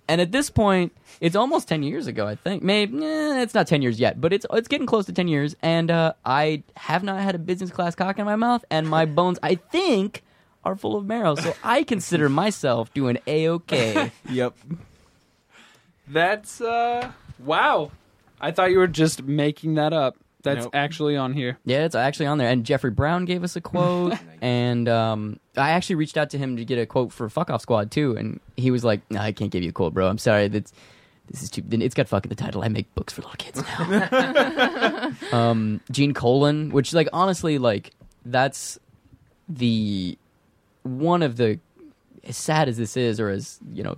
And 0.06 0.20
at 0.20 0.32
this 0.32 0.50
point, 0.50 0.92
it's 1.20 1.34
almost 1.34 1.66
ten 1.66 1.82
years 1.82 2.06
ago. 2.06 2.26
I 2.26 2.34
think 2.34 2.62
maybe 2.62 2.98
eh, 3.02 3.40
it's 3.42 3.54
not 3.54 3.66
ten 3.66 3.80
years 3.80 3.98
yet, 3.98 4.20
but 4.20 4.32
it's 4.34 4.44
it's 4.52 4.68
getting 4.68 4.86
close 4.86 5.06
to 5.06 5.12
ten 5.12 5.26
years. 5.28 5.56
And 5.62 5.90
uh, 5.90 6.12
I 6.26 6.62
have 6.76 7.02
not 7.02 7.20
had 7.22 7.34
a 7.34 7.38
business 7.38 7.70
class 7.70 7.94
cock 7.94 8.18
in 8.18 8.26
my 8.26 8.36
mouth, 8.36 8.64
and 8.70 8.86
my 8.86 9.06
bones, 9.06 9.38
I 9.42 9.54
think, 9.54 10.22
are 10.64 10.76
full 10.76 10.96
of 10.96 11.06
marrow. 11.06 11.34
So 11.36 11.54
I 11.62 11.84
consider 11.84 12.28
myself 12.28 12.92
doing 12.92 13.18
a 13.26 13.48
okay. 13.48 14.12
Yep. 14.28 14.56
That's 16.09 16.61
uh 16.61 17.11
wow. 17.38 17.90
I 18.40 18.50
thought 18.50 18.70
you 18.70 18.78
were 18.78 18.86
just 18.86 19.22
making 19.22 19.74
that 19.74 19.92
up. 19.92 20.16
That's 20.42 20.64
Nope. 20.64 20.74
actually 20.74 21.16
on 21.16 21.32
here. 21.32 21.57
Yeah, 21.64 21.86
it's 21.86 21.94
actually 21.94 22.26
on 22.26 22.36
there. 22.36 22.48
And 22.50 22.66
Jeffrey 22.66 22.90
Brown 22.90 23.24
gave 23.24 23.42
us 23.42 23.57
a 23.57 23.62
quote, 23.62 24.12
and 24.42 24.86
um, 24.90 25.40
I 25.57 25.70
actually 25.70 25.96
reached 25.96 26.18
out 26.18 26.28
to 26.30 26.38
him 26.38 26.59
to 26.59 26.64
get 26.66 26.78
a 26.78 26.84
quote 26.84 27.12
for 27.12 27.28
Fuck 27.30 27.48
Off 27.48 27.62
Squad 27.62 27.90
too, 27.90 28.14
and 28.16 28.40
he 28.59 28.70
was 28.70 28.84
like, 28.84 29.00
"No, 29.11 29.20
I 29.20 29.32
can't 29.32 29.50
give 29.50 29.62
you 29.62 29.70
a 29.70 29.72
quote, 29.72 29.94
bro. 29.94 30.07
I'm 30.07 30.18
sorry. 30.18 30.48
That's 30.48 30.70
this 31.30 31.42
is 31.42 31.48
too. 31.50 31.62
It's 31.70 31.94
got 31.94 32.09
fucking 32.09 32.28
the 32.28 32.34
title. 32.34 32.62
I 32.62 32.68
make 32.68 32.94
books 32.94 33.14
for 33.14 33.22
little 33.22 33.36
kids 33.38 33.62
now." 33.78 35.12
um, 35.32 35.80
Gene 35.90 36.12
Colan, 36.12 36.70
which 36.72 36.92
like 36.92 37.09
honestly, 37.14 37.57
like 37.57 37.92
that's 38.26 38.78
the 39.48 40.18
one 40.82 41.22
of 41.22 41.36
the 41.38 41.59
as 42.24 42.36
sad 42.36 42.68
as 42.68 42.76
this 42.76 42.98
is, 42.98 43.18
or 43.18 43.30
as 43.30 43.59
you 43.72 43.82
know, 43.82 43.96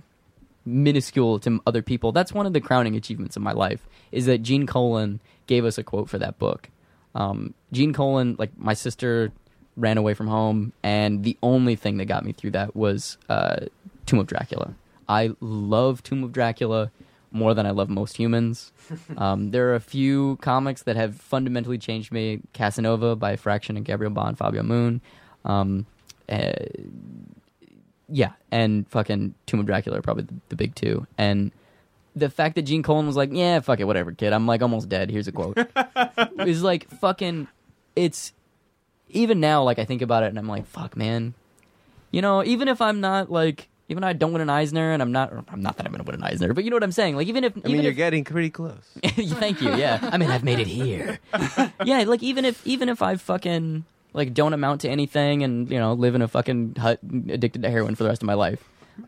minuscule 0.67 1.39
to 1.39 1.61
other 1.65 1.81
people. 1.81 2.11
That's 2.11 2.33
one 2.33 2.45
of 2.45 2.53
the 2.53 2.61
crowning 2.61 2.95
achievements 2.95 3.35
of 3.35 3.41
my 3.41 3.53
life 3.53 3.87
is 4.11 4.25
that 4.25 4.39
Gene 4.39 4.67
Colan 4.67 5.19
gave 5.47 5.65
us 5.65 5.77
a 5.77 5.83
quote 5.83 6.09
for 6.09 6.17
that 6.19 6.37
book. 6.37 6.69
Um, 7.15 7.53
Gene 7.71 7.93
Colan, 7.93 8.35
like 8.37 8.51
my 8.57 8.73
sister, 8.73 9.31
ran 9.75 9.97
away 9.97 10.13
from 10.13 10.27
home, 10.27 10.73
and 10.83 11.23
the 11.23 11.37
only 11.41 11.75
thing 11.75 11.97
that 11.97 12.05
got 12.05 12.25
me 12.25 12.33
through 12.33 12.51
that 12.51 12.75
was 12.75 13.17
uh, 13.29 13.65
Tomb 14.05 14.19
of 14.19 14.27
Dracula. 14.27 14.73
I 15.07 15.31
love 15.39 16.03
Tomb 16.03 16.23
of 16.23 16.31
Dracula 16.33 16.91
more 17.31 17.53
than 17.53 17.65
I 17.65 17.71
love 17.71 17.89
most 17.89 18.17
humans. 18.17 18.71
Um, 19.17 19.51
there 19.51 19.69
are 19.69 19.75
a 19.75 19.79
few 19.81 20.37
comics 20.37 20.83
that 20.83 20.95
have 20.95 21.15
fundamentally 21.15 21.77
changed 21.77 22.11
me. 22.11 22.39
Casanova 22.53 23.15
by 23.15 23.35
Fraction 23.35 23.75
and 23.75 23.85
Gabriel 23.85 24.11
Bond, 24.11 24.37
Fabio 24.37 24.63
Moon. 24.63 25.01
Um, 25.43 25.87
uh, 26.29 26.51
yeah, 28.09 28.31
and 28.51 28.87
fucking 28.89 29.35
Tomb 29.45 29.59
of 29.59 29.65
Dracula 29.65 29.99
are 29.99 30.01
probably 30.01 30.23
the, 30.23 30.35
the 30.49 30.55
big 30.55 30.75
two. 30.75 31.05
And 31.17 31.51
the 32.15 32.29
fact 32.29 32.55
that 32.55 32.63
Gene 32.63 32.83
Colan 32.83 33.05
was 33.05 33.15
like, 33.15 33.29
"Yeah, 33.31 33.59
fuck 33.59 33.79
it, 33.79 33.85
whatever, 33.85 34.11
kid. 34.11 34.33
I'm 34.33 34.47
like 34.47 34.61
almost 34.61 34.89
dead. 34.89 35.11
Here's 35.11 35.27
a 35.27 35.31
quote." 35.31 35.57
is 36.39 36.63
like 36.63 36.89
fucking. 36.89 37.47
It's 37.95 38.33
even 39.09 39.39
now. 39.39 39.63
Like 39.63 39.79
I 39.79 39.85
think 39.85 40.01
about 40.01 40.23
it, 40.23 40.27
and 40.27 40.39
I'm 40.39 40.47
like, 40.47 40.65
"Fuck, 40.65 40.95
man." 40.95 41.33
You 42.11 42.21
know, 42.21 42.43
even 42.43 42.69
if 42.69 42.81
I'm 42.81 43.01
not 43.01 43.29
like, 43.29 43.67
even 43.89 44.03
if 44.03 44.07
I 44.07 44.13
don't 44.13 44.31
win 44.31 44.41
an 44.41 44.49
Eisner, 44.49 44.93
and 44.93 45.01
I'm 45.01 45.11
not, 45.11 45.33
I'm 45.49 45.61
not 45.61 45.77
that 45.77 45.85
I'm 45.85 45.91
gonna 45.91 46.03
win 46.03 46.15
an 46.15 46.23
Eisner, 46.23 46.53
but 46.53 46.63
you 46.63 46.69
know 46.69 46.77
what 46.77 46.83
I'm 46.83 46.91
saying. 46.93 47.15
Like 47.17 47.27
even 47.27 47.43
if, 47.43 47.55
I 47.55 47.59
even 47.59 47.71
mean, 47.73 47.81
you're 47.81 47.91
if, 47.91 47.97
getting 47.97 48.23
pretty 48.23 48.49
close. 48.49 48.85
Thank 49.03 49.61
you. 49.61 49.75
Yeah. 49.75 49.99
I 50.01 50.17
mean, 50.17 50.31
I've 50.31 50.43
made 50.43 50.59
it 50.59 50.67
here. 50.67 51.19
yeah. 51.85 52.03
Like 52.03 52.23
even 52.23 52.45
if 52.45 52.65
even 52.65 52.87
if 52.87 53.01
I 53.01 53.17
fucking 53.17 53.83
like 54.17 54.33
don't 54.33 54.53
amount 54.53 54.81
to 54.81 54.89
anything 54.89 55.43
and 55.43 55.69
you 55.69 55.77
know 55.77 55.93
live 55.93 56.15
in 56.15 56.21
a 56.23 56.27
fucking 56.27 56.75
hut 56.75 56.99
addicted 57.29 57.61
to 57.61 57.69
heroin 57.69 57.95
for 57.95 58.03
the 58.03 58.09
rest 58.09 58.21
of 58.23 58.25
my 58.25 58.33
life, 58.33 58.61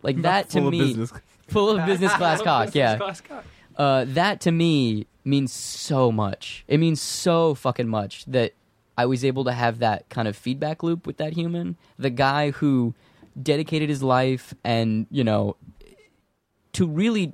like 0.03 0.22
that 0.22 0.49
to 0.51 0.60
Full 0.60 0.68
of 0.68 0.72
me, 0.72 0.80
business. 0.80 1.14
full 1.47 1.70
of 1.72 1.86
business 1.86 2.14
class 2.22 2.41
cock. 2.41 2.74
Yeah. 2.76 2.97
Class 2.97 3.20
cock. 3.22 3.43
Uh, 3.76 4.05
that 4.10 4.41
to 4.41 4.51
me 4.51 5.07
means 5.26 5.51
so 5.51 6.12
much. 6.12 6.64
It 6.68 6.80
means 6.80 7.01
so 7.01 7.55
fucking 7.55 7.88
much 7.88 8.26
that 8.26 8.53
I 8.97 9.05
was 9.05 9.26
able 9.26 9.45
to 9.45 9.51
have 9.51 9.80
that 9.80 10.07
kind 10.10 10.28
of 10.28 10.36
feedback 10.36 10.84
loop 10.84 11.07
with 11.07 11.18
that 11.18 11.34
human. 11.34 11.78
The 11.97 12.10
guy 12.10 12.51
who 12.51 12.93
dedicated 13.41 13.89
his 13.89 14.03
life 14.03 14.53
and, 14.64 15.07
you 15.10 15.24
know, 15.24 15.55
to 16.74 16.86
really 16.86 17.34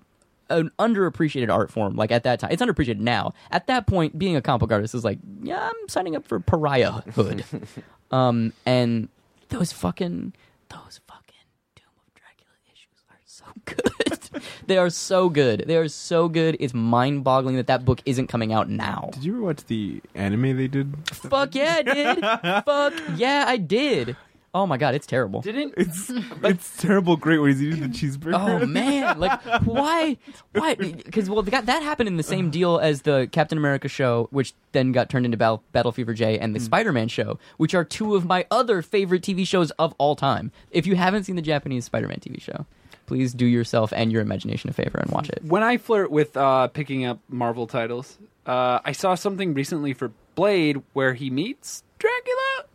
an 0.50 0.72
underappreciated 0.80 1.50
art 1.52 1.72
form. 1.72 1.96
Like 1.96 2.12
at 2.12 2.24
that 2.24 2.40
time, 2.40 2.52
it's 2.52 2.62
underappreciated 2.62 3.00
now. 3.00 3.34
At 3.52 3.68
that 3.68 3.88
point, 3.88 4.18
being 4.18 4.36
a 4.36 4.42
comic 4.42 4.62
book 4.62 4.72
artist 4.72 4.96
is 4.96 5.04
like, 5.04 5.20
yeah, 5.42 5.70
I'm 5.70 5.90
signing 5.90 6.16
up 6.16 6.28
for 6.28 6.40
pariahhood. 6.40 7.44
um, 8.12 8.54
and 8.66 9.10
those 9.50 9.72
fucking 9.72 10.34
those 10.70 11.00
fucking 11.08 11.36
Doom 11.76 11.86
of 11.98 12.14
Dracula 12.14 12.54
issues 12.74 13.04
are 13.10 13.20
so 13.26 13.46
good. 13.66 14.42
they 14.68 14.78
are 14.78 14.90
so 14.90 15.30
good. 15.30 15.64
They 15.68 15.78
are 15.78 15.88
so 15.88 16.28
good. 16.30 16.58
It's 16.60 16.74
mind-boggling 16.74 17.56
that 17.58 17.68
that 17.68 17.86
book 17.86 18.02
isn't 18.06 18.28
coming 18.28 18.52
out 18.54 18.70
now. 18.70 19.10
Did 19.14 19.24
you 19.24 19.34
ever 19.36 19.44
watch 19.44 19.66
the 19.66 20.02
anime 20.16 20.58
they 20.58 20.68
did? 20.68 20.94
Fuck 21.10 21.56
yeah, 21.56 21.76
I 21.78 21.82
did. 21.84 22.20
Fuck 22.66 22.94
yeah, 23.18 23.46
I 23.48 23.58
did. 23.58 24.16
Oh 24.56 24.66
my 24.66 24.78
god, 24.78 24.96
it's 24.96 25.06
terrible. 25.06 25.42
Didn't 25.42 25.74
It's 25.78 26.10
it's 26.44 26.78
terrible. 26.78 27.18
Great 27.18 27.40
when 27.40 27.50
he's 27.50 27.62
eating 27.62 27.82
the 27.82 27.90
cheeseburger. 27.90 28.62
Oh 28.62 28.66
man, 28.66 29.20
like 29.20 29.42
why? 29.66 30.18
Why? 30.54 30.76
Because 30.76 31.30
well, 31.30 31.42
that 31.42 31.66
that 31.66 31.84
happened 31.84 32.08
in 32.08 32.16
the 32.16 32.24
same 32.24 32.50
deal 32.50 32.80
as 32.80 33.02
the 33.02 33.28
Captain 33.34 33.58
America 33.58 33.90
show, 33.90 34.30
which 34.32 34.54
then 34.72 34.94
got 34.94 35.10
turned 35.10 35.26
into 35.26 35.38
Battle, 35.38 35.62
Battle 35.74 35.92
Fever 35.92 36.14
J, 36.14 36.40
and 36.40 36.56
the 36.56 36.62
Spider-Man 36.62 37.10
show, 37.10 37.38
which 37.58 37.76
are 37.76 37.84
two 37.84 38.16
of 38.16 38.26
my 38.26 38.46
other 38.50 38.82
favorite 38.82 39.22
TV 39.24 39.46
shows 39.46 39.72
of 39.72 39.94
all 39.98 40.16
time. 40.16 40.54
If 40.72 40.88
you 40.88 40.96
haven't 40.96 41.26
seen 41.26 41.36
the 41.36 41.42
Japanese 41.42 41.84
Spider-Man 41.84 42.22
TV 42.22 42.42
show, 42.42 42.66
please 43.08 43.34
do 43.34 43.46
yourself 43.46 43.92
and 43.92 44.10
your 44.10 44.22
imagination 44.22 44.70
a 44.70 44.74
favor 44.74 45.00
and 45.00 45.12
watch 45.12 45.30
it. 45.30 45.44
when 45.44 45.64
I 45.64 45.76
flirt 45.76 46.12
with 46.12 46.38
uh, 46.38 46.70
picking 46.70 47.04
up 47.04 47.20
Marvel 47.28 47.68
titles, 47.68 48.18
uh, 48.46 48.80
I 48.86 48.94
saw 48.94 49.16
something 49.16 49.54
recently 49.54 49.94
for 49.94 50.14
Blade 50.36 50.82
where 50.94 51.14
he 51.14 51.30
meets 51.30 51.84
Dracula. 52.00 52.66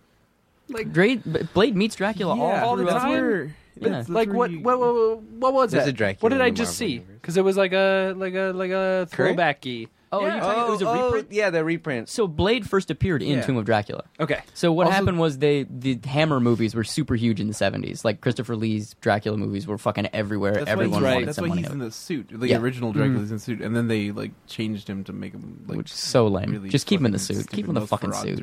Like, 0.71 0.93
Blade, 0.93 1.53
Blade 1.53 1.77
meets 1.77 1.97
Dracula 1.97 2.39
all, 2.39 2.51
all 2.53 2.77
the 2.77 2.85
throughout. 2.85 2.99
time? 3.01 3.55
Yeah. 3.81 3.89
That's- 3.89 4.09
like 4.09 4.31
what, 4.33 4.51
you- 4.51 4.61
what? 4.61 4.79
What? 4.79 5.23
What 5.23 5.53
was 5.55 5.75
it? 5.75 5.97
Dracula 5.97 6.19
what 6.21 6.31
did 6.31 6.41
I 6.43 6.51
just 6.51 6.77
see? 6.77 6.99
Because 6.99 7.37
it 7.37 7.45
was 7.45 7.57
like 7.57 7.73
a 7.73 8.13
like 8.17 8.35
a 8.35 8.53
like 8.55 8.71
a 8.71 9.09
Current? 9.11 9.39
throwbacky. 9.39 9.89
Oh, 10.13 10.27
Yeah. 10.27 10.35
you 10.35 10.41
talking, 10.41 10.63
it 10.65 10.71
was 10.71 10.83
a 10.83 10.87
oh, 10.87 10.91
oh, 10.91 11.05
reprint. 11.07 11.29
yeah, 11.33 11.51
the 11.51 11.65
reprint. 11.65 12.09
So 12.09 12.27
Blade 12.27 12.69
first 12.69 12.91
appeared 12.91 13.23
in 13.23 13.29
Yeah. 13.39 13.43
Tomb 13.43 13.57
of 13.57 13.65
Dracula. 13.65 14.03
Okay. 14.19 14.41
So 14.55 14.73
what 14.73 14.89
Also- 14.89 14.97
happened 14.97 15.21
was 15.21 15.39
they 15.39 15.63
the 15.71 16.01
Hammer 16.05 16.41
movies 16.41 16.75
were 16.75 16.83
super 16.83 17.15
huge 17.15 17.41
in 17.41 17.47
the 17.47 17.55
seventies. 17.55 18.05
Like 18.05 18.21
Christopher 18.21 18.57
Lee's 18.57 18.95
Dracula 19.01 19.39
movies 19.39 19.69
were 19.69 19.79
fucking 19.79 20.09
everywhere. 20.13 20.53
That's 20.55 20.69
Everyone 20.69 21.01
why, 21.03 21.09
right. 21.09 21.15
wanted 21.15 21.29
That's 21.29 21.39
why 21.39 21.43
someone 21.43 21.59
he's 21.59 21.67
in 21.69 21.73
in 21.75 21.79
the 21.79 21.91
suit. 21.93 22.27
The 22.33 22.49
Yeah. 22.49 22.59
original 22.59 22.93
Dracula's 22.93 23.27
mm-hmm. 23.27 23.31
in 23.31 23.37
the 23.37 23.39
suit, 23.39 23.61
and 23.63 23.75
then 23.77 23.87
they 23.87 24.11
like 24.11 24.33
changed 24.49 24.91
him 24.91 25.05
to 25.05 25.13
make 25.13 25.33
him 25.33 25.65
like 25.69 25.79
which 25.79 25.93
is 25.93 25.97
so 25.99 26.27
lame. 26.27 26.51
really 26.51 26.69
Just 26.71 26.87
keep 26.87 26.99
him 27.01 27.07
in 27.07 27.13
the 27.13 27.19
suit. 27.21 27.49
Keep 27.49 27.67
him 27.67 27.77
in 27.77 27.81
the 27.81 27.87
fucking 27.87 28.13
suit. 28.13 28.43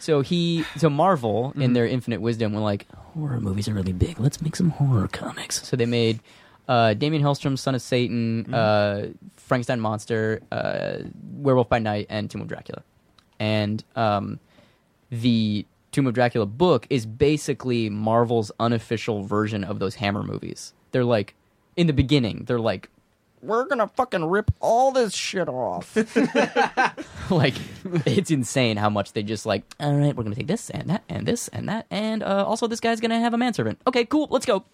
So 0.00 0.22
he, 0.22 0.64
so 0.76 0.90
Marvel, 0.90 1.52
in 1.56 1.74
their 1.74 1.86
infinite 1.86 2.20
wisdom, 2.20 2.54
were 2.54 2.60
like, 2.60 2.90
horror 2.90 3.38
movies 3.38 3.68
are 3.68 3.74
really 3.74 3.92
big. 3.92 4.18
Let's 4.18 4.40
make 4.40 4.56
some 4.56 4.70
horror 4.70 5.08
comics. 5.08 5.66
So 5.66 5.76
they 5.76 5.86
made 5.86 6.20
uh, 6.68 6.94
Daimon 6.94 7.20
Hellstrom's 7.20 7.60
Son 7.60 7.74
of 7.74 7.82
Satan, 7.82 8.52
uh, 8.52 9.08
Frankenstein 9.36 9.78
Monster, 9.78 10.40
uh, 10.50 10.98
Werewolf 11.34 11.68
by 11.68 11.80
Night, 11.80 12.06
and 12.08 12.30
Tomb 12.30 12.40
of 12.40 12.48
Dracula. 12.48 12.82
And 13.38 13.84
um, 13.94 14.40
the 15.10 15.66
Tomb 15.92 16.06
of 16.06 16.14
Dracula 16.14 16.46
book 16.46 16.86
is 16.88 17.04
basically 17.04 17.90
Marvel's 17.90 18.50
unofficial 18.58 19.22
version 19.24 19.64
of 19.64 19.80
those 19.80 19.96
Hammer 19.96 20.22
movies. 20.22 20.72
They're 20.92 21.04
like, 21.04 21.34
in 21.76 21.86
the 21.88 21.92
beginning, 21.92 22.44
they're 22.46 22.60
like, 22.60 22.88
we're 23.42 23.64
gonna 23.66 23.88
fucking 23.88 24.24
rip 24.24 24.50
all 24.60 24.92
this 24.92 25.14
shit 25.14 25.48
off. 25.48 25.96
like, 27.30 27.54
it's 28.06 28.30
insane 28.30 28.76
how 28.76 28.90
much 28.90 29.12
they 29.12 29.22
just 29.22 29.46
like, 29.46 29.62
all 29.80 29.94
right, 29.94 30.14
we're 30.14 30.22
gonna 30.24 30.34
take 30.36 30.46
this 30.46 30.70
and 30.70 30.90
that 30.90 31.04
and 31.08 31.26
this 31.26 31.48
and 31.48 31.68
that, 31.68 31.86
and 31.90 32.22
uh, 32.22 32.44
also 32.46 32.66
this 32.66 32.80
guy's 32.80 33.00
gonna 33.00 33.20
have 33.20 33.34
a 33.34 33.38
manservant. 33.38 33.80
Okay, 33.86 34.04
cool, 34.04 34.28
let's 34.30 34.46
go. 34.46 34.64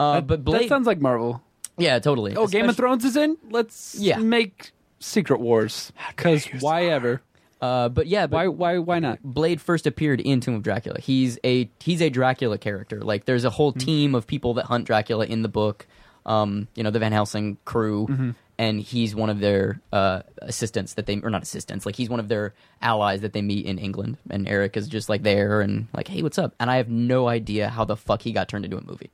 Uh, 0.00 0.14
That- 0.14 0.26
but 0.26 0.44
Blade, 0.44 0.62
that 0.62 0.68
sounds 0.68 0.86
like 0.86 1.00
Marvel. 1.00 1.42
yeah, 1.78 1.98
totally. 1.98 2.36
Oh, 2.36 2.46
Game 2.46 2.68
of 2.68 2.76
Thrones 2.76 3.04
is 3.04 3.16
in. 3.16 3.36
Let's 3.50 3.94
Yeah. 3.98 4.18
make 4.18 4.72
Secret 4.98 5.40
Wars. 5.40 5.92
Because 6.16 6.44
why 6.60 6.86
ever? 6.86 7.22
Uh, 7.60 7.88
but 7.88 8.06
yeah, 8.08 8.26
but 8.26 8.36
Why? 8.36 8.48
Why? 8.48 8.78
Why 8.78 8.98
not? 8.98 9.20
Blade 9.22 9.58
first 9.60 9.86
appeared 9.86 10.20
in 10.20 10.40
Tomb 10.40 10.54
of 10.56 10.62
Dracula. 10.62 11.00
He's 11.00 11.38
a 11.44 11.70
he's 11.80 12.02
a 12.02 12.10
Dracula 12.10 12.58
character. 12.58 13.00
Like 13.00 13.24
there's 13.24 13.44
a 13.44 13.50
whole 13.50 13.70
Mm-hmm. 13.72 13.78
team 13.86 14.14
of 14.14 14.26
people 14.26 14.54
that 14.54 14.66
hunt 14.66 14.86
Dracula 14.86 15.24
in 15.24 15.40
the 15.42 15.48
book. 15.48 15.86
Um, 16.26 16.68
you 16.74 16.82
know, 16.82 16.90
the 16.90 16.98
Van 16.98 17.12
Helsing 17.12 17.58
crew, 17.64 18.06
Mm-hmm. 18.08 18.30
and 18.58 18.80
he's 18.80 19.14
one 19.14 19.28
of 19.30 19.40
their 19.40 19.80
uh, 19.92 20.22
assistants 20.40 20.94
that 20.94 21.06
they 21.06 21.20
or 21.20 21.28
not 21.30 21.42
assistants. 21.42 21.84
Like 21.84 21.96
he's 21.96 22.08
one 22.08 22.20
of 22.20 22.28
their 22.28 22.54
allies 22.80 23.20
that 23.22 23.32
they 23.34 23.42
meet 23.42 23.66
in 23.66 23.78
England. 23.78 24.16
And 24.30 24.48
Eric 24.48 24.76
is 24.76 24.88
just 24.88 25.08
like 25.08 25.22
there 25.22 25.60
and 25.60 25.86
like, 25.94 26.08
hey, 26.08 26.22
what's 26.22 26.38
up? 26.38 26.54
And 26.58 26.70
I 26.70 26.76
have 26.76 26.88
no 26.88 27.28
idea 27.28 27.68
how 27.68 27.84
the 27.84 27.96
fuck 27.96 28.22
he 28.22 28.32
got 28.32 28.48
turned 28.48 28.64
into 28.64 28.78
a 28.78 28.82
movie. 28.84 29.10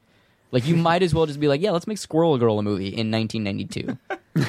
Like 0.52 0.66
you 0.66 0.76
might 0.76 1.02
as 1.02 1.14
well 1.14 1.26
just 1.26 1.40
be 1.40 1.48
like, 1.48 1.60
yeah, 1.60 1.70
let's 1.70 1.86
make 1.86 1.98
Squirrel 1.98 2.36
Girl 2.38 2.58
a 2.58 2.62
movie 2.62 2.88
in 2.88 3.10
1992. 3.10 3.98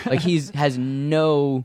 like 0.09 0.19
he's 0.21 0.49
has 0.51 0.77
no 0.77 1.63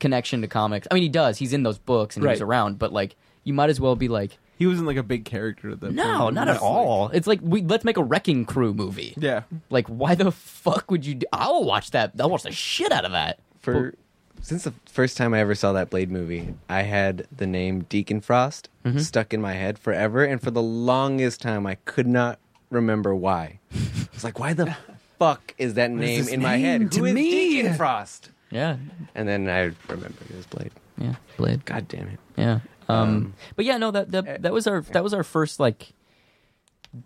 connection 0.00 0.40
to 0.42 0.48
comics. 0.48 0.88
I 0.90 0.94
mean, 0.94 1.02
he 1.04 1.08
does. 1.08 1.38
He's 1.38 1.52
in 1.52 1.62
those 1.62 1.78
books 1.78 2.16
and 2.16 2.24
Right. 2.24 2.40
around, 2.40 2.78
but 2.78 2.92
like 2.92 3.16
you 3.44 3.52
might 3.54 3.70
as 3.70 3.80
well 3.80 3.96
be 3.96 4.08
like, 4.08 4.38
He 4.58 4.66
wasn't 4.66 4.86
like 4.86 4.96
a 4.96 5.02
big 5.02 5.24
character 5.24 5.70
at 5.70 5.80
that 5.80 5.92
no, 5.92 6.18
point. 6.18 6.34
not 6.36 6.48
at 6.48 6.58
all. 6.60 7.08
It's 7.08 7.26
like 7.26 7.40
we 7.42 7.62
let's 7.62 7.84
make 7.84 7.96
a 7.96 8.02
Wrecking 8.02 8.44
Crew 8.44 8.72
movie. 8.74 9.14
like- 9.16 9.24
yeah. 9.24 9.42
Like, 9.70 9.86
why 9.88 10.14
the 10.14 10.30
fuck 10.30 10.90
would 10.90 11.04
you? 11.04 11.16
Do, 11.16 11.26
I'll 11.32 11.64
watch 11.64 11.90
that. 11.92 12.12
I'll 12.20 12.30
watch 12.30 12.44
the 12.44 12.52
shit 12.52 12.92
out 12.92 13.04
of 13.04 13.12
that. 13.12 13.38
For 13.60 13.94
since 14.40 14.64
the 14.64 14.72
first 14.86 15.16
time 15.16 15.34
I 15.34 15.40
ever 15.40 15.54
saw 15.54 15.72
that 15.72 15.90
Blade 15.90 16.10
movie, 16.10 16.54
I 16.68 16.82
had 16.82 17.26
the 17.36 17.46
name 17.46 17.86
Deacon 17.88 18.20
Frost 18.20 18.68
Mm-hmm. 18.84 18.98
stuck 18.98 19.32
in 19.32 19.40
my 19.40 19.52
head 19.52 19.78
forever, 19.78 20.24
and 20.24 20.40
for 20.42 20.50
the 20.50 20.62
longest 20.62 21.40
time, 21.40 21.66
I 21.66 21.76
could 21.84 22.06
not 22.08 22.38
remember 22.70 23.14
why. 23.14 23.60
I 23.74 23.78
was 24.12 24.24
like, 24.24 24.38
"Why 24.40 24.52
the 24.54 24.76
fuck 25.18 25.54
is 25.58 25.74
that 25.74 25.90
name 25.92 26.26
in 26.28 26.42
my 26.42 26.56
head? 26.56 26.80
name 26.80 26.88
Who 26.90 26.98
to 26.98 27.04
is 27.06 27.14
me?" 27.14 27.30
Deacon 27.30 27.74
Frost?" 27.74 28.30
Yeah, 28.50 28.76
And 29.14 29.26
then 29.28 29.48
I 29.48 29.70
remembered 29.88 30.28
it 30.30 30.36
was 30.36 30.46
Blade. 30.46 30.72
yeah, 30.98 31.14
Blade. 31.36 31.64
God 31.64 31.86
damn 31.88 32.08
it! 32.08 32.18
Yeah. 32.36 32.60
Um, 32.88 32.98
Um, 32.98 33.34
but 33.56 33.64
yeah, 33.64 33.76
no, 33.78 33.90
that 33.90 34.10
that 34.10 34.42
that 34.42 34.52
was 34.52 34.66
our 34.66 34.80
that 34.80 35.02
was 35.04 35.14
our 35.14 35.22
first 35.24 35.60
like 35.60 35.92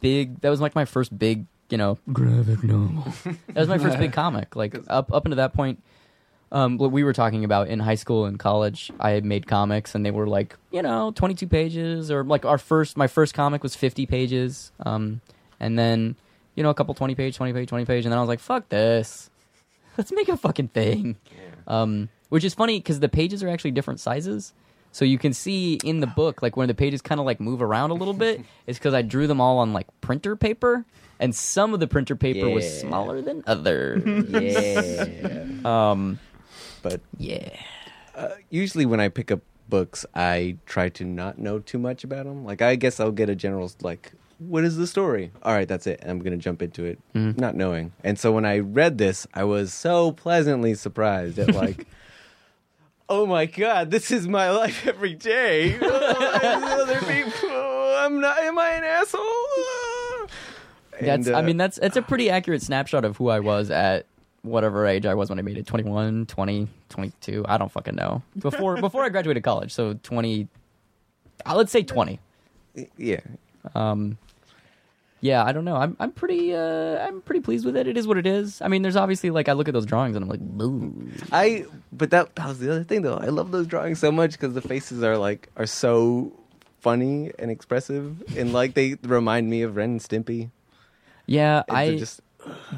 big. 0.00 0.40
That 0.40 0.50
was 0.50 0.60
like 0.60 0.74
my 0.74 0.84
first 0.84 1.16
big, 1.16 1.46
you 1.70 1.78
know, 1.78 1.98
graphic 2.12 2.62
novel. 2.62 3.12
that 3.48 3.56
was 3.56 3.68
my 3.68 3.78
first 3.78 3.98
big 3.98 4.12
comic. 4.12 4.56
Like 4.56 4.76
up 4.88 5.12
up 5.12 5.26
into 5.26 5.36
that 5.36 5.52
point, 5.52 5.82
um, 6.52 6.78
what 6.78 6.92
we 6.92 7.04
were 7.04 7.12
talking 7.12 7.44
about 7.44 7.68
in 7.68 7.80
high 7.80 7.94
school 7.94 8.24
and 8.24 8.38
college, 8.38 8.90
I 9.00 9.10
had 9.10 9.24
made 9.24 9.46
comics 9.46 9.94
and 9.94 10.04
they 10.04 10.10
were 10.10 10.26
like, 10.26 10.56
you 10.70 10.82
know, 10.82 11.10
twenty 11.12 11.34
two 11.34 11.46
pages 11.48 12.10
or 12.10 12.24
like 12.24 12.44
our 12.44 12.58
first 12.58 12.96
my 12.96 13.06
first 13.06 13.34
comic 13.34 13.62
was 13.62 13.74
fifty 13.76 14.06
pages. 14.06 14.72
Um, 14.84 15.20
and 15.60 15.78
then 15.78 16.16
you 16.54 16.62
know 16.62 16.70
a 16.70 16.74
couple 16.74 16.94
twenty 16.94 17.14
page, 17.14 17.36
twenty 17.36 17.52
page, 17.52 17.68
twenty 17.68 17.84
page, 17.84 18.04
and 18.04 18.12
then 18.12 18.18
I 18.18 18.22
was 18.22 18.28
like, 18.28 18.40
fuck 18.40 18.68
this. 18.68 19.30
Let's 19.98 20.12
make 20.12 20.28
a 20.28 20.36
fucking 20.36 20.68
thing. 20.68 21.16
Um, 21.66 22.10
which 22.28 22.44
is 22.44 22.54
funny 22.54 22.78
because 22.78 23.00
the 23.00 23.08
pages 23.08 23.42
are 23.42 23.48
actually 23.48 23.70
different 23.70 23.98
sizes. 24.00 24.52
So 24.96 25.04
you 25.04 25.18
can 25.18 25.34
see 25.34 25.74
in 25.84 26.00
the 26.00 26.06
book, 26.06 26.40
like 26.40 26.56
when 26.56 26.68
the 26.68 26.74
pages 26.74 27.02
kind 27.02 27.20
of 27.20 27.26
like 27.26 27.38
move 27.38 27.60
around 27.60 27.90
a 27.90 27.94
little 27.94 28.14
bit, 28.14 28.40
it's 28.66 28.78
because 28.78 28.94
I 28.94 29.02
drew 29.02 29.26
them 29.26 29.42
all 29.42 29.58
on 29.58 29.74
like 29.74 29.86
printer 30.00 30.36
paper, 30.36 30.86
and 31.20 31.34
some 31.34 31.74
of 31.74 31.80
the 31.80 31.86
printer 31.86 32.16
paper 32.16 32.48
was 32.48 32.64
Yeah. 32.64 32.80
smaller 32.80 33.20
than 33.20 33.42
others. 33.46 34.02
Yeah, 34.26 35.44
um, 35.66 36.18
but 36.80 37.02
yeah, 37.18 37.50
uh, 38.14 38.30
usually 38.48 38.86
when 38.86 38.98
I 38.98 39.10
pick 39.10 39.30
up 39.30 39.40
books, 39.68 40.06
I 40.14 40.56
try 40.64 40.88
to 40.88 41.04
not 41.04 41.38
know 41.38 41.58
too 41.58 41.78
much 41.78 42.02
about 42.02 42.24
them. 42.24 42.46
Like, 42.46 42.62
I 42.62 42.76
guess 42.76 42.98
I'll 42.98 43.12
get 43.12 43.28
a 43.28 43.34
general 43.34 43.70
like, 43.82 44.12
"What 44.38 44.64
is 44.64 44.78
the 44.78 44.86
story?" 44.86 45.30
All 45.42 45.52
right, 45.52 45.68
that's 45.68 45.86
it. 45.86 46.00
I'm 46.06 46.20
gonna 46.20 46.38
jump 46.38 46.62
into 46.62 46.84
it, 46.86 46.98
Mhm. 47.14 47.36
not 47.38 47.54
knowing. 47.54 47.92
And 48.02 48.18
so 48.18 48.32
when 48.32 48.46
I 48.46 48.60
read 48.60 48.96
this, 48.96 49.26
I 49.34 49.44
was 49.44 49.74
so 49.74 50.12
pleasantly 50.12 50.72
surprised 50.74 51.38
at 51.38 51.54
like. 51.54 51.86
Oh 53.08 53.24
my 53.24 53.46
god, 53.46 53.90
this 53.90 54.10
is 54.10 54.26
my 54.26 54.50
life 54.50 54.86
every 54.86 55.14
day. 55.14 55.78
Oh, 55.88 56.82
other 56.82 57.00
people, 57.00 57.50
I'm 57.98 58.20
not. 58.20 58.38
Am 58.38 58.58
I 58.58 58.70
an 58.70 58.84
asshole? 58.84 59.22
that's. 61.00 61.26
And, 61.26 61.36
I 61.36 61.40
uh, 61.40 61.42
mean, 61.42 61.56
that's 61.56 61.78
it's 61.78 61.96
a 61.96 62.02
pretty 62.02 62.30
accurate 62.30 62.62
snapshot 62.62 63.04
of 63.04 63.16
who 63.16 63.28
I 63.28 63.40
was 63.40 63.70
at 63.70 64.06
whatever 64.42 64.86
age 64.86 65.06
I 65.06 65.14
was 65.14 65.28
when 65.28 65.38
I 65.38 65.42
made 65.42 65.58
it 65.58 65.66
21, 65.66 66.26
20, 66.26 66.68
22. 66.88 67.44
I 67.48 67.58
don't 67.58 67.70
fucking 67.70 67.96
know. 67.96 68.22
Before 68.38 68.76
before 68.80 69.04
I 69.04 69.08
graduated 69.08 69.42
college, 69.42 69.72
so 69.72 69.94
20. 70.02 70.48
Uh, 71.44 71.54
let's 71.54 71.72
say 71.72 71.82
20. 71.82 72.18
yeah. 72.96 73.20
Um, 73.74 74.18
yeah, 75.26 75.44
I 75.44 75.50
don't 75.50 75.64
know. 75.64 75.74
I'm 75.74 75.96
I'm 75.98 76.12
pretty 76.12 76.54
uh, 76.54 77.04
I'm 77.04 77.20
pretty 77.20 77.40
pleased 77.40 77.66
with 77.66 77.76
it. 77.76 77.88
It 77.88 77.96
is 77.96 78.06
what 78.06 78.16
it 78.16 78.26
is. 78.26 78.62
I 78.62 78.68
mean, 78.68 78.82
there's 78.82 78.94
obviously 78.94 79.30
like 79.30 79.48
I 79.48 79.54
look 79.54 79.66
at 79.66 79.74
those 79.74 79.86
drawings 79.86 80.14
and 80.14 80.22
I'm 80.22 80.28
like, 80.28 80.40
boo. 80.40 81.10
I 81.32 81.64
but 81.92 82.10
that 82.10 82.36
that 82.36 82.46
was 82.46 82.60
the 82.60 82.70
other 82.70 82.84
thing 82.84 83.02
though. 83.02 83.16
I 83.16 83.26
love 83.26 83.50
those 83.50 83.66
drawings 83.66 83.98
so 83.98 84.12
much 84.12 84.32
because 84.32 84.54
the 84.54 84.62
faces 84.62 85.02
are 85.02 85.18
like 85.18 85.48
are 85.56 85.66
so 85.66 86.32
funny 86.80 87.32
and 87.40 87.50
expressive 87.50 88.22
and 88.36 88.52
like 88.52 88.74
they 88.74 88.94
remind 89.02 89.50
me 89.50 89.62
of 89.62 89.74
Ren 89.74 89.90
and 89.90 90.00
Stimpy. 90.00 90.50
Yeah, 91.26 91.64
And 91.66 91.76
I 91.76 91.96
just 91.96 92.20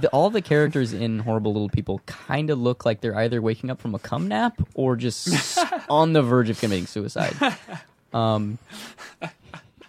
the, 0.00 0.08
all 0.08 0.30
the 0.30 0.40
characters 0.40 0.94
in 0.94 1.18
Horrible 1.18 1.52
Little 1.52 1.68
People 1.68 2.00
kind 2.06 2.48
of 2.48 2.58
look 2.58 2.86
like 2.86 3.02
they're 3.02 3.16
either 3.16 3.42
waking 3.42 3.70
up 3.70 3.78
from 3.78 3.94
a 3.94 3.98
cum 3.98 4.26
nap 4.26 4.58
or 4.72 4.96
just 4.96 5.58
on 5.90 6.14
the 6.14 6.22
verge 6.22 6.48
of 6.48 6.58
committing 6.58 6.86
suicide. 6.86 7.36
Um, 8.14 8.58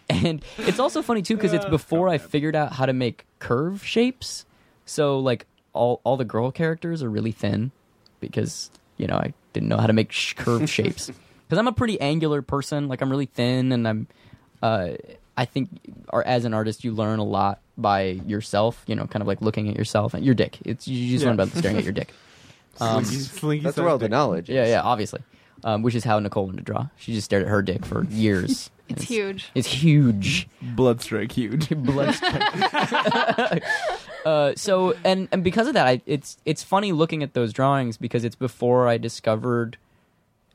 and 0.24 0.44
it's 0.58 0.80
also 0.80 1.02
funny 1.02 1.22
too 1.22 1.36
because 1.36 1.54
it's 1.54 1.66
before 1.66 2.10
I 2.10 2.18
figured 2.18 2.56
out 2.56 2.74
how 2.74 2.86
to 2.86 2.94
make 2.94 3.26
curve 3.40 3.86
shapes. 3.86 4.46
So 4.86 5.20
like 5.20 5.46
all 5.74 6.02
all 6.04 6.18
the 6.18 6.26
girl 6.26 6.52
characters 6.52 7.04
are 7.04 7.10
really 7.10 7.32
thin 7.32 7.72
because 8.20 8.72
you 8.98 9.08
know 9.08 9.16
I 9.16 9.34
didn't 9.54 9.70
know 9.70 9.78
how 9.78 9.88
to 9.88 9.94
make 9.94 10.12
sh- 10.12 10.34
curved 10.34 10.68
shapes 10.78 11.12
because 11.48 11.58
I'm 11.60 11.68
a 11.68 11.72
pretty 11.74 12.00
angular 12.02 12.42
person. 12.42 12.88
Like 12.88 13.02
I'm 13.02 13.10
really 13.10 13.28
thin, 13.28 13.72
and 13.72 13.88
I'm. 13.88 14.08
Uh, 14.62 14.90
I 15.38 15.46
think, 15.46 15.70
or 16.10 16.26
as 16.28 16.44
an 16.44 16.54
artist, 16.54 16.84
you 16.84 16.92
learn 16.92 17.20
a 17.20 17.24
lot 17.24 17.62
by 17.78 18.02
yourself. 18.28 18.84
You 18.88 18.96
know, 18.96 19.06
kind 19.08 19.22
of 19.22 19.28
like 19.28 19.42
looking 19.42 19.70
at 19.70 19.78
yourself 19.78 20.14
and 20.14 20.26
your 20.26 20.36
dick. 20.36 20.58
It's 20.66 20.86
you 20.88 21.10
just 21.12 21.22
Yeah. 21.24 21.30
learn 21.30 21.38
by 21.38 21.46
staring 21.48 21.78
at 21.78 21.84
your 21.84 21.94
dick. 21.94 22.12
Um, 22.82 23.04
Slinky- 23.04 23.24
slinky 23.26 23.64
That's 23.66 23.76
size 23.76 23.84
world 23.84 24.00
dick. 24.00 24.06
of 24.08 24.12
knowledge. 24.12 24.50
yeah, 24.50 24.66
yeah, 24.66 24.82
obviously. 24.82 25.22
Um, 25.66 25.82
which 25.82 25.96
is 25.96 26.06
how 26.06 26.18
Nicole 26.20 26.46
learned 26.46 26.60
to 26.60 26.64
draw. 26.64 26.88
She 26.96 27.14
just 27.14 27.26
stared 27.26 27.44
at 27.44 27.50
her 27.50 27.62
dick 27.62 27.86
for 27.86 28.06
years. 28.06 28.70
It's 28.90 29.04
huge. 29.04 29.50
It's 29.56 29.68
huge. 29.68 30.48
Blood 30.62 31.02
strike 31.02 31.32
huge. 31.32 31.70
blood 31.76 32.16
uh, 34.26 34.54
so 34.56 34.96
and 35.04 35.28
and 35.32 35.44
because 35.44 35.68
of 35.68 35.74
that 35.74 35.88
I, 35.88 36.02
it's 36.06 36.38
it's 36.46 36.64
funny 36.64 36.92
looking 36.92 37.24
at 37.24 37.34
those 37.34 37.54
drawings 37.54 37.98
because 37.98 38.24
it's 38.24 38.36
before 38.36 38.88
i 38.88 38.98
discovered 38.98 39.78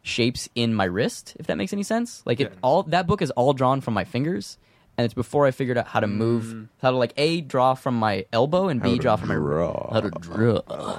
shapes 0.02 0.48
in 0.54 0.74
my 0.74 0.84
wrist 0.84 1.34
if 1.38 1.46
that 1.46 1.56
makes 1.56 1.72
any 1.72 1.82
sense 1.82 2.22
like 2.26 2.40
it 2.40 2.50
Yeah. 2.52 2.58
all 2.62 2.82
that 2.84 3.06
book 3.06 3.22
is 3.22 3.30
all 3.32 3.52
drawn 3.54 3.80
from 3.80 3.94
my 3.94 4.04
fingers 4.04 4.58
and 4.98 5.04
it's 5.04 5.14
before 5.14 5.46
i 5.46 5.50
figured 5.50 5.78
out 5.78 5.86
how 5.86 6.00
to 6.00 6.06
move 6.06 6.68
how 6.82 6.90
to 6.90 6.96
like 6.96 7.14
a 7.16 7.40
draw 7.40 7.74
from 7.74 7.94
my 7.98 8.26
elbow 8.32 8.68
and 8.68 8.82
b 8.82 8.90
How 8.90 8.96
draw 8.96 9.16
from 9.16 9.28
my 9.28 9.34
draw. 9.36 9.90
how 9.92 10.00
to 10.00 10.10
draw 10.10 10.98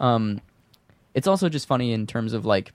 um 0.00 0.40
it's 1.14 1.26
also 1.26 1.48
just 1.48 1.66
funny 1.66 1.92
in 1.92 2.06
terms 2.06 2.34
of 2.34 2.44
like 2.44 2.72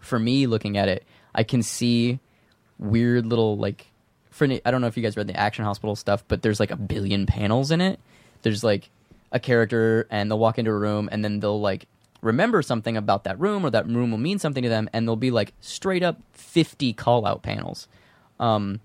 for 0.00 0.18
me 0.18 0.46
looking 0.48 0.76
at 0.76 0.88
it 0.88 1.04
i 1.34 1.44
can 1.44 1.62
see 1.62 2.18
weird 2.80 3.26
little 3.26 3.56
like 3.56 3.86
for 4.30 4.44
any- 4.44 4.60
I 4.64 4.70
don't 4.70 4.80
know 4.80 4.86
if 4.86 4.96
you 4.96 5.02
guys 5.02 5.16
read 5.16 5.26
the 5.28 5.36
Action 5.38 5.64
Hospital 5.64 5.94
stuff, 5.94 6.24
but 6.26 6.42
there's 6.42 6.58
like 6.58 6.70
a 6.70 6.76
billion 6.76 7.26
panels 7.26 7.70
in 7.70 7.80
it. 7.80 8.00
There's 8.42 8.64
like 8.64 8.90
a 9.32 9.38
character 9.38 10.06
and 10.10 10.30
they'll 10.30 10.38
walk 10.38 10.58
into 10.58 10.70
a 10.70 10.78
room 10.78 11.08
and 11.12 11.24
then 11.24 11.40
they'll 11.40 11.60
like 11.60 11.86
remember 12.22 12.62
something 12.62 12.96
about 12.96 13.24
that 13.24 13.38
room 13.38 13.64
or 13.64 13.70
that 13.70 13.86
room 13.86 14.10
will 14.10 14.18
mean 14.18 14.38
something 14.38 14.62
to 14.62 14.68
them 14.68 14.88
and 14.92 15.06
there'll 15.06 15.16
be 15.16 15.30
like 15.30 15.52
straight 15.60 16.02
up 16.02 16.18
50 16.32 16.92
call 16.94 17.26
out 17.26 17.42
panels. 17.42 17.86
Um 18.40 18.80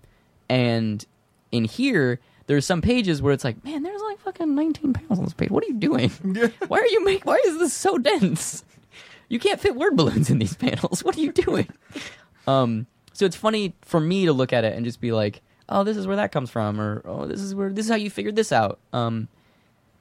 and 0.50 1.04
in 1.52 1.66
here 1.66 2.20
there's 2.48 2.66
some 2.66 2.82
pages 2.82 3.22
where 3.24 3.34
it's 3.34 3.44
like, 3.44 3.64
man, 3.64 3.82
there's 3.82 4.02
like 4.02 4.20
fucking 4.20 4.54
19 4.54 4.94
panels 4.94 5.18
on 5.18 5.26
this 5.26 5.34
page. 5.34 5.50
What 5.50 5.64
are 5.64 5.68
you 5.68 5.74
doing? 5.74 6.10
why 6.68 6.80
are 6.80 6.88
you 6.88 7.04
make 7.04 7.26
why 7.26 7.42
is 7.48 7.58
this 7.60 7.74
so 7.74 7.98
dense? 7.98 8.64
You 9.30 9.40
can't 9.40 9.60
fit 9.60 9.76
word 9.76 9.96
balloons 9.96 10.30
in 10.30 10.38
these 10.38 10.56
panels. 10.56 11.04
What 11.04 11.18
are 11.18 11.22
you 11.22 11.32
doing? 11.32 11.68
Um, 12.48 12.86
so 13.16 13.26
it's 13.26 13.36
funny 13.36 13.74
for 13.82 14.00
me 14.00 14.26
to 14.26 14.34
look 14.34 14.52
at 14.52 14.66
it 14.66 14.76
and 14.76 14.86
just 14.86 15.00
be 15.00 15.12
like, 15.12 15.42
"Oh, 15.70 15.84
this 15.84 15.96
is 15.98 16.06
where 16.06 16.18
that 16.18 16.32
comes 16.32 16.50
from," 16.50 16.80
or 16.80 17.02
"Oh, 17.06 17.26
this 17.26 17.40
is 17.40 17.56
where 17.56 17.72
this 17.72 17.86
is 17.86 17.90
how 17.90 17.98
you 17.98 18.10
figured 18.10 18.36
this 18.36 18.52
out." 18.52 18.78
Um, 18.92 19.30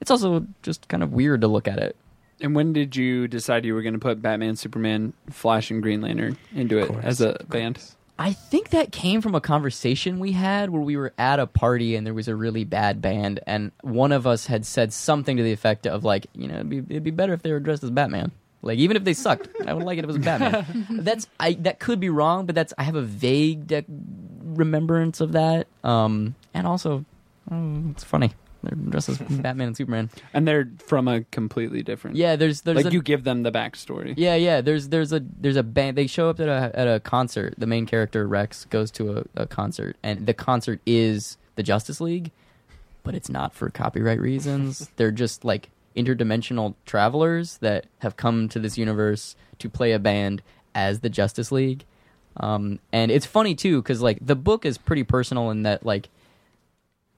it's 0.01 0.11
also 0.11 0.47
just 0.63 0.89
kind 0.89 1.03
of 1.03 1.13
weird 1.13 1.41
to 1.43 1.49
look 1.49 1.69
at 1.69 1.79
it. 1.79 1.97
And 2.41 2.55
when 2.55 2.73
did 2.73 2.97
you 2.97 3.29
decide 3.29 3.65
you 3.65 3.75
were 3.75 3.83
going 3.83 3.95
to 3.95 4.01
put 4.01 4.21
Batman, 4.21 4.57
Superman, 4.57 5.13
Flash, 5.31 5.71
and 5.71 5.81
Green 5.83 6.01
Lantern 6.01 6.37
into 6.55 6.79
it 6.79 6.91
as 7.03 7.21
a 7.21 7.39
band? 7.49 7.81
I 8.19 8.33
think 8.33 8.71
that 8.71 8.93
came 8.93 9.21
from 9.21 9.35
a 9.35 9.41
conversation 9.41 10.19
we 10.19 10.33
had 10.33 10.71
where 10.71 10.83
we 10.83 10.97
were 10.97 11.13
at 11.19 11.41
a 11.41 11.47
party 11.47 11.97
and 11.97 12.07
there 12.07 12.15
was 12.15 12.29
a 12.29 12.37
really 12.37 12.65
bad 12.65 13.01
band, 13.01 13.41
and 13.47 13.71
one 13.83 14.13
of 14.13 14.27
us 14.27 14.47
had 14.47 14.67
said 14.67 14.93
something 14.93 15.37
to 15.37 15.43
the 15.43 15.53
effect 15.53 15.87
of 15.87 16.05
like, 16.05 16.27
you 16.35 16.49
know, 16.49 16.55
it'd 16.55 16.69
be, 16.69 16.79
it'd 16.79 17.05
be 17.05 17.11
better 17.11 17.33
if 17.33 17.43
they 17.43 17.53
were 17.53 17.61
dressed 17.61 17.85
as 17.85 17.91
Batman. 17.91 18.33
Like 18.65 18.79
even 18.79 18.97
if 18.97 19.05
they 19.05 19.15
sucked, 19.15 19.49
I 19.67 19.73
would 19.73 19.85
like 19.85 19.99
it 19.99 20.05
if 20.05 20.11
it 20.11 20.17
was 20.17 20.19
Batman. 20.19 20.87
that's 21.03 21.27
I 21.39 21.53
that 21.55 21.79
could 21.79 22.01
be 22.01 22.09
wrong, 22.09 22.47
but 22.47 22.55
that's 22.55 22.73
I 22.79 22.83
have 22.85 22.97
a 22.97 23.03
vague 23.03 23.67
de- 23.67 23.85
remembrance 23.89 25.21
of 25.21 25.33
that. 25.33 25.67
Um, 25.83 26.35
and 26.53 26.67
also, 26.67 27.05
um, 27.51 27.91
it's 27.95 28.05
funny. 28.05 28.33
They're 28.65 28.77
dressed 28.77 29.11
as 29.11 29.19
Batman 29.19 29.69
and 29.69 29.77
Superman. 29.77 30.11
And 30.33 30.49
they're 30.49 30.71
from 30.79 31.07
a 31.07 31.23
completely 31.25 31.83
different. 31.83 32.17
Yeah, 32.17 32.37
there's 32.37 32.63
there's 32.63 32.77
like 32.77 32.87
a, 32.87 32.93
you 32.93 33.03
give 33.03 33.25
them 33.25 33.43
the 33.43 33.53
backstory. 33.53 34.15
Yeah, 34.17 34.35
yeah. 34.37 34.61
There's 34.61 34.89
there's 34.89 35.13
a 35.13 35.21
there's 35.39 35.57
a 35.57 35.63
band. 35.63 35.99
They 35.99 36.07
show 36.07 36.31
up 36.31 36.41
at 36.41 36.49
a 36.49 36.71
at 36.75 36.89
a 36.89 37.01
concert. 37.01 37.55
The 37.59 37.67
main 37.67 37.87
character 37.87 38.27
Rex 38.27 38.65
goes 38.67 38.91
to 38.93 39.19
a, 39.19 39.43
a 39.43 39.47
concert, 39.47 39.97
and 40.03 40.27
the 40.27 40.35
concert 40.35 40.81
is 40.87 41.37
the 41.57 41.63
Justice 41.63 42.01
League, 42.01 42.31
but 43.03 43.15
it's 43.15 43.29
not 43.29 43.55
for 43.55 43.69
copyright 43.71 44.21
reasons. 44.21 44.91
They're 44.97 45.11
just 45.11 45.45
like 45.45 45.69
interdimensional 45.97 46.75
travelers 46.87 47.59
that 47.59 47.87
have 47.99 48.17
come 48.17 48.49
to 48.49 48.59
this 48.59 48.77
universe 48.77 49.37
to 49.59 49.69
play 49.69 49.93
a 49.93 49.99
band 49.99 50.43
as 50.75 51.01
the 51.01 51.09
Justice 51.09 51.53
League. 51.53 51.85
Um, 52.37 52.81
and 52.93 53.11
it's 53.11 53.27
funny 53.27 53.55
too 53.55 53.81
because 53.81 54.01
like 54.03 54.19
the 54.21 54.35
book 54.35 54.65
is 54.65 54.77
pretty 54.77 55.05
personal 55.05 55.51
in 55.51 55.63
that 55.63 55.87
like 55.87 56.09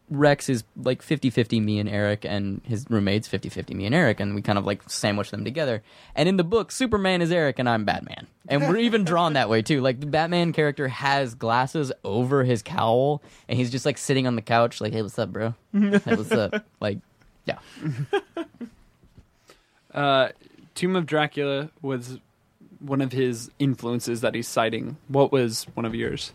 Rex 0.09 0.48
is 0.48 0.62
like 0.77 1.03
50-50 1.03 1.61
me 1.61 1.81
and 1.81 1.89
Eric 1.89 2.24
and 2.24 2.61
his 2.65 2.86
roommates 2.89 3.27
50-50 3.28 3.74
me 3.74 3.86
and 3.86 3.94
Eric 3.94 4.20
and 4.20 4.35
we 4.35 4.43
kind 4.43 4.59
of 4.59 4.66
like 4.66 4.89
sandwich 4.89 5.31
them 5.31 5.43
together. 5.43 5.82
And 6.15 6.28
in 6.28 6.36
the 6.36 6.44
book 6.44 6.70
Superman 6.70 7.23
is 7.23 7.32
Eric 7.32 7.59
and 7.59 7.69
I'm 7.69 7.85
Batman. 7.85 8.27
And 8.47 8.69
we're 8.69 8.77
even 8.77 9.05
drawn 9.05 9.32
that 9.32 9.48
way 9.48 9.62
too. 9.62 9.81
Like 9.81 10.01
the 10.01 10.07
Batman 10.07 10.53
character 10.53 10.86
has 10.86 11.35
glasses 11.35 11.93
over 12.05 12.44
his 12.44 12.62
cowl 12.62 13.23
and 13.48 13.59
he's 13.59 13.70
just 13.70 13.86
like 13.86 13.97
sitting 13.97 14.27
on 14.27 14.36
the 14.36 14.43
couch 14.43 14.82
like 14.82 14.93
hey 14.93 15.01
what's 15.01 15.19
up 15.19 15.32
bro? 15.32 15.55
Hey 15.73 15.98
what's 16.05 16.31
up? 16.31 16.66
Like 16.81 16.98
yeah. 17.47 17.59
Uh, 19.94 20.28
Tomb 20.74 20.94
of 20.94 21.06
Dracula 21.06 21.70
was 21.81 22.18
one 22.81 23.01
of 23.01 23.12
his 23.12 23.51
influences 23.59 24.20
that 24.20 24.35
he's 24.35 24.47
citing. 24.47 24.98
What 25.09 25.32
was 25.32 25.64
one 25.73 25.86
of 25.86 25.94
yours? 25.94 26.35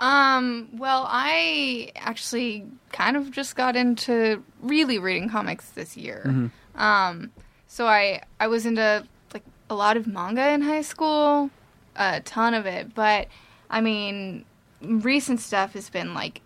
Um, 0.00 0.68
well, 0.74 1.06
I 1.08 1.92
actually 1.96 2.66
kind 2.92 3.16
of 3.16 3.30
just 3.30 3.56
got 3.56 3.74
into 3.74 4.44
really 4.60 4.98
reading 4.98 5.30
comics 5.30 5.70
this 5.70 5.96
year. 5.96 6.50
Um, 6.74 7.32
so 7.66 7.86
I 7.86 8.22
I 8.38 8.46
was 8.46 8.66
into 8.66 9.06
like 9.32 9.44
a 9.70 9.74
lot 9.74 9.96
of 9.96 10.06
manga 10.06 10.50
in 10.50 10.60
high 10.60 10.82
school, 10.82 11.50
a 11.96 12.20
ton 12.20 12.52
of 12.52 12.66
it, 12.66 12.94
but 12.94 13.28
I 13.70 13.80
mean, 13.80 14.44
recent 14.80 15.40
stuff 15.40 15.72
has 15.72 15.90
been 15.90 16.12
like 16.14 16.42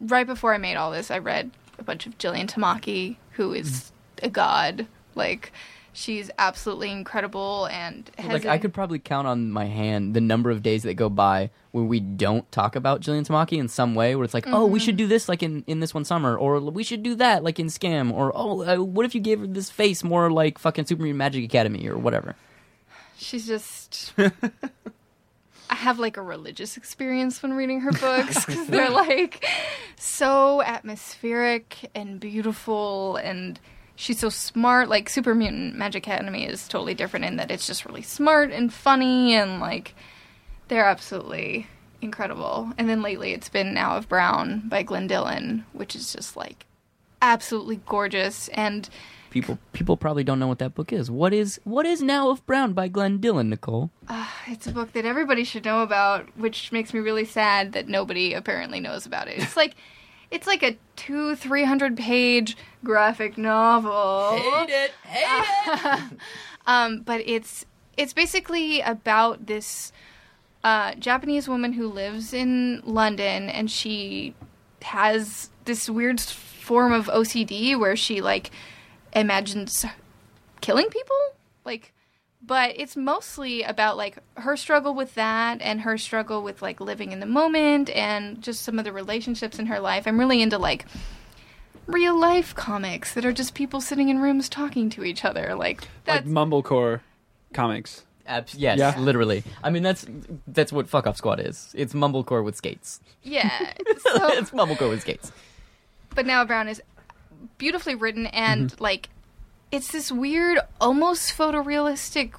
right 0.00 0.26
before 0.26 0.54
I 0.54 0.58
made 0.58 0.76
all 0.76 0.90
this, 0.90 1.10
I 1.10 1.18
read 1.18 1.50
a 1.78 1.82
bunch 1.82 2.06
of 2.06 2.18
Jillian 2.18 2.48
Tamaki, 2.48 3.16
who 3.32 3.52
is 3.52 3.92
a 4.22 4.28
god. 4.28 4.86
Like 5.14 5.52
she's 5.92 6.30
absolutely 6.38 6.90
incredible 6.92 7.66
and 7.72 8.10
has 8.18 8.32
Like 8.32 8.44
a- 8.44 8.50
I 8.50 8.58
could 8.58 8.72
probably 8.72 8.98
count 8.98 9.26
on 9.26 9.50
my 9.50 9.64
hand 9.66 10.14
the 10.14 10.20
number 10.20 10.50
of 10.50 10.62
days 10.62 10.84
that 10.84 10.94
go 10.94 11.08
by 11.08 11.50
where 11.72 11.84
we 11.84 12.00
don't 12.00 12.50
talk 12.52 12.76
about 12.76 13.00
Jillian 13.00 13.26
Tamaki 13.26 13.58
in 13.58 13.68
some 13.68 13.94
way. 13.94 14.14
Where 14.14 14.24
it's 14.24 14.34
like, 14.34 14.46
oh, 14.46 14.66
we 14.66 14.78
should 14.78 14.96
do 14.96 15.06
this 15.06 15.28
like 15.28 15.42
in 15.42 15.64
in 15.66 15.80
this 15.80 15.92
one 15.94 16.04
summer, 16.04 16.36
or 16.36 16.60
we 16.60 16.82
should 16.84 17.02
do 17.02 17.14
that 17.16 17.42
like 17.44 17.58
in 17.58 17.68
Skim, 17.70 18.12
or 18.12 18.32
oh, 18.34 18.62
uh, 18.64 18.82
what 18.82 19.04
if 19.06 19.14
you 19.14 19.20
gave 19.20 19.40
her 19.40 19.46
this 19.46 19.70
face 19.70 20.02
more 20.04 20.30
like 20.30 20.58
fucking 20.58 20.86
Super 20.86 21.02
Mutant 21.02 21.18
Magic 21.18 21.44
Academy 21.44 21.88
or 21.88 21.98
whatever. 21.98 22.36
She's 23.16 23.46
just. 23.46 24.12
Have 25.78 25.98
like 25.98 26.16
a 26.16 26.22
religious 26.22 26.76
experience 26.76 27.42
when 27.42 27.52
reading 27.52 27.80
her 27.82 27.92
books 27.92 28.44
because 28.46 28.66
they're 28.66 28.90
like 28.90 29.46
so 29.96 30.60
atmospheric 30.62 31.90
and 31.94 32.18
beautiful, 32.18 33.16
and 33.16 33.60
she's 33.94 34.18
so 34.18 34.28
smart. 34.28 34.88
Like 34.88 35.08
Super 35.08 35.34
Mutant 35.34 35.76
Magic 35.76 36.06
Academy 36.06 36.46
is 36.46 36.66
totally 36.66 36.94
different 36.94 37.26
in 37.26 37.36
that 37.36 37.50
it's 37.50 37.66
just 37.66 37.84
really 37.84 38.02
smart 38.02 38.50
and 38.50 38.72
funny, 38.72 39.34
and 39.34 39.60
like 39.60 39.94
they're 40.66 40.84
absolutely 40.84 41.68
incredible. 42.02 42.72
And 42.76 42.88
then 42.88 43.00
lately 43.00 43.32
it's 43.32 43.48
been 43.48 43.74
Nao 43.74 43.96
of 43.96 44.08
Brown 44.08 44.68
by 44.68 44.82
Glyn 44.82 45.06
Dillon, 45.06 45.64
which 45.72 45.94
is 45.94 46.12
just 46.12 46.36
like 46.36 46.66
absolutely 47.22 47.80
gorgeous 47.86 48.48
and 48.48 48.88
People 49.30 49.58
people 49.72 49.96
probably 49.96 50.24
don't 50.24 50.38
know 50.38 50.46
what 50.46 50.58
that 50.58 50.74
book 50.74 50.92
is. 50.92 51.10
What 51.10 51.32
is 51.32 51.60
what 51.64 51.84
is 51.86 52.00
Nao 52.02 52.30
of 52.30 52.44
Brown 52.46 52.72
by 52.72 52.88
Glyn 52.88 53.18
Dillon, 53.18 53.50
Nicole? 53.50 53.90
It's 54.46 54.66
a 54.66 54.72
book 54.72 54.92
that 54.92 55.04
everybody 55.04 55.44
should 55.44 55.64
know 55.64 55.82
about, 55.82 56.26
which 56.38 56.72
makes 56.72 56.94
me 56.94 57.00
really 57.00 57.26
sad 57.26 57.72
that 57.72 57.88
nobody 57.88 58.32
apparently 58.32 58.80
knows 58.80 59.04
about 59.04 59.28
it. 59.28 59.38
It's 59.38 59.56
like 59.62 59.74
it's 60.30 60.46
like 60.46 60.62
a 60.62 60.76
two, 60.96 61.36
three 61.36 61.64
hundred 61.64 61.96
page 61.96 62.56
graphic 62.84 63.36
novel. 63.36 64.38
Hate 64.38 64.70
it, 64.70 64.90
hate 65.04 66.02
Um, 66.66 67.00
but 67.00 67.22
it's 67.26 67.64
it's 67.96 68.12
basically 68.12 68.80
about 68.80 69.46
this 69.46 69.92
uh, 70.64 70.94
Japanese 70.94 71.48
woman 71.48 71.72
who 71.72 71.88
lives 71.88 72.32
in 72.32 72.82
London, 72.84 73.48
and 73.48 73.70
she 73.70 74.34
has 74.82 75.50
this 75.64 75.88
weird 75.88 76.20
form 76.20 76.92
of 76.92 77.06
OCD 77.06 77.78
where 77.78 77.96
she 77.96 78.20
like 78.20 78.50
imagines 79.12 79.84
killing 80.60 80.88
people, 80.88 81.16
like. 81.64 81.92
But 82.40 82.74
it's 82.76 82.96
mostly 82.96 83.64
about 83.64 83.96
like 83.96 84.16
her 84.36 84.56
struggle 84.56 84.94
with 84.94 85.14
that 85.16 85.60
and 85.60 85.80
her 85.80 85.98
struggle 85.98 86.42
with 86.42 86.62
like 86.62 86.80
living 86.80 87.10
in 87.10 87.18
the 87.18 87.26
moment 87.26 87.90
and 87.90 88.40
just 88.40 88.62
some 88.62 88.78
of 88.78 88.84
the 88.84 88.92
relationships 88.92 89.58
in 89.58 89.66
her 89.66 89.80
life. 89.80 90.06
I'm 90.06 90.18
really 90.20 90.40
into 90.40 90.56
like 90.56 90.86
real 91.86 92.18
life 92.18 92.54
comics 92.54 93.12
that 93.14 93.24
are 93.24 93.32
just 93.32 93.54
people 93.54 93.80
sitting 93.80 94.08
in 94.08 94.20
rooms 94.20 94.48
talking 94.48 94.88
to 94.90 95.04
each 95.04 95.24
other. 95.24 95.54
Like 95.56 95.82
that's 96.04 96.24
like 96.26 96.32
mumblecore 96.32 97.00
comics. 97.52 98.04
Abs- 98.24 98.54
yes, 98.54 98.78
Yeah. 98.78 98.96
literally. 98.98 99.42
I 99.64 99.70
mean 99.70 99.82
that's 99.82 100.06
that's 100.46 100.72
what 100.72 100.88
Fuck 100.88 101.08
Off 101.08 101.16
Squad 101.16 101.40
is. 101.40 101.74
It's 101.76 101.92
mumblecore 101.92 102.44
with 102.44 102.54
skates. 102.56 103.00
yeah. 103.24 103.72
So, 103.98 104.28
it's 104.38 104.50
mumblecore 104.52 104.88
with 104.90 105.00
skates. 105.02 105.32
but 106.14 106.24
Nao 106.24 106.44
Brown 106.44 106.68
is 106.68 106.80
beautifully 107.58 107.94
written 107.94 108.26
and 108.26 108.70
Mm-hmm. 108.72 108.82
like 108.82 109.08
it's 109.70 109.92
this 109.92 110.10
weird, 110.10 110.58
almost 110.80 111.36
photorealistic 111.36 112.32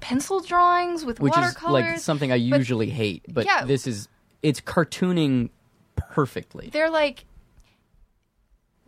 pencil 0.00 0.40
drawings 0.40 1.04
with 1.04 1.20
which 1.20 1.32
is 1.32 1.38
watercolors. 1.38 1.84
like 1.84 1.98
something 2.00 2.30
I 2.32 2.38
but 2.50 2.58
usually 2.58 2.90
hate. 2.90 3.24
But 3.28 3.44
Yeah. 3.46 3.64
this 3.64 3.86
is 3.86 4.08
it's 4.42 4.60
cartooning 4.60 5.50
perfectly. 5.96 6.68
they're 6.72 6.90
like 6.90 7.24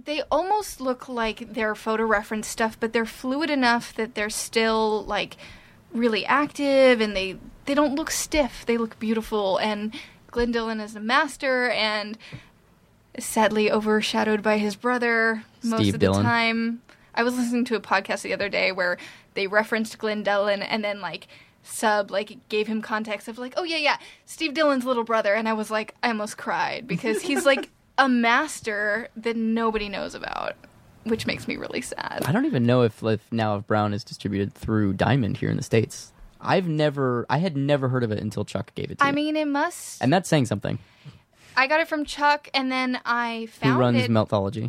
they 0.02 0.22
almost 0.30 0.80
look 0.80 1.08
like 1.08 1.52
they're 1.54 1.74
photo 1.74 2.04
reference 2.04 2.46
stuff, 2.46 2.78
but 2.78 2.92
they're 2.92 3.04
fluid 3.04 3.50
enough 3.50 3.92
that 3.94 4.14
they're 4.14 4.30
still 4.30 5.04
like 5.04 5.36
really 5.92 6.24
active 6.24 7.00
and 7.00 7.14
they 7.16 7.36
they 7.66 7.74
don't 7.74 7.94
look 7.94 8.10
stiff. 8.10 8.64
They 8.66 8.78
look 8.78 8.98
beautiful 8.98 9.58
and 9.58 9.94
Glyn 10.30 10.52
Dillon 10.52 10.80
is 10.80 10.94
a 10.94 11.00
master 11.00 11.68
and 11.70 12.16
is 12.16 12.38
sadly 13.18 13.70
overshadowed 13.70 14.42
by 14.42 14.58
his 14.58 14.76
brother 14.76 15.44
most 15.62 15.80
Steve 15.80 15.94
of 15.94 16.00
the 16.00 16.12
time. 16.12 16.82
I 17.14 17.22
was 17.22 17.36
listening 17.36 17.64
to 17.66 17.76
a 17.76 17.80
podcast 17.80 18.22
the 18.22 18.32
other 18.32 18.48
day 18.48 18.72
where 18.72 18.96
they 19.34 19.46
referenced 19.46 19.98
Glyn 19.98 20.22
Dillon 20.22 20.62
and 20.62 20.84
then 20.84 21.00
like 21.00 21.28
sub 21.62 22.10
like 22.10 22.38
gave 22.48 22.66
him 22.66 22.80
context 22.80 23.28
of 23.28 23.36
like 23.36 23.52
oh 23.56 23.64
yeah 23.64 23.76
yeah 23.76 23.98
Steve 24.24 24.54
Dillon's 24.54 24.84
little 24.84 25.04
brother 25.04 25.34
and 25.34 25.48
I 25.48 25.52
was 25.52 25.70
like 25.70 25.94
I 26.02 26.08
almost 26.08 26.38
cried 26.38 26.86
because 26.86 27.20
he's 27.20 27.44
like 27.44 27.68
a 27.98 28.08
master 28.08 29.08
that 29.16 29.36
nobody 29.36 29.88
knows 29.88 30.14
about 30.14 30.54
which 31.04 31.26
makes 31.26 31.48
me 31.48 31.56
really 31.56 31.80
sad. 31.80 32.22
I 32.26 32.32
don't 32.32 32.44
even 32.44 32.66
know 32.66 32.82
if, 32.82 33.02
if 33.02 33.32
now 33.32 33.56
if 33.56 33.66
Brown 33.66 33.94
is 33.94 34.04
distributed 34.04 34.52
through 34.54 34.94
Diamond 34.94 35.38
here 35.38 35.50
in 35.50 35.56
the 35.56 35.62
states. 35.62 36.12
I've 36.40 36.68
never, 36.68 37.26
I 37.28 37.38
had 37.38 37.56
never 37.56 37.88
heard 37.88 38.04
of 38.04 38.12
it 38.12 38.20
until 38.20 38.44
Chuck 38.44 38.74
gave 38.74 38.90
it 38.90 38.98
to 38.98 39.04
me. 39.04 39.08
I 39.08 39.12
me, 39.12 39.24
mean 39.24 39.36
it 39.36 39.48
must 39.48 40.02
and 40.02 40.12
that's 40.12 40.28
saying 40.28 40.46
something. 40.46 40.78
I 41.58 41.66
got 41.66 41.80
it 41.80 41.88
from 41.88 42.04
Chuck 42.04 42.48
and 42.54 42.70
then 42.70 43.00
I 43.04 43.46
found 43.46 43.74
Who 43.74 43.80
runs 43.80 43.96
it 44.04 44.10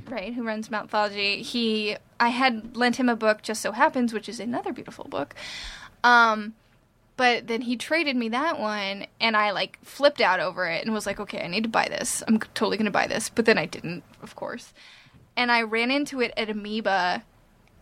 right 0.09 0.33
who 0.33 0.43
runs 0.43 0.69
Mountology. 0.69 1.41
He 1.41 1.95
I 2.19 2.29
had 2.29 2.75
lent 2.75 2.95
him 2.95 3.09
a 3.09 3.15
book 3.15 3.43
just 3.43 3.61
so 3.61 3.71
happens 3.71 4.11
which 4.11 4.27
is 4.27 4.39
another 4.39 4.73
beautiful 4.73 5.05
book. 5.05 5.35
Um 6.03 6.55
but 7.15 7.45
then 7.45 7.61
he 7.61 7.77
traded 7.77 8.15
me 8.15 8.29
that 8.29 8.59
one 8.59 9.05
and 9.21 9.37
I 9.37 9.51
like 9.51 9.77
flipped 9.83 10.19
out 10.19 10.39
over 10.39 10.65
it 10.67 10.83
and 10.83 10.91
was 10.91 11.05
like 11.05 11.19
okay, 11.19 11.43
I 11.43 11.47
need 11.47 11.61
to 11.61 11.69
buy 11.69 11.87
this. 11.87 12.23
I'm 12.27 12.39
totally 12.39 12.77
going 12.77 12.85
to 12.85 12.91
buy 12.91 13.05
this. 13.05 13.29
But 13.29 13.45
then 13.45 13.59
I 13.59 13.67
didn't, 13.67 14.03
of 14.23 14.35
course. 14.35 14.73
And 15.37 15.51
I 15.51 15.61
ran 15.61 15.91
into 15.91 16.21
it 16.21 16.33
at 16.35 16.49
Amoeba 16.49 17.23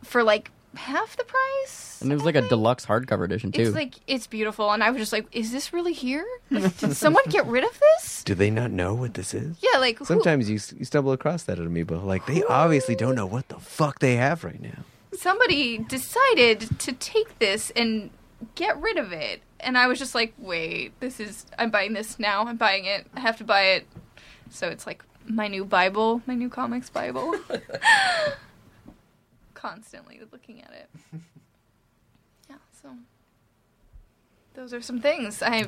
for 0.04 0.22
like 0.22 0.52
half 0.78 1.18
the 1.18 1.24
price. 1.24 2.00
And 2.02 2.12
it 2.12 2.16
was 2.16 2.22
I 2.24 2.26
like 2.26 2.36
a 2.36 2.40
think. 2.42 2.50
deluxe 2.50 2.86
hardcover 2.86 3.26
edition 3.26 3.52
too. 3.52 3.62
It's 3.64 3.76
like 3.76 3.96
it's 4.08 4.28
beautiful 4.28 4.72
and 4.72 4.84
I 4.84 4.92
was 4.92 5.00
just 5.00 5.12
like 5.12 5.26
is 5.32 5.52
this 5.52 5.74
really 5.74 5.94
here? 5.94 6.26
Like, 6.52 6.78
did 6.78 6.96
someone 6.96 7.24
get 7.30 7.46
rid 7.48 7.64
of 7.64 7.78
this? 7.80 8.24
Do 8.24 8.36
they 8.36 8.50
not 8.50 8.72
know 8.72 8.94
what 8.94 9.16
this 9.16 9.34
is? 9.34 9.58
Yeah, 9.62 9.80
like 9.80 9.98
who- 10.00 10.06
Sometimes 10.06 10.50
you, 10.50 10.56
s- 10.58 10.74
you 10.78 10.86
stumble 10.86 11.12
across 11.12 11.44
that 11.44 11.60
at 11.60 11.66
Amoeba. 11.66 11.96
Like, 11.96 12.26
they 12.26 12.44
obviously 12.44 12.96
don't 12.96 13.16
know 13.16 13.26
what 13.26 13.48
the 13.50 13.60
fuck 13.60 14.00
they 14.00 14.16
have 14.16 14.44
right 14.44 14.62
now. 14.62 14.84
somebody 15.14 15.80
decided 15.80 16.80
to 16.80 16.94
take 16.94 17.40
this 17.40 17.72
and 17.72 18.12
get 18.56 18.80
rid 18.80 18.98
of 18.98 19.12
it. 19.12 19.42
And 19.60 19.78
I 19.78 19.88
was 19.88 19.98
just 19.98 20.14
like, 20.14 20.34
wait, 20.38 20.98
this 21.00 21.20
is, 21.20 21.48
I'm 21.58 21.72
buying 21.72 21.94
this 21.94 22.20
now. 22.20 22.46
I'm 22.46 22.58
buying 22.58 22.86
it. 22.86 23.08
I 23.16 23.22
have 23.22 23.38
to 23.38 23.44
buy 23.44 23.62
it. 23.70 23.88
So 24.52 24.68
it's 24.70 24.86
like 24.86 25.04
my 25.28 25.48
new 25.48 25.66
Bible, 25.66 26.22
my 26.28 26.36
new 26.36 26.48
comics 26.50 26.90
Bible. 26.92 27.34
Constantly 29.70 30.22
looking 30.32 30.62
at 30.62 30.72
it. 30.74 30.90
Yeah, 32.50 32.56
so 32.82 32.90
those 34.54 34.74
are 34.74 34.82
some 34.82 35.02
things. 35.02 35.42
I, 35.44 35.66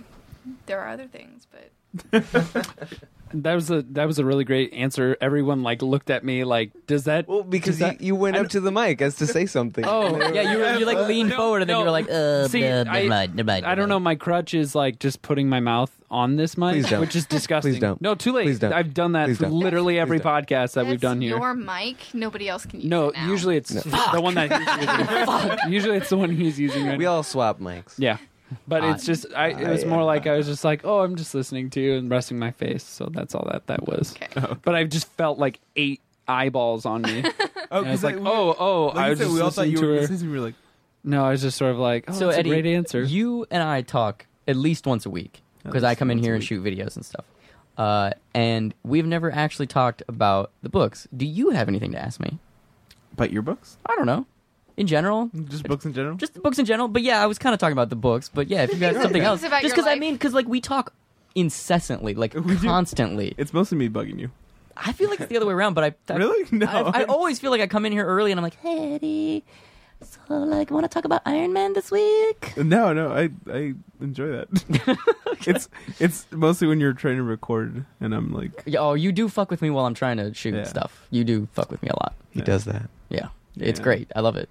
there 0.66 0.80
are 0.80 0.88
other 0.88 1.08
things, 1.08 1.46
but 1.52 2.24
That 3.34 3.54
was 3.54 3.70
a 3.70 3.82
that 3.92 4.06
was 4.08 4.18
a 4.20 4.26
really 4.26 4.44
great 4.44 4.74
answer. 4.74 5.16
Everyone 5.22 5.62
like 5.64 5.82
looked 5.82 6.10
at 6.10 6.24
me 6.24 6.44
like, 6.44 6.72
does 6.88 7.04
that? 7.04 7.28
Well, 7.28 7.44
because 7.44 7.78
does 7.78 7.80
that- 7.80 8.02
you, 8.02 8.08
you 8.08 8.16
went 8.16 8.36
I 8.36 8.40
up 8.40 8.50
to 8.50 8.60
the 8.60 8.72
mic 8.72 9.02
as 9.02 9.16
to 9.18 9.28
say 9.28 9.46
something. 9.46 9.86
Oh, 9.86 10.18
yeah, 10.34 10.52
you 10.52 10.58
were, 10.58 10.76
you 10.78 10.86
like 10.86 11.08
leaned 11.08 11.30
No, 11.30 11.36
forward 11.38 11.62
and 11.62 11.70
then 11.70 11.78
you 11.78 11.84
were 11.84 11.92
like, 11.92 12.10
uh, 12.10 12.48
See, 12.48 12.66
uh, 12.66 12.82
I- 12.90 12.94
never 13.04 13.08
mind, 13.10 13.36
never 13.36 13.48
mind. 13.48 13.66
I 13.66 13.76
don't 13.76 13.88
know. 13.90 14.00
My 14.00 14.16
crutch 14.16 14.54
is 14.54 14.74
like 14.74 15.00
just 15.00 15.22
putting 15.22 15.48
my 15.48 15.60
mouth 15.60 15.92
on 16.10 16.38
this 16.38 16.58
mic, 16.58 16.72
Please 16.74 16.90
don't. 16.90 17.02
which 17.02 17.16
is 17.16 17.26
disgusting. 17.38 17.74
Please 17.74 17.80
don't. 17.80 18.02
No, 18.02 18.16
too 18.16 18.32
late. 18.32 18.46
Please 18.46 18.58
don't. 18.60 18.74
I've 18.74 18.94
done 18.96 19.12
that 19.12 19.26
Please 19.28 19.38
for 19.38 19.44
don't. 19.44 19.60
literally 19.60 20.00
every 20.00 20.18
Please 20.20 20.24
don't. 20.24 20.44
podcast 20.46 20.74
that 20.74 20.88
we've 20.88 21.00
done 21.00 21.22
here. 21.22 21.38
your 21.38 21.54
mic. 21.54 21.98
Nobody 22.16 22.50
else 22.50 22.66
can 22.66 22.82
use 22.82 22.90
no, 22.90 23.10
it 23.10 23.16
now. 23.16 23.28
usually 23.28 23.58
it's 23.58 23.70
the 23.70 24.20
one 24.22 24.34
that 24.36 24.52
he's 24.52 25.60
using. 25.62 25.72
usually 25.74 25.98
it's 25.98 26.10
the 26.10 26.18
one 26.18 26.32
he's 26.32 26.60
using 26.60 26.88
right 26.88 26.98
We 26.98 27.06
now. 27.06 27.12
all 27.14 27.24
swap 27.24 27.60
mics. 27.60 27.94
Yeah. 28.00 28.18
But 28.68 28.84
it's 28.84 29.06
just 29.06 29.28
I 29.36 29.50
it 29.50 29.68
was 29.70 29.86
more 29.86 30.04
like 30.04 30.26
I 30.28 30.36
was 30.38 30.48
just 30.48 30.64
like, 30.64 30.82
"Oh, 30.84 31.00
I'm 31.02 31.16
just 31.16 31.36
listening 31.36 31.70
to 31.72 31.80
you 31.82 31.96
and 31.98 32.10
resting 32.10 32.40
my 32.40 32.52
face." 32.52 32.84
So 32.84 33.10
that's 33.12 33.36
all 33.36 33.48
that 33.52 33.68
that 33.68 33.88
was. 33.88 34.16
Okay. 34.16 34.56
But 34.64 34.76
I 34.76 34.84
just 34.86 35.08
felt 35.14 35.38
like 35.40 35.60
eight 35.76 36.02
eyeballs 36.28 36.86
on 36.86 37.02
me. 37.04 37.24
Oh, 37.72 37.80
And 37.82 37.88
I 37.90 37.92
was 37.92 38.02
'cause 38.02 38.04
like, 38.04 38.16
we- 38.16 38.22
"Oh, 38.28 38.56
oh, 38.58 38.86
like 38.88 38.96
I 38.98 39.04
you 39.06 39.10
was 39.12 39.20
said, 39.20 39.24
just 39.26 39.36
we 39.36 39.42
all 39.42 39.50
thought 39.52 39.62
listening 39.68 39.72
you 39.72 39.78
to 39.78 39.86
were 39.86 39.94
her." 39.94 40.02
listening. 40.02 40.32
We 40.32 40.40
were 40.40 40.46
like, 40.46 40.56
No, 41.04 41.24
I 41.24 41.30
was 41.30 41.42
just 41.44 41.56
sort 41.58 41.70
of 41.72 41.78
like, 41.78 42.06
"Oh, 42.08 42.14
so 42.14 42.26
that's 42.28 42.40
Eddie, 42.40 42.50
a 42.50 42.54
great 42.54 42.66
answer." 42.66 43.04
you 43.04 43.46
and 43.52 43.62
I 43.62 43.84
talk 43.84 44.26
at 44.48 44.56
least 44.56 44.88
once 44.88 45.06
a 45.06 45.10
week 45.12 45.42
because 45.64 45.84
I 45.84 45.90
least 45.90 46.00
come 46.00 46.10
in 46.10 46.18
once 46.18 46.26
a 46.26 46.28
here 46.28 46.34
and 46.36 46.44
shoot 46.44 46.64
videos 46.64 46.96
and 46.96 47.06
stuff. 47.06 47.26
Uh, 47.78 48.12
and 48.34 48.74
we've 48.84 49.06
never 49.06 49.32
actually 49.32 49.68
talked 49.68 50.02
about 50.08 50.52
the 50.64 50.70
books. 50.70 51.08
Do 51.16 51.28
you 51.28 51.52
have 51.52 51.68
anything 51.68 51.92
to 51.92 52.00
ask 52.02 52.20
me? 52.20 52.40
but 53.16 53.32
your 53.32 53.42
books, 53.44 53.78
I 53.86 53.96
don't 53.96 54.06
know. 54.08 54.26
In 54.80 54.88
general, 54.88 55.30
just 55.50 55.66
books 55.66 55.86
in 55.86 55.94
general. 55.94 56.16
just 56.16 56.42
books 56.42 56.58
in 56.58 56.66
general. 56.66 56.88
But 56.88 57.02
yeah, 57.02 57.22
I 57.22 57.26
was 57.28 57.38
kind 57.38 57.54
of 57.54 57.60
talking 57.60 57.74
about 57.74 57.90
the 57.90 57.96
books. 57.98 58.30
But 58.34 58.48
yeah, 58.50 58.64
if 58.64 58.74
you 58.74 58.80
got 58.80 58.94
something 58.94 59.12
things 59.14 59.26
else, 59.26 59.44
about 59.44 59.62
just 59.62 59.70
your 59.70 59.76
because 59.76 59.88
I 59.88 59.92
life. 59.92 60.00
mean, 60.00 60.14
because 60.14 60.34
like 60.34 60.48
we 60.48 60.62
talk 60.62 60.94
incessantly, 61.36 62.14
like 62.16 62.34
We 62.46 62.56
do. 62.56 62.68
constantly. 62.68 63.34
it's 63.38 63.54
mostly 63.54 63.78
me 63.78 63.90
bugging 63.90 64.20
you. 64.20 64.32
I 64.78 64.94
feel 64.94 65.10
like 65.10 65.20
it's 65.20 65.30
the 65.30 65.36
other 65.36 65.46
way 65.46 65.54
around, 65.54 65.74
but 65.74 65.84
I, 65.84 66.14
I 66.14 66.18
Really? 66.18 66.48
No. 66.54 66.66
I, 66.68 67.02
I 67.02 67.04
always 67.04 67.40
feel 67.40 67.52
like 67.52 67.60
I 67.62 67.68
come 67.68 67.86
in 67.86 67.92
here 67.92 68.06
early 68.06 68.32
and 68.32 68.40
I'm 68.40 68.44
like, 68.44 68.56
hey, 68.62 68.94
Eddie, 68.96 69.44
so 70.02 70.20
like, 70.36 70.72
want 70.72 70.86
to 70.86 70.88
talk 70.88 71.04
about 71.04 71.22
Iron 71.26 71.52
Man 71.52 71.74
this 71.74 71.92
week? 71.92 72.54
Uh, 72.58 72.64
no, 72.64 72.94
no, 72.94 73.12
I 73.12 73.30
I 73.54 73.74
enjoy 74.00 74.28
that. 74.30 74.98
it's 75.46 75.68
it's 76.00 76.26
mostly 76.32 76.68
when 76.70 76.80
you're 76.80 76.94
trying 76.94 77.18
to 77.18 77.24
record, 77.24 77.86
and 78.00 78.16
I'm 78.16 78.32
like, 78.32 78.64
Yeah, 78.66 78.80
Oh, 78.80 78.94
you 78.94 79.12
do 79.12 79.28
fuck 79.28 79.52
with 79.52 79.62
me 79.62 79.70
while 79.70 79.86
I'm 79.86 79.94
trying 79.94 80.16
to 80.18 80.34
shoot 80.34 80.56
Yeah. 80.56 80.64
stuff. 80.64 81.06
You 81.12 81.26
do 81.26 81.50
fuck 81.52 81.70
with 81.70 81.84
me 81.84 81.90
a 81.90 81.96
lot. 82.02 82.14
He 82.32 82.40
Yeah. 82.40 82.46
does 82.46 82.64
that. 82.64 82.90
Yeah, 83.10 83.28
it's 83.58 83.80
Yeah. 83.80 83.84
great. 83.84 84.12
I 84.16 84.22
love 84.22 84.38
it. 84.38 84.48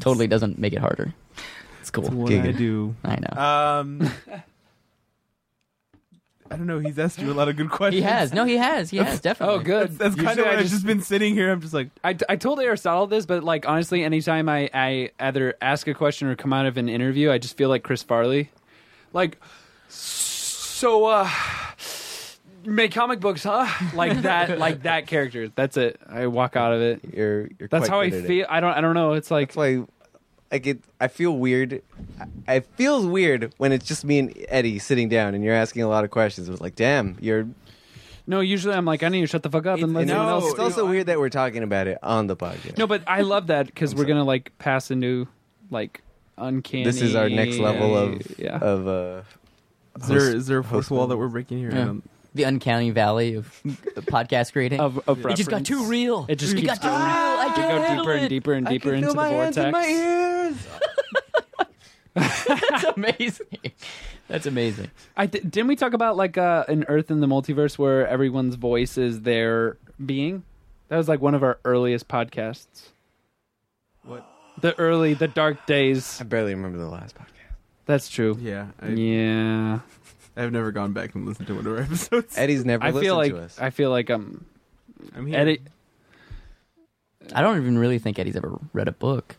Totally 0.00 0.26
doesn't 0.26 0.58
make 0.58 0.72
it 0.72 0.80
harder. 0.80 1.14
It's 1.80 1.88
it's 1.88 1.90
cool. 1.90 2.10
what 2.10 2.32
I 2.32 2.52
do. 2.52 2.94
I 3.04 3.16
know. 3.16 3.42
Um, 3.42 4.10
I 6.50 6.56
don't 6.56 6.66
know. 6.66 6.78
He's 6.78 6.98
asked 6.98 7.20
you 7.20 7.32
a 7.32 7.34
lot 7.34 7.48
of 7.48 7.56
good 7.56 7.70
questions. 7.70 8.02
he 8.02 8.08
has. 8.08 8.32
No, 8.32 8.44
he 8.44 8.56
has. 8.56 8.90
He 8.90 8.98
has 8.98 9.20
definitely. 9.20 9.56
oh, 9.56 9.58
good. 9.60 9.98
That's, 9.98 10.14
that's 10.14 10.26
kind 10.26 10.38
of 10.38 10.46
I 10.46 10.50
what 10.50 10.58
I've 10.58 10.68
just 10.68 10.86
been 10.86 11.02
sitting 11.02 11.34
here. 11.34 11.50
I'm 11.50 11.60
just 11.60 11.74
like, 11.74 11.90
I, 12.04 12.16
I 12.28 12.36
told 12.36 12.60
Aristotle 12.60 13.06
this, 13.06 13.26
but 13.26 13.42
like 13.44 13.68
honestly, 13.68 14.04
anytime 14.04 14.48
I, 14.48 14.70
I 14.72 15.10
either 15.18 15.54
ask 15.60 15.86
a 15.88 15.94
question 15.94 16.28
or 16.28 16.36
come 16.36 16.52
out 16.52 16.66
of 16.66 16.76
an 16.76 16.88
interview, 16.88 17.30
I 17.30 17.38
just 17.38 17.56
feel 17.56 17.68
like 17.68 17.82
Chris 17.82 18.02
Farley. 18.02 18.50
Like, 19.12 19.38
so, 19.88 21.06
uh, 21.06 21.24
you 21.24 21.75
make 22.66 22.92
comic 22.92 23.20
books, 23.20 23.42
huh? 23.44 23.66
Like 23.94 24.22
that, 24.22 24.58
like 24.58 24.82
that 24.82 25.06
character. 25.06 25.48
That's 25.54 25.76
it. 25.76 26.00
I 26.08 26.26
walk 26.26 26.56
out 26.56 26.72
of 26.72 26.80
it. 26.80 27.00
You're, 27.14 27.48
you're 27.58 27.68
That's 27.68 27.88
quite 27.88 27.90
how 27.90 28.00
I 28.00 28.10
good 28.10 28.18
at 28.18 28.24
it. 28.24 28.28
feel. 28.28 28.46
I 28.48 28.60
don't, 28.60 28.72
I 28.72 28.80
don't 28.80 28.94
know. 28.94 29.12
It's 29.12 29.30
like, 29.30 29.48
That's 29.48 29.56
why, 29.56 29.84
like 30.50 30.66
it. 30.66 30.78
I 31.00 31.08
feel 31.08 31.36
weird. 31.36 31.82
I- 32.48 32.54
It 32.56 32.66
feels 32.76 33.06
weird 33.06 33.52
when 33.58 33.72
it's 33.72 33.86
just 33.86 34.04
me 34.04 34.18
and 34.18 34.34
Eddie 34.48 34.78
sitting 34.78 35.08
down 35.08 35.34
and 35.34 35.42
you're 35.44 35.54
asking 35.54 35.82
a 35.82 35.88
lot 35.88 36.04
of 36.04 36.10
questions. 36.10 36.48
It 36.48 36.52
was 36.52 36.60
like, 36.60 36.74
damn, 36.76 37.16
you're. 37.20 37.46
no, 38.26 38.40
usually 38.40 38.74
I'm 38.74 38.84
like, 38.84 39.02
I 39.02 39.08
need 39.08 39.20
to 39.22 39.26
shut 39.26 39.42
the 39.42 39.50
fuck 39.50 39.66
up 39.66 39.80
and 39.80 39.92
let 39.94 40.02
It's, 40.02 40.10
someone 40.10 40.28
else. 40.28 40.50
it's 40.50 40.58
also 40.60 40.86
weird 40.86 41.06
that 41.06 41.18
we're 41.18 41.28
talking 41.30 41.62
about 41.62 41.86
it 41.86 41.98
on 42.02 42.26
the 42.26 42.36
podcast. 42.36 42.78
No, 42.78 42.86
but 42.86 43.02
I 43.06 43.22
love 43.22 43.48
that 43.48 43.66
because 43.66 43.94
we're 43.94 44.04
gonna 44.04 44.24
like 44.24 44.52
pass 44.58 44.90
into 44.90 45.26
like 45.70 46.02
uncanny. 46.38 46.84
this 46.84 47.00
is 47.00 47.14
our 47.14 47.28
next 47.28 47.58
level 47.58 47.96
of 47.96 48.38
yeah. 48.38 48.58
of 48.58 48.86
uh. 48.88 49.22
is 50.00 50.08
there 50.08 50.18
host- 50.20 50.34
is 50.36 50.46
there 50.46 50.58
a 50.58 50.64
fourth 50.64 50.90
wall 50.90 51.06
that 51.08 51.16
we're 51.16 51.28
breaking 51.28 51.58
here? 51.58 51.70
I 51.72 51.76
Yeah. 51.76 51.84
don't- 51.86 52.10
The 52.36 52.42
uncanny 52.44 52.90
valley 52.90 53.34
of 53.34 53.60
podcast 53.64 54.52
creating. 54.52 54.80
of, 54.80 55.00
of 55.08 55.24
it 55.26 55.36
just 55.36 55.48
got 55.50 55.60
reference. 55.62 55.68
too 55.68 55.84
real. 55.86 56.26
It 56.28 56.36
just 56.36 56.52
it 56.54 56.60
keeps 56.60 56.78
got 56.78 56.82
too 56.82 56.88
real. 56.88 56.96
going. 56.98 57.08
I 57.10 57.46
We 57.48 57.54
can't 57.54 57.68
go 57.68 57.80
handle 57.82 58.04
deeper 58.04 58.12
and 58.14 58.24
it. 58.24 58.28
deeper 58.28 58.52
and 58.52 58.68
I 58.68 58.70
deeper 58.70 58.90
can 58.90 58.94
into 58.94 59.06
feel 59.06 59.14
the 59.14 59.20
my 59.20 59.28
hands 59.28 59.56
in 59.56 59.70
vortex. 59.72 59.72
my 59.72 59.86
ears. 59.88 60.66
That's 62.14 62.84
amazing. 62.96 63.46
That's 64.28 64.46
amazing. 64.46 64.90
I 65.16 65.26
th- 65.26 65.44
didn't 65.44 65.66
we 65.68 65.76
talk 65.76 65.92
about 65.92 66.16
like 66.16 66.38
uh, 66.38 66.64
an 66.68 66.84
Earth 66.88 67.10
in 67.10 67.20
the 67.20 67.26
multiverse 67.26 67.78
where 67.78 68.06
everyone's 68.08 68.54
voice 68.54 68.96
is 68.98 69.22
their 69.22 69.76
being? 70.04 70.42
That 70.88 70.96
was 70.96 71.08
like 71.08 71.20
one 71.20 71.34
of 71.34 71.42
our 71.42 71.58
earliest 71.64 72.08
podcasts. 72.08 72.88
What? 74.04 74.26
The 74.60 74.76
early, 74.78 75.14
the 75.14 75.28
dark 75.28 75.66
days. 75.66 76.18
I 76.20 76.24
barely 76.24 76.54
remember 76.54 76.78
the 76.78 76.88
last 76.88 77.14
podcast. 77.16 77.22
That's 77.84 78.08
true. 78.08 78.36
Yeah, 78.40 78.68
I, 78.80 78.88
Yeah, 78.88 79.80
I've 80.36 80.52
never 80.52 80.70
gone 80.72 80.92
back 80.92 81.14
and 81.14 81.24
listened 81.26 81.46
to 81.48 81.54
one 81.54 81.66
of 81.66 81.72
our 81.72 81.78
episodes. 81.82 82.36
Eddie's 82.36 82.64
never 82.64 82.84
I 82.84 82.88
listened 82.88 83.04
feel 83.04 83.16
like 83.16 83.32
to 83.32 83.38
us. 83.40 83.58
I 83.58 83.70
feel 83.70 83.90
like 83.90 84.10
I'm 84.10 84.44
I'm 85.14 85.26
here. 85.26 85.38
Eddie. 85.38 85.60
I 87.34 87.42
don't 87.42 87.56
even 87.60 87.78
really 87.78 87.98
think 87.98 88.18
Eddie's 88.18 88.36
ever 88.36 88.58
read 88.72 88.88
a 88.88 88.92
book. 88.92 89.34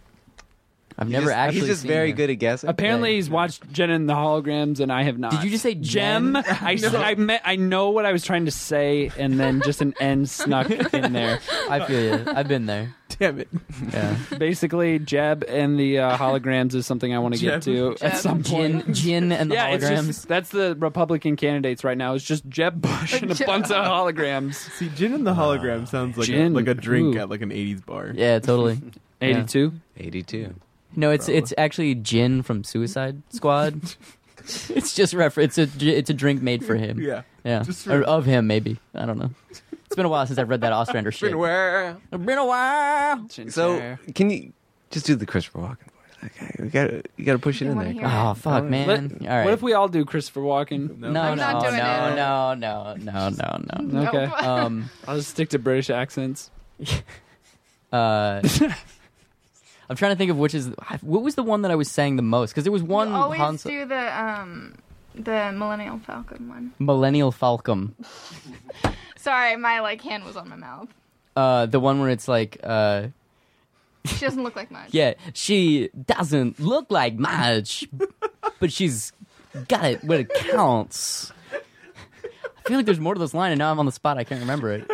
I've 0.99 1.07
He's 1.07 1.14
never 1.14 1.26
just- 1.28 1.38
actually. 1.38 1.60
He's 1.60 1.69
just 1.69 1.82
seen 1.84 1.90
very 1.90 2.10
her. 2.10 2.15
good 2.18 2.30
at 2.32 2.40
guessing. 2.40 2.69
Apparently, 2.69 3.11
Yeah. 3.11 3.15
he's 3.18 3.30
watched 3.30 3.72
Jen 3.72 3.91
and 3.91 4.10
the 4.10 4.14
Holograms, 4.15 4.80
and 4.80 4.91
I 4.91 5.03
have 5.03 5.19
not. 5.19 5.30
Did 5.32 5.44
you 5.44 5.52
just 5.52 5.61
say 5.61 5.76
Jem? 5.76 6.34
Jen? 6.34 6.44
I, 6.61 6.74
s- 6.82 6.94
I, 6.94 7.14
meant, 7.15 7.41
I 7.45 7.56
know 7.56 7.91
what 7.91 8.06
I 8.07 8.11
was 8.11 8.24
trying 8.26 8.45
to 8.45 8.52
say, 8.52 9.11
and 9.18 9.40
then 9.40 9.61
just 9.61 9.80
an 9.82 9.94
N 9.99 10.26
snuck 10.26 10.69
in 10.72 11.14
there. 11.14 11.40
I 11.69 11.86
feel 11.86 12.02
you. 12.18 12.24
I've 12.28 12.48
been 12.48 12.65
there. 12.65 12.95
Damn 13.19 13.39
it. 13.39 13.48
Yeah. 13.94 14.15
Basically, 14.38 14.99
Jeb 14.99 15.44
and 15.48 15.80
the 15.80 15.99
uh, 15.99 16.18
holograms 16.18 16.76
is 16.76 16.85
something 16.85 17.14
I 17.14 17.19
want 17.19 17.34
to 17.35 17.39
get 17.41 17.64
Jeb. 17.64 17.98
to 17.98 18.06
at 18.06 18.18
some 18.18 18.44
point. 18.44 18.85
Jin, 18.85 18.94
Jin 18.94 19.31
and 19.31 19.49
the 19.49 19.56
yeah, 19.56 19.69
it's 19.69 19.84
holograms. 19.85 20.06
just 20.07 20.27
that's 20.27 20.49
the 20.49 20.76
Republican 20.80 21.35
candidates 21.35 21.84
right 21.84 21.98
now. 21.98 22.14
It's 22.14 22.23
just 22.23 22.48
Jeb 22.48 22.81
Bush 22.81 23.22
and 23.22 23.31
a 23.31 23.45
bunch 23.45 23.65
of 23.72 23.85
holograms. 23.85 24.56
See, 24.77 24.89
gin 24.89 25.14
in 25.14 25.23
the 25.23 25.34
hologram 25.34 25.88
sounds 25.88 26.18
like 26.18 26.27
a, 26.30 26.31
Gin. 26.31 26.53
like 26.53 26.68
a 26.68 26.73
drink 26.76 27.15
Ooh. 27.15 27.19
at 27.19 27.30
like 27.30 27.41
an 27.41 27.49
'80s 27.49 27.85
bar. 27.85 28.11
yeah, 28.14 28.39
totally. 28.39 28.80
Eighty-two. 29.22 29.73
82. 29.98 30.53
No, 30.95 31.10
it's 31.11 31.26
Probably. 31.26 31.38
it's 31.39 31.53
actually 31.57 31.95
Jin 31.95 32.44
from 32.44 32.64
Suicide 32.64 33.22
Squad. 33.30 33.81
it's 34.69 34.94
just 34.95 35.14
refer. 35.14 35.41
It's 35.41 35.57
a 35.57 35.68
it's 35.80 36.10
a 36.10 36.14
drink 36.14 36.41
made 36.44 36.64
for 36.64 36.76
him. 36.76 36.99
Yeah. 37.02 37.23
Yeah, 37.44 37.64
Just 37.64 37.85
for- 37.85 37.99
or 37.99 38.03
of 38.03 38.26
him 38.26 38.45
maybe. 38.48 38.77
I 38.94 39.06
don't 39.06 39.18
know. 39.18 39.31
It's 39.88 39.95
been 39.95 40.05
a 40.05 40.09
while 40.09 40.26
since 40.27 40.38
I've 40.38 40.49
read 40.49 40.61
that 40.61 40.73
Ostrander 40.73 41.11
shit. 41.14 41.31
Been 41.31 41.39
where? 41.39 41.97
It's 42.11 42.23
been 42.23 42.38
a 42.38 42.45
while. 42.45 43.27
So, 43.49 43.97
can 44.14 44.30
you 44.30 44.53
just 44.91 45.05
do 45.05 45.15
the 45.15 45.26
Christopher 45.26 45.59
Walken 45.59 45.77
voice? 45.77 45.93
Okay, 46.26 46.55
we 46.59 46.68
gotta, 46.69 47.03
you 47.15 47.26
gotta 47.26 47.39
push 47.39 47.61
it 47.61 47.65
You 47.65 47.72
in 47.72 47.77
wanna 47.77 47.89
there. 47.89 47.93
hear 47.93 48.03
Come 48.09 48.27
Oh 48.27 48.34
fuck, 48.34 48.64
Oh, 48.64 48.68
man! 48.68 48.88
Let- 48.88 49.30
All 49.30 49.38
right. 49.38 49.45
What 49.45 49.53
if 49.53 49.61
we 49.61 49.73
all 49.73 49.88
do 49.88 50.03
Christopher 50.03 50.41
Walken? 50.41 50.97
No. 50.97 51.11
No, 51.11 51.22
I'm 51.22 51.38
no, 51.38 51.51
not 51.51 51.61
doing 51.64 51.77
no, 51.77 52.07
it. 52.07 52.15
no, 52.15 52.53
no, 52.55 52.95
no, 52.95 53.30
no, 53.30 53.59
no, 53.81 53.81
Nope. 54.03 54.14
Okay. 54.14 54.26
Um, 54.45 54.89
I'll 55.07 55.18
just 55.18 55.30
stick 55.30 55.49
to 55.49 55.59
British 55.59 55.89
accents. 55.89 56.49
uh, 57.93 58.41
I'm 59.89 59.95
trying 59.95 60.11
to 60.11 60.15
think 60.18 60.31
of 60.31 60.38
which 60.38 60.53
is 60.53 60.69
what 61.01 61.22
was 61.23 61.35
the 61.35 61.43
one 61.43 61.61
that 61.61 61.72
I 61.72 61.76
was 61.76 61.89
saying 61.89 62.18
the 62.18 62.22
most 62.23 62.51
because 62.51 62.64
there 62.65 62.73
was 62.73 62.84
one 62.84 63.09
You 63.09 63.14
always 63.15 63.39
Han 63.39 63.57
So- 63.57 63.69
do 63.69 63.85
the 63.85 64.22
um 64.22 64.76
the 65.15 65.51
Millennial 65.53 65.97
Falcon 65.99 66.49
one. 66.49 66.73
Millennial 66.80 67.31
Falcon. 67.31 67.95
Sorry, 69.28 69.58
my 69.58 69.82
like 69.82 70.02
hand 70.02 70.24
was 70.24 70.38
on 70.38 70.48
my 70.48 70.56
mouth. 70.56 70.88
Uh, 71.36 71.66
the 71.66 71.82
one 71.82 71.99
where 71.99 72.10
it's 72.10 72.30
like, 72.30 72.58
uh, 72.64 73.08
She 74.06 74.20
doesn't 74.24 74.41
look 74.41 74.56
like 74.56 74.72
much. 74.72 74.88
yeah, 74.94 75.16
she 75.34 75.90
doesn't 76.06 76.62
look 76.62 76.90
like 76.90 77.16
much, 77.16 77.86
but 78.62 78.72
she's 78.72 79.12
got 79.68 79.84
it 79.84 80.04
when 80.06 80.22
it 80.22 80.34
counts. 80.34 81.34
I 81.52 82.70
feel 82.70 82.78
like 82.78 82.86
there's 82.86 83.02
more 83.02 83.16
to 83.16 83.20
this 83.20 83.34
line, 83.34 83.52
and 83.52 83.60
now 83.60 83.70
I'm 83.70 83.80
on 83.80 83.86
the 83.86 83.91
spot. 83.91 84.18
I 84.18 84.24
can't 84.24 84.40
remember 84.40 84.72
it. 84.72 84.90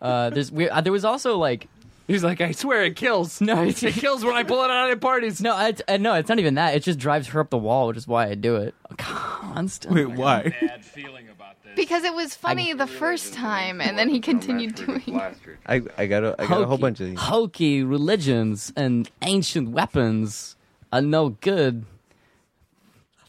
Uh, 0.00 0.30
there's 0.30 0.50
we, 0.50 0.70
uh, 0.70 0.80
there 0.80 0.92
was 0.92 1.04
also 1.04 1.36
like 1.36 1.68
He's 2.06 2.24
like, 2.24 2.40
I 2.40 2.52
swear 2.52 2.84
it 2.84 2.96
kills. 2.96 3.38
no, 3.42 3.64
it's, 3.64 3.82
It 3.82 3.92
kills 3.92 4.24
when 4.24 4.34
I 4.34 4.44
pull 4.44 4.64
it 4.64 4.70
out 4.70 4.90
at 4.90 4.98
parties. 4.98 5.42
no, 5.42 5.66
it's, 5.66 5.82
uh, 5.86 5.98
no, 5.98 6.14
it's 6.14 6.30
not 6.30 6.38
even 6.38 6.54
that. 6.54 6.74
It 6.74 6.82
just 6.82 6.98
drives 6.98 7.28
her 7.28 7.40
up 7.40 7.50
the 7.50 7.58
wall, 7.58 7.88
which 7.88 7.98
is 7.98 8.08
why 8.08 8.28
I 8.28 8.34
do 8.34 8.56
it 8.56 8.74
constantly. 8.96 10.06
Wait, 10.06 10.16
why? 10.16 10.54
Bad 10.58 10.86
feeling 10.86 11.26
about 11.26 11.27
this. 11.68 11.76
Because 11.76 12.04
it 12.04 12.14
was 12.14 12.34
funny 12.34 12.72
the 12.72 12.86
first 12.86 13.34
time, 13.34 13.80
and 13.80 13.98
then 13.98 14.08
he 14.08 14.20
continued 14.20 14.74
doing. 14.74 15.02
it. 15.06 15.36
I, 15.66 15.82
I 15.96 16.06
got 16.06 16.24
a, 16.24 16.34
I 16.40 16.46
got 16.46 16.62
a 16.62 16.66
whole 16.66 16.78
bunch 16.78 17.00
of 17.00 17.06
these. 17.06 17.18
hokey 17.18 17.82
religions 17.82 18.72
and 18.76 19.10
ancient 19.22 19.70
weapons 19.70 20.56
are 20.92 21.02
no 21.02 21.30
good. 21.30 21.84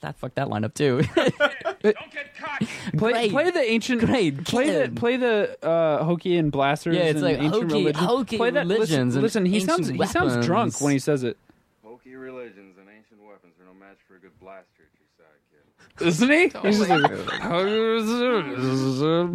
That 0.02 0.16
fucked 0.16 0.36
that 0.36 0.48
line 0.48 0.64
up 0.64 0.74
too. 0.74 1.02
Don't 1.16 1.82
get 1.84 2.34
caught. 2.40 2.62
Play, 2.98 3.12
Great. 3.12 3.32
play 3.32 3.52
the 3.52 3.60
ancient. 3.62 4.00
Great 4.00 4.46
Play 4.46 4.68
the 4.72 4.80
kid. 4.84 4.96
play 4.96 5.18
the 5.18 5.58
uh, 5.66 6.04
hokey 6.06 6.38
and 6.38 6.52
blasters. 6.54 6.96
Yeah, 6.96 7.04
it's 7.04 7.16
and 7.16 7.24
like 7.24 7.38
ancient 7.40 7.64
hokey- 7.70 7.74
religions. 7.84 8.06
hokey 8.06 8.38
play 8.38 8.50
that, 8.52 8.60
religions 8.62 9.16
Listen, 9.18 9.18
and 9.18 9.22
listen 9.24 9.46
he 9.46 9.56
ancient 9.56 9.70
sounds 9.72 9.88
he 9.90 10.06
sounds 10.06 10.28
weapons. 10.32 10.46
drunk 10.46 10.82
when 10.82 10.94
he 10.94 11.00
says 11.00 11.24
it, 11.26 11.38
Hokey 11.84 12.16
religions 12.16 12.78
and 12.80 12.88
ancient 12.88 13.20
weapons 13.28 13.54
are 13.60 13.66
no 13.66 13.74
match 13.78 13.98
for 14.08 14.16
a 14.16 14.20
good 14.20 14.38
blaster 14.40 14.84
at 14.84 14.96
your 14.96 15.10
side, 15.18 15.40
kid. 15.52 15.86
Isn't 16.02 16.30
he? 16.30 16.50
Totally. 16.50 16.70
He's 16.72 16.80
just 16.80 16.90
like, 16.90 17.02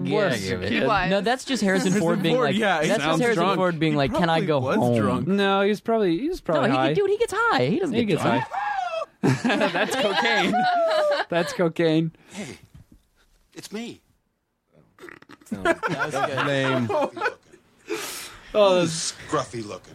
Yeah, 0.05 0.37
give 0.37 0.63
it. 0.63 0.73
He 0.73 0.81
was. 0.81 1.11
no, 1.11 1.21
that's 1.21 1.45
just 1.45 1.63
Harrison 1.63 1.93
Harrison 1.93 2.01
Ford 2.01 2.23
being 2.23 2.37
Ford, 2.37 2.47
like. 2.51 2.57
yeah, 2.57 2.83
he 2.83 2.89
that's 2.89 2.99
just 2.99 3.05
sounds 3.11 3.21
Harrison 3.21 3.45
drunk. 3.45 3.57
Ford 3.59 3.79
being 3.79 3.93
He 3.93 3.99
like, 3.99 4.13
"Can 4.13 4.25
I 4.31 4.41
probably 4.41 4.47
go 4.47 4.59
was 4.61 4.77
home?" 4.77 4.97
drunk. 4.99 5.27
no, 5.29 5.63
he's 5.63 5.81
probably 5.81 6.19
he's 6.19 6.41
No, 6.41 6.45
probably 6.45 6.71
he, 6.71 6.77
high. 6.77 6.93
dude, 6.95 7.11
he 7.11 7.17
gets 7.19 7.33
high. 7.37 7.67
He 7.67 7.79
doesn't 7.79 7.95
He 7.95 8.05
get 8.05 8.19
gets 8.19 8.23
drunk. 8.23 8.45
high. 8.47 9.57
That's 9.69 9.97
cocaine. 9.97 10.55
That's 11.29 11.53
cocaine. 11.53 12.13
It's 13.55 13.73
me. 13.73 14.01
That 15.51 15.81
was 15.89 16.15
good. 16.15 16.47
Name. 16.47 16.89
Oh, 18.57 18.77
that's 18.77 19.11
Scruffy 19.13 19.67
looking. 19.67 19.95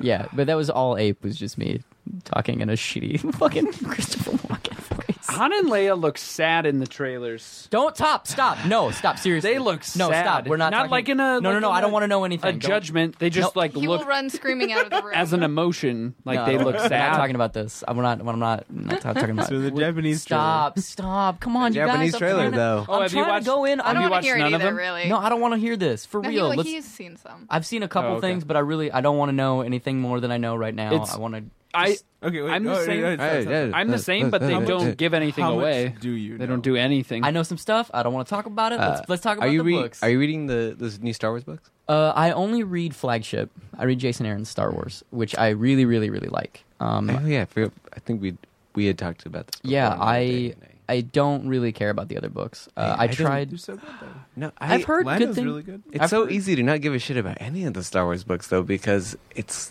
Yeah, 0.00 0.28
but 0.32 0.46
that 0.46 0.56
was 0.56 0.70
all 0.70 0.96
ape. 0.96 1.22
Was 1.22 1.36
just 1.38 1.58
me 1.58 1.82
talking 2.24 2.62
in 2.62 2.70
a 2.70 2.72
shitty 2.72 3.34
fucking 3.34 3.72
Christopher 3.74 4.30
Walken 4.30 4.72
voice. 4.78 4.99
Han 5.30 5.52
and 5.52 5.68
Leia 5.68 5.98
look 6.00 6.18
sad 6.18 6.66
in 6.66 6.78
the 6.80 6.86
trailers. 6.86 7.68
Don't 7.70 7.94
stop! 7.96 8.26
Stop! 8.26 8.58
No, 8.66 8.90
stop! 8.90 9.18
Seriously, 9.18 9.52
They 9.52 9.58
look 9.58 9.84
sad. 9.84 9.98
no. 9.98 10.10
sad. 10.10 10.24
Stop! 10.24 10.46
We're 10.46 10.56
not 10.56 10.70
Not 10.72 10.76
talking- 10.78 10.90
like 10.90 11.08
in 11.08 11.20
a- 11.20 11.40
No, 11.40 11.40
no, 11.40 11.50
like 11.52 11.60
no! 11.62 11.68
in 11.70 11.74
I 11.76 11.80
don't 11.80 11.92
want 11.92 12.02
to 12.02 12.08
know 12.08 12.24
anything. 12.24 12.48
A 12.48 12.52
Don't- 12.52 12.60
judgment. 12.60 13.18
They 13.18 13.30
just 13.30 13.46
Nope. 13.48 13.56
like 13.56 13.74
he 13.74 13.86
look 13.86 14.00
will 14.00 14.06
run 14.08 14.28
screaming 14.30 14.72
out 14.72 14.84
of 14.84 14.90
the 14.90 15.02
room. 15.02 15.14
as 15.14 15.32
an 15.32 15.42
emotion. 15.42 16.14
Like 16.24 16.40
No, 16.40 16.46
they 16.46 16.56
no, 16.58 16.64
look 16.64 16.74
we're 16.76 16.88
sad. 16.88 17.10
not 17.12 17.16
talking 17.16 17.34
about 17.34 17.52
this. 17.52 17.82
I'm 17.86 17.96
not. 17.96 18.20
I'm 18.20 18.38
not. 18.38 18.64
I'm 18.68 18.86
not 18.86 19.00
talking 19.00 19.30
about. 19.30 19.48
So 19.48 19.60
the 19.60 19.70
Japanese 19.70 20.22
Stop! 20.22 20.78
Stop! 20.78 21.40
Come 21.40 21.56
on, 21.56 21.72
you 21.72 21.80
Japanese 21.80 22.12
guys. 22.12 22.14
I'm 22.14 22.18
trailer, 22.18 22.38
trying 22.40 22.50
to- 22.52 22.56
though. 22.56 22.84
Oh, 22.88 22.94
I'm 22.94 23.02
have 23.02 23.12
you 23.12 23.18
trying 23.22 23.28
watched- 23.32 23.44
to 23.44 23.50
go 23.50 23.64
in. 23.64 23.80
I 23.80 23.84
I'm 23.88 23.94
don't 23.94 24.02
you 24.04 24.10
want 24.10 24.12
watched 24.12 24.22
to 24.22 24.26
hear 24.28 24.36
it 24.36 24.38
none 24.40 24.54
of 24.54 24.60
either. 24.60 24.70
them? 24.70 24.76
Really. 24.76 25.08
No, 25.08 25.18
I 25.18 25.28
don't 25.28 25.40
want 25.40 25.54
to 25.54 25.60
hear 25.60 25.76
this 25.76 26.06
for 26.06 26.20
No, 26.22 26.28
he- 26.28 26.36
real. 26.36 26.48
Let's- 26.48 26.62
he's 26.68 26.84
seen 26.84 27.16
some. 27.16 27.46
I've 27.48 27.64
seen 27.66 27.82
a 27.82 27.88
couple 27.88 28.10
Oh, 28.10 28.14
okay. 28.16 28.28
things, 28.28 28.44
but 28.44 28.56
I 28.56 28.60
really 28.60 28.90
I 28.90 29.00
don't 29.00 29.16
want 29.16 29.28
to 29.30 29.34
know 29.36 29.60
anything 29.62 30.00
more 30.00 30.20
than 30.20 30.32
I 30.32 30.38
know 30.38 30.56
right 30.56 30.74
now. 30.74 30.88
It's- 30.92 31.14
I 31.14 31.18
want 31.18 31.34
to. 31.34 31.44
I 31.72 31.96
Okay, 32.22 32.42
wait. 32.42 32.50
I'm 32.50 32.64
the 32.64 32.72
oh, 32.78 32.84
same- 32.84 33.00
yeah, 33.00 33.14
yeah, 33.14 33.38
yeah, 33.40 33.64
yeah. 33.66 33.70
I'm 33.74 33.88
the 33.88 33.98
same, 33.98 34.28
but 34.30 34.40
they 34.42 34.52
How 34.52 34.60
don't 34.60 34.96
give 34.98 35.14
anything 35.14 35.44
How 35.44 35.54
away. 35.54 35.90
much 35.94 36.00
do 36.02 36.10
you? 36.10 36.36
They 36.36 36.44
know? 36.44 36.52
don't 36.54 36.60
do 36.62 36.76
anything. 36.76 37.24
I 37.24 37.30
know 37.30 37.42
some 37.42 37.56
stuff. 37.56 37.90
I 37.94 38.02
don't 38.02 38.12
want 38.12 38.26
to 38.26 38.30
talk 38.30 38.44
about 38.46 38.72
it. 38.72 38.78
Let's, 38.78 39.00
Uh, 39.00 39.04
let's 39.08 39.22
talk 39.22 39.38
about 39.38 39.48
Are 39.48 39.52
you 39.52 39.60
the 39.60 39.64
re- 39.64 39.74
books. 39.82 40.02
Are 40.02 40.10
you 40.10 40.18
reading 40.18 40.46
the 40.46 40.74
those 40.76 40.98
new 41.00 41.12
Star 41.14 41.30
Wars 41.30 41.44
books? 41.44 41.70
Uh, 41.88 42.12
I 42.14 42.32
only 42.32 42.62
read 42.62 42.94
flagship. 42.94 43.50
I 43.78 43.84
read 43.84 43.98
Jason 43.98 44.26
Aaron's 44.26 44.48
Star 44.48 44.70
Wars, 44.70 45.02
which 45.10 45.36
I 45.38 45.48
really, 45.50 45.84
really, 45.86 46.10
really 46.10 46.28
like. 46.28 46.64
Um, 46.78 47.08
oh 47.10 47.26
yeah, 47.26 47.42
I, 47.42 47.44
forgot- 47.46 47.72
I 47.94 48.00
think 48.00 48.20
we 48.20 48.36
we 48.74 48.86
had 48.86 48.98
talked 48.98 49.24
about 49.26 49.46
this. 49.46 49.60
Before 49.60 49.72
yeah, 49.72 49.90
on 49.92 49.98
the 49.98 50.04
other 50.04 50.10
I 50.10 50.54
I 50.96 51.00
don't 51.02 51.48
really 51.48 51.70
care 51.72 51.90
about 51.90 52.08
the 52.08 52.16
other 52.18 52.28
books. 52.28 52.68
Uh, 52.76 52.82
Yeah, 52.98 53.02
I, 53.04 53.06
tried. 53.06 53.50
They're 53.50 53.58
so 53.58 53.76
good 53.76 53.88
though. 54.00 54.06
No, 54.36 54.52
I, 54.58 54.74
I've 54.74 54.84
heard 54.84 55.06
Lando's 55.06 55.28
good 55.28 55.34
things. 55.36 55.44
really 55.46 55.62
good. 55.62 55.82
It's 55.92 56.02
I've 56.02 56.10
so 56.10 56.24
heard- 56.24 56.32
easy 56.32 56.56
to 56.56 56.62
not 56.64 56.80
give 56.80 56.92
a 56.94 56.98
shit 56.98 57.16
about 57.16 57.38
any 57.40 57.64
of 57.64 57.74
the 57.74 57.82
Star 57.84 58.04
Wars 58.04 58.24
books 58.24 58.48
though, 58.48 58.62
because 58.64 59.16
it's 59.34 59.70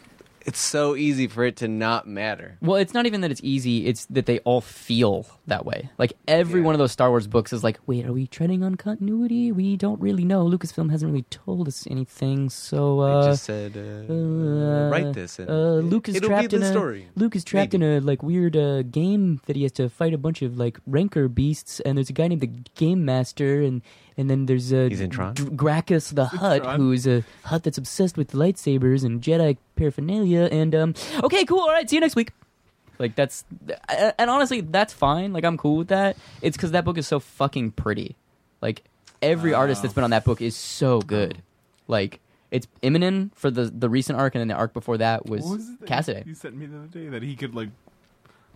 it's 0.50 0.60
so 0.60 0.96
easy 0.96 1.28
for 1.28 1.44
it 1.46 1.56
to 1.58 1.68
not 1.68 2.08
matter. 2.08 2.58
Well, 2.62 2.76
it's 2.78 2.94
not 2.94 3.06
even 3.06 3.22
that 3.22 3.32
it's 3.32 3.42
easy. 3.44 3.88
It's 3.88 4.06
that 4.08 4.26
they 4.26 4.40
all 4.40 4.62
feel 4.62 5.26
that 5.48 5.66
way. 5.66 5.90
Like 5.98 6.14
every 6.28 6.60
Yeah. 6.60 6.66
one 6.68 6.76
of 6.76 6.80
those 6.80 6.92
Star 6.92 7.10
Wars 7.10 7.28
books 7.28 7.54
is 7.54 7.64
like, 7.64 7.80
wait, 7.88 8.06
are 8.06 8.14
we 8.14 8.28
treading 8.28 8.64
on 8.64 8.76
continuity? 8.76 9.52
We 9.52 9.78
don't 9.78 10.00
really 10.02 10.26
know. 10.26 10.46
Lucasfilm 10.46 10.92
hasn't 10.92 11.12
really 11.12 11.26
told 11.30 11.68
us 11.68 11.88
anything, 11.90 12.50
so 12.50 13.00
I 13.02 13.12
uh, 13.12 13.26
just 13.32 13.44
said, 13.46 13.78
uh, 13.78 14.14
uh, 14.14 14.90
write 14.90 15.14
this, 15.14 15.40
and 15.40 15.50
uh, 15.50 15.76
Luke 15.76 16.10
is 16.10 16.20
trapped 16.20 16.54
in 16.54 16.64
a 16.64 16.70
story. 16.70 17.08
Luke 17.16 17.36
is 17.36 17.44
trapped 17.44 17.74
in 17.74 17.82
a 17.84 18.00
like 18.00 18.22
weird 18.24 18.56
uh, 18.58 18.84
game 18.84 19.42
that 19.46 19.56
he 19.56 19.64
has 19.64 19.72
to 19.74 19.90
fight 19.90 20.14
a 20.14 20.18
bunch 20.18 20.42
of 20.42 20.58
like 20.58 20.80
rancor 20.86 21.28
beasts, 21.28 21.80
and 21.82 21.98
there's 21.98 22.10
a 22.10 22.14
guy 22.14 22.28
named 22.28 22.42
the 22.42 22.52
Game 22.76 23.06
Master, 23.06 23.62
and 23.62 23.82
and 24.20 24.30
then 24.30 24.46
there's 24.46 24.72
a 24.74 24.90
He's 24.90 25.00
in 25.00 25.10
Tron? 25.10 25.34
D- 25.34 25.44
Grakkus 25.44 26.14
the 26.14 26.26
Hutt, 26.26 26.64
Tron? 26.64 26.80
who's 26.80 27.08
a 27.08 27.24
Hutt 27.46 27.64
that's 27.64 27.78
obsessed 27.78 28.18
with 28.18 28.34
lightsabers 28.34 29.06
and 29.06 29.22
Jedi 29.22 29.56
paraphernalia, 29.78 30.50
and 30.52 30.76
um, 30.76 30.94
okay, 31.24 31.46
cool, 31.46 31.60
all 31.62 31.70
right, 31.72 31.90
see 31.90 31.96
you 31.96 32.02
next 32.02 32.16
week. 32.16 32.32
Like 33.00 33.16
that's, 33.16 33.46
and 34.18 34.30
honestly, 34.30 34.60
that's 34.60 34.92
fine. 34.92 35.32
Like 35.32 35.46
I'm 35.46 35.58
cool 35.58 35.78
with 35.78 35.88
that. 35.88 36.18
It's 36.42 36.58
because 36.58 36.72
that 36.72 36.84
book 36.84 36.98
is 36.98 37.08
so 37.08 37.22
fucking 37.22 37.72
pretty. 37.72 38.18
Like 38.62 38.84
every 39.22 39.54
artist 39.54 39.82
that's 39.82 39.94
been 39.94 40.04
on 40.04 40.10
that 40.10 40.26
book 40.26 40.42
is 40.42 40.56
so 40.56 41.00
good. 41.00 41.42
Like 41.88 42.20
it's 42.52 42.68
Immonen 42.84 43.30
for 43.36 43.50
the 43.50 43.66
the 43.66 43.90
recent 43.90 44.20
arc, 44.20 44.36
and 44.36 44.42
then 44.42 44.50
the 44.50 44.56
arc 44.56 44.74
before 44.74 44.98
that 44.98 45.26
was, 45.28 45.44
What 45.44 45.58
was 45.60 45.70
it 45.70 45.80
that 45.80 45.90
Cassaday. 45.90 46.26
You 46.28 46.34
sent 46.34 46.58
me 46.58 46.66
the 46.66 46.78
other 46.78 46.88
day 46.88 47.08
that 47.08 47.24
he 47.24 47.38
could 47.38 47.56
like 47.56 47.70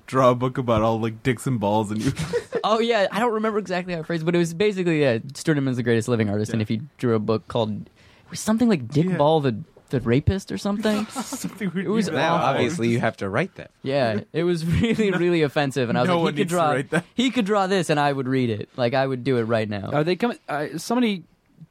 draw 0.07 0.31
a 0.31 0.35
book 0.35 0.57
about 0.57 0.81
all 0.81 0.99
like 0.99 1.23
dicks 1.23 1.47
and 1.47 1.59
balls, 1.59 1.91
and 1.91 2.01
you. 2.03 2.11
Oh 2.65 2.80
yeah, 2.80 3.07
I 3.11 3.19
don't 3.19 3.34
remember 3.34 3.59
exactly 3.59 3.93
how 3.93 3.99
it 3.99 4.05
phrased, 4.05 4.25
but 4.25 4.34
it 4.35 4.38
was 4.38 4.53
basically 4.53 5.01
yeah, 5.01 5.17
Stuart 5.34 5.57
Immonen's 5.57 5.75
the 5.75 5.84
greatest 5.84 6.07
living 6.07 6.30
artist, 6.30 6.53
and 6.53 6.61
if 6.61 6.69
he 6.69 6.80
drew 6.97 7.13
a 7.13 7.19
book 7.19 7.45
called 7.49 7.71
it 7.73 7.89
was 8.30 8.39
something 8.39 8.69
like 8.69 8.88
Dick 8.88 9.05
Yeah. 9.07 9.17
Ball 9.17 9.41
the 9.41 9.57
the 9.89 9.99
rapist 9.99 10.49
or 10.49 10.57
something. 10.57 11.05
something 11.09 11.71
weird. 11.73 11.85
It 11.88 11.89
was 11.89 12.09
Now, 12.09 12.35
obviously, 12.35 12.88
you 12.88 13.01
have 13.01 13.17
to 13.17 13.27
write 13.27 13.55
that. 13.55 13.71
yeah, 13.81 14.21
it 14.31 14.43
was 14.45 14.65
really 14.65 15.11
really 15.11 15.41
offensive, 15.41 15.89
and 15.89 15.97
I 15.97 16.01
was 16.03 16.07
No 16.07 16.21
like, 16.21 16.35
he 16.35 16.41
could 16.41 16.47
draw 16.47 16.81
that. 16.89 17.03
he 17.15 17.31
could 17.31 17.45
draw 17.45 17.67
this, 17.67 17.89
and 17.89 17.99
I 17.99 18.13
would 18.13 18.30
read 18.30 18.49
it. 18.49 18.69
Like 18.77 18.93
I 18.93 19.05
would 19.05 19.25
do 19.25 19.35
it 19.38 19.43
right 19.43 19.67
now. 19.67 19.89
Are 19.91 20.05
they 20.05 20.15
coming? 20.15 20.38
Uh, 20.47 20.77
somebody 20.77 21.25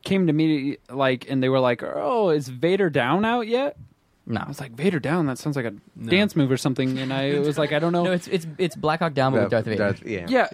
came 0.05 0.27
to 0.27 0.33
me 0.35 0.77
like, 0.91 1.31
and 1.31 1.43
they 1.43 1.49
were 1.49 1.61
like, 1.61 1.83
"Oh, 1.83 2.29
is 2.29 2.49
Vader 2.49 2.91
down 2.91 3.25
out 3.25 3.47
yet?" 3.49 3.79
No, 4.27 4.41
I 4.41 4.47
was 4.49 4.61
like, 4.61 4.73
"Vader 4.73 5.01
down? 5.01 5.27
That 5.27 5.39
sounds 5.39 5.57
like 5.57 5.65
a 5.65 5.73
No. 5.97 6.11
dance 6.11 6.37
move 6.37 6.51
or 6.51 6.57
something." 6.57 6.99
And 6.99 7.13
I 7.13 7.39
was 7.41 7.59
like, 7.59 7.73
"I 7.73 7.79
don't 7.79 7.93
know." 7.93 8.05
no, 8.05 8.13
it's 8.13 8.29
it's 8.29 8.47
it's 8.59 8.77
Black 8.77 9.01
Hawk 9.01 9.15
Down 9.15 9.33
but 9.33 9.43
with 9.43 9.51
Darth 9.51 9.65
Vader. 9.65 9.97
yeah. 10.05 10.27
yeah, 10.29 10.49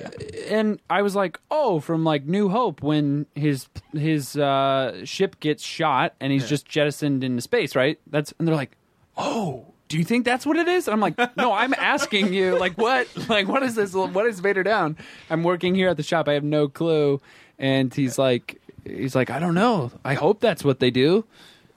and 0.49 0.81
I 0.89 1.03
was 1.03 1.15
like, 1.15 1.39
"Oh, 1.51 1.81
from 1.81 2.05
like 2.05 2.25
New 2.25 2.49
Hope 2.49 2.83
when 2.83 3.27
his 3.35 3.67
his 3.93 4.37
uh, 4.37 5.05
ship 5.05 5.39
gets 5.41 5.63
shot 5.63 6.15
and 6.21 6.33
he's 6.33 6.49
just 6.49 6.67
jettisoned 6.67 7.23
into 7.25 7.43
space, 7.43 7.77
right?" 7.77 7.99
That's 8.07 8.33
and 8.39 8.47
they're 8.49 8.55
like, 8.57 8.77
"Oh." 9.17 9.67
Do 9.89 9.97
you 9.97 10.05
think 10.05 10.27
that's 10.27 10.45
what 10.45 10.59
it 10.59 10.69
is? 10.69 10.87
And 10.87 10.93
I'm 10.93 11.01
like, 11.01 11.17
no, 11.39 11.51
I'm 11.51 11.73
asking 11.73 12.35
you, 12.35 12.59
like, 12.59 12.77
what, 12.77 13.09
like, 13.27 13.49
what 13.49 13.63
is 13.63 13.75
this? 13.75 13.95
What 13.95 14.27
is 14.27 14.39
Vader 14.39 14.63
down? 14.63 14.99
I'm 15.31 15.43
working 15.43 15.75
here 15.75 15.89
at 15.89 15.97
the 15.97 16.03
shop. 16.03 16.29
I 16.29 16.35
have 16.35 16.45
no 16.45 16.69
clue. 16.69 17.23
And 17.59 17.95
he's 17.95 18.19
like, 18.19 18.61
he's 18.85 19.15
like, 19.15 19.31
I 19.31 19.39
don't 19.39 19.55
know. 19.55 19.91
I 20.05 20.13
hope 20.13 20.41
that's 20.41 20.63
what 20.63 20.81
they 20.81 20.91
do. 20.91 21.25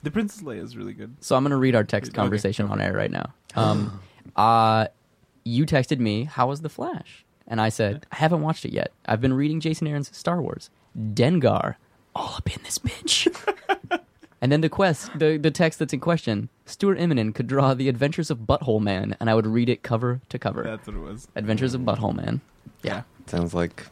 The 0.02 0.10
Princess 0.10 0.42
Leia 0.42 0.62
is 0.62 0.76
really 0.76 0.92
good. 0.94 1.16
So 1.20 1.36
I'm 1.36 1.42
gonna 1.44 1.56
read 1.56 1.74
our 1.74 1.84
text 1.84 2.10
Okay. 2.12 2.16
conversation 2.16 2.66
on 2.68 2.80
air 2.80 2.92
right 2.92 3.10
now. 3.10 3.32
Um, 3.54 4.00
uh, 4.36 4.86
you 5.44 5.66
texted 5.66 5.98
me, 5.98 6.24
"How 6.24 6.48
was 6.48 6.62
the 6.62 6.68
Flash?" 6.70 7.24
And 7.46 7.60
I 7.60 7.68
said, 7.68 8.06
"I 8.10 8.16
haven't 8.16 8.40
watched 8.42 8.64
it 8.64 8.72
yet. 8.72 8.92
I've 9.04 9.20
been 9.20 9.34
reading 9.34 9.60
Jason 9.60 9.86
Aaron's 9.86 10.14
Star 10.16 10.40
Wars. 10.40 10.70
Dengar, 10.98 11.74
all 12.14 12.34
up 12.36 12.48
in 12.56 12.62
this 12.62 12.78
bitch." 12.78 13.28
and 14.40 14.50
then 14.50 14.60
the 14.62 14.68
quest, 14.70 15.10
the 15.18 15.36
the 15.36 15.50
text 15.50 15.78
that's 15.80 15.92
in 15.92 16.00
question, 16.00 16.48
Stuart 16.64 16.98
Immonen 16.98 17.34
could 17.34 17.46
draw 17.46 17.74
the 17.74 17.88
Adventures 17.90 18.30
of 18.30 18.38
Butthole 18.40 18.80
Man, 18.80 19.16
and 19.20 19.28
I 19.28 19.34
would 19.34 19.46
read 19.46 19.68
it 19.68 19.82
cover 19.82 20.20
to 20.30 20.38
cover. 20.38 20.62
That's 20.62 20.86
what 20.86 20.96
it 20.96 21.00
was. 21.00 21.28
Adventures 21.36 21.74
of 21.74 21.82
Butthole 21.82 22.14
Man. 22.16 22.40
Yeah. 22.82 23.02
Sounds 23.26 23.52
like 23.54 23.86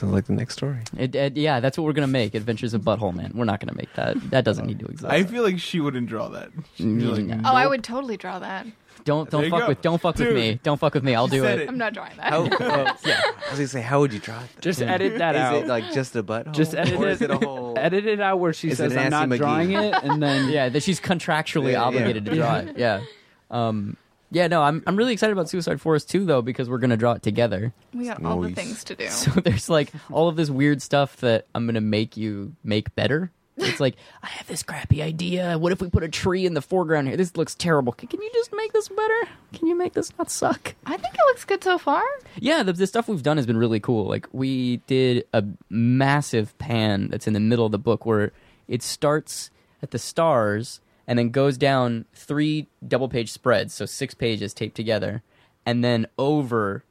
sounds 0.00 0.12
like 0.12 0.24
the 0.26 0.32
next 0.32 0.54
story. 0.54 0.78
It, 0.98 1.14
it- 1.14 1.36
yeah, 1.36 1.60
that's 1.60 1.76
what 1.78 1.84
we're 1.84 1.92
gonna 1.92 2.06
make. 2.06 2.34
Adventures 2.34 2.74
of 2.74 2.82
Butthole 2.82 3.14
Man. 3.14 3.32
We're 3.34 3.44
not 3.44 3.60
gonna 3.60 3.74
make 3.74 3.92
that. 3.94 4.16
That 4.30 4.44
doesn't 4.44 4.66
need 4.66 4.78
to 4.80 4.86
exist. 4.86 5.10
I 5.12 5.24
feel 5.24 5.42
like 5.42 5.58
she 5.58 5.80
wouldn't 5.80 6.08
draw 6.08 6.28
that. 6.28 6.50
She'd 6.76 6.84
be 6.98 7.04
like, 7.04 7.22
Mm, 7.24 7.42
Oh, 7.44 7.54
I 7.54 7.66
would 7.66 7.82
totally 7.84 8.16
draw 8.16 8.38
that. 8.38 8.66
don't 9.04 9.30
There 9.30 9.40
don't 9.40 9.44
you 9.44 9.50
fuck 9.50 9.60
go. 9.60 9.68
with 9.68 9.82
don't 9.82 10.00
fuck 10.00 10.16
with 10.18 10.28
Dude. 10.28 10.34
me. 10.36 10.60
Don't 10.62 10.78
fuck 10.80 10.94
with 10.94 11.04
me. 11.04 11.14
I'll 11.14 11.28
do 11.28 11.40
said 11.42 11.60
it. 11.60 11.62
it. 11.62 11.68
I'm 11.68 11.78
not 11.78 11.94
drawing 11.94 12.16
that. 12.16 12.30
How, 12.32 12.44
uh, 12.46 12.94
yeah, 13.04 13.20
I 13.24 13.50
was 13.50 13.58
gonna 13.58 13.68
say, 13.68 13.80
how 13.80 14.00
would 14.00 14.12
you 14.12 14.18
draw 14.18 14.40
it? 14.40 14.48
Just 14.60 14.82
edit 14.82 15.18
that 15.18 15.36
out. 15.36 15.54
it 15.54 15.66
like 15.68 15.92
just 15.92 16.16
a 16.16 16.22
butthole? 16.22 16.52
Just 16.52 16.74
edit 16.74 16.94
or 16.98 17.06
it. 17.08 17.12
is 17.12 17.22
it 17.22 17.30
a 17.30 17.36
whole? 17.38 17.74
edit 17.78 18.06
it 18.06 18.20
out 18.20 18.40
where 18.40 18.52
she 18.52 18.68
Is 18.68 18.74
it 18.80 18.90
says 18.90 18.96
I'm 18.96 19.10
Nancy 19.10 19.10
not 19.10 19.28
McGee? 19.28 19.38
drawing 19.38 19.72
it, 19.72 19.94
and 20.02 20.22
then 20.22 20.48
yeah, 20.50 20.68
that 20.68 20.82
she's 20.82 21.00
contractually 21.00 21.66
Yeah, 21.72 21.78
yeah. 21.78 21.82
obligated 21.84 22.24
to 22.26 22.34
draw 22.34 22.56
it. 22.56 22.76
Yeah. 22.78 23.02
Um, 23.50 23.96
yeah, 24.36 24.46
no, 24.48 24.62
I'm 24.62 24.82
I'm 24.86 24.96
really 24.96 25.12
excited 25.14 25.32
about 25.32 25.48
Suicide 25.48 25.80
Forest 25.80 26.10
too, 26.10 26.24
though, 26.26 26.42
because 26.42 26.68
we're 26.68 26.78
gonna 26.78 26.96
draw 26.98 27.12
it 27.12 27.22
together. 27.22 27.72
we 27.94 28.04
got 28.04 28.22
all 28.24 28.40
the 28.42 28.48
Nice. 28.48 28.56
things 28.56 28.84
to 28.84 28.94
do. 28.94 29.08
So 29.08 29.30
there's 29.44 29.70
like 29.70 29.90
all 30.10 30.28
of 30.28 30.36
this 30.36 30.50
weird 30.50 30.82
stuff 30.82 31.16
that 31.18 31.46
I'm 31.54 31.64
gonna 31.66 31.80
make 31.80 32.16
you 32.16 32.54
make 32.62 32.94
better. 32.94 33.30
It's 33.56 33.80
like 33.80 33.96
I 34.22 34.26
have 34.26 34.46
this 34.46 34.62
crappy 34.62 35.02
idea. 35.02 35.56
What 35.58 35.72
if 35.72 35.80
we 35.80 35.88
put 35.88 36.02
a 36.02 36.08
tree 36.08 36.44
in 36.44 36.52
the 36.52 36.60
foreground 36.60 37.08
here? 37.08 37.16
This 37.16 37.34
looks 37.38 37.54
terrible. 37.54 37.92
Can, 37.94 38.08
can 38.08 38.20
you 38.20 38.30
just 38.34 38.52
make 38.54 38.72
this 38.74 38.88
better? 38.90 39.20
Can 39.54 39.66
you 39.68 39.74
make 39.74 39.94
this 39.94 40.12
not 40.18 40.30
suck? 40.30 40.74
I 40.84 40.98
think 40.98 41.14
it 41.14 41.20
looks 41.28 41.46
good 41.46 41.64
so 41.64 41.78
far. 41.78 42.02
Yeah, 42.38 42.62
the, 42.62 42.74
the 42.74 42.86
stuff 42.86 43.08
we've 43.08 43.22
done 43.22 43.38
has 43.38 43.46
been 43.46 43.56
really 43.56 43.80
cool. 43.80 44.04
Like 44.06 44.28
we 44.32 44.78
did 44.86 45.24
a 45.32 45.42
massive 45.70 46.56
pan 46.58 47.08
that's 47.08 47.26
in 47.26 47.32
the 47.32 47.40
middle 47.40 47.64
of 47.66 47.72
the 47.72 47.78
book 47.78 48.04
where 48.04 48.32
it 48.68 48.82
starts 48.82 49.50
at 49.82 49.90
the 49.90 49.98
stars 49.98 50.80
and 51.06 51.18
then 51.18 51.30
goes 51.30 51.56
down 51.56 52.04
three 52.12 52.68
double 52.86 53.08
page 53.08 53.30
spreads, 53.30 53.74
so 53.74 53.86
six 53.86 54.14
pages 54.14 54.52
taped 54.52 54.76
together, 54.76 55.22
and 55.64 55.82
then 55.84 56.06
over 56.18 56.84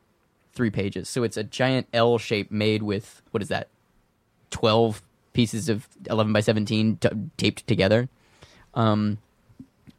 three 0.54 0.70
pages. 0.70 1.10
So 1.10 1.24
it's 1.24 1.38
a 1.38 1.44
giant 1.44 1.88
L 1.94 2.18
shape 2.18 2.52
made 2.52 2.84
with 2.84 3.22
what 3.32 3.44
is 3.44 3.50
that? 3.50 3.68
Twelve 4.52 5.02
pieces 5.34 5.68
of 5.68 5.88
eleven 6.10 6.32
by 6.32 6.40
seventeen 6.40 6.98
t- 6.98 7.10
taped 7.38 7.68
together. 7.68 8.08
Um, 8.74 9.18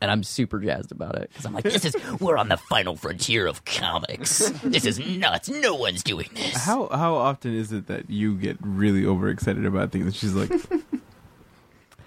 and 0.00 0.10
I'm 0.10 0.22
super 0.22 0.58
jazzed 0.58 0.92
about 0.92 1.16
it 1.16 1.30
because 1.30 1.46
I'm 1.46 1.54
like, 1.54 1.64
this 1.64 1.84
is 1.84 1.96
we're 2.20 2.36
on 2.36 2.48
the 2.48 2.56
final 2.56 2.96
frontier 2.96 3.46
of 3.46 3.64
comics. 3.64 4.50
This 4.62 4.84
is 4.84 4.98
nuts. 4.98 5.48
No 5.48 5.74
one's 5.74 6.02
doing 6.02 6.28
this. 6.34 6.64
How 6.64 6.88
how 6.88 7.14
often 7.14 7.54
is 7.54 7.72
it 7.72 7.86
that 7.86 8.10
you 8.10 8.36
get 8.36 8.58
really 8.60 9.06
overexcited 9.06 9.64
about 9.64 9.92
things? 9.92 10.14
She's 10.14 10.34
like, 10.34 10.50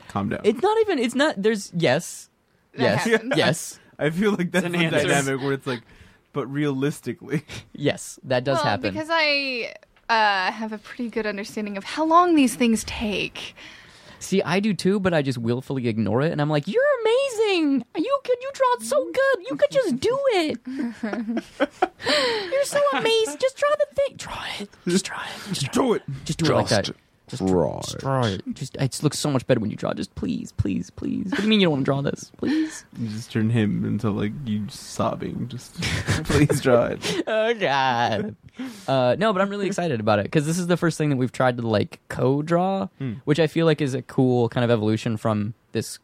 "Calm 0.09 0.27
down." 0.29 0.41
It's 0.43 0.61
not 0.61 0.77
even. 0.81 0.99
It's 0.99 1.15
not. 1.15 1.35
There's 1.41 1.71
yes, 1.73 2.29
That 2.73 2.81
yes, 2.81 3.03
happens. 3.05 3.33
yes, 3.37 3.79
I 3.99 4.09
feel 4.09 4.31
like 4.33 4.51
that's 4.51 4.65
an 4.65 4.73
the 4.73 4.79
answer. 4.79 5.07
dynamic 5.07 5.41
where 5.41 5.53
it's 5.53 5.65
like, 5.65 5.83
but 6.33 6.45
realistically, 6.47 7.43
yes. 7.73 8.19
That 8.23 8.43
does 8.43 8.57
well, 8.57 8.65
happen. 8.65 8.93
because 8.93 9.07
I 9.09 9.73
uh, 10.09 10.51
have 10.51 10.73
a 10.73 10.77
pretty 10.77 11.09
good 11.09 11.25
understanding 11.25 11.77
of 11.77 11.83
how 11.85 12.03
long 12.05 12.35
these 12.35 12.55
things 12.55 12.83
take. 12.83 13.55
See, 14.21 14.41
I 14.43 14.59
do 14.59 14.73
too, 14.73 14.99
but 14.99 15.13
I 15.13 15.21
just 15.21 15.37
willfully 15.37 15.87
ignore 15.87 16.21
it, 16.21 16.33
and 16.33 16.41
I'm 16.41 16.49
like, 16.49 16.67
"You're 16.67 16.83
amazing. 17.01 17.85
You 17.95 18.19
could. 18.25 18.35
You 18.41 18.49
draw 18.53 18.73
it 18.73 18.81
so 18.83 19.05
good. 19.05 19.45
You 19.49 19.55
could 19.55 19.71
just 19.71 19.99
do 20.01 20.19
it. 20.33 20.59
You're 22.51 22.65
so 22.65 22.81
amazing. 22.93 23.37
Just 23.39 23.55
draw 23.57 23.69
the 23.77 23.95
thing. 23.95 24.17
Draw 24.17 24.43
it. 24.59 24.69
Just 24.87 25.05
draw 25.05 25.21
it. 25.21 25.53
Just 25.53 25.71
draw 25.71 25.83
do 25.85 25.93
it. 25.93 26.01
Just 26.25 26.39
do 26.39 26.45
it 26.51 26.53
like 26.55 26.67
that. 26.67 26.89
Just 27.29 27.45
draw 27.45 27.81
Just 27.81 27.95
it. 27.95 28.01
draw 28.01 28.25
it. 28.25 28.41
Just 28.53 28.75
it 28.77 29.03
looks 29.03 29.17
so 29.19 29.29
much 29.31 29.45
better 29.47 29.59
when 29.59 29.69
you 29.69 29.75
draw. 29.75 29.93
Just 29.93 30.13
please, 30.15 30.51
please, 30.53 30.89
please. 30.89 31.25
What 31.31 31.37
do 31.37 31.43
you 31.43 31.49
mean 31.49 31.59
you 31.59 31.67
don't 31.67 31.73
want 31.73 31.81
to 31.81 31.85
draw 31.85 32.01
this? 32.01 32.31
Please. 32.37 32.85
You 32.99 33.07
just 33.09 33.31
turn 33.31 33.49
him 33.49 33.85
into 33.85 34.09
like 34.09 34.33
you 34.45 34.65
sobbing. 34.69 35.47
Just 35.47 35.73
please 36.25 36.59
draw 36.61 36.85
it. 36.85 37.23
oh 37.27 37.53
god. 37.53 38.35
Uh, 38.87 39.15
no, 39.17 39.31
but 39.31 39.41
I'm 39.41 39.49
really 39.49 39.67
excited 39.67 39.99
about 40.01 40.19
it 40.19 40.23
because 40.23 40.45
this 40.45 40.59
is 40.59 40.67
the 40.67 40.75
first 40.77 40.97
thing 40.97 41.09
that 41.11 41.15
we've 41.15 41.31
tried 41.31 41.57
to 41.57 41.67
like 41.67 41.99
co-draw, 42.09 42.87
Hmm. 42.97 43.13
which 43.25 43.39
I 43.39 43.47
feel 43.47 43.65
like 43.65 43.79
is 43.81 43.93
a 43.93 44.01
cool 44.01 44.49
kind 44.49 44.65
of 44.65 44.71
evolution 44.71 45.15
from 45.17 45.53
this 45.71 45.99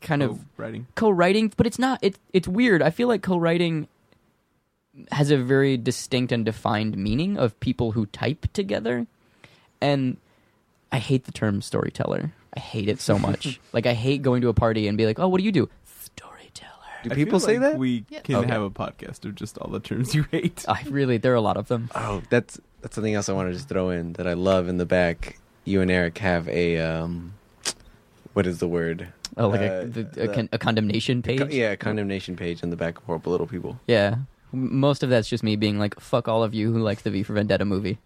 kind 0.00 0.22
of 0.22 0.40
writing. 0.56 0.86
co-writing. 0.96 1.52
But 1.56 1.66
it's 1.66 1.78
not. 1.78 1.98
It's 2.02 2.18
it's 2.32 2.48
weird. 2.48 2.82
I 2.82 2.90
feel 2.90 3.06
like 3.08 3.22
co-writing 3.22 3.86
has 5.12 5.30
a 5.30 5.36
very 5.36 5.76
distinct 5.76 6.30
and 6.32 6.44
defined 6.44 6.96
meaning 6.96 7.36
of 7.36 7.58
people 7.60 7.92
who 7.92 8.06
type 8.06 8.46
together, 8.52 9.06
and 9.80 10.16
I 10.94 10.98
hate 10.98 11.24
the 11.24 11.32
term 11.32 11.60
storyteller. 11.60 12.32
I 12.56 12.60
hate 12.60 12.88
it 12.88 13.00
so 13.00 13.18
much. 13.18 13.58
like 13.72 13.86
I 13.86 13.94
hate 13.94 14.22
going 14.22 14.40
to 14.42 14.48
a 14.48 14.54
party 14.54 14.86
and 14.88 14.96
be 14.96 15.06
like, 15.06 15.18
"Oh, 15.18 15.26
what 15.28 15.38
do 15.38 15.44
you 15.44 15.52
do?" 15.52 15.68
Storyteller. 15.84 16.70
Do 17.02 17.10
I 17.10 17.14
people 17.14 17.38
feel 17.40 17.46
say 17.48 17.58
like 17.58 17.72
that? 17.72 17.78
We 17.78 18.04
Yeah. 18.08 18.20
can 18.20 18.36
Okay. 18.36 18.48
have 18.48 18.62
a 18.62 18.70
podcast 18.70 19.24
of 19.24 19.34
just 19.34 19.58
all 19.58 19.70
the 19.70 19.80
terms 19.80 20.14
you 20.14 20.24
hate. 20.30 20.64
I 20.68 20.82
really, 20.88 21.16
there 21.18 21.32
are 21.32 21.36
a 21.36 21.40
lot 21.50 21.56
of 21.56 21.68
them. 21.68 21.90
Oh, 21.94 22.22
that's 22.30 22.60
that's 22.80 22.94
something 22.94 23.14
else 23.14 23.28
I 23.28 23.32
want 23.32 23.48
to 23.48 23.54
just 23.54 23.68
throw 23.68 23.90
in 23.90 24.12
that 24.14 24.26
I 24.26 24.34
love 24.34 24.68
in 24.68 24.76
the 24.78 24.86
back. 24.86 25.38
You 25.64 25.80
and 25.80 25.90
Eric 25.90 26.18
have 26.18 26.48
a 26.48 26.78
um, 26.78 27.34
what 28.34 28.46
is 28.46 28.58
the 28.58 28.68
word? 28.68 29.08
Oh, 29.36 29.48
like 29.48 29.60
Uh, 29.62 29.64
a, 29.64 29.84
the, 29.86 30.00
a, 30.00 30.04
the- 30.04 30.28
con- 30.28 30.48
a 30.52 30.58
condemnation 30.58 31.22
page. 31.22 31.38
Co- 31.40 31.48
yeah, 31.50 31.72
a 31.72 31.76
condemnation 31.76 32.36
page 32.36 32.62
in 32.62 32.70
the 32.70 32.76
back 32.76 32.98
of 32.98 33.04
Horrible 33.04 33.32
Little 33.32 33.46
People. 33.48 33.80
Yeah. 33.88 34.16
M- 34.52 34.78
Most 34.78 35.02
of 35.02 35.10
that's 35.10 35.28
just 35.28 35.42
me 35.42 35.56
being 35.56 35.78
like, 35.78 35.98
fuck 35.98 36.28
all 36.28 36.44
of 36.44 36.54
you 36.54 36.72
who 36.72 36.78
likes 36.78 37.02
the 37.02 37.10
V 37.10 37.22
for 37.24 37.32
Vendetta 37.32 37.64
movie. 37.64 37.98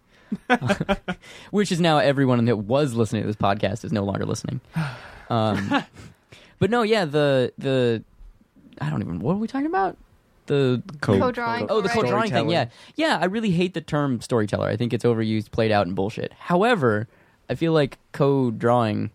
Which 1.50 1.72
is 1.72 1.80
now 1.80 1.98
everyone 1.98 2.44
that 2.44 2.56
was 2.56 2.94
listening 2.94 3.22
to 3.22 3.26
this 3.26 3.36
podcast 3.36 3.84
is 3.84 3.92
no 3.92 4.04
longer 4.04 4.24
listening. 4.26 4.60
Um, 5.30 5.84
but 6.58 6.70
no, 6.70 6.82
yeah, 6.82 7.04
the 7.04 7.52
the 7.58 8.02
I 8.80 8.90
don't 8.90 9.00
even 9.02 9.20
what 9.20 9.34
are 9.34 9.38
we 9.38 9.48
talking 9.48 9.66
about? 9.66 9.96
The 10.46 10.82
Co- 11.02 11.18
Co-drawing. 11.18 11.66
oh 11.68 11.80
the 11.82 11.88
Right. 11.88 11.94
co-drawing 11.94 12.30
thing, 12.30 12.48
yeah, 12.48 12.68
yeah. 12.96 13.18
I 13.20 13.26
really 13.26 13.50
hate 13.50 13.74
the 13.74 13.82
term 13.82 14.20
storyteller. 14.22 14.66
I 14.68 14.76
think 14.76 14.92
it's 14.94 15.04
overused, 15.04 15.50
played 15.50 15.70
out, 15.70 15.86
and 15.86 15.94
bullshit. 15.94 16.32
However, 16.32 17.06
I 17.50 17.54
feel 17.54 17.72
like 17.74 17.98
co-drawing 18.12 19.10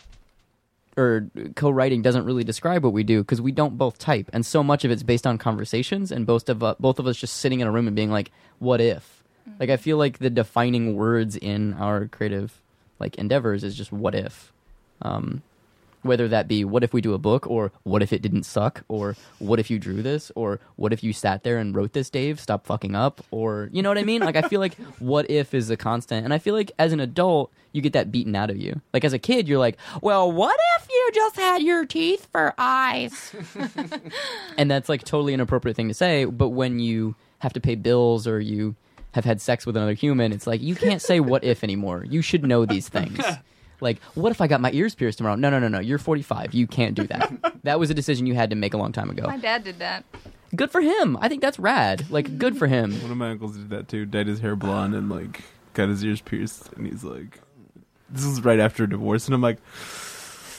or 0.96 1.28
co-writing 1.56 2.04
doesn't 2.04 2.26
really 2.26 2.44
describe 2.44 2.84
what 2.84 2.94
we 2.94 3.02
do 3.04 3.22
because 3.24 3.42
we 3.42 3.52
don't 3.52 3.80
both 3.80 3.98
type, 3.98 4.30
and 4.32 4.46
so 4.46 4.62
much 4.64 4.86
of 4.86 4.92
it's 4.92 5.02
based 5.02 5.26
on 5.26 5.40
conversations, 5.40 6.12
and 6.12 6.28
both 6.28 6.48
of 6.50 6.62
uh, 6.62 6.76
both 6.80 7.00
of 7.00 7.08
us 7.08 7.18
just 7.18 7.38
sitting 7.38 7.62
in 7.62 7.68
a 7.68 7.72
room 7.72 7.88
and 7.88 7.96
being 7.96 8.12
like, 8.12 8.32
"What 8.60 8.80
if?" 8.80 9.23
Like 9.60 9.70
I 9.70 9.78
feel 9.78 9.98
like 9.98 10.20
the 10.20 10.30
defining 10.30 10.96
words 10.96 11.36
in 11.36 11.74
our 11.74 12.08
creative 12.08 12.60
like 13.00 13.16
endeavors 13.16 13.64
is 13.64 13.76
just 13.76 13.92
"what 13.92 14.16
if." 14.16 14.52
Um, 15.02 15.42
whether 16.04 16.28
that 16.28 16.48
be 16.48 16.64
what 16.64 16.84
if 16.84 16.94
we 16.94 17.02
do 17.02 17.14
a 17.14 17.18
book 17.18 17.48
or 17.48 17.72
what 17.84 18.04
if 18.04 18.14
it 18.14 18.22
didn't 18.22 18.44
suck 18.44 18.84
or 18.88 19.16
what 19.40 19.60
if 19.60 19.72
you 19.72 19.80
drew 19.80 20.02
this 20.02 20.32
or 20.36 20.60
what 20.76 20.94
if 20.94 21.04
you 21.04 21.14
sat 21.14 21.44
there 21.44 21.58
and 21.58 21.76
wrote 21.76 21.94
this 21.94 22.10
dave? 22.10 22.40
Stop 22.40 22.66
fucking 22.66 22.94
up 22.94 23.24
or 23.32 23.70
you 23.72 23.82
know 23.82 23.90
what 23.90 23.98
i 23.98 24.04
mean? 24.04 24.22
Like 24.22 24.36
i 24.36 24.42
feel 24.44 24.60
like 24.60 24.76
what 25.00 25.30
if 25.32 25.54
is 25.54 25.70
a 25.70 25.78
constant. 25.78 26.26
And 26.26 26.34
i 26.34 26.38
feel 26.38 26.54
like 26.54 26.72
as 26.78 26.94
an 26.94 27.00
adult 27.00 27.52
you 27.72 27.82
get 27.82 27.94
that 27.94 28.12
beaten 28.12 28.36
out 28.36 28.52
of 28.52 28.58
you. 28.58 28.82
Like 28.94 29.04
as 29.04 29.14
a 29.14 29.20
kid 29.20 29.48
you're 29.48 29.60
like 29.60 29.78
well 30.02 30.32
what 30.32 30.58
if 30.78 30.88
you 30.90 31.10
just 31.14 31.36
had 31.38 31.64
your 31.64 31.86
teeth 31.86 32.28
for 32.32 32.54
eyes 32.58 33.34
and 34.58 34.70
that's 34.70 34.90
like 34.90 35.04
totally 35.04 35.34
inappropriate 35.34 35.76
thing 35.76 35.88
to 35.88 35.94
say 35.94 36.26
but 36.26 36.50
when 36.50 36.80
you 36.80 37.16
have 37.40 37.54
to 37.54 37.62
pay 37.62 37.76
bills 37.76 38.28
or 38.28 38.40
you 38.40 38.76
have 39.14 39.26
had 39.26 39.42
sex 39.42 39.66
with 39.66 39.78
another 39.78 39.94
human 39.94 40.32
it's 40.32 40.46
like 40.46 40.62
you 40.62 40.76
can't 40.76 41.02
say 41.02 41.20
what 41.20 41.44
if 41.44 41.64
anymore. 41.64 42.06
You 42.10 42.22
should 42.22 42.44
know 42.44 42.66
these 42.66 42.90
things. 42.90 43.20
Like 43.82 44.02
what 44.14 44.32
if 44.32 44.40
i 44.42 44.48
got 44.48 44.62
my 44.62 44.72
ears 44.72 44.96
pierced 44.96 45.18
tomorrow? 45.18 45.36
No 45.36 45.50
no 45.50 45.60
no 45.60 45.68
no 45.68 45.80
you're 45.80 45.98
45 45.98 46.54
you 46.54 46.68
can't 46.68 46.96
do 46.96 47.08
that. 47.08 47.32
That 47.64 47.80
was 47.80 47.90
a 47.90 47.94
decision 47.94 48.28
you 48.28 48.36
had 48.36 48.50
to 48.52 48.56
make 48.56 48.74
a 48.74 48.78
long 48.78 48.92
time 48.92 49.10
ago. 49.10 49.26
My 49.28 49.38
dad 49.38 49.64
did 49.64 49.80
that. 49.80 50.06
good 50.56 50.72
for 50.72 50.82
him. 50.82 51.18
I 51.22 51.30
think 51.30 51.42
that's 51.42 51.58
rad. 51.60 52.10
Like 52.10 52.38
good 52.38 52.58
for 52.58 52.68
him. 52.68 52.94
One 53.02 53.12
of 53.12 53.18
my 53.18 53.32
uncles 53.32 53.56
did 53.58 53.70
that 53.72 53.88
too. 53.88 54.06
Dyed 54.06 54.28
his 54.28 54.40
hair 54.40 54.56
blonde 54.56 54.94
and 54.96 55.10
like 55.10 55.42
got 55.74 55.90
his 55.90 56.04
ears 56.04 56.22
pierced, 56.22 56.72
and 56.74 56.86
he's 56.86 57.04
like, 57.04 57.40
"This 58.10 58.26
is 58.26 58.44
right 58.46 58.60
after 58.60 58.84
a 58.84 58.90
divorce," 58.90 59.26
and 59.26 59.34
I'm 59.34 59.42
like, 59.42 59.58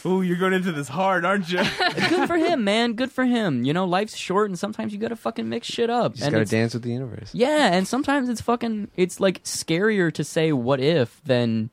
"Oh, 0.04 0.20
you're 0.20 0.36
going 0.36 0.52
into 0.52 0.72
this 0.72 0.88
hard, 0.88 1.24
aren't 1.24 1.50
you?" 1.50 1.58
good 2.08 2.26
for 2.26 2.36
him 2.36 2.64
man 2.64 2.92
good 2.94 3.10
for 3.12 3.24
him 3.24 3.64
you 3.64 3.72
know 3.72 3.84
life's 3.84 4.16
short 4.16 4.48
and 4.50 4.58
sometimes 4.58 4.92
you 4.92 4.98
gotta 4.98 5.16
fucking 5.16 5.48
mix 5.48 5.66
shit 5.66 5.90
up 5.90 6.12
You 6.12 6.16
just 6.16 6.22
and 6.24 6.32
gotta 6.32 6.42
it's- 6.42 6.50
dance 6.50 6.74
with 6.74 6.82
the 6.82 6.90
universe. 6.90 7.30
Yeah, 7.32 7.72
and 7.72 7.86
sometimes 7.88 8.28
it's 8.28 8.40
fucking 8.40 8.88
it's 8.96 9.20
like 9.20 9.42
scarier 9.44 10.12
to 10.14 10.24
say 10.24 10.52
what 10.52 10.80
if 10.80 11.20
than 11.24 11.70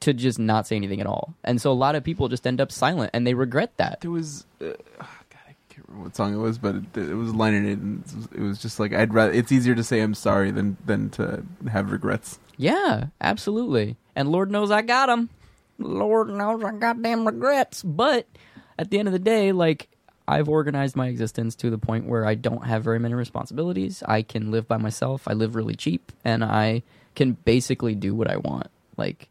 to 0.00 0.14
just 0.14 0.38
not 0.38 0.66
say 0.66 0.76
anything 0.76 1.00
at 1.00 1.06
all. 1.06 1.34
And 1.44 1.60
so 1.60 1.70
a 1.70 1.74
lot 1.74 1.94
of 1.94 2.02
people 2.02 2.28
just 2.28 2.46
end 2.46 2.58
up 2.60 2.72
silent 2.72 3.10
and 3.12 3.26
they 3.26 3.34
regret 3.34 3.72
that. 3.76 4.00
there 4.00 4.10
was, 4.10 4.46
uh, 4.62 4.64
God, 4.98 5.38
I 5.46 5.54
can't 5.68 5.86
remember 5.88 6.04
what 6.04 6.16
song 6.16 6.32
it 6.32 6.38
was, 6.38 6.56
but 6.56 6.74
it, 6.76 6.96
it 6.96 7.14
was 7.14 7.30
a 7.30 7.34
line 7.36 7.52
in 7.52 7.66
it, 7.68 7.78
and 7.78 8.00
it 8.06 8.14
was, 8.16 8.28
it 8.36 8.40
was 8.40 8.58
just 8.62 8.80
like 8.80 8.94
I'd 8.94 9.12
rather. 9.12 9.32
It's 9.32 9.52
easier 9.52 9.74
to 9.74 9.84
say 9.84 10.00
I'm 10.00 10.14
sorry 10.14 10.50
than 10.52 10.78
than 10.86 11.10
to 11.10 11.44
have 11.70 11.92
regrets. 11.92 12.38
Yeah, 12.56 13.08
absolutely. 13.20 13.96
And 14.16 14.30
Lord 14.32 14.50
knows 14.50 14.70
I 14.70 14.80
got 14.82 15.06
them. 15.06 15.28
Lord 15.80 16.28
knows 16.28 16.62
I 16.62 16.72
got 16.72 17.02
them 17.02 17.26
regrets, 17.26 17.82
but 17.82 18.26
at 18.78 18.90
the 18.90 18.98
end 18.98 19.08
of 19.08 19.12
the 19.12 19.18
day, 19.18 19.52
like 19.52 19.88
I've 20.28 20.48
organized 20.48 20.94
my 20.94 21.08
existence 21.08 21.56
to 21.56 21.70
the 21.70 21.78
point 21.78 22.06
where 22.06 22.24
I 22.24 22.34
don't 22.34 22.66
have 22.66 22.84
very 22.84 22.98
many 22.98 23.14
responsibilities. 23.14 24.02
I 24.06 24.22
can 24.22 24.50
live 24.50 24.68
by 24.68 24.76
myself. 24.76 25.26
I 25.26 25.32
live 25.32 25.56
really 25.56 25.74
cheap, 25.74 26.12
and 26.24 26.44
I 26.44 26.82
can 27.14 27.32
basically 27.32 27.94
do 27.94 28.14
what 28.14 28.30
I 28.30 28.36
want. 28.36 28.68
Like 28.96 29.28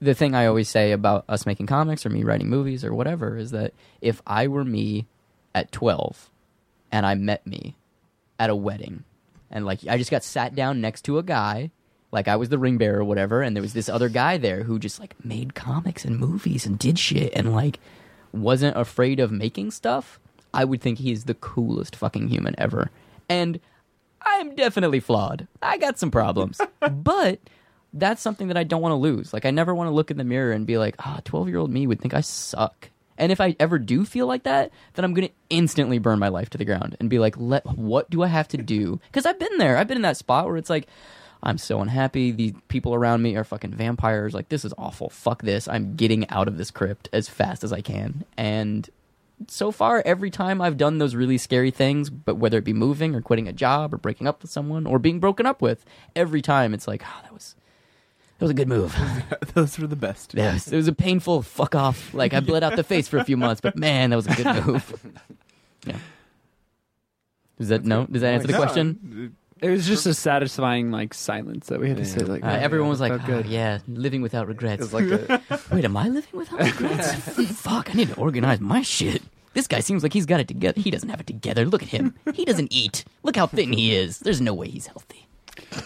the 0.00 0.14
thing 0.14 0.34
I 0.34 0.46
always 0.46 0.68
say 0.68 0.92
about 0.92 1.24
us 1.28 1.46
making 1.46 1.66
comics 1.66 2.06
or 2.06 2.10
me 2.10 2.22
writing 2.22 2.48
movies 2.48 2.84
or 2.84 2.94
whatever 2.94 3.36
is 3.36 3.50
that 3.50 3.74
if 4.00 4.22
I 4.26 4.46
were 4.46 4.64
me 4.64 5.06
at 5.54 5.72
12 5.72 6.30
and 6.92 7.04
I 7.04 7.14
met 7.14 7.46
me 7.46 7.76
at 8.38 8.50
a 8.50 8.54
wedding 8.54 9.04
and 9.50 9.66
like 9.66 9.80
I 9.88 9.98
just 9.98 10.10
got 10.10 10.22
sat 10.22 10.54
down 10.54 10.80
next 10.80 11.02
to 11.06 11.18
a 11.18 11.22
guy 11.22 11.70
like 12.10 12.28
I 12.28 12.36
was 12.36 12.48
the 12.48 12.58
ring 12.58 12.78
bearer 12.78 13.00
or 13.00 13.04
whatever 13.04 13.42
and 13.42 13.54
there 13.56 13.62
was 13.62 13.74
this 13.74 13.88
other 13.88 14.08
guy 14.08 14.38
there 14.38 14.62
who 14.62 14.78
just 14.78 15.00
like 15.00 15.14
made 15.24 15.54
comics 15.54 16.04
and 16.04 16.18
movies 16.18 16.66
and 16.66 16.78
did 16.78 16.98
shit 16.98 17.32
and 17.34 17.54
like 17.54 17.78
wasn't 18.32 18.76
afraid 18.76 19.20
of 19.20 19.32
making 19.32 19.70
stuff 19.70 20.18
I 20.54 20.64
would 20.64 20.80
think 20.80 20.98
he's 20.98 21.24
the 21.24 21.34
coolest 21.34 21.96
fucking 21.96 22.28
human 22.28 22.54
ever 22.58 22.90
and 23.28 23.60
I'm 24.22 24.54
definitely 24.54 25.00
flawed 25.00 25.46
I 25.62 25.78
got 25.78 25.98
some 25.98 26.10
problems 26.10 26.60
but 26.90 27.40
that's 27.92 28.22
something 28.22 28.48
that 28.48 28.56
I 28.56 28.64
don't 28.64 28.82
want 28.82 28.92
to 28.92 28.96
lose. 28.96 29.32
Like 29.32 29.46
I 29.46 29.50
never 29.50 29.74
want 29.74 29.88
to 29.88 29.92
look 29.94 30.10
in 30.10 30.18
the 30.18 30.24
mirror 30.24 30.52
and 30.52 30.66
be 30.66 30.78
like, 30.78 30.96
"Ah, 30.98 31.20
12-year-old 31.24 31.70
me 31.70 31.86
would 31.86 32.00
think 32.00 32.14
I 32.14 32.20
suck." 32.20 32.90
And 33.16 33.32
if 33.32 33.40
I 33.40 33.56
ever 33.58 33.78
do 33.78 34.04
feel 34.04 34.26
like 34.26 34.44
that, 34.44 34.70
then 34.94 35.04
I'm 35.04 35.12
going 35.12 35.26
to 35.26 35.34
instantly 35.50 35.98
burn 35.98 36.20
my 36.20 36.28
life 36.28 36.50
to 36.50 36.58
the 36.58 36.64
ground 36.64 36.96
and 37.00 37.10
be 37.10 37.18
like, 37.18 37.34
"Let 37.36 37.66
what 37.66 38.10
do 38.10 38.22
I 38.22 38.28
have 38.28 38.48
to 38.48 38.56
do?" 38.58 39.00
Cuz 39.12 39.26
I've 39.26 39.38
been 39.38 39.58
there. 39.58 39.76
I've 39.76 39.88
been 39.88 39.96
in 39.96 40.02
that 40.02 40.16
spot 40.16 40.46
where 40.46 40.56
it's 40.56 40.70
like 40.70 40.86
I'm 41.42 41.58
so 41.58 41.80
unhappy. 41.80 42.30
The 42.32 42.52
people 42.68 42.94
around 42.94 43.22
me 43.22 43.36
are 43.36 43.44
fucking 43.44 43.72
vampires. 43.72 44.34
Like 44.34 44.48
this 44.48 44.64
is 44.64 44.74
awful. 44.76 45.08
Fuck 45.10 45.42
this. 45.42 45.68
I'm 45.68 45.94
getting 45.94 46.28
out 46.30 46.48
of 46.48 46.58
this 46.58 46.70
crypt 46.70 47.08
as 47.12 47.28
fast 47.28 47.62
as 47.62 47.72
I 47.72 47.80
can. 47.80 48.24
And 48.36 48.88
so 49.46 49.70
far 49.70 50.02
every 50.04 50.30
time 50.30 50.60
I've 50.60 50.76
done 50.76 50.98
those 50.98 51.14
really 51.14 51.38
scary 51.38 51.70
things, 51.70 52.10
but 52.10 52.36
whether 52.36 52.58
it 52.58 52.64
be 52.64 52.72
moving 52.72 53.14
or 53.14 53.20
quitting 53.20 53.46
a 53.46 53.52
job 53.52 53.94
or 53.94 53.98
breaking 53.98 54.26
up 54.26 54.42
with 54.42 54.50
someone 54.50 54.84
or 54.86 54.98
being 54.98 55.20
broken 55.20 55.46
up 55.46 55.62
with, 55.62 55.84
every 56.16 56.42
time 56.42 56.74
it's 56.74 56.88
like, 56.88 57.02
"Oh, 57.04 57.20
that 57.22 57.32
was 57.32 57.54
that 58.38 58.44
was 58.44 58.50
a 58.50 58.54
good 58.54 58.68
move." 58.68 58.96
Those 59.54 59.78
were 59.78 59.86
the 59.86 59.94
best. 59.96 60.34
Yeah, 60.34 60.56
it 60.56 60.72
was, 60.72 60.88
a 60.88 60.92
painful 60.92 61.42
fuck 61.42 61.76
off. 61.76 62.12
Like 62.12 62.34
I 62.34 62.40
bled 62.40 62.64
out 62.64 62.74
the 62.74 62.82
face 62.82 63.06
for 63.06 63.18
a 63.18 63.24
few 63.24 63.36
months, 63.36 63.60
but 63.60 63.76
man, 63.76 64.10
that 64.10 64.16
was 64.16 64.26
a 64.26 64.34
good 64.34 64.66
move. 64.66 65.12
Yeah. 65.86 65.96
Does 67.56 67.68
that 67.68 67.84
no? 67.84 68.04
Does 68.06 68.22
that 68.22 68.34
answer 68.34 68.48
the 68.48 68.52
No, 68.54 68.58
question? 68.58 69.36
It 69.60 69.70
was 69.70 69.86
just 69.86 70.06
a 70.06 70.14
satisfying 70.14 70.90
like 70.90 71.14
silence 71.14 71.66
that 71.68 71.80
we 71.80 71.88
had 71.88 71.96
to 71.98 72.04
say. 72.04 72.20
Like 72.20 72.44
Uh, 72.44 72.48
oh, 72.48 72.50
everyone 72.50 72.86
yeah, 72.86 72.90
was 72.90 73.00
like, 73.00 73.12
felt 73.12 73.26
good. 73.26 73.46
"Oh, 73.46 73.48
"Yeah, 73.48 73.78
living 73.88 74.22
without 74.22 74.46
regrets." 74.46 74.84
It's 74.84 74.92
like 74.92 75.04
a, 75.04 75.42
Wait, 75.72 75.84
am 75.84 75.96
I 75.96 76.08
living 76.08 76.38
without 76.38 76.60
regrets? 76.60 77.12
Fuck, 77.60 77.90
I 77.90 77.94
need 77.94 78.08
to 78.08 78.16
organize 78.16 78.60
my 78.60 78.82
shit. 78.82 79.22
This 79.54 79.66
guy 79.66 79.80
seems 79.80 80.02
like 80.02 80.12
he's 80.12 80.26
got 80.26 80.40
it 80.40 80.46
together. 80.48 80.80
He 80.80 80.90
doesn't 80.90 81.08
have 81.08 81.20
it 81.20 81.26
together. 81.26 81.64
Look 81.64 81.82
at 81.82 81.88
him. 81.88 82.14
He 82.34 82.44
doesn't 82.44 82.72
eat. 82.72 83.04
Look 83.22 83.36
how 83.36 83.46
thin 83.46 83.72
he 83.72 83.94
is. 83.94 84.20
There's 84.20 84.40
no 84.40 84.54
way 84.54 84.68
he's 84.68 84.86
healthy. 84.86 85.26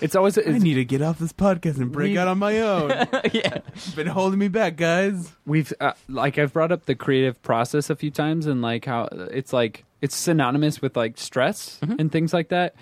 It's 0.01 0.15
always 0.15 0.37
I 0.37 0.43
it's, 0.43 0.63
need 0.63 0.75
to 0.75 0.85
get 0.85 1.01
off 1.01 1.19
this 1.19 1.33
podcast 1.33 1.79
and 1.79 1.91
break 1.91 2.17
out 2.17 2.29
on 2.29 2.39
my 2.39 2.61
own. 2.61 2.91
yeah. 3.33 3.59
Been 3.97 4.07
holding 4.07 4.39
me 4.39 4.49
back, 4.49 4.77
guys. 4.77 5.33
we've 5.47 5.73
uh, 5.81 5.93
like 6.09 6.39
I've 6.39 6.53
brought 6.53 6.73
up 6.73 6.85
the 6.85 6.95
creative 6.95 7.41
process 7.43 7.89
a 7.89 7.97
few 7.97 8.11
times 8.11 8.47
and 8.47 8.61
like 8.63 8.85
how 8.85 9.09
it's 9.13 9.53
like 9.53 9.85
it's 10.03 10.15
synonymous 10.17 10.83
with 10.83 10.97
like 10.97 11.17
stress 11.17 11.79
and 11.83 12.13
things 12.13 12.33
like 12.35 12.49
that. 12.49 12.75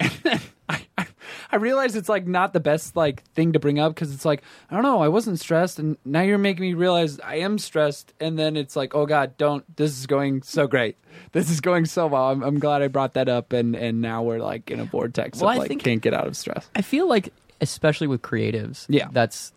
And 0.00 0.10
then 0.22 0.40
I, 0.68 0.86
I 0.98 1.06
I 1.52 1.56
realize 1.56 1.94
it's 1.96 2.08
like 2.08 2.26
not 2.26 2.52
the 2.52 2.60
best 2.60 2.96
like 2.96 3.22
thing 3.32 3.52
to 3.52 3.58
bring 3.58 3.78
up 3.78 3.94
because 3.94 4.12
it's 4.12 4.24
like 4.24 4.42
I 4.70 4.74
don't 4.74 4.82
know 4.82 5.00
I 5.00 5.08
wasn't 5.08 5.38
stressed 5.40 5.78
and 5.78 5.96
now 6.04 6.22
you're 6.22 6.38
making 6.38 6.62
me 6.62 6.74
realize 6.74 7.20
I 7.20 7.36
am 7.36 7.58
stressed 7.58 8.12
and 8.20 8.38
then 8.38 8.56
it's 8.56 8.74
like 8.76 8.94
oh 8.94 9.06
god 9.06 9.36
don't 9.38 9.64
this 9.76 9.98
is 9.98 10.06
going 10.06 10.42
so 10.42 10.66
great 10.66 10.96
this 11.32 11.48
is 11.50 11.60
going 11.60 11.86
so 11.86 12.08
well 12.08 12.30
I'm, 12.30 12.42
I'm 12.42 12.58
glad 12.58 12.82
I 12.82 12.88
brought 12.88 13.14
that 13.14 13.28
up 13.28 13.52
and 13.52 13.74
and 13.76 14.00
now 14.00 14.22
we're 14.24 14.40
like 14.40 14.70
in 14.70 14.80
a 14.80 14.84
vortex 14.84 15.40
Well, 15.40 15.48
I 15.50 15.54
of 15.54 15.58
like 15.60 15.68
think- 15.68 15.84
can't 15.84 16.02
get 16.02 16.12
out 16.14 16.26
of 16.26 16.36
stress 16.36 16.68
I 16.74 16.82
feel 16.82 17.08
like, 17.08 17.32
especially 17.60 18.08
with 18.08 18.22
creatives, 18.22 18.86
Yeah. 18.88 19.08
that's 19.12 19.52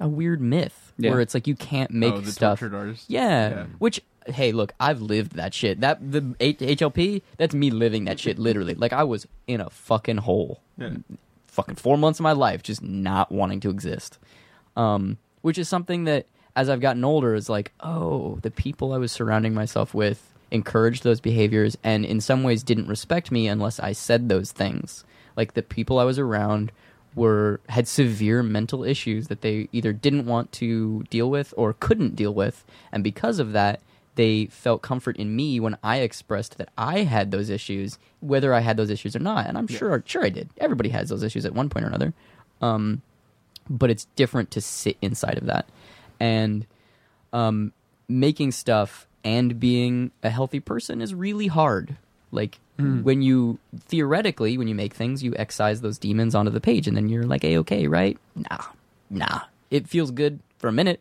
a 0.00 0.08
weird 0.08 0.40
myth 0.40 0.92
Yeah. 0.98 1.10
where 1.12 1.20
it's 1.20 1.32
like 1.32 1.46
you 1.46 1.54
can't 1.54 1.92
make 1.92 2.12
oh, 2.14 2.20
the 2.20 2.32
stuff. 2.32 2.58
tortured 2.58 2.76
artist. 2.76 3.04
Yeah. 3.08 3.50
Yeah. 3.50 3.66
Which 3.78 4.02
hey, 4.26 4.52
look, 4.52 4.72
I've 4.80 5.00
lived 5.00 5.36
that 5.36 5.54
shit. 5.54 5.80
That 5.80 6.12
the 6.12 6.34
H- 6.40 6.58
HLP, 6.58 7.22
that's 7.36 7.54
me 7.54 7.70
living 7.70 8.04
that 8.04 8.18
shit 8.18 8.38
literally. 8.38 8.74
Like 8.74 8.92
I 8.92 9.04
was 9.04 9.26
in 9.46 9.60
a 9.60 9.70
fucking 9.70 10.18
hole. 10.18 10.60
Yeah. 10.78 10.96
Fucking 11.46 11.76
4 11.76 11.98
months 11.98 12.18
of 12.18 12.24
my 12.24 12.32
life 12.32 12.62
just 12.62 12.82
not 12.82 13.30
wanting 13.30 13.60
to 13.60 13.70
exist. 13.70 14.18
Um 14.76 15.18
which 15.42 15.58
is 15.58 15.68
something 15.68 16.04
that 16.04 16.26
as 16.54 16.68
I've 16.68 16.80
gotten 16.80 17.04
older 17.04 17.34
is 17.34 17.48
like, 17.48 17.72
oh, 17.80 18.38
the 18.42 18.50
people 18.50 18.92
I 18.92 18.98
was 18.98 19.10
surrounding 19.10 19.54
myself 19.54 19.94
with 19.94 20.32
encouraged 20.50 21.02
those 21.02 21.20
behaviors 21.20 21.76
and 21.82 22.04
in 22.04 22.20
some 22.20 22.42
ways 22.42 22.62
didn't 22.62 22.86
respect 22.88 23.32
me 23.32 23.48
unless 23.48 23.80
I 23.80 23.92
said 23.92 24.28
those 24.28 24.52
things. 24.52 25.04
Like 25.36 25.54
the 25.54 25.62
people 25.62 25.98
I 25.98 26.04
was 26.04 26.18
around 26.18 26.70
were 27.14 27.60
had 27.68 27.88
severe 27.88 28.42
mental 28.42 28.84
issues 28.84 29.28
that 29.28 29.40
they 29.40 29.68
either 29.72 29.92
didn't 29.92 30.26
want 30.26 30.52
to 30.52 31.02
deal 31.10 31.28
with 31.30 31.52
or 31.56 31.74
couldn't 31.74 32.16
deal 32.16 32.32
with 32.32 32.64
and 32.90 33.02
because 33.04 33.38
of 33.38 33.52
that 33.52 33.80
they 34.14 34.46
felt 34.46 34.82
comfort 34.82 35.16
in 35.16 35.34
me 35.34 35.58
when 35.58 35.76
I 35.82 35.98
expressed 35.98 36.58
that 36.58 36.68
I 36.76 37.00
had 37.00 37.30
those 37.30 37.48
issues 37.48 37.98
whether 38.20 38.54
I 38.54 38.60
had 38.60 38.76
those 38.76 38.90
issues 38.90 39.16
or 39.16 39.18
not. 39.18 39.46
And 39.46 39.58
I'm 39.58 39.66
sure 39.66 40.02
sure 40.06 40.24
I 40.24 40.28
did. 40.28 40.48
Everybody 40.58 40.90
has 40.90 41.08
those 41.08 41.22
issues 41.22 41.44
at 41.44 41.54
one 41.54 41.68
point 41.68 41.84
or 41.84 41.88
another. 41.88 42.12
Um 42.60 43.02
but 43.68 43.90
it's 43.90 44.06
different 44.16 44.50
to 44.52 44.60
sit 44.60 44.96
inside 45.00 45.38
of 45.38 45.46
that. 45.46 45.66
And 46.20 46.66
um 47.32 47.72
making 48.08 48.52
stuff 48.52 49.06
and 49.24 49.58
being 49.58 50.10
a 50.22 50.30
healthy 50.30 50.60
person 50.60 51.00
is 51.00 51.14
really 51.14 51.46
hard. 51.46 51.96
Like 52.30 52.58
when 53.02 53.22
you 53.22 53.58
theoretically 53.86 54.58
when 54.58 54.68
you 54.68 54.74
make 54.74 54.94
things 54.94 55.22
you 55.22 55.34
excise 55.36 55.80
those 55.80 55.98
demons 55.98 56.34
onto 56.34 56.50
the 56.50 56.60
page 56.60 56.86
and 56.88 56.96
then 56.96 57.08
you're 57.08 57.24
like 57.24 57.44
a 57.44 57.58
okay 57.58 57.86
right? 57.86 58.18
Nah 58.34 58.64
nah. 59.08 59.40
It 59.70 59.88
feels 59.88 60.10
good 60.10 60.40
for 60.58 60.68
a 60.68 60.72
minute. 60.72 61.00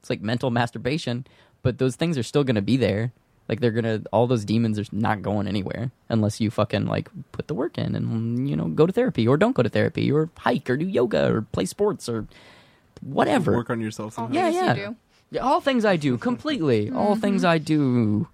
It's 0.00 0.10
like 0.10 0.20
mental 0.20 0.50
masturbation 0.50 1.26
but 1.62 1.78
those 1.78 1.96
things 1.96 2.16
are 2.18 2.22
still 2.22 2.44
gonna 2.44 2.62
be 2.62 2.76
there 2.76 3.12
like 3.48 3.60
they're 3.60 3.70
gonna 3.72 4.02
all 4.12 4.26
those 4.26 4.44
demons 4.44 4.78
are 4.78 4.84
not 4.92 5.22
going 5.22 5.46
anywhere 5.48 5.90
unless 6.08 6.40
you 6.40 6.50
fucking 6.50 6.86
like 6.86 7.08
put 7.32 7.48
the 7.48 7.54
work 7.54 7.76
in 7.78 7.94
and 7.96 8.48
you 8.48 8.54
know 8.56 8.66
go 8.68 8.86
to 8.86 8.92
therapy 8.92 9.26
or 9.26 9.36
don't 9.36 9.56
go 9.56 9.62
to 9.62 9.68
therapy 9.68 10.10
or 10.12 10.30
hike 10.38 10.70
or 10.70 10.76
do 10.76 10.86
yoga 10.86 11.32
or 11.32 11.42
play 11.42 11.64
sports 11.64 12.08
or 12.08 12.26
whatever 13.02 13.52
Work 13.56 13.70
on 13.70 13.80
yourself 13.80 14.18
All 14.18 14.26
somehow. 14.26 14.34
Yeah, 14.34 14.44
things 14.50 14.54
you 14.56 14.62
yeah. 14.62 14.74
do. 14.90 14.96
yeah, 15.32 15.40
all 15.42 15.60
things 15.60 15.84
I 15.84 15.96
do 15.96 16.16
completely. 16.18 16.90
All 16.90 17.16
things 17.16 17.44
I 17.44 17.58
do. 17.58 18.28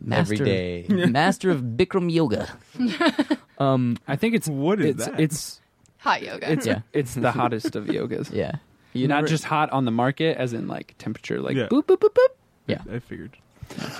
Master, 0.00 0.34
Every 0.34 0.36
day. 0.46 0.86
master 0.88 1.50
of 1.50 1.60
Bikram 1.60 2.10
yoga. 2.12 2.48
um, 3.58 3.96
I 4.06 4.14
think 4.14 4.34
it's 4.36 4.46
What 4.46 4.80
is 4.80 4.86
it's 4.94 5.06
that? 5.06 5.20
it's 5.20 5.60
Hot 5.98 6.22
yoga. 6.22 6.52
it's 6.52 6.64
Yeah. 6.66 6.80
it's 6.92 7.14
the 7.14 7.32
hottest 7.40 7.74
of 7.76 7.86
yogas 7.86 8.32
yeah, 8.32 8.52
not 8.94 9.08
never- 9.08 9.26
just 9.28 9.44
hot 9.44 9.70
on 9.70 9.84
the 9.84 9.90
market 9.90 10.36
as 10.36 10.52
in 10.52 10.68
like 10.68 10.94
temperature 10.98 11.40
like 11.40 11.56
Yeah. 11.56 11.68
boop 11.68 11.84
boop 11.86 11.98
boop 11.98 12.14
boop 12.14 12.28
Yeah. 12.66 12.82
I 12.90 12.98
figured. 13.00 13.36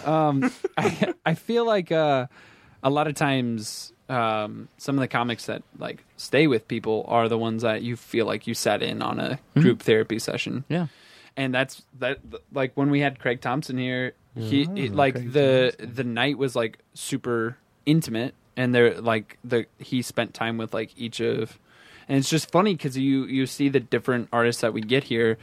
um 0.05 0.51
I, 0.77 1.14
I 1.24 1.35
feel 1.35 1.64
like 1.66 1.90
uh 1.93 2.27
a 2.82 2.90
lot 2.90 3.06
of 3.06 3.14
times 3.14 3.93
um 4.09 4.69
some 4.78 4.97
of 4.97 5.01
the 5.01 5.09
comics 5.09 5.47
that 5.47 5.62
like 5.78 6.05
stay 6.16 6.47
with 6.47 6.69
people 6.69 7.05
are 7.09 7.28
the 7.28 7.39
ones 7.39 7.62
that 7.62 7.82
you 7.82 7.97
feel 7.97 8.27
like 8.27 8.47
you 8.47 8.55
sat 8.55 8.82
in 8.82 9.01
on 9.02 9.19
a 9.20 9.39
group 9.55 9.81
therapy 9.82 10.19
session 10.19 10.64
Yeah, 10.69 10.89
and 11.36 11.55
that's 11.55 11.82
that 12.01 12.19
like 12.52 12.73
when 12.74 12.90
we 12.90 13.01
had 13.01 13.19
Craig 13.19 13.40
Thompson 13.40 13.78
here 13.78 14.12
he 14.36 14.62
it, 14.77 14.94
like 14.94 15.14
the 15.32 15.74
the 15.78 16.05
night 16.05 16.39
was 16.39 16.56
like 16.56 16.78
super 16.94 17.56
intimate 17.86 18.35
and 18.56 18.74
there 18.74 19.01
like 19.01 19.39
the 19.44 19.66
he 19.78 20.02
spent 20.02 20.35
time 20.35 20.59
with 20.59 20.74
like 20.74 20.90
each 20.98 21.20
of 21.20 21.59
and 22.13 22.19
it's 22.19 22.29
just 22.29 22.51
funny 22.51 22.77
cuz 22.77 22.97
you 22.99 23.25
you 23.25 23.47
see 23.47 23.71
the 23.71 23.81
different 23.81 24.29
artists 24.33 24.61
that 24.61 24.75
we 24.75 24.83
get 24.83 25.05
here 25.05 25.39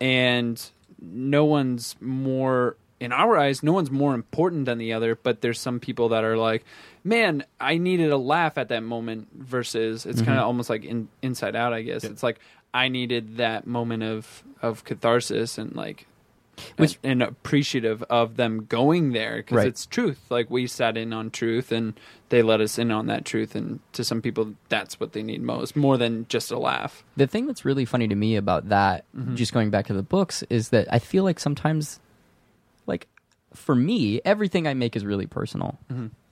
and 0.00 0.70
no 0.98 1.44
one's 1.44 1.94
more 2.00 2.76
in 2.98 3.12
our 3.12 3.36
eyes 3.36 3.62
no 3.62 3.74
one's 3.74 3.90
more 3.90 4.14
important 4.14 4.64
than 4.64 4.78
the 4.78 4.94
other 4.94 5.14
but 5.14 5.42
there's 5.42 5.60
some 5.60 5.78
people 5.78 6.08
that 6.08 6.24
are 6.24 6.38
like 6.38 6.64
man 7.04 7.44
i 7.60 7.76
needed 7.76 8.10
a 8.10 8.16
laugh 8.16 8.56
at 8.56 8.70
that 8.70 8.82
moment 8.82 9.28
versus 9.34 10.06
it's 10.06 10.20
kind 10.22 10.30
of 10.30 10.36
mm-hmm. 10.38 10.46
almost 10.46 10.70
like 10.70 10.84
in, 10.84 11.08
inside 11.20 11.54
out 11.54 11.74
i 11.74 11.82
guess. 11.82 12.02
It's 12.02 12.22
like 12.22 12.40
i 12.72 12.88
needed 12.88 13.36
that 13.36 13.66
moment 13.66 14.02
of 14.02 14.42
of 14.62 14.84
catharsis 14.84 15.58
and 15.58 15.76
like 15.76 16.06
Which- 16.76 16.98
and, 17.02 17.22
and 17.22 17.30
appreciative 17.30 18.02
of 18.04 18.36
them 18.36 18.64
going 18.66 19.12
there 19.12 19.36
because 19.36 19.56
Right. 19.56 19.66
it's 19.66 19.86
truth. 19.86 20.18
Like 20.30 20.50
we 20.50 20.66
sat 20.66 20.96
in 20.96 21.12
on 21.12 21.30
truth 21.30 21.70
and 21.72 21.94
they 22.30 22.42
let 22.42 22.60
us 22.60 22.78
in 22.78 22.90
on 22.90 23.06
that 23.06 23.24
truth. 23.24 23.54
And 23.54 23.80
to 23.92 24.02
some 24.04 24.22
people 24.22 24.54
that's 24.68 24.98
what 24.98 25.12
they 25.12 25.22
need 25.22 25.42
most 25.42 25.76
more 25.76 25.96
than 25.96 26.26
just 26.28 26.50
a 26.50 26.58
laugh. 26.58 27.04
The 27.16 27.26
thing 27.26 27.46
that's 27.46 27.64
really 27.64 27.84
funny 27.84 28.08
to 28.08 28.14
me 28.14 28.36
about 28.36 28.68
that, 28.70 29.04
just 29.34 29.52
going 29.52 29.70
back 29.70 29.86
to 29.86 29.94
the 29.94 30.02
books, 30.02 30.42
is 30.50 30.70
that 30.70 30.86
I 30.92 30.98
feel 30.98 31.24
like 31.24 31.38
sometimes, 31.38 32.00
like 32.86 33.06
for 33.54 33.74
me, 33.74 34.20
everything 34.24 34.66
I 34.66 34.74
make 34.74 34.96
is 34.96 35.04
really 35.04 35.26
personal. 35.26 35.78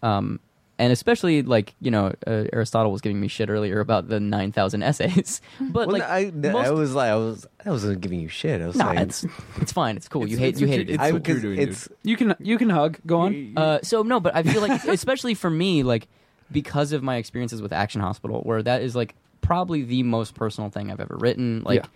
Um, 0.02 0.40
and 0.78 0.92
especially 0.92 1.42
like 1.42 1.74
you 1.80 1.90
know 1.90 2.12
uh, 2.26 2.44
Aristotle 2.52 2.90
was 2.92 3.00
giving 3.00 3.20
me 3.20 3.28
shit 3.28 3.48
earlier 3.50 3.80
about 3.80 4.08
the 4.08 4.18
nine 4.20 4.52
thousand 4.52 4.82
essays, 4.82 5.40
but 5.60 5.86
Well, 5.88 5.98
like 5.98 6.02
I, 6.02 6.30
most- 6.34 6.66
I 6.66 6.70
was 6.70 6.94
like, 6.94 7.10
I 7.10 7.16
was, 7.16 7.46
I 7.64 7.70
wasn't 7.70 8.00
giving 8.00 8.20
you 8.20 8.28
shit. 8.28 8.60
I 8.60 8.66
was 8.66 8.76
no, 8.76 8.86
saying, 8.86 8.98
it's 8.98 9.26
it's 9.60 9.72
fine, 9.72 9.96
it's 9.96 10.08
cool. 10.08 10.26
you 10.26 10.36
hate 10.36 10.50
it's 10.50 10.60
you 10.60 10.66
what 10.66 10.72
hated 10.72 10.90
it. 10.90 10.94
it's 10.94 11.02
I, 11.02 11.12
what 11.12 11.26
you're 11.28 11.40
doing, 11.40 11.58
it's 11.60 11.88
You 12.02 12.16
can 12.16 12.34
you 12.40 12.58
can 12.58 12.70
hug. 12.70 12.98
Go 13.06 13.20
on. 13.20 13.52
Uh, 13.56 13.78
so 13.82 14.02
no, 14.02 14.20
but 14.20 14.34
I 14.34 14.42
feel 14.42 14.60
like, 14.60 14.84
especially 14.88 15.34
for 15.34 15.50
me, 15.50 15.82
like 15.82 16.08
because 16.52 16.92
of 16.92 17.02
my 17.02 17.16
experiences 17.16 17.62
with 17.62 17.72
Action 17.72 18.00
Hospital, 18.00 18.40
where 18.42 18.62
that 18.62 18.82
is 18.82 18.94
like 18.96 19.14
probably 19.40 19.82
the 19.82 20.02
most 20.02 20.34
personal 20.34 20.70
thing 20.70 20.90
I've 20.90 21.00
ever 21.00 21.16
written. 21.18 21.62
Like 21.64 21.80
Yeah. 21.84 21.86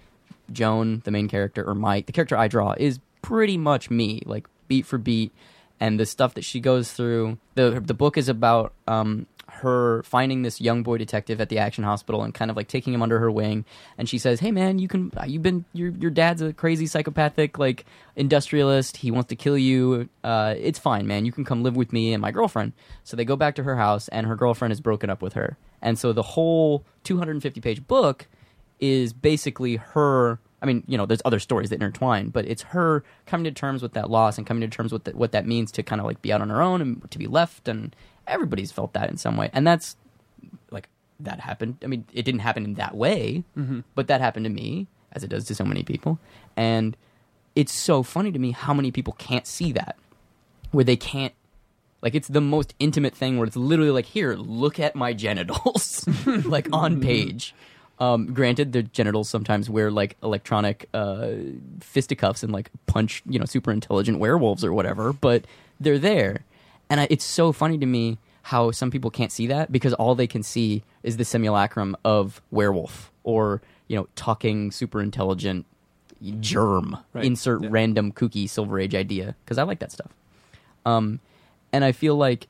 Joan, 0.53 1.01
the 1.05 1.11
main 1.11 1.29
character, 1.29 1.63
or 1.69 1.75
Mike, 1.75 2.07
the 2.07 2.13
character 2.13 2.37
I 2.37 2.49
draw, 2.49 2.75
is 2.79 3.01
pretty 3.23 3.59
much 3.59 3.91
me, 3.91 4.23
like 4.25 4.47
beat 4.67 4.87
for 4.87 4.97
beat, 4.99 5.33
and 5.81 5.99
the 5.99 6.07
stuff 6.07 6.35
that 6.35 6.45
she 6.45 6.61
goes 6.61 6.93
through. 6.93 7.39
the 7.55 7.81
The 7.85 7.95
book 7.95 8.17
is 8.17 8.29
about 8.29 8.73
um, 8.87 9.27
her 9.49 10.03
finding 10.05 10.43
this 10.43 10.61
young 10.61 10.83
boy 10.83 10.99
detective 10.99 11.41
at 11.41 11.49
the 11.49 11.59
Action 11.59 11.83
Hospital 11.85 12.23
and 12.23 12.35
kind 12.35 12.51
of 12.51 12.57
like 12.57 12.69
taking 12.69 12.93
him 12.93 13.03
under 13.03 13.19
her 13.19 13.31
wing. 13.31 13.65
And 13.97 14.09
she 14.09 14.19
says, 14.19 14.41
"Hey, 14.41 14.51
man, 14.51 14.79
you 14.79 14.89
can. 14.89 15.13
You've 15.27 15.43
been 15.43 15.65
your 15.73 15.91
your 15.91 16.11
dad's 16.11 16.43
a 16.43 16.53
crazy 16.53 16.87
psychopathic 16.87 17.59
like 17.59 17.85
industrialist. 18.17 18.99
He 18.99 19.11
wants 19.11 19.29
to 19.29 19.37
kill 19.37 19.59
you. 19.59 20.09
Uh, 20.23 20.55
it's 20.57 20.79
fine, 20.79 21.07
man. 21.07 21.25
You 21.25 21.33
can 21.33 21.45
come 21.45 21.63
live 21.63 21.77
with 21.77 21.93
me 21.93 22.13
and 22.13 22.21
my 22.21 22.31
girlfriend." 22.31 22.73
So 23.05 23.17
they 23.17 23.25
go 23.25 23.37
back 23.37 23.55
to 23.57 23.63
her 23.65 23.77
house, 23.77 24.09
and 24.09 24.27
her 24.27 24.37
girlfriend 24.37 24.73
is 24.73 24.81
broken 24.81 25.11
up 25.11 25.23
with 25.23 25.35
her. 25.35 25.57
And 25.81 25.99
so 25.99 26.13
the 26.13 26.23
whole 26.23 26.85
250 27.05 27.61
page 27.61 27.87
book 27.87 28.27
is 28.81 29.13
basically 29.13 29.77
her. 29.77 30.41
I 30.61 30.67
mean, 30.67 30.83
you 30.87 30.99
know, 30.99 31.07
there's 31.07 31.23
other 31.25 31.39
stories 31.39 31.71
that 31.71 31.77
intertwine, 31.77 32.31
but 32.31 32.45
it's 32.47 32.63
her 32.63 33.05
coming 33.27 33.45
to 33.45 33.53
terms 33.53 33.83
with 33.83 33.93
that 33.93 34.11
loss 34.11 34.39
and 34.39 34.47
coming 34.47 34.69
to 34.69 34.75
terms 34.75 34.93
with 34.93 35.05
the, 35.05 35.13
what 35.13 35.33
that 35.33 35.47
means 35.47 35.71
to 35.73 35.83
kind 35.83 36.01
of 36.01 36.07
like 36.07 36.21
be 36.21 36.33
out 36.33 36.41
on 36.41 36.51
her 36.51 36.61
own 36.61 36.81
and 36.81 37.11
to 37.11 37.19
be 37.19 37.27
left. 37.27 37.69
And 37.69 37.95
everybody's 38.27 38.73
felt 38.73 38.93
that 38.95 39.09
in 39.09 39.17
some 39.17 39.37
way. 39.37 39.51
And 39.53 39.67
that's 39.67 39.97
like, 40.71 40.89
that 41.21 41.41
happened. 41.41 41.79
I 41.85 41.87
mean, 41.87 42.05
it 42.13 42.25
didn't 42.25 42.41
happen 42.41 42.65
in 42.65 42.75
that 42.75 42.97
way, 42.97 43.45
mm-hmm. 43.57 43.81
but 43.95 44.09
that 44.09 44.21
happened 44.21 44.45
to 44.45 44.51
me, 44.51 44.89
as 45.13 45.23
it 45.23 45.29
does 45.29 45.45
to 45.47 45.55
so 45.55 45.65
many 45.65 45.85
people. 45.85 46.19
And 46.57 46.97
it's 47.55 47.73
so 47.73 48.03
funny 48.03 48.33
to 48.33 48.39
me 48.39 48.51
how 48.51 48.75
many 48.75 48.91
people 48.91 49.15
can't 49.15 49.47
see 49.47 49.73
that, 49.73 49.97
where 50.73 50.85
they 50.85 50.97
can't 50.97 51.35
like 52.01 52.15
it's 52.15 52.29
the 52.29 52.41
most 52.41 52.75
intimate 52.79 53.15
thing 53.15 53.39
where 53.39 53.47
it's 53.47 53.57
literally 53.57 53.91
like, 53.91 54.07
here, 54.07 54.35
look 54.35 54.79
at 54.79 54.95
my 54.95 55.13
genitals, 55.13 56.07
like 56.27 56.69
on 56.73 56.95
mm-hmm. 56.95 57.03
page. 57.03 57.55
Um, 58.01 58.33
granted, 58.33 58.73
their 58.73 58.83
genitals 58.83 59.29
sometimes 59.29 59.69
wear 59.69 59.91
like 59.91 60.17
electronic 60.23 60.89
uh, 60.95 61.31
fisticuffs 61.81 62.43
and 62.45 62.53
like 62.53 62.71
punch, 62.87 63.23
you 63.29 63.39
know, 63.39 63.45
super 63.45 63.73
intelligent 63.73 64.19
werewolves 64.21 64.65
or 64.65 64.73
whatever, 64.73 65.13
but 65.13 65.45
they're 65.81 65.99
there, 65.99 66.45
and 66.91 67.01
I, 67.01 67.09
it's 67.11 67.25
so 67.25 67.53
funny 67.53 67.77
to 67.79 67.87
me 67.87 68.19
how 68.43 68.71
some 68.71 68.91
people 68.91 69.11
can't 69.11 69.31
see 69.33 69.47
that 69.49 69.71
because 69.73 69.93
all 69.95 70.15
they 70.15 70.27
can 70.27 70.43
see 70.43 70.83
is 71.03 71.17
the 71.17 71.25
simulacrum 71.25 71.97
of 72.05 72.41
werewolf 72.51 73.11
or 73.25 73.61
you 73.89 73.97
know 73.97 74.07
talking 74.17 74.71
super 74.71 75.03
intelligent 75.03 75.67
germ. 76.41 76.97
Right. 77.13 77.25
Insert 77.25 77.63
Yeah. 77.63 77.69
random 77.71 78.13
kooky 78.13 78.49
Silver 78.49 78.79
Age 78.81 78.95
idea 78.95 79.35
because 79.45 79.59
I 79.59 79.63
like 79.65 79.81
that 79.81 79.93
stuff. 79.93 80.11
Um, 80.87 81.21
and 81.73 81.85
I 81.85 81.93
feel 81.93 82.17
like 82.17 82.47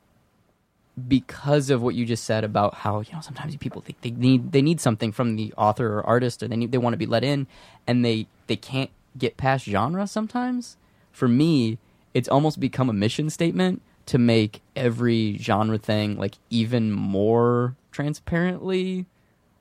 because 1.07 1.71
of 1.71 1.83
what 1.83 1.95
you 1.95 2.05
just 2.05 2.25
said 2.25 2.45
about 2.45 2.75
how 2.75 3.01
you 3.01 3.13
know 3.13 3.21
sometimes 3.21 3.55
people 3.57 3.83
think 3.83 4.01
they 4.01 4.11
need 4.11 4.53
they 4.53 4.63
need 4.63 4.81
something 4.81 5.13
from 5.13 5.37
the 5.37 5.53
author 5.57 5.99
or 5.99 6.07
artist 6.07 6.43
or 6.43 6.49
they 6.49 6.57
need 6.57 6.73
they 6.73 6.79
want 6.79 6.95
to 6.95 6.99
be 6.99 7.07
let 7.07 7.23
in 7.23 7.47
and 7.87 8.05
they 8.05 8.27
they 8.47 8.57
can't 8.57 8.91
get 9.17 9.37
past 9.37 9.65
genre 9.65 10.07
sometimes. 10.07 10.77
For 11.13 11.29
me 11.29 11.79
it's 12.15 12.29
almost 12.29 12.59
become 12.59 12.89
a 12.89 12.93
mission 12.93 13.31
statement 13.31 13.83
to 14.07 14.19
make 14.19 14.63
every 14.75 15.37
genre 15.39 15.79
thing 15.79 16.17
like 16.17 16.37
even 16.51 16.93
more 16.93 17.77
transparently. 17.93 19.07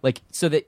Like 0.01 0.21
so 0.31 0.49
that 0.49 0.67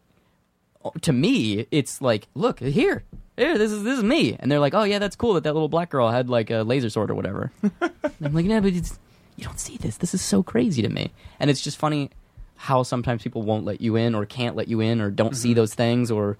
to 1.02 1.14
me 1.14 1.66
it's 1.72 2.02
like 2.02 2.28
look 2.36 2.60
here 2.60 3.04
here 3.38 3.58
this 3.58 3.72
is 3.72 3.84
this 3.84 3.98
is 3.98 4.04
me. 4.04 4.36
And 4.40 4.52
they're 4.52 4.60
like 4.60 4.74
oh 4.74 4.84
yeah 4.84 5.00
that's 5.00 5.16
cool 5.16 5.34
that 5.34 5.44
that 5.44 5.54
little 5.54 5.70
black 5.70 5.90
girl 5.90 6.10
had 6.10 6.30
like 6.30 6.50
a 6.50 6.64
laser 6.64 6.90
sword 6.90 7.10
or 7.10 7.16
whatever. 7.16 7.52
I'm 8.22 8.34
like 8.34 8.46
yeah 8.46 8.60
but 8.60 8.74
it's 8.74 9.00
you 9.40 9.46
don't 9.46 9.60
see 9.60 9.78
this. 9.78 9.98
This 9.98 10.14
is 10.14 10.22
so 10.22 10.44
crazy 10.44 10.82
to 10.82 10.90
me. 10.90 11.12
And 11.40 11.50
it's 11.50 11.62
just 11.62 11.78
funny 11.78 12.10
how 12.56 12.84
sometimes 12.84 13.24
people 13.24 13.42
won't 13.42 13.64
let 13.64 13.80
you 13.80 13.96
in 13.96 14.14
or 14.14 14.26
can't 14.26 14.56
let 14.56 14.68
you 14.68 14.82
in 14.82 15.00
or 15.00 15.10
don't 15.10 15.36
see 15.36 15.54
those 15.54 15.74
things 15.74 16.12
or 16.12 16.38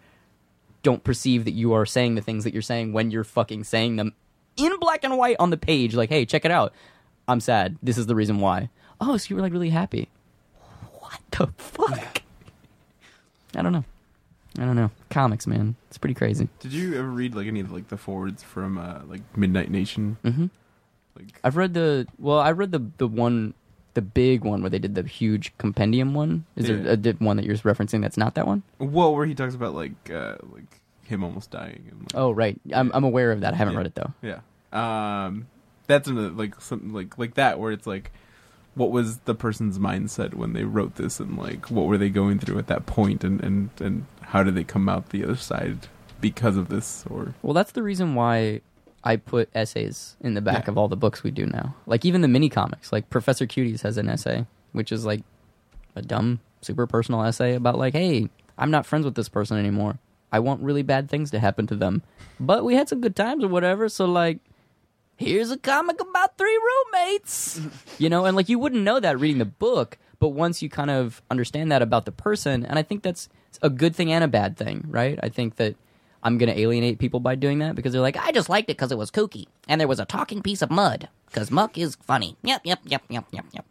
don't 0.84 1.04
perceive 1.04 1.46
that 1.46 1.52
you 1.54 1.72
are 1.74 1.86
saying 1.86 2.16
the 2.16 2.22
things 2.22 2.44
that 2.44 2.52
you're 2.52 2.62
saying 2.62 2.92
when 2.92 3.10
you're 3.10 3.24
fucking 3.24 3.64
saying 3.64 3.96
them 3.96 4.14
in 4.58 4.78
black 4.80 5.06
and 5.06 5.18
white 5.18 5.38
on 5.40 5.50
the 5.50 5.58
page. 5.58 5.96
Like 5.96 6.10
hey 6.10 6.26
check 6.26 6.44
it 6.44 6.52
out. 6.52 6.74
I'm 7.28 7.40
sad. 7.40 7.78
This 7.82 7.98
is 7.98 8.06
the 8.06 8.16
reason 8.16 8.40
why. 8.40 8.70
Oh 9.00 9.16
so 9.16 9.28
you 9.30 9.38
were 9.38 9.42
like 9.42 9.54
really 9.54 9.70
happy. 9.70 10.10
What 11.00 11.22
the 11.32 11.48
fuck? 11.58 12.22
I 13.56 13.62
don't 13.62 13.72
know. 13.72 13.86
I 14.58 14.66
don't 14.66 14.76
know. 14.76 14.92
Comics 15.10 15.48
man. 15.48 15.78
It's 15.88 15.98
pretty 15.98 16.16
crazy. 16.16 16.50
Did 16.60 16.74
you 16.74 17.00
ever 17.00 17.08
read 17.08 17.34
like 17.34 17.48
any 17.48 17.62
of 17.62 17.72
like 17.72 17.88
the 17.88 17.98
forwards 17.98 18.44
from 18.44 18.78
uh, 18.78 19.04
like 19.08 19.22
Midnight 19.38 19.72
Nation? 19.72 20.18
hmm 20.22 20.48
Like 21.16 21.40
I've 21.44 21.58
read 21.58 21.74
the 21.74 22.08
well, 22.18 22.40
I 22.40 22.52
read 22.52 22.72
the 22.72 22.86
the 22.98 23.08
one, 23.08 23.54
the 23.94 24.02
big 24.02 24.44
one 24.44 24.62
where 24.62 24.70
they 24.70 24.80
did 24.80 24.96
the 24.96 25.04
huge 25.04 25.52
compendium 25.58 26.14
one. 26.14 26.46
Is 26.56 26.68
there 26.68 26.78
Yeah. 26.78 26.92
a 26.92 26.98
di- 26.98 27.12
one 27.14 27.38
that 27.38 27.46
you're 27.46 27.56
referencing 27.58 28.02
that's 28.02 28.18
not 28.18 28.36
that 28.36 28.48
one? 28.48 28.64
well, 28.80 29.14
where 29.16 29.26
he 29.26 29.36
talks 29.36 29.56
about 29.56 29.74
like 29.76 30.10
uh, 30.14 30.36
like 30.54 30.80
him 31.06 31.24
almost 31.24 31.50
dying. 31.52 31.84
And, 31.90 32.00
like, 32.02 32.12
Oh, 32.16 32.32
right. 32.32 32.60
I'm 32.74 32.92
I'm 32.94 33.04
aware 33.04 33.32
of 33.32 33.42
that. 33.42 33.54
I 33.54 33.58
haven't 33.58 33.74
Yeah. 33.74 33.78
read 33.80 33.88
it 33.88 33.96
though. 33.96 34.14
Yeah. 34.22 34.40
Um, 34.72 35.48
that's 35.88 36.08
in 36.08 36.38
like 36.38 36.60
something 36.62 36.94
like 36.94 37.18
like 37.18 37.34
that 37.34 37.60
where 37.60 37.72
it's 37.72 37.88
like, 37.88 38.12
what 38.76 38.92
was 38.92 39.18
the 39.20 39.34
person's 39.36 39.80
mindset 39.80 40.36
when 40.36 40.54
they 40.54 40.64
wrote 40.64 40.96
this, 40.96 41.20
and 41.20 41.38
like 41.38 41.70
what 41.72 41.88
were 41.88 41.98
they 41.98 42.10
going 42.10 42.40
through 42.40 42.60
at 42.60 42.68
that 42.68 42.86
point, 42.86 43.24
and 43.24 43.42
and 43.44 43.70
and 43.80 44.06
how 44.22 44.44
did 44.44 44.54
they 44.56 44.64
come 44.64 44.88
out 44.88 45.10
the 45.10 45.24
other 45.24 45.36
side 45.36 45.88
because 46.22 46.56
of 46.58 46.70
this, 46.70 47.04
or 47.10 47.34
Well, 47.42 47.54
that's 47.54 47.72
the 47.72 47.82
reason 47.82 48.14
why 48.14 48.62
I 49.04 49.16
put 49.16 49.50
essays 49.56 50.18
in 50.22 50.34
the 50.34 50.42
back 50.42 50.66
Yeah. 50.66 50.72
of 50.72 50.78
all 50.78 50.88
the 50.88 50.98
books 50.98 51.24
we 51.24 51.32
do 51.32 51.46
now. 51.46 51.76
Like 51.86 52.04
even 52.06 52.22
the 52.22 52.28
mini 52.28 52.50
comics. 52.50 52.92
Like 52.92 53.10
Professor 53.10 53.46
Cuties 53.48 53.82
has 53.84 53.98
an 53.98 54.10
essay, 54.10 54.46
which 54.74 54.92
is 54.92 55.06
like 55.06 55.22
a 55.96 56.02
dumb, 56.02 56.40
super 56.62 56.86
personal 56.86 57.24
essay 57.24 57.56
about 57.56 57.78
like, 57.78 57.94
hey, 57.94 58.30
I'm 58.58 58.72
not 58.72 58.86
friends 58.86 59.06
with 59.06 59.16
this 59.16 59.30
person 59.30 59.58
anymore. 59.58 60.00
I 60.32 60.40
want 60.40 60.62
really 60.62 60.84
bad 60.84 61.10
things 61.10 61.32
to 61.32 61.40
happen 61.40 61.66
to 61.68 61.76
them, 61.76 62.04
but 62.40 62.64
we 62.64 62.76
had 62.76 62.88
some 62.90 63.02
good 63.02 63.16
times 63.16 63.44
or 63.44 63.48
whatever. 63.48 63.90
So 63.90 64.06
like, 64.06 64.40
here's 65.18 65.50
a 65.50 65.58
comic 65.58 66.00
about 66.02 66.38
three 66.38 66.60
roommates. 66.94 67.62
you 67.98 68.10
know, 68.10 68.26
and 68.26 68.36
like 68.36 68.50
you 68.50 68.60
wouldn't 68.60 68.84
know 68.84 69.00
that 69.00 69.20
reading 69.20 69.40
the 69.40 69.46
book, 69.46 69.98
but 70.20 70.30
once 70.30 70.62
you 70.62 70.70
kind 70.70 70.92
of 70.92 71.22
understand 71.32 71.72
that 71.72 71.82
about 71.82 72.06
the 72.06 72.12
person, 72.12 72.66
and 72.66 72.78
I 72.78 72.84
think 72.84 73.02
that's 73.04 73.30
a 73.62 73.70
good 73.70 73.96
thing 73.96 74.12
and 74.12 74.24
a 74.24 74.28
bad 74.28 74.56
thing, 74.58 74.86
right? 74.88 75.18
I 75.24 75.30
think 75.30 75.56
that 75.56 75.76
I'm 76.24 76.38
going 76.38 76.54
to 76.54 76.60
alienate 76.60 77.00
people 77.00 77.20
by 77.20 77.36
doing 77.36 77.60
that 77.60 77.76
because 77.76 77.94
they're 77.94 78.02
like, 78.02 78.18
I 78.18 78.32
just 78.32 78.50
liked 78.50 78.70
it 78.70 78.78
because 78.78 78.92
it 78.92 78.98
was 78.98 79.12
kooky 79.12 79.46
and 79.68 79.80
there 79.80 79.88
was 79.88 80.00
a 80.00 80.06
talking 80.06 80.42
piece 80.42 80.62
of 80.62 80.70
mud 80.70 81.08
because 81.28 81.52
muck 81.52 81.78
is 81.78 81.96
funny. 81.96 82.36
Yep, 82.44 82.62
yep, 82.64 82.80
yep, 82.86 83.04
yep, 83.10 83.26
yep, 83.32 83.46
yep. 83.54 83.66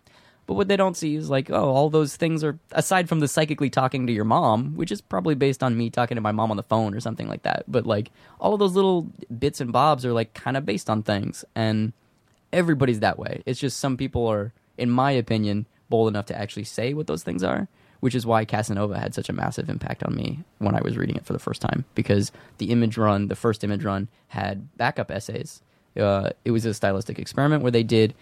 But 0.47 0.55
what 0.55 0.69
they 0.69 0.79
don't 0.79 0.97
see 0.97 1.15
is 1.15 1.29
like, 1.29 1.51
oh, 1.51 1.69
all 1.69 1.91
those 1.91 2.17
things 2.17 2.43
are 2.43 2.59
aside 2.73 3.07
from 3.07 3.21
the 3.21 3.29
psychically 3.29 3.69
talking 3.69 4.07
to 4.07 4.13
your 4.15 4.25
mom, 4.25 4.77
which 4.77 4.91
is 4.91 5.03
probably 5.03 5.35
based 5.35 5.63
on 5.63 5.77
me 5.77 5.91
talking 5.91 6.15
to 6.15 6.23
my 6.23 6.33
mom 6.33 6.51
on 6.51 6.57
the 6.57 6.63
phone 6.63 6.95
or 6.95 7.01
something 7.01 7.29
like 7.29 7.43
that. 7.43 7.65
But 7.69 7.85
like 7.85 8.11
all 8.41 8.55
of 8.55 8.59
those 8.59 8.75
little 8.75 9.09
bits 9.39 9.61
and 9.61 9.71
bobs 9.73 10.07
are 10.07 10.15
like 10.15 10.33
kind 10.33 10.57
of 10.57 10.65
based 10.65 10.89
on 10.89 11.03
things, 11.03 11.45
and 11.55 11.93
everybody's 12.51 13.01
that 13.01 13.19
way. 13.19 13.43
It's 13.45 13.61
just 13.61 13.79
some 13.79 13.99
people 13.99 14.27
are, 14.27 14.55
in 14.79 14.91
my 14.91 15.11
opinion, 15.11 15.67
bold 15.91 16.09
enough 16.09 16.25
to 16.27 16.39
actually 16.39 16.65
say 16.65 16.95
what 16.95 17.09
those 17.09 17.23
things 17.23 17.45
are, 17.45 17.69
which 18.01 18.15
is 18.15 18.27
why 18.27 18.45
Casanova 18.45 18.99
had 18.99 19.15
such 19.15 19.29
a 19.29 19.33
massive 19.33 19.69
impact 19.69 20.03
on 20.03 20.15
me 20.15 20.45
when 20.59 20.75
I 20.75 20.81
was 20.83 20.97
reading 20.97 21.17
it 21.17 21.27
for 21.27 21.33
the 21.33 21.39
first 21.39 21.61
time 21.61 21.85
because 21.95 22.33
the 22.59 22.71
image 22.71 22.97
run, 22.97 23.29
the 23.29 23.37
first 23.37 23.65
image 23.65 23.85
run, 23.85 24.09
had 24.29 24.77
backup 24.77 25.11
essays. 25.11 25.63
Uh, 25.99 26.31
it 26.45 26.53
was 26.53 26.65
a 26.65 26.75
stylistic 26.75 27.19
experiment 27.19 27.63
where 27.63 27.73
they 27.73 27.83
did 27.83 28.15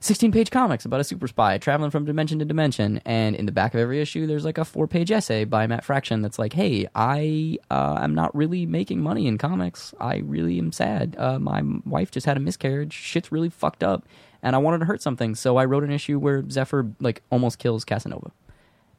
16 0.00 0.32
page 0.32 0.50
comics 0.50 0.84
about 0.84 1.00
a 1.00 1.04
super 1.04 1.26
spy 1.26 1.56
traveling 1.58 1.90
from 1.90 2.04
dimension 2.04 2.38
to 2.38 2.44
dimension. 2.44 3.00
And 3.04 3.34
in 3.34 3.46
the 3.46 3.52
back 3.52 3.74
of 3.74 3.80
every 3.80 4.00
issue, 4.00 4.26
there's 4.26 4.44
like 4.44 4.58
a 4.58 4.64
four 4.64 4.86
page 4.86 5.10
essay 5.10 5.44
by 5.44 5.66
Matt 5.66 5.84
Fraction 5.84 6.20
that's 6.20 6.38
like, 6.38 6.52
hey, 6.52 6.86
I 6.94 7.58
uh, 7.70 7.98
am 8.00 8.14
not 8.14 8.34
really 8.36 8.66
making 8.66 9.00
money 9.00 9.26
in 9.26 9.38
comics. 9.38 9.94
I 9.98 10.18
really 10.18 10.58
am 10.58 10.72
sad. 10.72 11.16
Uh, 11.18 11.38
my 11.38 11.62
wife 11.86 12.10
just 12.10 12.26
had 12.26 12.36
a 12.36 12.40
miscarriage. 12.40 12.92
Shit's 12.92 13.32
really 13.32 13.48
fucked 13.48 13.82
up. 13.82 14.06
And 14.42 14.54
I 14.54 14.58
wanted 14.58 14.80
to 14.80 14.84
hurt 14.84 15.00
something. 15.00 15.34
So 15.34 15.56
I 15.56 15.64
wrote 15.64 15.84
an 15.84 15.90
issue 15.90 16.18
where 16.18 16.44
Zephyr 16.50 16.92
like 17.00 17.22
almost 17.30 17.58
kills 17.58 17.84
Casanova. 17.84 18.30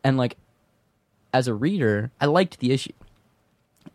And 0.06 0.18
like, 0.18 0.38
as 1.34 1.48
a 1.48 1.54
reader, 1.54 2.12
I 2.22 2.28
liked 2.28 2.60
the 2.60 2.72
issue. 2.72 2.94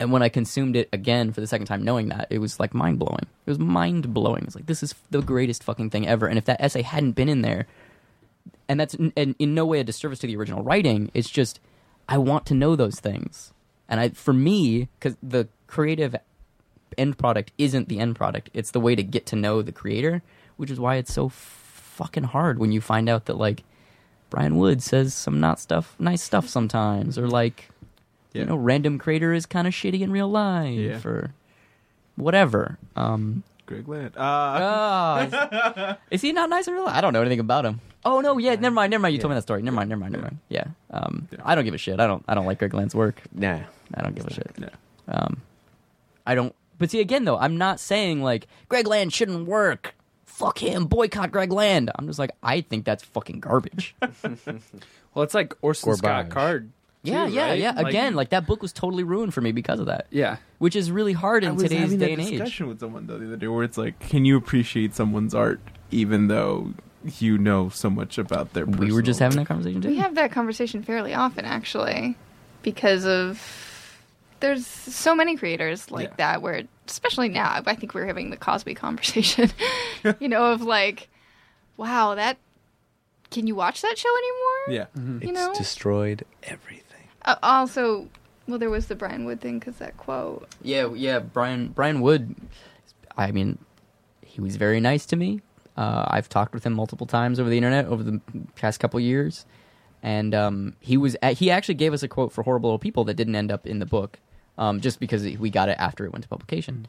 And 0.01 0.11
when 0.11 0.23
I 0.23 0.29
consumed 0.29 0.75
it 0.75 0.89
again 0.93 1.33
for 1.33 1.41
the 1.41 1.47
second 1.47 1.67
time, 1.67 1.85
knowing 1.85 2.09
that, 2.09 2.27
it 2.31 2.39
was 2.39 2.59
like 2.59 2.75
mind 2.75 2.99
blowing. 2.99 3.27
It 3.47 3.51
was 3.51 3.61
mind 3.61 4.13
blowing. 4.13 4.43
It's 4.45 4.57
like 4.57 4.67
this 4.67 4.83
is 4.83 4.95
the 5.11 5.23
greatest 5.23 5.63
fucking 5.63 5.91
thing 5.91 6.09
ever. 6.09 6.27
And 6.27 6.37
if 6.37 6.47
that 6.47 6.61
essay 6.61 6.83
hadn't 6.83 7.13
been 7.13 7.29
in 7.29 7.43
there, 7.43 7.67
and 8.69 8.81
that's 8.81 8.95
in, 8.95 9.13
in, 9.15 9.37
in 9.39 9.55
no 9.55 9.65
way 9.65 9.79
a 9.79 9.85
disservice 9.85 10.19
to 10.21 10.27
the 10.27 10.37
original 10.37 10.65
writing, 10.65 11.13
it's 11.15 11.31
just 11.31 11.61
I 12.09 12.19
want 12.19 12.45
to 12.47 12.55
know 12.55 12.75
those 12.75 12.99
things. 12.99 13.53
And 13.89 14.01
I, 14.01 14.09
for 14.09 14.33
me, 14.33 14.89
because 14.99 15.17
the 15.23 15.49
creative 15.69 16.17
end 16.99 17.19
product 17.19 17.53
isn't 17.57 17.89
the 17.89 18.01
end 18.01 18.17
product; 18.17 18.51
it's 18.53 18.73
the 18.73 18.81
way 18.81 18.97
to 18.97 19.03
get 19.03 19.27
to 19.27 19.37
know 19.37 19.63
the 19.63 19.73
creator, 19.73 20.23
which 20.57 20.71
is 20.71 20.81
why 20.81 20.97
it's 20.97 21.13
so 21.13 21.29
fucking 21.29 22.25
hard 22.25 22.59
when 22.59 22.73
you 22.73 22.81
find 22.81 23.09
out 23.09 23.27
that 23.27 23.37
like 23.37 23.63
Brian 24.31 24.57
Wood 24.57 24.83
says 24.83 25.13
some 25.13 25.41
not 25.41 25.59
stuff, 25.61 25.95
nice 25.99 26.23
stuff 26.23 26.49
sometimes, 26.49 27.19
or 27.19 27.29
like, 27.29 27.69
Yeah. 28.33 28.43
you 28.43 28.47
know, 28.47 28.57
random 28.57 28.99
creator 28.99 29.33
is 29.33 29.45
kind 29.45 29.67
of 29.67 29.75
shitty 29.75 30.01
in 30.01 30.11
real 30.13 30.29
life, 30.29 30.79
Yeah. 30.79 31.01
or 31.05 31.33
whatever. 32.17 32.79
Um, 32.97 33.43
Greg 33.67 33.87
Land. 33.89 34.17
Uh, 34.17 34.21
ah, 34.21 35.21
is, 35.21 35.97
is 36.11 36.23
he 36.23 36.33
not 36.33 36.49
nice 36.51 36.67
in 36.69 36.75
real 36.75 36.85
life? 36.85 36.95
I 36.95 37.01
don't 37.01 37.13
know 37.13 37.21
anything 37.21 37.41
about 37.41 37.65
him. 37.67 37.81
Oh 38.05 38.21
no, 38.21 38.39
yeah, 38.39 38.55
never 38.55 38.75
mind, 38.75 38.91
never 38.91 39.03
mind. 39.03 39.15
You 39.15 39.21
told 39.21 39.31
me 39.31 39.35
that 39.37 39.43
story. 39.43 39.63
Never 39.63 39.75
mind, 39.77 39.91
never 39.91 40.01
mind, 40.01 40.13
never 40.13 40.23
mind. 40.25 40.39
Yeah, 40.49 40.65
um, 40.91 41.29
Yeah. 41.31 41.41
I 41.45 41.55
don't 41.55 41.65
give 41.65 41.75
a 41.75 41.79
shit. 41.79 42.01
I 42.01 42.07
don't, 42.07 42.25
I 42.27 42.35
don't 42.35 42.47
like 42.47 42.59
Greg 42.59 42.73
Land's 42.73 42.95
work. 42.95 43.21
Nah. 43.33 43.61
I 43.95 44.03
don't 44.03 44.15
give 44.15 44.27
a 44.27 44.33
shit. 44.33 44.51
Yeah. 44.59 44.69
Um, 45.09 45.43
I 46.27 46.35
don't. 46.35 46.55
But 46.79 46.91
see, 46.91 47.01
again, 47.01 47.25
though, 47.25 47.37
I'm 47.37 47.59
not 47.59 47.79
saying 47.81 48.23
like 48.23 48.47
Greg 48.69 48.87
Land 48.87 49.13
shouldn't 49.13 49.47
work. 49.47 49.95
Fuck 50.41 50.63
him. 50.63 50.87
Boycott 50.87 51.31
Greg 51.31 51.53
Land. 51.53 51.91
I'm 51.95 52.07
just 52.07 52.19
like, 52.19 52.31
I 52.43 52.63
think 52.63 52.87
that's 52.87 53.05
fucking 53.05 53.41
garbage. 53.41 53.95
Well, 55.13 55.25
it's 55.25 55.35
like 55.35 55.55
Orson 55.61 55.97
Scott 55.97 56.31
Garbage. 56.31 56.33
Card. 56.33 56.71
yeah, 57.03 57.27
too, 57.27 57.33
yeah, 57.33 57.49
right? 57.49 57.59
yeah. 57.59 57.81
Again, 57.81 58.15
like 58.15 58.29
that 58.29 58.47
book 58.47 58.63
was 58.63 58.73
totally 58.73 59.03
ruined 59.03 59.35
for 59.35 59.41
me 59.41 59.51
because 59.51 59.81
of 59.81 59.87
that, 59.87 60.07
yeah, 60.11 60.37
which 60.59 60.77
is 60.77 60.91
really 60.93 61.15
hard 61.15 61.43
in 61.43 61.57
today's 61.57 61.93
day 61.97 62.13
and 62.13 62.23
age. 62.23 62.31
discussion 62.31 62.69
with 62.69 62.79
someone 62.79 63.09
though 63.09 63.19
the 63.19 63.27
other 63.27 63.37
day 63.37 63.49
where 63.49 63.65
it's 63.65 63.77
like, 63.77 63.99
can 63.99 64.25
you 64.25 64.37
appreciate 64.37 64.95
someone's 64.95 65.35
art 65.35 65.61
even 65.91 66.29
though 66.29 66.75
you 67.19 67.39
know 67.39 67.69
so 67.71 67.91
much 67.91 68.19
about 68.19 68.53
their? 68.53 68.67
We 68.67 68.93
were 68.93 69.03
just 69.03 69.19
having 69.19 69.39
that 69.39 69.47
conversation 69.49 69.81
too. 69.81 69.89
We 69.89 69.97
have 69.97 70.15
that 70.15 70.31
conversation 70.31 70.85
fairly 70.85 71.13
often, 71.13 71.45
actually, 71.45 72.17
because 72.63 73.05
of 73.05 73.70
there's 74.41 74.67
so 74.67 75.15
many 75.15 75.37
creators 75.37 75.91
like 75.91 76.09
Yeah. 76.09 76.15
that. 76.17 76.43
Where, 76.43 76.63
especially 76.89 77.29
now, 77.29 77.63
I 77.67 77.75
think 77.75 77.95
we're 77.95 78.07
having 78.07 78.31
the 78.31 78.37
Cosby 78.37 78.75
conversation. 78.75 79.51
you 80.21 80.29
know, 80.29 80.53
of 80.53 80.63
like, 80.63 81.09
wow, 81.77 82.15
that 82.15 82.37
can 83.31 83.47
you 83.47 83.55
watch 83.55 83.83
that 83.83 83.97
show 83.97 84.09
anymore? 84.17 84.75
Yeah. 84.81 85.01
Mm-hmm. 85.01 85.23
You 85.27 85.31
It's 85.31 85.41
know? 85.41 85.55
destroyed 85.55 86.25
everything. 86.43 86.85
Uh, 87.25 87.37
also, 87.43 88.09
well, 88.49 88.59
there 88.59 88.71
was 88.71 88.87
the 88.87 88.95
Brian 88.97 89.25
Wood 89.25 89.41
thing 89.41 89.59
because 89.59 89.77
that 89.77 89.97
quote. 89.97 90.49
Yeah, 90.63 90.93
yeah. 90.95 91.19
Brian 91.21 91.69
Brian 91.69 92.01
Wood. 92.01 92.35
I 93.17 93.31
mean, 93.31 93.59
he 94.25 94.41
was 94.41 94.57
very 94.57 94.81
nice 94.81 95.07
to 95.07 95.17
me. 95.17 95.43
Uh, 95.77 96.05
I've 96.09 96.29
talked 96.29 96.55
with 96.55 96.65
him 96.65 96.73
multiple 96.73 97.07
times 97.07 97.39
over 97.39 97.49
the 97.49 97.57
internet 97.57 97.87
over 97.87 98.03
the 98.03 98.21
past 98.57 98.81
couple 98.81 98.99
years, 99.01 99.47
and 100.03 100.35
um, 100.35 100.75
he 100.81 100.97
was 100.97 101.17
he 101.35 101.51
actually 101.51 101.75
gave 101.77 101.93
us 101.93 102.03
a 102.03 102.09
quote 102.09 102.33
for 102.33 102.43
"Horrible 102.43 102.71
Little 102.71 102.79
People" 102.79 103.05
that 103.05 103.15
didn't 103.15 103.37
end 103.37 103.53
up 103.53 103.67
in 103.67 103.79
the 103.79 103.87
book, 103.87 104.19
um, 104.61 104.81
just 104.81 105.01
because 105.01 105.25
we 105.39 105.51
got 105.51 105.69
it 105.69 105.77
after 105.81 106.05
it 106.05 106.13
went 106.13 106.23
to 106.23 106.29
publication. 106.29 106.87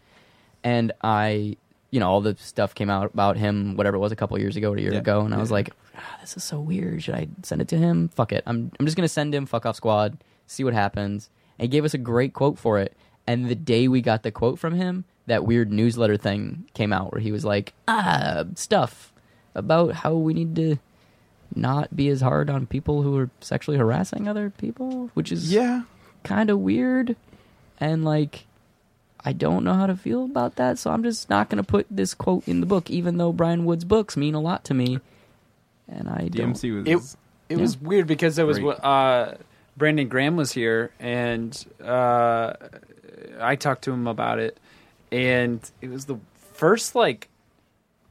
And 0.64 0.91
I, 1.02 1.57
you 1.89 1.99
know, 1.99 2.07
all 2.10 2.22
the 2.22 2.35
stuff 2.38 2.76
came 2.76 2.89
out 2.91 3.11
about 3.14 3.38
him, 3.38 3.76
whatever 3.77 3.98
it 3.98 3.99
was, 3.99 4.11
a 4.11 4.15
couple 4.15 4.38
years 4.39 4.56
ago 4.56 4.72
or 4.72 4.77
a 4.77 4.81
year 4.81 4.93
Yeah. 4.93 4.99
ago, 4.99 5.22
and 5.22 5.34
I 5.34 5.38
was 5.38 5.49
Yeah. 5.49 5.56
like, 5.56 5.69
ah, 5.98 6.18
"This 6.22 6.38
is 6.38 6.43
so 6.43 6.60
weird. 6.60 7.02
Should 7.02 7.15
I 7.15 7.27
send 7.41 7.61
it 7.61 7.68
to 7.69 7.77
him? 7.77 8.10
Fuck 8.10 8.31
it. 8.31 8.43
I'm 8.45 8.72
I'm 8.80 8.85
just 8.85 8.95
gonna 8.95 9.07
send 9.07 9.34
him. 9.34 9.48
Fuck 9.48 9.65
off, 9.65 9.76
squad. 9.77 10.18
See 10.45 10.64
what 10.64 10.73
happens." 10.76 11.30
And 11.57 11.64
he 11.64 11.68
gave 11.69 11.84
us 11.85 11.93
a 11.95 11.98
great 11.98 12.34
quote 12.34 12.60
for 12.60 12.77
it. 12.80 12.95
And 13.26 13.48
the 13.49 13.56
day 13.56 13.88
we 13.88 14.02
got 14.02 14.22
the 14.23 14.31
quote 14.31 14.60
from 14.60 14.76
him, 14.76 15.06
that 15.27 15.45
weird 15.45 15.72
newsletter 15.72 16.18
thing 16.18 16.65
came 16.73 16.91
out 16.93 17.11
where 17.11 17.22
he 17.22 17.31
was 17.31 17.45
like, 17.45 17.73
"Ah, 17.88 18.43
stuff 18.56 19.11
about 19.56 19.93
how 19.95 20.14
we 20.14 20.34
need 20.34 20.56
to." 20.57 20.77
Not 21.53 21.93
be 21.95 22.07
as 22.07 22.22
hard 22.22 22.49
on 22.49 22.65
people 22.65 23.02
who 23.02 23.18
are 23.18 23.30
sexually 23.41 23.77
harassing 23.77 24.26
other 24.26 24.52
people, 24.52 25.10
which 25.15 25.34
is 25.34 25.52
Yeah. 25.52 25.81
kind 26.23 26.49
of 26.49 26.60
weird 26.60 27.18
and 27.81 28.05
like 28.05 28.45
I 29.25 29.33
don't 29.33 29.63
know 29.65 29.73
how 29.73 29.85
to 29.87 29.95
feel 29.97 30.23
about 30.23 30.55
that, 30.55 30.79
so 30.79 30.89
I'm 30.91 31.03
just 31.03 31.29
not 31.29 31.49
going 31.49 31.61
to 31.61 31.67
put 31.67 31.85
this 31.91 32.13
quote 32.13 32.47
in 32.47 32.59
the 32.61 32.65
book 32.65 32.89
even 32.89 33.17
though 33.17 33.33
Brian 33.33 33.65
Wood's 33.65 33.83
books 33.83 34.15
mean 34.15 34.33
a 34.33 34.39
lot 34.41 34.63
to 34.65 34.73
me. 34.73 34.99
And 35.89 36.07
I 36.07 36.29
don't 36.29 36.53
DMC 36.53 36.71
was. 36.75 36.87
It- 36.87 37.17
it 37.49 37.55
Yeah. 37.57 37.61
was 37.63 37.77
weird 37.81 38.07
because 38.07 38.39
it 38.39 38.45
was 38.47 38.59
Great. 38.59 38.81
uh, 38.81 39.33
Brandon 39.75 40.07
Graham 40.07 40.37
was 40.37 40.53
here 40.53 40.91
and 41.01 41.51
uh, 41.83 42.53
I 43.41 43.55
talked 43.57 43.81
to 43.83 43.91
him 43.91 44.07
about 44.07 44.39
it, 44.39 44.57
and 45.11 45.59
it 45.81 45.89
was 45.89 46.05
the 46.05 46.15
first 46.53 46.95
like 46.95 47.27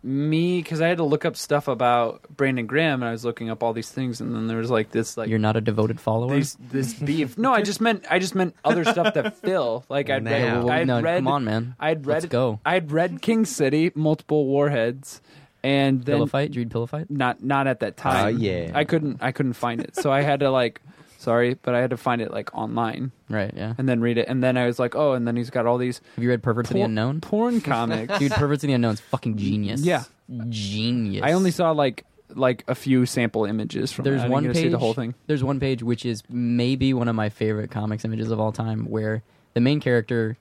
me 0.02 0.62
because 0.62 0.81
I 0.81 0.89
had 0.89 0.97
to 0.97 1.05
look 1.05 1.24
up 1.24 1.36
stuff 1.36 1.68
about 1.68 2.22
Brandon 2.35 2.66
Graham 2.66 3.02
and 3.02 3.09
I 3.09 3.12
was 3.12 3.24
looking 3.24 3.51
up 3.51 3.62
all 3.62 3.72
these 3.74 3.90
things 3.90 4.20
and 4.20 4.35
then 4.35 4.47
there 4.47 4.56
was 4.56 4.70
like 4.70 4.90
this 4.90 5.16
like 5.16 5.28
you're 5.28 5.39
not 5.39 5.56
a 5.56 5.60
devoted 5.60 6.01
follower. 6.01 6.35
these, 6.36 6.56
this 6.70 6.94
beef. 6.94 7.36
No, 7.36 7.52
I 7.52 7.62
just 7.62 7.81
meant 7.81 8.05
I 8.09 8.18
just 8.18 8.35
meant 8.35 8.55
other 8.64 8.85
stuff 8.85 9.12
that 9.14 9.36
Phil 9.43 9.85
like 9.89 10.09
I'd 10.09 10.24
read. 10.24 10.52
Well, 10.64 10.70
I'd 10.70 10.86
no, 10.86 11.02
read 11.02 11.18
come 11.18 11.28
on, 11.28 11.44
man. 11.44 11.74
I'd 11.78 12.06
read 12.06 12.14
Let's 12.14 12.27
go. 12.27 12.60
I'd 12.64 12.90
read 12.93 13.20
King 13.20 13.44
City, 13.44 13.93
multiple 13.94 14.47
warheads, 14.47 15.20
and 15.62 16.02
then 16.05 16.16
Pillow 16.16 16.27
fight, 16.27 16.48
Did 16.48 16.56
you 16.56 16.60
read 16.62 16.70
pillow 16.70 16.86
fight. 16.86 17.10
not 17.10 17.43
not 17.43 17.66
at 17.66 17.81
that 17.81 17.98
time. 17.98 18.24
Ah, 18.24 18.28
yeah. 18.28 18.70
I 18.74 18.85
couldn't 18.85 19.18
I 19.20 19.32
couldn't 19.32 19.52
find 19.52 19.82
it, 19.82 19.97
so 19.97 20.10
I 20.10 20.22
had 20.22 20.40
to 20.40 20.51
like 20.51 20.81
sorry, 21.20 21.55
but 21.62 21.74
I 21.74 21.80
had 21.80 21.90
to 21.90 21.97
find 21.97 22.20
it 22.20 22.32
like 22.32 22.52
online 22.55 23.12
Right, 23.28 23.52
yeah. 23.55 23.74
and 23.78 23.88
then 23.88 24.01
read 24.01 24.18
it, 24.18 24.26
and 24.28 24.42
then 24.42 24.56
I 24.56 24.66
was 24.66 24.78
like, 24.78 24.97
oh, 24.97 25.12
and 25.12 25.26
then 25.28 25.36
he's 25.36 25.51
got 25.51 25.66
all 25.66 25.78
these 25.78 26.01
Have 26.16 26.24
you 26.24 26.30
read 26.30 26.42
Perverts 26.42 26.70
of 26.70 26.74
the 26.74 26.80
por- 26.80 26.86
Unknown? 26.86 27.20
porn 27.20 27.60
comics. 27.74 28.18
Dude, 28.18 28.32
Perverts 28.32 28.64
of 28.64 28.68
the 28.68 28.74
Unknown's 28.74 29.01
fucking 29.01 29.36
genius. 29.36 29.82
Yeah. 29.82 30.05
Genius. 30.48 31.22
I 31.24 31.32
only 31.32 31.51
saw 31.51 31.70
like 31.72 32.05
like 32.34 32.64
a 32.68 32.74
few 32.74 33.06
sample 33.06 33.44
images 33.44 33.90
from. 33.92 34.05
There's 34.05 34.16
it. 34.16 34.18
I 34.20 34.22
didn't 34.24 34.32
one 34.32 34.42
get 34.44 34.48
to 34.51 34.55
page. 34.55 34.62
see 34.64 34.68
the 34.68 34.78
whole 34.78 34.94
thing. 34.94 35.14
There's 35.26 35.42
one 35.44 35.59
page 35.60 35.82
which 35.82 36.05
is 36.06 36.22
maybe 36.28 36.94
one 36.94 37.09
of 37.09 37.14
my 37.16 37.28
favorite 37.28 37.70
comics 37.70 38.05
images 38.05 38.30
of 38.30 38.38
all 38.40 38.52
time, 38.52 38.84
where 38.88 39.22
the 39.55 39.60
main 39.60 39.80
character 39.80 40.36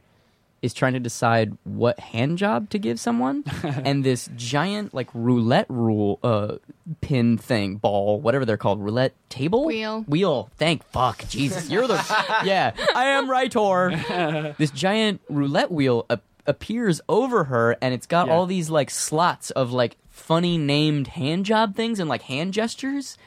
is 0.61 0.73
trying 0.73 0.93
to 0.93 0.99
decide 0.99 1.57
what 1.63 1.99
hand 1.99 2.37
job 2.37 2.69
to 2.71 2.79
give 2.79 2.99
someone, 2.99 3.43
and 3.63 4.03
this 4.03 4.29
giant 4.35 4.93
like 4.93 5.07
roulette 5.13 5.65
rule 5.69 6.19
uh, 6.23 6.55
pin 7.01 7.37
thing, 7.37 7.75
ball, 7.77 8.19
whatever 8.19 8.45
they're 8.45 8.57
called, 8.57 8.81
roulette 8.81 9.13
table, 9.29 9.65
Wheel. 9.65 10.01
wheel. 10.07 10.49
Thank 10.57 10.83
fuck, 10.85 11.27
Jesus, 11.29 11.69
you're 11.69 11.87
the 11.87 11.95
yeah. 12.45 12.71
I 12.95 13.05
am 13.05 13.27
rightor. 13.27 14.55
this 14.57 14.71
giant 14.71 15.21
roulette 15.29 15.71
wheel 15.71 16.05
ap- 16.09 16.23
appears 16.45 16.99
over 17.07 17.45
her, 17.45 17.77
and 17.81 17.93
it's 17.93 18.05
got 18.07 18.27
Yeah. 18.27 18.33
all 18.33 18.45
these 18.45 18.69
like 18.69 18.89
slots 18.89 19.51
of 19.51 19.71
like 19.71 19.97
funny 20.09 20.57
named 20.57 21.07
hand 21.07 21.45
job 21.45 21.75
things 21.75 21.99
and 21.99 22.09
like 22.09 22.23
hand 22.23 22.53
gestures 22.53 23.17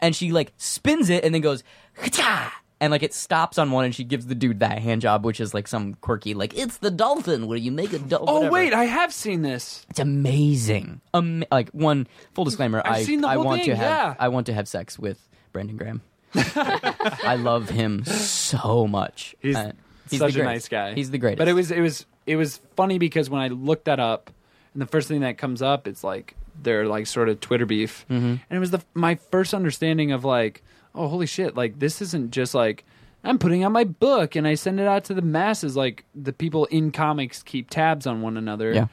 and 0.00 0.14
she 0.14 0.30
like 0.30 0.52
spins 0.56 1.10
it 1.10 1.24
and 1.24 1.34
then 1.34 1.42
goes 1.42 1.64
"Ka-cha!" 1.96 2.59
And 2.80 2.90
like 2.90 3.02
it 3.02 3.12
stops 3.14 3.58
on 3.58 3.70
one 3.70 3.84
and 3.84 3.94
she 3.94 4.04
gives 4.04 4.26
the 4.26 4.34
dude 4.34 4.60
that 4.60 4.78
hand 4.78 5.02
job 5.02 5.24
which 5.24 5.38
is 5.40 5.52
like 5.54 5.68
some 5.68 5.94
quirky 6.00 6.34
like 6.34 6.56
it's 6.56 6.78
the 6.78 6.90
dolphin 6.90 7.46
where 7.46 7.58
you 7.58 7.70
make 7.70 7.92
a 7.92 7.98
dolphin 7.98 8.28
Oh 8.28 8.50
wait, 8.50 8.72
I 8.72 8.84
have 8.84 9.12
seen 9.12 9.42
this. 9.42 9.84
it's 9.90 9.98
amazing 10.00 11.00
um, 11.14 11.44
like 11.50 11.68
one 11.70 12.06
full 12.34 12.44
disclaimer 12.44 12.80
I've 12.84 12.92
i 12.92 13.02
seen 13.04 13.20
the 13.20 13.28
i 13.28 13.34
whole 13.34 13.44
want 13.44 13.60
thing, 13.62 13.70
to 13.70 13.76
have 13.76 13.86
yeah. 13.90 14.14
i 14.18 14.28
want 14.28 14.46
to 14.46 14.54
have 14.54 14.66
sex 14.68 14.98
with 14.98 15.18
brandon 15.52 15.76
graham 15.76 16.00
i 16.34 17.36
love 17.38 17.68
him 17.70 18.04
so 18.04 18.86
much 18.86 19.34
He's 19.40 19.56
Uh, 19.56 19.72
Such 20.06 20.36
a 20.36 20.42
nice 20.44 20.68
guy. 20.68 20.94
he's 20.94 21.10
the 21.10 21.18
greatest 21.18 21.38
But 21.38 21.48
it 21.48 21.52
was 21.52 21.70
it 21.70 21.80
was 21.80 22.06
it 22.26 22.36
was 22.36 22.60
funny 22.76 22.98
because 22.98 23.28
when 23.30 23.40
I 23.40 23.48
looked 23.48 23.84
that 23.86 23.98
up, 24.00 24.30
and 24.74 24.80
the 24.82 24.86
first 24.86 25.08
thing 25.08 25.20
that 25.22 25.38
comes 25.38 25.62
up, 25.62 25.86
it's 25.88 26.02
like 26.04 26.34
their 26.62 26.86
like 26.86 27.06
sort 27.06 27.28
of 27.28 27.40
Twitter 27.40 27.64
beef, 27.66 28.04
Mhm. 28.10 28.38
and 28.38 28.40
it 28.50 28.58
was 28.58 28.70
the 28.72 28.82
my 28.94 29.14
first 29.30 29.54
understanding 29.54 30.12
of 30.12 30.24
like, 30.24 30.62
oh 30.94 31.08
holy 31.08 31.26
shit, 31.26 31.56
like 31.56 31.78
this 31.78 32.00
isn't 32.02 32.30
just 32.30 32.54
like 32.54 32.84
I'm 33.22 33.38
putting 33.38 33.64
out 33.64 33.72
my 33.72 33.84
book 33.84 34.36
and 34.36 34.46
I 34.46 34.54
send 34.54 34.80
it 34.80 34.86
out 34.86 35.04
to 35.04 35.14
the 35.14 35.22
masses. 35.22 35.76
Like 35.76 36.04
the 36.14 36.32
people 36.32 36.64
in 36.66 36.90
comics 36.90 37.42
keep 37.42 37.70
tabs 37.70 38.06
on 38.06 38.22
one 38.22 38.36
another. 38.36 38.72
Yeah. 38.72 38.86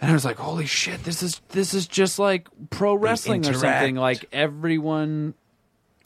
And 0.00 0.10
I 0.10 0.14
was 0.14 0.24
like, 0.24 0.36
holy 0.36 0.66
shit, 0.66 1.04
this 1.04 1.22
is 1.22 1.40
this 1.48 1.74
is 1.74 1.86
just 1.86 2.18
like 2.18 2.48
pro 2.70 2.94
wrestling 2.94 3.46
or 3.46 3.54
something. 3.54 3.96
Like 3.96 4.26
everyone 4.32 5.34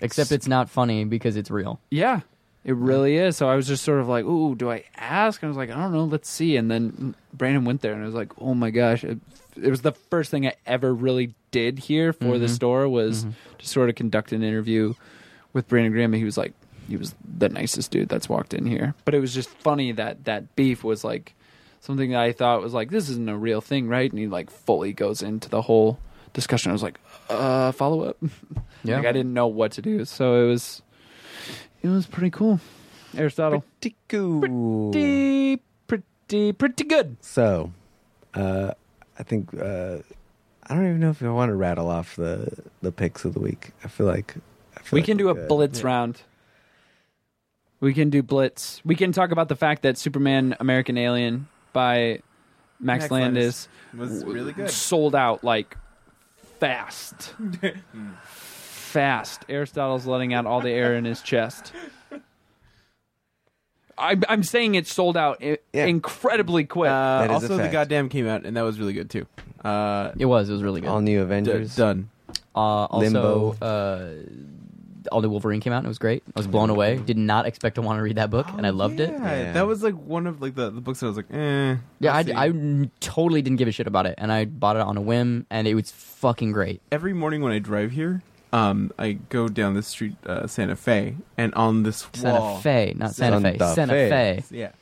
except 0.01 0.33
it's 0.33 0.49
not 0.49 0.69
funny 0.69 1.05
because 1.05 1.37
it's 1.37 1.51
real 1.51 1.79
yeah, 1.91 2.21
it 2.65 2.75
really 2.75 3.17
is. 3.17 3.37
So 3.37 3.49
I 3.49 3.57
was 3.57 3.67
just 3.67 3.85
sort 3.85 4.01
of 4.01 4.09
like, 4.09 4.25
"Ooh, 4.25 4.55
do 4.55 4.71
I 4.71 4.85
ask?" 4.97 5.43
And 5.43 5.49
I 5.49 5.51
was 5.51 5.57
like, 5.57 5.71
"I 5.71 5.75
don't 5.75 5.93
know. 5.93 6.05
Let's 6.05 6.29
see." 6.29 6.57
And 6.57 6.71
then 6.71 7.15
Brandon 7.33 7.65
went 7.65 7.81
there, 7.81 7.93
and 7.93 8.03
I 8.03 8.07
was 8.07 8.15
like, 8.15 8.33
"Oh 8.41 8.55
my 8.55 8.71
gosh!" 8.71 9.03
It, 9.05 9.19
it 9.57 9.71
was 9.71 9.83
the 9.83 9.93
first 9.93 10.31
thing 10.31 10.47
I 10.47 10.55
ever 10.67 10.95
really 10.95 11.35
did 11.51 11.79
here 11.81 12.13
for 12.13 12.39
the 12.39 12.47
Mhm. 12.47 12.51
store 12.55 12.89
was 12.89 13.27
to 13.59 13.67
sort 13.67 13.89
of 13.91 13.95
conduct 13.95 14.33
an 14.33 14.43
interview 14.43 14.95
with 15.53 15.69
Brandon 15.69 15.93
Graham. 15.93 16.13
and 16.15 16.19
He 16.19 16.25
was 16.25 16.39
like, 16.39 16.53
he 16.89 16.97
was 16.97 17.15
the 17.39 17.49
nicest 17.49 17.91
dude 17.91 18.09
that's 18.09 18.29
walked 18.29 18.55
in 18.55 18.67
here. 18.67 18.95
But 19.05 19.15
it 19.15 19.21
was 19.21 19.35
just 19.35 19.49
funny 19.51 19.93
that 19.93 20.25
that 20.25 20.57
beef 20.57 20.83
was 20.83 21.05
like 21.05 21.35
something 21.81 22.11
that 22.11 22.21
I 22.21 22.33
thought 22.33 22.63
was 22.63 22.73
like, 22.75 22.91
"This 22.91 23.09
isn't 23.09 23.29
a 23.29 23.37
real 23.37 23.61
thing, 23.61 23.89
right?" 23.89 24.11
And 24.11 24.19
he 24.19 24.27
like 24.27 24.51
fully 24.51 24.93
goes 24.93 25.23
into 25.23 25.49
the 25.49 25.63
whole 25.63 25.99
discussion. 26.33 26.71
I 26.71 26.73
was 26.73 26.83
like, 26.83 26.99
"Uh, 27.29 27.73
follow 27.73 28.03
up." 28.03 28.17
yeah 28.85 28.97
Like 28.99 29.07
I 29.07 29.13
didn't 29.13 29.35
know 29.35 29.47
what 29.47 29.73
to 29.73 29.83
do, 29.83 30.05
so 30.05 30.45
it 30.45 30.49
was 30.49 30.83
it 31.83 31.89
was 31.89 32.07
pretty 32.07 32.31
cool. 32.31 32.61
Aristotle, 33.17 33.65
Pretty 33.81 33.97
cool. 34.09 34.41
pretty 34.93 35.61
pretty 35.87 36.53
pretty 36.53 36.85
good. 36.85 37.17
So, 37.21 37.73
uh, 38.35 38.73
I 39.23 39.25
think 39.25 39.55
uh, 39.55 39.99
I 40.67 40.75
don't 40.75 40.85
even 40.89 40.99
know 40.99 41.11
if 41.11 41.23
I 41.23 41.29
want 41.31 41.51
to 41.51 41.55
rattle 41.55 41.89
off 41.89 42.17
the 42.17 42.53
the 42.83 42.91
picks 42.91 43.25
of 43.25 43.35
the 43.35 43.41
week. 43.41 43.71
I 43.85 43.89
feel 43.89 44.07
like 44.07 44.35
I 44.77 44.81
feel 44.81 44.97
We 44.97 45.01
like 45.01 45.07
can 45.07 45.17
do 45.17 45.29
a 45.29 45.35
good. 45.35 45.47
blitz 45.49 45.79
Yeah. 45.79 45.87
round. 45.87 46.23
We 47.79 47.95
can 47.95 48.11
do 48.11 48.21
blitz. 48.21 48.81
We 48.85 48.97
can 48.97 49.13
talk 49.13 49.31
about 49.31 49.49
the 49.49 49.55
fact 49.55 49.83
that 49.83 49.97
Superman 49.97 50.57
American 50.59 50.99
Alien 50.99 51.47
by 51.73 52.21
Max, 52.81 53.03
Max 53.05 53.11
Landis 53.13 53.69
was 53.97 54.25
really 54.25 54.53
good. 54.53 54.71
sold 54.71 55.15
out 55.15 55.45
like 55.45 55.77
fast. 56.59 57.35
fast. 58.25 59.45
Aristotle's 59.49 60.05
letting 60.07 60.35
out 60.35 60.47
all 60.47 60.61
the 60.61 60.71
air 60.71 60.97
in 60.97 61.05
his 61.05 61.23
chest. 61.23 61.73
I'm, 64.03 64.23
I'm 64.29 64.43
saying 64.43 64.75
it 64.75 64.87
sold 64.87 65.17
out 65.17 65.39
i- 65.43 65.59
Yeah. 65.73 65.87
incredibly 65.87 66.65
quick. 66.65 66.91
Uh, 66.91 67.21
That 67.21 67.25
is 67.27 67.31
a 67.31 67.35
also, 67.35 67.49
the 67.57 67.63
fact. 67.65 67.73
goddamn 67.73 68.09
came 68.09 68.27
out, 68.27 68.45
and 68.45 68.57
that 68.57 68.63
was 68.63 68.79
really 68.81 68.93
good 68.93 69.09
too. 69.09 69.27
Uh, 69.65 70.11
It 70.19 70.27
was. 70.27 70.49
It 70.49 70.53
was 70.53 70.63
really 70.63 70.81
good. 70.81 70.91
All 70.91 71.01
new 71.01 71.19
d- 71.19 71.23
Avengers. 71.23 71.77
done. 71.77 72.09
Uh, 72.55 72.59
also, 72.59 72.99
Limbo. 73.01 73.57
uh, 73.63 74.11
All-New 75.11 75.31
Wolverine 75.31 75.61
came 75.61 75.73
out 75.73 75.79
and 75.79 75.87
it 75.87 75.89
was 75.89 75.99
great. 75.99 76.23
I 76.29 76.39
was 76.39 76.47
blown 76.47 76.71
away. 76.71 76.97
Did 76.97 77.19
not 77.19 77.45
expect 77.47 77.75
to 77.75 77.83
want 77.83 77.99
to 77.99 78.03
read 78.03 78.17
that 78.17 78.31
book, 78.31 78.47
and 78.57 78.65
I 78.65 78.71
loved 78.71 79.01
it. 79.01 79.11
Yeah, 79.11 79.37
Yeah. 79.37 79.53
that 79.53 79.67
was 79.67 79.83
like 79.83 79.95
one 79.95 80.27
of 80.29 80.41
like 80.41 80.55
the, 80.55 80.71
the 80.71 80.81
books 80.81 81.01
that 81.01 81.07
I 81.07 81.09
was 81.09 81.17
like, 81.17 81.27
eh. 81.33 81.77
Yeah, 81.99 82.13
I, 82.13 82.17
let's 82.19 82.29
see. 82.29 82.35
I 82.35 82.47
n- 82.49 82.91
totally 83.01 83.43
didn't 83.43 83.57
give 83.59 83.67
a 83.69 83.73
shit 83.73 83.87
about 83.89 84.07
it, 84.07 84.15
and 84.19 84.31
I 84.31 84.45
bought 84.45 84.77
it 84.77 84.83
on 84.83 84.97
a 84.97 85.01
whim, 85.01 85.47
and 85.51 85.67
it 85.67 85.75
was 85.75 85.91
fucking 85.91 86.53
great. 86.53 86.81
every 86.93 87.13
morning 87.15 87.43
when 87.43 87.53
I 87.53 87.59
drive 87.59 87.91
here, 87.91 88.23
um, 88.53 88.93
I 88.99 89.13
go 89.13 89.49
down 89.49 89.75
the 89.75 89.83
street, 89.83 90.17
uh, 90.27 90.47
Santa 90.47 90.77
Fe, 90.77 91.17
and 91.39 91.55
on 91.55 91.83
this 91.83 92.05
wall. 92.05 92.13
Santa 92.23 92.41
wall, 92.41 92.59
Fe, 92.61 92.95
not 92.97 93.15
Santa, 93.15 93.41
Fe. 93.41 93.59
Santa 93.59 93.75
Santa 93.75 93.93
Fe. 93.93 94.41
Fe. 94.49 94.57
yeah, 94.59 94.73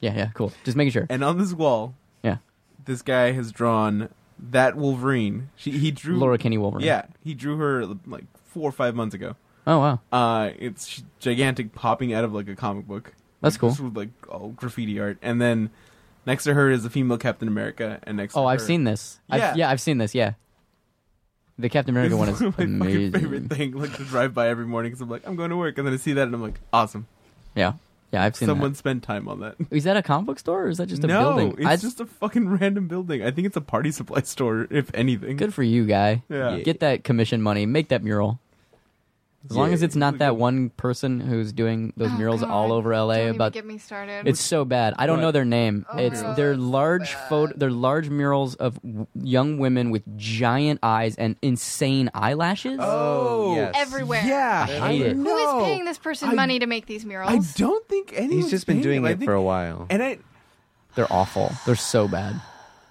Yeah, 0.00 0.14
yeah, 0.14 0.30
cool. 0.34 0.52
Just 0.64 0.76
making 0.76 0.92
sure. 0.92 1.06
and 1.10 1.22
on 1.24 1.38
this 1.38 1.52
wall, 1.52 1.94
Yeah, 2.22 2.36
this 2.84 3.02
guy 3.02 3.32
has 3.32 3.52
drawn 3.52 4.08
that 4.50 4.76
Wolverine. 4.76 5.50
She 5.56 5.72
he 5.72 5.90
drew 5.90 6.16
Laura 6.18 6.38
Kinney 6.38 6.58
Wolverine. 6.58 6.86
Yeah, 6.86 7.06
he 7.22 7.34
drew 7.34 7.56
her 7.58 7.84
like 8.06 8.24
four 8.46 8.68
or 8.68 8.72
five 8.72 8.94
months 8.94 9.14
ago. 9.14 9.36
Oh 9.66 9.78
wow, 9.78 10.00
Uh, 10.12 10.50
it's 10.58 11.02
gigantic, 11.20 11.72
popping 11.72 12.12
out 12.12 12.24
of 12.24 12.32
like 12.32 12.48
a 12.48 12.56
comic 12.56 12.86
book. 12.86 13.12
That's 13.40 13.56
cool. 13.56 13.70
Just 13.70 13.80
with 13.80 13.96
like 13.96 14.10
all 14.28 14.48
graffiti 14.50 14.98
art, 15.00 15.18
and 15.22 15.40
then 15.40 15.70
next 16.26 16.44
to 16.44 16.54
her 16.54 16.70
is 16.70 16.84
a 16.84 16.90
female 16.90 17.18
Captain 17.18 17.46
America, 17.48 17.98
and 18.04 18.16
next. 18.16 18.36
Oh, 18.36 18.42
to 18.42 18.46
I've 18.46 18.60
her- 18.60 18.66
seen 18.66 18.84
this. 18.84 19.20
Yeah. 19.28 19.50
I've, 19.50 19.56
yeah, 19.56 19.70
I've 19.70 19.80
seen 19.80 19.98
this. 19.98 20.14
Yeah, 20.14 20.32
the 21.62 21.68
Captain 21.68 21.94
America 21.96 22.16
one 22.16 22.28
is 22.28 22.40
my 22.40 22.52
amazing. 22.58 23.12
favorite 23.12 23.48
thing, 23.50 23.72
like 23.72 23.96
to 23.96 24.04
drive 24.04 24.34
by 24.34 24.48
every 24.48 24.66
morning 24.66 24.90
because 24.92 25.00
I'm 25.00 25.08
like, 25.08 25.26
I'm 25.26 25.36
going 25.36 25.50
to 25.50 25.56
work, 25.56 25.78
and 25.78 25.86
then 25.86 25.94
I 25.94 25.96
see 25.96 26.12
that, 26.12 26.22
and 26.24 26.34
I'm 26.34 26.42
like, 26.42 26.60
awesome. 26.72 27.06
Yeah, 27.54 27.74
yeah, 28.12 28.24
I've 28.24 28.36
seen 28.36 28.46
that. 28.48 28.52
Someone 28.52 28.74
spent 28.74 29.02
time 29.02 29.28
on 29.28 29.40
that. 29.40 29.56
that. 29.58 29.66
Is 29.70 29.84
that 29.84 29.96
a 29.96 30.02
comic 30.02 30.26
book 30.26 30.38
store 30.38 30.64
or 30.64 30.68
is 30.68 30.78
that 30.78 30.86
just 30.88 31.02
a 31.04 31.06
no, 31.06 31.20
building? 31.34 31.54
it's 31.58 31.66
I- 31.66 31.76
just 31.76 32.00
a 32.00 32.06
fucking 32.06 32.48
random 32.48 32.88
building. 32.88 33.22
I 33.22 33.30
think 33.30 33.46
it's 33.46 33.56
a 33.56 33.60
party 33.62 33.90
supply 33.90 34.20
store, 34.24 34.66
if 34.70 34.90
anything. 34.94 35.36
good 35.36 35.54
for 35.54 35.62
you, 35.62 35.86
guy. 35.86 36.22
Yeah. 36.28 36.58
Get 36.60 36.80
that 36.80 37.04
commission 37.04 37.40
money. 37.42 37.64
Make 37.66 37.88
that 37.88 38.02
mural. 38.04 38.38
As 39.50 39.56
long 39.56 39.72
as 39.72 39.82
it's 39.82 39.96
not 39.96 40.18
that 40.18 40.36
one 40.36 40.70
person 40.70 41.18
who's 41.20 41.52
doing 41.52 41.92
those 41.96 42.10
Oh, 42.12 42.16
murals 42.16 42.40
God. 42.42 42.50
all 42.50 42.72
over 42.72 42.94
LA 42.94 43.14
Don't 43.14 43.22
even 43.24 43.34
about 43.36 43.52
get 43.52 43.66
me 43.66 43.76
started. 43.78 44.26
It's 44.28 44.40
so 44.40 44.64
bad. 44.64 44.94
I 44.98 45.06
don't 45.06 45.16
What? 45.18 45.22
know 45.22 45.30
their 45.32 45.44
name. 45.44 45.84
Oh, 45.92 45.98
it's 45.98 46.22
God. 46.22 46.36
they're 46.36 46.56
large 46.56 47.12
bad. 47.14 47.28
photo. 47.28 47.52
They're 47.56 47.70
large 47.70 48.08
murals 48.08 48.54
of 48.54 48.80
w- 48.82 49.06
young 49.14 49.58
women 49.58 49.90
with 49.90 50.02
giant 50.16 50.78
eyes 50.82 51.16
and 51.16 51.34
insane 51.42 52.08
eyelashes. 52.14 52.78
Oh, 52.80 52.84
oh 52.84 53.54
yes. 53.56 53.74
everywhere. 53.76 54.22
Yeah, 54.24 54.66
I 54.68 54.92
hate 54.92 55.02
it. 55.02 55.16
Who 55.16 55.26
is 55.36 55.44
know. 55.46 55.64
paying 55.64 55.84
this 55.86 55.98
person 55.98 56.28
I- 56.28 56.34
money 56.34 56.60
to 56.60 56.66
make 56.66 56.86
these 56.86 57.04
murals? 57.04 57.30
I 57.32 57.38
don't 57.58 57.86
think 57.88 58.12
anyone's 58.14 58.44
He's 58.44 58.50
just 58.50 58.66
been 58.66 58.76
paying 58.76 58.82
doing 58.84 58.96
him. 58.98 59.04
I 59.06 59.10
it 59.10 59.18
think- 59.18 59.28
for 59.28 59.34
a 59.34 59.42
while. 59.42 59.86
and 59.90 60.02
I 60.02 60.18
They're 60.94 61.12
awful. 61.12 61.50
They're 61.66 61.74
so 61.74 62.06
bad. 62.06 62.32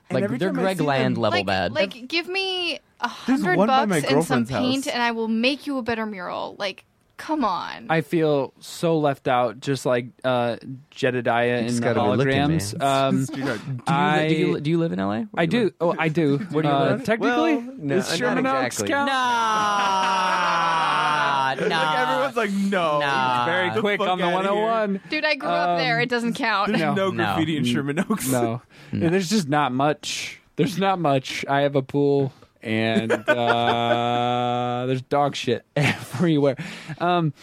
And 0.09 0.15
Like 0.15 0.23
every 0.25 0.37
they're 0.39 0.49
time 0.49 0.59
I 0.59 0.61
Greg 0.63 0.77
see 0.79 0.83
Land 0.83 1.15
them- 1.15 1.21
level 1.21 1.39
like, 1.39 1.45
bad. 1.45 1.71
like, 1.71 2.07
give 2.09 2.27
me 2.27 2.79
a 3.01 3.11
There's 3.27 3.41
hundred 3.41 3.57
one 3.57 3.67
by 3.67 3.85
my 3.85 3.99
bucks 4.01 4.13
and 4.13 4.23
some 4.23 4.45
paint, 4.45 4.85
house. 4.85 4.93
and 4.93 5.01
I 5.03 5.11
will 5.11 5.27
make 5.27 5.67
you 5.67 5.77
a 5.77 5.81
better 5.81 6.05
mural. 6.05 6.55
Like, 6.59 6.85
come 7.17 7.43
on. 7.43 7.87
I 7.89 8.01
feel 8.01 8.53
so 8.59 8.97
left 8.99 9.27
out, 9.27 9.59
just 9.59 9.85
like 9.85 10.07
uh, 10.23 10.57
Jedediah 10.91 11.57
in 11.59 11.67
just 11.67 11.81
the 11.81 11.93
gotta 11.93 12.03
looking, 12.03 12.33
holograms. 12.33 12.81
um, 12.81 13.25
do, 13.25 13.41
you, 13.41 13.59
I, 13.87 14.27
do 14.27 14.35
you 14.35 14.59
do 14.59 14.69
you 14.71 14.77
live 14.79 14.91
in 14.91 14.99
LA? 14.99 15.23
I 15.35 15.45
do. 15.45 15.71
Oh, 15.81 15.95
I 15.97 16.09
do. 16.09 16.37
Where 16.51 16.63
do 16.63 16.69
you 16.69 16.75
uh, 16.75 16.85
live? 16.91 17.03
Technically, 17.03 17.55
Well, 17.57 17.73
no, 17.77 17.95
Does 17.95 18.09
not 18.09 18.17
Sherman 18.17 18.45
Oaks 18.47 18.81
exactly. 18.81 18.87
count? 18.89 19.09
Nah, 19.11 21.55
like 21.59 21.69
nah. 21.69 22.11
everyone's 22.11 22.35
like, 22.37 22.51
no, 22.71 22.99
Nah. 22.99 23.45
Very 23.45 23.67
Get 23.67 23.75
the 23.75 23.81
quick 23.81 23.99
on 24.01 24.17
the 24.17 24.23
outta 24.25 24.53
here. 24.53 24.55
101. 24.55 25.01
Dude, 25.09 25.25
I 25.25 25.35
grew 25.35 25.49
up 25.49 25.77
there. 25.79 25.97
Um, 25.97 26.01
It 26.03 26.09
doesn't 26.09 26.33
count. 26.33 26.69
There's 26.69 26.79
No. 26.81 26.93
no, 26.93 27.11
No. 27.11 27.23
graffiti 27.23 27.57
in 27.57 27.65
Sherman 27.65 27.99
Oaks. 27.99 28.29
No. 28.31 28.61
there's 28.91 29.29
just 29.29 29.47
not 29.49 29.71
much. 29.71 30.39
There's 30.55 30.77
not 30.77 30.99
much. 30.99 31.45
I 31.47 31.61
have 31.61 31.75
a 31.75 31.81
pool, 31.81 32.31
and 32.61 33.11
uh, 33.11 34.85
there's 34.87 35.01
dog 35.03 35.35
shit 35.35 35.65
everywhere. 35.75 36.55
Um, 36.99 37.33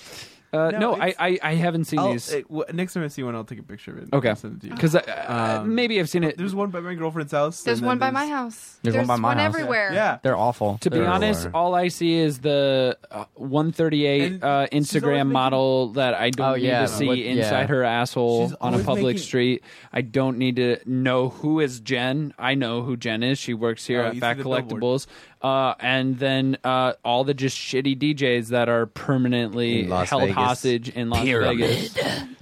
uh, 0.53 0.71
No, 0.71 0.79
no, 0.79 0.95
I, 0.97 1.15
I 1.19 1.39
I 1.43 1.55
haven't 1.55 1.85
seen 1.85 1.99
I'll- 1.99 2.13
these 2.13 2.33
eh, 2.33 2.43
w- 2.49 2.65
next 2.73 2.95
time 2.95 3.05
I 3.05 3.09
see 3.09 3.23
one, 3.23 3.35
I'll 3.35 3.45
take 3.45 3.59
a 3.59 3.63
picture 3.63 3.93
of 3.93 3.99
it. 3.99 4.09
Okay. 4.13 4.35
send 4.35 4.57
it 4.57 4.61
to 4.63 4.67
you. 4.69 4.73
because 4.75 4.95
uh, 4.95 5.61
Um, 5.63 5.75
maybe 5.75 5.99
I've 6.01 6.09
seen 6.09 6.25
it. 6.25 6.37
There's 6.39 6.55
one 6.55 6.71
by 6.71 6.81
my 6.81 6.95
girlfriend's 6.95 7.33
house. 7.33 7.63
There's 7.63 7.81
one 7.83 7.99
then 7.99 8.13
by 8.13 8.21
my 8.25 8.27
house. 8.27 8.79
There's 8.83 8.97
one 8.97 9.07
by 9.07 9.17
my 9.17 9.35
house. 9.35 9.43
everywhere. 9.55 9.93
Yeah. 9.93 10.19
They're 10.23 10.37
awful. 10.37 10.79
To 10.83 10.91
be 10.91 10.99
They're- 10.99 11.07
honest, 11.07 11.41
everywhere. 11.47 11.57
all 11.63 11.75
I 11.75 11.89
see 11.89 12.15
is 12.15 12.39
the 12.39 12.97
uh, 13.11 13.25
138 13.35 14.23
uh, 14.23 14.27
she's 14.27 14.43
always 14.43 14.71
Instagram 14.71 15.13
making- 15.27 15.33
model 15.33 15.89
that 15.93 16.15
I 16.15 16.31
don't 16.31 16.49
Oh, 16.53 16.55
need 16.55 16.65
yeah. 16.65 16.83
to 16.83 16.89
see 16.89 17.07
What- 17.09 17.19
inside 17.19 17.61
yeah. 17.63 17.67
her 17.67 17.85
asshole 17.85 18.49
She's 18.49 18.57
on 18.61 18.75
a 18.75 18.79
public 18.79 19.17
making- 19.17 19.23
street. 19.23 19.65
I 19.93 20.01
don't 20.03 20.39
need 20.39 20.57
to 20.57 20.79
know 20.87 21.29
who 21.29 21.61
is 21.61 21.81
Jen. 21.81 22.33
I 22.39 22.55
know 22.55 22.83
who 22.83 22.97
Jen 22.97 23.23
is. 23.23 23.39
She 23.39 23.55
works 23.55 23.85
here 23.87 24.03
Oh, 24.03 24.07
at 24.07 24.15
you 24.15 24.21
Fat 24.21 24.37
see 24.37 24.43
the 24.43 24.49
billboard. 24.49 24.69
Collectibles. 24.83 25.07
Uh, 25.41 25.75
and 25.79 26.19
then 26.19 26.57
uh, 26.65 26.95
all 27.05 27.23
the 27.23 27.33
just 27.35 27.57
shitty 27.57 27.97
DJs 27.97 28.49
that 28.49 28.69
are 28.69 28.87
permanently 28.87 29.85
In 29.85 29.89
Las 29.89 30.11
held 30.11 30.23
Vegas. 30.23 30.35
hostage 30.37 30.89
in 30.89 31.11
Las 31.11 31.25
Vegas. 31.25 31.95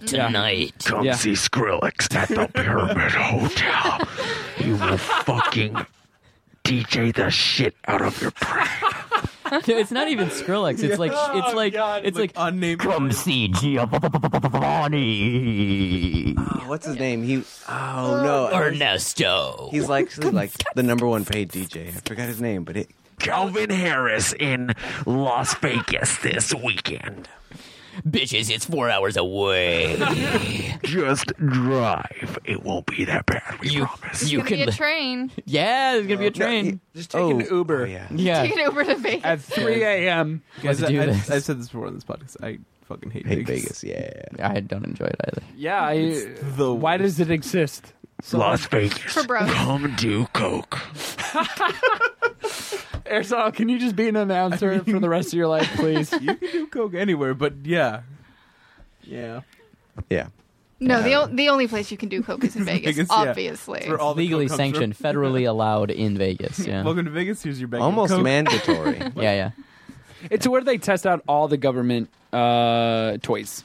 tonight. 0.06 0.72
Come 0.86 1.04
Yeah. 1.04 1.12
see 1.14 1.32
Skrillex 1.32 2.14
at 2.14 2.28
the 2.28 2.48
Pyramid 2.54 3.12
Hotel. 3.12 4.00
You 4.64 4.76
will 4.76 4.96
fucking 4.96 5.76
DJ 6.64 7.14
the 7.14 7.30
shit 7.30 7.76
out 7.86 8.00
of 8.02 8.20
your 8.22 8.30
brain. 8.32 8.66
It's 9.52 9.90
not 9.90 10.08
even 10.08 10.28
Skrillex. 10.28 10.82
It's 10.82 10.98
like 10.98 11.12
it's 11.14 11.54
like 11.54 11.74
it's 12.04 12.18
like 12.18 12.32
unnamed. 12.36 12.80
Come 12.80 13.12
see 13.12 13.48
Giovanni 13.48 13.86
What's 16.66 16.86
his 16.86 16.98
name? 16.98 17.22
He. 17.22 17.42
Oh 17.68 18.22
no. 18.22 18.50
Ernesto. 18.52 19.68
He's 19.70 19.88
like 19.88 20.10
he's 20.10 20.32
like 20.32 20.52
the 20.74 20.82
number 20.82 21.06
one 21.06 21.24
paid 21.24 21.50
DJ. 21.50 21.88
I 21.88 21.92
forgot 22.04 22.28
his 22.28 22.40
name, 22.40 22.64
but 22.64 22.76
it. 22.76 22.90
Calvin 23.18 23.70
Harris 23.70 24.34
in 24.34 24.74
Las 25.06 25.54
Vegas 25.54 26.18
this 26.18 26.52
weekend. 26.54 27.28
Bitches. 28.08 28.50
It's 28.50 28.64
four 28.64 28.90
hours 28.90 29.16
away. 29.16 29.96
Just 30.84 31.26
drive. 31.38 32.38
It 32.44 32.62
won't 32.62 32.86
be 32.86 33.04
that 33.04 33.26
bad, 33.26 33.58
we 33.60 33.70
You- 33.70 33.86
promise. 33.86 34.30
you 34.30 34.40
It's 34.40 34.48
gonna 34.50 34.64
be 34.64 34.70
a 34.70 34.72
train. 34.72 35.30
yeah, 35.44 35.92
there's 35.94 36.06
gonna 36.06 36.18
be 36.20 36.26
a 36.26 36.30
train. 36.30 36.80
Just 36.94 37.10
take 37.10 37.20
Oh, 37.20 37.38
an 37.38 37.46
Uber 37.50 37.82
oh, 37.82 37.84
yeah. 37.84 38.06
yeah. 38.10 38.42
Take 38.42 38.52
an 38.52 38.58
Uber 38.66 38.84
to 38.84 38.94
Vegas. 38.96 39.24
at 39.24 39.40
3 39.40 39.82
a.m. 39.82 40.42
Guys, 40.62 40.80
Let's 40.80 40.92
do 40.92 41.02
I, 41.02 41.06
this. 41.06 41.30
I've 41.30 41.44
said 41.44 41.58
this 41.58 41.66
before 41.68 41.86
on 41.86 41.94
this 41.94 42.04
podcast. 42.04 42.36
I 42.42 42.58
fucking 42.86 43.10
hate, 43.10 43.26
Hate 43.26 43.46
Vegas. 43.46 43.80
Vegas. 43.82 43.84
Yeah. 43.84 44.46
I 44.48 44.60
don't 44.60 44.84
enjoy 44.84 45.06
it 45.06 45.16
either. 45.26 45.42
Yeah, 45.56 45.82
I, 45.82 46.26
the 46.56 46.72
why 46.72 46.96
does 46.98 47.18
it 47.20 47.30
exist? 47.30 47.92
Las 48.32 48.66
Vegas. 48.66 48.98
For 48.98 49.24
bros. 49.24 49.50
Come 49.50 49.94
do 49.96 50.26
coke. 50.32 50.78
Aristotle, 53.06 53.52
can 53.52 53.68
you 53.68 53.78
just 53.78 53.94
be 53.94 54.08
an 54.08 54.16
announcer 54.16 54.82
for 54.82 54.98
the 54.98 55.08
rest 55.08 55.28
of 55.28 55.34
your 55.34 55.46
life, 55.46 55.70
please? 55.76 56.10
You 56.20 56.34
can 56.34 56.50
do 56.50 56.66
coke 56.66 56.94
anywhere, 56.94 57.34
but 57.34 57.54
yeah, 57.64 58.00
yeah. 59.02 59.42
Yeah. 60.10 60.28
No, 60.80 61.00
the 61.02 61.14
o- 61.14 61.26
the 61.26 61.48
only 61.48 61.68
place 61.68 61.90
you 61.90 61.96
can 61.96 62.08
do 62.08 62.22
coke 62.22 62.42
is 62.44 62.56
in 62.56 62.64
Vegas, 62.66 62.96
Vegas, 62.96 63.08
yeah. 63.10 63.16
obviously. 63.30 63.84
Where 63.88 63.98
all 63.98 64.14
the 64.14 64.22
Legally 64.22 64.46
coke 64.48 64.58
comes 64.58 64.76
from. 64.76 64.92
sanctioned, 64.92 64.98
federally 65.16 65.48
allowed 65.48 65.90
in 65.90 66.18
Vegas. 66.18 66.58
Yeah, 66.66 66.82
Welcome 66.82 67.04
to 67.04 67.10
Vegas. 67.10 67.42
Here's 67.42 67.60
your 67.60 67.68
bag. 67.68 67.80
Almost 67.80 68.12
of 68.12 68.18
coke. 68.18 68.24
mandatory. 68.24 68.98
yeah, 69.16 69.32
yeah. 69.32 69.50
It's 70.30 70.46
where 70.46 70.62
they 70.62 70.76
test 70.78 71.06
out 71.06 71.22
all 71.28 71.46
the 71.48 71.56
government 71.56 72.10
uh, 72.32 73.18
toys, 73.22 73.62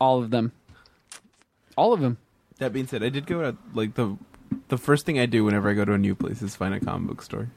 all 0.00 0.22
of 0.22 0.30
them, 0.30 0.52
all 1.76 1.92
of 1.92 2.00
them. 2.00 2.16
That 2.58 2.72
being 2.72 2.86
said, 2.86 3.02
I 3.02 3.08
did 3.08 3.26
go 3.26 3.42
to 3.42 3.56
like 3.74 3.94
the 3.94 4.16
the 4.68 4.78
first 4.78 5.04
thing 5.06 5.18
I 5.18 5.26
do 5.26 5.44
whenever 5.44 5.68
I 5.68 5.74
go 5.74 5.84
to 5.84 5.92
a 5.92 5.98
new 5.98 6.14
place 6.14 6.42
is 6.42 6.54
find 6.56 6.74
a 6.74 6.80
comic 6.80 7.08
book 7.08 7.22
store. 7.22 7.48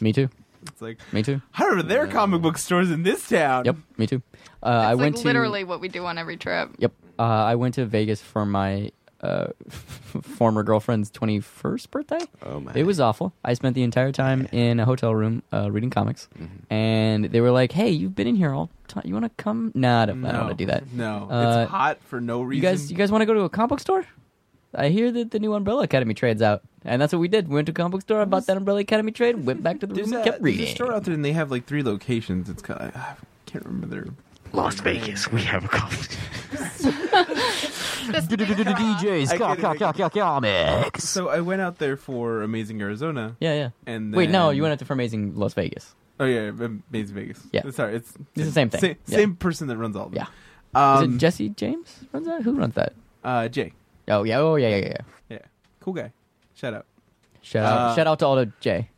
Me 0.00 0.12
too. 0.12 0.28
It's 0.66 0.82
like 0.82 0.98
Me 1.12 1.22
too. 1.22 1.40
how 1.52 1.66
are 1.66 1.82
there 1.82 2.02
are 2.02 2.06
comic 2.06 2.42
book 2.42 2.58
stores 2.58 2.90
in 2.90 3.02
this 3.02 3.26
town? 3.28 3.64
Yep. 3.64 3.76
Me 3.96 4.06
too. 4.06 4.22
Uh, 4.36 4.36
It's 4.36 4.64
I 4.64 4.92
like 4.92 4.98
went 4.98 5.16
to 5.18 5.24
literally 5.24 5.64
what 5.64 5.80
we 5.80 5.88
do 5.88 6.04
on 6.04 6.18
every 6.18 6.36
trip. 6.36 6.70
Yep. 6.78 6.92
Uh, 7.18 7.22
I 7.22 7.54
went 7.54 7.74
to 7.76 7.86
Vegas 7.86 8.20
for 8.20 8.44
my 8.44 8.92
uh, 9.22 9.48
former 10.22 10.62
girlfriend's 10.62 11.10
21st 11.10 11.90
birthday. 11.90 12.20
Oh 12.44 12.60
my. 12.60 12.72
It 12.74 12.84
was 12.84 13.00
awful. 13.00 13.32
I 13.44 13.54
spent 13.54 13.74
the 13.74 13.82
entire 13.82 14.12
time 14.12 14.48
in 14.52 14.80
a 14.80 14.84
hotel 14.84 15.14
room 15.14 15.42
uh, 15.52 15.70
reading 15.70 15.90
comics, 15.90 16.28
Mm-hmm. 16.38 16.72
and 16.72 17.24
they 17.26 17.40
were 17.40 17.50
like, 17.50 17.72
"Hey, 17.72 17.90
you've 17.90 18.14
been 18.14 18.26
in 18.26 18.36
here 18.36 18.52
all 18.52 18.70
time. 18.88 19.02
You 19.06 19.12
want 19.14 19.24
to 19.26 19.42
come? 19.42 19.72
Nah, 19.74 20.02
I 20.02 20.06
don't, 20.06 20.24
I 20.24 20.32
don't 20.32 20.46
want 20.46 20.58
to 20.58 20.64
do 20.64 20.70
that. 20.70 20.90
No, 20.92 21.28
Uh, 21.30 21.62
it's 21.62 21.70
hot 21.70 21.98
for 22.06 22.20
no 22.20 22.42
reason. 22.42 22.62
You 22.64 22.68
guys, 22.70 22.90
you 22.90 22.96
guys 22.96 23.10
want 23.12 23.22
to 23.22 23.26
go 23.26 23.34
to 23.34 23.40
a 23.42 23.48
comic 23.48 23.68
book 23.70 23.80
store? 23.80 24.06
I 24.74 24.88
hear 24.88 25.10
that 25.10 25.32
the 25.32 25.38
new 25.40 25.52
Umbrella 25.54 25.82
Academy 25.82 26.14
trade's 26.14 26.40
out, 26.42 26.62
and 26.84 27.02
that's 27.02 27.12
what 27.12 27.18
we 27.18 27.26
did. 27.28 27.48
We 27.48 27.56
went 27.56 27.66
to 27.66 27.72
a 27.72 27.74
comic 27.74 27.92
book 27.92 28.02
store. 28.02 28.20
I 28.20 28.24
bought 28.24 28.46
that 28.46 28.56
Umbrella 28.56 28.80
Academy 28.80 29.10
trade, 29.12 29.44
went 29.44 29.62
back 29.62 29.80
to 29.80 29.86
the 29.86 29.94
room, 29.94 30.12
a, 30.12 30.16
and 30.16 30.24
kept 30.24 30.42
there's 30.42 30.54
a 30.54 30.58
reading. 30.58 30.74
store 30.74 30.92
out 30.92 31.04
there, 31.04 31.12
and 31.14 31.24
they 31.24 31.32
have 31.32 31.50
like 31.50 31.66
three 31.66 31.82
locations. 31.82 32.48
It's 32.48 32.62
kind 32.62 32.80
of, 32.80 32.96
I 32.96 33.16
can't 33.46 33.64
remember 33.66 33.86
their. 33.88 34.06
Las 34.52 34.80
Vegas. 34.80 35.30
We 35.32 35.42
have 35.42 35.64
a 35.64 35.68
comic. 35.68 35.98
DJs, 38.10 39.30
I 39.30 39.36
get 39.36 39.58
it, 39.58 39.64
I 39.82 39.92
get 39.92 40.06
it. 40.06 40.12
comics. 40.20 41.04
So 41.08 41.28
I 41.28 41.40
went 41.40 41.60
out 41.62 41.78
there 41.78 41.96
for 41.96 42.42
Amazing 42.42 42.80
Arizona, 42.82 43.36
Yeah, 43.40 43.54
yeah. 43.54 43.70
and 43.86 44.14
Wait, 44.14 44.30
no, 44.30 44.48
then- 44.48 44.56
you 44.56 44.62
went 44.62 44.72
out 44.72 44.78
to 44.80 44.84
for 44.84 44.92
Amazing 44.94 45.36
Las 45.36 45.54
Vegas. 45.54 45.94
Oh 46.18 46.24
yeah, 46.24 46.48
Amazing 46.50 47.14
Vegas. 47.14 47.40
Yeah. 47.52 47.62
sorry, 47.70 47.96
it's 47.96 48.12
It's 48.36 48.46
the 48.46 48.52
same 48.52 48.68
thing. 48.70 48.80
Same, 48.80 48.96
Yeah. 49.06 49.16
same 49.16 49.36
person 49.36 49.68
that 49.68 49.76
runs 49.78 49.96
all 49.96 50.06
of 50.06 50.12
them. 50.12 50.26
Yeah. 50.74 50.88
Um, 50.98 51.04
Is 51.04 51.14
it 51.14 51.18
Jesse 51.18 51.48
James 51.50 52.00
runs 52.12 52.26
that? 52.26 52.42
Who 52.42 52.52
runs 52.52 52.74
that? 52.74 52.92
uh, 53.24 53.48
Jay. 53.48 53.72
Oh 54.08 54.22
yeah, 54.24 54.38
oh 54.38 54.56
yeah, 54.56 54.68
yeah, 54.68 54.76
yeah. 54.86 54.96
Yeah, 55.30 55.38
cool 55.80 55.94
guy. 55.94 56.12
Shout 56.54 56.74
out. 56.74 56.86
Shout 57.42 57.64
out, 57.64 57.78
Uh, 57.78 57.94
shout 57.96 58.06
out 58.06 58.18
to 58.18 58.26
all 58.26 58.36
the 58.36 58.52
Jay. 58.60 58.90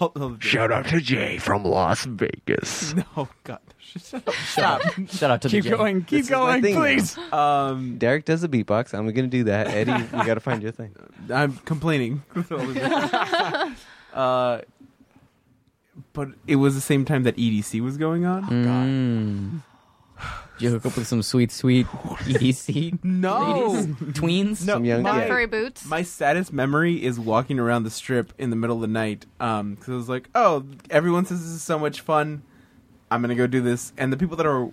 All- 0.00 0.12
all 0.16 0.22
of 0.22 0.38
Jay. 0.38 0.48
Shout 0.50 0.70
out 0.72 0.86
to 0.88 1.00
Jay 1.00 1.38
from 1.38 1.64
Las 1.64 2.04
Vegas. 2.04 2.94
No, 3.16 3.28
God, 3.44 3.58
shut 3.78 4.28
up. 4.28 4.34
Stop. 4.34 4.82
shout 5.08 5.30
out 5.30 5.42
to 5.42 5.48
Jay. 5.48 5.58
Keep 5.58 5.64
the 5.64 5.70
Jay. 5.70 5.76
going, 5.76 6.00
This 6.00 6.06
keep 6.08 6.20
is 6.20 6.30
my 6.30 6.36
going, 6.36 6.62
thing 6.62 6.76
please. 6.76 7.18
Um, 7.32 7.96
Derek 7.98 8.24
does 8.26 8.44
a 8.44 8.48
beatbox. 8.48 8.92
I'm 8.92 9.06
gonna 9.12 9.28
do 9.28 9.44
that. 9.44 9.68
Eddie, 9.68 9.92
you 9.92 10.24
gotta 10.26 10.40
find 10.40 10.62
your 10.62 10.72
thing. 10.72 10.94
I'm 11.32 11.54
complaining. 11.58 12.22
uh, 14.14 14.60
but 16.12 16.28
it 16.46 16.56
was 16.56 16.74
the 16.74 16.80
same 16.82 17.04
time 17.06 17.22
that 17.22 17.36
EDC 17.36 17.80
was 17.80 17.96
going 17.96 18.26
on. 18.26 18.44
Mm. 18.44 19.62
Did 20.58 20.64
you 20.64 20.70
hook 20.70 20.86
up 20.86 20.96
with 20.96 21.06
some 21.06 21.22
sweet, 21.22 21.52
sweet 21.52 21.86
EDC 22.26 23.04
No, 23.04 23.66
ladies? 23.68 23.86
tweens? 24.14 24.66
no. 24.66 24.74
Some 24.74 24.84
young- 24.84 25.02
my, 25.02 25.22
Yeah. 25.22 25.28
Furry 25.28 25.46
boots. 25.46 25.84
my 25.86 26.02
saddest 26.02 26.52
memory 26.52 27.02
is 27.04 27.20
walking 27.20 27.58
around 27.58 27.82
the 27.84 27.90
strip 27.90 28.32
in 28.38 28.50
the 28.50 28.56
middle 28.56 28.76
of 28.76 28.80
the 28.82 28.86
night. 28.88 29.26
Um, 29.40 29.74
because 29.74 29.88
I 29.90 29.96
was 29.96 30.08
like, 30.08 30.28
oh, 30.34 30.64
everyone 30.90 31.26
says 31.26 31.40
this 31.42 31.50
is 31.52 31.62
so 31.62 31.78
much 31.78 32.00
fun. 32.00 32.42
I'm 33.10 33.20
gonna 33.20 33.34
go 33.36 33.46
do 33.46 33.60
this, 33.60 33.92
and 33.96 34.12
the 34.12 34.16
people 34.16 34.36
that 34.38 34.46
are 34.46 34.64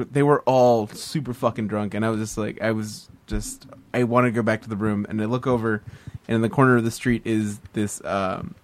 uh, 0.00 0.04
they 0.10 0.22
were 0.22 0.40
all 0.42 0.86
super 0.88 1.34
fucking 1.34 1.68
drunk, 1.68 1.92
and 1.92 2.06
I 2.06 2.08
was 2.08 2.20
just 2.20 2.38
like, 2.38 2.62
I 2.62 2.70
was 2.72 3.10
just 3.26 3.66
I 3.92 4.04
want 4.04 4.24
to 4.26 4.30
go 4.30 4.40
back 4.42 4.62
to 4.62 4.68
the 4.70 4.76
room, 4.76 5.04
and 5.10 5.20
I 5.20 5.26
look 5.26 5.46
over, 5.46 5.82
and 6.26 6.36
in 6.36 6.40
the 6.40 6.48
corner 6.48 6.78
of 6.78 6.84
the 6.84 6.90
street 6.90 7.20
is 7.26 7.58
this 7.74 8.02
um, 8.06 8.54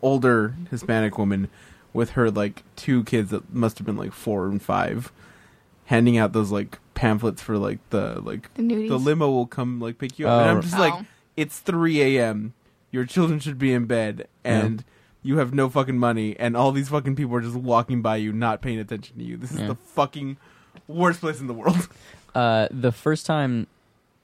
older 0.00 0.54
Hispanic 0.70 1.18
woman 1.18 1.48
with 1.92 2.10
her 2.10 2.30
like 2.30 2.62
two 2.76 3.04
kids 3.04 3.30
that 3.30 3.52
must 3.52 3.76
have 3.76 3.86
been 3.86 3.96
like 3.98 4.12
four 4.12 4.46
and 4.46 4.62
five, 4.62 5.12
handing 5.86 6.16
out 6.18 6.32
those 6.32 6.50
like 6.50 6.78
pamphlets 6.94 7.42
for 7.42 7.58
like 7.58 7.78
the 7.90 8.20
like 8.20 8.52
The 8.54 8.62
the 8.88 8.98
limo 8.98 9.30
will 9.30 9.46
come 9.46 9.80
like 9.80 9.98
pick 9.98 10.18
you 10.18 10.28
up, 10.28 10.42
and 10.42 10.50
Oh. 10.50 10.54
I'm 10.56 10.62
just 10.62 10.78
like, 10.78 10.92
Oh. 10.94 11.04
it's 11.36 11.58
3 11.60 12.00
a.m. 12.18 12.54
Your 12.92 13.04
children 13.04 13.40
should 13.40 13.58
be 13.58 13.72
in 13.72 13.86
bed, 13.86 14.28
and 14.44 14.84
you 15.22 15.38
have 15.38 15.52
no 15.52 15.68
fucking 15.68 15.98
money, 15.98 16.36
and 16.38 16.56
all 16.56 16.70
these 16.72 16.88
fucking 16.88 17.16
people 17.16 17.34
are 17.36 17.40
just 17.40 17.56
walking 17.56 18.00
by 18.00 18.16
you, 18.16 18.32
not 18.32 18.62
paying 18.62 18.78
attention 18.78 19.18
to 19.18 19.24
you. 19.24 19.36
This 19.36 19.50
is 19.52 19.60
Yeah. 19.60 19.66
the 19.68 19.74
fucking 19.74 20.36
worst 20.88 21.20
place 21.20 21.40
in 21.40 21.46
the 21.46 21.54
world. 21.54 21.88
Uh, 22.34 22.68
the 22.70 22.92
first 22.92 23.24
time 23.26 23.66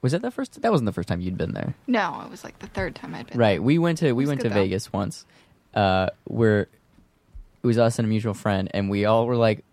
was 0.03 0.11
that 0.11 0.21
the 0.21 0.29
first? 0.31 0.61
That 0.61 0.71
wasn't 0.71 0.85
the 0.85 0.91
first 0.91 1.07
time 1.09 1.19
you'd 1.21 1.37
been 1.37 1.53
there, 1.53 1.73
No, 1.87 2.21
it 2.25 2.29
was 2.29 2.43
like 2.43 2.59
the 2.59 2.67
third 2.67 2.93
time 2.95 3.15
I'd 3.15 3.25
been. 3.27 3.37
There. 3.37 3.47
Right? 3.47 3.63
We 3.63 3.77
went 3.79 3.97
to 3.99 4.11
we 4.13 4.25
went 4.27 4.41
to 4.41 4.49
though. 4.49 4.55
Vegas 4.55 4.93
once, 4.93 5.25
uh, 5.73 6.09
where 6.25 6.61
it 6.61 7.67
was 7.67 7.77
us 7.79 7.97
and 7.99 8.05
a 8.05 8.09
mutual 8.09 8.33
friend, 8.33 8.69
and 8.73 8.89
we 8.89 9.05
all 9.05 9.25
were 9.25 9.35
like, 9.35 9.63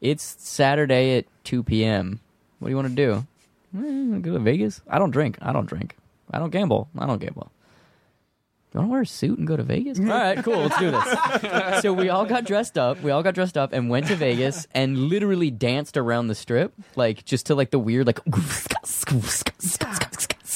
"It's 0.00 0.36
Saturday 0.38 1.18
at 1.18 1.24
two 1.44 1.62
p.m. 1.62 2.20
What 2.58 2.68
do 2.68 2.70
you 2.70 2.76
want 2.76 2.88
to 2.88 2.94
do? 2.94 3.26
Eh, 3.76 4.18
go 4.20 4.32
to 4.32 4.38
Vegas? 4.38 4.80
I 4.88 4.98
don't 4.98 5.10
drink. 5.10 5.38
I 5.42 5.52
don't 5.52 5.66
drink. 5.66 5.96
I 6.30 6.38
don't 6.38 6.50
gamble. 6.50 6.88
I 6.98 7.06
don't 7.06 7.20
gamble." 7.20 7.50
You 8.74 8.80
want 8.80 8.88
to 8.88 8.92
wear 8.92 9.00
a 9.00 9.06
suit 9.06 9.38
and 9.38 9.48
go 9.48 9.56
to 9.56 9.62
Vegas? 9.62 9.98
All 10.00 10.06
right, 10.06 10.44
cool. 10.44 10.58
Let's 10.58 10.78
do 10.78 10.90
this. 10.90 11.80
so 11.82 11.94
we 11.94 12.10
all 12.10 12.26
got 12.26 12.44
dressed 12.44 12.76
up. 12.76 13.00
We 13.02 13.10
all 13.10 13.22
got 13.22 13.34
dressed 13.34 13.56
up 13.56 13.72
and 13.72 13.88
went 13.88 14.08
to 14.08 14.14
Vegas 14.14 14.66
and 14.74 14.98
literally 15.08 15.50
danced 15.50 15.96
around 15.96 16.26
the 16.26 16.34
strip, 16.34 16.74
like 16.94 17.24
just 17.24 17.46
to 17.46 17.54
like 17.54 17.70
the 17.70 17.78
weird 17.78 18.06
like 18.06 18.20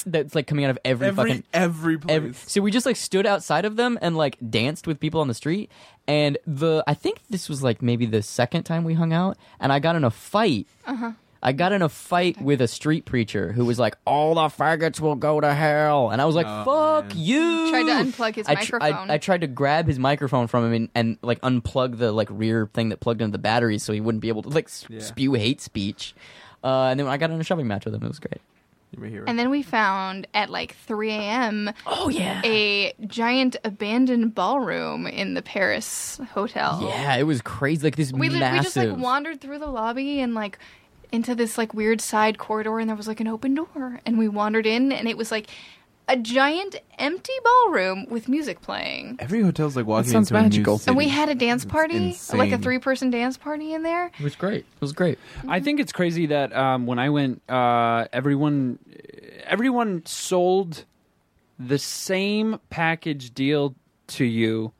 that's 0.05 0.35
like 0.35 0.47
coming 0.47 0.65
out 0.65 0.71
of 0.71 0.79
every, 0.85 1.07
Every 1.09 1.29
fucking 1.31 1.45
every 1.53 1.99
place. 1.99 2.15
every. 2.17 2.33
So 2.35 2.61
we 2.61 2.71
just 2.71 2.87
like 2.87 2.97
stood 2.97 3.25
outside 3.25 3.65
of 3.65 3.77
them 3.77 3.99
and 4.03 4.17
like 4.17 4.37
danced 4.51 4.87
with 4.87 5.01
people 5.01 5.21
on 5.21 5.29
the 5.29 5.35
street. 5.35 5.71
And 6.09 6.37
the 6.47 6.83
I 6.87 6.95
think 6.95 7.21
this 7.31 7.49
was 7.49 7.63
like 7.63 7.81
maybe 7.83 8.07
the 8.07 8.23
second 8.23 8.65
time 8.65 8.85
we 8.85 8.95
hung 8.95 9.13
out, 9.13 9.37
and 9.61 9.73
I 9.73 9.79
got 9.79 9.97
in 9.97 10.05
a 10.05 10.11
fight. 10.11 10.67
Uh-huh. 10.87 11.13
I 11.45 11.51
got 11.51 11.73
in 11.73 11.83
a 11.83 11.89
fight 11.89 12.41
with 12.41 12.61
a 12.61 12.69
street 12.69 13.05
preacher 13.05 13.51
who 13.53 13.65
was 13.65 13.77
like, 13.79 13.97
"All 14.05 14.35
the 14.37 14.43
faggots 14.43 15.01
will 15.01 15.17
go 15.17 15.41
to 15.41 15.53
hell," 15.55 16.11
and 16.11 16.23
I 16.23 16.25
was 16.25 16.37
like, 16.37 16.47
Oh, 16.49 16.65
"Fuck 17.03 17.09
man. 17.15 17.25
you!" 17.25 17.71
Tried 17.71 17.83
to 17.85 18.11
unplug 18.11 18.35
his 18.37 18.47
I, 18.49 18.55
tr- 18.57 18.77
microphone. 18.79 19.11
I, 19.11 19.15
I 19.15 19.19
tried 19.19 19.41
to 19.41 19.47
grab 19.49 19.87
his 19.89 19.99
microphone 19.99 20.47
from 20.47 20.67
him 20.67 20.73
and, 20.73 20.89
and 20.95 21.19
like 21.23 21.41
unplug 21.41 21.99
the 21.99 22.13
like 22.13 22.29
rear 22.31 22.69
thing 22.73 22.91
that 22.91 23.01
plugged 23.01 23.21
into 23.23 23.33
the 23.33 23.39
batteries 23.43 23.83
so 23.83 23.93
he 23.93 24.01
wouldn't 24.01 24.23
be 24.23 24.29
able 24.29 24.43
to 24.43 24.51
like 24.51 24.67
s- 24.67 24.87
Yeah. 24.89 25.01
spew 25.01 25.33
hate 25.35 25.61
speech. 25.61 26.15
Uh, 26.63 26.85
and 26.91 27.01
then 27.01 27.09
I 27.09 27.17
got 27.17 27.31
in 27.33 27.41
a 27.41 27.45
shoving 27.45 27.67
match 27.67 27.85
with 27.87 27.95
him. 27.95 28.05
It 28.05 28.09
was 28.09 28.21
great. 28.21 28.41
You're 28.93 29.03
my 29.05 29.09
hero. 29.09 29.25
and 29.27 29.39
then 29.39 29.49
we 29.51 29.63
found 29.63 30.27
at 30.35 30.51
like 30.51 30.75
3 30.77 31.11
a.m. 31.13 31.71
Oh 31.87 32.09
yeah, 32.09 32.41
a 32.45 32.93
giant 33.07 33.57
abandoned 33.65 34.35
ballroom 34.35 35.07
in 35.07 35.35
the 35.35 35.43
Paris 35.43 36.21
hotel. 36.33 36.81
yeah, 36.83 37.17
it 37.17 37.23
was 37.25 37.41
crazy. 37.43 37.83
Like 37.87 37.97
this 37.97 38.13
We, 38.13 38.29
li- 38.29 38.39
massive. 38.41 38.59
we 38.59 38.65
just 38.65 38.77
like 38.77 38.97
wandered 39.03 39.41
through 39.41 39.59
the 39.61 39.67
lobby 39.67 40.21
and 40.21 40.35
like 40.35 40.59
into 41.11 41.35
this 41.35 41.59
like 41.59 41.75
weird 41.75 42.01
side 42.01 42.39
corridor 42.39 42.79
and 42.79 42.89
there 42.89 42.97
was 42.97 43.07
like 43.09 43.21
an 43.21 43.29
open 43.29 43.55
door 43.55 44.01
and 44.07 44.19
we 44.19 44.29
wandered 44.29 44.67
in 44.67 44.93
and 44.93 45.07
it 45.09 45.17
was 45.17 45.31
like 45.31 45.47
a 46.09 46.17
giant 46.17 46.77
empty 46.99 47.33
ballroom 47.45 48.07
with 48.11 48.29
music 48.29 48.61
playing. 48.61 49.17
Every 49.19 49.41
hotel's 49.43 49.77
like 49.77 49.87
walking 49.87 50.11
sounds 50.11 50.31
into 50.31 50.39
a 50.39 50.43
new 50.43 50.49
magical. 50.49 50.79
city. 50.79 50.89
And 50.91 50.97
we 50.97 51.09
had 51.09 51.29
a 51.29 51.35
dance 51.35 51.63
It's 51.63 51.73
party, 51.73 51.99
like 52.33 52.51
a 52.51 52.55
insane. 52.55 52.63
three 52.63 52.79
person 52.79 53.11
dance 53.11 53.37
party 53.37 53.73
in 53.73 53.83
there. 53.83 54.07
It 54.19 54.23
was 54.23 54.35
great. 54.37 54.61
It 54.75 54.81
was 54.81 54.93
great. 54.93 55.19
I 55.49 55.61
think 55.61 55.81
it's 55.81 55.93
crazy 55.93 56.27
that 56.27 56.55
um, 56.55 56.87
when 56.87 56.99
I 56.99 57.09
went, 57.11 57.41
uh, 57.49 58.07
everyone, 58.13 58.79
everyone 59.45 60.05
sold 60.05 60.85
the 61.59 61.79
same 61.79 62.59
package 62.71 63.33
deal 63.33 63.75
to 64.09 64.25
you, 64.25 64.73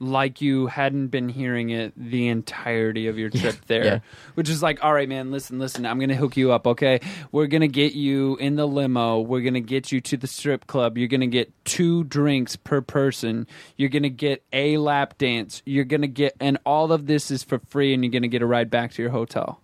like 0.00 0.40
you 0.40 0.68
hadn't 0.68 1.08
been 1.08 1.28
hearing 1.28 1.70
it 1.70 1.92
the 1.96 2.28
entirety 2.28 3.08
of 3.08 3.18
your 3.18 3.30
trip 3.30 3.56
there. 3.66 3.84
yeah. 3.84 3.98
Which 4.34 4.48
is 4.48 4.62
like, 4.62 4.82
all 4.84 4.92
right, 4.92 5.08
man, 5.08 5.30
listen, 5.30 5.58
listen, 5.58 5.84
I'm 5.84 5.98
gonna 5.98 6.14
hook 6.14 6.36
you 6.36 6.52
up, 6.52 6.66
okay? 6.66 7.00
We're 7.32 7.46
gonna 7.46 7.68
get 7.68 7.94
you 7.94 8.36
in 8.36 8.56
the 8.56 8.66
limo. 8.66 9.20
We're 9.20 9.40
gonna 9.40 9.60
get 9.60 9.90
you 9.90 10.00
to 10.02 10.16
the 10.16 10.26
strip 10.26 10.66
club. 10.66 10.96
You're 10.96 11.08
gonna 11.08 11.26
get 11.26 11.52
two 11.64 12.04
drinks 12.04 12.56
per 12.56 12.80
person. 12.80 13.46
You're 13.76 13.88
gonna 13.88 14.08
get 14.08 14.44
a 14.52 14.78
lap 14.78 15.18
dance. 15.18 15.62
You're 15.66 15.84
gonna 15.84 16.06
get, 16.06 16.36
and 16.40 16.58
all 16.64 16.92
of 16.92 17.06
this 17.06 17.30
is 17.30 17.42
for 17.42 17.58
free, 17.68 17.92
and 17.92 18.04
you're 18.04 18.12
gonna 18.12 18.28
get 18.28 18.42
a 18.42 18.46
ride 18.46 18.70
back 18.70 18.92
to 18.92 19.02
your 19.02 19.10
hotel. 19.10 19.60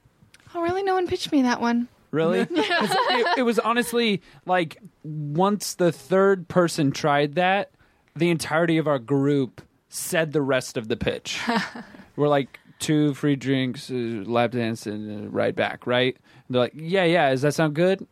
Oh, 0.54 0.62
really? 0.62 0.82
No 0.82 0.94
one 0.94 1.06
pitched 1.06 1.30
me 1.30 1.42
that 1.42 1.60
one. 1.60 1.88
Really? 2.10 2.40
it, 2.50 3.38
it 3.38 3.42
was 3.42 3.58
honestly 3.58 4.22
like 4.46 4.78
once 5.02 5.74
the 5.74 5.92
third 5.92 6.48
person 6.48 6.90
tried 6.92 7.34
that, 7.36 7.70
the 8.16 8.30
entirety 8.30 8.78
of 8.78 8.86
our 8.86 9.00
group 9.00 9.60
said 9.94 10.32
the 10.32 10.42
rest 10.42 10.76
of 10.76 10.88
the 10.88 10.96
pitch. 10.96 11.40
We're 12.16 12.28
like 12.28 12.58
two 12.78 13.14
free 13.14 13.36
drinks, 13.36 13.90
uh, 13.90 13.94
lap 13.94 14.52
dance, 14.52 14.86
and 14.86 15.26
uh, 15.26 15.30
ride 15.30 15.56
back, 15.56 15.86
right? 15.86 16.16
they're 16.50 16.60
like, 16.62 16.72
yeah, 16.74 17.04
yeah. 17.04 17.30
Does 17.30 17.42
that 17.42 17.54
sound 17.54 17.74
good? 17.74 18.06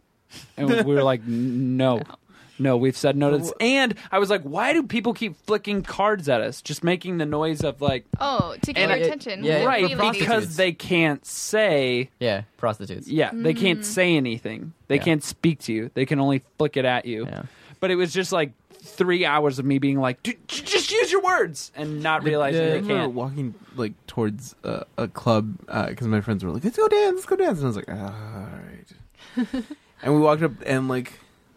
And 0.57 0.69
we 0.87 0.95
were 0.95 1.03
like, 1.03 1.21
"N- 1.21 1.77
no. 1.77 2.01
No, 2.59 2.77
we've 2.77 2.97
said 2.97 3.17
no 3.17 3.31
to 3.31 3.39
this. 3.39 3.53
And 3.59 3.95
I 4.13 4.21
was 4.21 4.31
like, 4.31 4.43
why 4.43 4.73
do 4.73 4.85
people 4.85 5.15
keep 5.15 5.35
flicking 5.47 5.83
cards 5.83 6.29
at 6.29 6.41
us? 6.43 6.63
Just 6.63 6.85
making 6.85 7.19
the 7.19 7.27
noise 7.27 7.65
of 7.65 7.81
like, 7.81 8.05
Oh, 8.21 8.55
to 8.63 8.73
get 8.73 8.83
And 8.83 8.91
your 8.91 8.99
I- 9.01 9.03
attention. 9.03 9.43
yeah, 9.43 9.65
right, 9.65 9.83
Really, 9.83 10.11
because 10.21 10.55
they 10.55 10.71
can't 10.71 11.27
say 11.27 12.11
Yeah, 12.21 12.43
prostitutes. 12.59 13.09
yeah, 13.09 13.31
they 13.33 13.55
can't 13.55 13.85
say 13.85 14.15
anything. 14.17 14.75
They 14.87 14.97
Yeah. 14.97 15.03
can't 15.03 15.25
speak 15.25 15.61
to 15.61 15.73
you. 15.73 15.91
They 15.95 16.07
can 16.07 16.21
only 16.21 16.43
flick 16.59 16.77
it 16.77 16.85
at 16.85 17.05
you. 17.05 17.25
Yeah. 17.25 17.43
But 17.83 17.91
it 17.91 17.97
was 17.97 18.13
just 18.13 18.31
like 18.31 18.53
three 18.71 19.25
hours 19.25 19.59
of 19.59 19.65
me 19.65 19.81
being 19.81 19.99
like, 19.99 20.23
"Dude, 20.23 20.37
j- 20.47 20.63
just 20.63 20.93
use 20.93 21.11
your 21.11 21.21
words, 21.21 21.73
and 21.75 22.01
not 22.01 22.23
realizing 22.23 22.63
I 22.63 22.65
they 22.67 22.75
remember 22.77 22.95
can't. 22.95 23.13
walking 23.13 23.55
like 23.75 23.95
towards 24.07 24.55
uh, 24.63 24.85
a 24.97 25.09
club 25.09 25.57
because 25.67 26.07
my 26.07 26.21
friends 26.21 26.45
were 26.45 26.53
like, 26.53 26.63
"Let's 26.63 26.77
go 26.77 26.87
dance, 26.87 27.15
let's 27.17 27.27
go 27.27 27.35
dance," 27.35 27.59
and 27.59 27.65
I 27.65 27.67
was 27.67 27.77
like, 27.77 27.89
"Ah, 27.89 28.15
"All 28.37 29.45
right." 29.49 29.65
and 30.05 30.15
we 30.15 30.21
walked 30.21 30.43
up 30.45 30.53
and 30.65 30.87
like 30.89 31.15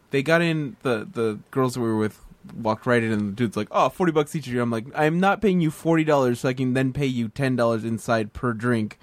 they 0.09 0.23
got 0.23 0.41
in. 0.41 0.77
The 0.81 1.07
the 1.11 1.37
girls 1.51 1.75
that 1.75 1.81
we 1.81 1.87
were 1.89 1.97
with 1.97 2.19
walked 2.59 2.87
right 2.87 3.03
in, 3.03 3.11
and 3.11 3.21
the 3.29 3.33
dude's 3.33 3.55
like, 3.55 3.67
"Oh, 3.69 3.89
40 3.89 4.11
bucks 4.11 4.35
each 4.35 4.47
of 4.47 4.53
you." 4.53 4.63
I'm 4.63 4.71
like, 4.71 4.87
"I'm 4.95 5.19
not 5.19 5.43
paying 5.43 5.61
you 5.61 5.69
forty 5.69 6.03
dollars, 6.03 6.39
so 6.39 6.49
I 6.49 6.53
can 6.55 6.73
then 6.73 6.91
pay 6.91 7.05
you 7.05 7.27
ten 7.27 7.55
dollars 7.55 7.85
inside 7.85 8.33
per 8.33 8.51
drink 8.53 8.97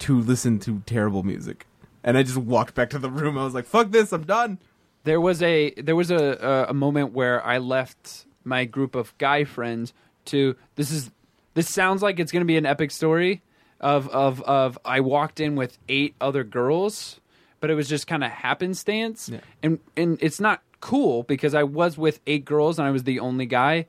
to 0.00 0.20
listen 0.20 0.58
to 0.60 0.82
terrible 0.84 1.22
music." 1.22 1.66
And 2.04 2.18
I 2.18 2.22
just 2.24 2.36
walked 2.36 2.74
back 2.74 2.90
to 2.90 2.98
the 2.98 3.08
room. 3.10 3.38
I 3.38 3.44
was 3.44 3.54
like, 3.54 3.64
"Fuck 3.64 3.90
this, 3.90 4.12
I'm 4.12 4.24
done." 4.24 4.58
There 5.04 5.20
was 5.20 5.42
a 5.42 5.70
there 5.72 5.96
was 5.96 6.10
a, 6.10 6.66
a 6.68 6.74
moment 6.74 7.12
where 7.12 7.44
I 7.44 7.58
left 7.58 8.26
my 8.44 8.64
group 8.64 8.94
of 8.94 9.16
guy 9.18 9.44
friends 9.44 9.92
to 10.26 10.56
this 10.74 10.90
is 10.90 11.10
this 11.54 11.68
sounds 11.72 12.02
like 12.02 12.18
it's 12.18 12.32
going 12.32 12.42
to 12.42 12.46
be 12.46 12.56
an 12.56 12.66
epic 12.66 12.90
story 12.90 13.42
of 13.80 14.08
of 14.10 14.42
of 14.42 14.78
I 14.84 15.00
walked 15.00 15.40
in 15.40 15.54
with 15.56 15.78
eight 15.88 16.14
other 16.20 16.44
girls, 16.44 17.20
but 17.60 17.70
it 17.70 17.74
was 17.74 17.88
just 17.88 18.06
kind 18.06 18.22
of 18.24 18.30
happenstance, 18.30 19.28
Yeah. 19.28 19.40
and 19.62 19.78
and 19.96 20.18
it's 20.20 20.40
not 20.40 20.62
cool 20.80 21.22
because 21.24 21.54
I 21.54 21.62
was 21.64 21.96
with 21.96 22.20
eight 22.26 22.44
girls 22.44 22.78
and 22.78 22.86
I 22.86 22.90
was 22.90 23.04
the 23.04 23.20
only 23.20 23.46
guy, 23.46 23.86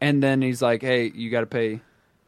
and 0.00 0.22
then 0.22 0.42
he's 0.42 0.62
like, 0.62 0.82
hey, 0.82 1.10
you 1.14 1.30
got 1.30 1.40
to 1.40 1.46
pay. 1.46 1.80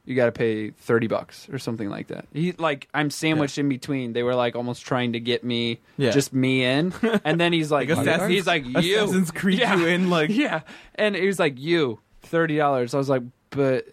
You 0.06 0.14
got 0.14 0.26
to 0.26 0.32
pay 0.32 0.70
thirty 0.70 1.06
bucks 1.06 1.48
or 1.51 1.59
something 1.59 1.89
like 1.89 2.09
that. 2.09 2.26
He 2.32 2.52
like 2.52 2.89
I'm 2.93 3.09
sandwiched 3.10 3.56
in 3.59 3.68
between. 3.68 4.12
They 4.12 4.22
were 4.22 4.35
like 4.35 4.55
almost 4.55 4.85
trying 4.85 5.14
to 5.14 5.20
get 5.20 5.44
me, 5.44 5.78
Yeah. 5.97 6.10
just 6.10 6.32
me 6.35 6.62
in, 6.64 6.93
and 7.24 7.40
then 7.40 7.52
he's 7.55 7.70
like, 7.70 7.89
Assassin's- 7.89 8.31
he's 8.31 8.47
like 8.47 8.66
you, 8.66 8.98
Assassin's 8.98 9.31
Creed 9.31 9.60
yeah. 9.60 9.76
you 9.76 9.86
in 9.86 10.10
like 10.10 10.28
yeah, 10.32 10.60
and 10.97 11.16
he 11.16 11.26
was 11.26 11.39
like, 11.39 11.59
"You 11.59 12.01
thirty 12.22 12.56
dollars." 12.59 12.93
I 12.94 12.98
was 12.98 13.09
like, 13.09 13.22
"But 13.51 13.86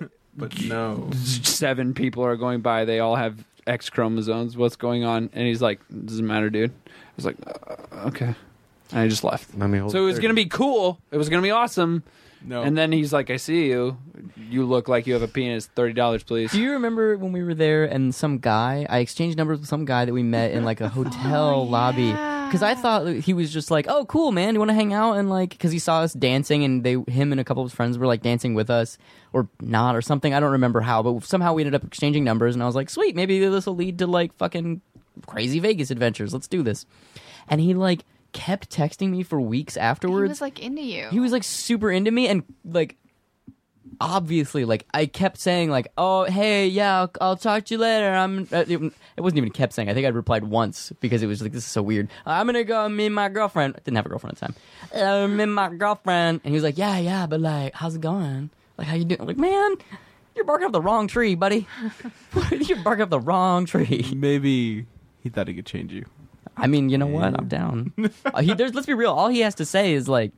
but 0.36 0.60
no. 0.62 1.10
seven 1.14 1.94
people 1.94 2.24
are 2.24 2.36
going 2.36 2.60
by. 2.60 2.84
They 2.84 2.98
all 2.98 3.16
have 3.16 3.44
X 3.66 3.88
chromosomes. 3.90 4.56
What's 4.56 4.76
going 4.76 5.04
on? 5.04 5.30
And 5.32 5.46
he's 5.46 5.62
like, 5.62 5.80
doesn't 6.04 6.26
matter, 6.26 6.50
dude. 6.50 6.70
I 6.70 6.90
was 7.16 7.24
like, 7.24 7.36
uh, 7.46 8.08
okay. 8.08 8.34
And 8.90 9.00
I 9.00 9.08
just 9.08 9.24
left. 9.24 9.56
Let 9.56 9.70
me 9.70 9.78
hold 9.78 9.92
So 9.92 10.02
it 10.02 10.06
was 10.06 10.16
30. 10.16 10.22
gonna 10.22 10.34
be 10.34 10.46
cool. 10.46 10.98
It 11.10 11.16
was 11.16 11.28
gonna 11.28 11.42
be 11.42 11.50
awesome. 11.52 12.02
No. 12.46 12.62
And 12.62 12.76
then 12.76 12.92
he's 12.92 13.12
like, 13.12 13.30
I 13.30 13.36
see 13.36 13.66
you. 13.68 13.96
You 14.36 14.64
look 14.66 14.88
like 14.88 15.06
you 15.06 15.14
have 15.14 15.22
a 15.22 15.28
penis. 15.28 15.66
Thirty 15.66 15.94
dollars, 15.94 16.22
please. 16.22 16.52
Do 16.52 16.60
you 16.60 16.72
remember 16.72 17.16
when 17.16 17.32
we 17.32 17.42
were 17.42 17.54
there 17.54 17.84
and 17.84 18.14
some 18.14 18.38
guy, 18.38 18.86
I 18.88 18.98
exchanged 18.98 19.36
numbers 19.38 19.60
with 19.60 19.68
some 19.68 19.84
guy 19.84 20.04
that 20.04 20.12
we 20.12 20.22
met 20.22 20.52
in 20.52 20.64
like 20.64 20.80
a 20.80 20.84
oh, 20.84 20.88
hotel 20.88 21.68
lobby? 21.68 22.10
Because 22.10 22.62
I 22.62 22.74
thought 22.74 23.06
he 23.06 23.32
was 23.32 23.52
just 23.52 23.70
like, 23.70 23.86
oh, 23.88 24.04
cool, 24.04 24.30
man. 24.30 24.50
Do 24.50 24.54
You 24.54 24.58
want 24.60 24.68
to 24.68 24.74
hang 24.74 24.92
out? 24.92 25.14
And 25.14 25.28
like, 25.30 25.50
because 25.50 25.72
he 25.72 25.78
saw 25.78 26.00
us 26.00 26.12
dancing 26.12 26.62
and 26.62 26.84
they, 26.84 26.96
him 27.08 27.32
and 27.32 27.40
a 27.40 27.44
couple 27.44 27.62
of 27.64 27.70
his 27.70 27.74
friends 27.74 27.98
were 27.98 28.06
like 28.06 28.22
dancing 28.22 28.54
with 28.54 28.70
us 28.70 28.98
or 29.32 29.48
not 29.60 29.96
or 29.96 30.02
something. 30.02 30.32
I 30.32 30.40
don't 30.40 30.52
remember 30.52 30.80
how, 30.80 31.02
but 31.02 31.24
somehow 31.24 31.54
we 31.54 31.62
ended 31.62 31.74
up 31.74 31.84
exchanging 31.84 32.22
numbers 32.22 32.54
and 32.54 32.62
I 32.62 32.66
was 32.66 32.76
like, 32.76 32.90
sweet, 32.90 33.16
maybe 33.16 33.40
this 33.40 33.66
will 33.66 33.74
lead 33.74 33.98
to 33.98 34.06
like 34.06 34.32
fucking 34.34 34.82
crazy 35.26 35.58
Vegas 35.58 35.90
adventures. 35.90 36.32
Let's 36.32 36.46
do 36.46 36.62
this. 36.62 36.86
And 37.48 37.60
he 37.60 37.74
like 37.74 38.04
kept 38.34 38.68
texting 38.68 39.08
me 39.08 39.22
for 39.22 39.40
weeks 39.40 39.78
afterwards. 39.78 40.26
He 40.26 40.28
was 40.28 40.40
like 40.42 40.60
into 40.60 40.82
you. 40.82 41.08
he 41.08 41.20
was 41.20 41.32
like 41.32 41.44
super 41.44 41.90
into 41.90 42.10
me 42.10 42.28
and 42.28 42.42
like 42.64 42.96
obviously 44.00 44.64
like 44.64 44.84
i 44.92 45.06
kept 45.06 45.38
saying 45.38 45.70
like 45.70 45.86
oh 45.96 46.24
hey 46.24 46.66
yeah 46.66 47.00
i'll, 47.02 47.10
I'll 47.20 47.36
talk 47.36 47.64
to 47.66 47.74
you 47.74 47.78
later. 47.78 48.10
I'm 48.12 48.48
uh, 48.52 48.64
it, 48.68 48.82
it 49.16 49.20
wasn't 49.20 49.38
even 49.38 49.50
kept 49.50 49.72
saying. 49.72 49.88
I 49.88 49.94
think 49.94 50.04
i 50.04 50.10
replied 50.10 50.44
once 50.44 50.92
because 51.00 51.22
it 51.22 51.26
was 51.26 51.40
like 51.40 51.52
this 51.52 51.64
is 51.64 51.70
so 51.70 51.82
weird. 51.82 52.08
I'm 52.26 52.46
gonna 52.46 52.64
go 52.64 52.88
meet 52.88 53.10
my 53.10 53.28
girlfriend. 53.28 53.76
I 53.76 53.78
didn't 53.78 53.96
have 53.96 54.06
a 54.06 54.08
girlfriend 54.08 54.36
at 54.36 54.54
the 54.92 54.98
time. 54.98 55.02
Uh, 55.02 55.28
meet 55.28 55.46
my 55.46 55.68
girlfriend. 55.72 56.40
And 56.44 56.50
he 56.50 56.54
was 56.54 56.64
like 56.64 56.76
yeah 56.76 56.98
yeah 56.98 57.26
but 57.26 57.40
like 57.40 57.74
how's 57.74 57.94
it 57.94 58.00
going? 58.00 58.50
Like 58.76 58.88
how 58.88 58.96
you 58.96 59.04
doing? 59.04 59.20
I'm 59.20 59.26
like 59.28 59.38
man 59.38 59.76
you're 60.34 60.44
barking 60.44 60.66
up 60.66 60.72
the 60.72 60.82
wrong 60.82 61.06
tree 61.06 61.34
buddy. 61.36 61.68
You're 62.50 62.82
barking 62.82 63.02
up 63.04 63.10
the 63.10 63.20
wrong 63.20 63.66
tree. 63.66 64.10
Maybe 64.16 64.86
he 65.22 65.28
thought 65.28 65.46
he 65.46 65.54
could 65.54 65.66
change 65.66 65.92
you. 65.92 66.06
I 66.56 66.66
mean 66.66 66.88
you 66.88 66.96
know 66.98 67.06
what 67.06 67.38
i'm 67.38 67.48
down 67.48 67.92
uh, 68.26 68.40
he, 68.42 68.54
there's, 68.54 68.74
let's 68.74 68.86
be 68.86 68.94
real 68.94 69.12
all 69.12 69.28
he 69.28 69.40
has 69.40 69.54
to 69.54 69.64
say 69.64 69.92
is 69.92 70.08
like 70.08 70.32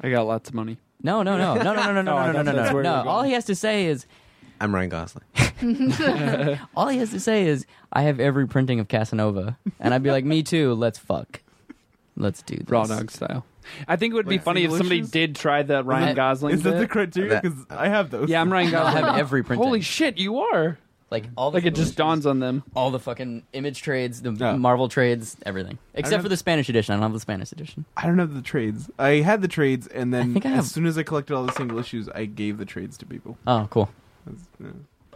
I 0.00 0.10
got 0.10 0.26
lots 0.28 0.48
of 0.48 0.54
money. 0.54 0.76
no, 1.02 1.22
no, 1.24 1.36
no, 1.36 1.54
no, 1.54 1.74
no, 1.74 1.92
no, 1.92 2.02
no, 2.02 2.12
Oh, 2.14 2.16
I 2.18 2.26
no, 2.26 2.32
no, 2.32 2.44
thought 2.44 2.44
no, 2.44 2.52
that's 2.52 2.68
no, 2.70 2.74
where 2.74 2.84
you 2.84 2.88
no. 2.88 2.96
were 2.98 3.02
going. 3.04 3.08
All 3.08 3.22
he 3.24 3.32
has 3.32 3.44
to 3.46 3.54
say 3.56 3.86
is, 3.86 4.06
I'm 4.60 4.72
Ryan 4.72 4.90
Gosling. 4.90 5.24
all 6.76 6.86
he 6.88 6.98
has 6.98 7.10
to 7.10 7.18
say 7.18 7.46
is, 7.48 7.66
I 7.92 8.02
have 8.02 8.20
every 8.20 8.46
printing 8.46 8.78
of 8.78 8.86
Casanova, 8.86 9.58
and 9.80 9.92
I'd 9.92 10.04
be 10.04 10.12
like, 10.12 10.24
me 10.24 10.44
too. 10.44 10.74
Let's 10.74 10.98
fuck. 11.00 11.40
Let's 12.16 12.42
do 12.42 12.56
this. 12.58 12.68
Raw 12.68 12.84
dog 12.84 13.10
style. 13.10 13.44
I 13.88 13.96
think 13.96 14.12
it 14.12 14.14
would 14.14 14.26
be 14.28 14.36
Like 14.36 14.44
funny 14.44 14.64
if 14.64 14.70
somebody 14.70 14.98
issues? 15.00 15.10
did 15.10 15.34
try 15.36 15.62
the 15.64 15.82
Ryan 15.82 16.14
Gosling. 16.14 16.54
Is 16.54 16.62
that 16.62 16.74
the 16.74 16.80
bit. 16.82 16.90
criteria? 16.90 17.30
That- 17.30 17.42
Because 17.42 17.64
I 17.70 17.88
have 17.88 18.10
those. 18.10 18.28
yeah, 18.28 18.40
I'm 18.40 18.52
Ryan 18.52 18.70
Gosling. 18.70 18.86
I'll 18.86 18.92
Gosling. 18.94 19.10
have 19.14 19.18
every 19.20 19.42
printing. 19.42 19.64
Holy 19.66 19.80
shit, 19.80 20.16
you 20.18 20.38
are! 20.38 20.78
Like 21.10 21.24
all 21.38 21.50
the 21.50 21.56
Like 21.58 21.64
it 21.66 21.74
just 21.74 21.96
dawns 21.96 22.26
on 22.26 22.38
them. 22.38 22.62
all 22.76 22.90
the 22.90 22.98
fucking 22.98 23.44
image 23.54 23.80
trades, 23.80 24.20
the 24.20 24.30
No. 24.32 24.58
Marvel 24.58 24.88
trades, 24.90 25.36
everything, 25.46 25.78
except 25.94 26.12
have- 26.12 26.22
for 26.22 26.28
the 26.28 26.36
Spanish 26.36 26.68
edition. 26.68 26.92
I 26.92 26.96
don't 26.96 27.02
have 27.04 27.12
the 27.14 27.20
Spanish 27.20 27.50
edition. 27.50 27.86
I 27.96 28.06
don't 28.06 28.18
have 28.18 28.34
the 28.34 28.42
trades. 28.42 28.90
I 28.98 29.10
had 29.20 29.40
the 29.40 29.48
trades, 29.48 29.86
and 29.86 30.12
then 30.12 30.34
think 30.34 30.44
I 30.44 30.50
as 30.50 30.54
have- 30.56 30.64
soon 30.66 30.84
as 30.86 30.98
I 30.98 31.02
collected 31.04 31.34
all 31.34 31.44
the 31.46 31.52
single 31.52 31.78
issues, 31.78 32.08
I 32.10 32.26
gave 32.26 32.58
the 32.58 32.66
trades 32.66 32.98
to 32.98 33.06
people. 33.06 33.38
Oh, 33.46 33.66
cool. 33.70 33.88
That's, 34.26 34.42
yeah. 34.60 34.66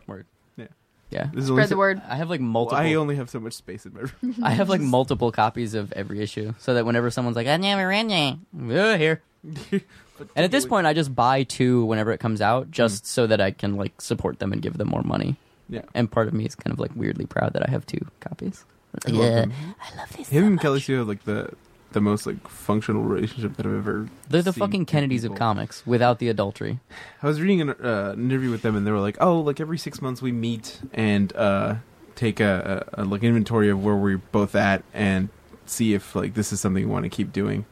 Word. 0.06 0.24
Yeah. 0.56 0.66
Yeah. 1.10 1.26
This 1.34 1.44
is 1.44 1.50
only 1.50 1.60
Spread 1.62 1.68
the 1.68 1.76
word. 1.76 2.00
I 2.08 2.16
have 2.16 2.30
like 2.30 2.40
Well, 2.40 2.48
multiple. 2.48 2.78
I 2.78 2.94
only 2.94 3.16
have 3.16 3.28
so 3.28 3.38
much 3.38 3.52
space 3.52 3.84
in 3.84 3.92
my 3.92 4.00
room. 4.00 4.36
I 4.42 4.52
have 4.52 4.70
like 4.70 4.80
multiple 4.98 5.30
copies 5.30 5.74
of 5.74 5.92
every 5.92 6.20
issue, 6.22 6.54
so 6.58 6.72
that 6.72 6.86
whenever 6.86 7.10
someone's 7.10 7.36
like, 7.36 7.46
"I 7.48 7.58
never 7.58 7.86
read 7.86 8.10
it," 8.10 8.38
uh, 8.70 8.96
here. 8.96 9.20
And 10.36 10.44
at 10.44 10.52
this 10.52 10.64
point, 10.66 10.86
I 10.86 10.92
just 10.94 11.12
buy 11.14 11.42
two 11.42 11.84
whenever 11.86 12.12
it 12.12 12.18
comes 12.20 12.40
out, 12.40 12.70
just 12.70 13.06
so 13.06 13.26
that 13.26 13.40
I 13.40 13.50
can 13.50 13.76
like 13.76 14.00
support 14.00 14.38
them 14.38 14.52
and 14.52 14.62
give 14.62 14.78
them 14.78 14.88
more 14.88 15.02
money. 15.02 15.36
Yeah. 15.68 15.82
And 15.94 16.10
part 16.10 16.28
of 16.28 16.34
me 16.34 16.44
is 16.44 16.54
kind 16.54 16.72
of 16.72 16.80
like 16.80 16.90
weirdly 16.94 17.26
proud 17.26 17.54
that 17.54 17.66
I 17.66 17.70
have 17.70 17.86
two 17.86 18.04
copies. 18.20 18.64
I 19.06 19.10
love 19.10 19.24
yeah, 19.24 19.34
them. 19.40 19.52
I 19.80 19.96
love 19.96 20.12
these. 20.16 20.28
Him 20.28 20.42
so 20.42 20.46
and. 20.48 20.60
Kelly 20.60 20.80
Sue 20.80 20.98
have 20.98 21.08
like 21.08 21.24
the 21.24 21.50
the 21.92 22.00
most 22.00 22.26
like 22.26 22.46
functional 22.48 23.02
relationship 23.02 23.56
that 23.56 23.66
I've 23.66 23.72
ever. 23.72 24.08
They're 24.28 24.42
the 24.42 24.52
seen 24.52 24.60
fucking 24.60 24.80
in 24.82 24.86
Kennedys 24.86 25.24
of 25.24 25.34
comics 25.34 25.86
without 25.86 26.18
the 26.18 26.28
adultery. 26.28 26.80
I 27.22 27.26
was 27.26 27.40
reading 27.40 27.60
an, 27.62 27.70
uh, 27.70 28.12
an 28.14 28.24
interview 28.30 28.50
with 28.50 28.62
them, 28.62 28.76
and 28.76 28.86
they 28.86 28.90
were 28.90 29.00
like, 29.00 29.16
"Oh, 29.20 29.40
like 29.40 29.60
every 29.60 29.78
six 29.78 30.02
months 30.02 30.20
we 30.20 30.32
meet 30.32 30.80
and 30.92 31.34
uh, 31.36 31.76
take 32.16 32.40
a, 32.40 32.86
a, 32.96 33.02
a 33.02 33.04
like 33.04 33.22
inventory 33.22 33.70
of 33.70 33.82
where 33.82 33.96
we're 33.96 34.18
both 34.18 34.54
at 34.54 34.82
and 34.92 35.28
see 35.66 35.94
if 35.94 36.14
like 36.14 36.34
this 36.34 36.52
is 36.52 36.60
something 36.60 36.84
we 36.84 36.90
want 36.90 37.04
to 37.04 37.10
keep 37.10 37.32
doing." 37.32 37.64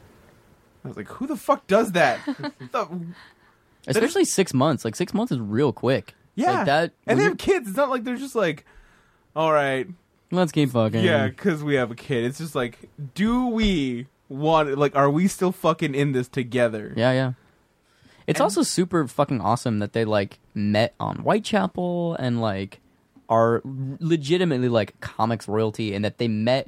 I 0.83 0.87
was 0.87 0.97
like, 0.97 1.07
"Who 1.09 1.27
the 1.27 1.37
fuck 1.37 1.67
does 1.67 1.91
that?" 1.93 2.19
The- 2.71 3.05
Especially 3.87 4.25
six 4.25 4.53
months. 4.53 4.85
Like 4.85 4.95
six 4.95 5.11
months 5.11 5.31
is 5.31 5.39
real 5.39 5.73
quick. 5.73 6.13
Yeah, 6.35 6.51
Like 6.51 6.65
that. 6.65 6.93
and 7.07 7.19
they 7.19 7.23
have 7.23 7.37
kids. 7.37 7.67
It's 7.67 7.77
not 7.77 7.89
like 7.89 8.03
they're 8.03 8.15
just 8.15 8.35
like, 8.35 8.65
"All 9.35 9.51
right, 9.51 9.87
Let's 10.31 10.51
keep 10.51 10.69
fucking. 10.71 11.03
yeah, 11.03 11.27
because 11.27 11.63
we 11.63 11.75
have 11.75 11.91
a 11.91 11.95
kid." 11.95 12.23
It's 12.25 12.37
just 12.37 12.55
like, 12.55 12.89
do 13.15 13.47
we 13.47 14.07
want? 14.29 14.77
Like, 14.77 14.95
are 14.95 15.09
we 15.09 15.27
still 15.27 15.51
fucking 15.51 15.93
in 15.95 16.11
this 16.13 16.27
together? 16.27 16.93
Yeah, 16.95 17.11
yeah. 17.11 17.33
It's 18.27 18.39
And- 18.39 18.43
also 18.43 18.61
super 18.63 19.07
fucking 19.07 19.41
awesome 19.41 19.79
that 19.79 19.93
they 19.93 20.05
like 20.05 20.39
met 20.53 20.93
on 20.99 21.17
Whitechapel 21.17 22.15
and 22.15 22.39
like 22.41 22.79
are 23.29 23.61
legitimately 23.99 24.69
like 24.69 24.99
comics 25.01 25.47
royalty 25.47 25.93
and 25.93 26.03
that 26.05 26.17
they 26.17 26.27
met 26.27 26.67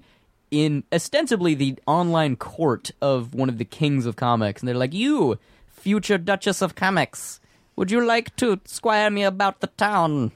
in 0.49 0.83
ostensibly 0.93 1.53
the 1.55 1.77
online 1.87 2.35
court 2.35 2.91
of 3.01 3.33
one 3.33 3.49
of 3.49 3.57
the 3.57 3.65
kings 3.65 4.05
of 4.05 4.15
comics 4.15 4.61
and 4.61 4.67
they're 4.67 4.75
like, 4.77 4.93
"You, 4.93 5.37
future 5.67 6.17
Duchess 6.17 6.61
of 6.61 6.75
Comics, 6.75 7.39
would 7.75 7.91
you 7.91 8.03
like 8.03 8.35
to 8.37 8.59
squire 8.65 9.09
me 9.09 9.23
about 9.23 9.59
the 9.61 9.67
town?" 9.67 10.31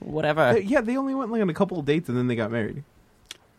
Whatever. 0.00 0.42
Uh, 0.42 0.54
yeah, 0.56 0.80
they 0.80 0.96
only 0.96 1.14
went 1.14 1.30
like 1.32 1.42
on 1.42 1.50
a 1.50 1.54
couple 1.54 1.78
of 1.78 1.84
dates 1.84 2.08
and 2.08 2.16
then 2.16 2.26
they 2.28 2.36
got 2.36 2.50
married. 2.52 2.84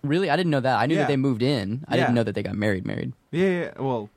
really, 0.02 0.30
I 0.30 0.38
didn't 0.38 0.52
know 0.52 0.62
that. 0.62 0.80
I 0.80 0.86
knew 0.86 0.96
Yeah. 0.96 1.02
that 1.02 1.08
they 1.10 1.18
moved 1.18 1.42
in. 1.44 1.84
I 1.90 1.98
Yeah. 1.98 2.04
didn't 2.04 2.16
know 2.16 2.24
that 2.24 2.34
they 2.34 2.42
got 2.44 2.56
married. 2.56 2.86
Married. 2.86 3.12
Yeah, 3.32 3.50
yeah. 3.50 3.72
Well, 3.78 4.10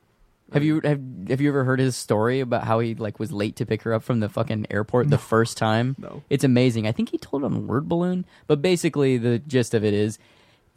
Have 0.53 0.63
you 0.63 0.79
have 0.85 1.01
have 1.29 1.41
you 1.41 1.49
ever 1.49 1.63
heard 1.65 1.79
his 1.79 1.95
story 1.97 2.39
about 2.39 2.63
how 2.63 2.79
he 2.79 2.95
like 2.95 3.19
was 3.19 3.31
late 3.33 3.55
to 3.57 3.65
pick 3.65 3.81
her 3.81 3.93
up 3.93 4.03
from 4.03 4.19
the 4.21 4.29
fucking 4.29 4.67
airport 4.69 5.09
the 5.09 5.17
first 5.17 5.57
time? 5.57 5.95
No. 5.99 6.21
It's 6.29 6.43
amazing. 6.45 6.87
I 6.87 6.91
think 6.93 7.09
he 7.09 7.17
told 7.17 7.43
it 7.43 7.47
on 7.47 7.67
Word 7.67 7.89
Balloon, 7.89 8.23
but 8.47 8.61
basically 8.61 9.17
the 9.17 9.39
gist 9.39 9.73
of 9.73 9.83
it 9.83 9.93
is 9.93 10.19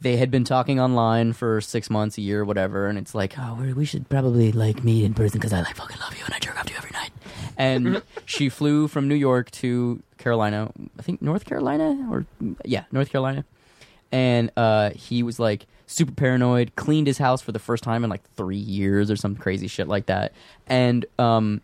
they 0.01 0.17
had 0.17 0.29
been 0.31 0.43
talking 0.43 0.79
online 0.79 1.31
for 1.33 1.61
six 1.61 1.89
months, 1.89 2.17
a 2.17 2.21
year, 2.21 2.43
whatever, 2.43 2.87
and 2.87 2.97
it's 2.97 3.13
like, 3.15 3.35
oh, 3.39 3.55
we- 3.61 3.73
we 3.73 3.85
should 3.85 4.09
probably 4.09 4.51
like 4.51 4.83
meet 4.83 5.05
in 5.05 5.13
person 5.13 5.39
because 5.39 5.53
I 5.53 5.61
like 5.61 5.75
fucking 5.75 5.97
love 6.01 6.13
you 6.17 6.25
and 6.25 6.33
I 6.33 6.39
jerk 6.39 6.59
off 6.59 6.65
to 6.65 6.71
you 6.73 6.77
every 6.77 6.91
night. 6.91 6.96
And 7.57 8.03
she 8.25 8.49
flew 8.49 8.87
from 8.87 9.07
New 9.07 9.15
York 9.15 9.51
to 9.51 10.01
Carolina, 10.17 10.71
I 10.97 11.01
think 11.01 11.21
North 11.21 11.45
Carolina 11.45 12.07
or 12.11 12.25
yeah, 12.63 12.85
North 12.91 13.09
Carolina, 13.09 13.45
and 14.11 14.51
uh, 14.55 14.91
he 14.91 15.23
was 15.23 15.39
like 15.39 15.65
super 15.85 16.11
paranoid. 16.11 16.75
Cleaned 16.75 17.07
his 17.07 17.17
house 17.17 17.41
for 17.41 17.51
the 17.51 17.59
first 17.59 17.83
time 17.83 18.03
in 18.03 18.09
like 18.09 18.23
three 18.35 18.57
years 18.57 19.09
or 19.09 19.15
some 19.15 19.35
crazy 19.35 19.67
shit 19.67 19.87
like 19.87 20.05
that, 20.05 20.33
and 20.67 21.05
um, 21.17 21.61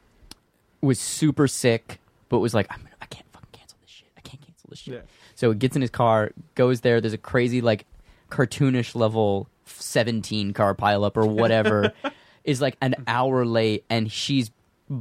was 0.81 0.99
super 0.99 1.47
sick, 1.47 1.99
but 2.29 2.39
was 2.39 2.53
like, 2.53 2.67
I'm, 2.69 2.87
I 3.01 3.05
can't 3.05 3.25
fucking 3.31 3.49
cancel 3.51 3.77
this 3.81 3.91
shit. 3.91 4.09
I 4.17 4.21
can't 4.21 4.41
cancel 4.41 4.69
this 4.69 4.79
shit. 4.79 4.93
Yeah. 4.93 5.01
So 5.35 5.51
he 5.51 5.57
gets 5.57 5.75
in 5.75 5.81
his 5.81 5.91
car, 5.91 6.31
goes 6.55 6.81
there. 6.81 7.01
There's 7.01 7.13
a 7.13 7.17
crazy 7.17 7.61
like 7.61 7.85
cartoonish 8.29 8.95
level 8.95 9.47
17 9.65 10.53
car 10.53 10.73
pileup 10.73 11.17
or 11.17 11.25
whatever. 11.25 11.93
is 12.43 12.61
like 12.61 12.77
an 12.81 12.95
hour 13.07 13.45
late, 13.45 13.85
and 13.89 14.11
she's 14.11 14.51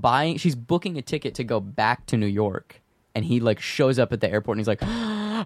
buying, 0.00 0.36
she's 0.38 0.54
booking 0.54 0.96
a 0.98 1.02
ticket 1.02 1.34
to 1.36 1.44
go 1.44 1.60
back 1.60 2.06
to 2.06 2.16
New 2.16 2.26
York, 2.26 2.80
and 3.14 3.24
he 3.24 3.40
like 3.40 3.60
shows 3.60 3.98
up 3.98 4.12
at 4.12 4.20
the 4.20 4.30
airport, 4.30 4.56
and 4.56 4.60
he's 4.60 4.68
like, 4.68 4.82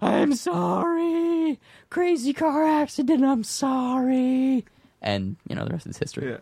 I'm 0.01 0.33
sorry, 0.33 1.59
crazy 1.89 2.33
car 2.33 2.63
accident. 2.65 3.23
I'm 3.23 3.43
sorry, 3.43 4.65
and 5.01 5.35
you 5.47 5.55
know 5.55 5.65
the 5.65 5.71
rest 5.71 5.87
is 5.87 5.97
history. 5.97 6.29
yeah. 6.29 6.37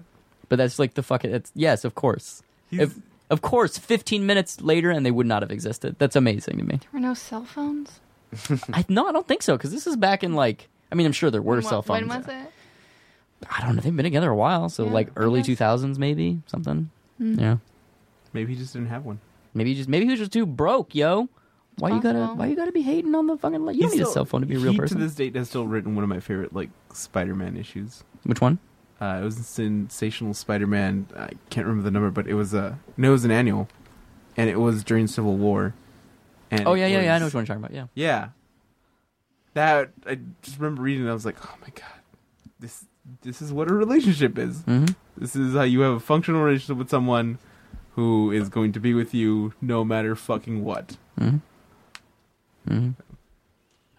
But 0.47 0.57
that's 0.57 0.77
like 0.77 0.93
the 0.93 1.03
fucking. 1.03 1.33
It's, 1.33 1.51
yes, 1.55 1.83
of 1.85 1.95
course. 1.95 2.43
He's, 2.69 2.79
If, 2.81 2.95
of 3.31 3.41
course, 3.41 3.79
15 3.79 4.25
minutes 4.27 4.61
later, 4.61 4.91
and 4.91 5.03
they 5.03 5.09
would 5.09 5.25
not 5.25 5.41
have 5.41 5.51
existed. 5.51 5.95
That's 5.97 6.15
amazing 6.15 6.57
to 6.59 6.63
me. 6.63 6.75
There 6.77 6.89
were 6.93 6.99
no 6.99 7.15
cell 7.15 7.43
phones. 7.45 7.99
I 8.73 8.85
no, 8.89 9.07
I 9.07 9.11
don't 9.11 9.27
think 9.27 9.41
so 9.41 9.57
because 9.57 9.71
this 9.71 9.87
is 9.87 9.95
back 9.95 10.23
in 10.23 10.33
like. 10.33 10.67
I 10.91 10.95
mean, 10.95 11.07
I'm 11.07 11.13
sure 11.13 11.31
there 11.31 11.41
were 11.41 11.55
When, 11.55 11.63
cell 11.63 11.81
phones. 11.81 12.07
When 12.07 12.17
was 12.19 12.27
it? 12.27 12.51
I 13.49 13.61
don't 13.65 13.75
know. 13.75 13.81
They've 13.81 13.95
been 13.95 14.03
together 14.03 14.29
a 14.29 14.35
while, 14.35 14.69
so 14.69 14.85
Yeah, 14.85 14.91
like 14.93 15.09
early 15.15 15.41
2000s, 15.41 15.97
maybe 15.97 16.41
something. 16.45 16.89
Hmm. 17.17 17.39
Yeah, 17.39 17.57
maybe 18.35 18.53
he 18.53 18.59
just 18.59 18.73
didn't 18.73 18.89
have 18.89 19.03
one. 19.05 19.19
maybe 19.53 19.71
he 19.71 19.75
just 19.77 19.89
maybe 19.89 20.05
he 20.05 20.11
was 20.11 20.19
just 20.19 20.31
too 20.33 20.45
broke, 20.45 20.93
yo. 20.93 21.27
Why 21.77 21.89
you 21.89 22.01
gotta 22.01 22.19
possible. 22.19 22.35
Why 22.37 22.45
you 22.47 22.55
gotta 22.55 22.71
be 22.71 22.81
hating 22.83 23.13
on 23.15 23.27
the 23.27 23.37
fucking? 23.37 23.59
You 23.61 23.65
don't 23.65 23.73
He's 23.75 23.81
need 23.81 24.01
a 24.01 24.05
still- 24.05 24.11
cell 24.13 24.25
phone 24.25 24.41
to 24.41 24.47
be 24.47 24.55
a 24.55 24.59
real 24.59 24.71
he, 24.73 24.77
person. 24.77 24.97
To 24.99 25.03
this 25.03 25.15
date, 25.15 25.35
has 25.35 25.49
still 25.49 25.65
written 25.67 25.95
one 25.95 26.03
of 26.03 26.09
my 26.09 26.19
favorite 26.19 26.53
like 26.53 26.69
Spider-Man 26.93 27.57
issues. 27.57 28.03
Which 28.23 28.39
one? 28.39 28.59
Uh, 29.01 29.19
it 29.21 29.25
was 29.25 29.35
Sensational 29.35 30.33
Spider-Man. 30.33 31.07
I 31.17 31.31
can't 31.49 31.67
remember 31.67 31.83
the 31.83 31.91
number, 31.91 32.11
but 32.11 32.27
it 32.27 32.33
was 32.35 32.53
a 32.53 32.79
no, 32.95 33.09
it 33.09 33.11
was 33.11 33.25
an 33.25 33.31
annual, 33.31 33.67
and 34.37 34.49
it 34.49 34.59
was 34.59 34.83
during 34.85 35.07
Civil 35.07 35.35
War. 35.35 35.73
And 36.51 36.65
Oh 36.65 36.75
it 36.75 36.79
yeah, 36.79 36.87
yeah, 36.87 37.01
yeah. 37.01 37.11
I 37.11 37.13
was- 37.15 37.19
know 37.21 37.25
which 37.25 37.33
one 37.33 37.41
you're 37.41 37.47
talking 37.57 37.63
about. 37.65 37.75
Yeah. 37.75 37.87
Yeah, 37.95 38.29
that 39.53 39.91
I 40.07 40.19
just 40.41 40.57
remember 40.59 40.81
reading. 40.83 41.05
it, 41.07 41.09
I 41.09 41.13
was 41.13 41.25
like, 41.25 41.37
oh 41.45 41.55
my 41.61 41.69
god, 41.75 41.99
this 42.59 42.85
this 43.21 43.41
is 43.41 43.51
what 43.53 43.69
a 43.69 43.73
relationship 43.73 44.37
is. 44.37 44.59
Mm-hmm. 44.63 44.93
This 45.17 45.35
is 45.35 45.53
how 45.55 45.63
you 45.63 45.81
have 45.81 45.93
a 45.93 45.99
functional 45.99 46.41
relationship 46.41 46.77
with 46.77 46.89
someone 46.89 47.37
who 47.95 48.31
is 48.31 48.49
going 48.49 48.71
to 48.73 48.79
be 48.79 48.93
with 48.93 49.13
you 49.13 49.53
no 49.61 49.83
matter 49.83 50.15
fucking 50.15 50.63
what. 50.63 50.97
hmm 51.17 51.37
hmm 52.67 52.89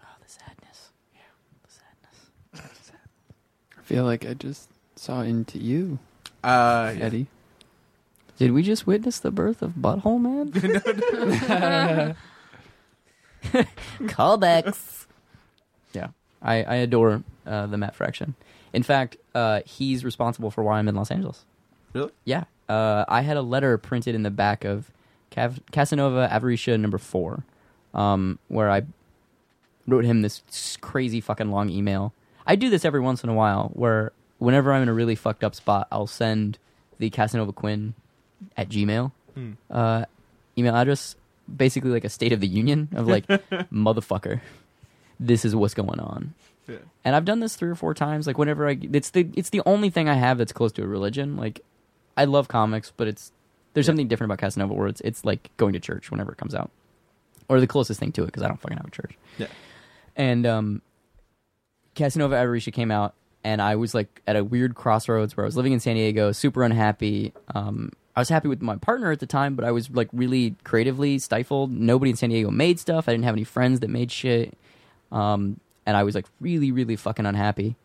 Oh, 0.01 0.15
the 0.23 0.29
sadness. 0.29 0.91
Yeah, 1.13 1.21
the 1.63 1.71
sadness. 1.71 2.91
I 3.77 3.81
feel 3.81 4.03
like 4.05 4.25
I 4.25 4.33
just 4.33 4.69
saw 4.95 5.21
into 5.21 5.57
you, 5.59 5.99
Uh, 6.43 6.93
yeah. 6.97 7.03
Eddie. 7.05 7.27
Did 8.37 8.51
we 8.51 8.61
just 8.61 8.85
witness 8.85 9.17
the 9.19 9.31
birth 9.31 9.61
of 9.63 9.71
Butthole 9.73 10.21
Man? 10.21 10.51
Callbacks. 14.03 15.05
Yeah, 15.93 16.09
I, 16.41 16.63
I 16.63 16.75
adore 16.75 17.23
uh, 17.45 17.65
the 17.67 17.77
Matt 17.77 17.95
Fraction. 17.95 18.35
In 18.73 18.83
fact, 18.83 19.17
uh, 19.33 19.61
he's 19.65 20.03
responsible 20.05 20.51
for 20.51 20.61
why 20.63 20.77
I'm 20.79 20.87
in 20.87 20.95
Los 20.95 21.09
Angeles. 21.09 21.45
Really? 21.93 22.11
Yeah. 22.25 22.43
Uh, 22.69 23.05
I 23.07 23.21
had 23.21 23.37
a 23.37 23.41
letter 23.41 23.77
printed 23.77 24.15
in 24.15 24.23
the 24.23 24.31
back 24.31 24.63
of 24.65 24.91
Cav- 25.31 25.59
Casanova 25.71 26.27
Avaricia 26.31 26.79
number 26.79 26.97
four, 26.97 27.43
um, 27.93 28.39
where 28.49 28.69
I 28.69 28.83
wrote 29.87 30.03
him 30.05 30.21
this 30.21 30.77
crazy 30.81 31.21
fucking 31.21 31.49
long 31.51 31.69
email. 31.69 32.13
I 32.45 32.55
do 32.55 32.69
this 32.69 32.83
every 32.85 32.99
once 32.99 33.23
in 33.23 33.29
a 33.29 33.33
while, 33.33 33.71
where 33.73 34.11
whenever 34.37 34.73
I'm 34.73 34.81
in 34.83 34.89
a 34.89 34.93
really 34.93 35.15
fucked 35.15 35.43
up 35.43 35.55
spot, 35.55 35.87
I'll 35.91 36.07
send 36.07 36.57
the 36.99 37.09
Casanova 37.09 37.53
Quinn 37.53 37.93
at 38.55 38.69
Gmail 38.69 39.11
Hmm. 39.33 39.51
uh, 39.69 40.05
email 40.57 40.75
address, 40.75 41.15
basically 41.55 41.91
like 41.91 42.03
a 42.03 42.09
State 42.09 42.33
of 42.33 42.39
the 42.39 42.47
Union 42.47 42.89
of 42.95 43.07
like, 43.07 43.27
motherfucker, 43.71 44.41
this 45.19 45.45
is 45.45 45.55
what's 45.55 45.73
going 45.73 45.99
on. 45.99 46.33
Yeah. 46.67 46.77
And 47.05 47.15
I've 47.15 47.23
done 47.25 47.39
this 47.39 47.55
three 47.55 47.69
or 47.69 47.75
four 47.75 47.93
times. 47.93 48.25
Like 48.27 48.37
whenever 48.37 48.67
I, 48.67 48.77
it's 48.91 49.11
the 49.11 49.29
it's 49.35 49.51
the 49.51 49.61
only 49.65 49.89
thing 49.89 50.09
I 50.09 50.15
have 50.15 50.37
that's 50.37 50.51
close 50.51 50.71
to 50.73 50.83
a 50.83 50.87
religion. 50.87 51.37
Like, 51.37 51.61
I 52.17 52.25
love 52.25 52.47
comics, 52.47 52.91
but 52.97 53.07
it's 53.07 53.31
there's 53.73 53.85
Yeah. 53.85 53.89
something 53.91 54.07
different 54.07 54.29
about 54.33 54.39
Casanova 54.39 54.73
where 54.73 54.87
it's 54.87 55.01
it's 55.01 55.23
like 55.23 55.49
going 55.57 55.73
to 55.73 55.79
church 55.79 56.09
whenever 56.11 56.31
it 56.31 56.37
comes 56.37 56.55
out, 56.55 56.71
or 57.47 57.59
the 57.59 57.67
closest 57.67 57.99
thing 57.99 58.11
to 58.13 58.23
it 58.23 58.27
because 58.27 58.43
I 58.43 58.47
don't 58.47 58.59
fucking 58.59 58.77
have 58.77 58.87
a 58.87 58.91
church. 58.91 59.15
Yeah. 59.37 59.47
And 60.15 60.45
um, 60.47 60.81
Casanova 61.95 62.35
Avaritia 62.35 62.73
came 62.73 62.91
out, 62.91 63.13
and 63.43 63.61
I 63.61 63.75
was 63.75 63.93
like 63.93 64.21
at 64.27 64.35
a 64.35 64.43
weird 64.43 64.75
crossroads 64.75 65.37
where 65.37 65.45
I 65.45 65.47
was 65.47 65.55
living 65.55 65.73
in 65.73 65.79
San 65.79 65.95
Diego, 65.95 66.31
super 66.31 66.63
unhappy. 66.63 67.33
Um, 67.53 67.91
I 68.15 68.19
was 68.21 68.29
happy 68.29 68.47
with 68.47 68.61
my 68.63 68.77
partner 68.77 69.11
at 69.11 69.19
the 69.19 69.27
time, 69.27 69.55
but 69.55 69.63
I 69.63 69.71
was 69.71 69.89
like 69.91 70.09
really 70.11 70.55
creatively 70.63 71.19
stifled. 71.19 71.71
Nobody 71.71 72.09
in 72.11 72.17
San 72.17 72.29
Diego 72.29 72.49
made 72.49 72.79
stuff. 72.79 73.07
I 73.07 73.11
didn't 73.11 73.25
have 73.25 73.35
any 73.35 73.43
friends 73.43 73.79
that 73.81 73.89
made 73.89 74.11
shit. 74.11 74.57
Um, 75.11 75.59
and 75.85 75.95
I 75.95 76.03
was 76.03 76.15
like 76.15 76.25
really, 76.41 76.71
really 76.71 76.95
fucking 76.95 77.25
unhappy. 77.27 77.75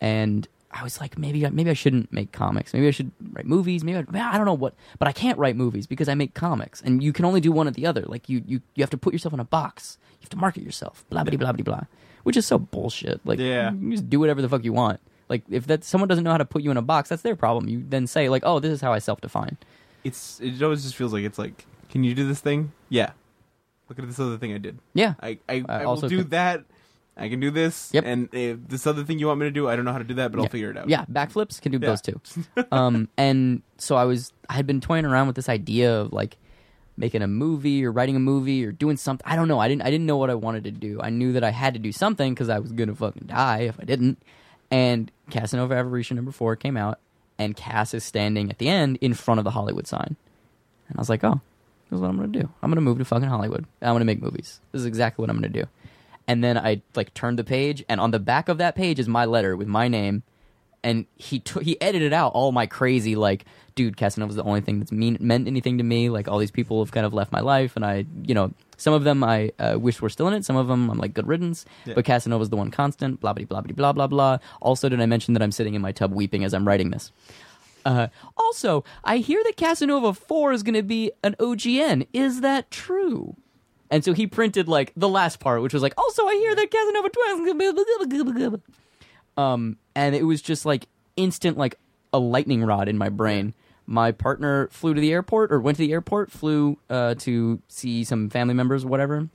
And 0.00 0.46
I 0.78 0.82
was 0.82 1.00
like, 1.00 1.18
maybe, 1.18 1.46
I- 1.46 1.50
maybe 1.50 1.70
I 1.70 1.74
shouldn't 1.74 2.12
make 2.12 2.32
comics. 2.32 2.72
Maybe 2.74 2.86
I 2.88 2.90
should 2.90 3.10
write 3.32 3.46
movies. 3.46 3.82
Maybe 3.84 3.98
I, 3.98 4.32
I 4.34 4.36
don't 4.36 4.46
know 4.46 4.54
what, 4.54 4.74
but 4.98 5.08
I 5.08 5.12
can't 5.12 5.38
write 5.38 5.56
movies 5.56 5.86
because 5.86 6.08
I 6.08 6.14
make 6.14 6.34
comics, 6.34 6.80
and 6.82 7.02
you 7.02 7.12
can 7.12 7.24
only 7.24 7.40
do 7.40 7.50
one 7.52 7.66
or 7.68 7.70
the 7.72 7.86
other. 7.86 8.02
Like 8.06 8.28
you, 8.28 8.42
you, 8.46 8.60
you 8.74 8.82
have 8.82 8.90
to 8.90 8.98
put 8.98 9.12
yourself 9.12 9.32
in 9.34 9.40
a 9.40 9.44
box. 9.44 9.98
You 10.12 10.18
have 10.22 10.30
to 10.30 10.36
market 10.36 10.62
yourself. 10.62 11.04
Blah 11.10 11.24
blah 11.24 11.36
blah 11.36 11.52
blah 11.52 11.62
blah. 11.64 11.80
Which 12.24 12.36
is 12.36 12.44
so 12.46 12.58
bullshit. 12.58 13.20
Like, 13.24 13.38
Yeah. 13.38 13.72
you 13.72 13.92
just 13.92 14.10
do 14.10 14.18
whatever 14.18 14.42
the 14.42 14.48
fuck 14.48 14.64
you 14.64 14.72
want. 14.72 14.98
Like, 15.28 15.42
if 15.48 15.66
that 15.68 15.84
someone 15.84 16.08
doesn't 16.08 16.24
know 16.24 16.30
how 16.32 16.38
to 16.38 16.44
put 16.44 16.62
you 16.62 16.70
in 16.70 16.76
a 16.76 16.82
box, 16.82 17.08
that's 17.08 17.22
their 17.22 17.36
problem. 17.36 17.68
You 17.68 17.84
then 17.88 18.06
say 18.06 18.28
like, 18.28 18.42
oh, 18.44 18.58
this 18.60 18.72
is 18.72 18.80
how 18.80 18.92
I 18.92 18.98
self-define. 18.98 19.56
It's 20.04 20.40
it 20.40 20.60
always 20.62 20.82
just 20.82 20.94
feels 20.96 21.12
like 21.12 21.24
it's 21.24 21.38
like, 21.38 21.66
can 21.90 22.02
you 22.04 22.14
do 22.14 22.26
this 22.26 22.40
thing? 22.40 22.72
Yeah. 22.88 23.10
Look 23.88 23.98
at 24.00 24.06
this 24.06 24.18
other 24.18 24.36
thing 24.38 24.52
I 24.52 24.58
did. 24.58 24.78
Yeah. 24.94 25.14
I 25.20 25.38
I, 25.48 25.64
I 25.68 25.80
I, 25.80 25.84
also 25.84 26.02
will 26.02 26.08
do 26.10 26.24
that. 26.24 26.64
I 27.16 27.28
can 27.30 27.40
do 27.40 27.50
this. 27.50 27.90
Yep. 27.94 28.04
And 28.06 28.28
if 28.32 28.58
this 28.68 28.86
other 28.86 29.02
thing 29.04 29.18
you 29.18 29.28
want 29.28 29.40
me 29.40 29.46
to 29.46 29.50
do, 29.50 29.68
I 29.68 29.76
don't 29.76 29.84
know 29.86 29.92
how 29.92 29.98
to 29.98 30.04
do 30.04 30.14
that, 30.14 30.32
but. 30.32 30.40
I'll 30.42 30.48
figure 30.48 30.70
it 30.70 30.76
out. 30.76 30.88
Yeah, 30.88 31.04
backflips 31.10 31.60
can 31.62 31.72
do 31.72 31.78
Yeah. 31.80 31.88
those 31.88 32.02
too. 32.02 32.20
um, 32.70 33.08
and 33.16 33.62
so 33.78 33.96
I 33.96 34.04
was, 34.04 34.32
I 34.50 34.54
had 34.54 34.66
been 34.66 34.80
toying 34.80 35.06
around 35.06 35.26
with 35.26 35.36
this 35.36 35.48
idea 35.48 35.98
of 35.98 36.12
like 36.12 36.36
making 36.98 37.22
a 37.22 37.26
movie 37.26 37.84
or 37.84 37.92
writing 37.92 38.16
a 38.16 38.20
movie 38.20 38.64
or 38.64 38.72
doing 38.72 38.96
something. 38.98 39.26
I 39.26 39.34
don't 39.36 39.48
know. 39.48 39.58
I 39.58 39.68
didn't, 39.68 39.82
I 39.82 39.90
didn't 39.90 40.06
know 40.06 40.16
what 40.18 40.28
I 40.30 40.34
wanted 40.34 40.64
to 40.64 40.70
do. 40.70 41.00
I 41.00 41.08
knew 41.10 41.32
that 41.32 41.44
I 41.44 41.50
had 41.50 41.72
to 41.74 41.80
do 41.80 41.92
something 41.92 42.34
because 42.34 42.48
I 42.48 42.58
was 42.58 42.72
gonna 42.72 42.94
fucking 42.94 43.26
die 43.26 43.60
if 43.60 43.80
I 43.80 43.84
didn't. 43.84 44.22
And 44.70 45.10
Casanova 45.30 45.74
Avaritia 45.74 46.12
number 46.16 46.32
four 46.32 46.56
came 46.56 46.76
out, 46.76 46.98
and 47.38 47.56
Cass 47.56 47.94
is 47.94 48.02
standing 48.04 48.50
at 48.50 48.58
the 48.58 48.68
end 48.68 48.98
in 49.00 49.14
front 49.14 49.38
of 49.38 49.44
the 49.44 49.50
Hollywood 49.52 49.86
sign, 49.86 50.16
and 50.88 50.96
I 50.98 51.00
was 51.00 51.08
like, 51.08 51.22
oh, 51.22 51.40
this 51.88 51.96
is 51.96 52.00
what 52.00 52.08
I'm 52.10 52.16
gonna 52.16 52.28
do. 52.28 52.48
I'm 52.62 52.70
gonna 52.70 52.80
move 52.80 52.98
to 52.98 53.04
fucking 53.04 53.28
Hollywood. 53.28 53.64
I'm 53.80 53.94
gonna 53.94 54.04
make 54.04 54.20
movies. 54.20 54.60
This 54.72 54.80
is 54.80 54.86
exactly 54.86 55.22
what 55.22 55.30
I'm 55.30 55.36
gonna 55.36 55.48
do. 55.48 55.64
And 56.28 56.42
then 56.42 56.58
I 56.58 56.82
like 56.94 57.14
turned 57.14 57.38
the 57.38 57.44
page, 57.44 57.84
and 57.88 58.00
on 58.00 58.10
the 58.10 58.18
back 58.18 58.48
of 58.48 58.58
that 58.58 58.74
page 58.74 58.98
is 58.98 59.08
my 59.08 59.24
letter 59.24 59.56
with 59.56 59.68
my 59.68 59.88
name. 59.88 60.22
And 60.82 61.06
he 61.16 61.40
took 61.40 61.62
he 61.62 61.80
edited 61.80 62.12
out 62.12 62.32
all 62.32 62.52
my 62.52 62.66
crazy 62.66 63.16
like, 63.16 63.44
dude, 63.74 63.96
Casanova's 63.96 64.36
the 64.36 64.44
only 64.44 64.60
thing 64.60 64.78
that's 64.78 64.92
mean 64.92 65.16
meant 65.20 65.46
anything 65.46 65.78
to 65.78 65.84
me. 65.84 66.10
Like 66.10 66.28
all 66.28 66.38
these 66.38 66.50
people 66.50 66.84
have 66.84 66.92
kind 66.92 67.06
of 67.06 67.12
left 67.12 67.32
my 67.32 67.40
life, 67.40 67.76
and 67.76 67.84
I, 67.84 68.06
you 68.22 68.34
know, 68.34 68.52
some 68.76 68.94
of 68.94 69.04
them 69.04 69.24
I 69.24 69.52
uh, 69.58 69.78
wish 69.78 70.00
were 70.00 70.08
still 70.08 70.28
in 70.28 70.34
it. 70.34 70.44
Some 70.44 70.56
of 70.56 70.68
them 70.68 70.90
I'm 70.90 70.98
like 70.98 71.14
good 71.14 71.26
riddance. 71.26 71.64
Yeah. 71.84 71.94
But 71.94 72.04
Casanova's 72.04 72.50
the 72.50 72.56
one 72.56 72.70
constant. 72.70 73.20
Blah 73.20 73.32
blah 73.32 73.44
blah 73.44 73.60
blah 73.62 73.92
blah 73.92 74.06
blah. 74.06 74.38
Also, 74.60 74.88
did 74.88 75.00
I 75.00 75.06
mention 75.06 75.34
that 75.34 75.42
I'm 75.42 75.52
sitting 75.52 75.74
in 75.74 75.82
my 75.82 75.92
tub 75.92 76.12
weeping 76.12 76.44
as 76.44 76.54
I'm 76.54 76.66
writing 76.66 76.90
this? 76.90 77.12
Uh, 77.86 78.08
also, 78.36 78.82
I 79.04 79.18
hear 79.18 79.40
that 79.44 79.56
Casanova 79.56 80.12
4 80.12 80.52
is 80.52 80.64
going 80.64 80.74
to 80.74 80.82
be 80.82 81.12
an 81.22 81.36
OGN. 81.38 82.08
Is 82.12 82.40
that 82.40 82.68
true? 82.68 83.36
And 83.90 84.04
so 84.04 84.12
he 84.12 84.26
printed 84.26 84.68
like 84.68 84.92
the 84.96 85.08
last 85.08 85.40
part, 85.40 85.62
which 85.62 85.72
was 85.72 85.82
like, 85.82 85.94
also, 85.96 86.26
I 86.26 86.34
hear 86.34 86.54
that 86.54 86.70
Casanova 86.70 87.08
12 87.08 87.38
is 87.40 87.44
going 87.44 88.34
to 88.34 88.50
be. 88.50 88.62
Um, 89.36 89.76
and 89.94 90.14
it 90.14 90.24
was 90.24 90.42
just 90.42 90.64
like 90.64 90.86
instant, 91.16 91.56
like 91.56 91.78
a 92.12 92.18
lightning 92.18 92.64
rod 92.64 92.88
in 92.88 92.98
my 92.98 93.08
brain. 93.08 93.54
My 93.86 94.10
partner 94.10 94.68
flew 94.72 94.94
to 94.94 95.00
the 95.00 95.12
airport 95.12 95.52
or 95.52 95.60
went 95.60 95.76
to 95.76 95.86
the 95.86 95.92
airport, 95.92 96.32
flew 96.32 96.78
uh, 96.90 97.14
to 97.20 97.60
see 97.68 98.02
some 98.02 98.30
family 98.30 98.54
members, 98.54 98.84
whatever, 98.84 99.28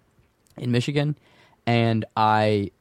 in 0.58 0.72
Michigan. 0.72 1.18
And 1.66 2.04
I, 2.18 2.72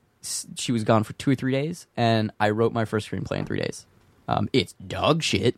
she 0.57 0.73
was 0.73 0.83
gone 0.85 1.05
for 1.05 1.13
two 1.13 1.31
or 1.31 1.35
three 1.35 1.53
days, 1.53 1.87
and 1.97 2.33
I 2.41 2.51
wrote 2.51 2.73
my 2.73 2.85
first 2.85 3.09
screenplay 3.09 3.39
in 3.39 3.45
three 3.47 3.61
days. 3.61 3.87
Um, 4.27 4.49
it's 4.53 4.73
dog 4.75 5.23
shit. 5.23 5.57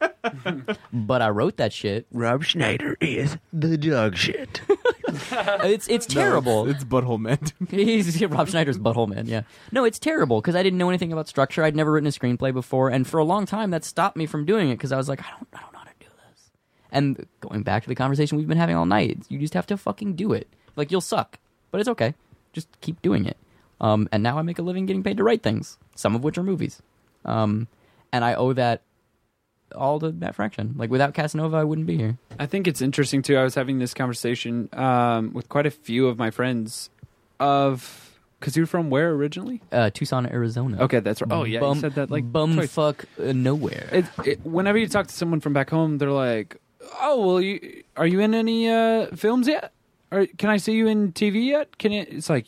but 0.92 1.22
I 1.22 1.28
wrote 1.30 1.56
that 1.56 1.72
shit. 1.72 2.06
Rob 2.12 2.44
Schneider 2.44 2.96
is 3.00 3.38
the 3.52 3.76
dog 3.78 4.16
shit. 4.16 4.60
It's 5.08 5.88
it's 5.88 6.08
No, 6.14 6.20
terrible. 6.20 6.68
it's, 6.68 6.82
it's 6.82 6.84
butthole 6.84 7.18
man. 7.18 7.38
He's 7.70 8.20
Rob 8.26 8.48
Schneider's 8.48 8.76
butthole 8.76 9.08
man. 9.08 9.26
Yeah, 9.26 9.42
no, 9.72 9.84
it's 9.84 9.98
terrible 9.98 10.40
because 10.40 10.54
I 10.56 10.62
didn't 10.62 10.78
know 10.78 10.88
anything 10.88 11.12
about 11.12 11.26
structure. 11.28 11.62
I'd 11.64 11.76
never 11.76 11.92
written 11.92 12.08
a 12.08 12.10
screenplay 12.10 12.52
before, 12.52 12.90
and 12.90 13.06
for 13.06 13.18
a 13.18 13.24
long 13.24 13.46
time 13.46 13.70
that 13.70 13.84
stopped 13.84 14.16
me 14.16 14.26
from 14.26 14.44
doing 14.44 14.68
it 14.68 14.74
because 14.74 14.92
I 14.92 14.96
was 14.96 15.08
like, 15.08 15.20
I 15.22 15.30
don't, 15.30 15.48
I 15.54 15.60
don't 15.60 15.72
know 15.72 15.78
how 15.78 15.84
to 15.84 15.90
do 16.00 16.06
this. 16.30 16.50
And 16.90 17.26
going 17.40 17.62
back 17.62 17.84
to 17.84 17.88
the 17.88 17.94
conversation 17.94 18.36
we've 18.36 18.48
been 18.48 18.58
having 18.58 18.76
all 18.76 18.84
night, 18.84 19.18
you 19.28 19.38
just 19.38 19.54
have 19.54 19.66
to 19.68 19.76
fucking 19.76 20.16
do 20.16 20.32
it. 20.32 20.48
Like 20.74 20.90
you'll 20.90 21.00
suck, 21.00 21.38
but 21.70 21.80
it's 21.80 21.88
okay. 21.90 22.14
Just 22.52 22.68
keep 22.80 23.00
doing 23.00 23.24
it. 23.26 23.36
Um, 23.80 24.08
and 24.12 24.22
now 24.22 24.38
I 24.38 24.42
make 24.42 24.58
a 24.58 24.62
living 24.62 24.86
getting 24.86 25.02
paid 25.04 25.16
to 25.18 25.24
write 25.24 25.42
things, 25.42 25.78
some 25.94 26.14
of 26.14 26.24
which 26.24 26.36
are 26.36 26.42
movies. 26.42 26.82
Um, 27.24 27.68
and 28.12 28.24
I 28.24 28.34
owe 28.34 28.52
that 28.54 28.82
all 29.76 30.00
to 30.00 30.12
Matt 30.12 30.34
Fraction. 30.34 30.74
Like 30.76 30.90
without 30.90 31.14
Casanova, 31.14 31.56
I 31.56 31.64
wouldn't 31.64 31.86
be 31.86 31.96
here. 31.96 32.18
I 32.38 32.46
think 32.46 32.66
it's 32.66 32.80
interesting 32.80 33.22
too. 33.22 33.36
I 33.36 33.44
was 33.44 33.54
having 33.54 33.78
this 33.78 33.94
conversation 33.94 34.68
um, 34.72 35.32
with 35.32 35.48
quite 35.48 35.66
a 35.66 35.70
few 35.70 36.08
of 36.08 36.18
my 36.18 36.30
friends 36.30 36.90
of 37.38 38.06
because 38.40 38.56
you're 38.56 38.66
from 38.66 38.90
where 38.90 39.10
originally? 39.10 39.62
Uh, 39.72 39.90
Tucson, 39.90 40.26
Arizona. 40.26 40.82
Okay, 40.82 41.00
that's 41.00 41.22
right. 41.22 41.32
Oh 41.32 41.44
yeah, 41.44 41.60
bum, 41.60 41.76
you 41.76 41.80
said 41.80 41.94
that 41.94 42.10
like 42.10 42.30
bum 42.30 42.54
twice. 42.54 42.72
fuck 42.72 43.04
uh, 43.22 43.32
nowhere. 43.32 43.88
It, 43.92 44.04
it, 44.24 44.46
whenever 44.46 44.78
you 44.78 44.88
talk 44.88 45.06
to 45.06 45.14
someone 45.14 45.40
from 45.40 45.52
back 45.52 45.70
home, 45.70 45.98
they're 45.98 46.10
like, 46.10 46.56
"Oh, 47.00 47.26
well, 47.26 47.40
you 47.40 47.84
are 47.96 48.06
you 48.06 48.20
in 48.20 48.34
any 48.34 48.68
uh, 48.68 49.06
films 49.14 49.48
yet? 49.48 49.72
Or 50.12 50.26
can 50.38 50.50
I 50.50 50.56
see 50.58 50.72
you 50.72 50.86
in 50.86 51.12
TV 51.12 51.46
yet? 51.46 51.78
Can 51.78 51.92
it?" 51.92 52.08
It's 52.12 52.30
like, 52.30 52.46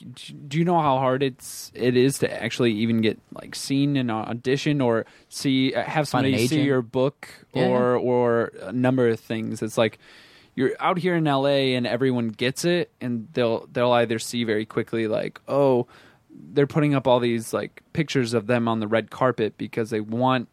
do 0.49 0.59
you 0.59 0.65
know 0.65 0.81
how 0.81 0.99
hard 0.99 1.23
it's 1.23 1.73
it 1.75 1.97
is 1.97 2.19
to 2.21 2.43
actually 2.43 2.73
even 2.73 3.01
get 3.01 3.19
like 3.33 3.55
seen 3.55 3.97
in 3.97 4.11
an 4.11 4.17
audition 4.17 4.81
or 4.81 5.07
see 5.29 5.75
uh, 5.75 5.83
have 5.83 6.07
somebody 6.07 6.35
see 6.49 6.63
your 6.63 6.83
book 6.83 7.29
Yeah, 7.55 7.67
or 7.67 7.97
or 7.97 8.53
a 8.63 8.73
number 8.73 9.09
of 9.09 9.19
things. 9.19 9.61
It's 9.61 9.77
like 9.77 9.99
you're 10.55 10.73
out 10.81 10.99
here 10.99 11.17
in 11.17 11.25
LA 11.25 11.75
and 11.77 11.87
everyone 11.87 12.29
gets 12.29 12.65
it, 12.65 12.91
and 13.01 13.27
they'll 13.33 13.67
they'll 13.73 13.93
either 13.93 14.19
see 14.21 14.45
very 14.45 14.65
quickly 14.65 15.09
like, 15.09 15.41
oh, 15.49 15.89
they're 16.31 16.67
putting 16.69 16.95
up 16.95 17.09
all 17.09 17.19
these 17.19 17.53
like 17.53 17.83
pictures 17.93 18.35
of 18.35 18.47
them 18.47 18.69
on 18.69 18.79
the 18.79 18.87
red 18.87 19.11
carpet 19.11 19.59
because 19.59 19.91
they 19.91 20.01
want 20.01 20.49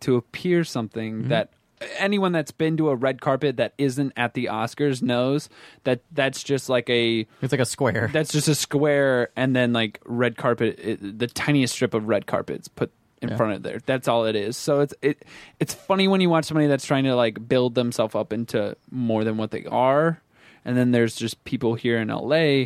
to 0.00 0.16
appear 0.16 0.62
something 0.64 1.20
Mm-hmm. 1.20 1.28
that 1.28 1.50
anyone 1.98 2.32
that's 2.32 2.50
been 2.52 2.76
to 2.76 2.90
a 2.90 2.94
red 2.94 3.20
carpet 3.20 3.56
that 3.56 3.72
isn't 3.78 4.12
at 4.16 4.34
the 4.34 4.46
Oscars 4.46 5.02
knows 5.02 5.48
that 5.84 6.00
that's 6.12 6.42
just 6.42 6.68
like 6.68 6.88
a 6.90 7.26
It's 7.40 7.52
like 7.52 7.60
a 7.60 7.64
square. 7.64 8.10
that's 8.12 8.32
just 8.32 8.48
a 8.48 8.54
square 8.54 9.30
and 9.36 9.54
then 9.56 9.72
like 9.72 10.00
red 10.04 10.36
carpet 10.36 10.78
it, 10.78 11.18
the 11.18 11.26
tiniest 11.26 11.74
strip 11.74 11.94
of 11.94 12.06
red 12.08 12.26
carpet's 12.26 12.68
put 12.68 12.90
in 13.22 13.30
Yeah. 13.30 13.36
front 13.36 13.52
of 13.54 13.62
there 13.62 13.80
that's 13.86 14.08
all 14.08 14.24
it 14.26 14.34
is 14.36 14.56
so 14.56 14.80
it's 14.80 14.94
it 15.02 15.24
it's 15.58 15.74
funny 15.74 16.08
when 16.08 16.20
you 16.20 16.30
watch 16.30 16.44
somebody 16.46 16.66
that's 16.66 16.84
trying 16.86 17.04
to 17.04 17.14
like 17.14 17.46
build 17.48 17.74
themselves 17.74 18.14
up 18.14 18.32
into 18.32 18.76
more 18.90 19.24
than 19.24 19.36
what 19.36 19.50
they 19.50 19.64
are 19.66 20.20
and 20.64 20.76
then 20.76 20.90
there's 20.90 21.16
just 21.16 21.42
people 21.44 21.74
here 21.74 21.98
in 21.98 22.08
LA 22.08 22.64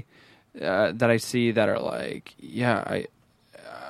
uh, 0.61 0.93
that 0.93 1.11
I 1.11 1.17
see 1.19 1.51
that 1.53 1.69
are 1.69 1.79
like 1.81 2.35
yeah 2.39 2.83
I 2.87 3.07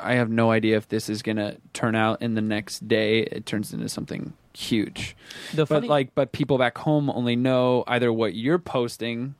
I 0.03 0.15
have 0.15 0.29
no 0.31 0.51
idea 0.51 0.77
if 0.77 0.89
this 0.89 1.09
is 1.09 1.23
gonna 1.23 1.57
turn 1.73 1.95
out 1.95 2.21
in 2.23 2.35
the 2.35 2.41
next 2.43 2.87
day 2.89 3.21
it 3.21 3.45
turns 3.47 3.73
into 3.75 3.89
something 3.89 4.33
huge 4.57 5.17
The 5.53 5.67
but 5.67 5.85
like 5.89 6.15
but 6.15 6.33
people 6.33 6.59
back 6.59 6.79
home 6.79 7.11
only 7.11 7.37
know 7.37 7.85
either 7.87 8.13
what 8.13 8.35
you're 8.35 8.59
posting 8.59 9.35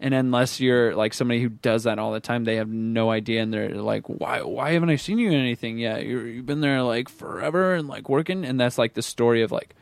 And 0.00 0.14
unless 0.14 0.60
you're 0.60 0.94
like 0.94 1.12
somebody 1.12 1.42
who 1.42 1.48
does 1.48 1.82
that 1.82 1.98
all 1.98 2.12
the 2.12 2.20
time, 2.20 2.44
they 2.44 2.54
have 2.56 2.68
no 2.68 3.10
idea, 3.10 3.42
and 3.42 3.52
they're 3.52 3.74
like, 3.74 4.06
"Why? 4.06 4.42
Why 4.42 4.70
haven't 4.74 4.90
I 4.90 4.96
seen 4.96 5.18
you 5.18 5.28
in 5.28 5.34
anything 5.34 5.76
yet? 5.76 6.06
You're, 6.06 6.24
you've 6.24 6.46
been 6.46 6.60
there 6.60 6.82
like 6.82 7.08
forever 7.08 7.74
and 7.74 7.88
like 7.88 8.08
working." 8.08 8.44
And 8.44 8.60
that's 8.60 8.78
like 8.78 8.94
the 8.94 9.02
story 9.02 9.42
of 9.42 9.50
like 9.50 9.74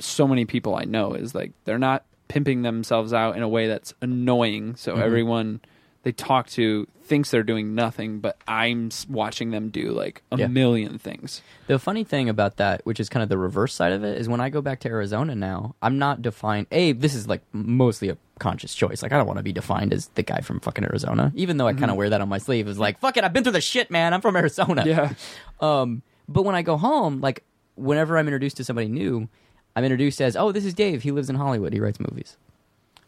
so 0.00 0.26
many 0.26 0.44
people 0.44 0.74
I 0.74 0.84
know 0.84 1.14
is 1.14 1.36
like 1.36 1.52
they're 1.66 1.78
not 1.78 2.02
pimping 2.26 2.62
themselves 2.62 3.12
out 3.12 3.36
in 3.36 3.42
a 3.44 3.48
way 3.48 3.68
that's 3.68 3.94
annoying. 4.02 4.74
So 4.74 4.94
Mm-hmm. 4.94 5.02
everyone 5.02 5.60
they 6.02 6.12
talk 6.12 6.46
to 6.48 6.86
thinks 7.02 7.30
they're 7.30 7.42
doing 7.42 7.74
nothing, 7.74 8.20
but 8.20 8.36
I'm 8.46 8.90
watching 9.08 9.50
them 9.50 9.70
do 9.70 9.92
like 9.92 10.22
a 10.30 10.36
Yeah. 10.36 10.46
million 10.46 10.98
things. 10.98 11.40
The 11.66 11.78
funny 11.78 12.04
thing 12.04 12.28
about 12.28 12.56
that, 12.58 12.82
which 12.84 13.00
is 13.00 13.08
kind 13.08 13.22
of 13.22 13.30
the 13.30 13.38
reverse 13.38 13.72
side 13.74 13.92
of 13.92 14.04
it, 14.04 14.18
is 14.18 14.28
when 14.28 14.40
I 14.42 14.50
go 14.50 14.60
back 14.60 14.80
to 14.80 14.88
Arizona 14.88 15.34
now, 15.34 15.74
I'm 15.80 15.98
not 15.98 16.20
defined. 16.20 16.66
A, 16.70 16.92
this 16.92 17.14
is 17.14 17.26
like 17.26 17.40
mostly 17.52 18.10
a 18.10 18.18
conscious 18.38 18.74
choice. 18.74 19.02
Like, 19.02 19.12
I 19.12 19.16
don't 19.16 19.26
want 19.26 19.38
to 19.38 19.42
be 19.42 19.52
defined 19.54 19.92
as 19.94 20.08
the 20.08 20.22
guy 20.22 20.40
from 20.40 20.60
fucking 20.60 20.84
Arizona, 20.84 21.32
even 21.34 21.56
though 21.56 21.66
I 21.66 21.72
kind 21.72 21.90
of 21.90 21.96
wear 21.96 22.10
that 22.10 22.20
on 22.20 22.28
my 22.28 22.38
sleeve. 22.38 22.68
Is 22.68 22.78
like, 22.78 23.00
fuck 23.00 23.16
it, 23.16 23.24
I've 23.24 23.32
been 23.32 23.42
through 23.42 23.52
the 23.54 23.60
shit, 23.62 23.90
man. 23.90 24.12
I'm 24.14 24.20
from 24.20 24.36
Arizona. 24.36 24.84
Yeah. 24.86 25.12
Um, 25.60 26.02
but 26.28 26.44
when 26.44 26.54
I 26.54 26.62
go 26.62 26.76
home, 26.76 27.20
like, 27.20 27.42
whenever 27.74 28.16
I'm 28.16 28.28
introduced 28.28 28.58
to 28.58 28.64
somebody 28.64 28.86
new, 28.86 29.28
I'm 29.74 29.82
introduced 29.82 30.20
as, 30.20 30.36
oh, 30.36 30.52
this 30.52 30.64
is 30.64 30.72
Dave. 30.74 31.02
He 31.02 31.10
lives 31.10 31.28
in 31.30 31.34
Hollywood. 31.36 31.72
He 31.72 31.80
writes 31.80 31.98
movies. 31.98 32.36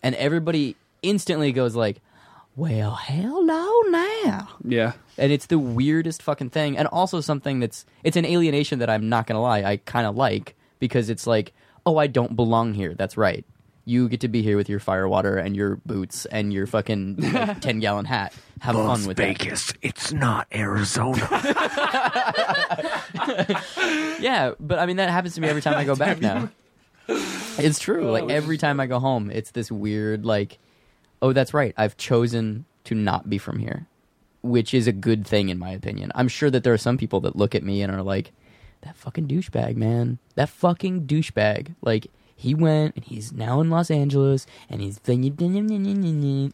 And 0.03 0.15
everybody 0.17 0.75
instantly 1.03 1.53
goes 1.53 1.77
like, 1.77 2.01
well, 2.57 2.97
hello 3.01 3.81
now 3.91 4.49
Yeah. 4.65 4.93
and 5.17 5.33
it's 5.33 5.47
the 5.47 5.59
weirdest 5.59 6.23
fucking 6.23 6.51
thing. 6.51 6.77
And 6.77 6.87
also 6.89 7.21
something 7.21 7.61
that's 7.61 7.87
it's 8.05 8.17
an 8.17 8.25
alienation 8.27 8.81
that 8.81 8.91
i'm 8.91 9.09
not 9.09 9.27
gonna 9.27 9.41
lie 9.41 9.63
i 9.63 9.77
kind 9.79 10.07
of 10.07 10.17
like 10.17 10.55
because 10.79 11.09
it's 11.11 11.27
like 11.27 11.53
oh 11.87 11.97
i 11.97 12.07
don't 12.07 12.37
belong 12.37 12.75
here. 12.75 12.95
That's 12.95 13.17
right. 13.17 13.45
You 13.87 14.09
get 14.09 14.21
to 14.21 14.29
be 14.29 14.43
here 14.43 14.57
with 14.57 14.69
your 14.69 14.79
firewater 14.79 15.37
and 15.39 15.57
your 15.57 15.77
boots 15.87 16.27
and 16.27 16.53
your 16.53 16.67
fucking 16.67 17.17
like, 17.17 17.61
10 17.63 17.81
gallon 17.81 18.05
hat. 18.05 18.35
Have 18.61 18.77
Las 18.77 18.99
fun 19.01 19.09
with 19.09 19.17
that. 19.17 19.39
Vegas, 19.39 19.73
it's 19.81 20.13
not 20.13 20.47
Arizona. 20.55 21.19
yeah 24.21 24.53
but 24.61 24.79
i 24.79 24.87
mean 24.87 24.97
that 24.97 25.11
happens 25.11 25.35
to 25.35 25.41
me 25.41 25.49
every 25.49 25.63
time 25.63 25.77
i 25.77 25.85
go 25.85 25.95
back 26.07 26.21
now. 26.21 26.49
It's 27.59 27.79
true. 27.81 28.11
Like 28.11 28.31
every 28.31 28.59
time 28.59 28.81
i 28.81 28.87
go 28.87 28.99
home 28.99 29.31
it's 29.31 29.51
this 29.53 29.71
weird 29.73 30.25
like 30.25 30.59
oh 31.23 31.33
that's 31.33 31.55
right. 31.55 31.75
I've 31.77 31.97
chosen 31.97 32.65
to 32.85 32.95
not 32.95 33.29
be 33.29 33.39
from 33.39 33.59
here 33.59 33.87
which 34.43 34.73
is 34.73 34.87
a 34.87 34.93
good 34.93 35.27
thing 35.27 35.49
in 35.49 35.59
my 35.59 35.71
opinion. 35.71 36.11
I'm 36.15 36.29
sure 36.29 36.51
that 36.51 36.65
there 36.65 36.73
are 36.73 36.79
some 36.79 36.97
people 36.97 37.21
that 37.21 37.37
look 37.37 37.55
at 37.55 37.63
me 37.63 37.83
and 37.83 37.93
are 37.93 38.03
like 38.03 38.33
that 38.83 38.97
fucking 38.97 39.29
douchebag 39.29 39.77
man. 39.77 40.19
That 40.35 40.49
fucking 40.49 41.07
douchebag. 41.07 41.75
Like 41.83 42.07
he 42.35 42.55
went 42.55 42.97
and 42.97 43.05
he's 43.05 43.33
now 43.33 43.61
in 43.61 43.69
los 43.69 43.91
angeles 43.91 44.47
and 44.69 44.81
he's 44.81 44.99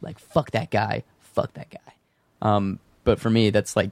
like 0.03 0.19
fuck 0.19 0.51
that 0.51 0.71
guy. 0.71 1.05
Fuck 1.21 1.55
that 1.55 1.71
guy. 1.71 1.95
Um 2.43 2.81
but 3.05 3.21
for 3.21 3.31
me 3.31 3.51
that's 3.51 3.77
like 3.77 3.91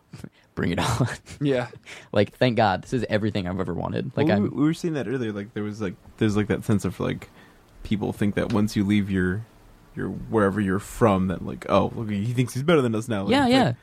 bring 0.54 0.72
it 0.72 0.78
on. 0.78 1.08
Yeah. 1.40 1.68
like 2.12 2.36
thank 2.36 2.56
god 2.56 2.82
this 2.82 2.92
is 2.92 3.04
everything 3.08 3.46
i've 3.46 3.60
ever 3.60 3.74
wanted. 3.74 4.10
Like 4.16 4.26
Well, 4.26 4.40
we, 4.40 4.48
we 4.48 4.64
were 4.64 4.74
seeing 4.74 4.94
that 4.94 5.06
earlier. 5.06 5.32
Like 5.32 5.54
there 5.54 5.62
was 5.62 5.80
like 5.80 5.94
there's 6.18 6.36
like 6.36 6.48
that 6.48 6.64
sense 6.64 6.84
of 6.84 6.98
like 6.98 7.30
people 7.84 8.12
think 8.12 8.34
that 8.34 8.52
once 8.52 8.74
you 8.74 8.82
leave 8.82 9.08
your 9.08 9.46
your 9.96 10.08
wherever 10.08 10.60
you're 10.60 10.78
from, 10.78 11.28
that 11.28 11.44
like 11.44 11.66
oh 11.68 11.92
look 11.94 12.10
he 12.10 12.32
thinks 12.32 12.54
he's 12.54 12.62
better 12.62 12.82
than 12.82 12.94
us 12.94 13.08
now. 13.08 13.22
Like, 13.22 13.30
yeah 13.32 13.46
yeah 13.46 13.64
like, 13.64 13.76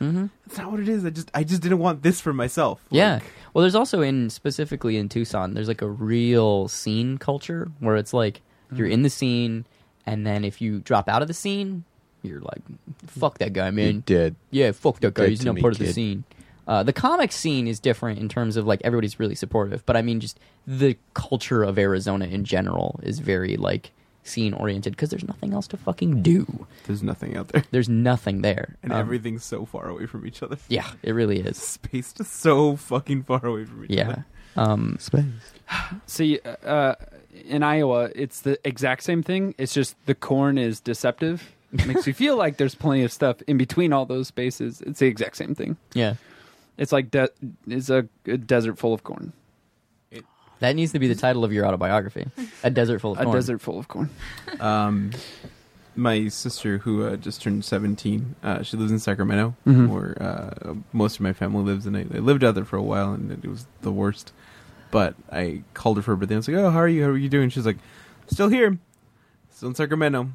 mm-hmm. 0.00 0.26
that's 0.46 0.58
not 0.58 0.70
what 0.70 0.80
it 0.80 0.88
is. 0.88 1.04
I 1.04 1.10
just 1.10 1.30
I 1.34 1.44
just 1.44 1.62
didn't 1.62 1.78
want 1.78 2.02
this 2.02 2.20
for 2.20 2.32
myself. 2.32 2.84
Yeah. 2.90 3.20
Well, 3.52 3.62
there's 3.62 3.74
also 3.74 4.00
in 4.00 4.30
specifically 4.30 4.96
in 4.96 5.08
Tucson, 5.08 5.54
there's 5.54 5.68
like 5.68 5.82
a 5.82 5.88
real 5.88 6.68
scene 6.68 7.18
culture 7.18 7.70
where 7.80 7.96
it's 7.96 8.12
like 8.14 8.40
you're 8.72 8.88
Mm. 8.88 8.92
in 8.92 9.02
the 9.02 9.10
scene, 9.10 9.64
and 10.06 10.26
then 10.26 10.44
if 10.44 10.60
you 10.60 10.78
drop 10.78 11.08
out 11.08 11.20
of 11.22 11.28
the 11.28 11.34
scene, 11.34 11.84
you're 12.22 12.40
like, 12.40 12.62
fuck 13.06 13.38
that 13.38 13.52
guy, 13.52 13.64
You're 13.66 13.72
man. 13.72 14.02
dead. 14.06 14.36
Yeah, 14.50 14.70
fuck 14.72 15.00
that 15.00 15.14
guy. 15.14 15.24
Dead 15.24 15.30
He's 15.30 15.44
not 15.44 15.56
me, 15.56 15.60
part 15.60 15.72
of 15.72 15.78
the 15.78 15.92
scene. 15.92 16.22
Uh, 16.68 16.84
the 16.84 16.92
comic 16.92 17.32
scene 17.32 17.66
is 17.66 17.80
different 17.80 18.20
in 18.20 18.28
terms 18.28 18.56
of 18.56 18.64
like 18.66 18.80
everybody's 18.84 19.18
really 19.18 19.34
supportive, 19.34 19.84
but 19.86 19.96
I 19.96 20.02
mean, 20.02 20.20
just 20.20 20.38
the 20.66 20.96
culture 21.14 21.64
of 21.64 21.78
Arizona 21.78 22.26
in 22.26 22.44
general 22.44 23.00
is 23.02 23.18
very 23.18 23.56
like 23.56 23.90
scene 24.30 24.54
oriented 24.54 24.92
because 24.94 25.10
there's 25.10 25.26
nothing 25.26 25.52
else 25.52 25.66
to 25.68 25.76
fucking 25.76 26.22
do. 26.22 26.66
there's 26.86 27.02
nothing 27.02 27.36
out 27.36 27.48
there, 27.48 27.64
There's 27.70 27.88
nothing 27.88 28.42
there, 28.42 28.76
and 28.82 28.92
Um, 28.92 28.98
everything's 29.00 29.44
so 29.44 29.64
far 29.64 29.88
away 29.88 30.06
from 30.06 30.26
each 30.26 30.42
other. 30.42 30.56
Yeah, 30.68 30.88
it 31.02 31.12
really 31.12 31.40
is. 31.40 31.56
Spaced 31.58 32.24
so 32.24 32.76
fucking 32.76 33.24
far 33.24 33.44
away 33.44 33.64
from 33.64 33.84
each 33.84 33.90
Yeah. 33.90 34.08
other. 34.10 34.26
Um, 34.56 34.96
Space. 34.98 35.24
See, 36.06 36.40
uh, 36.64 36.94
in 37.46 37.62
Iowa, 37.62 38.10
it's 38.14 38.40
the 38.40 38.58
exact 38.66 39.02
same 39.04 39.22
thing. 39.22 39.54
It's 39.58 39.72
just 39.74 39.94
the 40.06 40.14
corn 40.14 40.58
is 40.58 40.80
deceptive. 40.80 41.54
It 41.72 41.86
makes 41.92 42.06
you 42.06 42.12
feel 42.12 42.36
like 42.36 42.56
there's 42.56 42.74
plenty 42.74 43.04
of 43.04 43.12
stuff 43.12 43.40
in 43.46 43.56
between 43.58 43.92
all 43.92 44.06
those 44.06 44.26
spaces. 44.28 44.80
It's 44.82 44.98
the 44.98 45.06
exact 45.06 45.36
same 45.36 45.54
thing. 45.54 45.76
yeah. 45.94 46.14
It's 46.78 46.92
like 46.92 47.10
de- 47.10 47.28
it's 47.68 47.90
a, 47.90 48.08
a 48.26 48.38
desert 48.38 48.78
full 48.78 48.94
of 48.94 49.04
corn. 49.04 49.34
That 50.60 50.76
needs 50.76 50.92
to 50.92 50.98
be 50.98 51.08
the 51.08 51.14
title 51.14 51.44
of 51.44 51.52
your 51.52 51.66
autobiography. 51.66 52.26
A 52.62 52.70
desert 52.70 53.00
full 53.00 53.12
of 53.12 53.16
Corn 53.18 53.26
A 53.26 53.30
corn. 53.30 53.36
desert 53.36 53.60
full 53.60 53.78
of 53.78 53.88
corn. 53.88 54.10
Um, 54.60 55.10
my 55.96 56.28
sister, 56.28 56.78
who 56.78 57.04
uh, 57.06 57.16
just 57.16 57.42
turned 57.42 57.64
17, 57.64 58.36
uh, 58.42 58.62
she 58.62 58.76
lives 58.76 58.92
in 58.92 58.98
Sacramento, 58.98 59.54
Mhm. 59.66 59.88
where 59.88 60.16
uh, 60.22 60.74
most 60.92 61.16
of 61.16 61.22
my 61.22 61.32
family 61.32 61.62
lives, 61.64 61.84
and 61.86 61.96
I, 61.96 62.00
I 62.14 62.18
lived 62.18 62.44
out 62.44 62.54
there 62.54 62.64
for 62.64 62.76
a 62.76 62.82
while, 62.82 63.12
and 63.12 63.32
it 63.32 63.46
was 63.46 63.66
the 63.82 63.90
worst. 63.92 64.32
But 64.90 65.14
I 65.32 65.62
called 65.74 65.96
her 65.96 66.02
for 66.02 66.12
her 66.12 66.16
birthday. 66.16 66.34
I 66.34 66.38
was 66.38 66.48
like, 66.48 66.56
"Oh, 66.56 66.70
how 66.70 66.78
are 66.78 66.88
you? 66.88 67.04
How 67.04 67.10
are 67.10 67.16
you 67.16 67.28
doing?" 67.28 67.48
She's 67.50 67.66
like, 67.66 67.78
"Still 68.28 68.48
here, 68.48 68.78
still 69.50 69.68
in 69.70 69.74
Sacramento, 69.74 70.28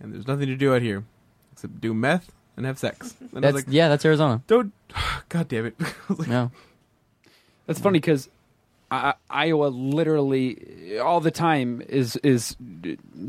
and 0.00 0.12
there's 0.12 0.26
nothing 0.26 0.46
to 0.46 0.56
do 0.56 0.74
out 0.74 0.82
here 0.82 1.04
except 1.52 1.80
do 1.80 1.94
meth 1.94 2.32
and 2.56 2.66
have 2.66 2.78
sex." 2.78 3.14
And 3.20 3.30
I 3.38 3.40
That's 3.40 3.54
was 3.54 3.66
like, 3.66 3.72
yeah, 3.74 3.88
that's 3.88 4.04
Arizona. 4.04 4.42
"Don't, 4.46 4.72
God 5.28 5.48
damn 5.48 5.66
it!" 5.66 5.74
I 5.80 5.84
was 6.08 6.18
like, 6.18 6.28
No. 6.28 6.50
That's 7.66 7.78
funny 7.80 7.98
because 7.98 8.28
I, 8.90 9.14
Iowa 9.28 9.66
literally 9.66 10.98
all 10.98 11.20
the 11.20 11.30
time 11.30 11.82
is 11.88 12.16
is 12.16 12.56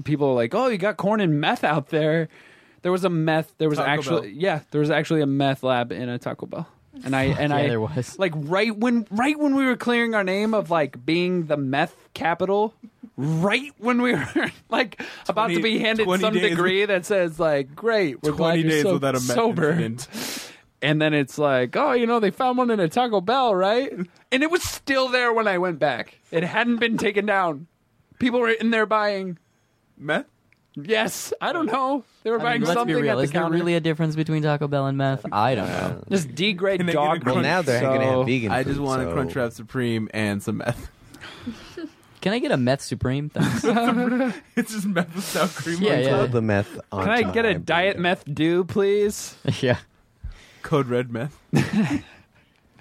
people 0.03 0.29
are 0.29 0.33
like, 0.35 0.53
oh, 0.53 0.67
you 0.67 0.77
got 0.77 0.97
corn 0.97 1.21
and 1.21 1.39
meth 1.39 1.63
out 1.63 1.89
there. 1.89 2.27
There 2.81 2.91
was 2.91 3.03
a 3.03 3.09
meth. 3.09 3.53
There 3.57 3.69
was 3.69 3.77
Taco 3.79 3.89
actually 3.89 4.21
Bell. 4.31 4.39
yeah, 4.41 4.59
there 4.71 4.81
was 4.81 4.91
actually 4.91 5.21
a 5.21 5.25
meth 5.25 5.63
lab 5.63 5.91
in 5.91 6.07
a 6.07 6.19
Taco 6.19 6.45
Bell, 6.45 6.67
and 7.03 7.15
I 7.15 7.23
and 7.23 7.49
yeah, 7.51 7.57
I 7.57 7.67
there 7.67 7.81
was. 7.81 8.19
like 8.19 8.33
right 8.35 8.75
when 8.75 9.07
right 9.09 9.39
when 9.39 9.55
we 9.55 9.65
were 9.65 9.75
clearing 9.75 10.13
our 10.13 10.23
name 10.23 10.53
of 10.53 10.69
like 10.69 11.03
being 11.05 11.47
the 11.47 11.57
meth 11.57 11.95
capital. 12.13 12.73
Right 13.17 13.71
when 13.77 14.01
we 14.01 14.11
were 14.13 14.51
like 14.69 15.01
about 15.29 15.47
to 15.47 15.53
20 15.53 15.61
be 15.61 15.79
handed 15.79 16.03
20 16.03 16.21
some 16.21 16.33
days- 16.33 16.49
degree 16.49 16.85
that 16.85 17.05
says 17.05 17.39
like, 17.39 17.73
"Great, 17.73 18.21
we're 18.21 18.33
glad 18.33 18.55
20 18.55 18.61
you're 18.61 18.69
days 18.71 18.83
so 18.83 18.93
without 18.93 19.15
a 19.15 19.19
meth 19.19 19.35
sober." 19.35 19.69
incident. 19.71 20.41
And 20.85 21.01
then 21.01 21.15
it's 21.15 21.39
like, 21.39 21.75
oh, 21.75 21.93
you 21.93 22.05
know, 22.05 22.19
they 22.19 22.29
found 22.29 22.59
one 22.59 22.69
in 22.69 22.79
a 22.79 22.87
Taco 22.87 23.19
Bell, 23.21 23.55
right? 23.55 23.91
And 24.31 24.43
it 24.43 24.51
was 24.51 24.61
still 24.61 25.09
there 25.09 25.33
when 25.33 25.47
I 25.47 25.57
went 25.57 25.79
back. 25.79 26.19
It 26.29 26.43
hadn't 26.43 26.77
been 26.77 26.97
taken 26.97 27.25
down. 27.25 27.65
People 28.19 28.39
were 28.39 28.51
in 28.51 28.69
there 28.69 28.85
buying. 28.85 29.39
Meth? 29.97 30.27
Yes, 30.75 31.33
I 31.41 31.53
don't 31.53 31.65
know. 31.65 32.03
They 32.23 32.29
were 32.29 32.39
I 32.39 32.43
buying 32.43 32.61
mean, 32.61 32.67
let's 32.67 32.77
something 32.79 32.95
be 32.95 33.01
real. 33.01 33.13
at 33.13 33.15
the 33.15 33.23
Is 33.23 33.31
there 33.31 33.41
counter. 33.41 33.57
really 33.57 33.73
a 33.75 33.79
difference 33.79 34.15
between 34.15 34.43
Taco 34.43 34.67
Bell 34.67 34.85
and 34.85 34.95
meth? 34.97 35.25
I 35.31 35.55
don't 35.55 35.67
know. 35.69 36.03
Just 36.11 36.35
degrade 36.35 36.81
Can 36.81 36.89
I 36.89 36.91
get 36.91 36.97
dog 36.97 37.21
a 37.23 37.25
meat. 37.25 37.33
Well, 37.33 37.41
now 37.43 37.61
they're 37.63 37.81
going 37.81 38.01
to 38.01 38.05
so- 38.05 38.17
have 38.19 38.27
vegan. 38.27 38.51
I 38.51 38.63
just 38.63 38.75
food, 38.75 38.85
want 38.85 39.01
a 39.01 39.05
so- 39.05 39.15
Crunchwrap 39.15 39.53
Supreme 39.53 40.07
and 40.13 40.43
some 40.43 40.57
meth. 40.57 40.91
Can 42.21 42.33
I 42.33 42.39
get 42.39 42.51
a 42.51 42.57
meth 42.57 42.81
supreme? 42.81 43.29
Thanks. 43.33 43.63
it's 44.55 44.71
just 44.73 44.85
meth 44.87 45.15
with 45.15 45.23
sour 45.23 45.47
cream. 45.47 45.81
Yeah, 45.81 45.93
on 45.93 45.99
yeah. 45.99 46.09
top. 46.09 46.19
Load 46.19 46.31
the 46.31 46.41
meth. 46.41 46.79
On 46.91 47.03
Can 47.03 47.11
I 47.11 47.21
get 47.31 47.45
a 47.45 47.53
diet 47.57 47.97
meth 47.99 48.23
do, 48.31 48.63
please? 48.63 49.35
yeah. 49.61 49.77
Code 50.65 50.87
red 50.87 51.11
meth. 51.11 51.37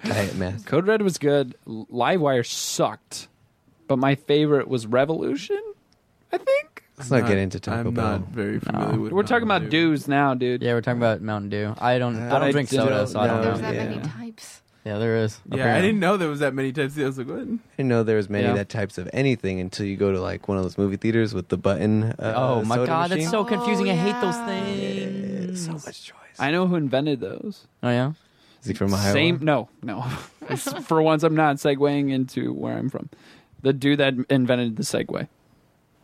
Diet 0.03 0.35
meth. 0.35 0.65
Code 0.65 0.85
Red 0.87 1.01
was 1.01 1.17
good. 1.17 1.55
Livewire 1.67 2.45
sucked, 2.45 3.27
but 3.87 3.97
my 3.97 4.15
favorite 4.15 4.67
was 4.67 4.85
Revolution. 4.85 5.61
I 6.31 6.37
think 6.37 6.83
Let's 6.97 7.09
not 7.11 7.27
get 7.27 7.37
into 7.37 7.59
Taco 7.59 7.89
I'm 7.89 7.93
Bell. 7.93 8.19
not 8.19 8.27
very 8.29 8.59
familiar 8.59 8.99
with. 8.99 9.11
we're 9.13 9.23
talking 9.23 9.43
about 9.43 9.61
Mountain 9.63 9.69
Dew. 9.71 9.89
dues 9.89 10.07
now, 10.07 10.33
dude. 10.33 10.61
Yeah, 10.61 10.73
we're 10.73 10.81
talking 10.81 10.99
about 10.99 11.21
Mountain 11.21 11.49
Dew. 11.49 11.75
I 11.79 11.97
don't. 11.97 12.15
I 12.17 12.27
Uh, 12.27 12.29
don't 12.39 12.41
I 12.43 12.51
drink 12.51 12.69
don't 12.69 12.87
soda, 12.87 13.07
so 13.07 13.19
I 13.19 13.27
don't 13.27 13.37
know. 13.37 13.43
There's 13.43 13.61
know. 13.61 13.71
that 13.71 13.75
yeah. 13.75 13.89
many 13.95 14.01
types. 14.01 14.61
Yeah, 14.85 14.97
there 14.99 15.17
is. 15.17 15.39
Yeah, 15.49 15.55
I 15.55 15.59
apparently. 15.59 15.87
didn't 15.87 15.99
know 16.01 16.17
there 16.17 16.29
was 16.29 16.39
that 16.41 16.53
many 16.53 16.71
types. 16.71 16.97
I 16.99 17.03
was 17.05 17.17
like, 17.17 17.27
what? 17.27 17.39
I 17.39 17.41
didn't 17.77 17.89
know 17.89 18.03
there 18.03 18.17
was 18.17 18.29
many 18.29 18.45
Yeah. 18.45 18.53
that 18.53 18.69
types 18.69 18.97
of 18.99 19.09
anything 19.13 19.59
until 19.59 19.85
you 19.87 19.97
go 19.97 20.11
to 20.11 20.21
like 20.21 20.47
one 20.47 20.57
of 20.57 20.63
those 20.63 20.77
movie 20.77 20.97
theaters 20.97 21.33
with 21.33 21.47
the 21.49 21.57
button. 21.57 22.03
Uh, 22.19 22.33
Oh 22.35 22.63
my 22.63 22.75
soda 22.75 22.87
god, 22.87 23.09
machine. 23.09 23.19
that's 23.23 23.31
so 23.31 23.43
confusing. 23.45 23.89
Oh, 23.89 23.93
I 23.93 23.95
hate 23.95 24.21
those 24.21 24.35
yeah. 24.35 24.47
things. 24.47 25.65
so 25.65 25.71
much 25.73 26.03
choice. 26.03 26.19
I 26.39 26.51
know 26.51 26.67
who 26.67 26.75
invented 26.75 27.19
those. 27.19 27.67
Oh 27.83 27.89
yeah. 27.89 28.13
Is 28.61 28.67
he 28.69 28.73
from 28.73 28.93
Ohio? 28.93 29.13
Same, 29.13 29.39
no, 29.41 29.69
no. 29.83 30.05
It's- 30.49 30.85
For 30.85 31.01
once, 31.01 31.23
I'm 31.23 31.35
not 31.35 31.57
segueing 31.57 32.11
into 32.11 32.53
where 32.53 32.77
I'm 32.77 32.89
from. 32.89 33.09
The 33.61 33.73
dude 33.73 33.99
that 33.99 34.13
invented 34.29 34.75
the 34.75 34.83
Segway. 34.83 35.27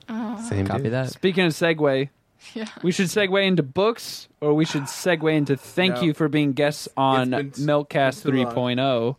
Oh, 0.09 0.43
Same 0.49 0.65
Copy 0.65 0.83
dude. 0.83 0.93
that. 0.93 1.09
Speaking 1.11 1.45
of 1.45 1.53
Segway, 1.53 2.09
yeah. 2.55 2.65
we 2.81 2.91
should 2.91 3.05
segue 3.07 3.45
into 3.45 3.61
books, 3.63 4.27
or 4.41 4.53
we 4.55 4.65
should 4.65 4.83
segue 4.83 5.31
into 5.33 5.55
thank 5.55 5.95
No. 5.95 6.01
you 6.01 6.13
for 6.15 6.27
being 6.27 6.53
guests 6.53 6.87
on 6.97 7.33
It's 7.33 7.59
Meltcast 7.59 8.23
been 8.23 8.33
too 8.35 8.43
long. 8.45 8.55
3.0. 8.75 9.15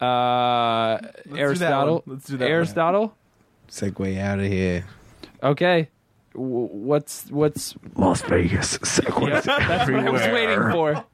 Uh, 0.00 0.98
do 0.98 1.30
that 1.30 1.38
Aristotle. 1.38 1.94
one. 1.94 2.16
Let's 2.16 2.26
do 2.26 2.36
that 2.36 2.44
one. 2.44 2.52
Aristotle. 2.52 3.16
Segue 3.70 4.18
out 4.20 4.38
of 4.40 4.46
here. 4.46 4.84
Okay. 5.42 5.88
W- 6.36 6.68
what's 6.70 7.26
what's 7.30 7.74
Las 7.96 8.22
Vegas 8.22 8.78
sequence 8.84 9.44
that's 9.46 9.90
what 9.90 10.06
I 10.06 10.10
was 10.10 10.22
waiting 10.22 10.70
for. 10.70 11.04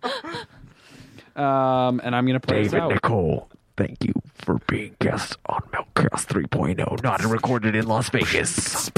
Um, 1.41 2.01
and 2.05 2.15
I'm 2.15 2.27
gonna 2.27 2.41
play 2.41 2.63
this 2.65 2.73
David 2.73 2.85
out. 2.85 2.91
Nicole, 2.93 3.49
thank 3.77 4.05
you 4.05 4.13
for 4.35 4.59
being 4.69 4.97
guest 5.01 5.37
on 5.47 5.61
Meltcast 5.73 6.27
3.0, 6.27 7.03
not 7.03 7.25
recorded 7.25 7.75
in 7.75 7.87
Las 7.87 8.11
Vegas. 8.11 8.91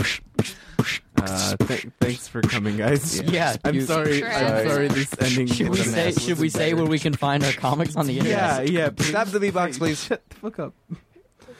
Uh, 1.17 1.57
th- 1.57 1.87
thanks 2.01 2.27
for 2.29 2.43
coming, 2.43 2.77
guys. 2.77 3.21
Yeah, 3.23 3.57
I'm 3.65 3.75
you- 3.77 3.83
sorry. 3.83 4.19
Sure. 4.19 4.31
I'm 4.33 4.69
sorry. 4.69 4.89
This 4.89 5.15
ending. 5.21 5.47
Should 5.47 5.69
we 5.69 5.79
was 5.79 5.91
say? 5.93 6.13
Should 6.13 6.39
we 6.39 6.49
say 6.49 6.75
where 6.75 6.85
we 6.87 6.99
can 6.99 7.15
find 7.15 7.45
our 7.45 7.53
comics 7.53 7.97
on 7.97 8.07
the 8.07 8.15
Yeah, 8.15 8.61
internet? 8.61 8.71
yeah. 8.71 8.91
Please. 8.91 9.09
Stop 9.09 9.29
the 9.29 9.39
beatbox, 9.39 9.79
please. 9.79 10.03
Shut 10.05 10.23
the 10.29 10.37
fuck 10.37 10.59
up. 10.59 10.75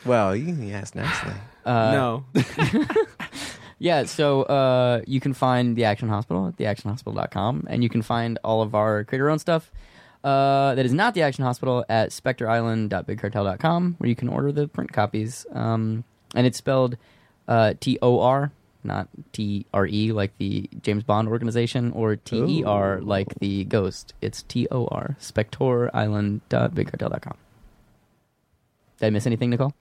Well, 0.05 0.35
you 0.37 0.47
can 0.47 0.71
ask 0.73 0.95
nicely. 0.95 1.33
Uh, 1.65 1.93
no. 1.93 2.25
Yeah, 3.79 4.05
so 4.05 4.43
uh, 4.43 5.01
you 5.07 5.21
can 5.21 5.33
find 5.35 5.77
the 5.77 5.85
Action 5.85 6.09
Hospital 6.09 6.47
at 6.47 6.57
theactionhospital.com, 6.57 7.67
and 7.69 7.83
you 7.83 7.89
can 7.89 8.03
find 8.03 8.39
all 8.45 8.63
of 8.63 8.75
our 8.75 9.05
creator 9.05 9.31
owned 9.31 9.41
stuff 9.41 9.71
uh, 10.23 10.75
that 10.75 10.87
is 10.87 10.93
not 10.93 11.15
the 11.15 11.23
Action 11.23 11.45
Hospital 11.45 11.85
at 11.89 12.11
spectorisland.bigcartel.com, 12.11 13.95
where 13.99 14.09
you 14.09 14.17
can 14.17 14.29
order 14.29 14.53
the 14.53 14.69
print 14.69 14.93
copies. 14.93 15.47
Um, 15.53 16.05
and 16.35 16.47
it's 16.47 16.59
spelled 16.59 16.97
uh, 17.47 17.75
T 17.79 17.99
O 18.01 18.21
R, 18.21 18.53
not 18.83 19.09
T 19.33 19.67
R 19.75 19.87
E, 19.87 20.13
like 20.13 20.37
the 20.39 20.71
James 20.83 21.03
Bond 21.03 21.29
organization, 21.29 21.93
or 21.93 22.17
T 22.17 22.61
E 22.61 22.65
R, 22.65 23.01
like 23.03 23.35
the 23.41 23.65
Ghost. 23.65 24.15
It's 24.23 24.43
T 24.45 24.67
O 24.71 24.87
R, 24.87 25.17
spectorisland.bigcartel.com. 25.21 27.37
Did 28.99 29.07
I 29.07 29.11
miss 29.11 29.27
anything, 29.27 29.51
Nicole? 29.51 29.75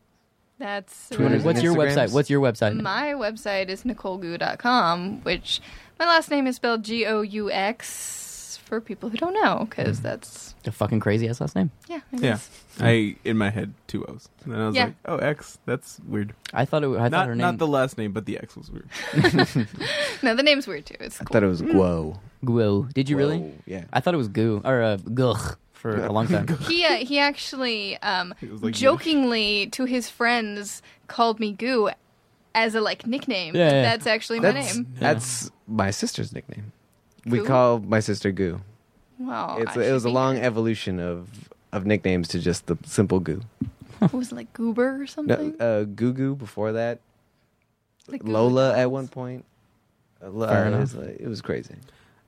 That's 0.64 1.10
Twitter. 1.10 1.24
really- 1.34 1.44
What's 1.44 1.62
your 1.62 1.76
Instagrams? 1.76 1.96
website? 2.08 2.14
What's 2.14 2.30
your 2.30 2.42
website? 2.42 2.80
My 2.82 3.08
website 3.08 3.68
is 3.68 3.84
NicoleGoux.com, 3.84 5.22
which 5.24 5.60
my 6.00 6.06
last 6.06 6.32
name 6.32 6.48
is 6.48 6.56
spelled 6.56 6.84
G 6.84 7.06
O 7.06 7.22
U 7.22 7.52
X 7.52 8.60
for 8.66 8.80
people 8.80 9.10
who 9.10 9.18
don't 9.18 9.34
know, 9.34 9.68
because 9.70 10.00
that's, 10.00 10.56
a 10.66 10.72
fucking 10.72 11.02
crazy 11.02 11.28
ass 11.28 11.42
last 11.42 11.58
name. 11.58 11.70
yeah. 11.90 12.00
it 12.14 12.22
Yeah. 12.22 12.34
is. 12.36 12.50
I 12.80 13.18
in 13.26 13.38
my 13.38 13.50
head 13.50 13.74
two 13.88 14.06
O's, 14.06 14.30
and 14.46 14.56
I 14.56 14.68
was 14.68 14.76
Yeah. 14.78 14.86
like, 14.86 14.96
"Oh, 15.06 15.18
X. 15.18 15.60
That's 15.66 16.00
weird." 16.08 16.34
I 16.54 16.64
thought 16.64 16.84
it. 16.86 16.90
I 16.92 16.94
thought 17.04 17.12
not 17.12 17.28
her 17.28 17.36
name. 17.36 17.42
not 17.42 17.58
the 17.58 17.68
last 17.68 17.98
name, 17.98 18.14
but 18.14 18.26
the 18.26 18.38
X 18.40 18.56
was 18.56 18.72
weird. 18.72 18.88
No, 20.24 20.34
the 20.34 20.44
name's 20.44 20.66
weird 20.66 20.86
too. 20.86 20.96
It's 21.02 21.20
I 21.20 21.26
cool. 21.26 21.34
thought 21.34 21.44
it 21.44 21.48
was 21.48 21.62
Guo. 21.62 22.18
Guo. 22.46 22.92
Did 22.94 23.10
you 23.10 23.18
really? 23.18 23.40
Guo, 23.40 23.52
Yeah. 23.66 23.84
I 23.92 24.00
thought 24.00 24.14
it 24.14 24.18
was 24.18 24.30
goo 24.30 24.62
or 24.64 24.82
uh, 24.82 24.96
gugh 24.98 25.56
for 25.84 25.98
a 26.06 26.12
long 26.12 26.28
time. 26.28 26.48
He 26.70 26.86
uh, 26.86 26.96
he 27.10 27.20
actually 27.20 27.98
um, 28.02 28.34
It 28.42 28.64
like 28.64 28.74
jokingly 28.74 29.68
to 29.76 29.84
his 29.86 30.10
friends 30.10 30.82
called 31.08 31.40
me 31.40 31.52
Goo 31.52 31.90
as 32.56 32.74
a 32.74 32.80
like 32.82 33.06
nickname. 33.06 33.54
Yeah, 33.56 33.66
yeah. 33.70 33.82
That's 33.84 34.08
actually 34.08 34.40
my 34.40 34.52
That's 34.54 34.76
name. 34.76 34.88
that's 34.98 35.52
my 35.68 35.92
sister's 35.92 36.32
nickname. 36.34 36.72
We 37.26 37.42
call 37.42 37.80
my 37.80 38.00
sister 38.00 38.32
Goo. 38.32 38.62
Wow, 39.20 39.58
It's 39.60 39.76
it 39.76 39.92
was 39.92 40.06
a 40.06 40.10
long 40.10 40.36
here. 40.36 40.46
evolution 40.46 41.00
of 41.00 41.28
of 41.74 41.86
nicknames 41.86 42.28
to 42.30 42.40
just 42.40 42.68
the 42.68 42.78
simple 42.86 43.20
Goo. 43.20 43.42
What 44.00 44.14
was 44.14 44.32
it, 44.32 44.36
like 44.36 44.52
Goober 44.54 44.96
or 44.96 44.98
No, 45.00 45.06
something? 45.06 45.56
uh, 45.62 45.84
Goo 45.84 46.14
Goo 46.14 46.36
before 46.36 46.72
that. 46.74 47.00
Like 48.08 48.22
Goo 48.22 48.28
Goo 48.28 48.34
Lola 48.34 48.78
at 48.78 48.90
one 48.92 49.08
point. 49.08 49.44
Uh, 50.22 50.32
Fair 50.48 50.64
uh, 50.64 50.64
it, 50.64 50.68
enough. 50.68 50.80
was, 50.82 50.96
like- 50.96 51.20
it 51.20 51.28
was 51.28 51.42
crazy. 51.42 51.76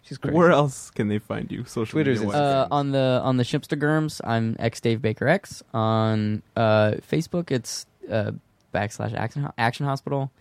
She's 0.06 0.20
crazy. 0.20 0.36
Where 0.38 0.52
else 0.52 0.92
can 0.92 1.08
they 1.08 1.18
find 1.18 1.52
you? 1.52 1.66
Social 1.66 1.94
Twitter's 1.94 2.20
media. 2.22 2.36
Instagram. 2.36 2.64
Uh, 2.64 2.68
on 2.70 2.92
the 2.92 3.22
on 3.24 3.38
the 3.38 3.44
Shipstagrams, 3.44 4.22
I'm 4.24 4.56
X 4.60 4.80
Dave 4.80 5.02
Baker 5.02 5.28
X. 5.28 5.64
On 5.74 6.44
uh, 6.56 6.92
Facebook, 7.12 7.50
it's 7.50 7.88
uh, 8.10 8.32
backslash 8.74 9.16
Action, 9.16 9.50
Action 9.58 9.88
Hospital. 9.88 10.32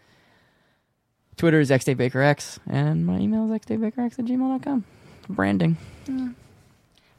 Twitter 1.39 1.61
is 1.61 1.71
X 1.71 1.87
Dave 1.87 1.97
Baker 1.97 2.21
X, 2.21 2.61
and 2.69 3.07
my 3.07 3.19
email 3.19 3.51
is 3.51 3.61
xdavebakerx 3.63 4.19
at 4.19 4.27
gmail.com. 4.27 4.85
Branding. 5.31 5.79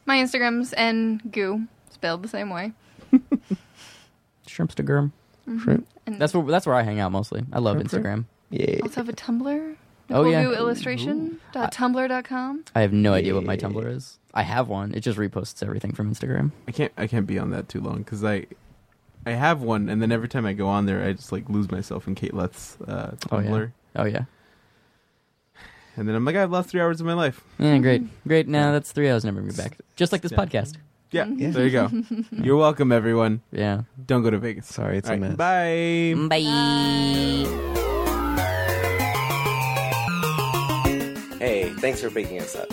My 0.05 0.17
Instagram's 0.17 0.71
N 0.77 1.21
Goux, 1.31 1.67
spelled 1.89 2.21
the 2.21 2.27
same 2.29 2.51
way. 2.51 2.73
Shrimpstagram. 4.47 5.11
Shrimp. 5.61 5.87
And 6.05 6.21
That's 6.21 6.33
where 6.33 6.45
that's 6.45 6.67
where 6.67 6.75
I 6.75 6.83
hang 6.83 6.99
out 6.99 7.11
mostly. 7.11 7.43
I 7.51 7.57
love 7.59 7.77
Shrimp, 7.77 7.89
shrimp. 7.89 8.05
Instagram. 8.05 8.25
Yeah. 8.51 8.79
also 8.83 8.95
have 8.97 9.09
a 9.09 9.13
Tumblr. 9.13 9.75
Oh, 10.09 10.25
yeah. 10.25 10.43
Nicole 10.43 10.67
Goux 10.67 10.73
mm-hmm. 10.73 11.35
dot 11.51 11.73
tumblr.com. 11.73 12.65
I 12.75 12.81
have 12.81 12.93
no 12.93 13.13
idea 13.13 13.33
what 13.33 13.43
my 13.43 13.57
Tumblr 13.57 13.85
is. 13.87 14.19
I 14.33 14.43
have 14.43 14.67
one. 14.67 14.93
It 14.93 14.99
just 14.99 15.17
reposts 15.17 15.63
everything 15.63 15.93
from 15.93 16.13
Instagram. 16.13 16.51
I 16.67 16.71
can't. 16.71 16.91
I 16.97 17.07
can't 17.07 17.25
be 17.25 17.39
on 17.39 17.51
that 17.51 17.69
too 17.69 17.79
long 17.81 17.99
because 17.99 18.23
I, 18.23 18.45
I 19.25 19.31
have 19.31 19.61
one, 19.61 19.89
and 19.89 20.01
then 20.01 20.11
every 20.11 20.27
time 20.27 20.45
I 20.45 20.53
go 20.53 20.67
on 20.67 20.85
there, 20.85 21.03
I 21.03 21.13
just 21.13 21.31
like 21.31 21.49
lose 21.49 21.71
myself 21.71 22.07
in 22.07 22.15
Kate 22.15 22.33
Let's 22.33 22.77
uh, 22.81 23.15
Oh, 23.31 23.39
yeah. 23.39 23.67
Oh 23.95 24.03
yeah. 24.05 24.25
and 25.95 26.07
then 26.07 26.15
I'm 26.15 26.25
like, 26.25 26.35
I've 26.35 26.51
lost 26.51 26.69
three 26.69 26.81
hours 26.81 26.99
of 26.99 27.07
my 27.07 27.13
life. 27.13 27.41
Yeah, 27.57 27.73
mm-hmm. 27.73 27.81
great, 27.81 28.27
great. 28.27 28.47
Now 28.47 28.73
that's 28.73 28.91
three 28.91 29.09
hours. 29.09 29.23
Never 29.23 29.35
bring 29.35 29.47
me 29.47 29.55
back. 29.55 29.77
Just 29.95 30.11
like 30.11 30.21
this 30.21 30.33
Yeah. 30.33 30.37
podcast. 30.37 30.75
Yeah, 31.11 31.27
Yeah. 31.27 31.51
there 31.51 31.65
you 31.65 31.71
go. 31.71 31.89
You're 32.31 32.57
welcome, 32.57 32.91
everyone. 32.91 33.41
Yeah. 33.51 33.83
Don't 34.05 34.21
go 34.21 34.29
to 34.29 34.37
Vegas. 34.37 34.67
Sorry, 34.67 34.97
it's 34.97 35.07
All 35.07 35.15
a 35.15 35.19
right, 35.19 35.37
mess. 35.37 35.37
Bye. 35.37 36.27
Bye. 36.27 37.81
Hey, 41.45 41.69
thanks 41.73 42.01
for 42.01 42.09
picking 42.09 42.41
us 42.41 42.55
up. 42.55 42.71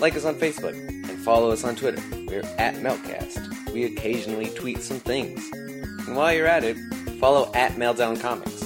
Like 0.00 0.16
us 0.16 0.24
on 0.24 0.36
Facebook 0.36 0.72
and 0.72 1.18
follow 1.18 1.50
us 1.50 1.62
on 1.62 1.76
Twitter. 1.76 2.02
We're 2.26 2.40
at 2.56 2.76
Meltcast. 2.76 3.70
We 3.70 3.84
occasionally 3.84 4.48
tweet 4.48 4.80
some 4.80 4.98
things. 4.98 5.46
And 5.52 6.16
while 6.16 6.32
you're 6.32 6.46
at 6.46 6.64
it, 6.64 6.78
follow 7.20 7.52
at 7.52 7.72
Meltdown 7.72 8.18
Comics. 8.18 8.64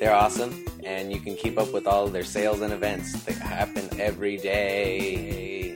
They're 0.00 0.12
awesome, 0.12 0.64
and 0.82 1.12
you 1.12 1.20
can 1.20 1.36
keep 1.36 1.56
up 1.56 1.72
with 1.72 1.86
all 1.86 2.08
their 2.08 2.24
sales 2.24 2.62
and 2.62 2.72
events 2.72 3.12
that 3.26 3.36
happen 3.36 3.88
every 4.00 4.38
day. 4.38 5.69